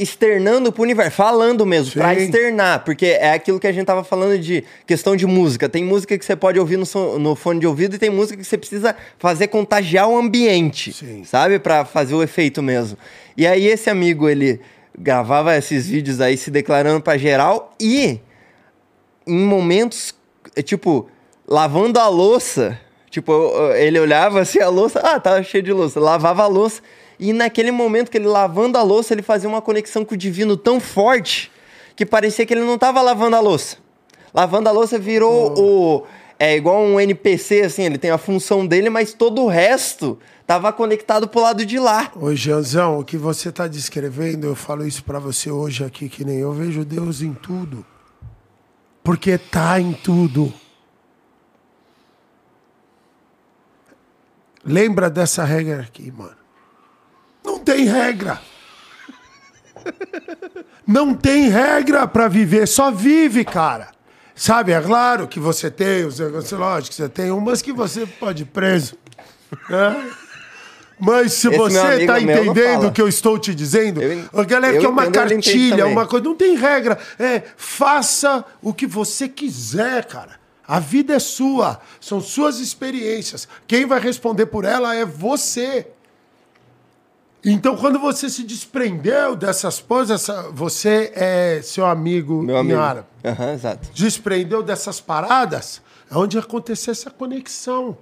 externando 0.00 0.72
pro 0.72 0.82
universo, 0.82 1.16
falando 1.16 1.66
mesmo, 1.66 1.92
para 1.92 2.14
externar, 2.14 2.82
porque 2.84 3.06
é 3.06 3.32
aquilo 3.32 3.60
que 3.60 3.66
a 3.66 3.72
gente 3.72 3.84
tava 3.84 4.02
falando 4.02 4.38
de 4.38 4.64
questão 4.86 5.14
de 5.14 5.26
música. 5.26 5.68
Tem 5.68 5.84
música 5.84 6.16
que 6.16 6.24
você 6.24 6.34
pode 6.34 6.58
ouvir 6.58 6.78
no, 6.78 6.86
som, 6.86 7.18
no 7.18 7.36
fone 7.36 7.60
de 7.60 7.66
ouvido 7.66 7.96
e 7.96 7.98
tem 7.98 8.08
música 8.08 8.38
que 8.38 8.44
você 8.44 8.56
precisa 8.56 8.96
fazer 9.18 9.48
contagiar 9.48 10.08
o 10.08 10.16
ambiente, 10.16 10.92
Sim. 10.92 11.22
sabe? 11.24 11.58
para 11.58 11.84
fazer 11.84 12.14
o 12.14 12.22
efeito 12.22 12.62
mesmo. 12.62 12.96
E 13.36 13.46
aí 13.46 13.66
esse 13.66 13.90
amigo, 13.90 14.28
ele 14.28 14.60
gravava 14.98 15.54
esses 15.56 15.86
vídeos 15.88 16.20
aí 16.20 16.36
se 16.36 16.50
declarando 16.50 17.02
para 17.02 17.18
geral 17.18 17.74
e 17.78 18.20
em 19.26 19.44
momentos, 19.44 20.14
é, 20.56 20.62
tipo, 20.62 21.08
lavando 21.46 22.00
a 22.00 22.08
louça, 22.08 22.80
tipo, 23.10 23.32
ele 23.74 24.00
olhava 24.00 24.40
assim 24.40 24.60
a 24.60 24.68
louça, 24.68 24.98
ah, 25.00 25.20
tá 25.20 25.42
cheio 25.42 25.62
de 25.62 25.72
louça, 25.72 26.00
lavava 26.00 26.42
a 26.42 26.46
louça 26.46 26.80
e 27.20 27.34
naquele 27.34 27.70
momento 27.70 28.10
que 28.10 28.16
ele 28.16 28.26
lavando 28.26 28.78
a 28.78 28.82
louça, 28.82 29.12
ele 29.12 29.20
fazia 29.20 29.46
uma 29.46 29.60
conexão 29.60 30.06
com 30.06 30.14
o 30.14 30.16
divino 30.16 30.56
tão 30.56 30.80
forte 30.80 31.52
que 31.94 32.06
parecia 32.06 32.46
que 32.46 32.54
ele 32.54 32.64
não 32.64 32.76
estava 32.76 33.02
lavando 33.02 33.36
a 33.36 33.40
louça. 33.40 33.76
Lavando 34.32 34.70
a 34.70 34.72
louça 34.72 34.98
virou 34.98 35.54
oh. 35.54 35.60
o. 35.60 36.06
É 36.38 36.56
igual 36.56 36.80
um 36.82 36.98
NPC, 36.98 37.60
assim, 37.60 37.82
ele 37.82 37.98
tem 37.98 38.10
a 38.10 38.16
função 38.16 38.66
dele, 38.66 38.88
mas 38.88 39.12
todo 39.12 39.42
o 39.42 39.48
resto 39.48 40.18
estava 40.40 40.72
conectado 40.72 41.28
pro 41.28 41.42
lado 41.42 41.66
de 41.66 41.78
lá. 41.78 42.10
Ô, 42.16 42.34
Janzão, 42.34 42.98
o 42.98 43.04
que 43.04 43.18
você 43.18 43.50
está 43.50 43.66
descrevendo, 43.66 44.46
eu 44.46 44.54
falo 44.54 44.86
isso 44.86 45.04
para 45.04 45.18
você 45.18 45.50
hoje 45.50 45.84
aqui, 45.84 46.08
que 46.08 46.24
nem 46.24 46.38
eu 46.38 46.54
vejo 46.54 46.86
Deus 46.86 47.20
em 47.20 47.34
tudo. 47.34 47.84
Porque 49.04 49.36
tá 49.36 49.78
em 49.78 49.92
tudo. 49.92 50.50
Lembra 54.64 55.10
dessa 55.10 55.44
regra 55.44 55.82
aqui, 55.82 56.10
mano. 56.10 56.39
Não 57.50 57.58
tem 57.58 57.84
regra. 57.84 58.40
Não 60.86 61.14
tem 61.14 61.48
regra 61.48 62.06
para 62.06 62.28
viver, 62.28 62.68
só 62.68 62.92
vive, 62.92 63.44
cara. 63.44 63.88
Sabe, 64.36 64.70
é 64.70 64.80
claro 64.80 65.26
que 65.26 65.40
você 65.40 65.68
tem 65.68 66.04
lógico 66.52 66.90
que 66.90 66.94
você 66.94 67.08
tem 67.08 67.32
umas 67.32 67.60
que 67.60 67.72
você 67.72 68.06
pode 68.06 68.44
ir 68.44 68.46
preso. 68.46 68.96
Né? 69.68 70.12
Mas 70.98 71.32
se 71.32 71.48
Esse 71.48 71.56
você 71.56 72.02
está 72.02 72.20
entendendo 72.20 72.86
o 72.86 72.92
que 72.92 73.02
eu 73.02 73.08
estou 73.08 73.36
te 73.36 73.52
dizendo, 73.52 74.00
eu, 74.00 74.46
galera, 74.46 74.78
que 74.78 74.86
é 74.86 74.88
uma 74.88 75.10
cartilha, 75.10 75.86
uma 75.86 76.06
coisa. 76.06 76.24
Não 76.24 76.36
tem 76.36 76.56
regra. 76.56 76.98
É, 77.18 77.42
faça 77.56 78.44
o 78.62 78.72
que 78.72 78.86
você 78.86 79.28
quiser, 79.28 80.04
cara. 80.04 80.38
A 80.68 80.78
vida 80.78 81.14
é 81.14 81.18
sua, 81.18 81.80
são 82.00 82.20
suas 82.20 82.60
experiências. 82.60 83.48
Quem 83.66 83.86
vai 83.86 83.98
responder 83.98 84.46
por 84.46 84.64
ela 84.64 84.94
é 84.94 85.04
você. 85.04 85.88
Então, 87.44 87.74
quando 87.76 87.98
você 87.98 88.28
se 88.28 88.42
desprendeu 88.42 89.34
dessas 89.34 89.80
coisas, 89.80 90.26
você 90.52 91.10
é 91.14 91.60
seu 91.62 91.86
amigo 91.86 92.42
Meu 92.42 92.58
amigo. 92.58 92.78
Yara. 92.78 93.06
Aham, 93.24 93.52
exato. 93.54 93.88
Desprendeu 93.94 94.62
dessas 94.62 95.00
paradas, 95.00 95.80
é 96.10 96.16
onde 96.16 96.38
aconteceu 96.38 96.92
essa 96.92 97.10
conexão. 97.10 97.96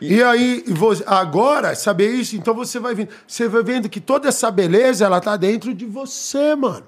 E, 0.00 0.14
e 0.14 0.22
aí, 0.24 0.64
você, 0.66 1.04
agora, 1.06 1.76
saber 1.76 2.10
isso, 2.10 2.34
então 2.34 2.52
você 2.52 2.80
vai 2.80 2.94
vendo. 2.94 3.10
Você 3.26 3.46
vai 3.46 3.62
vendo 3.62 3.88
que 3.88 4.00
toda 4.00 4.28
essa 4.28 4.50
beleza, 4.50 5.04
ela 5.04 5.20
tá 5.20 5.36
dentro 5.36 5.72
de 5.72 5.86
você, 5.86 6.56
mano. 6.56 6.86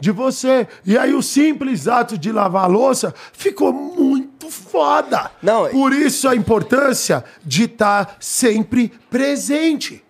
De 0.00 0.10
você. 0.10 0.66
E 0.84 0.98
aí 0.98 1.14
o 1.14 1.22
simples 1.22 1.86
ato 1.86 2.18
de 2.18 2.32
lavar 2.32 2.64
a 2.64 2.66
louça 2.66 3.14
ficou 3.32 3.72
muito 3.72 4.25
foda. 4.50 5.30
Não, 5.42 5.68
Por 5.68 5.92
isso 5.92 6.28
a 6.28 6.34
importância 6.34 7.24
de 7.44 7.64
estar 7.64 8.16
sempre 8.20 8.92
presente. 9.10 10.04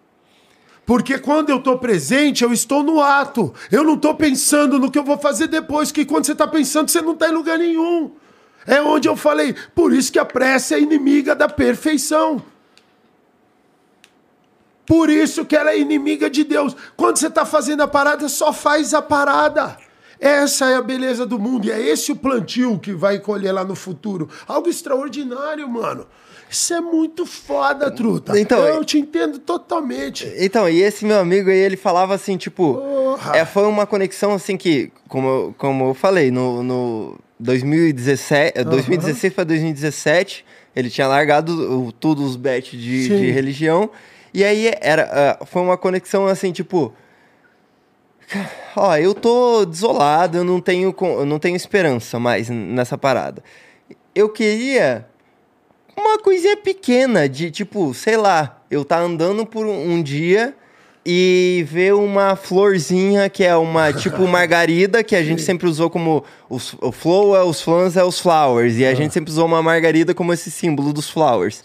Porque 0.87 1.19
quando 1.19 1.51
eu 1.51 1.57
estou 1.57 1.79
presente, 1.79 2.45
eu 2.45 2.53
estou 2.53 2.83
no 2.83 3.03
ato. 3.03 3.53
Eu 3.73 3.83
não 3.83 3.95
estou 3.95 4.15
pensando 4.15 4.79
no 4.79 4.91
que 4.91 4.99
eu 4.99 5.03
vou 5.03 5.19
fazer 5.19 5.49
depois, 5.49 5.91
que 5.91 6.05
quando 6.05 6.27
você 6.27 6.33
está 6.33 6.47
pensando, 6.47 6.89
você 6.89 7.03
não 7.03 7.13
está 7.13 7.29
em 7.29 7.33
lugar 7.33 7.59
nenhum. 7.59 8.13
É 8.65 8.81
onde 8.81 9.09
eu 9.09 9.17
falei, 9.17 9.55
por 9.75 9.93
isso 9.93 10.13
que 10.13 10.19
a 10.19 10.25
pressa 10.25 10.77
é 10.77 10.81
inimiga 10.81 11.35
da 11.35 11.49
perfeição. 11.49 12.43
Por 14.87 15.11
isso 15.11 15.45
que 15.45 15.57
ela 15.57 15.73
é 15.73 15.79
inimiga 15.79 16.31
de 16.31 16.45
Deus. 16.45 16.77
Quando 16.97 17.17
você 17.17 17.27
está 17.27 17.45
fazendo 17.45 17.83
a 17.83 17.89
parada, 17.89 18.29
só 18.29 18.53
faz 18.53 18.95
a 18.95 19.03
parada. 19.03 19.77
Essa 20.21 20.71
é 20.71 20.77
a 20.77 20.83
beleza 20.83 21.27
do 21.27 21.39
mundo. 21.39 21.67
E 21.67 21.71
é 21.71 21.81
esse 21.81 22.11
o 22.13 22.17
plantio 22.17 22.79
que 22.79 22.93
vai 22.93 23.19
colher 23.19 23.53
lá 23.53 23.65
no 23.65 23.75
futuro. 23.75 24.29
Algo 24.47 24.69
extraordinário, 24.69 25.69
mano. 25.69 26.07
Isso 26.49 26.73
é 26.73 26.81
muito 26.81 27.27
foda, 27.27 27.91
truta. 27.91 28.39
Então, 28.39 28.61
eu 28.77 28.85
te 28.85 28.99
entendo 28.99 29.39
totalmente. 29.39 30.33
Então, 30.39 30.69
e 30.69 30.81
esse 30.81 31.05
meu 31.05 31.19
amigo 31.19 31.51
aí, 31.51 31.59
ele 31.59 31.77
falava 31.77 32.15
assim, 32.15 32.37
tipo, 32.37 32.81
é, 33.35 33.45
foi 33.45 33.67
uma 33.67 33.85
conexão 33.85 34.33
assim 34.33 34.57
que, 34.57 34.93
como, 35.09 35.27
eu- 35.29 35.55
como 35.59 35.89
eu 35.89 35.95
falei, 35.95 36.31
no, 36.31 36.63
no 36.63 37.19
2017, 37.41 38.63
2016 38.65 39.33
para 39.33 39.45
2017, 39.45 40.45
ele 40.75 40.89
tinha 40.89 41.07
largado 41.09 41.53
o- 41.87 41.93
tudo 41.93 42.25
os 42.25 42.37
bets 42.37 42.71
de, 42.81 43.09
de 43.09 43.31
religião. 43.33 43.91
E 44.33 44.45
aí 44.45 44.71
era, 44.81 45.39
ah, 45.41 45.45
foi 45.47 45.63
uma 45.63 45.77
conexão 45.77 46.27
assim, 46.27 46.53
tipo, 46.53 46.93
ó, 48.75 48.97
eu 48.97 49.15
tô 49.15 49.65
desolado, 49.65 50.39
eu 50.39 50.45
não 50.45 50.61
tenho, 50.61 50.95
eu 51.01 51.27
não 51.27 51.39
tenho 51.39 51.57
esperança 51.57 52.19
mais 52.19 52.49
nessa 52.49 52.99
parada. 52.99 53.43
Eu 54.15 54.29
queria 54.29 55.07
uma 55.97 56.19
coisinha 56.19 56.57
pequena 56.57 57.29
de 57.29 57.51
tipo, 57.51 57.93
sei 57.95 58.17
lá, 58.17 58.63
eu 58.71 58.85
tá 58.85 58.99
andando 58.99 59.47
por 59.47 59.67
um 59.67 60.03
dia 60.03 60.55
e 61.09 61.65
ver 61.71 61.95
uma 61.95 62.35
florzinha 62.35 63.31
que 63.31 63.45
é 63.45 63.57
uma 63.57 63.93
tipo 63.93 64.27
margarida 64.29 65.05
que 65.05 65.15
a 65.15 65.23
gente 65.23 65.41
sempre 65.41 65.69
usou 65.69 65.89
como 65.89 66.25
os, 66.51 66.75
o 66.81 66.91
flow 66.91 67.37
é 67.37 67.45
os 67.45 67.63
flans 67.63 67.97
é 67.97 68.03
os 68.03 68.19
flowers 68.19 68.77
e 68.77 68.85
a 68.85 68.93
gente 68.93 69.15
sempre 69.15 69.31
usou 69.31 69.47
uma 69.47 69.63
margarida 69.63 70.13
como 70.13 70.33
esse 70.33 70.51
símbolo 70.51 70.93
dos 70.93 71.09
flowers. 71.09 71.63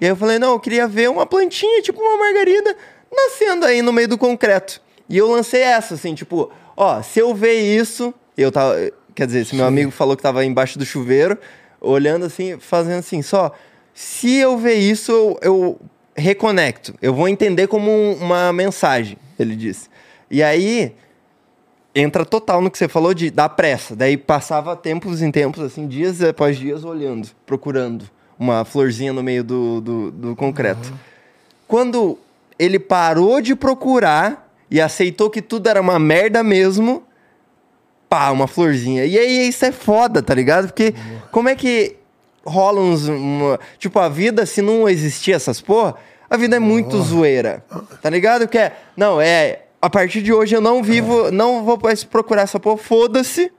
E 0.00 0.04
aí 0.04 0.10
eu 0.10 0.16
falei, 0.16 0.38
não, 0.38 0.52
eu 0.52 0.60
queria 0.60 0.86
ver 0.86 1.08
uma 1.08 1.24
plantinha 1.24 1.80
tipo 1.80 2.00
uma 2.00 2.18
margarida 2.18 2.76
nascendo 3.10 3.64
aí 3.64 3.80
no 3.80 3.92
meio 3.92 4.08
do 4.08 4.18
concreto. 4.18 4.80
E 5.12 5.18
eu 5.18 5.30
lancei 5.30 5.60
essa 5.60 5.92
assim, 5.94 6.14
tipo, 6.14 6.50
ó, 6.76 7.02
se 7.02 7.20
eu 7.20 7.34
ver 7.34 7.52
isso, 7.60 8.14
eu 8.36 8.50
tava, 8.50 8.74
quer 9.14 9.26
dizer, 9.26 9.40
esse 9.40 9.54
meu 9.54 9.66
amigo 9.66 9.90
falou 9.90 10.16
que 10.16 10.22
tava 10.22 10.42
embaixo 10.42 10.78
do 10.78 10.86
chuveiro, 10.86 11.36
olhando 11.80 12.24
assim, 12.24 12.58
fazendo 12.58 13.00
assim, 13.00 13.20
só 13.20 13.52
se 13.92 14.36
eu 14.36 14.56
ver 14.56 14.76
isso, 14.76 15.12
eu, 15.12 15.38
eu 15.42 15.80
reconecto. 16.16 16.94
Eu 17.02 17.12
vou 17.12 17.28
entender 17.28 17.66
como 17.66 17.90
um- 17.90 18.14
uma 18.14 18.52
mensagem, 18.54 19.18
ele 19.38 19.54
disse. 19.54 19.90
E 20.30 20.42
aí, 20.42 20.94
entra 21.94 22.24
total 22.24 22.62
no 22.62 22.70
que 22.70 22.78
você 22.78 22.88
falou 22.88 23.12
de, 23.12 23.30
da 23.30 23.50
pressa. 23.50 23.94
Daí 23.94 24.16
passava 24.16 24.74
tempos 24.74 25.20
em 25.20 25.30
tempos, 25.30 25.62
assim, 25.62 25.86
dias 25.86 26.22
após 26.22 26.56
dias, 26.56 26.84
olhando, 26.84 27.28
procurando 27.44 28.06
uma 28.38 28.64
florzinha 28.64 29.12
no 29.12 29.22
meio 29.22 29.44
do, 29.44 29.80
do, 29.82 30.10
do 30.10 30.36
concreto. 30.36 30.90
Quando 31.68 32.18
ele 32.58 32.78
parou 32.78 33.40
de 33.42 33.54
procurar 33.54 34.41
e 34.72 34.80
aceitou 34.80 35.28
que 35.28 35.42
tudo 35.42 35.68
era 35.68 35.80
uma 35.80 35.98
merda 35.98 36.42
mesmo, 36.42 37.02
pá, 38.08 38.30
uma 38.30 38.46
florzinha. 38.48 39.04
E 39.04 39.18
aí 39.18 39.46
isso 39.48 39.64
é 39.66 39.70
foda, 39.70 40.22
tá 40.22 40.34
ligado? 40.34 40.66
Porque 40.68 40.94
como 41.30 41.48
é 41.50 41.54
que 41.54 41.96
rola 42.44 42.80
uns. 42.80 43.06
uma- 43.06 43.60
tipo, 43.78 43.98
a 43.98 44.08
vida, 44.08 44.46
se 44.46 44.62
não 44.62 44.88
existir 44.88 45.32
essas 45.32 45.60
porra, 45.60 45.94
a 46.28 46.36
vida 46.38 46.56
é 46.56 46.58
muito 46.58 47.00
zoeira. 47.02 47.62
Tá 48.00 48.08
ligado? 48.08 48.40
Porque 48.42 48.58
é. 48.58 48.72
Não, 48.96 49.20
é. 49.20 49.60
A 49.80 49.90
partir 49.90 50.22
de 50.22 50.32
hoje 50.32 50.54
eu 50.56 50.60
não 50.60 50.82
vivo, 50.82 51.30
não 51.30 51.64
vou 51.64 51.78
mais 51.82 52.02
procurar 52.02 52.42
essa 52.42 52.58
porra, 52.58 52.78
foda-se. 52.78 53.52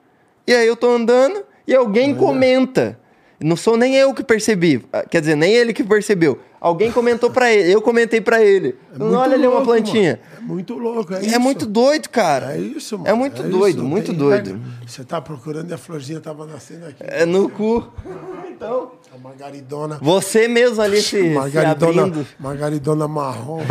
E 0.47 0.53
aí 0.53 0.65
eu 0.67 0.75
tô 0.75 0.89
andando 0.89 1.43
e 1.67 1.75
alguém 1.75 2.15
comenta. 2.15 2.97
Não 3.43 3.55
sou 3.55 3.77
nem 3.77 3.95
eu 3.95 4.13
que 4.13 4.23
percebi. 4.23 4.83
Ah, 4.91 5.03
Quer 5.03 5.19
dizer, 5.21 5.35
nem 5.35 5.53
ele 5.53 5.73
que 5.73 5.83
percebeu. 5.83 6.39
Alguém 6.61 6.91
comentou 6.93 7.29
pra 7.29 7.51
ele, 7.51 7.73
eu 7.75 7.81
comentei 7.81 8.21
pra 8.21 8.41
ele. 8.41 8.73
muito 8.97 9.17
Olha 9.17 9.33
ali 9.33 9.43
uma 9.45 9.55
louco, 9.55 9.65
plantinha. 9.65 10.17
mano. 10.31 10.37
É 10.37 10.41
muito 10.53 10.77
louco, 10.77 11.13
é 11.13 11.17
É 11.17 11.25
isso. 11.25 11.39
muito 11.41 11.65
doido, 11.65 12.07
cara. 12.09 12.55
É 12.55 12.57
isso, 12.57 12.97
mano. 12.97 13.09
É 13.09 13.13
muito 13.13 13.41
isso, 13.41 13.51
doido, 13.51 13.81
não 13.83 13.89
muito 13.89 14.05
tem 14.11 14.15
doido. 14.15 14.61
Você 14.87 15.03
tá 15.03 15.19
procurando 15.19 15.69
e 15.69 15.73
a 15.73 15.77
florzinha 15.77 16.21
tava 16.21 16.45
nascendo 16.45 16.85
aqui. 16.85 16.95
É 17.01 17.25
no 17.25 17.49
cu. 17.49 17.85
Então, 18.53 18.91
A 19.13 19.17
margaridona. 19.17 19.97
você 20.01 20.47
mesmo 20.47 20.81
ali 20.81 21.01
se, 21.01 21.09
se 21.09 21.29
Margaridona, 21.31 22.03
abrindo. 22.03 22.27
margaridona 22.39 23.07
marrom. 23.09 23.59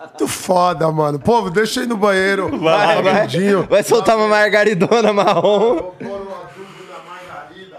Muito 0.00 0.28
foda, 0.28 0.92
mano. 0.92 1.18
Povo, 1.18 1.50
deixa 1.50 1.80
eu 1.80 1.84
ir 1.84 1.86
no 1.88 1.96
banheiro. 1.96 2.56
Vai, 2.58 3.02
vai, 3.02 3.12
rapidinho. 3.14 3.66
vai 3.68 3.82
soltar 3.82 4.16
uma 4.16 4.28
margaridona 4.28 5.12
marrom. 5.12 5.74
Vou 5.76 5.92
pôr 5.98 6.06
um 6.06 6.12
adubo 6.12 6.84
na 6.88 6.98
margarida. 7.10 7.78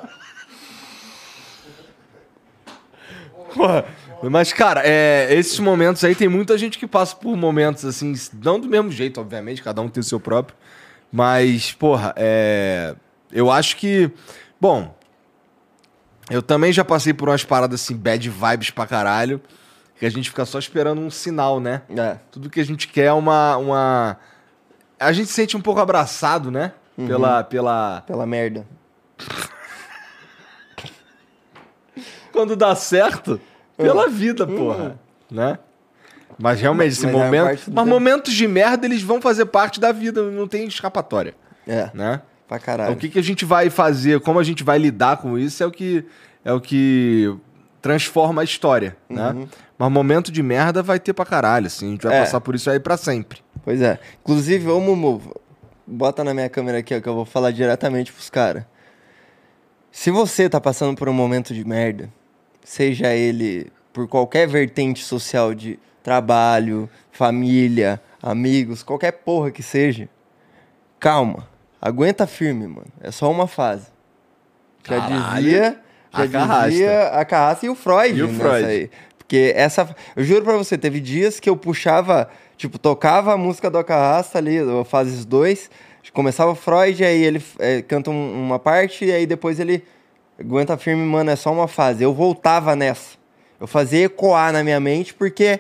Mas, 4.30 4.52
cara, 4.52 4.82
é, 4.84 5.28
esses 5.34 5.60
momentos 5.60 6.04
aí 6.04 6.14
tem 6.14 6.28
muita 6.28 6.58
gente 6.58 6.78
que 6.78 6.86
passa 6.86 7.16
por 7.16 7.36
momentos 7.38 7.86
assim, 7.86 8.14
não 8.44 8.60
do 8.60 8.68
mesmo 8.68 8.92
jeito, 8.92 9.22
obviamente, 9.22 9.64
cada 9.64 9.82
um 9.82 9.88
tem 9.88 10.02
o 10.02 10.04
seu 10.04 10.20
próprio. 10.20 10.58
Mas, 11.12 11.72
porra, 11.72 12.14
é, 12.18 12.96
eu 13.32 13.50
acho 13.50 13.78
que. 13.78 14.12
Bom, 14.60 14.94
eu 16.30 16.42
também 16.42 16.72
já 16.72 16.84
passei 16.84 17.14
por 17.14 17.30
umas 17.30 17.44
paradas 17.44 17.82
assim, 17.82 17.96
bad 17.96 18.30
vibes 18.30 18.70
pra 18.70 18.86
caralho, 18.86 19.42
que 19.98 20.06
a 20.06 20.10
gente 20.10 20.30
fica 20.30 20.46
só 20.46 20.60
esperando 20.60 21.02
um 21.02 21.10
sinal, 21.10 21.60
né? 21.60 21.82
É. 21.90 22.18
Tudo 22.30 22.50
que 22.50 22.60
a 22.60 22.66
gente 22.66 22.88
quer 22.88 23.06
é 23.06 23.14
uma. 23.14 23.58
uma... 23.58 24.18
A 25.00 25.12
gente 25.12 25.28
se 25.28 25.34
sente 25.34 25.56
um 25.56 25.62
pouco 25.62 25.80
abraçado, 25.80 26.52
né? 26.52 26.74
Pela, 26.96 27.44
pela. 27.44 28.02
Pela 28.02 28.26
merda. 28.26 28.68
Quando 32.40 32.56
dá 32.56 32.74
certo, 32.76 33.40
pela 33.76 34.08
vida, 34.08 34.48
porra. 34.48 34.98
Né? 35.30 35.60
Mas 36.38 36.62
realmente, 36.62 36.94
esse 36.94 37.06
Mas 37.06 37.14
é 37.14 37.18
momento. 37.18 37.46
Mas 37.46 37.66
tempo. 37.66 37.86
momentos 37.86 38.34
de 38.34 38.48
merda, 38.48 38.86
eles 38.86 39.02
vão 39.02 39.22
fazer 39.22 39.46
parte 39.48 39.78
da 39.80 39.92
vida, 39.92 40.24
não 40.32 40.48
tem 40.48 40.66
escapatória. 40.66 41.34
É, 41.68 41.90
Né? 41.94 42.22
pra 42.48 42.58
caralho. 42.58 42.94
O 42.94 42.96
que, 42.96 43.10
que 43.10 43.20
a 43.20 43.22
gente 43.22 43.44
vai 43.46 43.70
fazer, 43.70 44.22
como 44.22 44.40
a 44.40 44.44
gente 44.44 44.64
vai 44.64 44.80
lidar 44.80 45.18
com 45.18 45.38
isso, 45.38 45.62
é 45.62 45.66
o 45.68 45.72
que, 45.72 46.04
é 46.44 46.52
o 46.54 46.60
que 46.62 47.32
transforma 47.82 48.42
a 48.42 48.44
história, 48.44 48.96
né? 49.10 49.46
Mas 49.78 49.92
momento 49.92 50.32
de 50.32 50.42
merda 50.42 50.82
vai 50.82 51.00
ter 51.00 51.14
pra 51.14 51.26
caralho, 51.26 51.68
assim. 51.68 51.88
A 51.88 51.92
gente 51.92 52.04
vai 52.08 52.14
Uhum. 52.14 52.18
É. 52.20 52.24
passar 52.24 52.42
por 52.42 52.56
isso 52.56 52.70
aí 52.72 52.80
pra 52.80 52.96
sempre. 52.98 53.40
Pois 53.64 53.82
é. 53.82 54.00
Inclusive, 54.22 54.68
ô 54.70 54.80
Mumu, 54.80 55.22
bota 55.86 56.24
na 56.24 56.34
minha 56.34 56.50
câmera 56.50 56.80
aqui, 56.80 56.96
ó, 56.96 57.00
que 57.02 57.08
eu 57.10 57.14
vou 57.16 57.26
falar 57.26 57.52
diretamente 57.52 58.12
pros 58.14 58.30
caras. 58.30 58.64
Se 59.92 60.10
você 60.10 60.50
tá 60.50 60.60
passando 60.62 60.96
por 60.98 61.08
um 61.10 61.14
momento 61.14 61.54
de 61.54 61.64
merda, 61.66 62.10
seja 62.70 63.14
ele 63.16 63.72
por 63.92 64.08
qualquer 64.08 64.48
vertente 64.48 65.04
social 65.04 65.56
de 65.56 65.80
trabalho, 66.04 66.88
família, 67.12 68.00
amigos, 68.22 68.84
qualquer 68.84 69.12
porra 69.12 69.50
que 69.50 69.64
seja, 69.64 70.08
calma. 71.00 71.48
Aguenta 71.82 72.28
firme, 72.28 72.68
mano. 72.68 72.88
É 73.02 73.10
só 73.10 73.32
uma 73.32 73.48
fase. 73.48 73.88
Já 74.88 75.00
Caralho. 75.00 75.42
dizia, 75.44 75.80
já 76.14 76.24
A 76.24 76.28
Carrasta. 76.28 76.70
dizia 76.70 77.08
a 77.10 77.26
Carrasta 77.26 77.66
e 77.66 77.70
o 77.70 77.76
Freud. 77.76 78.20
E 78.20 78.24
o 78.24 78.30
Freud. 78.34 78.66
aí. 78.66 78.90
Porque 79.18 79.54
essa. 79.56 79.96
Eu 80.16 80.24
juro 80.24 80.44
pra 80.44 80.58
você, 80.58 80.78
teve 80.78 81.00
dias 81.00 81.40
que 81.40 81.50
eu 81.50 81.56
puxava, 81.58 82.30
tipo, 82.58 82.78
tocava 82.78 83.34
a 83.34 83.38
música 83.38 83.70
do 83.70 83.78
Acarrasta 83.78 84.38
ali, 84.38 84.58
Fases 84.86 85.24
2, 85.26 85.70
começava 86.14 86.52
o 86.52 86.56
Freud, 86.56 87.04
aí 87.04 87.24
ele 87.24 87.42
é, 87.60 87.82
canta 87.82 88.10
um- 88.12 88.44
uma 88.46 88.60
parte, 88.60 89.06
e 89.06 89.12
aí 89.12 89.26
depois 89.26 89.60
ele 89.60 89.84
aguenta 90.40 90.78
firme, 90.78 91.04
mano, 91.04 91.30
é 91.32 91.36
só 91.36 91.52
uma 91.52 91.68
fase. 91.68 92.04
Eu 92.04 92.14
voltava 92.14 92.76
nessa. 92.76 93.18
Eu 93.60 93.68
fazia 93.68 94.06
ecoar 94.06 94.54
na 94.54 94.64
minha 94.64 94.80
mente, 94.80 95.14
porque 95.14 95.60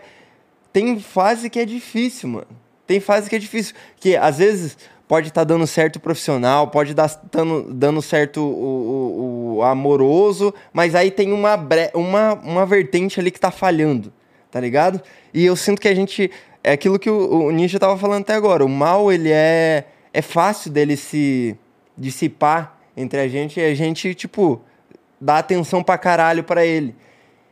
tem 0.71 0.99
fase 0.99 1.49
que 1.49 1.59
é 1.59 1.65
difícil, 1.65 2.29
mano. 2.29 2.47
Tem 2.87 2.99
fase 2.99 3.29
que 3.29 3.35
é 3.35 3.39
difícil. 3.39 3.75
Que 3.99 4.15
às 4.15 4.37
vezes 4.37 4.77
pode 5.07 5.27
estar 5.29 5.43
dando 5.43 5.65
certo 5.67 5.99
profissional, 5.99 6.67
pode 6.67 6.93
dar 6.93 7.09
dando, 7.31 7.73
dando 7.73 8.01
certo 8.01 8.39
o, 8.41 9.55
o- 9.55 9.55
o 9.57 9.63
amoroso, 9.63 10.53
mas 10.71 10.93
aí 10.95 11.09
tem 11.11 11.33
uma, 11.33 11.57
bre- 11.57 11.91
uma, 11.93 12.33
uma 12.35 12.65
vertente 12.65 13.19
ali 13.19 13.31
que 13.31 13.39
tá 13.39 13.51
falhando. 13.51 14.13
tá 14.51 14.59
ligado? 14.59 15.01
E 15.33 15.43
eu 15.45 15.55
sinto 15.55 15.81
que 15.81 15.87
a 15.87 15.95
gente. 15.95 16.31
É 16.63 16.73
aquilo 16.73 16.99
que 16.99 17.09
o, 17.09 17.45
o 17.45 17.51
Ninja 17.51 17.79
tava 17.79 17.97
falando 17.97 18.21
até 18.21 18.33
agora. 18.33 18.63
O 18.65 18.69
mal, 18.69 19.11
ele 19.11 19.29
é. 19.31 19.85
É 20.13 20.21
fácil 20.21 20.71
dele 20.71 20.95
se 20.97 21.55
dissipar 21.97 22.77
entre 22.97 23.19
a 23.19 23.27
gente 23.27 23.59
e 23.59 23.63
a 23.63 23.73
gente, 23.75 24.13
tipo, 24.15 24.59
dá 25.19 25.39
atenção 25.39 25.83
pra 25.83 25.97
caralho 25.97 26.43
pra 26.43 26.65
ele. 26.65 26.95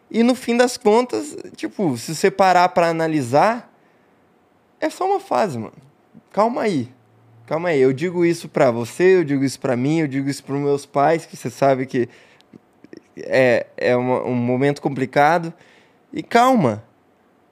E 0.10 0.24
no 0.24 0.36
fim 0.36 0.56
das 0.56 0.78
contas, 0.78 1.36
tipo, 1.56 1.98
se 1.98 2.16
você 2.16 2.32
parar 2.32 2.70
pra 2.70 2.88
analisar, 2.88 3.74
é 4.80 4.90
só 4.90 5.06
uma 5.06 5.20
fase, 5.20 5.58
mano. 5.58 5.74
Calma 6.32 6.62
aí. 6.62 6.90
Calma 7.46 7.70
aí. 7.70 7.82
Eu 7.82 7.92
digo 7.92 8.26
isso 8.26 8.48
pra 8.48 8.72
você, 8.72 9.18
eu 9.18 9.24
digo 9.24 9.44
isso 9.44 9.60
pra 9.60 9.76
mim, 9.76 10.00
eu 10.00 10.08
digo 10.08 10.30
isso 10.30 10.44
pros 10.44 10.60
meus 10.60 10.86
pais, 10.86 11.26
que 11.26 11.36
você 11.36 11.50
sabe 11.50 11.86
que 11.86 12.08
é, 13.18 13.66
é 13.76 13.96
uma, 13.96 14.24
um 14.24 14.36
momento 14.36 14.82
complicado. 14.82 15.54
E 16.14 16.24
calma. 16.24 16.84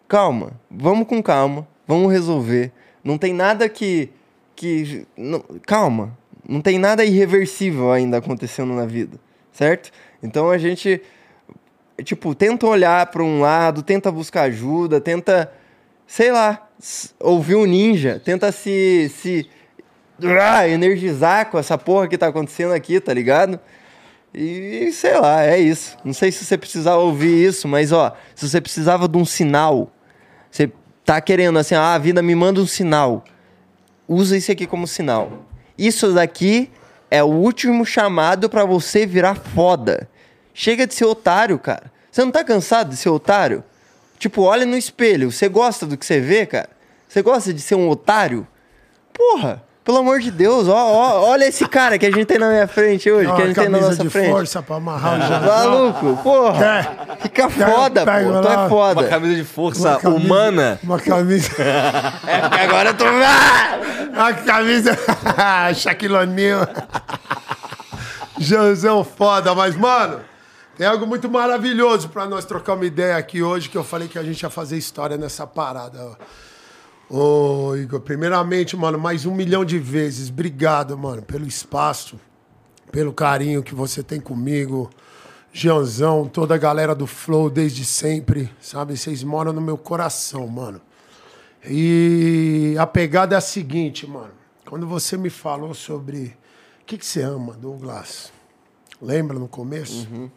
Calma. 0.07 0.51
Vamos 0.69 1.07
com 1.07 1.21
calma. 1.21 1.67
Vamos 1.87 2.11
resolver. 2.11 2.71
Não 3.03 3.17
tem 3.17 3.33
nada 3.33 3.67
que. 3.67 4.09
que 4.55 5.05
não, 5.17 5.43
calma. 5.65 6.17
Não 6.47 6.61
tem 6.61 6.77
nada 6.77 7.03
irreversível 7.03 7.91
ainda 7.91 8.17
acontecendo 8.17 8.73
na 8.73 8.85
vida. 8.85 9.19
Certo? 9.55 9.89
Então 10.21 10.51
a 10.51 10.57
gente 10.57 11.01
tipo, 12.03 12.35
tenta 12.35 12.67
olhar 12.67 13.05
para 13.07 13.23
um 13.23 13.39
lado, 13.39 13.81
tenta 13.81 14.11
buscar 14.11 14.43
ajuda, 14.43 14.99
tenta, 14.99 15.49
sei 16.05 16.29
lá, 16.29 16.67
ouvir 17.19 17.55
um 17.55 17.65
ninja, 17.65 18.21
tenta 18.23 18.51
se, 18.51 19.09
se 19.15 19.49
ah, 20.41 20.67
energizar 20.67 21.49
com 21.49 21.57
essa 21.57 21.77
porra 21.77 22.07
que 22.09 22.17
tá 22.17 22.27
acontecendo 22.27 22.73
aqui, 22.73 22.99
tá 22.99 23.13
ligado? 23.13 23.57
E 24.33 24.91
sei 24.91 25.17
lá, 25.17 25.45
é 25.45 25.57
isso. 25.57 25.97
Não 26.03 26.13
sei 26.13 26.33
se 26.33 26.43
você 26.43 26.57
precisava 26.57 26.97
ouvir 26.97 27.47
isso, 27.47 27.65
mas 27.65 27.93
ó, 27.93 28.13
se 28.35 28.49
você 28.49 28.59
precisava 28.59 29.07
de 29.07 29.17
um 29.17 29.23
sinal, 29.23 29.89
você 30.51 30.69
tá 31.05 31.21
querendo 31.21 31.57
assim, 31.57 31.75
ah, 31.75 31.93
a 31.93 31.97
vida 31.97 32.21
me 32.21 32.35
manda 32.35 32.59
um 32.59 32.67
sinal. 32.67 33.23
Usa 34.05 34.35
isso 34.35 34.51
aqui 34.51 34.67
como 34.67 34.85
sinal. 34.85 35.45
Isso 35.77 36.13
daqui 36.13 36.69
é 37.09 37.23
o 37.23 37.27
último 37.27 37.85
chamado 37.85 38.49
para 38.49 38.65
você 38.65 39.05
virar 39.05 39.35
foda. 39.35 40.09
Chega 40.53 40.87
de 40.87 40.93
ser 40.93 41.05
otário, 41.05 41.59
cara. 41.59 41.91
Você 42.11 42.23
não 42.23 42.31
tá 42.31 42.43
cansado 42.43 42.89
de 42.89 42.97
ser 42.97 43.09
otário? 43.09 43.63
Tipo, 44.17 44.43
olha 44.43 44.65
no 44.65 44.77
espelho. 44.77 45.31
Você 45.31 45.49
gosta 45.49 45.85
do 45.85 45.97
que 45.97 46.05
você 46.05 46.19
vê, 46.19 46.45
cara? 46.45 46.69
Você 47.07 47.21
gosta 47.21 47.53
de 47.53 47.61
ser 47.61 47.75
um 47.75 47.89
otário? 47.89 48.47
Porra, 49.13 49.63
pelo 49.85 49.99
amor 49.99 50.19
de 50.19 50.31
Deus, 50.31 50.67
ó, 50.67 50.75
ó, 50.75 51.29
olha 51.29 51.45
esse 51.45 51.67
cara 51.67 51.99
que 51.99 52.07
a 52.07 52.11
gente 52.11 52.25
tem 52.25 52.39
na 52.39 52.49
minha 52.49 52.67
frente 52.67 53.09
hoje, 53.09 53.31
que 53.31 53.41
a 53.41 53.45
gente 53.45 53.55
tem 53.55 53.69
na 53.69 53.79
nossa 53.79 54.01
de 54.01 54.09
frente. 54.09 54.31
força 54.31 54.63
pra 54.63 54.77
amarrar 54.77 55.19
o 55.19 55.23
ah, 55.23 55.39
Maluco, 55.39 56.23
porra. 56.23 57.17
Fica 57.21 57.47
foda, 57.51 58.03
pô. 58.03 58.41
Tu 58.41 58.47
é 58.47 58.67
foda. 58.67 59.01
Uma 59.01 59.07
camisa 59.07 59.35
de 59.35 59.43
força 59.43 59.97
camisa, 59.97 60.09
humana. 60.09 60.79
Uma 60.81 60.99
camisa. 60.99 61.51
é 62.25 62.41
porque 62.41 62.59
agora 62.61 62.89
eu 62.89 62.93
tô. 62.95 63.05
A 64.19 64.33
camisa. 64.33 64.97
Shaquille 65.75 66.15
O'Neal. 66.15 66.67
Janzão 68.39 69.03
foda, 69.03 69.53
mas, 69.53 69.75
mano. 69.75 70.19
Tem 70.75 70.87
algo 70.87 71.05
muito 71.05 71.29
maravilhoso 71.29 72.09
para 72.09 72.25
nós 72.25 72.43
trocar 72.43 72.73
uma 72.73 72.85
ideia 72.85 73.15
aqui 73.15 73.41
hoje, 73.41 73.69
que 73.69 73.77
eu 73.77 73.83
falei 73.83 74.07
que 74.07 74.17
a 74.17 74.23
gente 74.23 74.41
ia 74.41 74.49
fazer 74.49 74.77
história 74.77 75.15
nessa 75.15 75.45
parada. 75.45 76.17
Ô, 77.07 77.75
Igor, 77.75 77.99
primeiramente, 77.99 78.75
mano, 78.75 78.97
mais 78.97 79.27
um 79.27 79.35
milhão 79.35 79.63
de 79.63 79.77
vezes, 79.77 80.29
obrigado, 80.29 80.97
mano, 80.97 81.21
pelo 81.21 81.45
espaço, 81.45 82.19
pelo 82.91 83.13
carinho 83.13 83.61
que 83.61 83.75
você 83.75 84.01
tem 84.01 84.19
comigo. 84.19 84.89
Gianzão, 85.53 86.27
toda 86.27 86.55
a 86.55 86.57
galera 86.57 86.95
do 86.95 87.05
Flow 87.05 87.47
desde 87.47 87.85
sempre, 87.85 88.51
sabe? 88.59 88.97
Vocês 88.97 89.23
moram 89.23 89.53
no 89.53 89.61
meu 89.61 89.77
coração, 89.77 90.47
mano. 90.47 90.81
E 91.63 92.75
a 92.79 92.87
pegada 92.87 93.35
é 93.35 93.37
a 93.37 93.41
seguinte, 93.41 94.07
mano. 94.07 94.33
Quando 94.67 94.87
você 94.87 95.15
me 95.15 95.29
falou 95.29 95.75
sobre 95.75 96.35
o 96.81 96.85
que, 96.85 96.97
que 96.97 97.05
você 97.05 97.21
ama, 97.21 97.53
Douglas, 97.53 98.33
lembra 98.99 99.37
no 99.37 99.47
começo? 99.47 100.07
Uhum. 100.11 100.29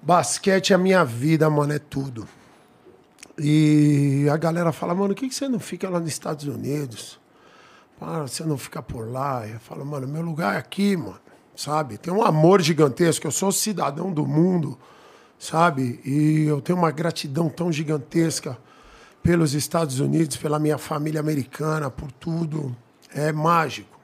Basquete 0.00 0.72
é 0.72 0.76
a 0.76 0.78
minha 0.78 1.04
vida, 1.04 1.50
mano, 1.50 1.72
é 1.72 1.80
tudo. 1.80 2.28
E 3.38 4.26
a 4.30 4.36
galera 4.36 4.72
fala, 4.72 4.94
mano, 4.94 5.14
por 5.14 5.20
que, 5.20 5.34
você 5.34 5.48
não 5.48 5.58
fica 5.58 5.88
lá 5.88 5.98
nos 5.98 6.08
Estados 6.08 6.46
Unidos? 6.46 7.18
Para, 7.98 8.26
você 8.26 8.44
não 8.44 8.56
fica 8.56 8.82
por 8.82 9.10
lá. 9.10 9.46
Eu 9.46 9.58
falo, 9.58 9.84
mano, 9.84 10.06
meu 10.06 10.22
lugar 10.22 10.54
é 10.54 10.58
aqui, 10.58 10.96
mano, 10.96 11.20
sabe? 11.56 11.98
Tem 11.98 12.12
um 12.12 12.22
amor 12.22 12.60
gigantesco. 12.60 13.26
Eu 13.26 13.32
sou 13.32 13.50
cidadão 13.50 14.12
do 14.12 14.24
mundo, 14.24 14.78
sabe? 15.38 16.00
E 16.04 16.44
eu 16.44 16.60
tenho 16.60 16.78
uma 16.78 16.90
gratidão 16.90 17.48
tão 17.48 17.72
gigantesca 17.72 18.56
pelos 19.22 19.54
Estados 19.54 20.00
Unidos, 20.00 20.36
pela 20.36 20.58
minha 20.58 20.78
família 20.78 21.20
americana, 21.20 21.90
por 21.90 22.12
tudo. 22.12 22.76
É 23.12 23.32
mágico. 23.32 23.98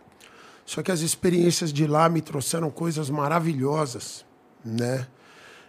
Só 0.64 0.82
que 0.82 0.90
as 0.90 1.00
experiências 1.00 1.72
de 1.72 1.86
lá 1.86 2.08
me 2.08 2.20
trouxeram 2.20 2.70
coisas 2.70 3.10
maravilhosas, 3.10 4.24
né? 4.64 5.06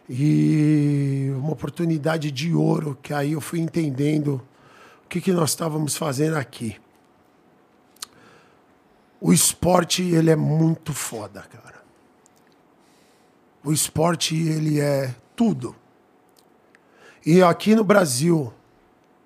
E 0.10 1.32
uma 1.38 1.52
oportunidade 1.52 2.32
de 2.32 2.54
ouro 2.54 2.98
que 3.02 3.14
aí 3.14 3.34
eu 3.34 3.42
fui 3.42 3.60
entendendo 3.60 4.42
o 5.06 5.08
que, 5.08 5.22
que 5.22 5.32
nós 5.32 5.52
estávamos 5.52 5.96
fazendo 5.96 6.36
aqui. 6.36 6.80
O 9.20 9.32
esporte 9.32 10.02
ele 10.02 10.32
é 10.32 10.36
muito 10.36 10.94
foda, 10.94 11.42
cara. 11.42 11.82
O 13.64 13.72
esporte 13.72 14.36
ele 14.36 14.80
é 14.80 15.14
tudo. 15.36 15.76
E 17.26 17.42
aqui 17.44 17.76
no 17.76 17.84
Brasil 17.84 18.52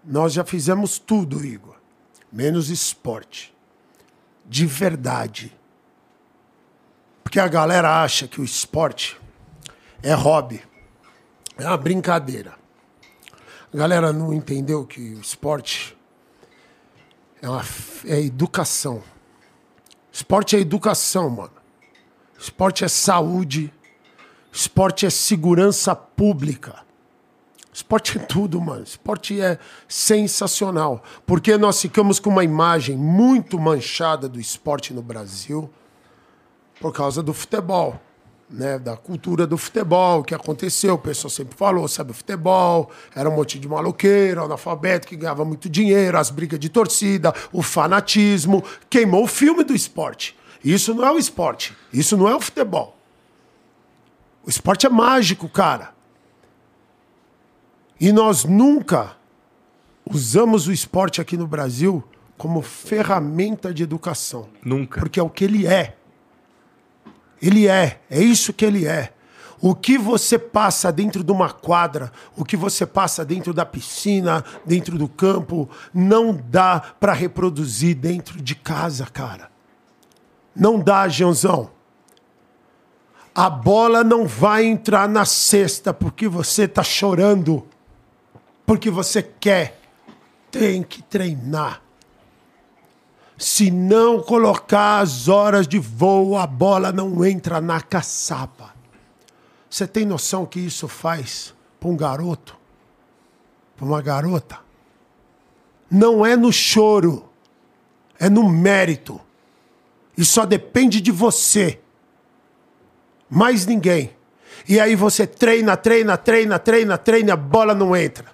nós 0.03 0.33
já 0.33 0.43
fizemos 0.43 0.99
tudo, 0.99 1.43
Igor, 1.43 1.77
menos 2.31 2.69
esporte. 2.69 3.55
De 4.45 4.65
verdade. 4.65 5.55
Porque 7.23 7.39
a 7.39 7.47
galera 7.47 8.03
acha 8.03 8.27
que 8.27 8.39
o 8.39 8.43
esporte 8.43 9.19
é 10.05 10.13
hobby. 10.13 10.61
É 11.57 11.65
uma 11.65 11.77
brincadeira. 11.77 12.53
A 13.73 13.77
galera 13.77 14.13
não 14.13 14.31
entendeu 14.31 14.85
que 14.85 15.15
o 15.15 15.19
esporte 15.19 15.97
é, 17.41 17.49
uma, 17.49 17.63
é 18.05 18.21
educação. 18.21 19.01
Esporte 20.11 20.55
é 20.55 20.59
educação, 20.59 21.29
mano. 21.31 21.51
Esporte 22.37 22.85
é 22.85 22.87
saúde. 22.87 23.73
Esporte 24.51 25.07
é 25.07 25.09
segurança 25.09 25.95
pública. 25.95 26.85
Esporte 27.73 28.19
é 28.19 28.21
tudo, 28.21 28.61
mano. 28.61 28.83
Esporte 28.83 29.41
é 29.41 29.57
sensacional. 29.87 31.03
Porque 31.25 31.57
nós 31.57 31.81
ficamos 31.81 32.19
com 32.19 32.29
uma 32.29 32.43
imagem 32.43 32.95
muito 32.95 33.57
manchada 33.59 34.29
do 34.29 34.39
esporte 34.39 34.93
no 34.93 35.01
Brasil 35.01 35.67
por 36.79 36.93
causa 36.93 37.23
do 37.23 37.33
futebol 37.33 37.99
né, 38.49 38.77
da 38.77 38.95
cultura 38.95 39.47
do 39.47 39.57
futebol, 39.57 40.23
que 40.23 40.35
aconteceu, 40.35 40.95
o 40.95 40.97
pessoal 40.97 41.29
sempre 41.29 41.57
falou, 41.57 41.87
sabe, 41.87 42.11
o 42.11 42.13
futebol 42.13 42.91
era 43.15 43.29
um 43.29 43.35
monte 43.35 43.59
de 43.59 43.67
maloqueiro, 43.67 44.43
analfabeto, 44.43 45.07
que 45.07 45.15
ganhava 45.15 45.43
muito 45.43 45.69
dinheiro, 45.69 46.17
as 46.17 46.29
brigas 46.29 46.59
de 46.59 46.69
torcida, 46.69 47.33
o 47.51 47.61
fanatismo, 47.61 48.63
queimou 48.89 49.23
o 49.23 49.27
filme 49.27 49.63
do 49.63 49.73
esporte. 49.73 50.37
Isso 50.63 50.93
não 50.93 51.05
é 51.05 51.11
o 51.11 51.17
esporte, 51.17 51.75
isso 51.91 52.15
não 52.15 52.27
é 52.27 52.35
o 52.35 52.41
futebol. 52.41 52.97
O 54.43 54.49
esporte 54.49 54.85
é 54.85 54.89
mágico, 54.89 55.49
cara. 55.49 55.93
E 57.99 58.11
nós 58.11 58.43
nunca 58.43 59.15
usamos 60.05 60.67
o 60.67 60.71
esporte 60.71 61.19
aqui 61.19 61.35
no 61.35 61.47
Brasil 61.47 62.03
como 62.37 62.61
ferramenta 62.61 63.73
de 63.73 63.81
educação. 63.81 64.49
Nunca. 64.63 64.99
Porque 64.99 65.19
é 65.19 65.23
o 65.23 65.29
que 65.29 65.43
ele 65.43 65.65
é. 65.65 65.97
Ele 67.41 67.67
é, 67.67 68.01
é 68.09 68.21
isso 68.21 68.53
que 68.53 68.65
ele 68.65 68.85
é. 68.85 69.13
O 69.61 69.73
que 69.73 69.97
você 69.97 70.37
passa 70.37 70.91
dentro 70.91 71.23
de 71.23 71.31
uma 71.31 71.49
quadra, 71.49 72.11
o 72.35 72.43
que 72.45 72.57
você 72.57 72.85
passa 72.85 73.25
dentro 73.25 73.53
da 73.53 73.65
piscina, 73.65 74.43
dentro 74.65 74.97
do 74.97 75.07
campo, 75.07 75.69
não 75.93 76.33
dá 76.33 76.79
para 76.99 77.13
reproduzir 77.13 77.95
dentro 77.95 78.41
de 78.41 78.53
casa, 78.53 79.05
cara. 79.05 79.49
Não 80.55 80.79
dá, 80.79 81.07
Joãozão. 81.07 81.71
A 83.33 83.49
bola 83.49 84.03
não 84.03 84.25
vai 84.25 84.65
entrar 84.65 85.09
na 85.09 85.25
cesta 85.25 85.93
porque 85.93 86.27
você 86.27 86.67
tá 86.67 86.83
chorando, 86.83 87.67
porque 88.65 88.89
você 88.89 89.21
quer. 89.21 89.81
Tem 90.49 90.81
que 90.83 91.01
treinar. 91.01 91.81
Se 93.37 93.69
não 93.69 94.21
colocar 94.21 94.99
as 94.99 95.27
horas 95.27 95.67
de 95.67 95.77
voo, 95.77 96.37
a 96.37 96.47
bola 96.47 96.91
não 96.91 97.25
entra 97.25 97.59
na 97.59 97.81
caçapa. 97.81 98.73
Você 99.69 99.85
tem 99.85 100.05
noção 100.05 100.45
que 100.45 100.59
isso 100.59 100.87
faz 100.87 101.53
para 101.79 101.89
um 101.89 101.97
garoto? 101.97 102.57
Para 103.75 103.85
uma 103.85 104.01
garota? 104.01 104.59
Não 105.91 106.25
é 106.25 106.37
no 106.37 106.51
choro, 106.51 107.29
é 108.17 108.29
no 108.29 108.47
mérito. 108.49 109.19
E 110.17 110.23
só 110.23 110.45
depende 110.45 111.01
de 111.01 111.11
você. 111.11 111.79
Mais 113.29 113.65
ninguém. 113.65 114.15
E 114.67 114.79
aí 114.79 114.95
você 114.95 115.27
treina, 115.27 115.75
treina, 115.75 116.17
treina, 116.17 116.57
treina, 116.57 116.97
treina, 116.97 117.33
a 117.33 117.37
bola 117.37 117.75
não 117.75 117.93
entra. 117.93 118.33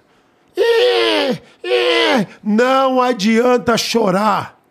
Não 2.42 3.00
adianta 3.00 3.76
chorar. 3.76 4.61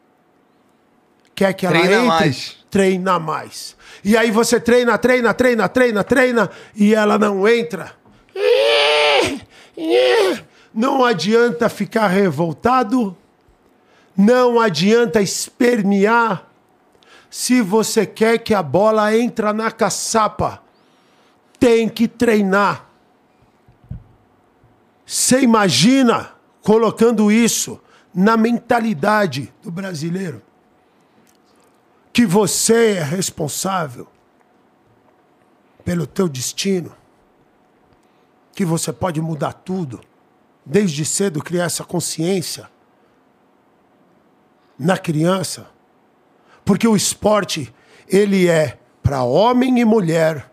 Quer 1.42 1.54
que 1.54 1.66
ela 1.66 1.80
treina 1.80 1.96
entre? 1.96 2.08
mais. 2.08 2.58
Treina 2.70 3.20
mais. 3.20 3.76
E 4.04 4.16
aí 4.16 4.30
você 4.30 4.60
treina, 4.60 4.96
treina, 4.96 5.34
treina, 5.34 5.68
treina, 5.68 6.04
treina 6.04 6.52
e 6.76 6.94
ela 6.94 7.18
não 7.18 7.48
entra. 7.48 7.94
Não 10.72 11.04
adianta 11.04 11.68
ficar 11.68 12.10
revoltado. 12.10 13.18
Não 14.16 14.60
adianta 14.60 15.20
espernear. 15.20 16.46
Se 17.28 17.60
você 17.60 18.06
quer 18.06 18.38
que 18.38 18.54
a 18.54 18.62
bola 18.62 19.18
entre 19.18 19.52
na 19.52 19.72
caçapa, 19.72 20.62
tem 21.60 21.90
que 21.90 22.08
treinar. 22.08 22.86
Você 25.04 25.42
imagina 25.42 26.34
colocando 26.62 27.32
isso 27.32 27.82
na 28.14 28.38
mentalidade 28.38 29.52
do 29.64 29.72
brasileiro? 29.72 30.51
Que 32.22 32.26
você 32.28 32.98
é 32.98 33.04
responsável 33.04 34.08
pelo 35.84 36.06
teu 36.06 36.30
destino, 36.30 36.96
que 38.54 38.64
você 38.64 38.94
pode 38.94 39.20
mudar 39.20 39.54
tudo, 39.54 40.00
desde 40.64 41.04
cedo 41.04 41.42
criar 41.42 41.64
essa 41.64 41.84
consciência 41.84 42.70
na 44.78 45.00
criança, 45.00 45.66
porque 46.64 46.88
o 46.88 46.96
esporte 46.96 47.74
ele 48.08 48.48
é 48.48 48.78
para 49.02 49.24
homem 49.24 49.80
e 49.80 49.84
mulher 49.84 50.52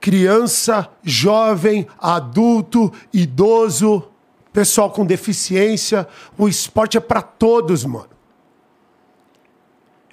criança, 0.00 0.90
jovem, 1.04 1.86
adulto, 2.00 2.92
idoso, 3.12 4.10
pessoal 4.52 4.90
com 4.90 5.06
deficiência. 5.06 6.08
O 6.36 6.48
esporte 6.48 6.96
é 6.96 7.00
para 7.00 7.22
todos, 7.22 7.84
mano. 7.84 8.13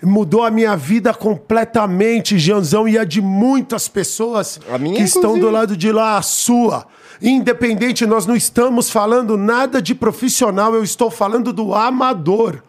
Mudou 0.03 0.44
a 0.44 0.49
minha 0.49 0.76
vida 0.76 1.14
completamente, 1.14 2.40
Janzão, 2.40 2.88
e 2.88 2.98
a 2.98 3.03
de 3.03 3.22
muitas 3.22 3.88
pessoas 3.88 4.57
que 4.57 4.73
inclusive. 4.73 5.03
estão 5.03 5.38
do 5.38 5.49
lado 5.49 5.78
de 5.78 5.91
lá, 5.91 6.18
a 6.18 6.22
sua. 6.22 6.88
Independente, 7.22 8.06
nós 8.06 8.26
não 8.26 8.36
estamos 8.36 8.90
falando 8.90 9.38
nada 9.38 9.80
de 9.80 9.94
profissional, 9.94 10.73
eu 10.73 10.84
estou 10.84 11.11
falando 11.11 11.53
do 11.53 11.76
amador. 11.76 12.64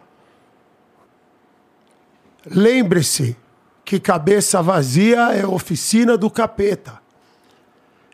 Lembre-se 2.45 3.35
que 3.83 3.99
cabeça 3.99 4.61
vazia 4.61 5.33
é 5.33 5.45
oficina 5.45 6.17
do 6.17 6.29
capeta. 6.29 7.01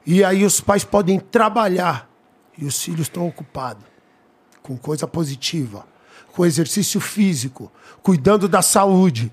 E 0.06 0.24
aí 0.24 0.46
os 0.46 0.62
pais 0.62 0.84
podem 0.84 1.20
trabalhar 1.20 2.10
e 2.58 2.66
os 2.66 2.82
filhos 2.82 3.02
estão 3.02 3.28
ocupados 3.28 3.84
com 4.62 4.78
coisa 4.78 5.08
positiva, 5.08 5.86
com 6.40 6.46
exercício 6.46 7.02
físico, 7.02 7.70
cuidando 8.02 8.48
da 8.48 8.62
saúde. 8.62 9.30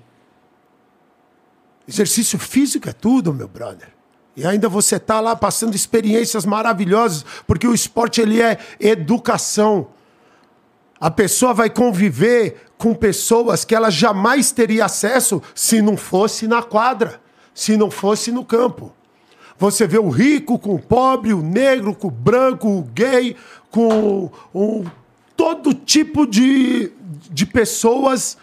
Exercício 1.87 2.37
físico 2.37 2.89
é 2.89 2.91
tudo, 2.91 3.33
meu 3.33 3.47
brother. 3.47 3.87
E 4.35 4.45
ainda 4.45 4.67
você 4.67 4.99
tá 4.99 5.21
lá 5.21 5.33
passando 5.33 5.73
experiências 5.73 6.45
maravilhosas, 6.45 7.23
porque 7.47 7.65
o 7.65 7.73
esporte 7.73 8.19
ele 8.19 8.41
é 8.41 8.57
educação. 8.77 9.87
A 10.99 11.09
pessoa 11.09 11.53
vai 11.53 11.69
conviver 11.69 12.67
com 12.77 12.93
pessoas 12.93 13.63
que 13.63 13.73
ela 13.73 13.89
jamais 13.89 14.51
teria 14.51 14.83
acesso 14.83 15.41
se 15.55 15.81
não 15.81 15.95
fosse 15.95 16.45
na 16.45 16.61
quadra, 16.61 17.21
se 17.53 17.77
não 17.77 17.89
fosse 17.89 18.33
no 18.33 18.43
campo. 18.43 18.93
Você 19.57 19.87
vê 19.87 19.97
o 19.97 20.09
rico 20.09 20.59
com 20.59 20.75
o 20.75 20.81
pobre, 20.81 21.33
o 21.33 21.41
negro 21.41 21.95
com 21.95 22.09
o 22.09 22.11
branco, 22.11 22.67
o 22.67 22.81
gay, 22.81 23.33
com 23.71 24.29
o, 24.53 24.85
todo 25.37 25.73
tipo 25.73 26.25
de, 26.25 26.91
de 27.29 27.45
pessoas 27.45 28.37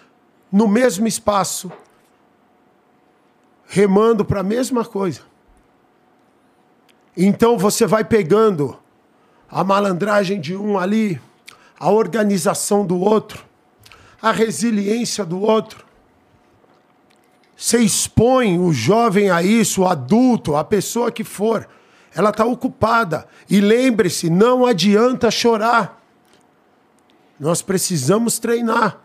no 0.50 0.68
mesmo 0.68 1.08
espaço, 1.08 1.70
remando 3.66 4.24
para 4.24 4.40
a 4.40 4.44
mesma 4.44 4.84
coisa. 4.84 5.22
Então 7.16 7.58
você 7.58 7.86
vai 7.86 8.04
pegando 8.04 8.78
a 9.50 9.64
malandragem 9.64 10.40
de 10.40 10.56
um 10.56 10.78
ali, 10.78 11.20
a 11.78 11.90
organização 11.90 12.86
do 12.86 12.98
outro, 13.00 13.44
a 14.22 14.30
resiliência 14.30 15.24
do 15.24 15.40
outro. 15.40 15.84
Você 17.56 17.78
expõe 17.78 18.58
o 18.58 18.72
jovem 18.72 19.30
a 19.30 19.42
isso, 19.42 19.82
o 19.82 19.88
adulto, 19.88 20.54
a 20.54 20.64
pessoa 20.64 21.10
que 21.10 21.24
for. 21.24 21.68
Ela 22.14 22.30
está 22.30 22.44
ocupada. 22.44 23.26
E 23.48 23.60
lembre-se, 23.60 24.30
não 24.30 24.66
adianta 24.66 25.30
chorar. 25.30 26.03
Nós 27.38 27.62
precisamos 27.62 28.38
treinar. 28.38 29.00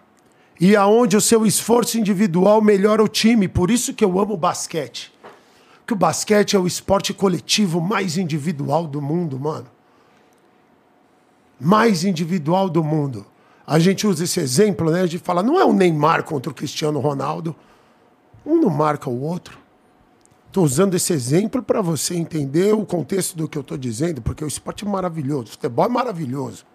E 0.59 0.75
aonde 0.75 1.15
o 1.15 1.21
seu 1.21 1.45
esforço 1.45 1.97
individual 1.97 2.61
melhora 2.61 3.03
o 3.03 3.07
time. 3.07 3.47
Por 3.47 3.71
isso 3.71 3.93
que 3.93 4.03
eu 4.03 4.19
amo 4.19 4.35
basquete. 4.35 5.13
Que 5.87 5.93
o 5.93 5.95
basquete 5.95 6.55
é 6.55 6.59
o 6.59 6.67
esporte 6.67 7.13
coletivo 7.13 7.79
mais 7.81 8.17
individual 8.17 8.85
do 8.85 9.01
mundo, 9.01 9.39
mano. 9.39 9.67
Mais 11.59 12.03
individual 12.03 12.69
do 12.69 12.83
mundo. 12.83 13.25
A 13.65 13.79
gente 13.79 14.05
usa 14.05 14.23
esse 14.23 14.39
exemplo, 14.39 14.91
né? 14.91 15.01
A 15.01 15.05
gente 15.05 15.23
fala, 15.23 15.41
não 15.41 15.59
é 15.59 15.65
o 15.65 15.73
Neymar 15.73 16.23
contra 16.23 16.51
o 16.51 16.55
Cristiano 16.55 16.99
Ronaldo. 16.99 17.55
Um 18.45 18.59
não 18.59 18.69
marca 18.69 19.09
o 19.09 19.21
outro. 19.21 19.57
Estou 20.47 20.63
usando 20.63 20.95
esse 20.95 21.13
exemplo 21.13 21.61
para 21.61 21.79
você 21.79 22.15
entender 22.15 22.73
o 22.73 22.83
contexto 22.83 23.37
do 23.37 23.47
que 23.47 23.55
eu 23.55 23.61
estou 23.61 23.77
dizendo, 23.77 24.19
porque 24.19 24.43
o 24.43 24.47
esporte 24.47 24.83
é 24.83 24.89
maravilhoso, 24.89 25.43
o 25.43 25.51
futebol 25.51 25.85
é 25.85 25.89
maravilhoso. 25.89 26.65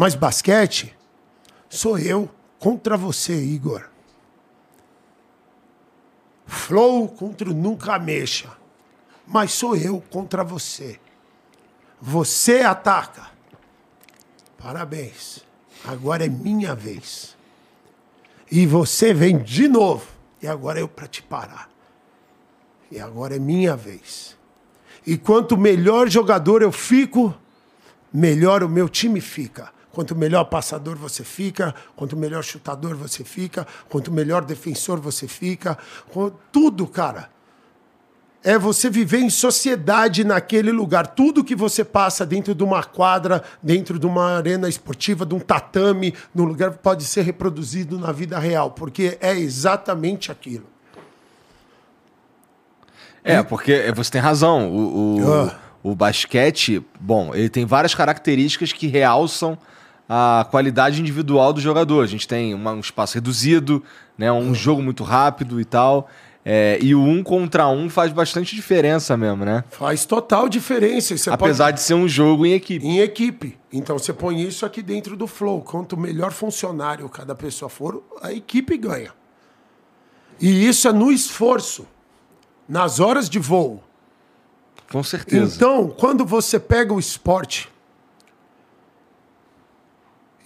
Mas 0.00 0.14
basquete, 0.14 0.96
sou 1.68 1.98
eu 1.98 2.26
contra 2.58 2.96
você, 2.96 3.34
Igor. 3.34 3.86
Flow 6.46 7.06
contra 7.06 7.50
o 7.50 7.52
Nunca 7.52 7.98
Mexa. 7.98 8.50
Mas 9.26 9.52
sou 9.52 9.76
eu 9.76 10.02
contra 10.08 10.42
você. 10.42 10.98
Você 12.00 12.60
ataca. 12.60 13.30
Parabéns. 14.56 15.44
Agora 15.84 16.24
é 16.24 16.30
minha 16.30 16.74
vez. 16.74 17.36
E 18.50 18.64
você 18.64 19.12
vem 19.12 19.36
de 19.36 19.68
novo. 19.68 20.06
E 20.40 20.48
agora 20.48 20.78
é 20.78 20.82
eu 20.82 20.88
para 20.88 21.08
te 21.08 21.22
parar. 21.22 21.68
E 22.90 22.98
agora 22.98 23.36
é 23.36 23.38
minha 23.38 23.76
vez. 23.76 24.34
E 25.06 25.18
quanto 25.18 25.58
melhor 25.58 26.08
jogador 26.08 26.62
eu 26.62 26.72
fico, 26.72 27.34
melhor 28.10 28.62
o 28.62 28.68
meu 28.68 28.88
time 28.88 29.20
fica. 29.20 29.78
Quanto 29.92 30.14
melhor 30.14 30.44
passador 30.44 30.96
você 30.96 31.24
fica, 31.24 31.74
quanto 31.96 32.16
melhor 32.16 32.44
chutador 32.44 32.94
você 32.94 33.24
fica, 33.24 33.66
quanto 33.88 34.12
melhor 34.12 34.44
defensor 34.44 35.00
você 35.00 35.26
fica, 35.26 35.76
tudo, 36.52 36.86
cara 36.86 37.30
é 38.42 38.58
você 38.58 38.88
viver 38.88 39.18
em 39.18 39.30
sociedade 39.30 40.24
naquele 40.24 40.72
lugar. 40.72 41.06
Tudo 41.08 41.44
que 41.44 41.54
você 41.54 41.84
passa 41.84 42.24
dentro 42.24 42.54
de 42.54 42.64
uma 42.64 42.82
quadra, 42.82 43.42
dentro 43.62 43.98
de 43.98 44.06
uma 44.06 44.36
arena 44.36 44.68
esportiva, 44.68 45.26
de 45.26 45.34
um 45.34 45.38
tatame, 45.38 46.14
num 46.34 46.44
lugar 46.44 46.72
pode 46.72 47.04
ser 47.04 47.22
reproduzido 47.22 47.98
na 47.98 48.12
vida 48.12 48.38
real, 48.38 48.70
porque 48.70 49.18
é 49.20 49.32
exatamente 49.38 50.32
aquilo. 50.32 50.66
É, 53.22 53.42
porque 53.42 53.92
você 53.94 54.12
tem 54.12 54.20
razão. 54.20 54.70
O, 54.70 54.78
o, 54.78 55.46
uh. 55.46 55.50
o 55.82 55.94
basquete, 55.94 56.82
bom, 56.98 57.34
ele 57.34 57.50
tem 57.50 57.66
várias 57.66 57.94
características 57.94 58.72
que 58.72 58.86
realçam 58.86 59.58
a 60.12 60.44
qualidade 60.50 61.00
individual 61.00 61.52
do 61.52 61.60
jogador. 61.60 62.02
A 62.02 62.06
gente 62.06 62.26
tem 62.26 62.52
uma, 62.52 62.72
um 62.72 62.80
espaço 62.80 63.14
reduzido, 63.14 63.80
né, 64.18 64.30
um 64.32 64.50
uh. 64.50 64.54
jogo 64.54 64.82
muito 64.82 65.04
rápido 65.04 65.60
e 65.60 65.64
tal. 65.64 66.08
É, 66.44 66.78
e 66.80 66.94
o 66.94 67.00
um 67.00 67.22
contra 67.22 67.68
um 67.68 67.88
faz 67.88 68.12
bastante 68.12 68.56
diferença 68.56 69.14
mesmo, 69.16 69.44
né? 69.44 69.62
Faz 69.70 70.06
total 70.06 70.48
diferença. 70.48 71.16
Você 71.16 71.30
Apesar 71.30 71.66
pode... 71.66 71.76
de 71.76 71.82
ser 71.82 71.94
um 71.94 72.08
jogo 72.08 72.44
em 72.44 72.54
equipe. 72.54 72.84
Em 72.84 72.98
equipe. 72.98 73.58
Então 73.70 73.98
você 73.98 74.12
põe 74.12 74.42
isso 74.42 74.66
aqui 74.66 74.82
dentro 74.82 75.16
do 75.16 75.26
flow. 75.26 75.60
Quanto 75.60 75.96
melhor 75.98 76.32
funcionário 76.32 77.08
cada 77.08 77.34
pessoa 77.34 77.68
for, 77.68 78.02
a 78.22 78.32
equipe 78.32 78.76
ganha. 78.78 79.12
E 80.40 80.66
isso 80.66 80.88
é 80.88 80.92
no 80.92 81.12
esforço, 81.12 81.86
nas 82.66 82.98
horas 82.98 83.28
de 83.28 83.38
voo. 83.38 83.84
Com 84.90 85.02
certeza. 85.04 85.54
Então, 85.54 85.88
quando 85.90 86.24
você 86.24 86.58
pega 86.58 86.92
o 86.92 86.98
esporte 86.98 87.68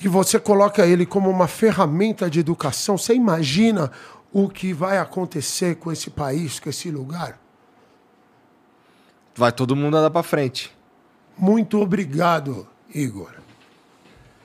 e 0.01 0.09
você 0.09 0.39
coloca 0.39 0.87
ele 0.87 1.07
como 1.07 1.31
uma 1.31 1.49
ferramenta 1.49 2.29
de 2.29 2.41
educação, 2.41 2.99
você 2.99 3.15
imagina 3.15 3.91
o 4.33 4.49
que 4.49 4.73
vai 4.73 4.99
acontecer 4.99 5.77
com 5.77 5.93
esse 5.93 6.11
país, 6.11 6.59
com 6.59 6.69
esse 6.69 6.91
lugar? 6.91 7.39
Vai 9.35 9.53
todo 9.53 9.77
mundo 9.77 9.97
andar 9.97 10.11
para 10.11 10.23
frente. 10.23 10.77
Muito 11.37 11.81
obrigado, 11.81 12.67
Igor. 12.93 13.33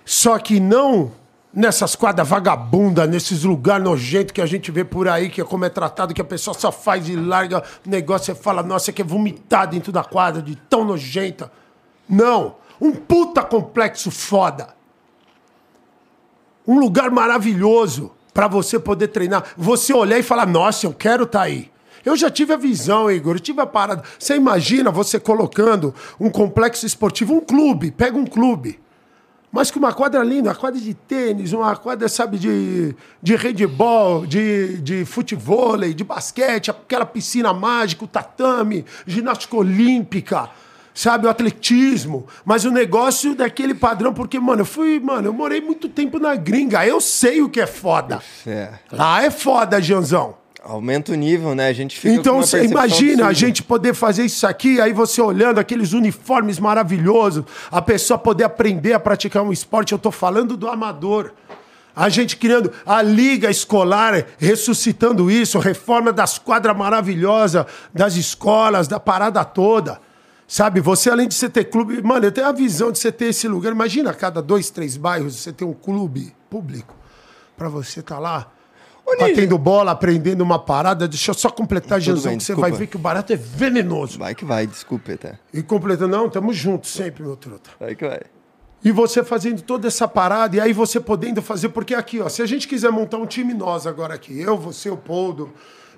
Só 0.05 0.37
que 0.39 0.59
não 0.59 1.11
nessas 1.53 1.95
quadras 1.95 2.27
vagabundas, 2.27 3.09
nesses 3.09 3.43
lugares 3.43 3.83
nojentos 3.83 4.31
que 4.31 4.41
a 4.41 4.45
gente 4.45 4.71
vê 4.71 4.83
por 4.83 5.07
aí, 5.07 5.29
que 5.29 5.41
é 5.41 5.43
como 5.43 5.65
é 5.65 5.69
tratado, 5.69 6.13
que 6.13 6.21
a 6.21 6.25
pessoa 6.25 6.53
só 6.53 6.71
faz 6.71 7.09
e 7.09 7.15
larga 7.15 7.63
o 7.85 7.89
negócio 7.89 8.31
e 8.31 8.35
fala, 8.35 8.61
nossa, 8.61 8.91
que 8.91 9.01
é 9.01 9.05
vomitar 9.05 9.67
dentro 9.67 9.91
da 9.91 10.03
quadra, 10.03 10.41
de 10.41 10.55
tão 10.55 10.85
nojenta. 10.85 11.51
Não. 12.07 12.55
Um 12.79 12.91
puta 12.91 13.43
complexo 13.43 14.09
foda. 14.09 14.78
Um 16.67 16.79
lugar 16.79 17.09
maravilhoso 17.09 18.11
para 18.33 18.47
você 18.47 18.79
poder 18.79 19.09
treinar. 19.09 19.43
Você 19.57 19.93
olhar 19.93 20.19
e 20.19 20.23
falar, 20.23 20.45
nossa, 20.45 20.85
eu 20.85 20.93
quero 20.93 21.23
estar 21.23 21.39
tá 21.39 21.45
aí. 21.45 21.71
Eu 22.05 22.15
já 22.15 22.29
tive 22.29 22.53
a 22.53 22.57
visão, 22.57 23.11
Igor, 23.11 23.35
eu 23.35 23.39
tive 23.39 23.61
a 23.61 23.65
parada. 23.65 24.03
Você 24.17 24.35
imagina 24.35 24.89
você 24.89 25.19
colocando 25.19 25.93
um 26.19 26.29
complexo 26.29 26.85
esportivo, 26.85 27.33
um 27.33 27.41
clube, 27.41 27.91
pega 27.91 28.17
um 28.17 28.25
clube. 28.25 28.79
Mas 29.51 29.71
com 29.71 29.79
uma 29.79 29.91
quadra 29.91 30.23
linda, 30.23 30.49
uma 30.49 30.55
quadra 30.55 30.79
de 30.79 30.93
tênis, 30.93 31.53
uma 31.53 31.75
quadra, 31.75 32.07
sabe, 32.07 32.37
de, 32.37 32.95
de 33.21 33.35
handball, 33.35 34.25
de, 34.25 34.77
de 34.77 35.05
futebol, 35.05 35.75
de 35.77 36.03
basquete, 36.03 36.69
aquela 36.69 37.05
piscina 37.05 37.51
mágica, 37.51 38.05
o 38.05 38.07
tatame, 38.07 38.85
ginástica 39.07 39.57
olímpica, 39.57 40.49
sabe, 40.99 41.27
o 41.27 41.29
atletismo. 41.29 42.27
Mas 42.43 42.65
o 42.65 42.71
negócio 42.71 43.33
daquele 43.33 43.73
padrão, 43.73 44.13
porque, 44.13 44.37
mano, 44.37 44.61
eu 44.61 44.65
fui, 44.65 44.99
mano, 44.99 45.29
eu 45.29 45.33
morei 45.33 45.61
muito 45.61 45.87
tempo 45.87 46.19
na 46.19 46.35
gringa, 46.35 46.85
eu 46.85 46.99
sei 46.99 47.41
o 47.41 47.47
que 47.47 47.61
é 47.61 47.65
foda. 47.65 48.21
É. 48.45 48.69
Lá 48.91 49.23
é 49.23 49.31
foda, 49.31 49.81
Janzão. 49.81 50.35
Aumenta 50.61 51.13
o 51.13 51.15
nível, 51.15 51.55
né? 51.55 51.69
A 51.69 51.73
gente 51.73 51.97
fica 51.97 52.13
Então, 52.13 52.41
você 52.41 52.65
imagina 52.65 53.27
a 53.27 53.31
gente 53.31 53.63
poder 53.63 53.93
fazer 53.93 54.25
isso 54.25 54.45
aqui, 54.45 54.81
aí 54.81 54.91
você 54.91 55.21
olhando 55.21 55.57
aqueles 55.57 55.93
uniformes 55.93 56.59
maravilhosos, 56.59 57.45
a 57.71 57.81
pessoa 57.81 58.17
poder 58.17 58.43
aprender 58.43 58.91
a 58.91 58.99
praticar 58.99 59.41
um 59.41 59.53
esporte. 59.53 59.93
Eu 59.93 59.99
tô 59.99 60.11
falando 60.11 60.57
do 60.57 60.67
amador. 60.67 61.31
A 61.95 62.09
gente 62.09 62.35
criando 62.35 62.73
a 62.85 63.01
liga 63.01 63.49
escolar, 63.49 64.25
ressuscitando 64.37 65.31
isso, 65.31 65.59
reforma 65.59 66.11
das 66.11 66.37
quadras 66.37 66.75
maravilhosas, 66.75 67.65
das 67.93 68.17
escolas, 68.17 68.85
da 68.85 68.99
parada 68.99 69.45
toda. 69.45 70.08
Sabe, 70.49 70.81
você 70.81 71.11
além 71.11 71.27
de 71.27 71.35
você 71.35 71.47
ter 71.47 71.65
clube, 71.65 72.01
mano, 72.01 72.25
eu 72.25 72.31
tenho 72.31 72.47
a 72.47 72.51
visão 72.51 72.91
de 72.91 72.97
você 72.97 73.11
ter 73.11 73.25
esse 73.25 73.47
lugar. 73.47 73.71
Imagina, 73.71 74.09
a 74.09 74.15
cada 74.15 74.41
dois, 74.41 74.71
três 74.71 74.97
bairros 74.97 75.35
você 75.35 75.53
tem 75.53 75.65
um 75.65 75.73
clube 75.73 76.35
público 76.49 76.95
para 77.55 77.69
você 77.69 77.99
estar 77.99 78.15
tá 78.15 78.19
lá 78.19 78.51
batendo 79.19 79.59
bola, 79.59 79.91
aprendendo 79.91 80.41
uma 80.41 80.57
parada. 80.57 81.07
Deixa 81.07 81.29
eu 81.29 81.35
só 81.35 81.51
completar, 81.51 82.01
Janzão, 82.01 82.35
que 82.35 82.43
você 82.43 82.55
vai 82.55 82.71
ver 82.71 82.87
que 82.87 82.95
o 82.95 82.99
barato 82.99 83.31
é 83.31 83.35
venenoso. 83.35 84.17
Vai 84.17 84.33
que 84.33 84.43
vai, 84.43 84.65
desculpe 84.65 85.11
até. 85.11 85.37
E 85.53 85.61
completando, 85.61 86.17
não, 86.17 86.27
tamo 86.27 86.51
juntos 86.51 86.89
sempre, 86.89 87.21
meu 87.21 87.35
truta. 87.35 87.69
Vai 87.79 87.93
que 87.93 88.07
vai. 88.07 88.21
E 88.83 88.91
você 88.91 89.23
fazendo 89.23 89.61
toda 89.61 89.87
essa 89.87 90.07
parada, 90.07 90.55
e 90.55 90.59
aí 90.59 90.73
você 90.73 90.99
podendo 90.99 91.43
fazer, 91.43 91.69
porque 91.69 91.93
aqui, 91.93 92.21
ó, 92.21 92.27
se 92.27 92.41
a 92.41 92.47
gente 92.47 92.67
quiser 92.67 92.91
montar 92.91 93.17
um 93.17 93.27
time 93.27 93.53
nós 93.53 93.85
agora 93.85 94.15
aqui, 94.15 94.41
eu, 94.41 94.57
você, 94.57 94.89
o 94.89 94.97
Poldo, 94.97 95.53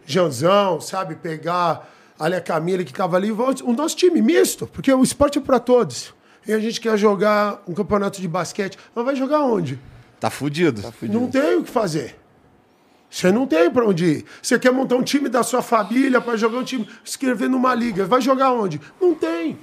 Janzão, 0.06 0.82
sabe, 0.82 1.16
pegar 1.16 1.90
ali 2.22 2.36
a 2.36 2.42
Camila 2.42 2.84
que 2.84 2.94
tava 2.94 3.18
ali, 3.18 3.32
o 3.32 3.74
nosso 3.74 3.96
time 3.96 4.22
misto, 4.22 4.68
porque 4.68 4.94
o 4.94 5.04
esporte 5.04 5.40
é 5.40 5.42
para 5.42 5.60
todos. 5.60 6.14
E 6.48 6.54
a 6.54 6.60
gente 6.60 6.80
quer 6.80 6.98
jogar 6.98 7.62
um 7.68 7.74
campeonato 7.74 8.22
de 8.22 8.28
basquete, 8.28 8.78
mas 8.94 9.06
vai 9.06 9.16
jogar 9.16 9.44
onde? 9.44 9.80
Tá 10.20 10.30
fudido. 10.30 10.82
Tá 10.82 10.92
fudido. 10.92 11.20
Não 11.20 11.30
tem 11.30 11.58
o 11.58 11.64
que 11.64 11.72
fazer. 11.72 12.16
Você 13.10 13.32
não 13.32 13.46
tem 13.46 13.70
para 13.70 13.86
onde 13.86 14.06
ir. 14.06 14.26
Você 14.42 14.58
quer 14.58 14.72
montar 14.72 14.96
um 14.96 15.04
time 15.04 15.28
da 15.28 15.44
sua 15.44 15.62
família 15.62 16.22
para 16.22 16.38
jogar 16.38 16.60
um 16.60 16.64
time, 16.64 16.88
escrever 17.04 17.50
numa 17.50 17.76
liga. 17.76 18.06
Vai 18.06 18.22
jogar 18.22 18.54
onde? 18.54 18.80
Não 19.02 19.14
tem. 19.14 19.60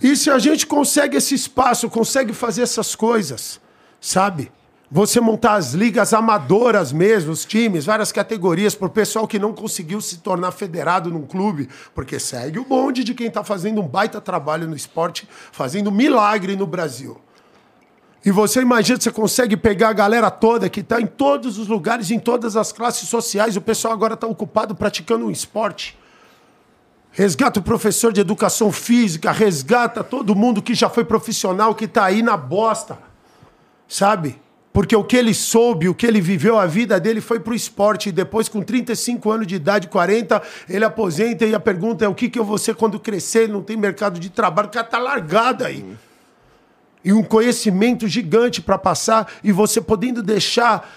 E 0.00 0.16
se 0.16 0.30
a 0.30 0.38
gente 0.38 0.66
consegue 0.66 1.16
esse 1.16 1.34
espaço, 1.34 1.90
consegue 1.90 2.32
fazer 2.32 2.62
essas 2.62 2.94
coisas, 2.94 3.60
sabe? 4.00 4.50
Você 4.90 5.20
montar 5.20 5.54
as 5.54 5.74
ligas 5.74 6.14
amadoras 6.14 6.92
mesmo, 6.92 7.30
os 7.30 7.44
times, 7.44 7.84
várias 7.84 8.10
categorias, 8.10 8.74
para 8.74 8.86
o 8.86 8.90
pessoal 8.90 9.28
que 9.28 9.38
não 9.38 9.52
conseguiu 9.52 10.00
se 10.00 10.18
tornar 10.18 10.50
federado 10.50 11.10
num 11.10 11.26
clube, 11.26 11.68
porque 11.94 12.18
segue 12.18 12.58
o 12.58 12.64
bonde 12.64 13.04
de 13.04 13.12
quem 13.12 13.26
está 13.26 13.44
fazendo 13.44 13.82
um 13.82 13.86
baita 13.86 14.18
trabalho 14.18 14.66
no 14.66 14.74
esporte, 14.74 15.28
fazendo 15.52 15.92
milagre 15.92 16.56
no 16.56 16.66
Brasil. 16.66 17.20
E 18.24 18.30
você 18.30 18.62
imagina, 18.62 18.98
você 18.98 19.12
consegue 19.12 19.58
pegar 19.58 19.90
a 19.90 19.92
galera 19.92 20.30
toda 20.30 20.70
que 20.70 20.80
está 20.80 20.98
em 20.98 21.06
todos 21.06 21.58
os 21.58 21.68
lugares, 21.68 22.10
em 22.10 22.18
todas 22.18 22.56
as 22.56 22.72
classes 22.72 23.10
sociais, 23.10 23.56
o 23.56 23.60
pessoal 23.60 23.92
agora 23.92 24.14
está 24.14 24.26
ocupado 24.26 24.74
praticando 24.74 25.26
um 25.26 25.30
esporte. 25.30 25.98
Resgata 27.12 27.60
o 27.60 27.62
professor 27.62 28.10
de 28.10 28.22
educação 28.22 28.72
física, 28.72 29.32
resgata 29.32 30.02
todo 30.02 30.34
mundo 30.34 30.62
que 30.62 30.74
já 30.74 30.88
foi 30.88 31.04
profissional, 31.04 31.74
que 31.74 31.84
está 31.84 32.06
aí 32.06 32.22
na 32.22 32.38
bosta. 32.38 32.98
Sabe? 33.86 34.40
Porque 34.78 34.94
o 34.94 35.02
que 35.02 35.16
ele 35.16 35.34
soube, 35.34 35.88
o 35.88 35.94
que 35.94 36.06
ele 36.06 36.20
viveu, 36.20 36.56
a 36.56 36.64
vida 36.64 37.00
dele 37.00 37.20
foi 37.20 37.40
pro 37.40 37.52
esporte. 37.52 38.10
E 38.10 38.12
depois, 38.12 38.48
com 38.48 38.62
35 38.62 39.28
anos 39.28 39.44
de 39.44 39.56
idade, 39.56 39.88
40, 39.88 40.40
ele 40.68 40.84
aposenta 40.84 41.44
e 41.44 41.52
a 41.52 41.58
pergunta 41.58 42.04
é: 42.04 42.08
o 42.08 42.14
que, 42.14 42.30
que 42.30 42.38
eu 42.38 42.44
vou 42.44 42.56
ser 42.56 42.76
quando 42.76 43.00
crescer? 43.00 43.48
Não 43.48 43.60
tem 43.60 43.76
mercado 43.76 44.20
de 44.20 44.30
trabalho. 44.30 44.68
O 44.68 44.70
cara 44.70 44.86
tá 44.86 45.00
largado 45.00 45.64
aí. 45.64 45.84
E 47.04 47.12
um 47.12 47.24
conhecimento 47.24 48.06
gigante 48.06 48.62
para 48.62 48.78
passar 48.78 49.26
e 49.42 49.50
você 49.50 49.80
podendo 49.80 50.22
deixar 50.22 50.88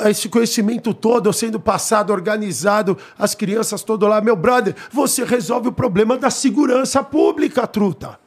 esse 0.00 0.28
conhecimento 0.28 0.92
todo 0.92 1.32
sendo 1.32 1.58
passado, 1.58 2.12
organizado, 2.12 2.98
as 3.18 3.34
crianças 3.34 3.82
todo 3.82 4.06
lá, 4.06 4.20
meu 4.20 4.36
brother, 4.36 4.76
você 4.92 5.24
resolve 5.24 5.68
o 5.68 5.72
problema 5.72 6.18
da 6.18 6.28
segurança 6.28 7.02
pública, 7.02 7.66
truta. 7.66 8.20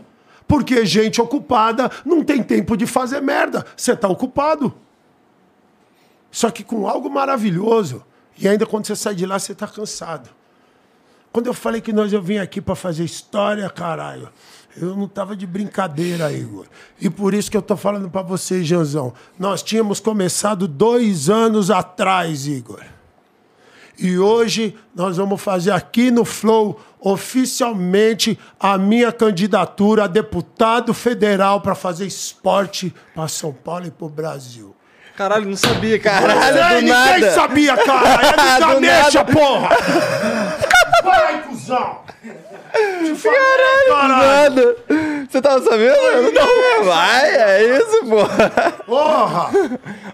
Porque 0.48 0.84
gente 0.88 1.22
ocupada 1.22 1.92
não 2.04 2.24
tem 2.24 2.42
tempo 2.42 2.76
de 2.76 2.88
fazer 2.88 3.22
merda. 3.22 3.64
Você 3.78 3.92
está 3.92 4.08
ocupado. 4.08 4.74
Só 6.34 6.50
que 6.50 6.64
com 6.64 6.88
algo 6.88 7.12
maravilhoso. 7.12 8.04
E 8.36 8.48
ainda 8.48 8.66
quando 8.66 8.88
você 8.88 8.96
sai 8.96 9.14
de 9.14 9.24
lá, 9.24 9.38
você 9.38 9.52
está 9.52 9.68
cansado. 9.68 10.32
Quando 11.32 11.46
eu 11.46 11.54
falei 11.54 11.80
que 11.80 11.94
nós 11.94 12.12
eu 12.12 12.24
vim 12.24 12.40
aqui 12.40 12.60
para 12.60 12.74
fazer 12.74 13.04
história, 13.04 13.70
caralho, 13.70 14.30
eu 14.76 14.96
não 14.96 15.06
estava 15.06 15.36
de 15.36 15.46
brincadeira, 15.46 16.32
Igor. 16.32 16.66
E 17.00 17.08
por 17.08 17.36
isso 17.36 17.52
que 17.52 17.56
eu 17.56 17.62
estou 17.62 17.78
falando 17.78 18.10
para 18.10 18.24
você, 18.24 18.64
Janzão. 18.64 19.14
Nós 19.38 19.62
tínhamos 19.62 20.00
começado 20.00 20.68
dois 20.68 21.30
anos 21.30 21.70
atrás, 21.70 22.48
Igor. 22.48 22.84
E 23.96 24.18
hoje 24.18 24.76
nós 24.96 25.18
vamos 25.18 25.40
fazer 25.40 25.70
aqui 25.70 26.10
no 26.10 26.26
Flow 26.26 26.82
oficialmente 27.00 28.40
a 28.60 28.76
minha 28.76 29.12
candidatura 29.12 30.06
a 30.06 30.08
deputado 30.08 30.96
federal 30.96 31.62
para 31.62 31.76
fazer 31.76 32.08
esporte 32.08 32.92
para 33.14 33.28
São 33.28 33.54
Paulo 33.54 33.86
e 33.86 33.92
para 33.92 34.08
o 34.08 34.10
Brasil. 34.10 34.73
Caralho, 35.16 35.46
não 35.46 35.56
sabia, 35.56 36.00
Caralho, 36.00 36.54
do 36.54 36.76
ninguém 36.82 36.90
nada. 36.90 37.32
sabia, 37.32 37.78
cara. 37.78 38.20
É 38.84 39.10
de 39.10 39.32
porra. 39.32 39.70
Vai, 41.04 41.42
cuzão. 41.44 42.00
Caralho, 43.22 44.08
nada. 44.08 44.76
Você 45.30 45.42
tava 45.42 45.62
sabendo? 45.64 45.96
Eu 45.96 46.32
não. 46.32 46.84
Vai, 46.86 47.30
é 47.36 47.78
isso, 47.78 48.06
porra. 48.06 48.52
Porra! 48.86 49.50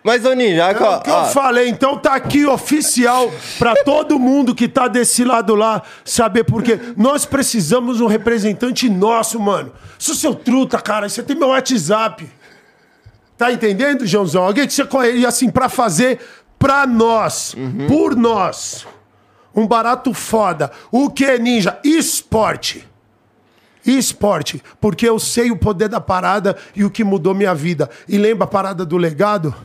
Mas, 0.03 0.25
ô 0.25 0.33
Ninja, 0.33 0.63
é 0.63 0.71
o 0.71 1.01
que 1.01 1.09
eu 1.09 1.25
falei, 1.25 1.69
então 1.69 1.97
tá 1.97 2.13
aqui 2.15 2.45
oficial 2.45 3.31
pra 3.57 3.75
todo 3.83 4.19
mundo 4.19 4.53
que 4.55 4.67
tá 4.67 4.87
desse 4.87 5.23
lado 5.23 5.55
lá 5.55 5.81
saber 6.03 6.43
por 6.43 6.61
quê. 6.63 6.79
Nós 6.97 7.25
precisamos 7.25 7.97
de 7.97 8.03
um 8.03 8.07
representante 8.07 8.89
nosso, 8.89 9.39
mano. 9.39 9.71
Sou 9.97 10.15
seu 10.15 10.33
truta, 10.35 10.79
cara. 10.81 11.07
Você 11.07 11.23
tem 11.23 11.35
meu 11.35 11.49
WhatsApp. 11.49 12.29
Tá 13.39 13.53
entendendo, 13.53 14.05
Joãozão? 14.05 14.43
Alguém 14.43 14.67
que 14.67 14.73
você 14.73 14.85
assim, 15.25 15.49
pra 15.49 15.69
fazer 15.69 16.19
pra 16.59 16.85
nós, 16.85 17.53
uhum. 17.53 17.87
por 17.87 18.13
nós. 18.13 18.85
Um 19.55 19.65
barato 19.65 20.13
foda. 20.13 20.69
O 20.91 21.09
que 21.09 21.23
é 21.23 21.39
ninja? 21.39 21.79
Esporte. 21.81 22.85
Esporte. 23.85 24.61
Porque 24.81 25.07
eu 25.07 25.17
sei 25.17 25.51
o 25.51 25.55
poder 25.55 25.87
da 25.87 26.01
parada 26.01 26.57
e 26.75 26.83
o 26.83 26.89
que 26.89 27.01
mudou 27.01 27.33
minha 27.33 27.55
vida. 27.55 27.89
E 28.09 28.17
lembra 28.17 28.43
a 28.43 28.47
parada 28.47 28.85
do 28.85 28.97
legado? 28.97 29.55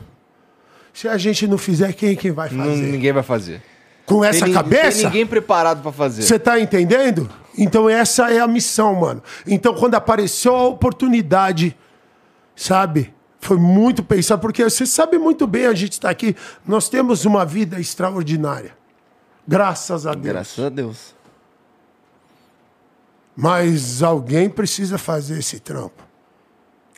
Se 0.93 1.09
a 1.09 1.17
gente 1.17 1.45
não 1.45 1.57
fizer, 1.57 1.91
quem 1.91 2.13
é 2.13 2.15
que 2.15 2.31
vai 2.31 2.47
fazer? 2.47 2.77
Ninguém 2.77 3.11
vai 3.11 3.23
fazer. 3.23 3.61
Com 4.05 4.23
essa 4.23 4.45
tem, 4.45 4.53
cabeça? 4.53 4.99
Tem 4.99 5.05
ninguém 5.07 5.25
preparado 5.25 5.81
para 5.81 5.91
fazer. 5.91 6.21
Você 6.21 6.39
tá 6.39 6.57
entendendo? 6.57 7.29
Então 7.57 7.89
essa 7.89 8.31
é 8.31 8.39
a 8.39 8.47
missão, 8.47 8.95
mano. 8.95 9.21
Então 9.45 9.73
quando 9.73 9.95
apareceu 9.95 10.55
a 10.55 10.65
oportunidade, 10.65 11.75
sabe? 12.55 13.13
Foi 13.45 13.57
muito 13.57 14.01
pensado, 14.01 14.41
porque 14.41 14.63
você 14.63 14.87
sabe 14.87 15.19
muito 15.19 15.45
bem, 15.45 15.67
a 15.67 15.73
gente 15.75 15.91
está 15.91 16.09
aqui, 16.09 16.35
nós 16.67 16.89
temos 16.89 17.25
uma 17.25 17.45
vida 17.45 17.79
extraordinária. 17.79 18.75
Graças 19.47 20.07
a 20.07 20.13
Deus. 20.15 20.25
Graças 20.25 20.65
a 20.65 20.69
Deus. 20.69 21.15
Mas 23.35 24.01
alguém 24.01 24.49
precisa 24.49 24.97
fazer 24.97 25.37
esse 25.37 25.59
trampo. 25.59 26.03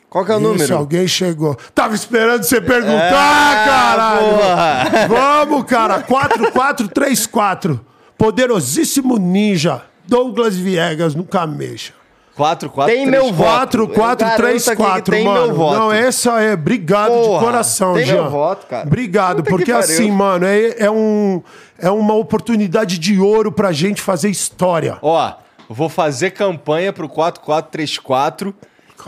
Qual 0.08 0.24
que 0.24 0.32
é 0.32 0.36
o 0.36 0.38
Isso, 0.38 0.48
número? 0.48 0.76
alguém 0.78 1.06
chegou. 1.06 1.54
Tava 1.74 1.94
esperando 1.94 2.42
você 2.42 2.62
perguntar, 2.62 3.52
é, 3.52 3.66
caralho. 3.68 4.26
Porra. 4.38 5.06
Vamos, 5.06 5.64
cara. 5.64 6.02
4434. 6.02 7.84
Poderosíssimo 8.16 9.18
ninja. 9.18 9.82
Douglas 10.06 10.56
Viegas 10.56 11.14
no 11.14 11.24
Camecha. 11.24 11.92
4, 12.38 12.70
4, 12.70 12.94
tem 12.94 13.06
3, 13.06 13.22
meu 13.24 13.34
4, 13.34 13.86
voto. 13.86 13.94
4, 13.94 14.36
3, 14.36 14.68
4, 14.70 15.14
tem 15.14 15.24
mano. 15.24 15.46
Meu 15.48 15.54
voto. 15.56 15.78
Não, 15.78 15.92
essa 15.92 16.40
é. 16.40 16.54
Obrigado 16.54 17.12
Porra, 17.12 17.38
de 17.38 17.44
coração, 17.44 17.94
tem 17.94 18.06
Jean. 18.06 18.14
Tem 18.14 18.22
meu 18.22 18.30
voto, 18.30 18.66
cara. 18.66 18.86
Obrigado, 18.86 19.42
Puta 19.42 19.50
porque 19.50 19.72
assim, 19.72 20.10
mano, 20.10 20.46
é, 20.46 20.74
é, 20.78 20.90
um, 20.90 21.42
é 21.78 21.90
uma 21.90 22.14
oportunidade 22.14 22.96
de 22.98 23.18
ouro 23.18 23.52
pra 23.52 23.72
gente 23.72 24.00
fazer 24.00 24.30
história. 24.30 24.98
Ó, 25.02 25.32
Vou 25.68 25.90
fazer 25.90 26.30
campanha 26.30 26.92
pro 26.94 27.08
4434 27.08 28.54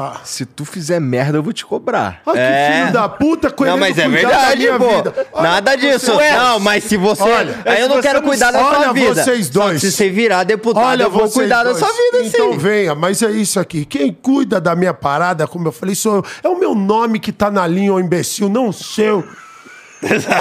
Cara. 0.00 0.20
Se 0.24 0.46
tu 0.46 0.64
fizer 0.64 0.98
merda, 0.98 1.36
eu 1.36 1.42
vou 1.42 1.52
te 1.52 1.66
cobrar. 1.66 2.22
Olha 2.24 2.40
é... 2.40 2.70
que 2.70 2.78
filho 2.78 2.92
da 2.94 3.06
puta 3.06 3.50
com 3.50 3.66
Não, 3.66 3.76
mas 3.76 3.98
é 3.98 4.08
verdade, 4.08 4.66
pô. 4.78 5.42
Nada 5.42 5.76
disso. 5.76 6.12
Você... 6.14 6.30
Não, 6.30 6.58
mas 6.58 6.84
se 6.84 6.96
você. 6.96 7.22
Olha, 7.22 7.60
aí 7.66 7.82
eu 7.82 7.88
não 7.90 8.00
quero 8.00 8.22
cuidar 8.22 8.50
da 8.50 8.60
sua 8.60 8.92
vida. 8.94 9.10
Olha 9.10 9.14
vocês 9.24 9.50
dois. 9.50 9.78
se 9.82 9.92
você 9.92 10.08
virar 10.08 10.44
deputado, 10.44 10.86
olha 10.86 11.02
eu 11.02 11.10
vou 11.10 11.28
cuidar 11.28 11.64
dois. 11.64 11.78
da 11.78 11.86
sua 11.86 11.94
vida, 11.94 12.26
então 12.26 12.30
sim. 12.30 12.36
Então 12.46 12.58
venha, 12.58 12.94
mas 12.94 13.20
é 13.20 13.30
isso 13.30 13.60
aqui. 13.60 13.84
Quem 13.84 14.10
cuida 14.10 14.58
da 14.58 14.74
minha 14.74 14.94
parada, 14.94 15.46
como 15.46 15.68
eu 15.68 15.72
falei, 15.72 15.94
sou 15.94 16.16
eu. 16.16 16.24
É 16.44 16.48
o 16.48 16.58
meu 16.58 16.74
nome 16.74 17.20
que 17.20 17.30
tá 17.30 17.50
na 17.50 17.66
linha, 17.66 17.92
ô 17.92 18.00
imbecil, 18.00 18.48
não 18.48 18.68
o 18.68 18.72
seu. 18.72 19.22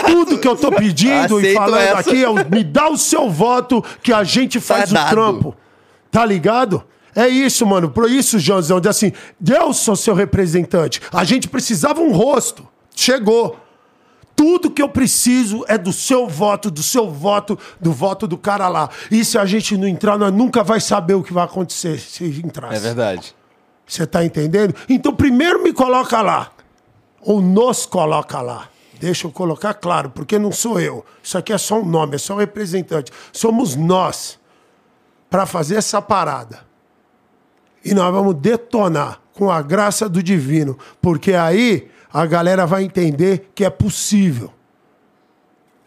Tudo 0.08 0.38
que 0.38 0.48
eu 0.48 0.56
tô 0.56 0.72
pedindo 0.72 1.36
Aceito 1.36 1.48
e 1.48 1.54
falando 1.54 1.82
essa. 1.82 2.00
aqui 2.00 2.24
é 2.24 2.30
me 2.50 2.64
dá 2.64 2.88
o 2.88 2.98
seu 2.98 3.30
voto 3.30 3.84
que 4.02 4.14
a 4.14 4.24
gente 4.24 4.58
faz 4.62 4.86
tá 4.86 4.90
o 4.90 4.94
dado. 4.94 5.10
trampo. 5.10 5.56
Tá 6.10 6.26
ligado? 6.26 6.82
É 7.16 7.28
isso, 7.28 7.66
mano. 7.66 7.90
Por 7.90 8.10
isso, 8.10 8.40
Joãozão, 8.40 8.82
assim, 8.88 9.12
Deus 9.40 9.78
sou 9.78 9.96
seu 9.96 10.14
representante. 10.14 11.02
A 11.12 11.24
gente 11.24 11.48
precisava 11.48 12.02
um 12.02 12.12
rosto. 12.12 12.68
Chegou. 12.96 13.58
Tudo 14.36 14.72
que 14.72 14.82
eu 14.82 14.88
preciso 14.88 15.66
é 15.68 15.78
do 15.78 15.92
seu 15.92 16.28
voto, 16.28 16.72
do 16.72 16.82
seu 16.82 17.12
voto, 17.12 17.60
do 17.80 17.92
voto 17.92 18.26
do 18.26 18.38
cara 18.38 18.70
lá. 18.70 18.90
E 19.12 19.26
se 19.26 19.38
a 19.38 19.46
gente 19.46 19.76
não 19.76 19.88
entrar, 19.88 20.18
nós 20.18 20.34
nunca 20.34 20.64
vai 20.64 20.80
saber 20.80 21.14
o 21.14 21.24
que 21.24 21.34
vai 21.34 21.44
acontecer 21.44 22.00
se 22.00 22.24
entrar. 22.24 22.74
É 22.74 22.80
verdade. 22.80 23.36
Você 23.86 24.06
tá 24.06 24.24
entendendo? 24.24 24.74
Então, 24.88 25.14
primeiro 25.14 25.62
me 25.62 25.74
coloca 25.74 26.22
lá. 26.22 26.52
Ou 27.22 27.42
nos 27.42 27.86
coloca 27.86 28.40
lá. 28.40 28.70
Deixa 29.00 29.28
eu 29.28 29.32
colocar 29.32 29.74
claro, 29.74 30.10
porque 30.10 30.38
não 30.38 30.52
sou 30.52 30.80
eu. 30.80 31.06
Isso 31.24 31.38
aqui 31.38 31.52
é 31.52 31.58
só 31.58 31.80
um 31.80 31.86
nome, 31.86 32.16
é 32.16 32.18
só 32.18 32.36
um 32.36 32.38
representante. 32.38 33.12
Somos 33.32 33.76
nós 33.76 34.38
para 35.30 35.46
fazer 35.46 35.76
essa 35.76 36.02
parada. 36.02 36.69
E 37.84 37.94
nós 37.94 38.12
vamos 38.12 38.36
detonar 38.36 39.20
com 39.34 39.50
a 39.50 39.62
graça 39.62 40.10
do 40.10 40.22
divino, 40.22 40.78
porque 41.02 41.34
aí 41.34 41.88
a 42.12 42.26
galera 42.26 42.66
vai 42.66 42.84
entender 42.84 43.52
que 43.56 43.64
é 43.64 43.70
possível. 43.70 44.52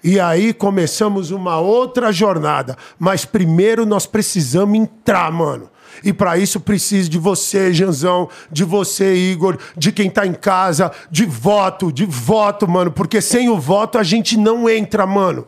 E 0.05 0.19
aí 0.19 0.52
começamos 0.52 1.31
uma 1.31 1.60
outra 1.60 2.10
jornada. 2.10 2.77
Mas 2.98 3.24
primeiro 3.24 3.86
nós 3.86 4.05
precisamos 4.05 4.77
entrar, 4.77 5.31
mano. 5.31 5.70
E 6.02 6.12
para 6.12 6.39
isso 6.39 6.59
preciso 6.59 7.09
de 7.09 7.19
você, 7.19 7.73
Janzão, 7.73 8.28
de 8.51 8.64
você, 8.64 9.14
Igor, 9.14 9.59
de 9.77 9.93
quem 9.93 10.10
tá 10.10 10.27
em 10.27 10.32
casa, 10.32 10.90
de 11.10 11.24
voto, 11.24 11.93
de 11.93 12.05
voto, 12.05 12.66
mano. 12.69 12.90
Porque 12.90 13.20
sem 13.20 13.48
o 13.48 13.59
voto 13.59 13.98
a 13.98 14.02
gente 14.02 14.36
não 14.36 14.69
entra, 14.69 15.06
mano. 15.06 15.47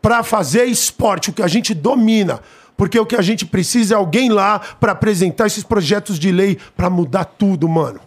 Para 0.00 0.22
fazer 0.22 0.64
esporte, 0.64 1.30
o 1.30 1.32
que 1.32 1.42
a 1.42 1.48
gente 1.48 1.74
domina, 1.74 2.40
porque 2.80 2.98
o 2.98 3.04
que 3.04 3.14
a 3.14 3.20
gente 3.20 3.44
precisa 3.44 3.92
é 3.92 3.96
alguém 3.98 4.30
lá 4.30 4.58
para 4.58 4.92
apresentar 4.92 5.46
esses 5.46 5.62
projetos 5.62 6.18
de 6.18 6.32
lei 6.32 6.58
para 6.74 6.88
mudar 6.88 7.26
tudo, 7.26 7.68
mano. 7.68 8.00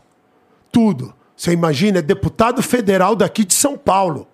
Tudo. 0.71 1.13
Você 1.37 1.51
imagina, 1.51 1.99
é 1.99 2.01
deputado 2.01 2.59
federal 2.63 3.15
daqui 3.15 3.45
de 3.45 3.53
São 3.53 3.77
Paulo. 3.77 4.27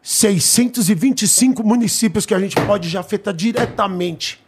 625 0.00 1.64
municípios 1.64 2.24
que 2.24 2.32
a 2.32 2.38
gente 2.38 2.54
pode 2.54 2.88
já 2.88 3.00
afetar 3.00 3.34
diretamente. 3.34 4.40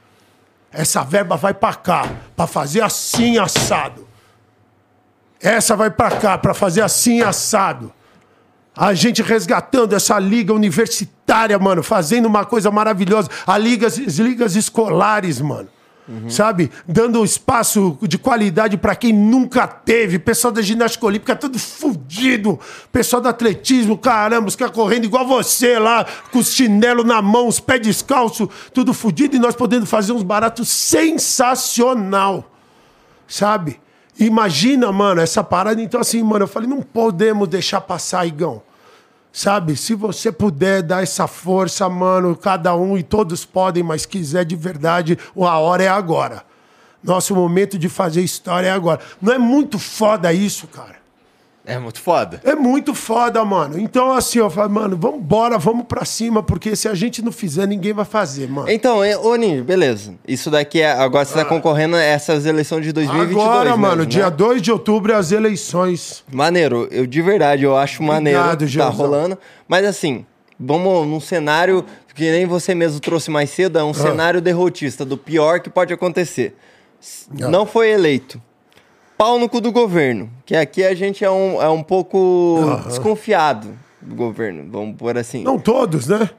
Essa 0.71 1.03
verba 1.03 1.37
vai 1.37 1.53
para 1.53 1.75
cá, 1.75 2.09
para 2.37 2.47
fazer 2.47 2.83
assim 2.83 3.37
assado. 3.37 4.07
Essa 5.41 5.75
vai 5.75 5.91
para 5.91 6.17
cá, 6.17 6.39
para 6.39 6.55
fazer 6.55 6.83
assim 6.83 7.21
assado. 7.21 7.93
A 8.77 8.93
gente 8.93 9.23
resgatando 9.23 9.95
essa 9.95 10.19
liga 10.19 10.53
universitária, 10.53 11.59
mano, 11.59 11.83
fazendo 11.83 12.27
uma 12.27 12.45
coisa 12.45 12.71
maravilhosa. 12.71 13.31
A 13.47 13.57
ligas, 13.57 13.99
as 13.99 14.19
ligas 14.19 14.55
escolares, 14.55 15.41
mano. 15.41 15.69
Uhum. 16.09 16.31
Sabe? 16.31 16.71
Dando 16.87 17.25
espaço 17.25 17.99
de 18.03 18.17
qualidade 18.17 18.77
para 18.77 18.95
quem 18.95 19.13
nunca 19.13 19.67
teve. 19.67 20.19
Pessoal 20.19 20.53
da 20.53 20.63
ginástica 20.63 21.07
olímpica 21.07 21.35
tudo 21.35 21.59
fudido. 21.59 22.61
Pessoal 22.93 23.23
do 23.23 23.29
atletismo, 23.29 23.99
caramba, 23.99 24.47
os 24.47 24.55
caras 24.55 24.75
correndo 24.75 25.05
igual 25.05 25.27
você 25.27 25.79
lá, 25.79 26.07
com 26.31 26.39
os 26.39 26.53
chinelo 26.53 27.03
na 27.03 27.21
mão, 27.21 27.49
os 27.49 27.59
pés 27.59 27.81
descalços, 27.81 28.49
tudo 28.73 28.93
fudido. 28.93 29.35
E 29.35 29.39
nós 29.39 29.57
podendo 29.57 29.87
fazer 29.87 30.13
uns 30.13 30.23
baratos 30.23 30.69
sensacional. 30.69 32.53
Sabe? 33.27 33.81
Imagina, 34.19 34.91
mano, 34.91 35.21
essa 35.21 35.45
parada. 35.45 35.81
Então, 35.81 36.01
assim, 36.01 36.23
mano, 36.23 36.45
eu 36.45 36.49
falei, 36.49 36.69
não 36.69 36.81
podemos 36.81 37.49
deixar 37.49 37.81
passar, 37.81 38.27
Igão. 38.27 38.63
Sabe? 39.33 39.77
Se 39.77 39.95
você 39.95 40.33
puder 40.33 40.83
dar 40.83 41.03
essa 41.03 41.27
força, 41.27 41.89
mano, 41.89 42.35
cada 42.35 42.75
um 42.75 42.97
e 42.97 43.03
todos 43.03 43.45
podem, 43.45 43.83
mas 43.83 44.07
quiser 44.07 44.45
de 44.45 44.57
verdade, 44.57 45.19
a 45.37 45.59
hora 45.59 45.83
é 45.83 45.89
agora. 45.89 46.43
Nosso 47.03 47.35
momento 47.35 47.79
de 47.79 47.89
fazer 47.89 48.23
história 48.23 48.69
é 48.69 48.71
agora. 48.71 49.01
Não 49.21 49.33
é 49.33 49.39
muito 49.39 49.79
foda 49.79 50.33
isso, 50.33 50.67
cara? 50.67 50.97
É 51.67 51.81
muito 51.81 52.01
foda. 52.01 52.41
É 52.45 52.55
muito 52.55 52.95
foda, 52.95 53.45
mano. 53.45 53.77
Então, 53.77 54.13
assim, 54.13 54.39
eu 54.39 54.49
falo, 54.49 54.71
mano, 54.71 54.97
vamos 54.97 55.19
embora, 55.19 55.59
vamos 55.59 55.85
pra 55.85 56.05
cima, 56.05 56.41
porque 56.41 56.77
se 56.77 56.89
a 56.89 56.95
gente 56.95 57.21
não 57.23 57.33
fizer, 57.33 57.67
ninguém 57.67 57.93
vai 57.93 58.05
fazer, 58.05 58.49
mano. 58.49 58.71
Então, 58.71 59.01
ô 59.25 59.35
Ninja, 59.35 59.65
beleza. 59.65 60.15
Isso 60.29 60.49
daqui 60.49 60.81
é. 60.81 60.93
Agora 60.93 61.25
você 61.25 61.35
tá 61.35 61.43
ah. 61.43 61.45
concorrendo 61.45 61.97
a 61.97 62.03
essas 62.03 62.47
eleições 62.47 62.85
de 62.85 62.93
2022. 62.93 63.45
Agora, 63.45 63.71
mesmo, 63.71 63.79
mano, 63.83 64.03
né? 64.05 64.09
dia 64.09 64.31
2 64.31 64.63
de 64.63 64.71
outubro 64.71 65.13
é 65.13 65.17
as 65.17 65.33
eleições. 65.33 66.23
Maneiro. 66.33 66.87
Eu, 66.93 67.05
de 67.05 67.21
verdade, 67.21 67.65
eu 67.65 67.77
acho 67.77 68.01
maneiro. 68.01 68.39
Obrigado, 68.39 68.69
tá 68.77 68.89
rolando. 68.89 69.37
Mas 69.67 69.85
assim, 69.85 70.25
vamos 70.59 71.05
num 71.09 71.21
cenário 71.21 71.85
que 72.15 72.31
nem 72.31 72.47
você 72.47 72.77
mesmo 72.77 73.01
trouxe 73.01 73.29
mais 73.29 73.51
cedo, 73.51 73.79
é 73.79 73.85
um 73.85 73.91
ah. 73.91 73.95
cenário 73.95 74.41
derrotista, 74.41 75.05
do 75.05 75.19
pior 75.19 75.59
que 75.59 75.69
pode 75.69 75.93
acontecer. 75.93 76.55
Ah. 77.43 77.49
Não 77.49 77.67
foi 77.67 77.91
eleito 77.91 78.41
pau 79.17 79.39
no 79.39 79.49
cu 79.49 79.61
do 79.61 79.73
governo. 79.73 80.31
Que 80.45 80.55
aqui 80.55 80.85
a 80.85 80.95
gente 80.95 81.25
é 81.25 81.31
um, 81.31 81.61
é 81.61 81.69
um 81.69 81.83
pouco 81.83 82.19
uhum. 82.19 82.89
desconfiado 82.89 83.69
do 84.01 84.15
governo, 84.15 84.67
vamos 84.71 84.97
por 84.97 85.17
assim. 85.17 85.43
Não 85.43 85.59
todos, 85.59 86.07
né? 86.07 86.31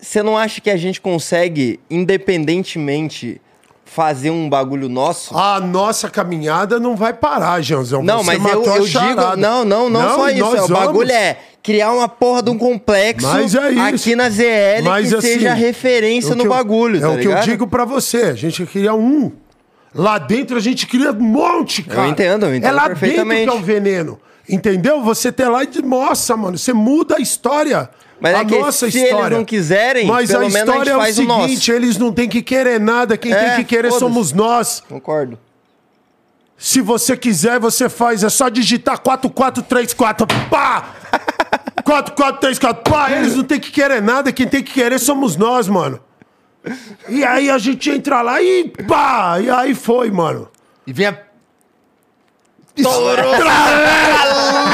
Você 0.00 0.22
não 0.22 0.36
acha 0.36 0.60
que 0.60 0.70
a 0.70 0.76
gente 0.76 1.00
consegue, 1.00 1.78
independentemente, 1.90 3.40
fazer 3.84 4.30
um 4.30 4.48
bagulho 4.48 4.88
nosso? 4.88 5.36
A 5.36 5.60
nossa 5.60 6.08
caminhada 6.08 6.78
não 6.78 6.96
vai 6.96 7.12
parar, 7.12 7.60
Janzão. 7.60 8.02
Não, 8.02 8.22
Você 8.22 8.38
mas 8.38 8.52
eu, 8.52 8.64
eu 8.64 8.86
digo. 8.86 9.36
Não, 9.36 9.64
não, 9.64 9.64
não, 9.64 9.90
não 9.90 10.14
só 10.16 10.30
isso. 10.30 10.56
É, 10.56 10.62
o 10.62 10.68
bagulho 10.68 11.12
é 11.12 11.36
criar 11.62 11.92
uma 11.92 12.08
porra 12.08 12.42
de 12.42 12.50
um 12.50 12.56
complexo 12.56 13.26
é 13.26 13.88
aqui 13.88 14.16
na 14.16 14.30
ZL 14.30 14.84
mas, 14.84 15.10
que 15.10 15.14
assim, 15.16 15.26
seja 15.34 15.52
referência 15.52 16.34
no 16.34 16.46
bagulho. 16.46 16.96
É 16.96 17.00
tá 17.00 17.10
o 17.10 17.18
que 17.18 17.26
eu 17.26 17.40
digo 17.40 17.66
para 17.66 17.84
você. 17.84 18.22
A 18.22 18.34
gente 18.34 18.64
queria 18.64 18.94
um 18.94 19.32
Lá 19.94 20.18
dentro 20.18 20.56
a 20.56 20.60
gente 20.60 20.86
cria 20.86 21.10
um 21.10 21.20
monte, 21.20 21.82
cara. 21.82 22.06
Eu 22.06 22.10
entendo, 22.10 22.46
eu 22.46 22.54
entendo 22.54 22.70
É 22.70 22.72
lá 22.72 22.88
dentro 22.88 23.26
que 23.26 23.48
é 23.48 23.52
o 23.52 23.60
veneno. 23.60 24.20
Entendeu? 24.48 25.02
Você 25.02 25.30
tem 25.30 25.46
lá 25.46 25.62
e 25.64 25.82
nossa, 25.82 26.36
mano, 26.36 26.58
você 26.58 26.72
muda 26.72 27.16
a 27.16 27.20
história. 27.20 27.88
Mas 28.20 28.34
a 28.34 28.38
é 28.40 28.44
que 28.44 28.58
nossa 28.58 28.90
se 28.90 28.98
história. 28.98 29.26
eles 29.26 29.38
não 29.38 29.44
quiserem, 29.44 30.06
Mas 30.06 30.34
a 30.34 30.44
história 30.44 30.96
a 30.96 31.08
é 31.08 31.10
o 31.10 31.14
seguinte, 31.14 31.72
o 31.72 31.74
eles 31.74 31.96
não 31.96 32.12
têm 32.12 32.28
que 32.28 32.42
querer 32.42 32.78
nada, 32.78 33.16
quem 33.16 33.32
é, 33.32 33.38
tem 33.38 33.56
que 33.56 33.64
querer 33.64 33.90
somos 33.92 34.32
nós. 34.32 34.82
Concordo. 34.86 35.38
Se 36.58 36.82
você 36.82 37.16
quiser, 37.16 37.58
você 37.58 37.88
faz, 37.88 38.22
é 38.22 38.28
só 38.28 38.50
digitar 38.50 38.98
4434, 38.98 40.26
pá! 40.50 40.90
4434, 41.82 42.82
pá! 42.82 43.10
Eles 43.10 43.34
não 43.34 43.44
têm 43.44 43.58
que 43.58 43.70
querer 43.70 44.02
nada, 44.02 44.30
quem 44.30 44.46
tem 44.46 44.62
que 44.62 44.74
querer 44.74 44.98
somos 44.98 45.36
nós, 45.36 45.66
mano. 45.66 45.98
E 47.08 47.24
aí 47.24 47.50
a 47.50 47.58
gente 47.58 47.90
entra 47.90 48.22
lá 48.22 48.40
e 48.42 48.68
pá! 48.86 49.40
E 49.40 49.50
aí 49.50 49.74
foi, 49.74 50.10
mano. 50.10 50.48
E 50.86 50.92
vem 50.92 51.06
a. 51.06 51.18
Estourou! 52.76 53.34
Estralando, 53.34 54.68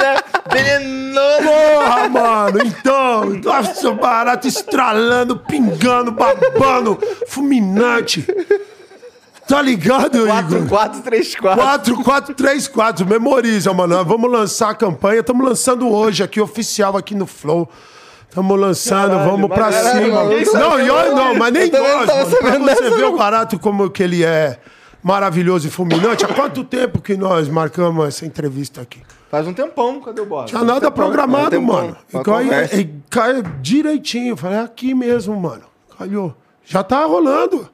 né? 0.00 0.16
Venenoso! 0.50 1.44
Porra, 1.44 2.08
mano! 2.08 2.62
Então, 2.62 3.24
nossa, 3.42 3.92
barato 3.92 4.48
estralando, 4.48 5.36
pingando, 5.38 6.10
babando, 6.10 6.98
fulminante. 7.28 8.26
Tá 9.46 9.60
ligado, 9.60 10.26
4, 10.26 10.56
Igor? 10.56 10.68
4434. 10.68 12.02
4434, 12.02 13.06
memoriza, 13.06 13.74
mano. 13.74 14.02
Vamos 14.04 14.30
lançar 14.30 14.70
a 14.70 14.74
campanha. 14.74 15.20
Estamos 15.20 15.46
lançando 15.46 15.86
hoje 15.90 16.22
aqui, 16.22 16.40
oficial, 16.40 16.96
aqui 16.96 17.14
no 17.14 17.26
Flow. 17.26 17.70
Estamos 18.34 18.58
lançando, 18.58 19.10
caralho, 19.10 19.30
vamos 19.30 19.48
pra 19.48 19.70
cima. 19.70 20.24
Não, 20.58 20.80
e 20.80 20.90
olha, 20.90 21.12
não, 21.12 21.36
mas 21.36 21.52
nem 21.52 21.70
nós, 21.70 22.08
mano. 22.08 22.36
Pra 22.36 22.58
você 22.58 22.90
ver 22.90 23.04
o 23.04 23.16
barato 23.16 23.60
como 23.60 23.88
que 23.88 24.02
ele 24.02 24.24
é 24.24 24.58
maravilhoso 25.00 25.68
e 25.68 25.70
fulminante. 25.70 26.24
Há 26.24 26.28
quanto 26.34 26.64
tempo 26.64 27.00
que 27.00 27.16
nós 27.16 27.48
marcamos 27.48 28.08
essa 28.08 28.26
entrevista 28.26 28.80
aqui? 28.80 29.00
Faz 29.30 29.46
um 29.46 29.54
tempão, 29.54 30.00
cadê 30.00 30.20
o 30.20 30.26
boss? 30.26 30.50
Tinha 30.50 30.64
nada 30.64 30.90
programado, 30.90 31.56
um 31.56 31.62
mano. 31.62 31.96
E 32.12 32.18
cai, 32.24 32.64
e 32.80 32.90
cai 33.08 33.40
direitinho. 33.62 34.36
Falei, 34.36 34.58
é 34.58 34.62
aqui 34.62 34.94
mesmo, 34.94 35.38
mano. 35.40 35.62
Calhou. 35.96 36.34
Já 36.64 36.82
tá 36.82 37.04
rolando. 37.04 37.70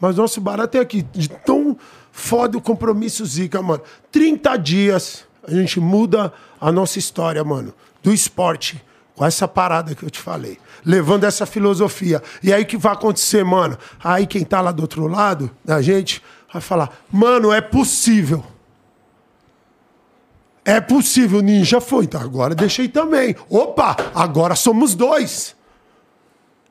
Mas 0.00 0.16
nosso 0.16 0.40
barato 0.40 0.76
é 0.78 0.80
aqui. 0.80 1.02
De 1.12 1.28
tão 1.28 1.76
foda 2.10 2.58
o 2.58 2.60
compromisso 2.60 3.24
Zica, 3.24 3.62
mano. 3.62 3.82
30 4.10 4.56
dias 4.56 5.24
a 5.46 5.52
gente 5.52 5.78
muda 5.78 6.32
a 6.60 6.72
nossa 6.72 6.98
história, 6.98 7.44
mano. 7.44 7.72
Do 8.02 8.12
esporte 8.12 8.82
Com 9.14 9.26
essa 9.26 9.46
parada 9.46 9.94
que 9.94 10.02
eu 10.02 10.10
te 10.10 10.18
falei. 10.18 10.58
Levando 10.84 11.24
essa 11.24 11.44
filosofia. 11.44 12.22
E 12.42 12.52
aí 12.52 12.62
o 12.62 12.66
que 12.66 12.76
vai 12.76 12.92
acontecer, 12.92 13.44
mano? 13.44 13.76
Aí 14.02 14.26
quem 14.26 14.44
tá 14.44 14.60
lá 14.60 14.72
do 14.72 14.80
outro 14.80 15.06
lado 15.06 15.50
da 15.64 15.82
gente 15.82 16.22
vai 16.52 16.62
falar: 16.62 16.90
mano, 17.10 17.52
é 17.52 17.60
possível. 17.60 18.44
É 20.64 20.80
possível, 20.80 21.40
Ninja 21.40 21.80
foi. 21.80 22.04
Então 22.04 22.20
agora 22.20 22.54
deixei 22.54 22.88
também. 22.88 23.34
Opa, 23.50 23.96
agora 24.14 24.54
somos 24.54 24.94
dois. 24.94 25.54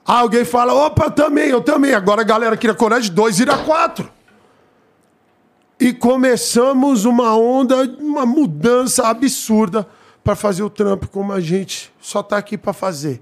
alguém 0.05 0.45
fala: 0.45 0.73
opa, 0.73 1.11
também, 1.11 1.49
eu 1.49 1.61
também. 1.61 1.93
Agora 1.93 2.21
a 2.21 2.25
galera 2.25 2.57
queria 2.57 2.75
coragem, 2.75 3.11
dois 3.13 3.37
vira 3.37 3.57
quatro. 3.59 4.09
E 5.79 5.93
começamos 5.93 7.05
uma 7.05 7.35
onda, 7.35 7.83
uma 7.99 8.25
mudança 8.25 9.07
absurda 9.07 9.87
para 10.31 10.35
fazer 10.37 10.63
o 10.63 10.69
trampo 10.69 11.09
como 11.09 11.33
a 11.33 11.41
gente 11.41 11.91
só 11.99 12.23
tá 12.23 12.37
aqui 12.37 12.57
para 12.57 12.71
fazer. 12.71 13.21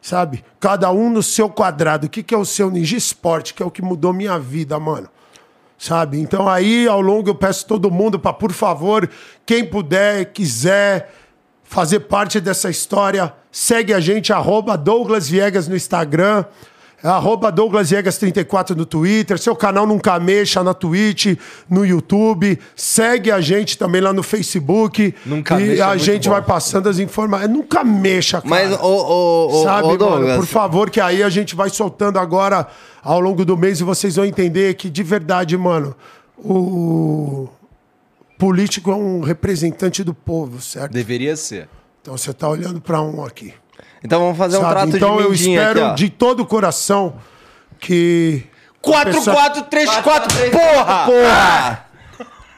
Sabe? 0.00 0.42
Cada 0.58 0.90
um 0.90 1.10
no 1.10 1.22
seu 1.22 1.50
quadrado. 1.50 2.06
O 2.06 2.10
que, 2.10 2.22
que 2.22 2.34
é 2.34 2.38
o 2.38 2.46
seu 2.46 2.70
Ninja 2.70 2.96
Esporte, 2.96 3.52
que 3.52 3.62
é 3.62 3.66
o 3.66 3.70
que 3.70 3.82
mudou 3.82 4.10
minha 4.10 4.38
vida, 4.38 4.80
mano. 4.80 5.06
Sabe? 5.76 6.18
Então 6.18 6.48
aí, 6.48 6.88
ao 6.88 7.02
longo, 7.02 7.28
eu 7.28 7.34
peço 7.34 7.66
todo 7.66 7.90
mundo 7.90 8.18
para, 8.18 8.32
por 8.32 8.52
favor, 8.52 9.10
quem 9.44 9.66
puder, 9.66 10.32
quiser 10.32 11.12
fazer 11.62 12.00
parte 12.00 12.40
dessa 12.40 12.70
história, 12.70 13.34
segue 13.52 13.92
a 13.92 14.00
gente, 14.00 14.32
arroba 14.32 14.78
Douglas 14.78 15.28
Viegas 15.28 15.68
no 15.68 15.76
Instagram. 15.76 16.46
Arroba 17.06 17.52
Douglas 17.52 17.90
Viegas34 17.90 18.76
no 18.76 18.84
Twitter, 18.84 19.38
seu 19.38 19.54
canal 19.54 19.86
Nunca 19.86 20.18
Mexa 20.18 20.62
na 20.62 20.74
Twitch, 20.74 21.38
no 21.68 21.84
YouTube. 21.84 22.58
Segue 22.74 23.30
a 23.30 23.40
gente 23.40 23.78
também 23.78 24.00
lá 24.00 24.12
no 24.12 24.22
Facebook. 24.22 25.14
Nunca 25.24 25.60
e 25.60 25.68
mexa. 25.68 25.88
a 25.88 25.94
é 25.94 25.98
gente 25.98 26.24
bom. 26.28 26.34
vai 26.34 26.42
passando 26.42 26.88
as 26.88 26.98
informações. 26.98 27.50
Nunca 27.50 27.84
mexa, 27.84 28.40
cara. 28.40 28.48
Mas, 28.48 28.72
ô, 28.80 28.86
ô, 28.86 29.60
ô, 29.60 29.64
Sabe, 29.64 29.88
ô, 29.88 29.96
Douglas. 29.96 30.20
Mano, 30.20 30.40
por 30.40 30.46
favor, 30.46 30.90
que 30.90 31.00
aí 31.00 31.22
a 31.22 31.28
gente 31.28 31.54
vai 31.54 31.70
soltando 31.70 32.18
agora 32.18 32.66
ao 33.02 33.20
longo 33.20 33.44
do 33.44 33.56
mês 33.56 33.80
e 33.80 33.84
vocês 33.84 34.16
vão 34.16 34.24
entender 34.24 34.74
que, 34.74 34.90
de 34.90 35.02
verdade, 35.02 35.56
mano, 35.56 35.94
o 36.38 37.48
político 38.38 38.90
é 38.90 38.94
um 38.94 39.20
representante 39.20 40.02
do 40.02 40.12
povo, 40.12 40.60
certo? 40.60 40.92
Deveria 40.92 41.36
ser. 41.36 41.68
Então 42.02 42.16
você 42.16 42.32
tá 42.32 42.48
olhando 42.48 42.80
para 42.80 43.00
um 43.00 43.24
aqui. 43.24 43.52
Então 44.06 44.20
vamos 44.20 44.38
fazer 44.38 44.56
Sabe? 44.56 44.66
um 44.66 44.70
trato 44.70 44.96
então, 44.96 45.16
de 45.16 45.20
Então 45.20 45.20
eu 45.20 45.34
espero 45.34 45.86
aqui, 45.86 45.96
de 45.96 46.10
todo 46.10 46.40
o 46.40 46.46
coração 46.46 47.16
que. 47.80 48.44
4, 48.80 49.24
4, 49.24 49.62
3, 49.62 49.90
4, 49.96 50.50
porra! 50.52 51.06
Porra! 51.06 51.86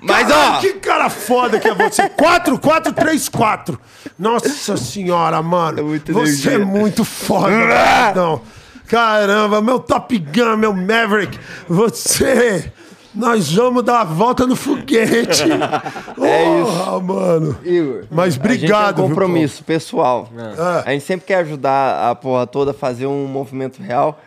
Mas 0.00 0.30
ó. 0.30 0.60
Que 0.60 0.74
cara 0.74 1.08
foda 1.08 1.58
que 1.58 1.66
é 1.66 1.74
você. 1.74 2.06
4, 2.10 2.58
4, 2.58 2.92
3, 2.92 3.28
4. 3.30 3.80
Nossa 4.18 4.76
senhora, 4.76 5.40
mano. 5.42 5.80
É 5.80 5.82
você 5.82 6.48
energia. 6.48 6.52
é 6.52 6.58
muito 6.58 7.02
foda. 7.02 7.50
não. 8.14 8.42
Caramba, 8.86 9.62
meu 9.62 9.78
Top 9.80 10.16
Gun, 10.18 10.56
meu 10.58 10.74
Maverick. 10.74 11.38
Você. 11.66 12.70
Nós 13.18 13.52
vamos 13.52 13.82
dar 13.82 14.02
a 14.02 14.04
volta 14.04 14.46
no 14.46 14.54
foguete. 14.54 15.42
é 16.22 16.62
isso. 16.62 17.00
mano. 17.02 17.58
Igor. 17.64 18.04
Mas 18.08 18.36
obrigado. 18.36 19.02
Um 19.02 19.08
compromisso 19.08 19.56
viu, 19.56 19.64
pessoal. 19.64 20.30
É. 20.36 20.88
A 20.88 20.92
gente 20.92 21.04
sempre 21.04 21.26
quer 21.26 21.38
ajudar 21.38 22.10
a 22.10 22.14
porra 22.14 22.46
toda 22.46 22.70
a 22.70 22.74
fazer 22.74 23.06
um 23.06 23.26
movimento 23.26 23.82
real. 23.82 24.20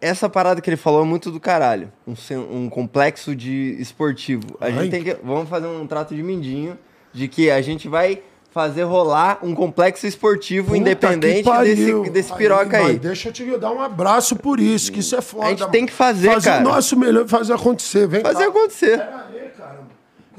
Essa 0.00 0.28
parada 0.28 0.60
que 0.60 0.70
ele 0.70 0.76
falou 0.76 1.02
é 1.02 1.04
muito 1.04 1.32
do 1.32 1.40
caralho. 1.40 1.90
Um, 2.06 2.14
um 2.52 2.70
complexo 2.70 3.34
de 3.34 3.76
esportivo. 3.80 4.56
A 4.60 4.66
Ai. 4.66 4.72
gente 4.72 4.90
tem 4.90 5.02
que. 5.02 5.14
Vamos 5.22 5.48
fazer 5.48 5.66
um 5.66 5.86
trato 5.88 6.14
de 6.14 6.22
mindinho 6.22 6.78
de 7.12 7.26
que 7.26 7.50
a 7.50 7.60
gente 7.60 7.88
vai 7.88 8.22
fazer 8.50 8.82
rolar 8.82 9.38
um 9.42 9.54
complexo 9.54 10.06
esportivo 10.06 10.68
Puta 10.68 10.78
independente 10.78 11.48
desse, 11.50 12.10
desse 12.10 12.34
piroca 12.34 12.76
aí. 12.76 12.86
aí. 12.86 12.98
Deixa 12.98 13.28
eu 13.28 13.32
te 13.32 13.58
dar 13.58 13.72
um 13.72 13.80
abraço 13.80 14.36
por 14.36 14.58
isso, 14.58 14.90
que 14.92 15.00
isso 15.00 15.16
é 15.16 15.20
foda. 15.20 15.46
A 15.46 15.50
gente 15.50 15.70
tem 15.70 15.86
que 15.86 15.92
fazer, 15.92 16.32
fazer 16.32 16.50
cara. 16.50 16.58
Fazer 16.58 16.70
o 16.70 16.74
nosso 16.74 16.96
melhor 16.96 17.28
fazer 17.28 17.52
acontecer. 17.52 18.06
Vem 18.06 18.20
fazer 18.20 18.44
cá. 18.44 18.48
acontecer. 18.48 18.98
Pera 18.98 19.26
aí. 19.32 19.40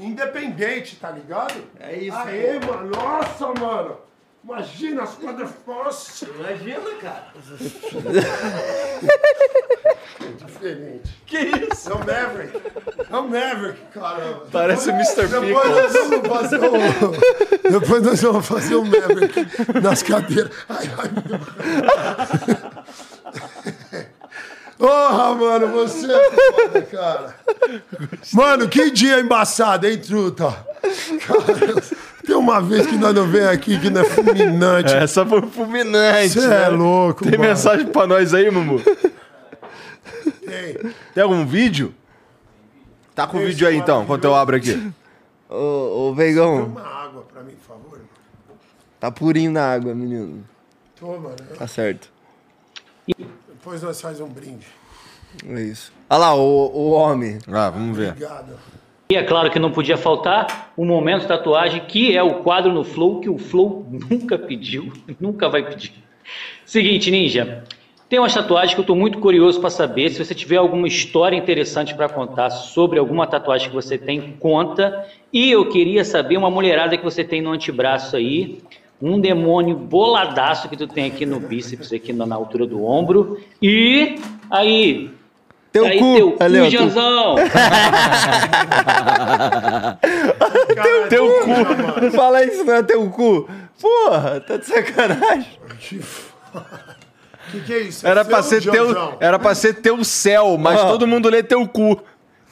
Independente, 0.02 0.96
tá 0.96 1.10
ligado? 1.10 1.54
É 1.78 1.96
isso. 1.96 2.16
Aê, 2.16 2.58
mano. 2.58 2.90
Nossa, 2.90 3.46
mano. 3.60 3.96
Imagina 4.44 5.04
as 5.04 5.14
quadras 5.14 5.50
fortes. 5.64 6.22
Imagina, 6.22 6.80
cara. 7.00 7.26
é 10.20 10.44
diferente. 10.44 11.16
Que 11.26 11.38
isso? 11.38 11.90
É 11.90 11.94
o 11.94 11.98
Maverick. 11.98 12.60
É 13.08 13.16
o 13.16 13.28
Maverick, 13.28 13.80
caramba. 13.94 14.46
Parece 14.50 14.90
o 14.90 14.94
Mr. 14.94 15.28
Depois 15.28 15.70
nós 15.70 15.92
vamos 15.92 16.28
fazer 16.28 16.58
o... 16.58 17.70
Depois 17.70 18.02
nós 18.02 18.20
vamos 18.20 18.46
fazer 18.46 18.74
o 18.74 18.84
Maverick 18.84 19.80
nas 19.80 20.02
cadeiras. 20.02 20.50
Ai, 20.68 20.90
ai, 20.98 21.10
meu... 21.28 22.82
Porra, 24.82 25.32
mano, 25.36 25.68
você 25.68 26.12
é 26.12 26.30
foda, 26.32 26.82
cara. 26.82 27.36
Mano, 28.32 28.68
que 28.68 28.90
dia 28.90 29.20
embaçado, 29.20 29.86
hein, 29.86 29.96
truta? 29.96 30.50
Cara, 31.24 31.82
tem 32.26 32.34
uma 32.34 32.60
vez 32.60 32.88
que 32.88 32.96
nós 32.96 33.14
não 33.14 33.28
vem 33.28 33.44
aqui 33.46 33.78
que 33.78 33.88
não 33.88 34.00
é 34.00 34.04
fulminante. 34.04 34.92
É, 34.92 35.06
só 35.06 35.24
foi 35.24 35.40
fulminante. 35.42 36.30
Você 36.30 36.48
né? 36.48 36.64
é 36.64 36.68
louco, 36.68 37.22
Tem 37.22 37.38
mano. 37.38 37.50
mensagem 37.50 37.86
pra 37.86 38.08
nós 38.08 38.34
aí, 38.34 38.50
Mumu? 38.50 38.80
Tem. 40.44 40.92
Tem 41.14 41.22
algum 41.22 41.46
vídeo? 41.46 41.94
Tá 43.14 43.24
com 43.28 43.36
o 43.36 43.40
vídeo 43.40 43.68
aí 43.68 43.76
então, 43.76 44.02
enquanto 44.02 44.24
eu 44.24 44.34
abro 44.34 44.56
aqui. 44.56 44.92
Ô, 45.48 46.08
ô 46.08 46.14
Veigão. 46.14 46.64
uma 46.64 46.82
água 46.82 47.24
pra 47.32 47.44
mim, 47.44 47.52
por 47.52 47.76
favor. 47.76 48.00
Tá 48.98 49.12
purinho 49.12 49.52
na 49.52 49.64
água, 49.64 49.94
menino. 49.94 50.42
Toma, 50.98 51.28
né? 51.28 51.56
Tá 51.56 51.68
certo. 51.68 52.10
Depois 53.62 53.80
nós 53.80 54.00
faz 54.00 54.20
um 54.20 54.26
brinde. 54.26 54.66
É 55.48 55.60
isso. 55.62 55.92
Olha 56.10 56.18
lá, 56.18 56.34
o, 56.34 56.66
o 56.74 56.90
homem. 56.90 57.38
Ah, 57.46 57.70
vamos 57.70 57.96
ver. 57.96 58.10
Obrigado. 58.10 58.58
E 59.08 59.14
é 59.14 59.22
claro 59.22 59.52
que 59.52 59.58
não 59.60 59.70
podia 59.70 59.96
faltar 59.96 60.72
o 60.76 60.84
momento 60.84 61.28
tatuagem, 61.28 61.84
que 61.86 62.16
é 62.16 62.20
o 62.24 62.42
quadro 62.42 62.72
no 62.72 62.82
Flow, 62.82 63.20
que 63.20 63.30
o 63.30 63.38
Flow 63.38 63.86
nunca 63.88 64.36
pediu, 64.36 64.92
nunca 65.20 65.48
vai 65.48 65.62
pedir. 65.64 65.92
Seguinte, 66.64 67.08
Ninja, 67.08 67.62
tem 68.08 68.18
uma 68.18 68.28
tatuagem 68.28 68.74
que 68.74 68.80
eu 68.80 68.82
estou 68.82 68.96
muito 68.96 69.20
curioso 69.20 69.60
para 69.60 69.70
saber. 69.70 70.10
Se 70.10 70.18
você 70.18 70.34
tiver 70.34 70.56
alguma 70.56 70.88
história 70.88 71.36
interessante 71.36 71.94
para 71.94 72.08
contar 72.08 72.50
sobre 72.50 72.98
alguma 72.98 73.28
tatuagem 73.28 73.68
que 73.68 73.74
você 73.76 73.96
tem, 73.96 74.32
conta. 74.40 75.06
E 75.32 75.52
eu 75.52 75.68
queria 75.68 76.04
saber 76.04 76.36
uma 76.36 76.50
mulherada 76.50 76.96
que 76.96 77.04
você 77.04 77.22
tem 77.22 77.40
no 77.40 77.52
antebraço 77.52 78.16
aí, 78.16 78.60
um 79.02 79.20
demônio 79.20 79.74
boladaço 79.74 80.68
que 80.68 80.76
tu 80.76 80.86
tem 80.86 81.06
aqui 81.06 81.26
no 81.26 81.40
bíceps, 81.40 81.92
aqui 81.92 82.12
na 82.12 82.32
altura 82.32 82.64
do 82.64 82.84
ombro. 82.84 83.40
E 83.60 84.14
aí, 84.48 85.10
teu 85.72 85.84
aí, 85.84 85.98
cu, 85.98 86.14
teu 86.14 86.30
cu, 86.30 86.38
Valeu, 86.38 86.70
Janzão. 86.70 87.34
teu, 90.82 91.08
teu 91.08 91.28
cu. 91.40 92.12
Fala 92.14 92.44
isso, 92.44 92.64
não 92.64 92.74
é 92.74 92.82
teu 92.84 93.10
cu. 93.10 93.48
Porra, 93.80 94.40
tá 94.40 94.56
de 94.58 94.66
sacanagem. 94.66 95.58
Que 97.50 97.60
que 97.60 97.74
é 97.74 97.80
isso? 97.80 98.06
Era 98.06 98.24
pra, 98.24 98.40
ser 98.40 98.62
teu, 98.62 99.16
era 99.18 99.36
pra 99.36 99.52
ser 99.54 99.74
teu 99.74 100.04
céu, 100.04 100.56
mas 100.56 100.80
oh. 100.80 100.86
todo 100.86 101.08
mundo 101.08 101.28
lê 101.28 101.42
teu 101.42 101.66
cu. 101.66 101.92
O 101.92 102.00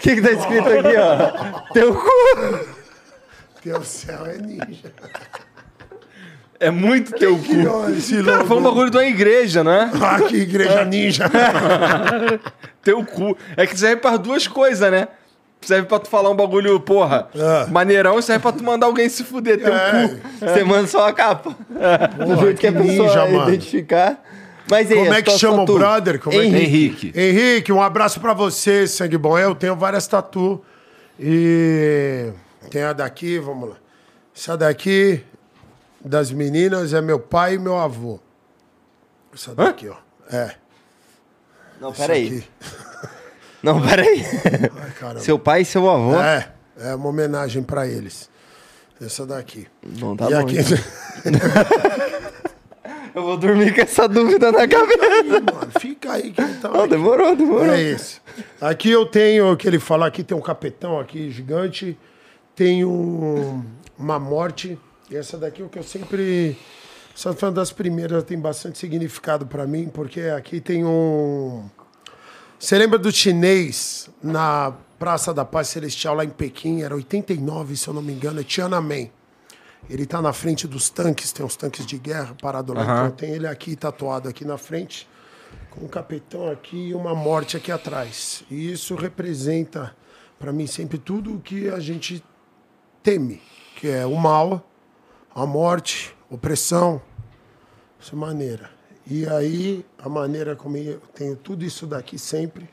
que, 0.01 0.17
que 0.17 0.23
tá 0.23 0.33
escrito 0.33 0.69
aqui, 0.69 0.97
ó? 0.97 1.73
teu 1.73 1.95
cu. 1.95 2.11
Teu 3.63 3.85
céu 3.85 4.27
é 4.27 4.39
ninja. 4.39 4.93
É 6.61 6.71
muito 6.71 7.13
teu 7.13 7.39
cu. 7.39 8.23
Cara, 8.23 8.45
foi 8.45 8.57
um 8.59 8.63
bagulho 8.63 8.91
de 8.91 8.97
uma 8.99 9.07
igreja, 9.07 9.65
né? 9.65 9.91
Ah, 9.99 10.21
que 10.21 10.37
igreja 10.37 10.85
ninja. 10.85 11.25
teu 12.85 13.03
cu. 13.03 13.35
É 13.57 13.67
que 13.67 13.79
serve 13.79 13.97
para 13.97 14.19
duas 14.19 14.47
coisas, 14.47 14.91
né? 14.93 15.09
Serve 15.63 15.89
pra 15.89 15.99
tu 15.99 16.09
falar 16.11 16.31
um 16.31 16.37
bagulho, 16.37 16.79
porra, 16.81 17.29
é. 17.35 17.71
maneirão, 17.71 18.19
e 18.19 18.23
serve 18.23 18.43
pra 18.43 18.53
tu 18.53 18.63
mandar 18.63 18.87
alguém 18.87 19.09
se 19.09 19.25
fuder, 19.25 19.59
teu 19.59 19.75
é. 19.75 20.09
cu. 20.09 20.21
Você 20.39 20.65
manda 20.65 20.87
só 20.87 21.09
a 21.09 21.13
capa. 21.15 21.57
É. 21.79 22.09
Porra, 22.09 22.27
Do 22.27 22.41
jeito 22.43 22.61
que, 22.61 22.61
que 22.61 22.67
a 22.67 22.73
pessoa 22.73 23.09
ninja, 23.09 23.27
mano. 23.27 23.49
identificar. 23.49 24.23
Mas 24.71 24.91
aí, 24.91 24.99
Como 24.99 25.15
é 25.15 25.23
que 25.23 25.31
chama 25.39 25.63
o 25.63 25.67
brother? 25.67 26.21
Como 26.21 26.37
Henrique. 26.41 26.57
É 26.57 26.59
que... 26.61 26.67
Henrique. 26.67 27.13
Henrique, 27.19 27.73
um 27.73 27.83
abraço 27.83 28.21
pra 28.21 28.35
você, 28.35 28.87
sangue 28.87 29.17
bom. 29.19 29.39
Eu 29.39 29.55
tenho 29.55 29.75
várias 29.75 30.07
tatu. 30.07 30.63
E 31.19 32.31
tem 32.71 32.83
a 32.83 32.93
daqui, 32.93 33.39
vamos 33.39 33.71
lá. 33.71 33.77
Essa 34.35 34.57
daqui 34.57 35.23
das 36.05 36.31
meninas 36.31 36.93
é 36.93 37.01
meu 37.01 37.19
pai 37.19 37.55
e 37.55 37.59
meu 37.59 37.77
avô. 37.77 38.19
Essa 39.33 39.55
daqui, 39.55 39.89
Hã? 39.89 39.93
ó. 39.93 40.35
É. 40.35 40.55
Não, 41.81 41.93
peraí. 41.93 42.45
Não, 43.63 43.81
peraí. 43.81 44.25
Ai, 45.03 45.19
seu 45.19 45.39
pai 45.39 45.63
e 45.63 45.65
seu 45.65 45.89
avô? 45.89 46.19
É, 46.19 46.51
é 46.79 46.95
uma 46.95 47.09
homenagem 47.09 47.63
pra 47.63 47.87
eles. 47.87 48.31
Essa 49.01 49.27
daqui. 49.27 49.67
Não 49.83 50.17
tá 50.17 50.27
e 50.27 50.35
bom. 50.35 50.41
Aqui... 50.41 50.57
Então. 50.59 52.31
Eu 53.15 53.23
vou 53.23 53.37
dormir 53.37 53.75
com 53.75 53.81
essa 53.81 54.09
dúvida 54.09 54.53
na 54.53 54.69
cabeça. 54.69 54.99
Fica 55.01 55.13
aí, 55.13 55.23
mano. 55.29 55.71
Fica 55.81 56.13
aí 56.13 56.31
que 56.31 56.43
então. 56.43 56.73
Não, 56.73 56.87
demorou, 56.87 57.35
demorou. 57.35 57.75
É 57.75 57.81
esse. 57.81 58.21
Aqui 58.61 58.91
eu 58.91 59.05
tenho, 59.05 59.57
que 59.57 59.67
ele 59.67 59.81
fala 59.81 60.07
aqui, 60.07 60.23
tem 60.23 60.37
um 60.37 60.41
capetão 60.41 60.99
aqui 60.99 61.31
gigante. 61.31 61.99
Tem 62.55 62.85
um, 62.85 63.65
uma 63.99 64.19
morte 64.19 64.79
e 65.11 65.17
essa 65.17 65.37
daqui 65.37 65.61
é 65.61 65.65
o 65.65 65.69
que 65.69 65.79
eu 65.79 65.83
sempre 65.83 66.57
Essa 67.15 67.35
foi 67.35 67.49
uma 67.49 67.55
das 67.55 67.73
primeiras, 67.73 68.23
tem 68.25 68.39
bastante 68.39 68.79
significado 68.79 69.47
para 69.47 69.67
mim, 69.67 69.89
porque 69.89 70.21
aqui 70.23 70.61
tem 70.61 70.85
um. 70.85 71.69
Você 72.59 72.79
lembra 72.79 72.99
do 72.99 73.11
chinês 73.11 74.09
na 74.23 74.75
Praça 74.99 75.35
da 75.35 75.45
Paz 75.45 75.69
Celestial 75.69 76.15
lá 76.15 76.25
em 76.25 76.31
Pequim? 76.31 76.83
Era 76.83 76.95
89, 76.95 77.77
se 77.77 77.89
eu 77.89 77.95
não 77.95 78.03
me 78.03 78.13
engano, 78.13 78.41
é 78.41 78.45
Tiananmen. 78.45 79.11
Ele 79.89 80.07
tá 80.07 80.23
na 80.23 80.33
frente 80.33 80.69
dos 80.69 80.91
tanques, 80.91 81.33
tem 81.33 81.45
uns 81.45 81.57
tanques 81.57 81.85
de 81.87 81.99
guerra 81.99 82.37
parado 82.41 82.73
lá. 82.73 82.83
Uhum. 82.83 83.07
Então 83.07 83.11
tem 83.17 83.31
ele 83.31 83.47
aqui 83.47 83.75
tatuado 83.75 84.29
aqui 84.29 84.45
na 84.45 84.59
frente, 84.59 85.09
com 85.71 85.87
um 85.87 85.89
capetão 85.89 86.51
aqui 86.51 86.89
e 86.89 86.95
uma 86.95 87.15
morte 87.15 87.57
aqui 87.57 87.73
atrás. 87.73 88.45
E 88.51 88.73
isso 88.73 88.95
representa 88.95 89.97
para 90.39 90.53
mim 90.53 90.67
sempre 90.67 90.99
tudo 90.99 91.35
o 91.35 91.41
que 91.41 91.69
a 91.69 91.81
gente 91.81 92.23
teme, 93.03 93.43
que 93.77 93.89
é 93.89 94.07
o 94.07 94.17
mal, 94.17 94.70
a 95.41 95.47
morte, 95.47 96.15
opressão, 96.29 97.01
essa 97.99 98.15
maneira. 98.15 98.71
E 99.07 99.27
aí, 99.27 99.87
a 99.99 100.07
maneira 100.07 100.55
como 100.55 100.77
eu 100.77 101.01
tenho 101.15 101.35
tudo 101.35 101.65
isso 101.65 101.87
daqui 101.87 102.19
sempre, 102.19 102.69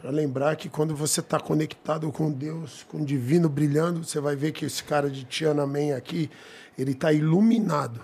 para 0.00 0.08
lembrar 0.10 0.54
que 0.54 0.68
quando 0.68 0.94
você 0.94 1.18
está 1.18 1.40
conectado 1.40 2.10
com 2.12 2.30
Deus, 2.30 2.86
com 2.88 2.98
o 2.98 3.04
divino 3.04 3.48
brilhando, 3.48 4.04
você 4.04 4.20
vai 4.20 4.36
ver 4.36 4.52
que 4.52 4.64
esse 4.64 4.84
cara 4.84 5.10
de 5.10 5.24
Tiananmen 5.24 5.94
aqui, 5.94 6.30
ele 6.78 6.92
está 6.92 7.12
iluminado. 7.12 8.00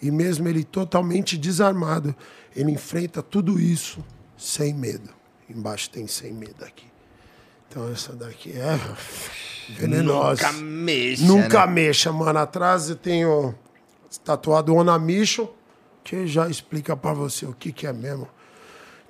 E 0.00 0.12
mesmo 0.12 0.46
ele 0.46 0.62
totalmente 0.62 1.36
desarmado, 1.36 2.14
ele 2.54 2.70
enfrenta 2.70 3.20
tudo 3.20 3.58
isso 3.58 4.04
sem 4.36 4.72
medo. 4.74 5.10
Embaixo 5.50 5.90
tem 5.90 6.06
sem 6.06 6.32
medo 6.32 6.64
aqui. 6.64 6.86
Então 7.68 7.90
essa 7.90 8.12
daqui 8.12 8.52
é 8.52 8.78
venenosa. 9.70 10.52
Nunca 10.52 10.62
mexa. 10.62 11.24
Nunca 11.24 11.66
né? 11.66 11.72
mexa, 11.72 12.12
mano. 12.12 12.38
Atrás 12.38 12.88
eu 12.90 12.96
tenho 12.96 13.54
tatuado 14.24 14.74
Onamicho, 14.74 15.48
que 16.04 16.26
já 16.26 16.48
explica 16.48 16.96
para 16.96 17.12
você 17.12 17.46
o 17.46 17.52
que, 17.52 17.72
que 17.72 17.86
é 17.86 17.92
mesmo. 17.92 18.28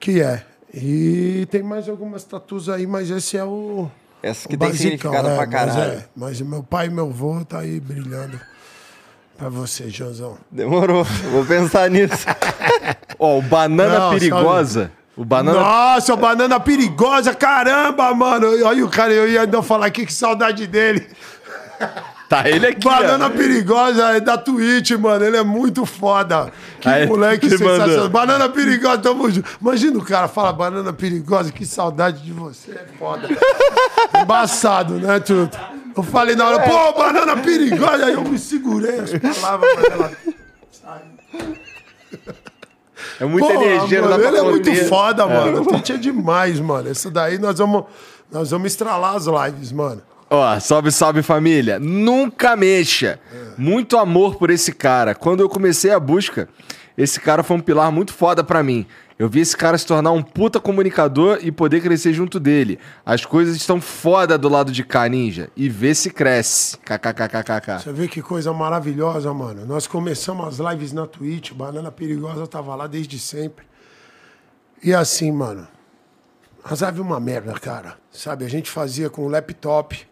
Que 0.00 0.20
é. 0.20 0.44
E 0.72 1.46
tem 1.50 1.62
mais 1.62 1.88
algumas 1.88 2.24
tatus 2.24 2.68
aí, 2.68 2.86
mas 2.86 3.10
esse 3.10 3.36
é 3.36 3.44
o. 3.44 3.88
Essa 4.22 4.48
que 4.48 4.56
o 4.56 4.58
tem 4.58 4.68
basicão, 4.68 4.90
significado 4.90 5.28
é, 5.28 5.36
pra 5.36 5.46
caralho. 5.46 5.92
Mas, 5.92 5.98
é, 5.98 6.08
mas 6.14 6.40
meu 6.40 6.62
pai 6.62 6.86
e 6.86 6.90
meu 6.90 7.06
avô 7.06 7.44
tá 7.44 7.60
aí 7.60 7.80
brilhando. 7.80 8.40
Pra 9.36 9.50
você, 9.50 9.90
Joãozão. 9.90 10.38
Demorou. 10.50 11.04
Vou 11.30 11.44
pensar 11.44 11.90
nisso. 11.90 12.26
Ó, 13.18 13.34
oh, 13.34 13.38
o 13.38 13.42
Banana 13.42 13.98
Não, 13.98 14.10
Perigosa. 14.10 14.90
O 15.16 15.24
banana... 15.24 15.58
Nossa, 15.58 16.12
o 16.12 16.16
banana 16.16 16.60
perigosa, 16.60 17.34
caramba, 17.34 18.14
mano. 18.14 18.48
Olha 18.66 18.84
o 18.84 18.88
cara, 18.90 19.12
eu 19.12 19.28
ia 19.28 19.42
ainda 19.42 19.62
falar 19.62 19.86
aqui 19.86 20.04
que 20.04 20.12
saudade 20.12 20.66
dele. 20.66 21.08
Tá 22.28 22.48
ele 22.48 22.66
aqui. 22.66 22.84
Banana 22.84 23.26
ó. 23.26 23.30
perigosa 23.30 24.16
é 24.16 24.20
da 24.20 24.36
Twitch, 24.36 24.90
mano. 24.92 25.24
Ele 25.24 25.36
é 25.36 25.44
muito 25.44 25.86
foda. 25.86 26.52
Que 26.80 26.88
Aí, 26.88 27.06
moleque 27.06 27.48
sensacional. 27.48 27.88
Mandou. 27.88 28.08
Banana 28.08 28.48
perigosa, 28.48 28.98
tamo 28.98 29.30
junto. 29.30 29.48
Imagina 29.60 29.98
o 29.98 30.04
cara 30.04 30.28
fala 30.28 30.52
banana 30.52 30.92
perigosa, 30.92 31.52
que 31.52 31.64
saudade 31.64 32.22
de 32.22 32.32
você. 32.32 32.72
É 32.72 32.86
foda. 32.98 33.28
Embaçado, 34.20 34.94
né, 34.94 35.20
Tuto? 35.20 35.58
Eu 35.96 36.02
falei 36.02 36.36
na 36.36 36.46
hora, 36.46 36.62
pô, 36.68 36.92
banana 36.92 37.36
perigosa. 37.36 38.06
Aí 38.06 38.12
eu 38.12 38.24
me 38.24 38.38
segurei 38.38 39.00
as 39.00 39.38
palavras 39.38 39.74
pra 39.74 39.94
ela. 39.94 40.12
É 43.20 43.24
muita 43.24 43.48
Pô, 43.48 43.62
energia, 43.62 44.02
mano, 44.02 44.24
Ele 44.24 44.36
é 44.36 44.42
muito 44.42 44.74
foda, 44.86 45.22
é. 45.24 45.26
mano. 45.26 45.64
Twitch 45.64 45.90
é 45.90 45.96
demais, 45.96 46.60
mano. 46.60 46.90
Isso 46.90 47.10
daí 47.10 47.38
nós 47.38 47.58
vamos, 47.58 47.84
nós 48.30 48.50
vamos 48.50 48.66
estralar 48.72 49.14
as 49.16 49.26
lives, 49.26 49.72
mano. 49.72 50.02
Ó, 50.28 50.58
salve, 50.58 50.90
salve 50.90 51.22
família. 51.22 51.78
Nunca 51.78 52.56
mexa. 52.56 53.18
Muito 53.56 53.96
amor 53.96 54.36
por 54.36 54.50
esse 54.50 54.72
cara. 54.72 55.14
Quando 55.14 55.40
eu 55.40 55.48
comecei 55.48 55.92
a 55.92 56.00
busca, 56.00 56.48
esse 56.98 57.20
cara 57.20 57.42
foi 57.42 57.56
um 57.56 57.60
pilar 57.60 57.92
muito 57.92 58.12
foda 58.12 58.42
para 58.42 58.62
mim. 58.62 58.86
Eu 59.18 59.28
vi 59.28 59.40
esse 59.40 59.56
cara 59.56 59.78
se 59.78 59.86
tornar 59.86 60.12
um 60.12 60.22
puta 60.22 60.60
comunicador 60.60 61.38
e 61.40 61.50
poder 61.50 61.80
crescer 61.80 62.12
junto 62.12 62.38
dele. 62.38 62.78
As 63.04 63.24
coisas 63.24 63.56
estão 63.56 63.80
foda 63.80 64.36
do 64.36 64.48
lado 64.48 64.70
de 64.70 64.84
cá, 64.84 65.08
ninja. 65.08 65.48
E 65.56 65.68
vê 65.68 65.94
se 65.94 66.10
cresce. 66.10 66.76
KKKKK. 66.78 67.82
Você 67.82 67.92
vê 67.92 68.08
que 68.08 68.20
coisa 68.20 68.52
maravilhosa, 68.52 69.32
mano. 69.32 69.64
Nós 69.64 69.86
começamos 69.86 70.60
as 70.60 70.72
lives 70.72 70.92
na 70.92 71.06
Twitch, 71.06 71.52
Banana 71.52 71.90
Perigosa 71.90 72.46
tava 72.46 72.74
lá 72.74 72.86
desde 72.86 73.18
sempre. 73.18 73.64
E 74.82 74.92
assim, 74.92 75.32
mano. 75.32 75.66
As 76.62 76.80
lives 76.80 76.98
é 76.98 77.02
uma 77.02 77.20
merda, 77.20 77.54
cara. 77.54 77.96
Sabe, 78.10 78.44
a 78.44 78.48
gente 78.48 78.70
fazia 78.70 79.08
com 79.08 79.24
o 79.24 79.28
laptop 79.28 80.06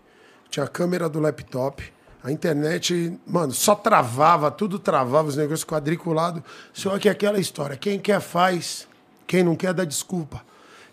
tinha 0.55 0.65
a 0.65 0.69
câmera 0.69 1.09
do 1.09 1.19
laptop, 1.19 1.83
a 2.23 2.31
internet, 2.31 3.19
mano, 3.27 3.53
só 3.53 3.75
travava, 3.75 4.53
tudo 4.53 4.79
travava, 4.79 5.29
os 5.29 5.37
negócios 5.37 5.65
quadriculados. 5.65 6.43
Só 6.73 6.97
que 6.97 7.09
aquela 7.09 7.41
história, 7.41 7.77
quem 7.77 7.99
quer 7.99 8.21
faz, 8.21 8.87
quem 9.27 9.43
não 9.43 9.57
quer 9.57 9.73
dá 9.73 9.85
desculpa. 9.85 10.45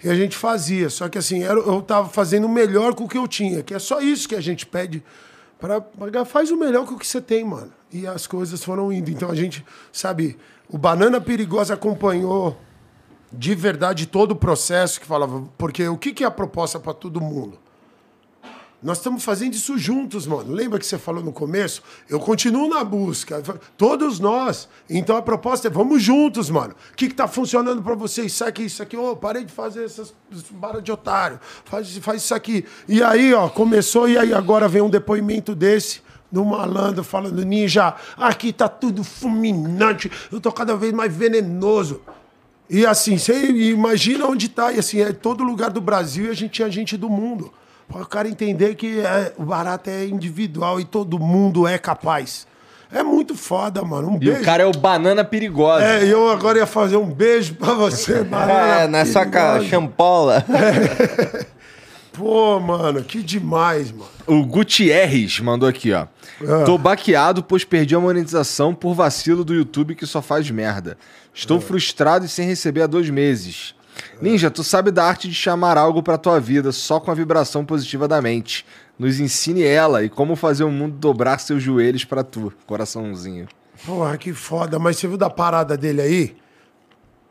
E 0.04 0.10
a 0.10 0.16
gente 0.16 0.36
fazia, 0.36 0.90
só 0.90 1.08
que 1.08 1.18
assim, 1.18 1.44
eu 1.44 1.82
tava 1.82 2.10
fazendo 2.10 2.46
o 2.46 2.50
melhor 2.50 2.96
com 2.96 3.04
o 3.04 3.08
que 3.08 3.18
eu 3.18 3.28
tinha, 3.28 3.62
que 3.62 3.74
é 3.74 3.80
só 3.80 4.02
isso 4.02 4.28
que 4.28 4.36
a 4.36 4.42
gente 4.42 4.66
pede 4.66 5.04
para 5.60 5.80
pagar. 5.80 6.26
Faz 6.26 6.50
o 6.50 6.58
melhor 6.58 6.88
com 6.88 6.96
o 6.96 6.98
que 6.98 7.06
você 7.06 7.22
tem, 7.22 7.44
mano. 7.44 7.72
E 7.94 8.08
as 8.08 8.26
coisas 8.26 8.64
foram 8.64 8.92
indo. 8.92 9.12
Então 9.12 9.30
a 9.30 9.36
gente, 9.36 9.64
sabe, 9.92 10.38
o 10.68 10.78
Banana 10.78 11.22
Perigosa 11.22 11.76
acompanhou 11.76 12.58
de 13.32 13.54
verdade 13.54 14.08
todo 14.08 14.32
o 14.32 14.36
processo 14.36 15.00
que 15.00 15.06
falava, 15.06 15.48
porque 15.58 15.88
o 15.88 15.98
que, 15.98 16.12
que 16.14 16.24
é 16.24 16.28
a 16.28 16.32
proposta 16.32 16.80
para 16.80 16.94
todo 16.94 17.22
mundo? 17.22 17.60
Nós 18.82 18.98
estamos 18.98 19.24
fazendo 19.24 19.54
isso 19.54 19.78
juntos, 19.78 20.26
mano. 20.26 20.52
Lembra 20.52 20.80
que 20.80 20.86
você 20.86 20.98
falou 20.98 21.24
no 21.24 21.32
começo? 21.32 21.84
Eu 22.10 22.20
continuo 22.20 22.68
na 22.68 22.84
busca. 22.84 23.44
Todos 23.78 24.20
nós. 24.20 24.68
Então 24.90 25.16
a 25.16 25.22
proposta 25.22 25.68
é 25.68 25.72
vamos 25.72 26.02
juntos, 26.02 26.50
mano. 26.50 26.74
O 26.92 26.96
que, 26.96 27.08
que 27.08 27.14
tá 27.14 27.28
funcionando 27.28 27.84
para 27.84 27.94
vocês? 27.94 28.32
Isso 28.32 28.44
aqui, 28.44 28.64
isso 28.64 28.82
aqui. 28.82 28.98
Ô, 28.98 29.12
oh, 29.12 29.16
parei 29.16 29.46
de 29.46 29.52
fazer 29.54 29.84
essas 29.84 30.12
barras 30.50 30.84
de 30.84 30.92
otário. 30.92 31.40
Faz, 31.66 31.96
faz 31.98 32.24
isso 32.24 32.34
aqui. 32.34 32.66
E 32.88 33.04
aí, 33.04 33.34
ó, 33.36 33.50
começou 33.50 34.10
e 34.10 34.18
aí 34.18 34.34
agora 34.34 34.68
vem 34.68 34.82
um 34.82 34.90
depoimento 34.90 35.54
desse 35.54 36.02
do 36.32 36.46
malandro 36.46 37.04
falando, 37.04 37.44
ninja, 37.44 37.94
aqui 38.16 38.54
tá 38.54 38.70
tudo 38.70 39.04
fulminante, 39.04 40.10
eu 40.32 40.40
tô 40.40 40.50
cada 40.50 40.78
vez 40.78 40.94
mais 40.94 41.14
venenoso. 41.14 42.02
E 42.70 42.86
assim, 42.86 43.18
você 43.18 43.48
imagina 43.48 44.26
onde 44.26 44.48
tá, 44.48 44.72
e 44.72 44.80
assim, 44.80 45.02
é 45.02 45.12
todo 45.12 45.44
lugar 45.44 45.70
do 45.72 45.82
Brasil 45.82 46.28
e 46.28 46.30
a 46.30 46.34
gente 46.34 46.52
tinha 46.52 46.72
gente 46.72 46.96
do 46.96 47.10
mundo. 47.10 47.52
Para 47.92 48.02
o 48.02 48.08
cara 48.08 48.28
entender 48.28 48.76
que 48.76 49.00
é, 49.00 49.34
o 49.38 49.44
barato 49.44 49.90
é 49.90 50.06
individual 50.06 50.80
e 50.80 50.86
todo 50.86 51.20
mundo 51.20 51.68
é 51.68 51.78
capaz. 51.78 52.48
É 52.94 53.02
muito 53.04 53.36
foda, 53.36 53.82
mano. 53.84 54.10
Um 54.10 54.16
e 54.16 54.20
beijo. 54.20 54.42
o 54.42 54.44
cara 54.44 54.64
é 54.64 54.66
o 54.66 54.72
banana 54.72 55.24
perigosa. 55.24 55.86
É, 55.86 56.04
eu 56.04 56.30
agora 56.30 56.58
ia 56.58 56.66
fazer 56.66 56.98
um 56.98 57.10
beijo 57.10 57.54
pra 57.56 57.74
você, 57.74 58.22
banana. 58.26 58.82
É, 58.82 58.88
nessa 58.88 59.26
cara, 59.26 59.64
champola. 59.64 60.46
É. 60.50 61.46
Pô, 62.12 62.60
mano, 62.60 63.02
que 63.04 63.24
demais, 63.24 63.90
mano. 63.90 64.10
O 64.28 64.46
Gutierrez 64.46 65.40
mandou 65.40 65.68
aqui, 65.68 65.94
ó. 65.94 66.08
Ah. 66.46 66.64
Tô 66.66 66.78
baqueado, 66.78 67.42
pois 67.42 67.64
perdi 67.64 67.96
a 67.96 68.00
monetização 68.00 68.76
por 68.76 68.94
vacilo 68.94 69.46
do 69.46 69.54
YouTube 69.54 69.96
que 69.96 70.06
só 70.06 70.22
faz 70.22 70.50
merda. 70.52 70.98
Estou 71.34 71.58
ah. 71.58 71.62
frustrado 71.62 72.26
e 72.26 72.30
sem 72.30 72.46
receber 72.46 72.82
há 72.82 72.88
dois 72.88 73.10
meses. 73.10 73.74
Ninja, 74.22 74.52
tu 74.52 74.64
sabe 74.64 74.92
da 74.92 75.04
arte 75.04 75.28
de 75.28 75.34
chamar 75.34 75.78
algo 75.78 76.04
pra 76.04 76.18
tua 76.18 76.40
vida 76.40 76.72
só 76.72 77.00
com 77.00 77.10
a 77.10 77.14
vibração 77.14 77.66
positiva 77.66 78.08
da 78.08 78.22
mente. 78.22 78.66
Nos 79.00 79.20
ensine 79.20 79.64
ela 79.64 80.04
e 80.04 80.10
como 80.10 80.36
fazer 80.36 80.64
o 80.64 80.70
mundo 80.70 80.96
dobrar 80.96 81.40
seus 81.40 81.64
joelhos 81.64 82.06
para 82.06 82.24
tu. 82.24 82.54
Coraçãozinho. 82.68 83.48
Porra, 83.84 84.16
que 84.18 84.32
foda. 84.32 84.78
Mas 84.78 84.98
você 84.98 85.08
viu 85.08 85.18
da 85.18 85.30
parada 85.30 85.76
dele 85.76 86.02
aí? 86.02 86.38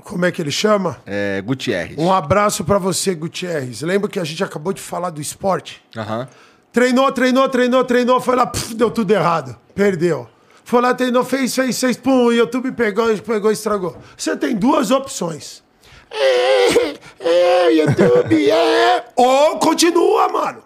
Como 0.03 0.25
é 0.25 0.33
que 0.33 0.43
ele 0.43 0.51
chama? 0.51 1.01
É, 1.07 1.41
Gutierrez. 1.43 1.97
Um 1.97 2.13
abraço 2.13 2.65
para 2.65 2.79
você, 2.79 3.15
Gutierrez. 3.15 3.83
Lembra 3.83 4.09
que 4.09 4.19
a 4.19 4.25
gente 4.25 4.43
acabou 4.43 4.73
de 4.73 4.81
falar 4.81 5.11
do 5.11 5.21
esporte? 5.21 5.81
Aham. 5.97 6.21
Uhum. 6.21 6.27
Treinou, 6.73 7.11
treinou, 7.11 7.49
treinou, 7.49 7.85
treinou, 7.85 8.21
foi 8.21 8.37
lá, 8.37 8.47
puf, 8.47 8.75
deu 8.75 8.91
tudo 8.93 9.11
errado. 9.11 9.57
Perdeu. 9.75 10.29
Foi 10.65 10.81
lá, 10.81 10.95
treinou, 10.95 11.25
fez, 11.25 11.53
fez, 11.53 11.81
fez, 11.81 11.97
pum, 11.97 12.27
o 12.27 12.33
YouTube 12.33 12.71
pegou, 12.73 13.07
pegou, 13.19 13.51
estragou. 13.51 13.97
Você 14.17 14.37
tem 14.37 14.55
duas 14.55 14.93
opções. 14.93 15.65
É, 16.11 16.95
é, 17.21 17.73
YouTube, 17.75 18.51
é. 18.51 19.05
Ou 19.17 19.59
continua, 19.59 20.29
mano. 20.29 20.63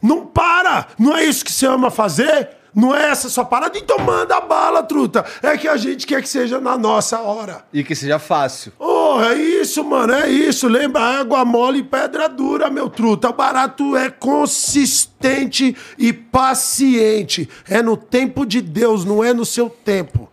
Não 0.00 0.24
para. 0.26 0.86
Não 0.98 1.16
é 1.16 1.24
isso 1.24 1.44
que 1.44 1.52
você 1.52 1.66
ama 1.66 1.90
fazer? 1.90 2.50
Não 2.76 2.94
é 2.94 3.08
essa 3.08 3.30
sua 3.30 3.42
parada? 3.42 3.78
Então 3.78 3.98
manda 3.98 4.38
bala, 4.38 4.82
truta. 4.82 5.24
É 5.42 5.56
que 5.56 5.66
a 5.66 5.78
gente 5.78 6.06
quer 6.06 6.20
que 6.20 6.28
seja 6.28 6.60
na 6.60 6.76
nossa 6.76 7.18
hora. 7.20 7.64
E 7.72 7.82
que 7.82 7.94
seja 7.94 8.18
fácil. 8.18 8.70
Oh, 8.78 9.18
é 9.18 9.34
isso, 9.34 9.82
mano, 9.82 10.12
é 10.12 10.28
isso. 10.28 10.68
Lembra, 10.68 11.00
água 11.00 11.42
mole 11.42 11.78
e 11.78 11.82
pedra 11.82 12.28
dura, 12.28 12.68
meu 12.68 12.90
truta. 12.90 13.30
O 13.30 13.32
barato 13.32 13.96
é 13.96 14.10
consistente 14.10 15.74
e 15.96 16.12
paciente. 16.12 17.48
É 17.66 17.80
no 17.80 17.96
tempo 17.96 18.44
de 18.44 18.60
Deus, 18.60 19.06
não 19.06 19.24
é 19.24 19.32
no 19.32 19.46
seu 19.46 19.70
tempo. 19.70 20.30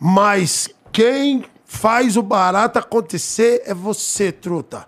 Mas 0.00 0.68
quem 0.90 1.44
faz 1.66 2.16
o 2.16 2.22
barato 2.22 2.78
acontecer 2.78 3.62
é 3.66 3.74
você, 3.74 4.32
truta. 4.32 4.86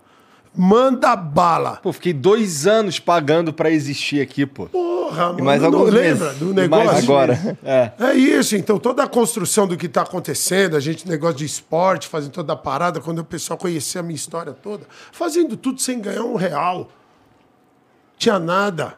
Manda 0.55 1.15
bala. 1.15 1.77
Pô, 1.83 1.93
fiquei 1.93 2.11
dois 2.11 2.65
anos 2.65 2.99
pagando 2.99 3.53
para 3.53 3.69
existir 3.69 4.19
aqui, 4.19 4.45
pô. 4.45 4.65
Porra, 4.65 5.27
mano. 5.33 5.43
mais 5.45 5.61
não 5.61 5.67
alguns 5.67 5.93
lembra 5.93 6.25
meses. 6.25 6.39
do 6.39 6.51
E 6.51 6.67
mais 6.67 6.69
negócio? 6.69 7.03
agora. 7.03 7.57
É. 7.63 7.91
É 7.99 8.13
isso, 8.15 8.55
então 8.55 8.79
toda 8.79 9.03
a 9.03 9.07
construção 9.07 9.67
do 9.67 9.77
que 9.77 9.85
está 9.85 10.01
acontecendo, 10.01 10.75
a 10.75 10.79
gente, 10.79 11.07
negócio 11.07 11.37
de 11.37 11.45
esporte, 11.45 12.07
fazendo 12.07 12.31
toda 12.31 12.53
a 12.53 12.55
parada, 12.55 12.99
quando 12.99 13.19
o 13.19 13.23
pessoal 13.23 13.57
conhecia 13.57 14.01
a 14.01 14.03
minha 14.03 14.15
história 14.15 14.51
toda, 14.53 14.85
fazendo 15.11 15.55
tudo 15.55 15.79
sem 15.79 15.99
ganhar 16.01 16.23
um 16.23 16.35
real. 16.35 16.89
Tinha 18.17 18.39
nada. 18.39 18.95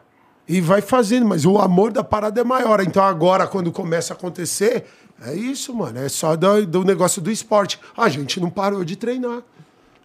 E 0.48 0.60
vai 0.60 0.80
fazendo, 0.80 1.26
mas 1.26 1.44
o 1.44 1.58
amor 1.58 1.92
da 1.92 2.02
parada 2.02 2.40
é 2.40 2.44
maior. 2.44 2.80
Então 2.80 3.04
agora, 3.04 3.46
quando 3.46 3.70
começa 3.70 4.12
a 4.12 4.16
acontecer, 4.16 4.84
é 5.24 5.34
isso, 5.34 5.74
mano. 5.74 5.98
É 5.98 6.08
só 6.08 6.36
do, 6.36 6.66
do 6.66 6.84
negócio 6.84 7.20
do 7.20 7.30
esporte. 7.30 7.78
A 7.96 8.08
gente 8.08 8.40
não 8.40 8.50
parou 8.50 8.84
de 8.84 8.96
treinar. 8.96 9.42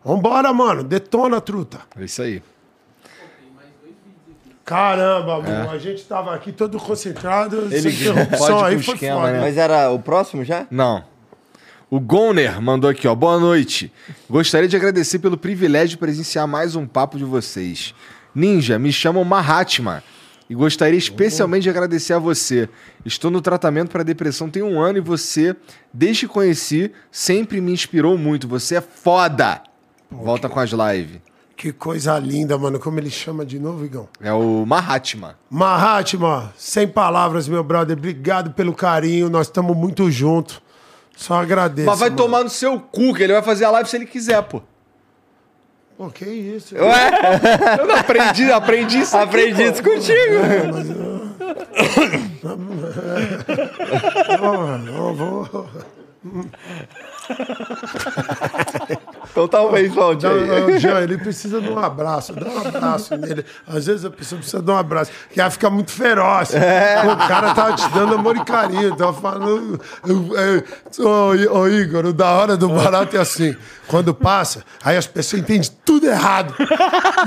Vambora, 0.03 0.53
mano. 0.53 0.83
Detona, 0.83 1.41
truta. 1.41 1.79
É 1.97 2.05
isso 2.05 2.21
aí. 2.21 2.41
Caramba, 4.63 5.41
mano. 5.41 5.69
A 5.71 5.77
gente 5.77 6.03
tava 6.03 6.35
aqui 6.35 6.51
todo 6.51 6.77
concentrado. 6.77 7.69
Ele 7.71 7.91
pode 8.37 8.63
aí 8.65 8.83
foi 8.83 8.95
esquema, 8.95 9.21
foda. 9.21 9.31
né? 9.33 9.39
Mas 9.39 9.57
era 9.57 9.89
o 9.91 9.99
próximo 9.99 10.43
já? 10.43 10.67
Não. 10.69 11.03
O 11.89 12.01
Goner 12.01 12.61
mandou 12.61 12.89
aqui, 12.89 13.07
ó. 13.07 13.15
Boa 13.15 13.39
noite. 13.39 13.91
Gostaria 14.29 14.67
de 14.67 14.75
agradecer 14.75 15.19
pelo 15.19 15.37
privilégio 15.37 15.89
de 15.91 15.97
presenciar 15.97 16.45
mais 16.45 16.75
um 16.75 16.85
papo 16.85 17.17
de 17.17 17.23
vocês. 17.23 17.95
Ninja, 18.35 18.77
me 18.77 18.91
chamam 18.91 19.23
Mahatma. 19.23 20.03
E 20.49 20.55
gostaria 20.55 20.97
especialmente 20.97 21.63
de 21.63 21.69
agradecer 21.69 22.13
a 22.13 22.19
você. 22.19 22.69
Estou 23.05 23.29
no 23.29 23.41
tratamento 23.41 23.91
para 23.91 24.03
depressão 24.03 24.49
tem 24.49 24.63
um 24.63 24.79
ano 24.79 24.97
e 24.97 25.01
você, 25.01 25.55
desde 25.93 26.25
que 26.27 26.33
conheci, 26.33 26.91
sempre 27.11 27.59
me 27.59 27.71
inspirou 27.71 28.17
muito. 28.17 28.47
Você 28.47 28.75
é 28.75 28.81
foda! 28.81 29.61
Volta 30.09 30.47
com 30.47 30.59
as 30.59 30.71
lives. 30.71 31.19
Que 31.57 31.73
coisa 31.73 32.17
linda, 32.19 32.57
mano. 32.57 32.79
Como 32.79 32.99
ele 32.99 33.09
chama 33.09 33.43
de 33.43 33.59
novo, 33.59 33.83
Igão? 33.83 34.07
É 34.21 34.31
o 34.31 34.63
Mahatma. 34.65 35.37
Mahatma, 35.49 36.53
sem 36.55 36.87
palavras, 36.87 37.47
meu 37.47 37.63
brother. 37.63 37.97
Obrigado 37.97 38.51
pelo 38.51 38.73
carinho. 38.73 39.27
Nós 39.27 39.47
estamos 39.47 39.75
muito 39.75 40.09
juntos. 40.11 40.61
Só 41.15 41.33
agradeço. 41.41 41.87
Mas 41.87 41.99
vai 41.99 42.09
mano. 42.09 42.21
tomar 42.21 42.43
no 42.43 42.49
seu 42.49 42.79
cu, 42.79 43.13
que 43.13 43.23
ele 43.23 43.33
vai 43.33 43.41
fazer 43.41 43.65
a 43.65 43.71
live 43.71 43.89
se 43.89 43.95
ele 43.95 44.05
quiser, 44.05 44.41
pô. 44.43 44.61
Pô, 45.97 46.09
que 46.11 46.25
isso? 46.25 46.75
Ué? 46.75 47.09
Eu 47.79 47.87
não 47.87 47.95
aprendi, 47.95 48.51
aprendi 48.51 48.99
isso. 48.99 49.17
aqui, 49.17 49.25
Aprendi 49.25 49.63
pô. 49.63 49.71
isso 49.71 49.83
contigo. 49.83 50.35
Não, 54.39 54.77
não 54.77 55.13
vou. 55.15 55.67
Então 59.31 59.47
talvez 59.47 59.93
volte 59.93 60.25
Não, 60.25 60.79
Jean, 60.79 61.01
ele 61.01 61.17
precisa 61.17 61.61
de 61.61 61.69
um 61.69 61.77
abraço. 61.77 62.33
Dá 62.33 62.47
um 62.49 62.67
abraço 62.67 63.15
nele. 63.17 63.45
Às 63.67 63.85
vezes 63.85 64.05
a 64.05 64.09
pessoa 64.09 64.39
precisa 64.39 64.61
de 64.63 64.71
um 64.71 64.77
abraço. 64.77 65.11
Que 65.31 65.39
ela 65.39 65.49
fica 65.51 65.69
muito 65.69 65.91
feroz. 65.91 66.49
O 66.51 67.27
cara 67.27 67.53
tava 67.53 67.73
te 67.75 67.87
dando 67.89 68.15
amor 68.15 68.35
e 68.37 68.43
carinho. 68.43 68.95
Tava 68.95 69.13
falando. 69.13 69.79
é, 70.37 71.01
Ô, 71.01 71.59
ô, 71.59 71.67
Igor, 71.67 72.05
o 72.05 72.13
da 72.13 72.31
hora 72.31 72.57
do 72.57 72.69
barato 72.69 73.15
é 73.15 73.19
assim. 73.19 73.55
Quando 73.87 74.13
passa, 74.13 74.63
aí 74.83 74.97
as 74.97 75.07
pessoas 75.07 75.41
entendem 75.41 75.69
tudo 75.85 76.07
errado. 76.07 76.53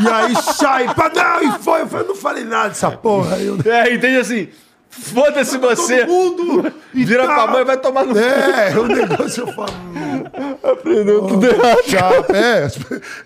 E 0.00 0.08
aí 0.08 0.34
sai. 0.54 0.92
pá, 0.94 1.10
Não, 1.14 1.42
e 1.42 1.58
foi. 1.62 1.82
Eu 1.82 1.86
falei, 1.88 2.06
não 2.08 2.14
falei 2.16 2.44
nada 2.44 2.68
dessa 2.70 2.90
porra. 2.90 3.36
Aí 3.36 3.46
eu, 3.46 3.58
É, 3.64 3.94
entende 3.94 4.16
assim? 4.18 4.48
Foda-se 4.90 5.56
você. 5.56 6.04
Todo 6.04 6.44
mundo. 6.44 6.72
Vira 6.92 7.26
tá- 7.26 7.34
pra 7.34 7.46
mãe 7.46 7.62
e 7.62 7.64
vai 7.64 7.76
tomar 7.76 8.04
no 8.04 8.12
cu. 8.14 8.18
É, 8.20 8.76
o 8.76 8.86
negócio 8.86 9.44
eu 9.46 9.52
falo. 9.52 9.72
Aprendeu 10.62 11.26
tudo 11.26 11.46
errado. 11.46 12.26
É, 12.34 12.68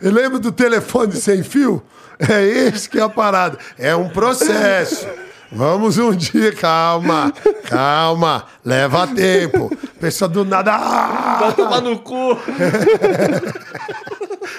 eu 0.03 0.13
lembro 0.13 0.39
do 0.39 0.53
telefone 0.53 1.13
sem 1.17 1.43
fio? 1.43 1.83
É 2.19 2.43
esse 2.45 2.89
que 2.89 2.99
é 2.99 3.03
a 3.03 3.09
parada. 3.09 3.59
É 3.79 3.95
um 3.97 4.09
processo. 4.09 5.07
Vamos 5.51 5.99
um 5.99 6.13
dia, 6.13 6.53
calma, 6.53 7.33
calma, 7.69 8.45
leva 8.65 9.07
tempo. 9.07 9.71
Pessoa 10.01 10.29
do 10.29 10.45
nada. 10.45 10.73
Ah, 10.75 11.37
Vai 11.41 11.53
tomar 11.55 11.81
no 11.81 11.99
cu. 11.99 12.37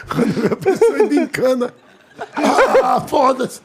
quando 0.10 0.54
a 0.54 0.56
pessoa 0.56 0.96
ainda 0.98 1.16
encana. 1.16 1.74
Ah, 2.84 3.02
foda-se. 3.06 3.62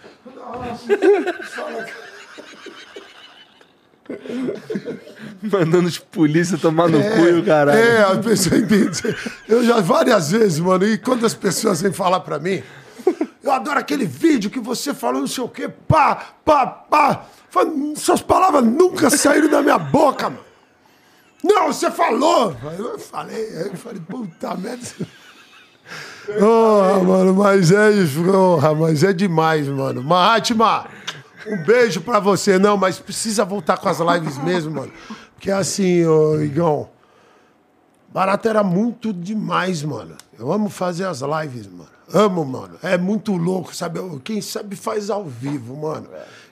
Mandando 5.43 5.89
os 5.89 5.99
polícia 5.99 6.59
tomar 6.59 6.89
no 6.89 7.01
cu 7.01 7.27
e 7.27 7.41
o 7.41 7.45
caralho. 7.45 7.79
É, 7.79 8.03
a 8.03 8.17
pessoa 8.17 8.59
entende. 8.59 9.17
Eu 9.49 9.65
já 9.65 9.81
várias 9.81 10.31
vezes, 10.31 10.59
mano, 10.59 10.87
e 10.87 10.99
quando 10.99 11.25
as 11.25 11.35
pessoas 11.35 11.81
vêm 11.81 11.93
falar 11.93 12.21
pra 12.21 12.39
mim, 12.39 12.63
eu 13.43 13.51
adoro 13.51 13.79
aquele 13.79 14.05
vídeo 14.05 14.51
que 14.51 14.61
você 14.61 14.93
falou 14.93 15.21
não 15.21 15.27
sei 15.27 15.43
o 15.43 15.49
quê, 15.49 15.69
pá, 15.69 16.17
pá, 16.45 16.67
pá. 16.67 17.27
Suas 17.97 18.23
palavras 18.23 18.65
nunca 18.65 19.11
saíram 19.11 19.49
da 19.49 19.63
minha 19.63 19.79
boca, 19.79 20.31
mano. 20.31 20.45
Não, 21.43 21.69
você 21.69 21.91
falou. 21.91 22.55
Eu 22.79 22.99
falei, 22.99 23.49
eu 23.65 23.77
falei, 23.77 24.01
puta 24.01 24.55
merda. 24.57 24.87
Oh, 26.39 27.03
mano, 27.03 27.35
mas 27.35 27.73
é 27.73 27.91
isso, 27.91 28.21
mas 28.79 29.03
é 29.03 29.13
demais, 29.13 29.67
mano. 29.67 30.03
Mahatma, 30.03 30.87
um 31.47 31.63
beijo 31.65 32.01
pra 32.01 32.21
você. 32.21 32.59
Não, 32.59 32.77
mas 32.77 32.99
precisa 32.99 33.45
voltar 33.45 33.79
com 33.79 33.89
as 33.89 33.99
lives 33.99 34.39
mesmo, 34.39 34.73
mano. 34.75 34.93
Porque 35.35 35.51
assim, 35.51 36.05
ô 36.05 36.41
Igão, 36.41 36.89
barato 38.09 38.49
era 38.49 38.63
muito 38.63 39.13
demais, 39.13 39.83
mano. 39.83 40.17
Eu 40.39 40.53
amo 40.53 40.69
fazer 40.69 41.07
as 41.07 41.21
lives, 41.21 41.67
mano. 41.67 41.89
Amo, 42.13 42.45
mano. 42.45 42.77
É 42.83 42.99
muito 42.99 43.37
louco, 43.37 43.75
sabe? 43.75 44.01
Quem 44.25 44.41
sabe 44.41 44.75
faz 44.75 45.11
ao 45.11 45.25
vivo, 45.25 45.77
mano. 45.77 46.09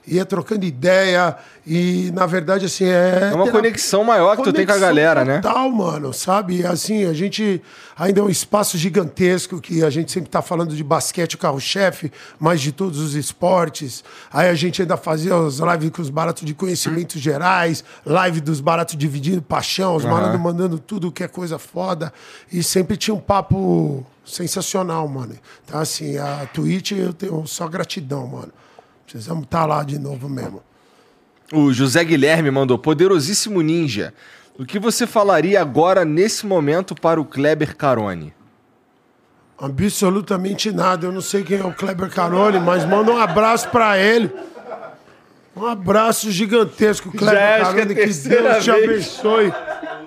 Ia 0.09 0.25
trocando 0.25 0.65
ideia 0.65 1.35
e, 1.65 2.11
na 2.15 2.25
verdade, 2.25 2.65
assim, 2.65 2.85
é... 2.85 3.29
É 3.31 3.35
uma 3.35 3.51
conexão 3.51 4.03
maior 4.03 4.35
que 4.35 4.43
tu 4.43 4.51
tem 4.51 4.65
com 4.65 4.71
a 4.71 4.75
Conexão 4.75 4.87
galera, 4.87 5.23
né? 5.23 5.39
total, 5.39 5.69
mano, 5.69 6.11
sabe? 6.11 6.65
Assim, 6.65 7.05
a 7.05 7.13
gente 7.13 7.61
ainda 7.95 8.21
é 8.21 8.23
um 8.23 8.29
espaço 8.29 8.75
gigantesco 8.75 9.61
que 9.61 9.83
a 9.83 9.89
gente 9.89 10.11
sempre 10.11 10.29
tá 10.29 10.41
falando 10.41 10.75
de 10.75 10.83
basquete, 10.83 11.35
o 11.35 11.37
carro-chefe, 11.37 12.11
mas 12.39 12.59
de 12.59 12.71
todos 12.71 12.99
os 12.99 13.13
esportes. 13.13 14.03
Aí 14.33 14.49
a 14.49 14.55
gente 14.55 14.81
ainda 14.81 14.97
fazia 14.97 15.35
as 15.35 15.59
lives 15.59 15.91
com 15.91 16.01
os 16.01 16.09
baratos 16.09 16.43
de 16.43 16.55
conhecimentos 16.55 17.21
gerais, 17.21 17.83
live 18.03 18.41
dos 18.41 18.59
baratos 18.59 18.97
dividindo 18.97 19.41
paixão, 19.41 19.95
os 19.95 20.05
malandros 20.05 20.41
mandando 20.41 20.79
tudo 20.79 21.11
que 21.11 21.23
é 21.23 21.27
coisa 21.27 21.59
foda. 21.59 22.11
E 22.51 22.63
sempre 22.63 22.97
tinha 22.97 23.13
um 23.13 23.19
papo 23.19 24.03
sensacional, 24.25 25.07
mano. 25.07 25.35
Então, 25.65 25.79
assim, 25.79 26.17
a 26.17 26.47
Twitch 26.51 26.93
eu 26.93 27.13
tenho 27.13 27.45
só 27.45 27.67
gratidão, 27.67 28.25
mano. 28.25 28.51
Precisamos 29.11 29.43
estar 29.45 29.65
lá 29.65 29.83
de 29.83 29.97
novo 29.97 30.29
mesmo. 30.29 30.61
O 31.51 31.73
José 31.73 32.03
Guilherme 32.03 32.51
mandou: 32.51 32.77
Poderosíssimo 32.77 33.59
Ninja, 33.61 34.13
o 34.57 34.65
que 34.65 34.77
você 34.77 35.07
falaria 35.07 35.59
agora, 35.59 36.05
nesse 36.05 36.45
momento, 36.45 36.93
para 36.93 37.19
o 37.19 37.25
Kleber 37.25 37.75
Carone? 37.75 38.33
Absolutamente 39.57 40.71
nada. 40.71 41.07
Eu 41.07 41.11
não 41.11 41.21
sei 41.21 41.43
quem 41.43 41.57
é 41.59 41.63
o 41.65 41.73
Kleber 41.73 42.09
Carone, 42.09 42.59
mas 42.59 42.85
manda 42.85 43.11
um 43.11 43.17
abraço 43.17 43.67
pra 43.69 43.97
ele. 43.97 44.31
Um 45.55 45.65
abraço 45.65 46.31
gigantesco, 46.31 47.11
Kleber 47.11 47.35
Já 47.35 47.39
que 47.39 47.61
é 47.61 47.63
Carone. 47.65 47.87
Que, 47.87 47.95
terceira 47.95 48.51
Deus 48.51 48.63
te 48.63 48.71
abençoe. 48.71 49.53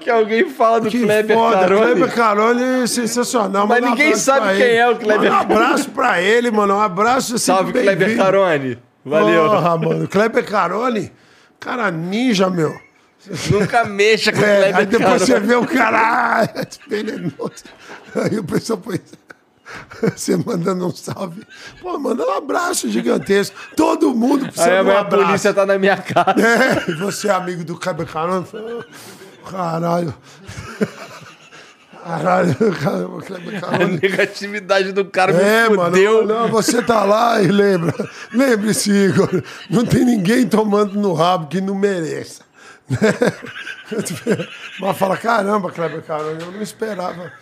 Que 0.00 0.10
alguém 0.10 0.48
fala 0.48 0.81
do 0.81 0.89
Que 0.89 1.02
Kleber 1.02 1.36
foda. 1.36 1.58
Carone. 1.58 1.82
Kleber 1.86 2.14
Carone 2.14 2.62
é 2.62 2.86
sensacional. 2.86 3.66
Mas 3.66 3.81
Manda 3.81 3.86
um 3.89 3.90
ninguém 3.90 4.06
abraço 4.06 4.24
sabe 4.24 4.47
quem 4.56 4.62
ele. 4.62 4.76
é 4.76 4.89
o 4.89 4.97
Kleber 4.97 5.32
Manda 5.32 5.36
Um 5.36 5.40
abraço 5.56 5.90
pra 5.90 6.22
ele, 6.22 6.50
mano. 6.52 6.74
Um 6.76 6.81
abraço 6.81 7.34
assim. 7.34 7.47
Salve, 7.47 7.72
Kleber 7.72 8.16
Carone. 8.16 8.78
Valeu. 9.05 9.48
Porra, 9.48 9.78
mano. 9.78 10.08
Kleber 10.08 10.44
Carone, 10.44 11.12
cara 11.58 11.90
ninja, 11.90 12.48
meu. 12.50 12.74
Nunca 13.50 13.84
mexa 13.84 14.32
com 14.32 14.40
o 14.40 14.44
É, 14.44 14.58
Kleber 14.72 14.76
aí 14.76 14.86
depois 14.86 15.05
Carone. 15.06 15.26
você 15.26 15.40
vê 15.40 15.55
o 15.55 15.66
cara, 15.66 15.98
ah, 16.00 16.44
é 16.44 16.66
venenoso. 16.89 17.64
Aí 18.14 18.39
o 18.39 18.44
pessoal 18.44 18.78
põe. 18.78 19.00
Você 20.14 20.36
mandando 20.36 20.86
um 20.86 20.90
salve. 20.94 21.47
Pô, 21.81 21.98
manda 21.98 22.26
um 22.26 22.36
abraço 22.36 22.90
gigantesco. 22.90 23.56
Todo 23.74 24.14
mundo 24.14 24.44
precisa 24.47 24.64
Aí 24.64 24.70
de 24.70 24.76
um 24.76 24.81
amanhã 24.81 24.97
a 24.97 25.00
abraço. 25.00 25.24
polícia 25.26 25.55
tá 25.55 25.64
na 25.64 25.78
minha 25.78 25.97
casa. 25.97 26.34
É, 26.47 26.90
e 26.90 26.94
você 26.97 27.28
é 27.28 27.31
amigo 27.31 27.64
do 27.64 27.76
Kleber 27.78 28.06
Carone? 28.06 28.47
Caralho. 29.50 30.14
Caralho, 32.05 32.56
caramba, 32.82 33.22
Kleber 33.22 33.60
A 33.64 33.78
negatividade 33.86 34.92
do 34.92 35.05
cara 35.05 35.32
É, 35.32 35.68
me 35.68 35.76
mano, 35.76 35.94
fudeu. 35.94 36.26
não, 36.26 36.48
você 36.48 36.82
tá 36.82 37.05
lá 37.05 37.40
e 37.40 37.47
lembra. 37.47 37.94
Lembre-se, 38.32 38.90
Igor, 38.90 39.42
não 39.70 39.84
tem 39.84 40.05
ninguém 40.05 40.47
tomando 40.47 40.98
no 40.98 41.12
rabo 41.12 41.47
que 41.47 41.60
não 41.60 41.74
mereça. 41.74 42.42
Mas 44.81 44.97
fala, 44.98 45.16
caramba, 45.16 45.70
Kleber 45.70 46.02
Carone, 46.02 46.42
eu 46.42 46.50
não 46.52 46.62
esperava. 46.62 47.32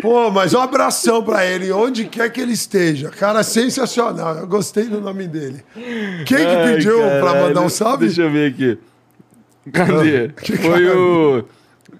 Pô, 0.00 0.30
mas 0.30 0.54
um 0.54 0.60
abração 0.60 1.22
pra 1.24 1.44
ele, 1.44 1.72
onde 1.72 2.04
quer 2.04 2.30
que 2.30 2.40
ele 2.40 2.52
esteja. 2.52 3.10
Cara, 3.10 3.42
sensacional. 3.42 4.36
Eu 4.36 4.46
gostei 4.46 4.84
do 4.84 5.00
nome 5.00 5.26
dele. 5.26 5.64
Quem 6.24 6.38
que 6.38 6.56
pediu 6.72 6.98
pra 7.00 7.20
caralho. 7.20 7.40
mandar 7.48 7.60
um 7.62 7.68
salve? 7.68 8.06
Deixa 8.06 8.22
eu 8.22 8.30
ver 8.30 8.52
aqui. 8.52 8.78
Cadê? 9.72 10.28
Que 10.40 10.56
Foi 10.56 10.88
o 10.88 11.44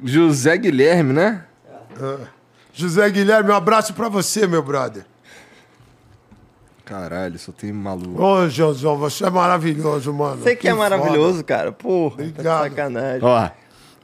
José 0.03 0.57
Guilherme, 0.57 1.13
né? 1.13 1.45
José 2.73 3.09
Guilherme, 3.11 3.51
um 3.51 3.55
abraço 3.55 3.93
pra 3.95 4.09
você, 4.09 4.47
meu 4.47 4.63
brother. 4.63 5.05
Caralho, 6.85 7.39
só 7.39 7.53
tem 7.53 7.71
maluco. 7.71 8.23
Ô, 8.23 8.49
Josão, 8.49 8.97
você 8.97 9.27
é 9.27 9.31
maravilhoso, 9.31 10.13
mano. 10.13 10.41
Você 10.43 10.57
que, 10.57 10.63
que 10.63 10.69
é 10.69 10.73
maravilhoso, 10.73 11.39
foda. 11.39 11.45
cara. 11.45 11.73
Porra, 11.73 12.17
tá 12.17 12.23
Obrigado. 12.23 12.63
Tá 12.63 12.69
sacanagem. 12.71 13.21
Ó, 13.23 13.51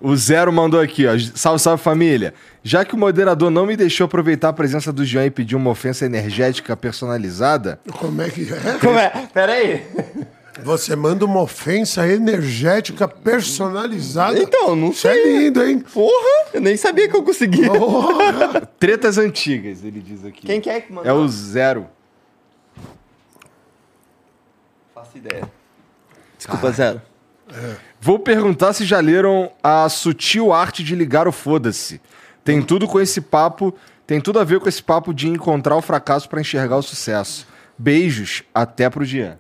o 0.03 0.15
Zero 0.15 0.53
mandou 0.53 0.79
aqui, 0.79 1.07
ó. 1.07 1.13
Salve, 1.35 1.63
salve 1.63 1.83
família. 1.83 2.35
Já 2.63 2.85
que 2.85 2.95
o 2.95 2.99
moderador 2.99 3.51
não 3.51 3.65
me 3.65 3.75
deixou 3.75 4.05
aproveitar 4.05 4.51
a 4.51 4.53
presença 4.53 4.93
do 4.93 5.03
Jean 5.03 5.25
e 5.25 5.31
pedir 5.31 5.57
uma 5.57 5.71
ofensa 5.71 6.05
energética 6.05 6.77
personalizada. 6.77 7.81
Como 7.99 8.21
é 8.21 8.29
que 8.29 8.43
é? 8.53 8.79
Como 8.79 8.99
é? 8.99 9.29
Pera 9.33 9.53
aí. 9.53 9.87
Você 10.63 10.95
manda 10.95 11.25
uma 11.25 11.41
ofensa 11.41 12.07
energética 12.07 13.09
personalizada. 13.09 14.39
Então, 14.39 14.77
não 14.77 14.93
sei. 14.93 15.13
Isso 15.13 15.29
é 15.29 15.39
lindo, 15.39 15.65
hein? 15.65 15.79
Porra, 15.81 16.49
eu 16.55 16.61
nem 16.61 16.77
sabia 16.77 17.09
que 17.09 17.17
eu 17.17 17.23
conseguia. 17.23 17.69
Tretas 18.79 19.19
antigas, 19.19 19.85
ele 19.85 20.01
diz 20.01 20.25
aqui. 20.25 20.47
Quem 20.47 20.61
quer 20.61 20.83
que 20.83 20.93
mandou? 20.93 21.11
É 21.11 21.13
o 21.13 21.27
Zero. 21.29 21.89
Faço 24.95 25.19
ideia. 25.19 25.51
Desculpa, 26.39 26.71
Zero. 26.71 27.03
É. 27.53 27.77
Vou 28.01 28.19
perguntar 28.19 28.73
se 28.73 28.85
já 28.85 29.01
leram 29.01 29.51
a 29.63 29.89
sutil 29.89 30.53
arte 30.53 30.85
de 30.85 30.95
ligar 30.95 31.27
o 31.27 31.33
foda-se. 31.33 32.01
Tem 32.45 32.63
tudo 32.63 32.87
com 32.87 33.01
esse 33.01 33.21
papo, 33.21 33.75
tem 34.07 34.21
tudo 34.21 34.39
a 34.39 34.45
ver 34.45 34.61
com 34.61 34.69
esse 34.69 34.83
papo 34.83 35.13
de 35.13 35.29
encontrar 35.29 35.77
o 35.77 35.83
fracasso 35.83 36.29
para 36.29 36.41
enxergar 36.41 36.77
o 36.77 36.83
sucesso. 36.83 37.47
Beijos, 37.77 38.43
até 38.55 38.89
pro 38.89 39.05
dia. 39.05 39.39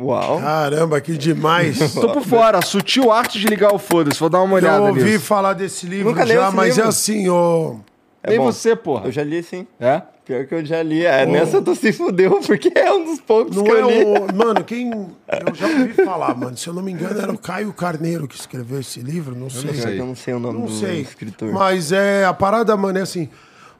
Uau. 0.00 0.40
Caramba, 0.40 1.00
que 1.00 1.16
demais. 1.16 1.78
Tô 1.94 2.08
por 2.12 2.22
fora, 2.22 2.62
sutil 2.62 3.10
arte 3.12 3.38
de 3.38 3.46
ligar 3.46 3.74
o 3.74 3.78
foda-se. 3.78 4.18
Vou 4.18 4.30
dar 4.30 4.40
uma 4.40 4.54
olhada 4.54 4.78
Eu 4.78 4.88
ouvi 4.88 5.04
nisso. 5.04 5.24
falar 5.26 5.52
desse 5.52 5.86
livro 5.86 6.10
Nunca 6.10 6.26
já, 6.26 6.50
mas 6.50 6.76
livro. 6.76 6.84
é 6.84 6.88
assim, 6.88 7.28
ô... 7.28 7.76
É 8.22 8.30
Nem 8.30 8.38
bom. 8.38 8.46
você, 8.46 8.76
porra. 8.76 9.06
Eu 9.06 9.12
já 9.12 9.22
li 9.22 9.42
sim. 9.42 9.66
É? 9.78 10.02
Pior 10.24 10.46
que 10.46 10.54
eu 10.54 10.64
já 10.64 10.82
li. 10.82 11.04
É, 11.04 11.24
oh. 11.26 11.32
Nessa 11.32 11.60
tu 11.62 11.74
se 11.74 11.92
fudeu, 11.92 12.38
porque 12.46 12.70
é 12.78 12.92
um 12.92 13.04
dos 13.04 13.20
poucos 13.20 13.56
não 13.56 13.64
que 13.64 13.70
é 13.70 13.80
eu 13.80 13.90
li. 13.90 14.04
O... 14.04 14.34
Mano, 14.36 14.62
quem. 14.62 14.90
Eu 14.90 15.54
já 15.54 15.66
ouvi 15.66 15.92
falar, 15.94 16.36
mano. 16.36 16.56
Se 16.56 16.68
eu 16.68 16.74
não 16.74 16.82
me 16.82 16.92
engano, 16.92 17.18
era 17.18 17.32
o 17.32 17.38
Caio 17.38 17.72
Carneiro 17.72 18.28
que 18.28 18.36
escreveu 18.36 18.78
esse 18.78 19.00
livro. 19.00 19.34
Não 19.34 19.48
sei. 19.48 19.62
Eu 19.62 19.72
não 19.74 19.74
sei, 19.82 20.00
eu 20.00 20.06
não 20.06 20.14
sei 20.14 20.34
o 20.34 20.38
nome 20.38 20.58
não 20.60 20.66
do 20.66 20.72
sei. 20.72 21.00
escritor. 21.00 21.50
Mas 21.50 21.92
é 21.92 22.24
a 22.24 22.34
parada, 22.34 22.76
mano, 22.76 22.98
é 22.98 23.02
assim. 23.02 23.28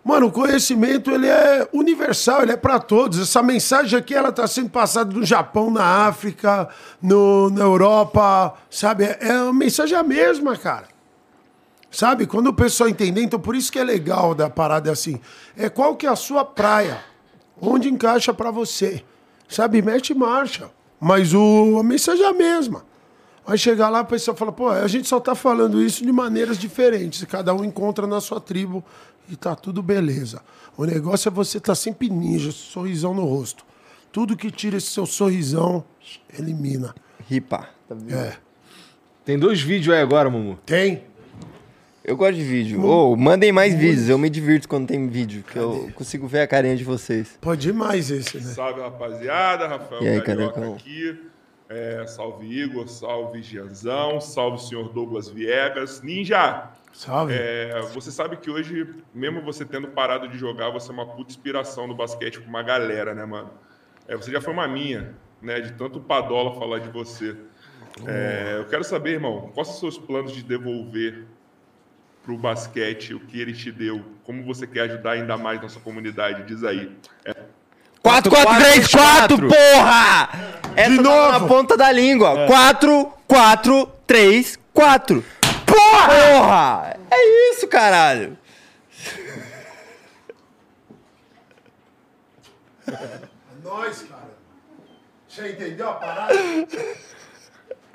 Mano, 0.02 0.28
o 0.28 0.32
conhecimento 0.32 1.10
ele 1.10 1.28
é 1.28 1.68
universal, 1.72 2.42
ele 2.42 2.52
é 2.52 2.56
para 2.56 2.78
todos. 2.78 3.18
Essa 3.18 3.42
mensagem 3.42 3.98
aqui 3.98 4.14
ela 4.14 4.32
tá 4.32 4.46
sendo 4.46 4.70
passada 4.70 5.12
no 5.12 5.24
Japão, 5.24 5.70
na 5.70 6.06
África, 6.06 6.68
no, 7.02 7.50
na 7.50 7.62
Europa, 7.62 8.54
sabe? 8.70 9.04
É, 9.04 9.18
é 9.20 9.32
a 9.32 9.52
mensagem 9.52 9.96
a 9.96 10.02
mesma, 10.02 10.56
cara. 10.56 10.88
Sabe? 11.90 12.26
Quando 12.26 12.46
o 12.46 12.54
pessoal 12.54 12.88
entender, 12.88 13.22
então 13.22 13.38
por 13.38 13.54
isso 13.54 13.70
que 13.70 13.78
é 13.78 13.84
legal 13.84 14.34
da 14.34 14.48
parada 14.48 14.88
é 14.88 14.92
assim. 14.92 15.20
É 15.56 15.68
qual 15.68 15.96
que 15.96 16.06
é 16.06 16.10
a 16.10 16.16
sua 16.16 16.44
praia? 16.44 17.04
Onde 17.60 17.90
encaixa 17.90 18.32
para 18.32 18.50
você? 18.50 19.04
Sabe? 19.48 19.82
Mete 19.82 20.14
marcha. 20.14 20.70
Mas 20.98 21.34
o, 21.34 21.78
a 21.78 21.82
mensagem 21.82 22.24
é 22.24 22.28
a 22.28 22.32
mesma. 22.32 22.84
Vai 23.44 23.58
chegar 23.58 23.88
lá, 23.88 24.00
a 24.00 24.04
pessoa 24.04 24.36
fala, 24.36 24.52
pô, 24.52 24.68
a 24.68 24.86
gente 24.86 25.08
só 25.08 25.18
tá 25.18 25.34
falando 25.34 25.82
isso 25.82 26.04
de 26.04 26.12
maneiras 26.12 26.56
diferentes. 26.56 27.24
Cada 27.24 27.52
um 27.52 27.64
encontra 27.64 28.06
na 28.06 28.20
sua 28.20 28.40
tribo 28.40 28.84
e 29.30 29.36
tá 29.36 29.54
tudo 29.54 29.82
beleza. 29.82 30.42
O 30.76 30.84
negócio 30.84 31.28
é 31.28 31.30
você 31.30 31.58
estar 31.58 31.72
tá 31.72 31.74
sempre 31.74 32.08
ninja, 32.08 32.50
sorrisão 32.50 33.14
no 33.14 33.24
rosto. 33.24 33.64
Tudo 34.12 34.36
que 34.36 34.50
tira 34.50 34.76
esse 34.76 34.88
seu 34.88 35.06
sorrisão, 35.06 35.84
elimina. 36.36 36.94
Ripa. 37.28 37.68
Tá 37.88 37.96
é. 38.10 38.36
Tem 39.24 39.38
dois 39.38 39.60
vídeos 39.60 39.94
aí 39.94 40.02
agora, 40.02 40.28
Mumu. 40.28 40.58
Tem. 40.66 41.04
Eu 42.02 42.16
gosto 42.16 42.34
de 42.34 42.42
vídeo. 42.42 42.82
Ô, 42.84 43.12
oh, 43.12 43.16
mandem 43.16 43.52
mais 43.52 43.72
Muito. 43.72 43.86
vídeos. 43.86 44.08
Eu 44.08 44.18
me 44.18 44.28
divirto 44.28 44.68
quando 44.68 44.88
tem 44.88 45.06
vídeo, 45.06 45.44
que 45.44 45.56
eu 45.56 45.90
consigo 45.94 46.26
ver 46.26 46.40
a 46.40 46.46
carinha 46.46 46.74
de 46.74 46.82
vocês. 46.82 47.38
Pode 47.40 47.68
ir 47.68 47.72
mais 47.72 48.10
esse, 48.10 48.38
né? 48.38 48.42
Salve, 48.42 48.80
rapaziada. 48.80 49.68
Rafael 49.68 50.02
e 50.02 50.08
aí, 50.08 50.20
Carioca 50.20 50.74
aqui. 50.74 51.20
É, 51.68 52.04
salve, 52.08 52.46
Igor. 52.46 52.88
Salve, 52.88 53.42
Gianzão. 53.42 54.20
Salve, 54.20 54.60
senhor 54.60 54.92
Douglas 54.92 55.28
Viegas. 55.28 56.02
Ninja! 56.02 56.70
Salve. 56.92 57.34
É, 57.34 57.80
você 57.94 58.10
sabe 58.10 58.36
que 58.36 58.50
hoje, 58.50 58.94
mesmo 59.14 59.42
você 59.42 59.64
tendo 59.64 59.88
parado 59.88 60.28
de 60.28 60.36
jogar, 60.36 60.70
você 60.70 60.90
é 60.90 60.92
uma 60.92 61.06
puta 61.06 61.30
inspiração 61.30 61.86
no 61.86 61.94
basquete 61.94 62.40
com 62.40 62.48
uma 62.48 62.62
galera, 62.62 63.14
né, 63.14 63.24
mano? 63.24 63.50
É, 64.08 64.16
você 64.16 64.30
já 64.30 64.40
foi 64.40 64.52
uma 64.52 64.66
minha, 64.66 65.14
né? 65.40 65.60
De 65.60 65.72
tanto 65.72 66.00
Padola 66.00 66.58
falar 66.58 66.80
de 66.80 66.88
você. 66.88 67.36
É, 68.06 68.56
eu 68.58 68.64
quero 68.66 68.84
saber, 68.84 69.12
irmão, 69.12 69.50
quais 69.54 69.68
são 69.68 69.74
os 69.74 69.80
seus 69.80 69.98
planos 69.98 70.32
de 70.32 70.42
devolver 70.42 71.26
para 72.22 72.32
o 72.32 72.38
basquete, 72.38 73.14
o 73.14 73.20
que 73.20 73.40
ele 73.40 73.52
te 73.52 73.72
deu, 73.72 74.04
como 74.24 74.44
você 74.44 74.66
quer 74.66 74.82
ajudar 74.82 75.12
ainda 75.12 75.36
mais 75.36 75.60
nossa 75.60 75.80
comunidade, 75.80 76.42
diz 76.42 76.62
aí. 76.62 76.94
É. 77.24 77.34
4, 78.02 78.30
4, 78.30 78.56
3, 78.56 78.88
4, 78.88 79.48
porra! 79.48 80.28
Essa 80.74 80.90
De 80.90 80.96
tá 80.96 81.02
novo. 81.02 81.32
na 81.32 81.40
ponta 81.40 81.76
da 81.76 81.92
língua. 81.92 82.46
4, 82.46 83.12
4, 83.26 83.86
3, 84.06 84.58
4. 84.72 85.24
Porra! 85.72 86.08
Porra! 86.08 86.96
É 87.10 87.50
isso, 87.52 87.66
caralho. 87.68 88.36
Nós, 93.62 94.02
cara. 94.02 94.30
Você 95.28 95.52
entendeu 95.52 95.88
a 95.88 95.92
parada? 95.94 96.34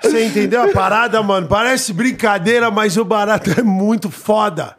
Você 0.00 0.24
entendeu 0.26 0.62
a 0.62 0.68
parada, 0.68 1.22
mano? 1.22 1.46
Parece 1.48 1.92
brincadeira, 1.92 2.70
mas 2.70 2.96
o 2.96 3.04
barato 3.04 3.50
é 3.58 3.62
muito 3.62 4.10
foda. 4.10 4.76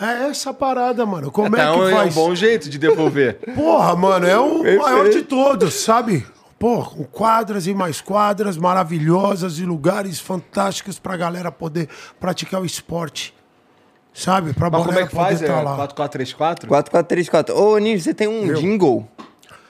É 0.00 0.28
essa 0.28 0.52
parada, 0.52 1.04
mano. 1.04 1.30
Como 1.30 1.54
é, 1.56 1.60
é 1.60 1.72
que 1.72 1.90
faz? 1.92 2.16
É 2.16 2.20
um 2.20 2.24
bom 2.24 2.34
jeito 2.34 2.70
de 2.70 2.78
devolver. 2.78 3.38
Porra, 3.54 3.94
mano, 3.94 4.26
é 4.26 4.38
o 4.38 4.60
Perfeito. 4.60 4.82
maior 4.82 5.08
de 5.10 5.22
todos, 5.22 5.74
sabe? 5.74 6.26
Pô, 6.60 6.84
com 6.84 7.04
quadras 7.04 7.66
e 7.66 7.72
mais 7.72 8.02
quadras 8.02 8.58
maravilhosas 8.58 9.58
e 9.58 9.64
lugares 9.64 10.20
fantásticos 10.20 10.98
pra 10.98 11.16
galera 11.16 11.50
poder 11.50 11.88
praticar 12.20 12.60
o 12.60 12.66
esporte. 12.66 13.34
Sabe? 14.12 14.52
Pra 14.52 14.68
Mas 14.68 14.84
como 14.84 14.98
é 14.98 15.06
que 15.06 15.14
faz? 15.14 15.40
Tá 15.40 15.46
é 15.46 15.48
4434? 15.48 16.68
4434. 16.68 17.56
Ô, 17.58 17.78
Ninja, 17.78 18.04
você 18.04 18.12
tem 18.12 18.28
um 18.28 18.44
Eu. 18.44 18.56
jingle? 18.56 19.08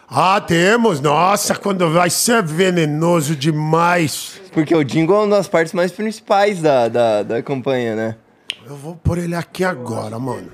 Ah, 0.08 0.40
temos. 0.40 1.00
Nossa, 1.00 1.54
quando 1.54 1.88
vai 1.88 2.10
ser 2.10 2.42
venenoso 2.42 3.36
demais. 3.36 4.40
Porque 4.52 4.74
o 4.74 4.82
jingle 4.82 5.14
é 5.14 5.18
uma 5.20 5.36
das 5.36 5.46
partes 5.46 5.72
mais 5.72 5.92
principais 5.92 6.60
da, 6.60 6.88
da, 6.88 7.22
da 7.22 7.40
campanha, 7.40 7.94
né? 7.94 8.16
Eu 8.66 8.74
vou 8.74 8.96
pôr 8.96 9.18
ele 9.18 9.36
aqui 9.36 9.62
agora, 9.62 10.18
mano. 10.18 10.50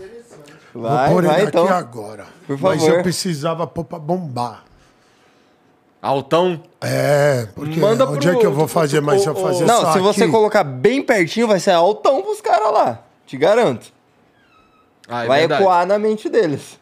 Vai, 0.74 1.06
vou 1.06 1.14
pôr 1.14 1.24
vai, 1.24 1.40
ele 1.40 1.48
então. 1.48 1.64
aqui 1.64 1.72
agora. 1.72 2.26
Por 2.46 2.58
favor. 2.58 2.76
Mas 2.76 2.86
eu 2.86 3.02
precisava 3.02 3.66
pôr 3.66 3.84
pra 3.84 3.98
bombar. 3.98 4.65
Altão? 6.06 6.62
É, 6.80 7.48
porque 7.54 7.80
Manda 7.80 8.06
onde 8.08 8.28
pro, 8.28 8.36
é 8.36 8.40
que 8.40 8.46
eu 8.46 8.52
vou 8.52 8.68
fazer? 8.68 9.00
Mas 9.00 9.22
se 9.22 9.28
eu 9.28 9.34
fazer 9.34 9.64
Não, 9.64 9.80
só 9.80 9.92
se 9.92 9.98
você 9.98 10.22
aqui... 10.22 10.32
colocar 10.32 10.62
bem 10.62 11.02
pertinho, 11.02 11.48
vai 11.48 11.58
ser 11.58 11.72
altão 11.72 12.22
pros 12.22 12.40
caras 12.40 12.72
lá. 12.72 13.02
Te 13.26 13.36
garanto. 13.36 13.92
Ah, 15.08 15.24
é 15.24 15.26
vai 15.26 15.40
verdade. 15.40 15.62
ecoar 15.62 15.84
na 15.84 15.98
mente 15.98 16.28
deles. 16.28 16.78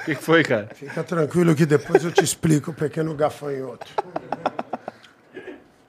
O 0.00 0.04
que, 0.04 0.14
que 0.16 0.22
foi, 0.22 0.42
cara? 0.42 0.68
Fica 0.74 1.04
tranquilo 1.04 1.54
que 1.54 1.66
depois 1.66 2.02
eu 2.02 2.10
te 2.10 2.24
explico, 2.24 2.72
pequeno 2.72 3.14
gafanhoto. 3.14 3.86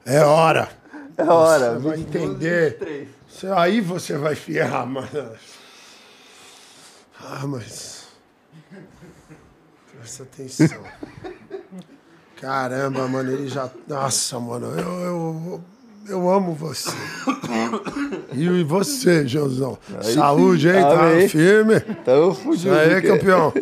É 0.04 0.20
hora. 0.20 0.68
É 1.16 1.24
hora. 1.24 1.74
Você 1.74 1.88
vai 1.88 1.98
entender. 2.00 3.08
Aí 3.56 3.80
você 3.80 4.16
vai 4.16 4.34
ferrar, 4.34 4.86
mano. 4.86 5.08
Ah, 7.18 7.46
mas. 7.46 7.93
Presta 10.04 10.22
atenção. 10.24 10.82
Caramba, 12.38 13.08
mano, 13.08 13.32
ele 13.32 13.48
já. 13.48 13.70
Nossa, 13.88 14.38
mano, 14.38 14.66
eu, 14.78 15.00
eu, 15.00 15.60
eu 16.08 16.30
amo 16.30 16.52
você. 16.52 16.90
E 18.36 18.62
você, 18.64 19.26
Josão. 19.26 19.78
Saúde, 20.02 20.68
hein? 20.68 20.82
Tá 20.82 21.06
Amém. 21.08 21.28
firme. 21.28 21.76
Então, 21.88 22.32
Isso 22.32 22.40
fudiu. 22.42 22.74
aí, 22.74 23.00
campeão. 23.00 23.52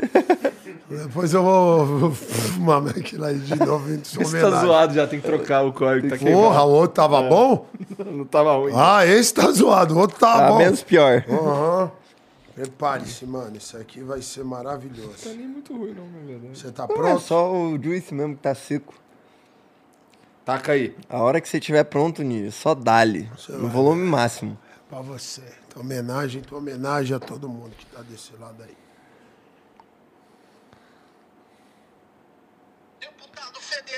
Depois 0.91 1.33
eu 1.33 1.43
vou 1.43 2.11
fumar 2.11 2.87
aquilo 2.89 3.25
aí 3.25 3.39
de 3.39 3.55
novo 3.57 3.91
Esse 3.95 4.41
tá 4.41 4.51
zoado, 4.63 4.95
já 4.95 5.07
tem 5.07 5.21
que 5.21 5.27
trocar 5.27 5.63
o 5.63 5.73
código. 5.73 6.09
Tá 6.09 6.17
Porra, 6.17 6.63
o 6.65 6.71
outro 6.71 6.95
tava 6.97 7.23
bom? 7.23 7.67
queimado. 7.87 8.17
Não 8.19 8.25
tava 8.25 8.57
ruim. 8.57 8.73
Ah, 8.75 9.07
esse 9.07 9.33
tá 9.33 9.51
zoado, 9.53 9.95
o 9.95 9.99
outro 9.99 10.19
tá 10.19 10.39
Tá 10.41 10.49
bom. 10.49 10.59
menos 10.59 10.83
pior. 10.83 11.25
Aham. 11.29 11.91
Prepare-se, 12.55 13.25
mano. 13.27 13.57
Isso 13.57 13.77
aqui 13.77 14.03
vai 14.03 14.21
ser 14.21 14.45
maravilhoso. 14.45 15.29
nem 15.31 15.47
muito 15.49 15.77
ruim, 15.77 15.95
não, 15.95 16.07
na 16.07 16.19
verdade. 16.27 16.59
Você 16.59 16.71
tá 16.71 16.87
Não, 16.87 16.95
é 16.95 16.99
pronto? 16.99 17.21
só 17.23 17.53
o 17.53 17.83
juice 17.83 18.13
mesmo 18.15 18.37
que 18.37 18.43
tá 18.43 18.55
seco. 18.55 18.95
Taca 20.45 20.73
aí. 20.73 20.95
A 21.09 21.19
hora 21.23 21.41
que 21.41 21.49
você 21.49 21.59
estiver 21.59 21.85
pronto, 21.85 22.23
Nil, 22.23 22.51
só 22.51 22.75
dale. 22.75 23.31
No 23.49 23.69
volume 23.69 24.05
máximo. 24.05 24.59
Pra 24.89 25.01
você. 25.01 25.43
Tua 25.71 25.83
homenagem, 25.83 26.43
tua 26.43 26.59
homenagem 26.59 27.17
a 27.17 27.21
todo 27.21 27.49
mundo 27.49 27.71
que 27.79 27.87
tá 27.87 28.03
desse 28.03 28.33
lado 28.37 28.63
aí. 28.63 28.77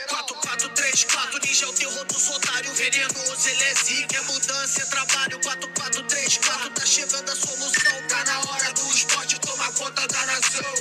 4, 0.09 0.35
4, 0.36 0.69
3, 0.69 1.05
4, 1.05 1.41
ninja 1.44 1.65
é 1.65 1.69
o 1.69 1.73
terror 1.73 2.05
dos 2.05 2.31
otários 2.31 2.78
Venenoso, 2.78 3.49
ele 3.49 3.65
é 3.65 3.75
zica, 3.75 4.17
é 4.17 4.20
mudança, 4.23 4.83
é 4.83 4.85
trabalho. 4.86 5.41
4, 5.43 5.69
4, 5.69 6.03
3, 6.05 6.39
4, 6.39 6.70
tá 6.70 6.86
chegando 6.86 7.31
a 7.31 7.36
solução. 7.36 8.03
Tá 8.09 8.25
na 8.25 8.39
hora 8.51 8.73
do 8.73 8.89
esporte 8.94 9.41
tomar 9.41 9.73
conta 9.73 10.07
da 10.07 10.27
nação. 10.27 10.75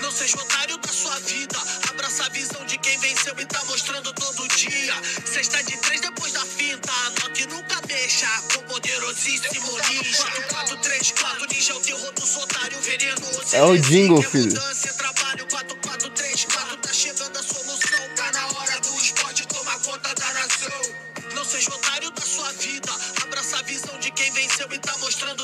Não 0.00 0.10
seja 0.10 0.38
otário 0.38 0.78
da 0.78 0.92
sua 0.92 1.18
vida 1.20 1.58
Abraça 1.90 2.24
a 2.26 2.28
visão 2.28 2.64
de 2.66 2.78
quem 2.78 2.96
venceu 2.98 3.34
e 3.38 3.44
tá 3.46 3.62
mostrando 3.64 4.12
todo 4.12 4.48
dia. 4.56 4.94
Sexta 5.24 5.62
de 5.64 5.76
três 5.78 6.00
depois 6.00 6.32
da 6.32 6.44
finta 6.44 6.92
Anote 7.06 7.46
nunca 7.48 7.80
deixa 7.86 8.26
com 8.54 8.62
poderosíssimo 8.62 9.78
ninja. 9.90 10.24
4, 10.24 10.42
4, 10.54 10.76
3, 10.76 11.10
4, 11.10 11.46
ninja 11.52 11.72
é 11.72 11.76
o 11.76 11.80
terror 11.80 12.12
dos 12.12 12.36
otários 12.36 12.86
Venenoso, 12.86 13.56
é 13.56 13.62
o 13.64 13.76
jingle, 13.76 14.22
filho. 14.22 14.44
É 14.44 14.60
mudança, 14.60 14.88
é 14.88 14.92
trabalho. 14.92 15.46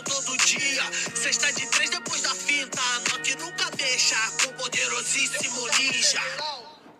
Todo 0.02 0.36
dia. 0.38 0.82
Sexta 1.14 1.52
de 1.52 1.66
três 1.66 1.90
depois 1.90 2.22
da 2.22 2.30
finta. 2.30 2.80
Anote 2.96 3.36
nunca 3.38 3.70
deixa 3.76 4.16
com 4.42 4.52
poderosíssimo 4.52 5.68
ninja. 5.78 6.20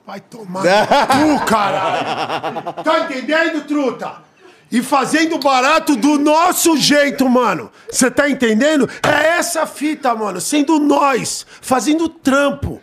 Vai 0.06 0.20
tomar 0.20 0.62
no 0.62 1.38
cu, 1.38 1.44
caralho. 1.46 2.72
Tá 2.84 3.00
entendendo, 3.00 3.66
truta? 3.66 4.22
E 4.70 4.82
fazendo 4.82 5.38
barato 5.38 5.94
do 5.96 6.18
nosso 6.18 6.76
jeito, 6.76 7.28
mano. 7.28 7.70
Você 7.90 8.10
tá 8.10 8.28
entendendo? 8.28 8.88
É 9.02 9.38
essa 9.38 9.66
fita, 9.66 10.14
mano. 10.14 10.40
Sendo 10.40 10.78
nós, 10.78 11.46
fazendo 11.60 12.08
trampo. 12.08 12.82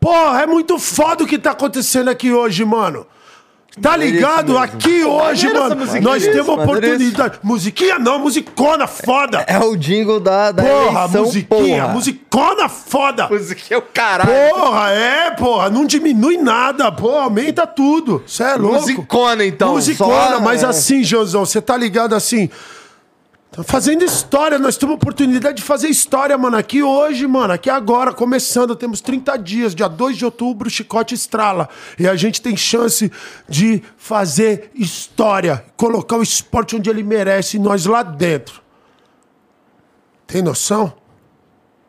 Porra, 0.00 0.42
é 0.42 0.46
muito 0.46 0.78
foda 0.80 1.22
o 1.22 1.26
que 1.26 1.38
tá 1.38 1.52
acontecendo 1.52 2.08
aqui 2.10 2.32
hoje, 2.32 2.64
mano. 2.64 3.06
Tá 3.80 3.96
ligado? 3.96 4.58
Aqui 4.58 5.02
hoje, 5.02 5.46
Maneiro 5.46 5.64
essa 5.64 5.68
mano, 5.70 5.76
musiquinha. 5.76 6.02
nós 6.02 6.22
temos 6.22 6.48
oportunidade. 6.48 7.38
Musiquinha 7.42 7.98
não, 7.98 8.18
musicona 8.18 8.86
foda. 8.86 9.44
É 9.46 9.58
o 9.58 9.74
jingle 9.76 10.20
da, 10.20 10.52
da 10.52 10.62
Porra, 10.62 11.00
eleição, 11.00 11.24
musiquinha, 11.24 11.82
porra. 11.82 11.94
musicona 11.94 12.68
foda. 12.68 13.28
Musiquinha 13.30 13.76
é 13.76 13.78
o 13.78 13.82
caralho. 13.82 14.30
Porra, 14.54 14.90
é, 14.90 15.30
porra, 15.30 15.70
não 15.70 15.86
diminui 15.86 16.36
nada, 16.36 16.92
pô, 16.92 17.10
aumenta 17.12 17.66
tudo. 17.66 18.22
Você 18.26 18.42
é 18.42 18.56
louco. 18.56 18.80
Musicona, 18.80 19.44
então. 19.44 19.72
Musicona, 19.72 20.36
só, 20.36 20.40
mas 20.40 20.62
é. 20.62 20.66
assim, 20.66 21.02
Joãozão, 21.02 21.46
você 21.46 21.62
tá 21.62 21.74
ligado 21.74 22.14
assim. 22.14 22.50
Tá 23.52 23.62
fazendo 23.62 24.02
história, 24.02 24.58
nós 24.58 24.78
temos 24.78 24.94
oportunidade 24.94 25.58
de 25.58 25.62
fazer 25.62 25.88
história, 25.88 26.38
mano. 26.38 26.56
Aqui 26.56 26.82
hoje, 26.82 27.26
mano, 27.26 27.52
aqui 27.52 27.68
agora, 27.68 28.10
começando, 28.10 28.74
temos 28.74 29.02
30 29.02 29.36
dias, 29.36 29.74
dia 29.74 29.88
2 29.88 30.16
de 30.16 30.24
outubro, 30.24 30.70
Chicote 30.70 31.14
estrala. 31.14 31.68
E 31.98 32.08
a 32.08 32.16
gente 32.16 32.40
tem 32.40 32.56
chance 32.56 33.12
de 33.46 33.82
fazer 33.98 34.70
história, 34.74 35.62
colocar 35.76 36.16
o 36.16 36.22
esporte 36.22 36.76
onde 36.76 36.88
ele 36.88 37.02
merece, 37.02 37.58
e 37.58 37.60
nós 37.60 37.84
lá 37.84 38.02
dentro. 38.02 38.62
Tem 40.26 40.40
noção? 40.40 40.94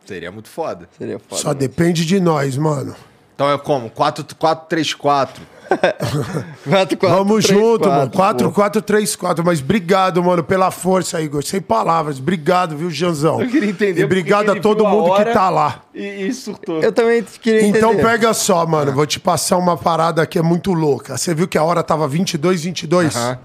Seria 0.06 0.34
muito 0.34 0.50
foda. 0.50 0.90
Seria 0.98 1.18
foda. 1.18 1.42
Só 1.42 1.54
depende 1.54 2.06
de 2.06 2.20
nós, 2.20 2.58
mano. 2.58 2.94
Então 3.44 3.52
é 3.52 3.58
como? 3.58 3.90
4-3-4. 3.90 5.30
Quatro, 6.64 6.98
quatro, 6.98 7.18
Vamos 7.18 7.46
três, 7.46 7.60
junto, 7.60 7.90
mano. 7.90 8.12
quatro, 8.12 8.52
4, 8.52 8.52
pô. 8.52 8.54
4, 8.54 8.82
3, 8.82 9.16
4. 9.16 9.44
Mas 9.46 9.60
obrigado, 9.60 10.24
mano, 10.24 10.44
pela 10.44 10.70
força, 10.70 11.20
Igor. 11.20 11.44
Sem 11.44 11.60
palavras. 11.60 12.20
Obrigado, 12.20 12.78
viu, 12.78 12.92
Janzão? 12.92 13.42
Eu 13.42 13.50
queria 13.50 13.70
entender 13.72 14.02
E 14.02 14.04
obrigado 14.04 14.52
a 14.52 14.60
todo 14.60 14.86
a 14.86 14.90
mundo 14.90 15.10
hora 15.10 15.26
que 15.26 15.34
tá 15.34 15.50
lá. 15.50 15.82
E, 15.96 16.28
e 16.28 16.34
surtou. 16.34 16.80
Eu 16.80 16.92
também 16.92 17.24
queria 17.24 17.62
entender. 17.62 17.80
Então 17.80 17.96
pega 17.96 18.34
só, 18.36 18.68
mano. 18.68 18.92
Vou 18.92 19.08
te 19.08 19.20
passar 19.20 19.58
uma 19.58 19.76
parada 19.76 20.26
que 20.28 20.38
é 20.38 20.44
muito 20.44 20.74
louca. 20.74 21.18
Você 21.18 21.34
viu 21.34 21.48
que 21.48 21.58
a 21.58 21.64
hora 21.64 21.82
tava 21.82 22.08
22, 22.08 22.66
22? 22.66 23.16
Aham. 23.16 23.40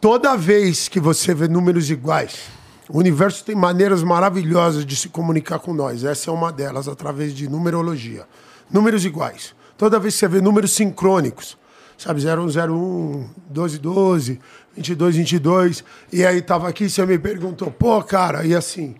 Toda 0.00 0.36
vez 0.36 0.88
que 0.88 0.98
você 0.98 1.34
vê 1.34 1.48
números 1.48 1.90
iguais, 1.90 2.48
o 2.88 2.98
universo 2.98 3.44
tem 3.44 3.54
maneiras 3.54 4.02
maravilhosas 4.02 4.86
de 4.86 4.96
se 4.96 5.10
comunicar 5.10 5.58
com 5.58 5.74
nós. 5.74 6.02
Essa 6.02 6.30
é 6.30 6.32
uma 6.32 6.50
delas, 6.50 6.88
através 6.88 7.34
de 7.34 7.48
numerologia. 7.48 8.26
Números 8.72 9.04
iguais. 9.04 9.54
Toda 9.76 9.98
vez 9.98 10.14
que 10.14 10.20
você 10.20 10.28
vê 10.28 10.40
números 10.40 10.72
sincrônicos, 10.72 11.56
sabe, 11.96 12.20
0101, 12.20 13.28
1212, 13.48 14.40
2222, 14.76 15.84
e 16.12 16.24
aí 16.24 16.40
tava 16.42 16.68
aqui, 16.68 16.88
você 16.88 17.04
me 17.04 17.18
perguntou, 17.18 17.70
pô, 17.70 18.02
cara, 18.02 18.44
e 18.44 18.54
assim, 18.54 18.96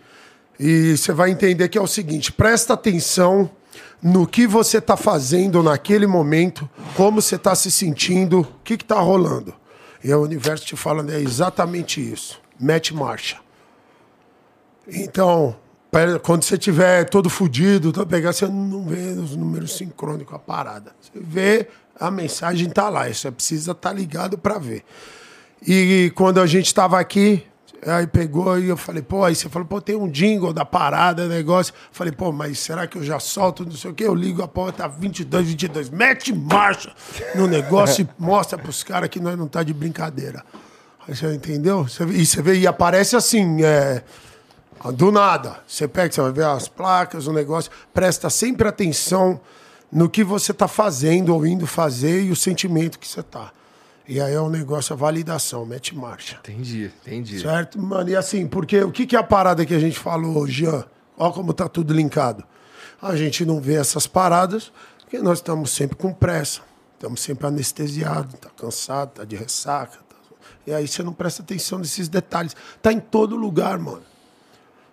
e 0.59 0.95
você 0.97 1.13
vai 1.13 1.31
entender 1.31 1.69
que 1.71 1.79
é 1.79 1.81
o 1.81 1.87
seguinte: 1.87 2.31
presta 2.31 2.75
atenção 2.75 3.51
no 4.03 4.27
que 4.27 4.47
você 4.47 4.77
está 4.77 4.95
fazendo 4.97 5.63
naquele 5.63 6.07
momento, 6.07 6.69
como 6.95 7.23
você 7.23 7.37
está 7.37 7.55
se 7.55 7.71
sentindo, 7.71 8.41
o 8.41 8.47
que 8.63 8.75
está 8.75 9.01
rolando. 9.01 9.55
E 10.05 10.13
o 10.13 10.23
universo 10.23 10.67
te 10.67 10.77
falando, 10.77 11.11
é 11.13 11.21
exatamente 11.21 12.01
isso. 12.01 12.41
Mete 12.59 12.95
marcha. 12.95 13.39
Então, 14.87 15.57
quando 16.23 16.45
você 16.45 16.57
tiver 16.57 17.05
todo 17.05 17.29
fudido, 17.29 17.93
todo 17.93 18.07
pegar, 18.07 18.33
você 18.33 18.47
não 18.47 18.85
vê 18.85 19.11
os 19.11 19.35
números 19.35 19.77
sincrônicos, 19.77 20.35
a 20.35 20.39
parada. 20.39 20.93
Você 21.01 21.13
vê, 21.15 21.69
a 21.99 22.11
mensagem 22.11 22.71
tá 22.71 22.89
lá. 22.89 23.13
Você 23.13 23.31
precisa 23.31 23.73
estar 23.73 23.93
ligado 23.93 24.39
para 24.39 24.59
ver. 24.59 24.85
E 25.67 26.13
quando 26.15 26.41
a 26.41 26.47
gente 26.47 26.67
estava 26.67 26.99
aqui, 26.99 27.45
aí 27.87 28.07
pegou 28.07 28.59
e 28.59 28.69
eu 28.69 28.77
falei, 28.77 29.03
pô, 29.03 29.25
aí 29.25 29.35
você 29.35 29.49
falou, 29.49 29.67
pô, 29.67 29.81
tem 29.81 29.97
um 29.97 30.09
jingle 30.09 30.53
da 30.53 30.65
parada, 30.65 31.27
negócio. 31.27 31.75
Falei, 31.93 32.13
pô, 32.13 32.31
mas 32.33 32.59
será 32.59 32.87
que 32.87 32.97
eu 32.97 33.03
já 33.03 33.19
solto, 33.19 33.65
não 33.65 33.73
sei 33.73 33.91
o 33.91 33.95
quê? 33.95 34.05
Eu 34.05 34.15
ligo 34.15 34.43
a 34.43 34.49
porra, 34.49 34.73
tá 34.73 34.87
22, 34.87 35.49
22. 35.49 35.91
Mete 35.91 36.33
marcha 36.33 36.93
no 37.35 37.47
negócio 37.47 38.03
e 38.03 38.09
mostra 38.23 38.57
pros 38.57 38.83
caras 38.83 39.09
que 39.09 39.21
nós 39.21 39.37
não 39.37 39.49
tá 39.49 39.63
de 39.63 39.75
brincadeira. 39.75 40.45
Aí 41.07 41.17
você 41.17 41.35
entendeu? 41.35 41.87
E 42.15 42.25
você 42.25 42.41
vê, 42.43 42.59
e 42.59 42.67
aparece 42.67 43.17
assim, 43.17 43.63
é... 43.63 44.03
Do 44.95 45.11
nada. 45.13 45.61
Você 45.67 45.87
pega, 45.87 46.13
você 46.13 46.21
vai 46.23 46.33
ver 46.33 46.47
as 46.47 46.69
placas, 46.69 47.27
o 47.27 47.33
negócio. 47.33 47.71
Presta 47.93 48.31
sempre 48.31 48.67
atenção 48.69 49.41
no 49.93 50.09
que 50.09 50.25
você 50.25 50.53
está 50.53 50.67
fazendo 50.69 51.35
ou 51.35 51.47
indo 51.47 51.67
fazer 51.67 52.23
e 52.23 52.31
o 52.31 52.37
sentimento 52.37 52.99
que 52.99 53.07
você 53.07 53.23
tá. 53.23 53.53
E 54.09 54.21
aí 54.21 54.33
é 54.35 54.41
o 54.41 54.49
negócio, 54.49 54.93
a 54.93 54.97
validação, 54.97 55.65
mete 55.67 55.95
marcha. 55.95 56.39
Entendi, 56.43 56.91
entendi. 57.07 57.41
Certo? 57.41 57.79
Mano, 57.81 58.09
e 58.11 58.17
assim, 58.17 58.47
porque 58.47 58.83
o 58.83 58.91
que, 58.91 59.07
que 59.07 59.15
é 59.15 59.19
a 59.19 59.23
parada 59.23 59.65
que 59.67 59.75
a 59.75 59.79
gente 59.79 59.99
falou, 59.99 60.47
Jean? 60.49 60.85
Olha 61.17 61.33
como 61.33 61.53
tá 61.53 61.69
tudo 61.69 61.93
linkado. 61.93 62.43
A 63.01 63.15
gente 63.15 63.45
não 63.45 63.61
vê 63.61 63.75
essas 63.75 64.07
paradas 64.07 64.73
porque 65.01 65.19
nós 65.19 65.39
estamos 65.39 65.71
sempre 65.71 65.97
com 65.97 66.13
pressa. 66.13 66.61
Estamos 66.95 67.21
sempre 67.21 67.47
anestesiados, 67.47 68.35
tá 68.41 68.49
cansado, 68.57 69.11
tá 69.15 69.25
de 69.25 69.37
ressaca. 69.37 69.99
tá- 70.09 70.17
E 70.67 70.73
aí 70.73 70.89
você 70.89 71.03
não 71.03 71.13
presta 71.13 71.43
atenção 71.43 71.79
nesses 71.79 72.09
detalhes. 72.09 72.57
Tá 72.83 72.93
em 72.93 73.01
todo 73.01 73.37
lugar, 73.37 73.79
mano. 73.79 74.03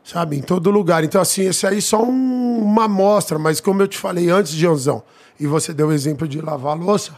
Sabe? 0.07 0.37
Em 0.37 0.41
todo 0.41 0.71
lugar. 0.71 1.03
Então, 1.03 1.19
assim, 1.19 1.41
esse 1.47 1.67
aí 1.67 1.79
é 1.79 1.81
só 1.81 2.01
um- 2.01 2.61
uma 2.63 2.85
amostra, 2.85 3.37
mas 3.37 3.59
como 3.59 3.81
eu 3.81 3.87
te 3.89 3.97
falei 3.97 4.29
antes, 4.29 4.53
Jeanzão, 4.53 5.03
e 5.37 5.45
você 5.45 5.73
deu 5.73 5.89
o 5.89 5.91
exemplo 5.93 6.25
de 6.25 6.39
lavar 6.39 6.71
a 6.71 6.79
louça, 6.79 7.11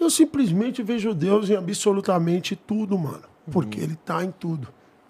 eu 0.00 0.08
simplesmente 0.08 0.82
vejo 0.82 1.12
Deus 1.12 1.50
em 1.50 1.56
absolutamente 1.56 2.56
tudo, 2.56 2.96
mano. 2.98 3.20
Porque 3.52 3.78
ele 3.78 3.94
tá 4.06 4.24
em 4.24 4.30
tudo. 4.30 4.68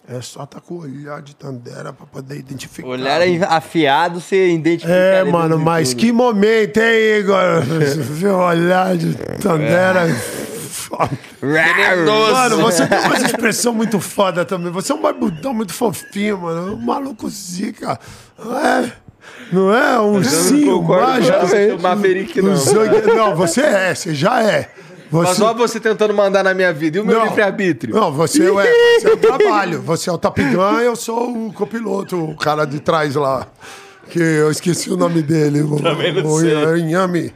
É 0.09 0.21
só 0.23 0.45
tá 0.47 0.59
com 0.61 0.75
o 0.75 0.81
olhar 0.81 1.21
de 1.23 1.37
Tandera 1.37 1.93
pra 1.93 2.07
poder 2.07 2.37
identificar. 2.39 2.89
Olhar 2.89 3.21
afiado, 3.49 4.21
você 4.21 4.49
identifica. 4.51 4.93
É, 4.93 5.23
mano, 5.25 5.59
mas 5.59 5.93
que 5.95 6.11
momento, 6.11 6.79
hein, 6.79 7.19
Igor? 7.21 7.37
Olhar 8.49 8.97
de 8.97 9.15
Tandera. 9.41 10.07
Foda. 10.69 11.11
Mano, 11.43 12.59
você 12.59 12.87
tem 12.87 12.99
uma 12.99 13.17
expressão 13.25 13.73
muito 13.75 13.99
foda 14.01 14.45
também. 14.45 14.71
Você 14.73 14.93
é 14.93 14.95
um 14.95 15.01
barbudão 15.03 15.55
muito 15.55 15.73
fofinho, 15.73 16.39
mano. 16.39 16.75
Um 16.75 16.79
maluco 16.79 17.29
zica. 17.29 17.99
Não 18.39 18.59
é? 18.59 18.93
Não 19.53 19.75
é? 19.75 19.99
Um 20.01 20.13
ursinho 20.15 20.83
mágico. 20.83 21.37
O 21.79 21.83
Maverick 21.83 22.41
não. 22.43 22.53
Um 22.53 22.57
zogue- 22.57 23.03
Não, 23.15 23.35
você 23.35 23.61
é, 23.63 23.95
você 23.95 24.15
já 24.15 24.43
é. 24.43 24.71
Mas 25.11 25.31
Você... 25.31 25.43
olha 25.43 25.55
você 25.57 25.81
tentando 25.81 26.13
mandar 26.13 26.45
na 26.45 26.53
minha 26.53 26.71
vida. 26.71 26.99
E 26.99 27.01
o 27.01 27.05
meu 27.05 27.19
Não. 27.19 27.25
livre-arbítrio? 27.29 27.95
Não, 27.95 28.13
você 28.13 28.43
é, 28.45 29.01
você 29.01 29.09
é 29.09 29.13
o 29.13 29.17
trabalho. 29.19 29.81
Você 29.81 30.11
é 30.11 30.13
o 30.13 30.19
Top 30.19 30.43
Gun, 30.43 30.81
eu 30.81 30.95
sou 30.95 31.47
o 31.47 31.53
copiloto, 31.53 32.23
o 32.23 32.37
cara 32.37 32.67
de 32.67 32.79
trás 32.79 33.15
lá. 33.15 33.47
Que 34.11 34.19
eu 34.21 34.51
esqueci 34.51 34.91
o 34.91 34.97
nome 34.99 35.23
dele. 35.23 35.63
O, 35.63 35.77
Também 35.81 36.13
não 36.13 36.31
o 36.31 36.41
sei. 36.41 36.53
Inhame. 36.81 37.33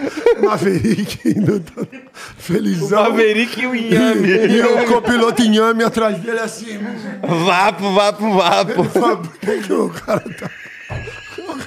Maverick 0.42 1.28
indo 1.28 1.60
todo 1.60 1.88
felizão. 2.36 3.02
Maverick 3.02 3.60
e 3.60 3.66
o 3.66 3.74
Inhame. 3.74 4.28
E 4.28 4.62
o 4.62 4.86
copiloto 4.86 5.42
Inhame 5.42 5.84
atrás 5.84 6.18
dele 6.18 6.40
assim. 6.40 6.78
Vapo, 7.22 7.92
vapo, 7.92 8.32
vapo. 8.34 8.84
Fala, 8.84 9.16
Por 9.16 9.38
que, 9.38 9.60
que 9.62 9.72
o 9.72 9.90
cara 9.90 10.20
tá. 10.20 10.50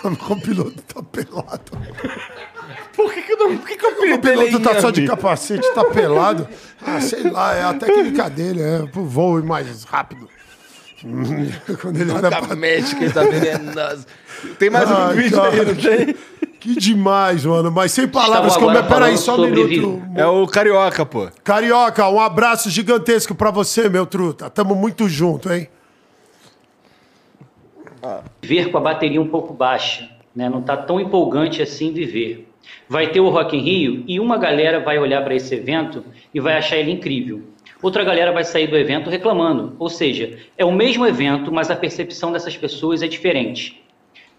O 0.04 0.16
copiloto 0.16 0.82
tá 0.94 1.04
pelado. 1.04 1.72
Por 2.96 3.14
que, 3.14 3.22
que, 3.22 3.32
eu 3.32 3.38
não, 3.38 3.58
por 3.58 3.68
que, 3.68 3.78
que 3.78 3.86
eu 3.86 4.16
O 4.16 4.20
piloto 4.20 4.60
tá 4.60 4.82
só 4.82 4.90
de 4.92 5.06
capacete, 5.06 5.74
tá 5.74 5.86
pelado. 5.86 6.48
Ah, 6.86 7.00
sei 7.02 7.30
lá, 7.30 7.56
é 7.56 7.64
a 7.64 7.74
técnica 7.74 8.30
dele, 8.30 8.62
é 8.62 8.86
pro 8.88 9.06
voo 9.06 9.40
ir 9.40 9.44
mais 9.44 9.84
rápido. 9.84 10.28
Quando 11.82 12.02
ele 12.02 12.12
olha 12.12 12.30
pra... 12.30 12.42
Da 12.42 12.56
médica, 12.56 13.04
ele 13.04 13.14
tá 13.14 13.24
venenoso. 13.24 14.06
Tem 14.58 14.70
mais 14.70 14.90
um 14.90 14.96
Ai, 14.96 15.16
vídeo 15.16 15.42
aí, 15.42 15.66
não 15.66 15.76
tem? 15.76 16.16
Que 16.60 16.76
demais, 16.76 17.46
mano. 17.46 17.72
Mas 17.72 17.92
sem 17.94 18.08
palavras, 18.08 18.58
como 18.58 18.78
é. 18.78 18.84
Peraí, 18.84 19.18
só 19.18 19.36
um 19.36 19.48
minuto. 19.48 20.02
É 20.16 20.26
o 20.26 20.46
Carioca, 20.46 21.06
pô. 21.06 21.30
Carioca, 21.44 22.08
um 22.10 22.20
abraço 22.20 22.70
gigantesco 22.70 23.34
pra 23.34 23.50
você, 23.50 23.88
meu 23.88 24.06
truta. 24.06 24.50
Tamo 24.50 24.76
muito 24.76 25.08
junto, 25.08 25.52
hein? 25.52 25.70
Viver 28.42 28.72
com 28.72 28.78
a 28.78 28.82
bateria 28.82 29.22
um 29.22 29.28
pouco 29.28 29.54
baixa, 29.54 30.10
né? 30.36 30.50
não 30.50 30.60
está 30.60 30.78
tão 30.78 31.00
empolgante 31.00 31.62
assim 31.62 31.92
viver. 31.92 32.48
Vai 32.88 33.12
ter 33.12 33.20
o 33.20 33.30
Rock 33.30 33.56
in 33.56 33.62
Rio 33.62 34.04
e 34.08 34.20
uma 34.20 34.38
galera 34.38 34.80
vai 34.80 34.98
olhar 34.98 35.24
para 35.24 35.36
esse 35.36 35.54
evento 35.54 36.04
e 36.34 36.40
vai 36.40 36.58
achar 36.58 36.78
ele 36.78 36.92
incrível. 36.92 37.42
Outra 37.82 38.04
galera 38.04 38.32
vai 38.32 38.44
sair 38.44 38.68
do 38.68 38.78
evento 38.78 39.10
reclamando. 39.10 39.76
Ou 39.80 39.90
seja, 39.90 40.38
é 40.58 40.66
o 40.66 40.72
mesmo 40.72 41.06
evento, 41.06 41.52
mas 41.52 41.72
a 41.72 41.76
percepção 41.76 42.32
dessas 42.32 42.58
pessoas 42.58 43.02
é 43.02 43.08
diferente. 43.08 43.82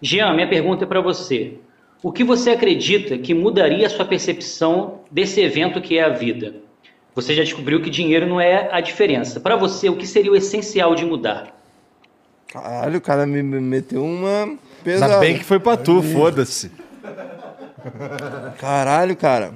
Jean, 0.01 0.33
minha 0.33 0.47
pergunta 0.47 0.83
é 0.83 0.87
para 0.87 1.01
você. 1.01 1.55
O 2.03 2.11
que 2.11 2.23
você 2.23 2.49
acredita 2.49 3.17
que 3.17 3.33
mudaria 3.33 3.85
a 3.85 3.89
sua 3.89 4.05
percepção 4.05 5.01
desse 5.11 5.39
evento 5.39 5.79
que 5.79 5.99
é 5.99 6.03
a 6.03 6.09
vida? 6.09 6.55
Você 7.13 7.35
já 7.35 7.43
descobriu 7.43 7.81
que 7.81 7.89
dinheiro 7.89 8.25
não 8.25 8.41
é 8.41 8.69
a 8.71 8.81
diferença. 8.81 9.39
Para 9.39 9.55
você, 9.55 9.87
o 9.87 9.95
que 9.95 10.07
seria 10.07 10.31
o 10.31 10.35
essencial 10.35 10.95
de 10.95 11.05
mudar? 11.05 11.55
Caralho, 12.47 12.97
o 12.97 13.01
cara 13.01 13.25
me 13.25 13.43
meteu 13.43 14.03
uma 14.03 14.57
pesada. 14.83 15.13
Ainda 15.13 15.19
bem 15.19 15.37
que 15.37 15.43
foi 15.43 15.59
pra 15.59 15.77
tu, 15.77 16.01
foda-se. 16.01 16.71
Caralho, 18.57 19.15
cara. 19.15 19.53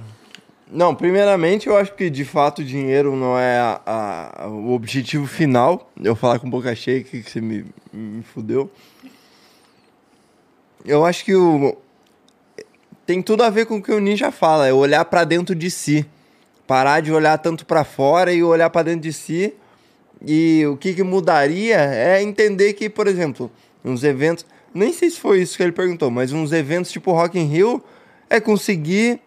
Não, 0.72 0.94
primeiramente 0.94 1.68
eu 1.68 1.78
acho 1.78 1.94
que 1.94 2.10
de 2.10 2.26
fato 2.26 2.60
o 2.60 2.66
dinheiro 2.66 3.16
não 3.16 3.38
é 3.38 3.58
a, 3.60 3.82
a, 3.86 4.48
o 4.48 4.74
objetivo 4.74 5.26
final. 5.26 5.92
Eu 6.02 6.16
falar 6.16 6.40
com 6.40 6.50
boca 6.50 6.76
cheia 6.76 7.04
que 7.04 7.24
você 7.24 7.42
me, 7.42 7.66
me 7.92 8.24
fudeu. 8.24 8.70
Eu 10.86 11.06
acho 11.06 11.24
que 11.24 11.36
o, 11.36 11.78
tem 13.06 13.22
tudo 13.22 13.44
a 13.44 13.50
ver 13.50 13.66
com 13.66 13.78
o 13.78 13.82
que 13.82 13.92
o 13.92 14.00
ninja 14.00 14.32
fala, 14.32 14.68
é 14.68 14.74
olhar 14.74 15.06
para 15.06 15.24
dentro 15.24 15.54
de 15.54 15.70
si. 15.70 16.06
Parar 16.66 17.02
de 17.02 17.12
olhar 17.12 17.38
tanto 17.38 17.66
para 17.66 17.84
fora 17.84 18.34
e 18.34 18.42
olhar 18.42 18.70
para 18.70 18.84
dentro 18.84 19.02
de 19.02 19.14
si. 19.14 19.54
E 20.26 20.66
o 20.66 20.76
que, 20.76 20.94
que 20.94 21.04
mudaria 21.04 21.78
é 21.78 22.22
entender 22.22 22.74
que, 22.74 22.90
por 22.90 23.08
exemplo, 23.08 23.52
uns 23.84 24.04
eventos, 24.04 24.46
nem 24.74 24.92
sei 24.92 25.12
se 25.12 25.20
foi 25.20 25.42
isso 25.42 25.56
que 25.56 25.62
ele 25.62 25.72
perguntou, 25.72 26.10
mas 26.10 26.32
uns 26.34 26.52
eventos 26.52 26.92
tipo 26.92 27.12
Rock 27.12 27.38
in 27.38 27.46
Rio 27.46 27.84
é 28.28 28.40
conseguir 28.40 29.20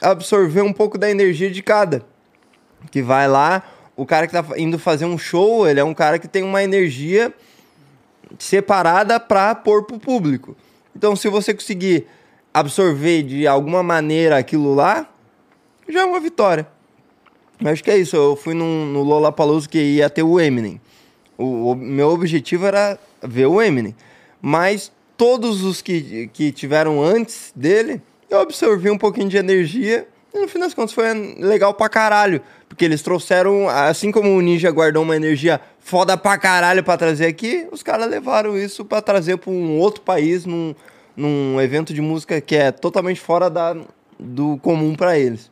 absorver 0.00 0.62
um 0.62 0.72
pouco 0.72 0.96
da 0.96 1.10
energia 1.10 1.50
de 1.50 1.62
cada. 1.62 2.04
Que 2.92 3.02
vai 3.02 3.26
lá, 3.26 3.64
o 3.96 4.06
cara 4.06 4.28
que 4.28 4.32
tá 4.32 4.44
indo 4.56 4.78
fazer 4.78 5.06
um 5.06 5.18
show, 5.18 5.66
ele 5.66 5.80
é 5.80 5.84
um 5.84 5.94
cara 5.94 6.18
que 6.18 6.28
tem 6.28 6.44
uma 6.44 6.62
energia 6.62 7.34
separada 8.38 9.18
para 9.18 9.54
pôr 9.54 9.84
pro 9.84 9.98
público. 9.98 10.56
Então, 10.94 11.16
se 11.16 11.28
você 11.28 11.52
conseguir 11.52 12.06
absorver 12.56 13.22
de 13.22 13.46
alguma 13.46 13.82
maneira 13.82 14.38
aquilo 14.38 14.74
lá, 14.74 15.06
já 15.86 16.00
é 16.00 16.04
uma 16.04 16.18
vitória. 16.18 16.66
Acho 17.62 17.84
que 17.84 17.90
é 17.90 17.98
isso. 17.98 18.16
Eu 18.16 18.34
fui 18.34 18.54
num, 18.54 18.86
no 18.86 19.02
Lollapalooza 19.02 19.68
que 19.68 19.78
ia 19.78 20.08
ter 20.08 20.22
o 20.22 20.40
Eminem. 20.40 20.80
O, 21.36 21.72
o, 21.72 21.74
meu 21.74 22.08
objetivo 22.08 22.64
era 22.64 22.98
ver 23.22 23.44
o 23.44 23.60
Eminem. 23.60 23.94
Mas 24.40 24.90
todos 25.18 25.62
os 25.62 25.82
que, 25.82 26.30
que 26.32 26.50
tiveram 26.50 27.02
antes 27.02 27.52
dele, 27.54 28.00
eu 28.30 28.40
absorvi 28.40 28.88
um 28.88 28.96
pouquinho 28.96 29.28
de 29.28 29.36
energia. 29.36 30.08
E 30.32 30.38
no 30.38 30.48
fim 30.48 30.58
das 30.58 30.72
contas 30.72 30.94
foi 30.94 31.12
legal 31.38 31.74
pra 31.74 31.90
caralho. 31.90 32.40
Porque 32.70 32.86
eles 32.86 33.02
trouxeram, 33.02 33.68
assim 33.68 34.10
como 34.10 34.34
o 34.34 34.40
Ninja 34.40 34.70
guardou 34.70 35.02
uma 35.02 35.14
energia 35.14 35.60
foda 35.78 36.16
pra 36.16 36.38
caralho 36.38 36.82
pra 36.82 36.96
trazer 36.96 37.26
aqui, 37.26 37.68
os 37.70 37.80
caras 37.80 38.10
levaram 38.10 38.58
isso 38.58 38.84
pra 38.84 39.00
trazer 39.00 39.36
pra 39.36 39.52
um 39.52 39.78
outro 39.78 40.02
país, 40.02 40.44
num, 40.44 40.74
num 41.16 41.60
evento 41.60 41.94
de 41.94 42.00
música 42.00 42.40
que 42.40 42.54
é 42.56 42.70
totalmente 42.70 43.20
fora 43.20 43.48
da, 43.48 43.76
do 44.18 44.58
comum 44.58 44.94
para 44.94 45.18
eles. 45.18 45.50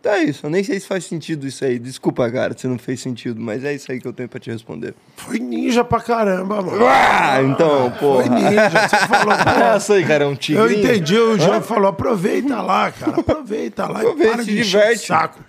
Então 0.00 0.12
é 0.12 0.22
isso, 0.22 0.46
eu 0.46 0.50
nem 0.50 0.62
sei 0.62 0.78
se 0.78 0.86
faz 0.86 1.04
sentido 1.04 1.44
isso 1.46 1.64
aí. 1.64 1.76
Desculpa, 1.76 2.30
cara, 2.30 2.56
se 2.56 2.68
não 2.68 2.78
fez 2.78 3.00
sentido, 3.00 3.40
mas 3.40 3.64
é 3.64 3.74
isso 3.74 3.90
aí 3.90 4.00
que 4.00 4.06
eu 4.06 4.12
tenho 4.12 4.28
pra 4.28 4.38
te 4.38 4.48
responder. 4.48 4.94
Foi 5.16 5.40
ninja 5.40 5.82
pra 5.82 6.00
caramba, 6.00 6.62
mano. 6.62 6.86
Ah, 6.86 7.42
então, 7.42 7.90
pô. 7.98 8.22
Foi 8.22 8.28
ninja, 8.28 8.70
você 8.88 8.96
falou. 9.08 9.34
É 9.60 9.76
essa 9.76 9.94
aí, 9.94 10.04
cara, 10.06 10.22
é 10.24 10.26
um 10.26 10.36
tigre. 10.36 10.62
Eu 10.62 10.70
entendi, 10.70 11.18
o 11.18 11.36
Jean 11.36 11.60
falou, 11.60 11.88
aproveita 11.88 12.62
lá, 12.62 12.92
cara, 12.92 13.18
aproveita 13.20 13.86
lá 13.88 13.98
Aproveita, 13.98 14.32
e 14.32 14.34
para 14.36 14.44
se 14.44 14.54
diverte. 14.54 15.06
saco. 15.06 15.40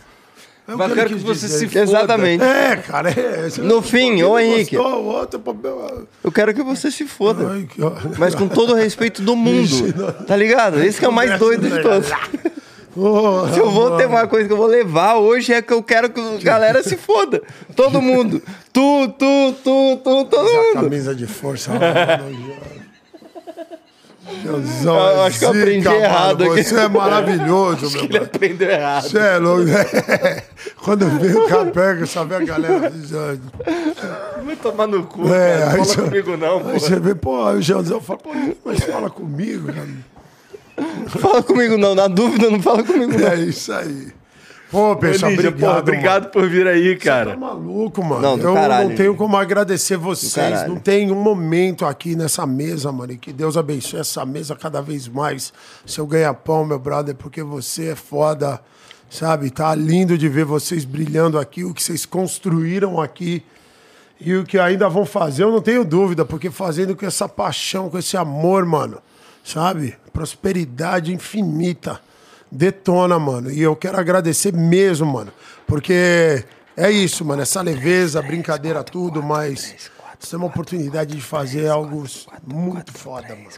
É 0.70 0.76
o 0.76 0.78
Mas 0.78 0.88
eu 0.90 0.94
ele 0.94 0.96
quero 0.96 1.10
que 1.10 1.16
quis 1.16 1.24
você 1.24 1.48
dizer. 1.48 1.58
se 1.60 1.68
foda. 1.68 1.82
Exatamente. 1.82 2.44
É, 2.44 2.76
cara, 2.78 3.10
é. 3.10 3.50
Você- 3.50 3.62
No 3.62 3.82
fim, 3.82 4.22
ô, 4.24 4.38
Henrique. 4.38 4.76
gostou, 4.78 5.02
o 5.02 5.06
outro, 5.06 5.42
Eu 6.24 6.32
quero 6.32 6.54
que 6.54 6.62
você 6.62 6.92
se 6.92 7.06
foda. 7.06 7.50
ai, 7.52 7.68
que 7.70 7.82
Mas 8.20 8.36
com 8.36 8.48
todo 8.48 8.74
o 8.74 8.76
respeito 8.76 9.22
do 9.22 9.36
mundo. 9.36 9.70
Tá 10.28 10.36
ligado? 10.36 10.84
Esse 10.84 11.00
que 11.00 11.06
é 11.06 11.10
o 11.10 11.14
mais 11.14 11.40
doido 11.40 11.68
de 11.70 11.82
todos. 11.82 12.10
Porra, 12.94 13.52
Se 13.54 13.60
eu 13.60 13.70
vou 13.72 13.92
ter 13.98 14.08
mano. 14.08 14.18
uma 14.18 14.28
coisa 14.28 14.48
que 14.48 14.54
eu 14.54 14.58
vou 14.58 14.68
levar 14.68 15.16
hoje 15.16 15.54
é 15.54 15.62
que 15.62 15.72
eu 15.72 15.82
quero 15.82 16.10
que 16.10 16.20
a 16.20 16.38
galera 16.44 16.84
se 16.84 16.98
foda. 16.98 17.42
Todo 17.76 18.02
mundo. 18.02 18.42
Tu, 18.74 19.08
tu, 19.18 19.54
tu, 19.64 19.98
tu, 20.04 20.26
todo 20.26 20.48
Essa 20.48 20.58
mundo. 20.58 20.84
camisa 20.84 21.16
de 21.16 21.26
força. 21.28 21.72
mano, 21.72 22.49
Deusão, 24.44 24.96
Eu 24.96 25.22
é 25.24 25.28
acho 25.28 25.40
que 25.40 25.46
eu 25.46 25.50
aprendi 25.50 25.78
zica, 25.80 25.90
mano. 25.92 26.04
errado 26.04 26.44
aqui. 26.44 26.64
Você 26.64 26.80
é 26.80 26.88
maravilhoso, 26.88 27.90
meu 27.92 28.04
Ele 28.04 28.14
mano. 28.14 28.26
aprendeu 28.26 28.70
errado. 28.70 29.04
Você 29.10 29.18
é 29.20 29.38
louco. 29.38 29.64
Quando 30.84 31.08
vem 31.20 31.36
o 31.36 31.48
cara 31.48 31.66
pega, 31.66 32.06
só 32.06 32.24
vê 32.26 32.36
a 32.36 32.40
galera 32.40 32.90
dizendo. 32.92 33.42
Vai 34.46 34.56
tomar 34.56 34.88
no 34.88 35.04
cu, 35.04 35.34
É, 35.34 35.60
cara. 35.60 35.78
Não 35.78 35.86
fala 35.86 36.08
comigo 36.10 36.38
não, 36.38 36.58
Aí 36.58 36.64
pô. 36.64 36.80
você 36.80 37.00
vê, 37.00 37.16
pô, 37.16 37.46
o 37.50 37.62
Jeanzão 37.62 38.02
fala, 38.02 38.20
pô, 38.20 38.32
mas 38.66 38.80
fala 38.82 39.10
comigo, 39.10 39.72
cara. 39.74 39.88
Fala 41.08 41.44
comigo 41.44 41.78
não, 41.78 41.94
na 41.94 42.08
dúvida 42.08 42.50
não 42.50 42.62
fala 42.62 42.84
comigo 42.84 43.12
não. 43.20 43.28
É 43.28 43.36
isso 43.36 43.72
aí. 43.74 44.08
Pô, 44.72 44.96
pessoal, 44.96 45.32
obrigado. 45.34 45.60
porra, 45.60 45.80
obrigado 45.80 46.30
por 46.32 46.48
vir 46.48 46.68
aí, 46.68 46.96
Tá 46.96 47.04
cara. 47.06 47.36
maluco, 47.36 48.04
mano. 48.04 48.22
Não, 48.22 48.38
eu 48.38 48.54
caralho, 48.54 48.90
não 48.90 48.96
tenho 48.96 49.16
como 49.16 49.36
agradecer 49.36 49.98
vocês. 49.98 50.68
Não 50.68 50.76
tem 50.76 51.12
um 51.12 51.16
momento 51.22 51.86
aqui 51.86 52.16
nessa 52.16 52.46
mesa, 52.46 52.92
mano. 52.92 53.14
E 53.14 53.18
que 53.18 53.34
Deus 53.34 53.58
abençoe 53.58 54.00
essa 54.00 54.24
mesa 54.26 54.56
cada 54.56 54.80
vez 54.82 55.08
mais. 55.08 55.52
Seu 55.86 56.06
ganha-pão, 56.06 56.64
meu 56.66 56.78
brother, 56.78 57.16
porque 57.16 57.42
você 57.42 57.90
é 57.90 57.96
foda, 57.96 58.62
sabe? 59.10 59.50
Tá 59.50 59.74
lindo 59.74 60.16
de 60.18 60.30
ver 60.30 60.46
vocês 60.46 60.86
brilhando 60.86 61.40
aqui, 61.40 61.64
o 61.64 61.74
que 61.74 61.82
vocês 61.82 62.06
construíram 62.06 63.02
aqui. 63.02 63.44
E 64.22 64.36
o 64.36 64.44
que 64.44 64.60
ainda 64.60 64.88
vão 64.90 65.06
fazer, 65.06 65.44
eu 65.44 65.52
não 65.52 65.62
tenho 65.62 65.84
dúvida, 65.86 66.26
porque 66.26 66.52
fazendo 66.52 66.96
com 66.96 67.06
essa 67.06 67.28
paixão, 67.28 67.90
com 67.90 67.98
esse 67.98 68.18
amor, 68.18 68.66
mano, 68.66 69.00
sabe? 69.44 69.96
Prosperidade 70.12 71.14
infinita. 71.14 72.00
Detona, 72.52 73.20
mano. 73.20 73.52
E 73.52 73.62
eu 73.62 73.76
quero 73.76 74.00
agradecer 74.00 74.54
mesmo, 74.54 75.06
mano. 75.06 75.32
Porque 75.68 76.44
é 76.76 76.90
isso, 76.92 77.24
mano. 77.24 77.42
Essa 77.42 77.62
leveza, 77.62 78.22
brincadeira, 78.22 78.84
tudo, 78.84 79.22
mas. 79.22 79.76
Isso 80.22 80.36
é 80.36 80.38
uma 80.38 80.48
oportunidade 80.48 81.16
de 81.16 81.22
fazer 81.22 81.70
algo 81.70 82.04
muito 82.46 82.92
foda, 82.92 83.30
mano. 83.36 83.50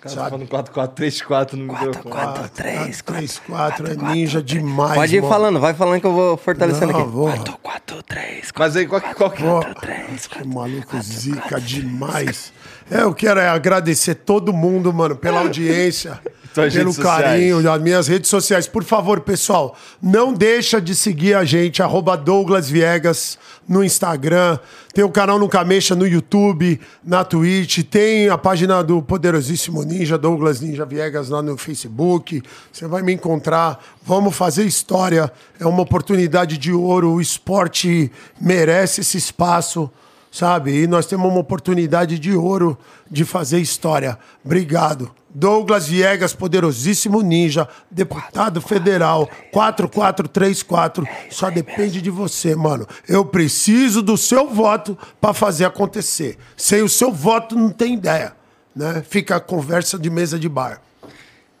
Cara, 0.00 0.16
tá 0.16 0.30
falando 0.30 0.48
4434 0.48 1.56
no 1.56 1.72
microfone. 1.72 2.10
4, 2.12 2.48
3, 2.48 3.02
3, 3.02 3.38
4, 3.46 3.86
é 3.92 3.94
ninja 3.94 4.42
demais, 4.42 4.94
Pode 4.96 5.14
ir 5.14 5.20
mano. 5.20 5.32
falando, 5.32 5.60
vai 5.60 5.74
falando 5.74 6.00
que 6.00 6.06
eu 6.08 6.12
vou 6.12 6.36
fortalecendo 6.36 6.92
Não, 6.92 7.02
aqui. 7.02 7.08
vou. 7.08 7.28
4, 7.28 7.58
4, 7.62 8.02
3, 8.02 8.50
Mas 8.58 8.76
aí, 8.76 8.86
qual 8.88 9.00
que, 9.00 9.14
qual 9.14 9.30
que... 9.30 9.42
Pô, 9.44 9.60
3, 9.80 10.26
que 10.26 10.44
maluco 10.48 11.00
zica 11.00 11.60
demais. 11.60 12.52
É, 12.90 13.02
eu 13.02 13.14
quero 13.14 13.40
é 13.40 13.48
agradecer 13.48 14.14
todo 14.14 14.52
mundo, 14.52 14.92
mano, 14.92 15.16
pela 15.16 15.40
audiência, 15.40 16.20
Tuas 16.54 16.74
pelo 16.74 16.94
carinho 16.94 17.62
das 17.62 17.80
minhas 17.80 18.08
redes 18.08 18.28
sociais. 18.28 18.66
Por 18.66 18.84
favor, 18.84 19.20
pessoal, 19.20 19.76
não 20.02 20.34
deixa 20.34 20.80
de 20.80 20.94
seguir 20.94 21.34
a 21.34 21.44
gente, 21.44 21.82
arroba 21.82 22.14
Douglas 22.14 22.68
Viegas 22.68 23.38
no 23.66 23.82
Instagram. 23.82 24.58
Tem 24.92 25.02
o 25.02 25.08
canal 25.08 25.38
Nunca 25.38 25.64
Mexa 25.64 25.94
no 25.94 26.06
YouTube, 26.06 26.78
na 27.02 27.24
Twitch. 27.24 27.82
Tem 27.84 28.28
a 28.28 28.36
página 28.36 28.82
do 28.82 29.00
Poderosíssimo 29.00 29.82
Ninja, 29.82 30.18
Douglas 30.18 30.60
Ninja 30.60 30.84
Viegas, 30.84 31.30
lá 31.30 31.40
no 31.40 31.56
Facebook. 31.56 32.42
Você 32.70 32.86
vai 32.86 33.02
me 33.02 33.14
encontrar. 33.14 33.82
Vamos 34.04 34.36
fazer 34.36 34.64
história. 34.64 35.32
É 35.58 35.66
uma 35.66 35.82
oportunidade 35.82 36.58
de 36.58 36.72
ouro. 36.72 37.12
O 37.12 37.20
esporte 37.20 38.12
merece 38.38 39.00
esse 39.00 39.16
espaço 39.16 39.90
sabe? 40.32 40.82
E 40.82 40.86
nós 40.86 41.04
temos 41.04 41.30
uma 41.30 41.38
oportunidade 41.38 42.18
de 42.18 42.34
ouro 42.34 42.76
de 43.08 43.24
fazer 43.24 43.60
história. 43.60 44.18
Obrigado. 44.42 45.12
Douglas 45.34 45.86
Viegas, 45.86 46.34
poderosíssimo 46.34 47.22
ninja, 47.22 47.68
deputado 47.90 48.60
federal, 48.60 49.28
4434. 49.52 51.06
Só 51.30 51.50
depende 51.50 52.02
de 52.02 52.10
você, 52.10 52.56
mano. 52.56 52.86
Eu 53.06 53.24
preciso 53.24 54.02
do 54.02 54.16
seu 54.16 54.48
voto 54.48 54.96
para 55.20 55.34
fazer 55.34 55.66
acontecer. 55.66 56.38
Sem 56.56 56.82
o 56.82 56.88
seu 56.88 57.12
voto, 57.12 57.54
não 57.54 57.70
tem 57.70 57.94
ideia. 57.94 58.34
Né? 58.74 59.02
Fica 59.08 59.36
a 59.36 59.40
conversa 59.40 59.98
de 59.98 60.10
mesa 60.10 60.38
de 60.38 60.48
bar. 60.48 60.80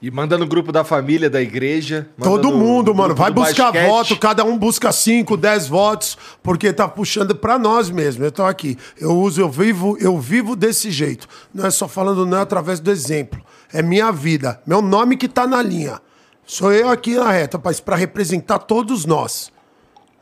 E 0.02 0.10
manda 0.10 0.36
no 0.36 0.48
grupo 0.48 0.72
da 0.72 0.82
família, 0.82 1.30
da 1.30 1.40
igreja. 1.40 2.08
Todo 2.20 2.50
no- 2.50 2.58
mundo, 2.58 2.88
no 2.90 2.96
mano. 2.98 3.14
Vai 3.14 3.30
buscar 3.30 3.66
basquete. 3.72 3.88
voto, 3.88 4.18
cada 4.18 4.44
um 4.44 4.58
busca 4.58 4.90
5, 4.90 5.36
10 5.36 5.68
votos, 5.68 6.18
porque 6.42 6.72
tá 6.72 6.88
puxando 6.88 7.36
pra 7.36 7.56
nós 7.56 7.88
mesmo. 7.88 8.24
Eu 8.24 8.32
tô 8.32 8.42
aqui. 8.44 8.76
Eu 8.98 9.16
uso, 9.16 9.40
eu 9.40 9.48
vivo, 9.48 9.96
eu 10.00 10.18
vivo 10.18 10.56
desse 10.56 10.90
jeito. 10.90 11.28
Não 11.54 11.64
é 11.66 11.70
só 11.70 11.86
falando 11.86 12.26
não 12.26 12.36
é 12.38 12.40
através 12.40 12.80
do 12.80 12.90
exemplo. 12.90 13.40
É 13.72 13.80
minha 13.80 14.10
vida, 14.10 14.60
meu 14.66 14.82
nome 14.82 15.16
que 15.16 15.28
tá 15.28 15.46
na 15.46 15.62
linha. 15.62 16.00
Sou 16.44 16.72
eu 16.72 16.88
aqui 16.90 17.14
na 17.14 17.30
reta, 17.30 17.56
rapaz, 17.56 17.78
pra 17.78 17.94
representar 17.94 18.58
todos 18.58 19.06
nós. 19.06 19.52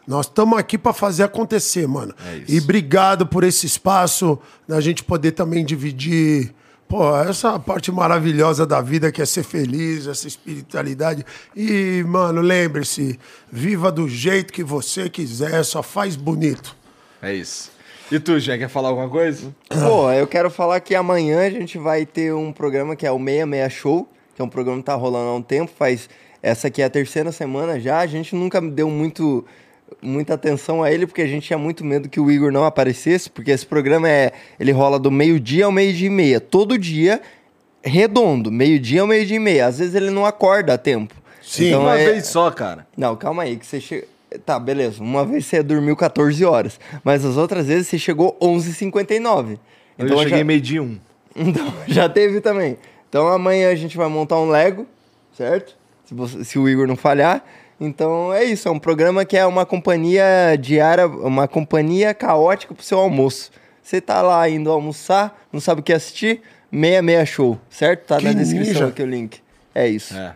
Nós 0.07 0.26
estamos 0.26 0.59
aqui 0.59 0.76
para 0.76 0.92
fazer 0.92 1.23
acontecer, 1.23 1.86
mano. 1.89 2.15
É 2.26 2.36
isso. 2.36 2.52
E 2.52 2.59
obrigado 2.60 3.26
por 3.26 3.44
esse 3.44 3.65
espaço, 3.65 4.39
da 4.68 4.78
gente 4.81 5.02
poder 5.02 5.33
também 5.33 5.65
dividir 5.65 6.55
Pô, 6.91 7.17
essa 7.17 7.57
parte 7.57 7.93
maravilhosa 7.93 8.67
da 8.67 8.81
vida 8.81 9.12
que 9.12 9.23
é 9.23 9.25
ser 9.25 9.44
feliz, 9.44 10.09
essa 10.09 10.27
espiritualidade. 10.27 11.25
E, 11.55 12.02
mano, 12.05 12.41
lembre-se, 12.41 13.17
viva 13.49 13.93
do 13.93 14.09
jeito 14.09 14.52
que 14.52 14.65
você 14.65 15.09
quiser, 15.09 15.62
só 15.62 15.85
faz 15.85 16.17
bonito. 16.17 16.75
É 17.23 17.33
isso. 17.33 17.70
E 18.10 18.19
tu, 18.19 18.41
já 18.41 18.59
quer 18.59 18.69
falar 18.69 18.89
alguma 18.89 19.09
coisa? 19.09 19.55
Pô, 19.69 20.10
eu 20.10 20.27
quero 20.27 20.51
falar 20.51 20.81
que 20.81 20.97
amanhã 20.97 21.47
a 21.47 21.51
gente 21.51 21.78
vai 21.78 22.05
ter 22.05 22.35
um 22.35 22.52
programa 22.52 22.97
que 22.97 23.07
é 23.07 23.12
o 23.12 23.20
66 23.20 23.73
Show, 23.73 24.09
que 24.35 24.43
é 24.43 24.44
um 24.44 24.49
programa 24.49 24.81
que 24.81 24.86
tá 24.86 24.97
rolando 24.97 25.28
há 25.28 25.35
um 25.36 25.43
tempo, 25.43 25.70
faz. 25.78 26.10
Essa 26.43 26.67
aqui 26.67 26.83
é 26.83 26.86
a 26.86 26.91
terceira 26.91 27.31
semana 27.31 27.78
já. 27.78 28.01
A 28.01 28.07
gente 28.09 28.35
nunca 28.35 28.60
deu 28.60 28.91
muito 28.91 29.47
muita 30.02 30.35
atenção 30.35 30.83
a 30.83 30.91
ele, 30.91 31.07
porque 31.07 31.23
a 31.23 31.27
gente 31.27 31.47
tinha 31.47 31.59
muito 31.59 31.85
medo 31.85 32.09
que 32.09 32.20
o 32.20 32.31
Igor 32.31 32.52
não 32.52 32.65
aparecesse, 32.65 33.28
porque 33.31 33.51
esse 33.51 33.67
programa 33.67 34.09
é. 34.09 34.33
Ele 34.59 34.73
rola 34.73 34.99
do 34.99 35.10
meio-dia 35.10 35.67
ao 35.67 35.73
meio-dia 35.73 36.07
e 36.07 36.10
meia. 36.10 36.41
Todo 36.41 36.78
dia, 36.78 37.20
redondo, 37.83 38.51
meio-dia 38.51 39.02
ao 39.02 39.07
meio-dia 39.07 39.36
e 39.36 39.41
meia. 39.41 39.67
Às 39.67 39.78
vezes 39.78 39.94
ele 39.94 40.10
não 40.10 40.25
acorda 40.25 40.75
a 40.75 40.78
tempo. 40.78 41.15
Sim, 41.43 41.69
então, 41.69 41.83
uma 41.83 41.99
é... 41.99 42.12
vez 42.12 42.27
só, 42.27 42.51
cara. 42.51 42.86
Não, 42.97 43.17
calma 43.17 43.43
aí, 43.43 43.57
que 43.57 43.67
você 43.67 43.81
chega. 43.81 44.07
Tá, 44.47 44.59
beleza. 44.59 45.02
Uma 45.02 45.25
vez 45.25 45.47
você 45.47 45.62
dormiu 45.62 45.97
14 45.97 46.44
horas, 46.44 46.78
mas 47.02 47.25
as 47.25 47.36
outras 47.36 47.67
vezes 47.67 47.89
você 47.89 47.99
chegou 47.99 48.36
11h59. 48.41 49.59
Então 49.99 50.17
eu 50.17 50.19
cheguei 50.19 50.39
já... 50.39 50.44
meio-dia 50.44 50.83
um. 50.83 50.99
Então, 51.35 51.73
já 51.86 52.09
teve 52.09 52.41
também. 52.41 52.77
Então 53.09 53.28
amanhã 53.28 53.70
a 53.70 53.75
gente 53.75 53.97
vai 53.97 54.09
montar 54.09 54.36
um 54.41 54.51
Lego, 54.51 54.85
certo? 55.36 55.77
Se, 56.05 56.12
você, 56.12 56.44
se 56.44 56.59
o 56.59 56.69
Igor 56.69 56.89
não 56.89 56.97
falhar. 56.97 57.44
Então 57.81 58.33
é 58.33 58.44
isso, 58.44 58.68
é 58.68 58.70
um 58.70 58.78
programa 58.78 59.25
que 59.25 59.36
é 59.36 59.47
uma 59.47 59.65
companhia 59.65 60.55
diária, 60.60 61.07
uma 61.07 61.49
companhia 61.49 62.12
caótica 62.12 62.75
pro 62.75 62.84
seu 62.84 62.99
almoço. 62.99 63.50
Você 63.83 64.00
tá 64.00 64.20
lá 64.20 64.47
indo 64.49 64.70
almoçar, 64.70 65.47
não 65.50 65.60
sabe 65.60 65.81
o 65.81 65.84
que 65.84 65.92
assistir? 65.92 66.42
Meia 66.70 67.00
Meia 67.00 67.25
Show, 67.25 67.59
certo? 67.70 68.07
Tá 68.07 68.18
que 68.18 68.25
na 68.25 68.33
descrição 68.33 68.75
ninja. 68.75 68.86
aqui 68.89 69.02
o 69.02 69.07
link. 69.07 69.41
É 69.75 69.89
isso. 69.89 70.15
É. 70.15 70.34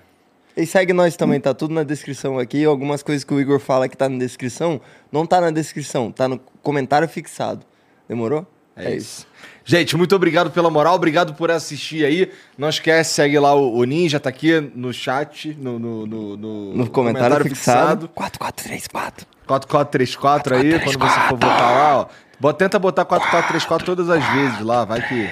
E 0.56 0.64
segue 0.64 0.92
nós 0.92 1.16
também, 1.16 1.38
tá 1.38 1.52
tudo 1.52 1.74
na 1.74 1.82
descrição 1.82 2.38
aqui. 2.38 2.64
Algumas 2.64 3.02
coisas 3.02 3.24
que 3.24 3.34
o 3.34 3.40
Igor 3.40 3.58
fala 3.58 3.88
que 3.88 3.96
tá 3.96 4.08
na 4.08 4.18
descrição, 4.18 4.80
não 5.12 5.26
tá 5.26 5.40
na 5.40 5.50
descrição, 5.50 6.10
tá 6.10 6.26
no 6.26 6.40
comentário 6.62 7.06
fixado. 7.08 7.66
Demorou? 8.08 8.46
É, 8.76 8.86
é 8.86 8.96
isso. 8.96 9.20
isso. 9.20 9.26
Gente, 9.64 9.96
muito 9.96 10.14
obrigado 10.14 10.50
pela 10.50 10.68
moral, 10.68 10.94
obrigado 10.94 11.32
por 11.34 11.50
assistir 11.50 12.04
aí. 12.04 12.30
Não 12.58 12.68
esquece, 12.68 13.14
segue 13.14 13.38
lá 13.38 13.54
o, 13.54 13.78
o 13.78 13.84
Ninja, 13.84 14.20
tá 14.20 14.28
aqui 14.28 14.60
no 14.74 14.92
chat, 14.92 15.56
no, 15.58 15.78
no, 15.78 16.06
no, 16.06 16.36
no, 16.36 16.74
no 16.74 16.90
comentário, 16.90 16.90
comentário 16.90 17.48
fixado. 17.48 18.02
fixado. 18.02 18.08
4434. 18.08 19.26
4434 19.46 20.56
aí, 20.56 20.80
quando 20.80 20.98
você 20.98 21.20
for 21.20 21.38
votar 21.38 21.72
lá, 21.72 22.00
ó. 22.00 22.06
Bota, 22.38 22.58
tenta 22.58 22.78
botar 22.78 23.04
4434 23.04 23.86
todas 23.86 24.10
as 24.10 24.24
vezes 24.34 24.60
lá, 24.60 24.84
vai 24.84 25.00
que. 25.00 25.24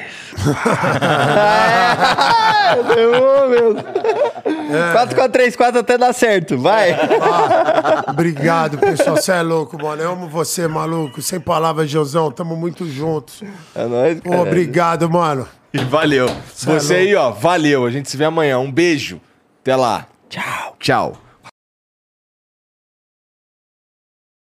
Demorou 2.94 3.48
mesmo. 3.48 3.84
É. 4.70 4.92
4434 4.92 5.80
até 5.80 5.98
dá 5.98 6.12
certo, 6.12 6.58
vai. 6.58 6.92
Ah, 6.92 8.04
obrigado, 8.08 8.78
pessoal. 8.78 9.16
Você 9.16 9.32
é 9.32 9.42
louco, 9.42 9.80
mano. 9.80 10.02
Eu 10.02 10.12
amo 10.12 10.28
você, 10.28 10.66
maluco. 10.68 11.20
Sem 11.20 11.40
palavras, 11.40 11.90
Josão. 11.90 12.30
Tamo 12.30 12.56
muito 12.56 12.86
juntos. 12.86 13.42
É 13.74 13.86
nóis, 13.86 14.20
cara. 14.20 14.36
Pô, 14.36 14.42
obrigado, 14.42 15.10
mano. 15.10 15.46
E 15.72 15.78
valeu. 15.78 16.26
Você, 16.54 16.70
é 16.70 16.74
você 16.74 16.94
aí, 16.94 17.14
ó, 17.14 17.30
valeu. 17.30 17.86
A 17.86 17.90
gente 17.90 18.10
se 18.10 18.16
vê 18.16 18.24
amanhã. 18.24 18.58
Um 18.58 18.70
beijo. 18.70 19.20
Até 19.62 19.74
lá. 19.76 20.06
Tchau. 20.28 20.76
Tchau. 20.78 21.31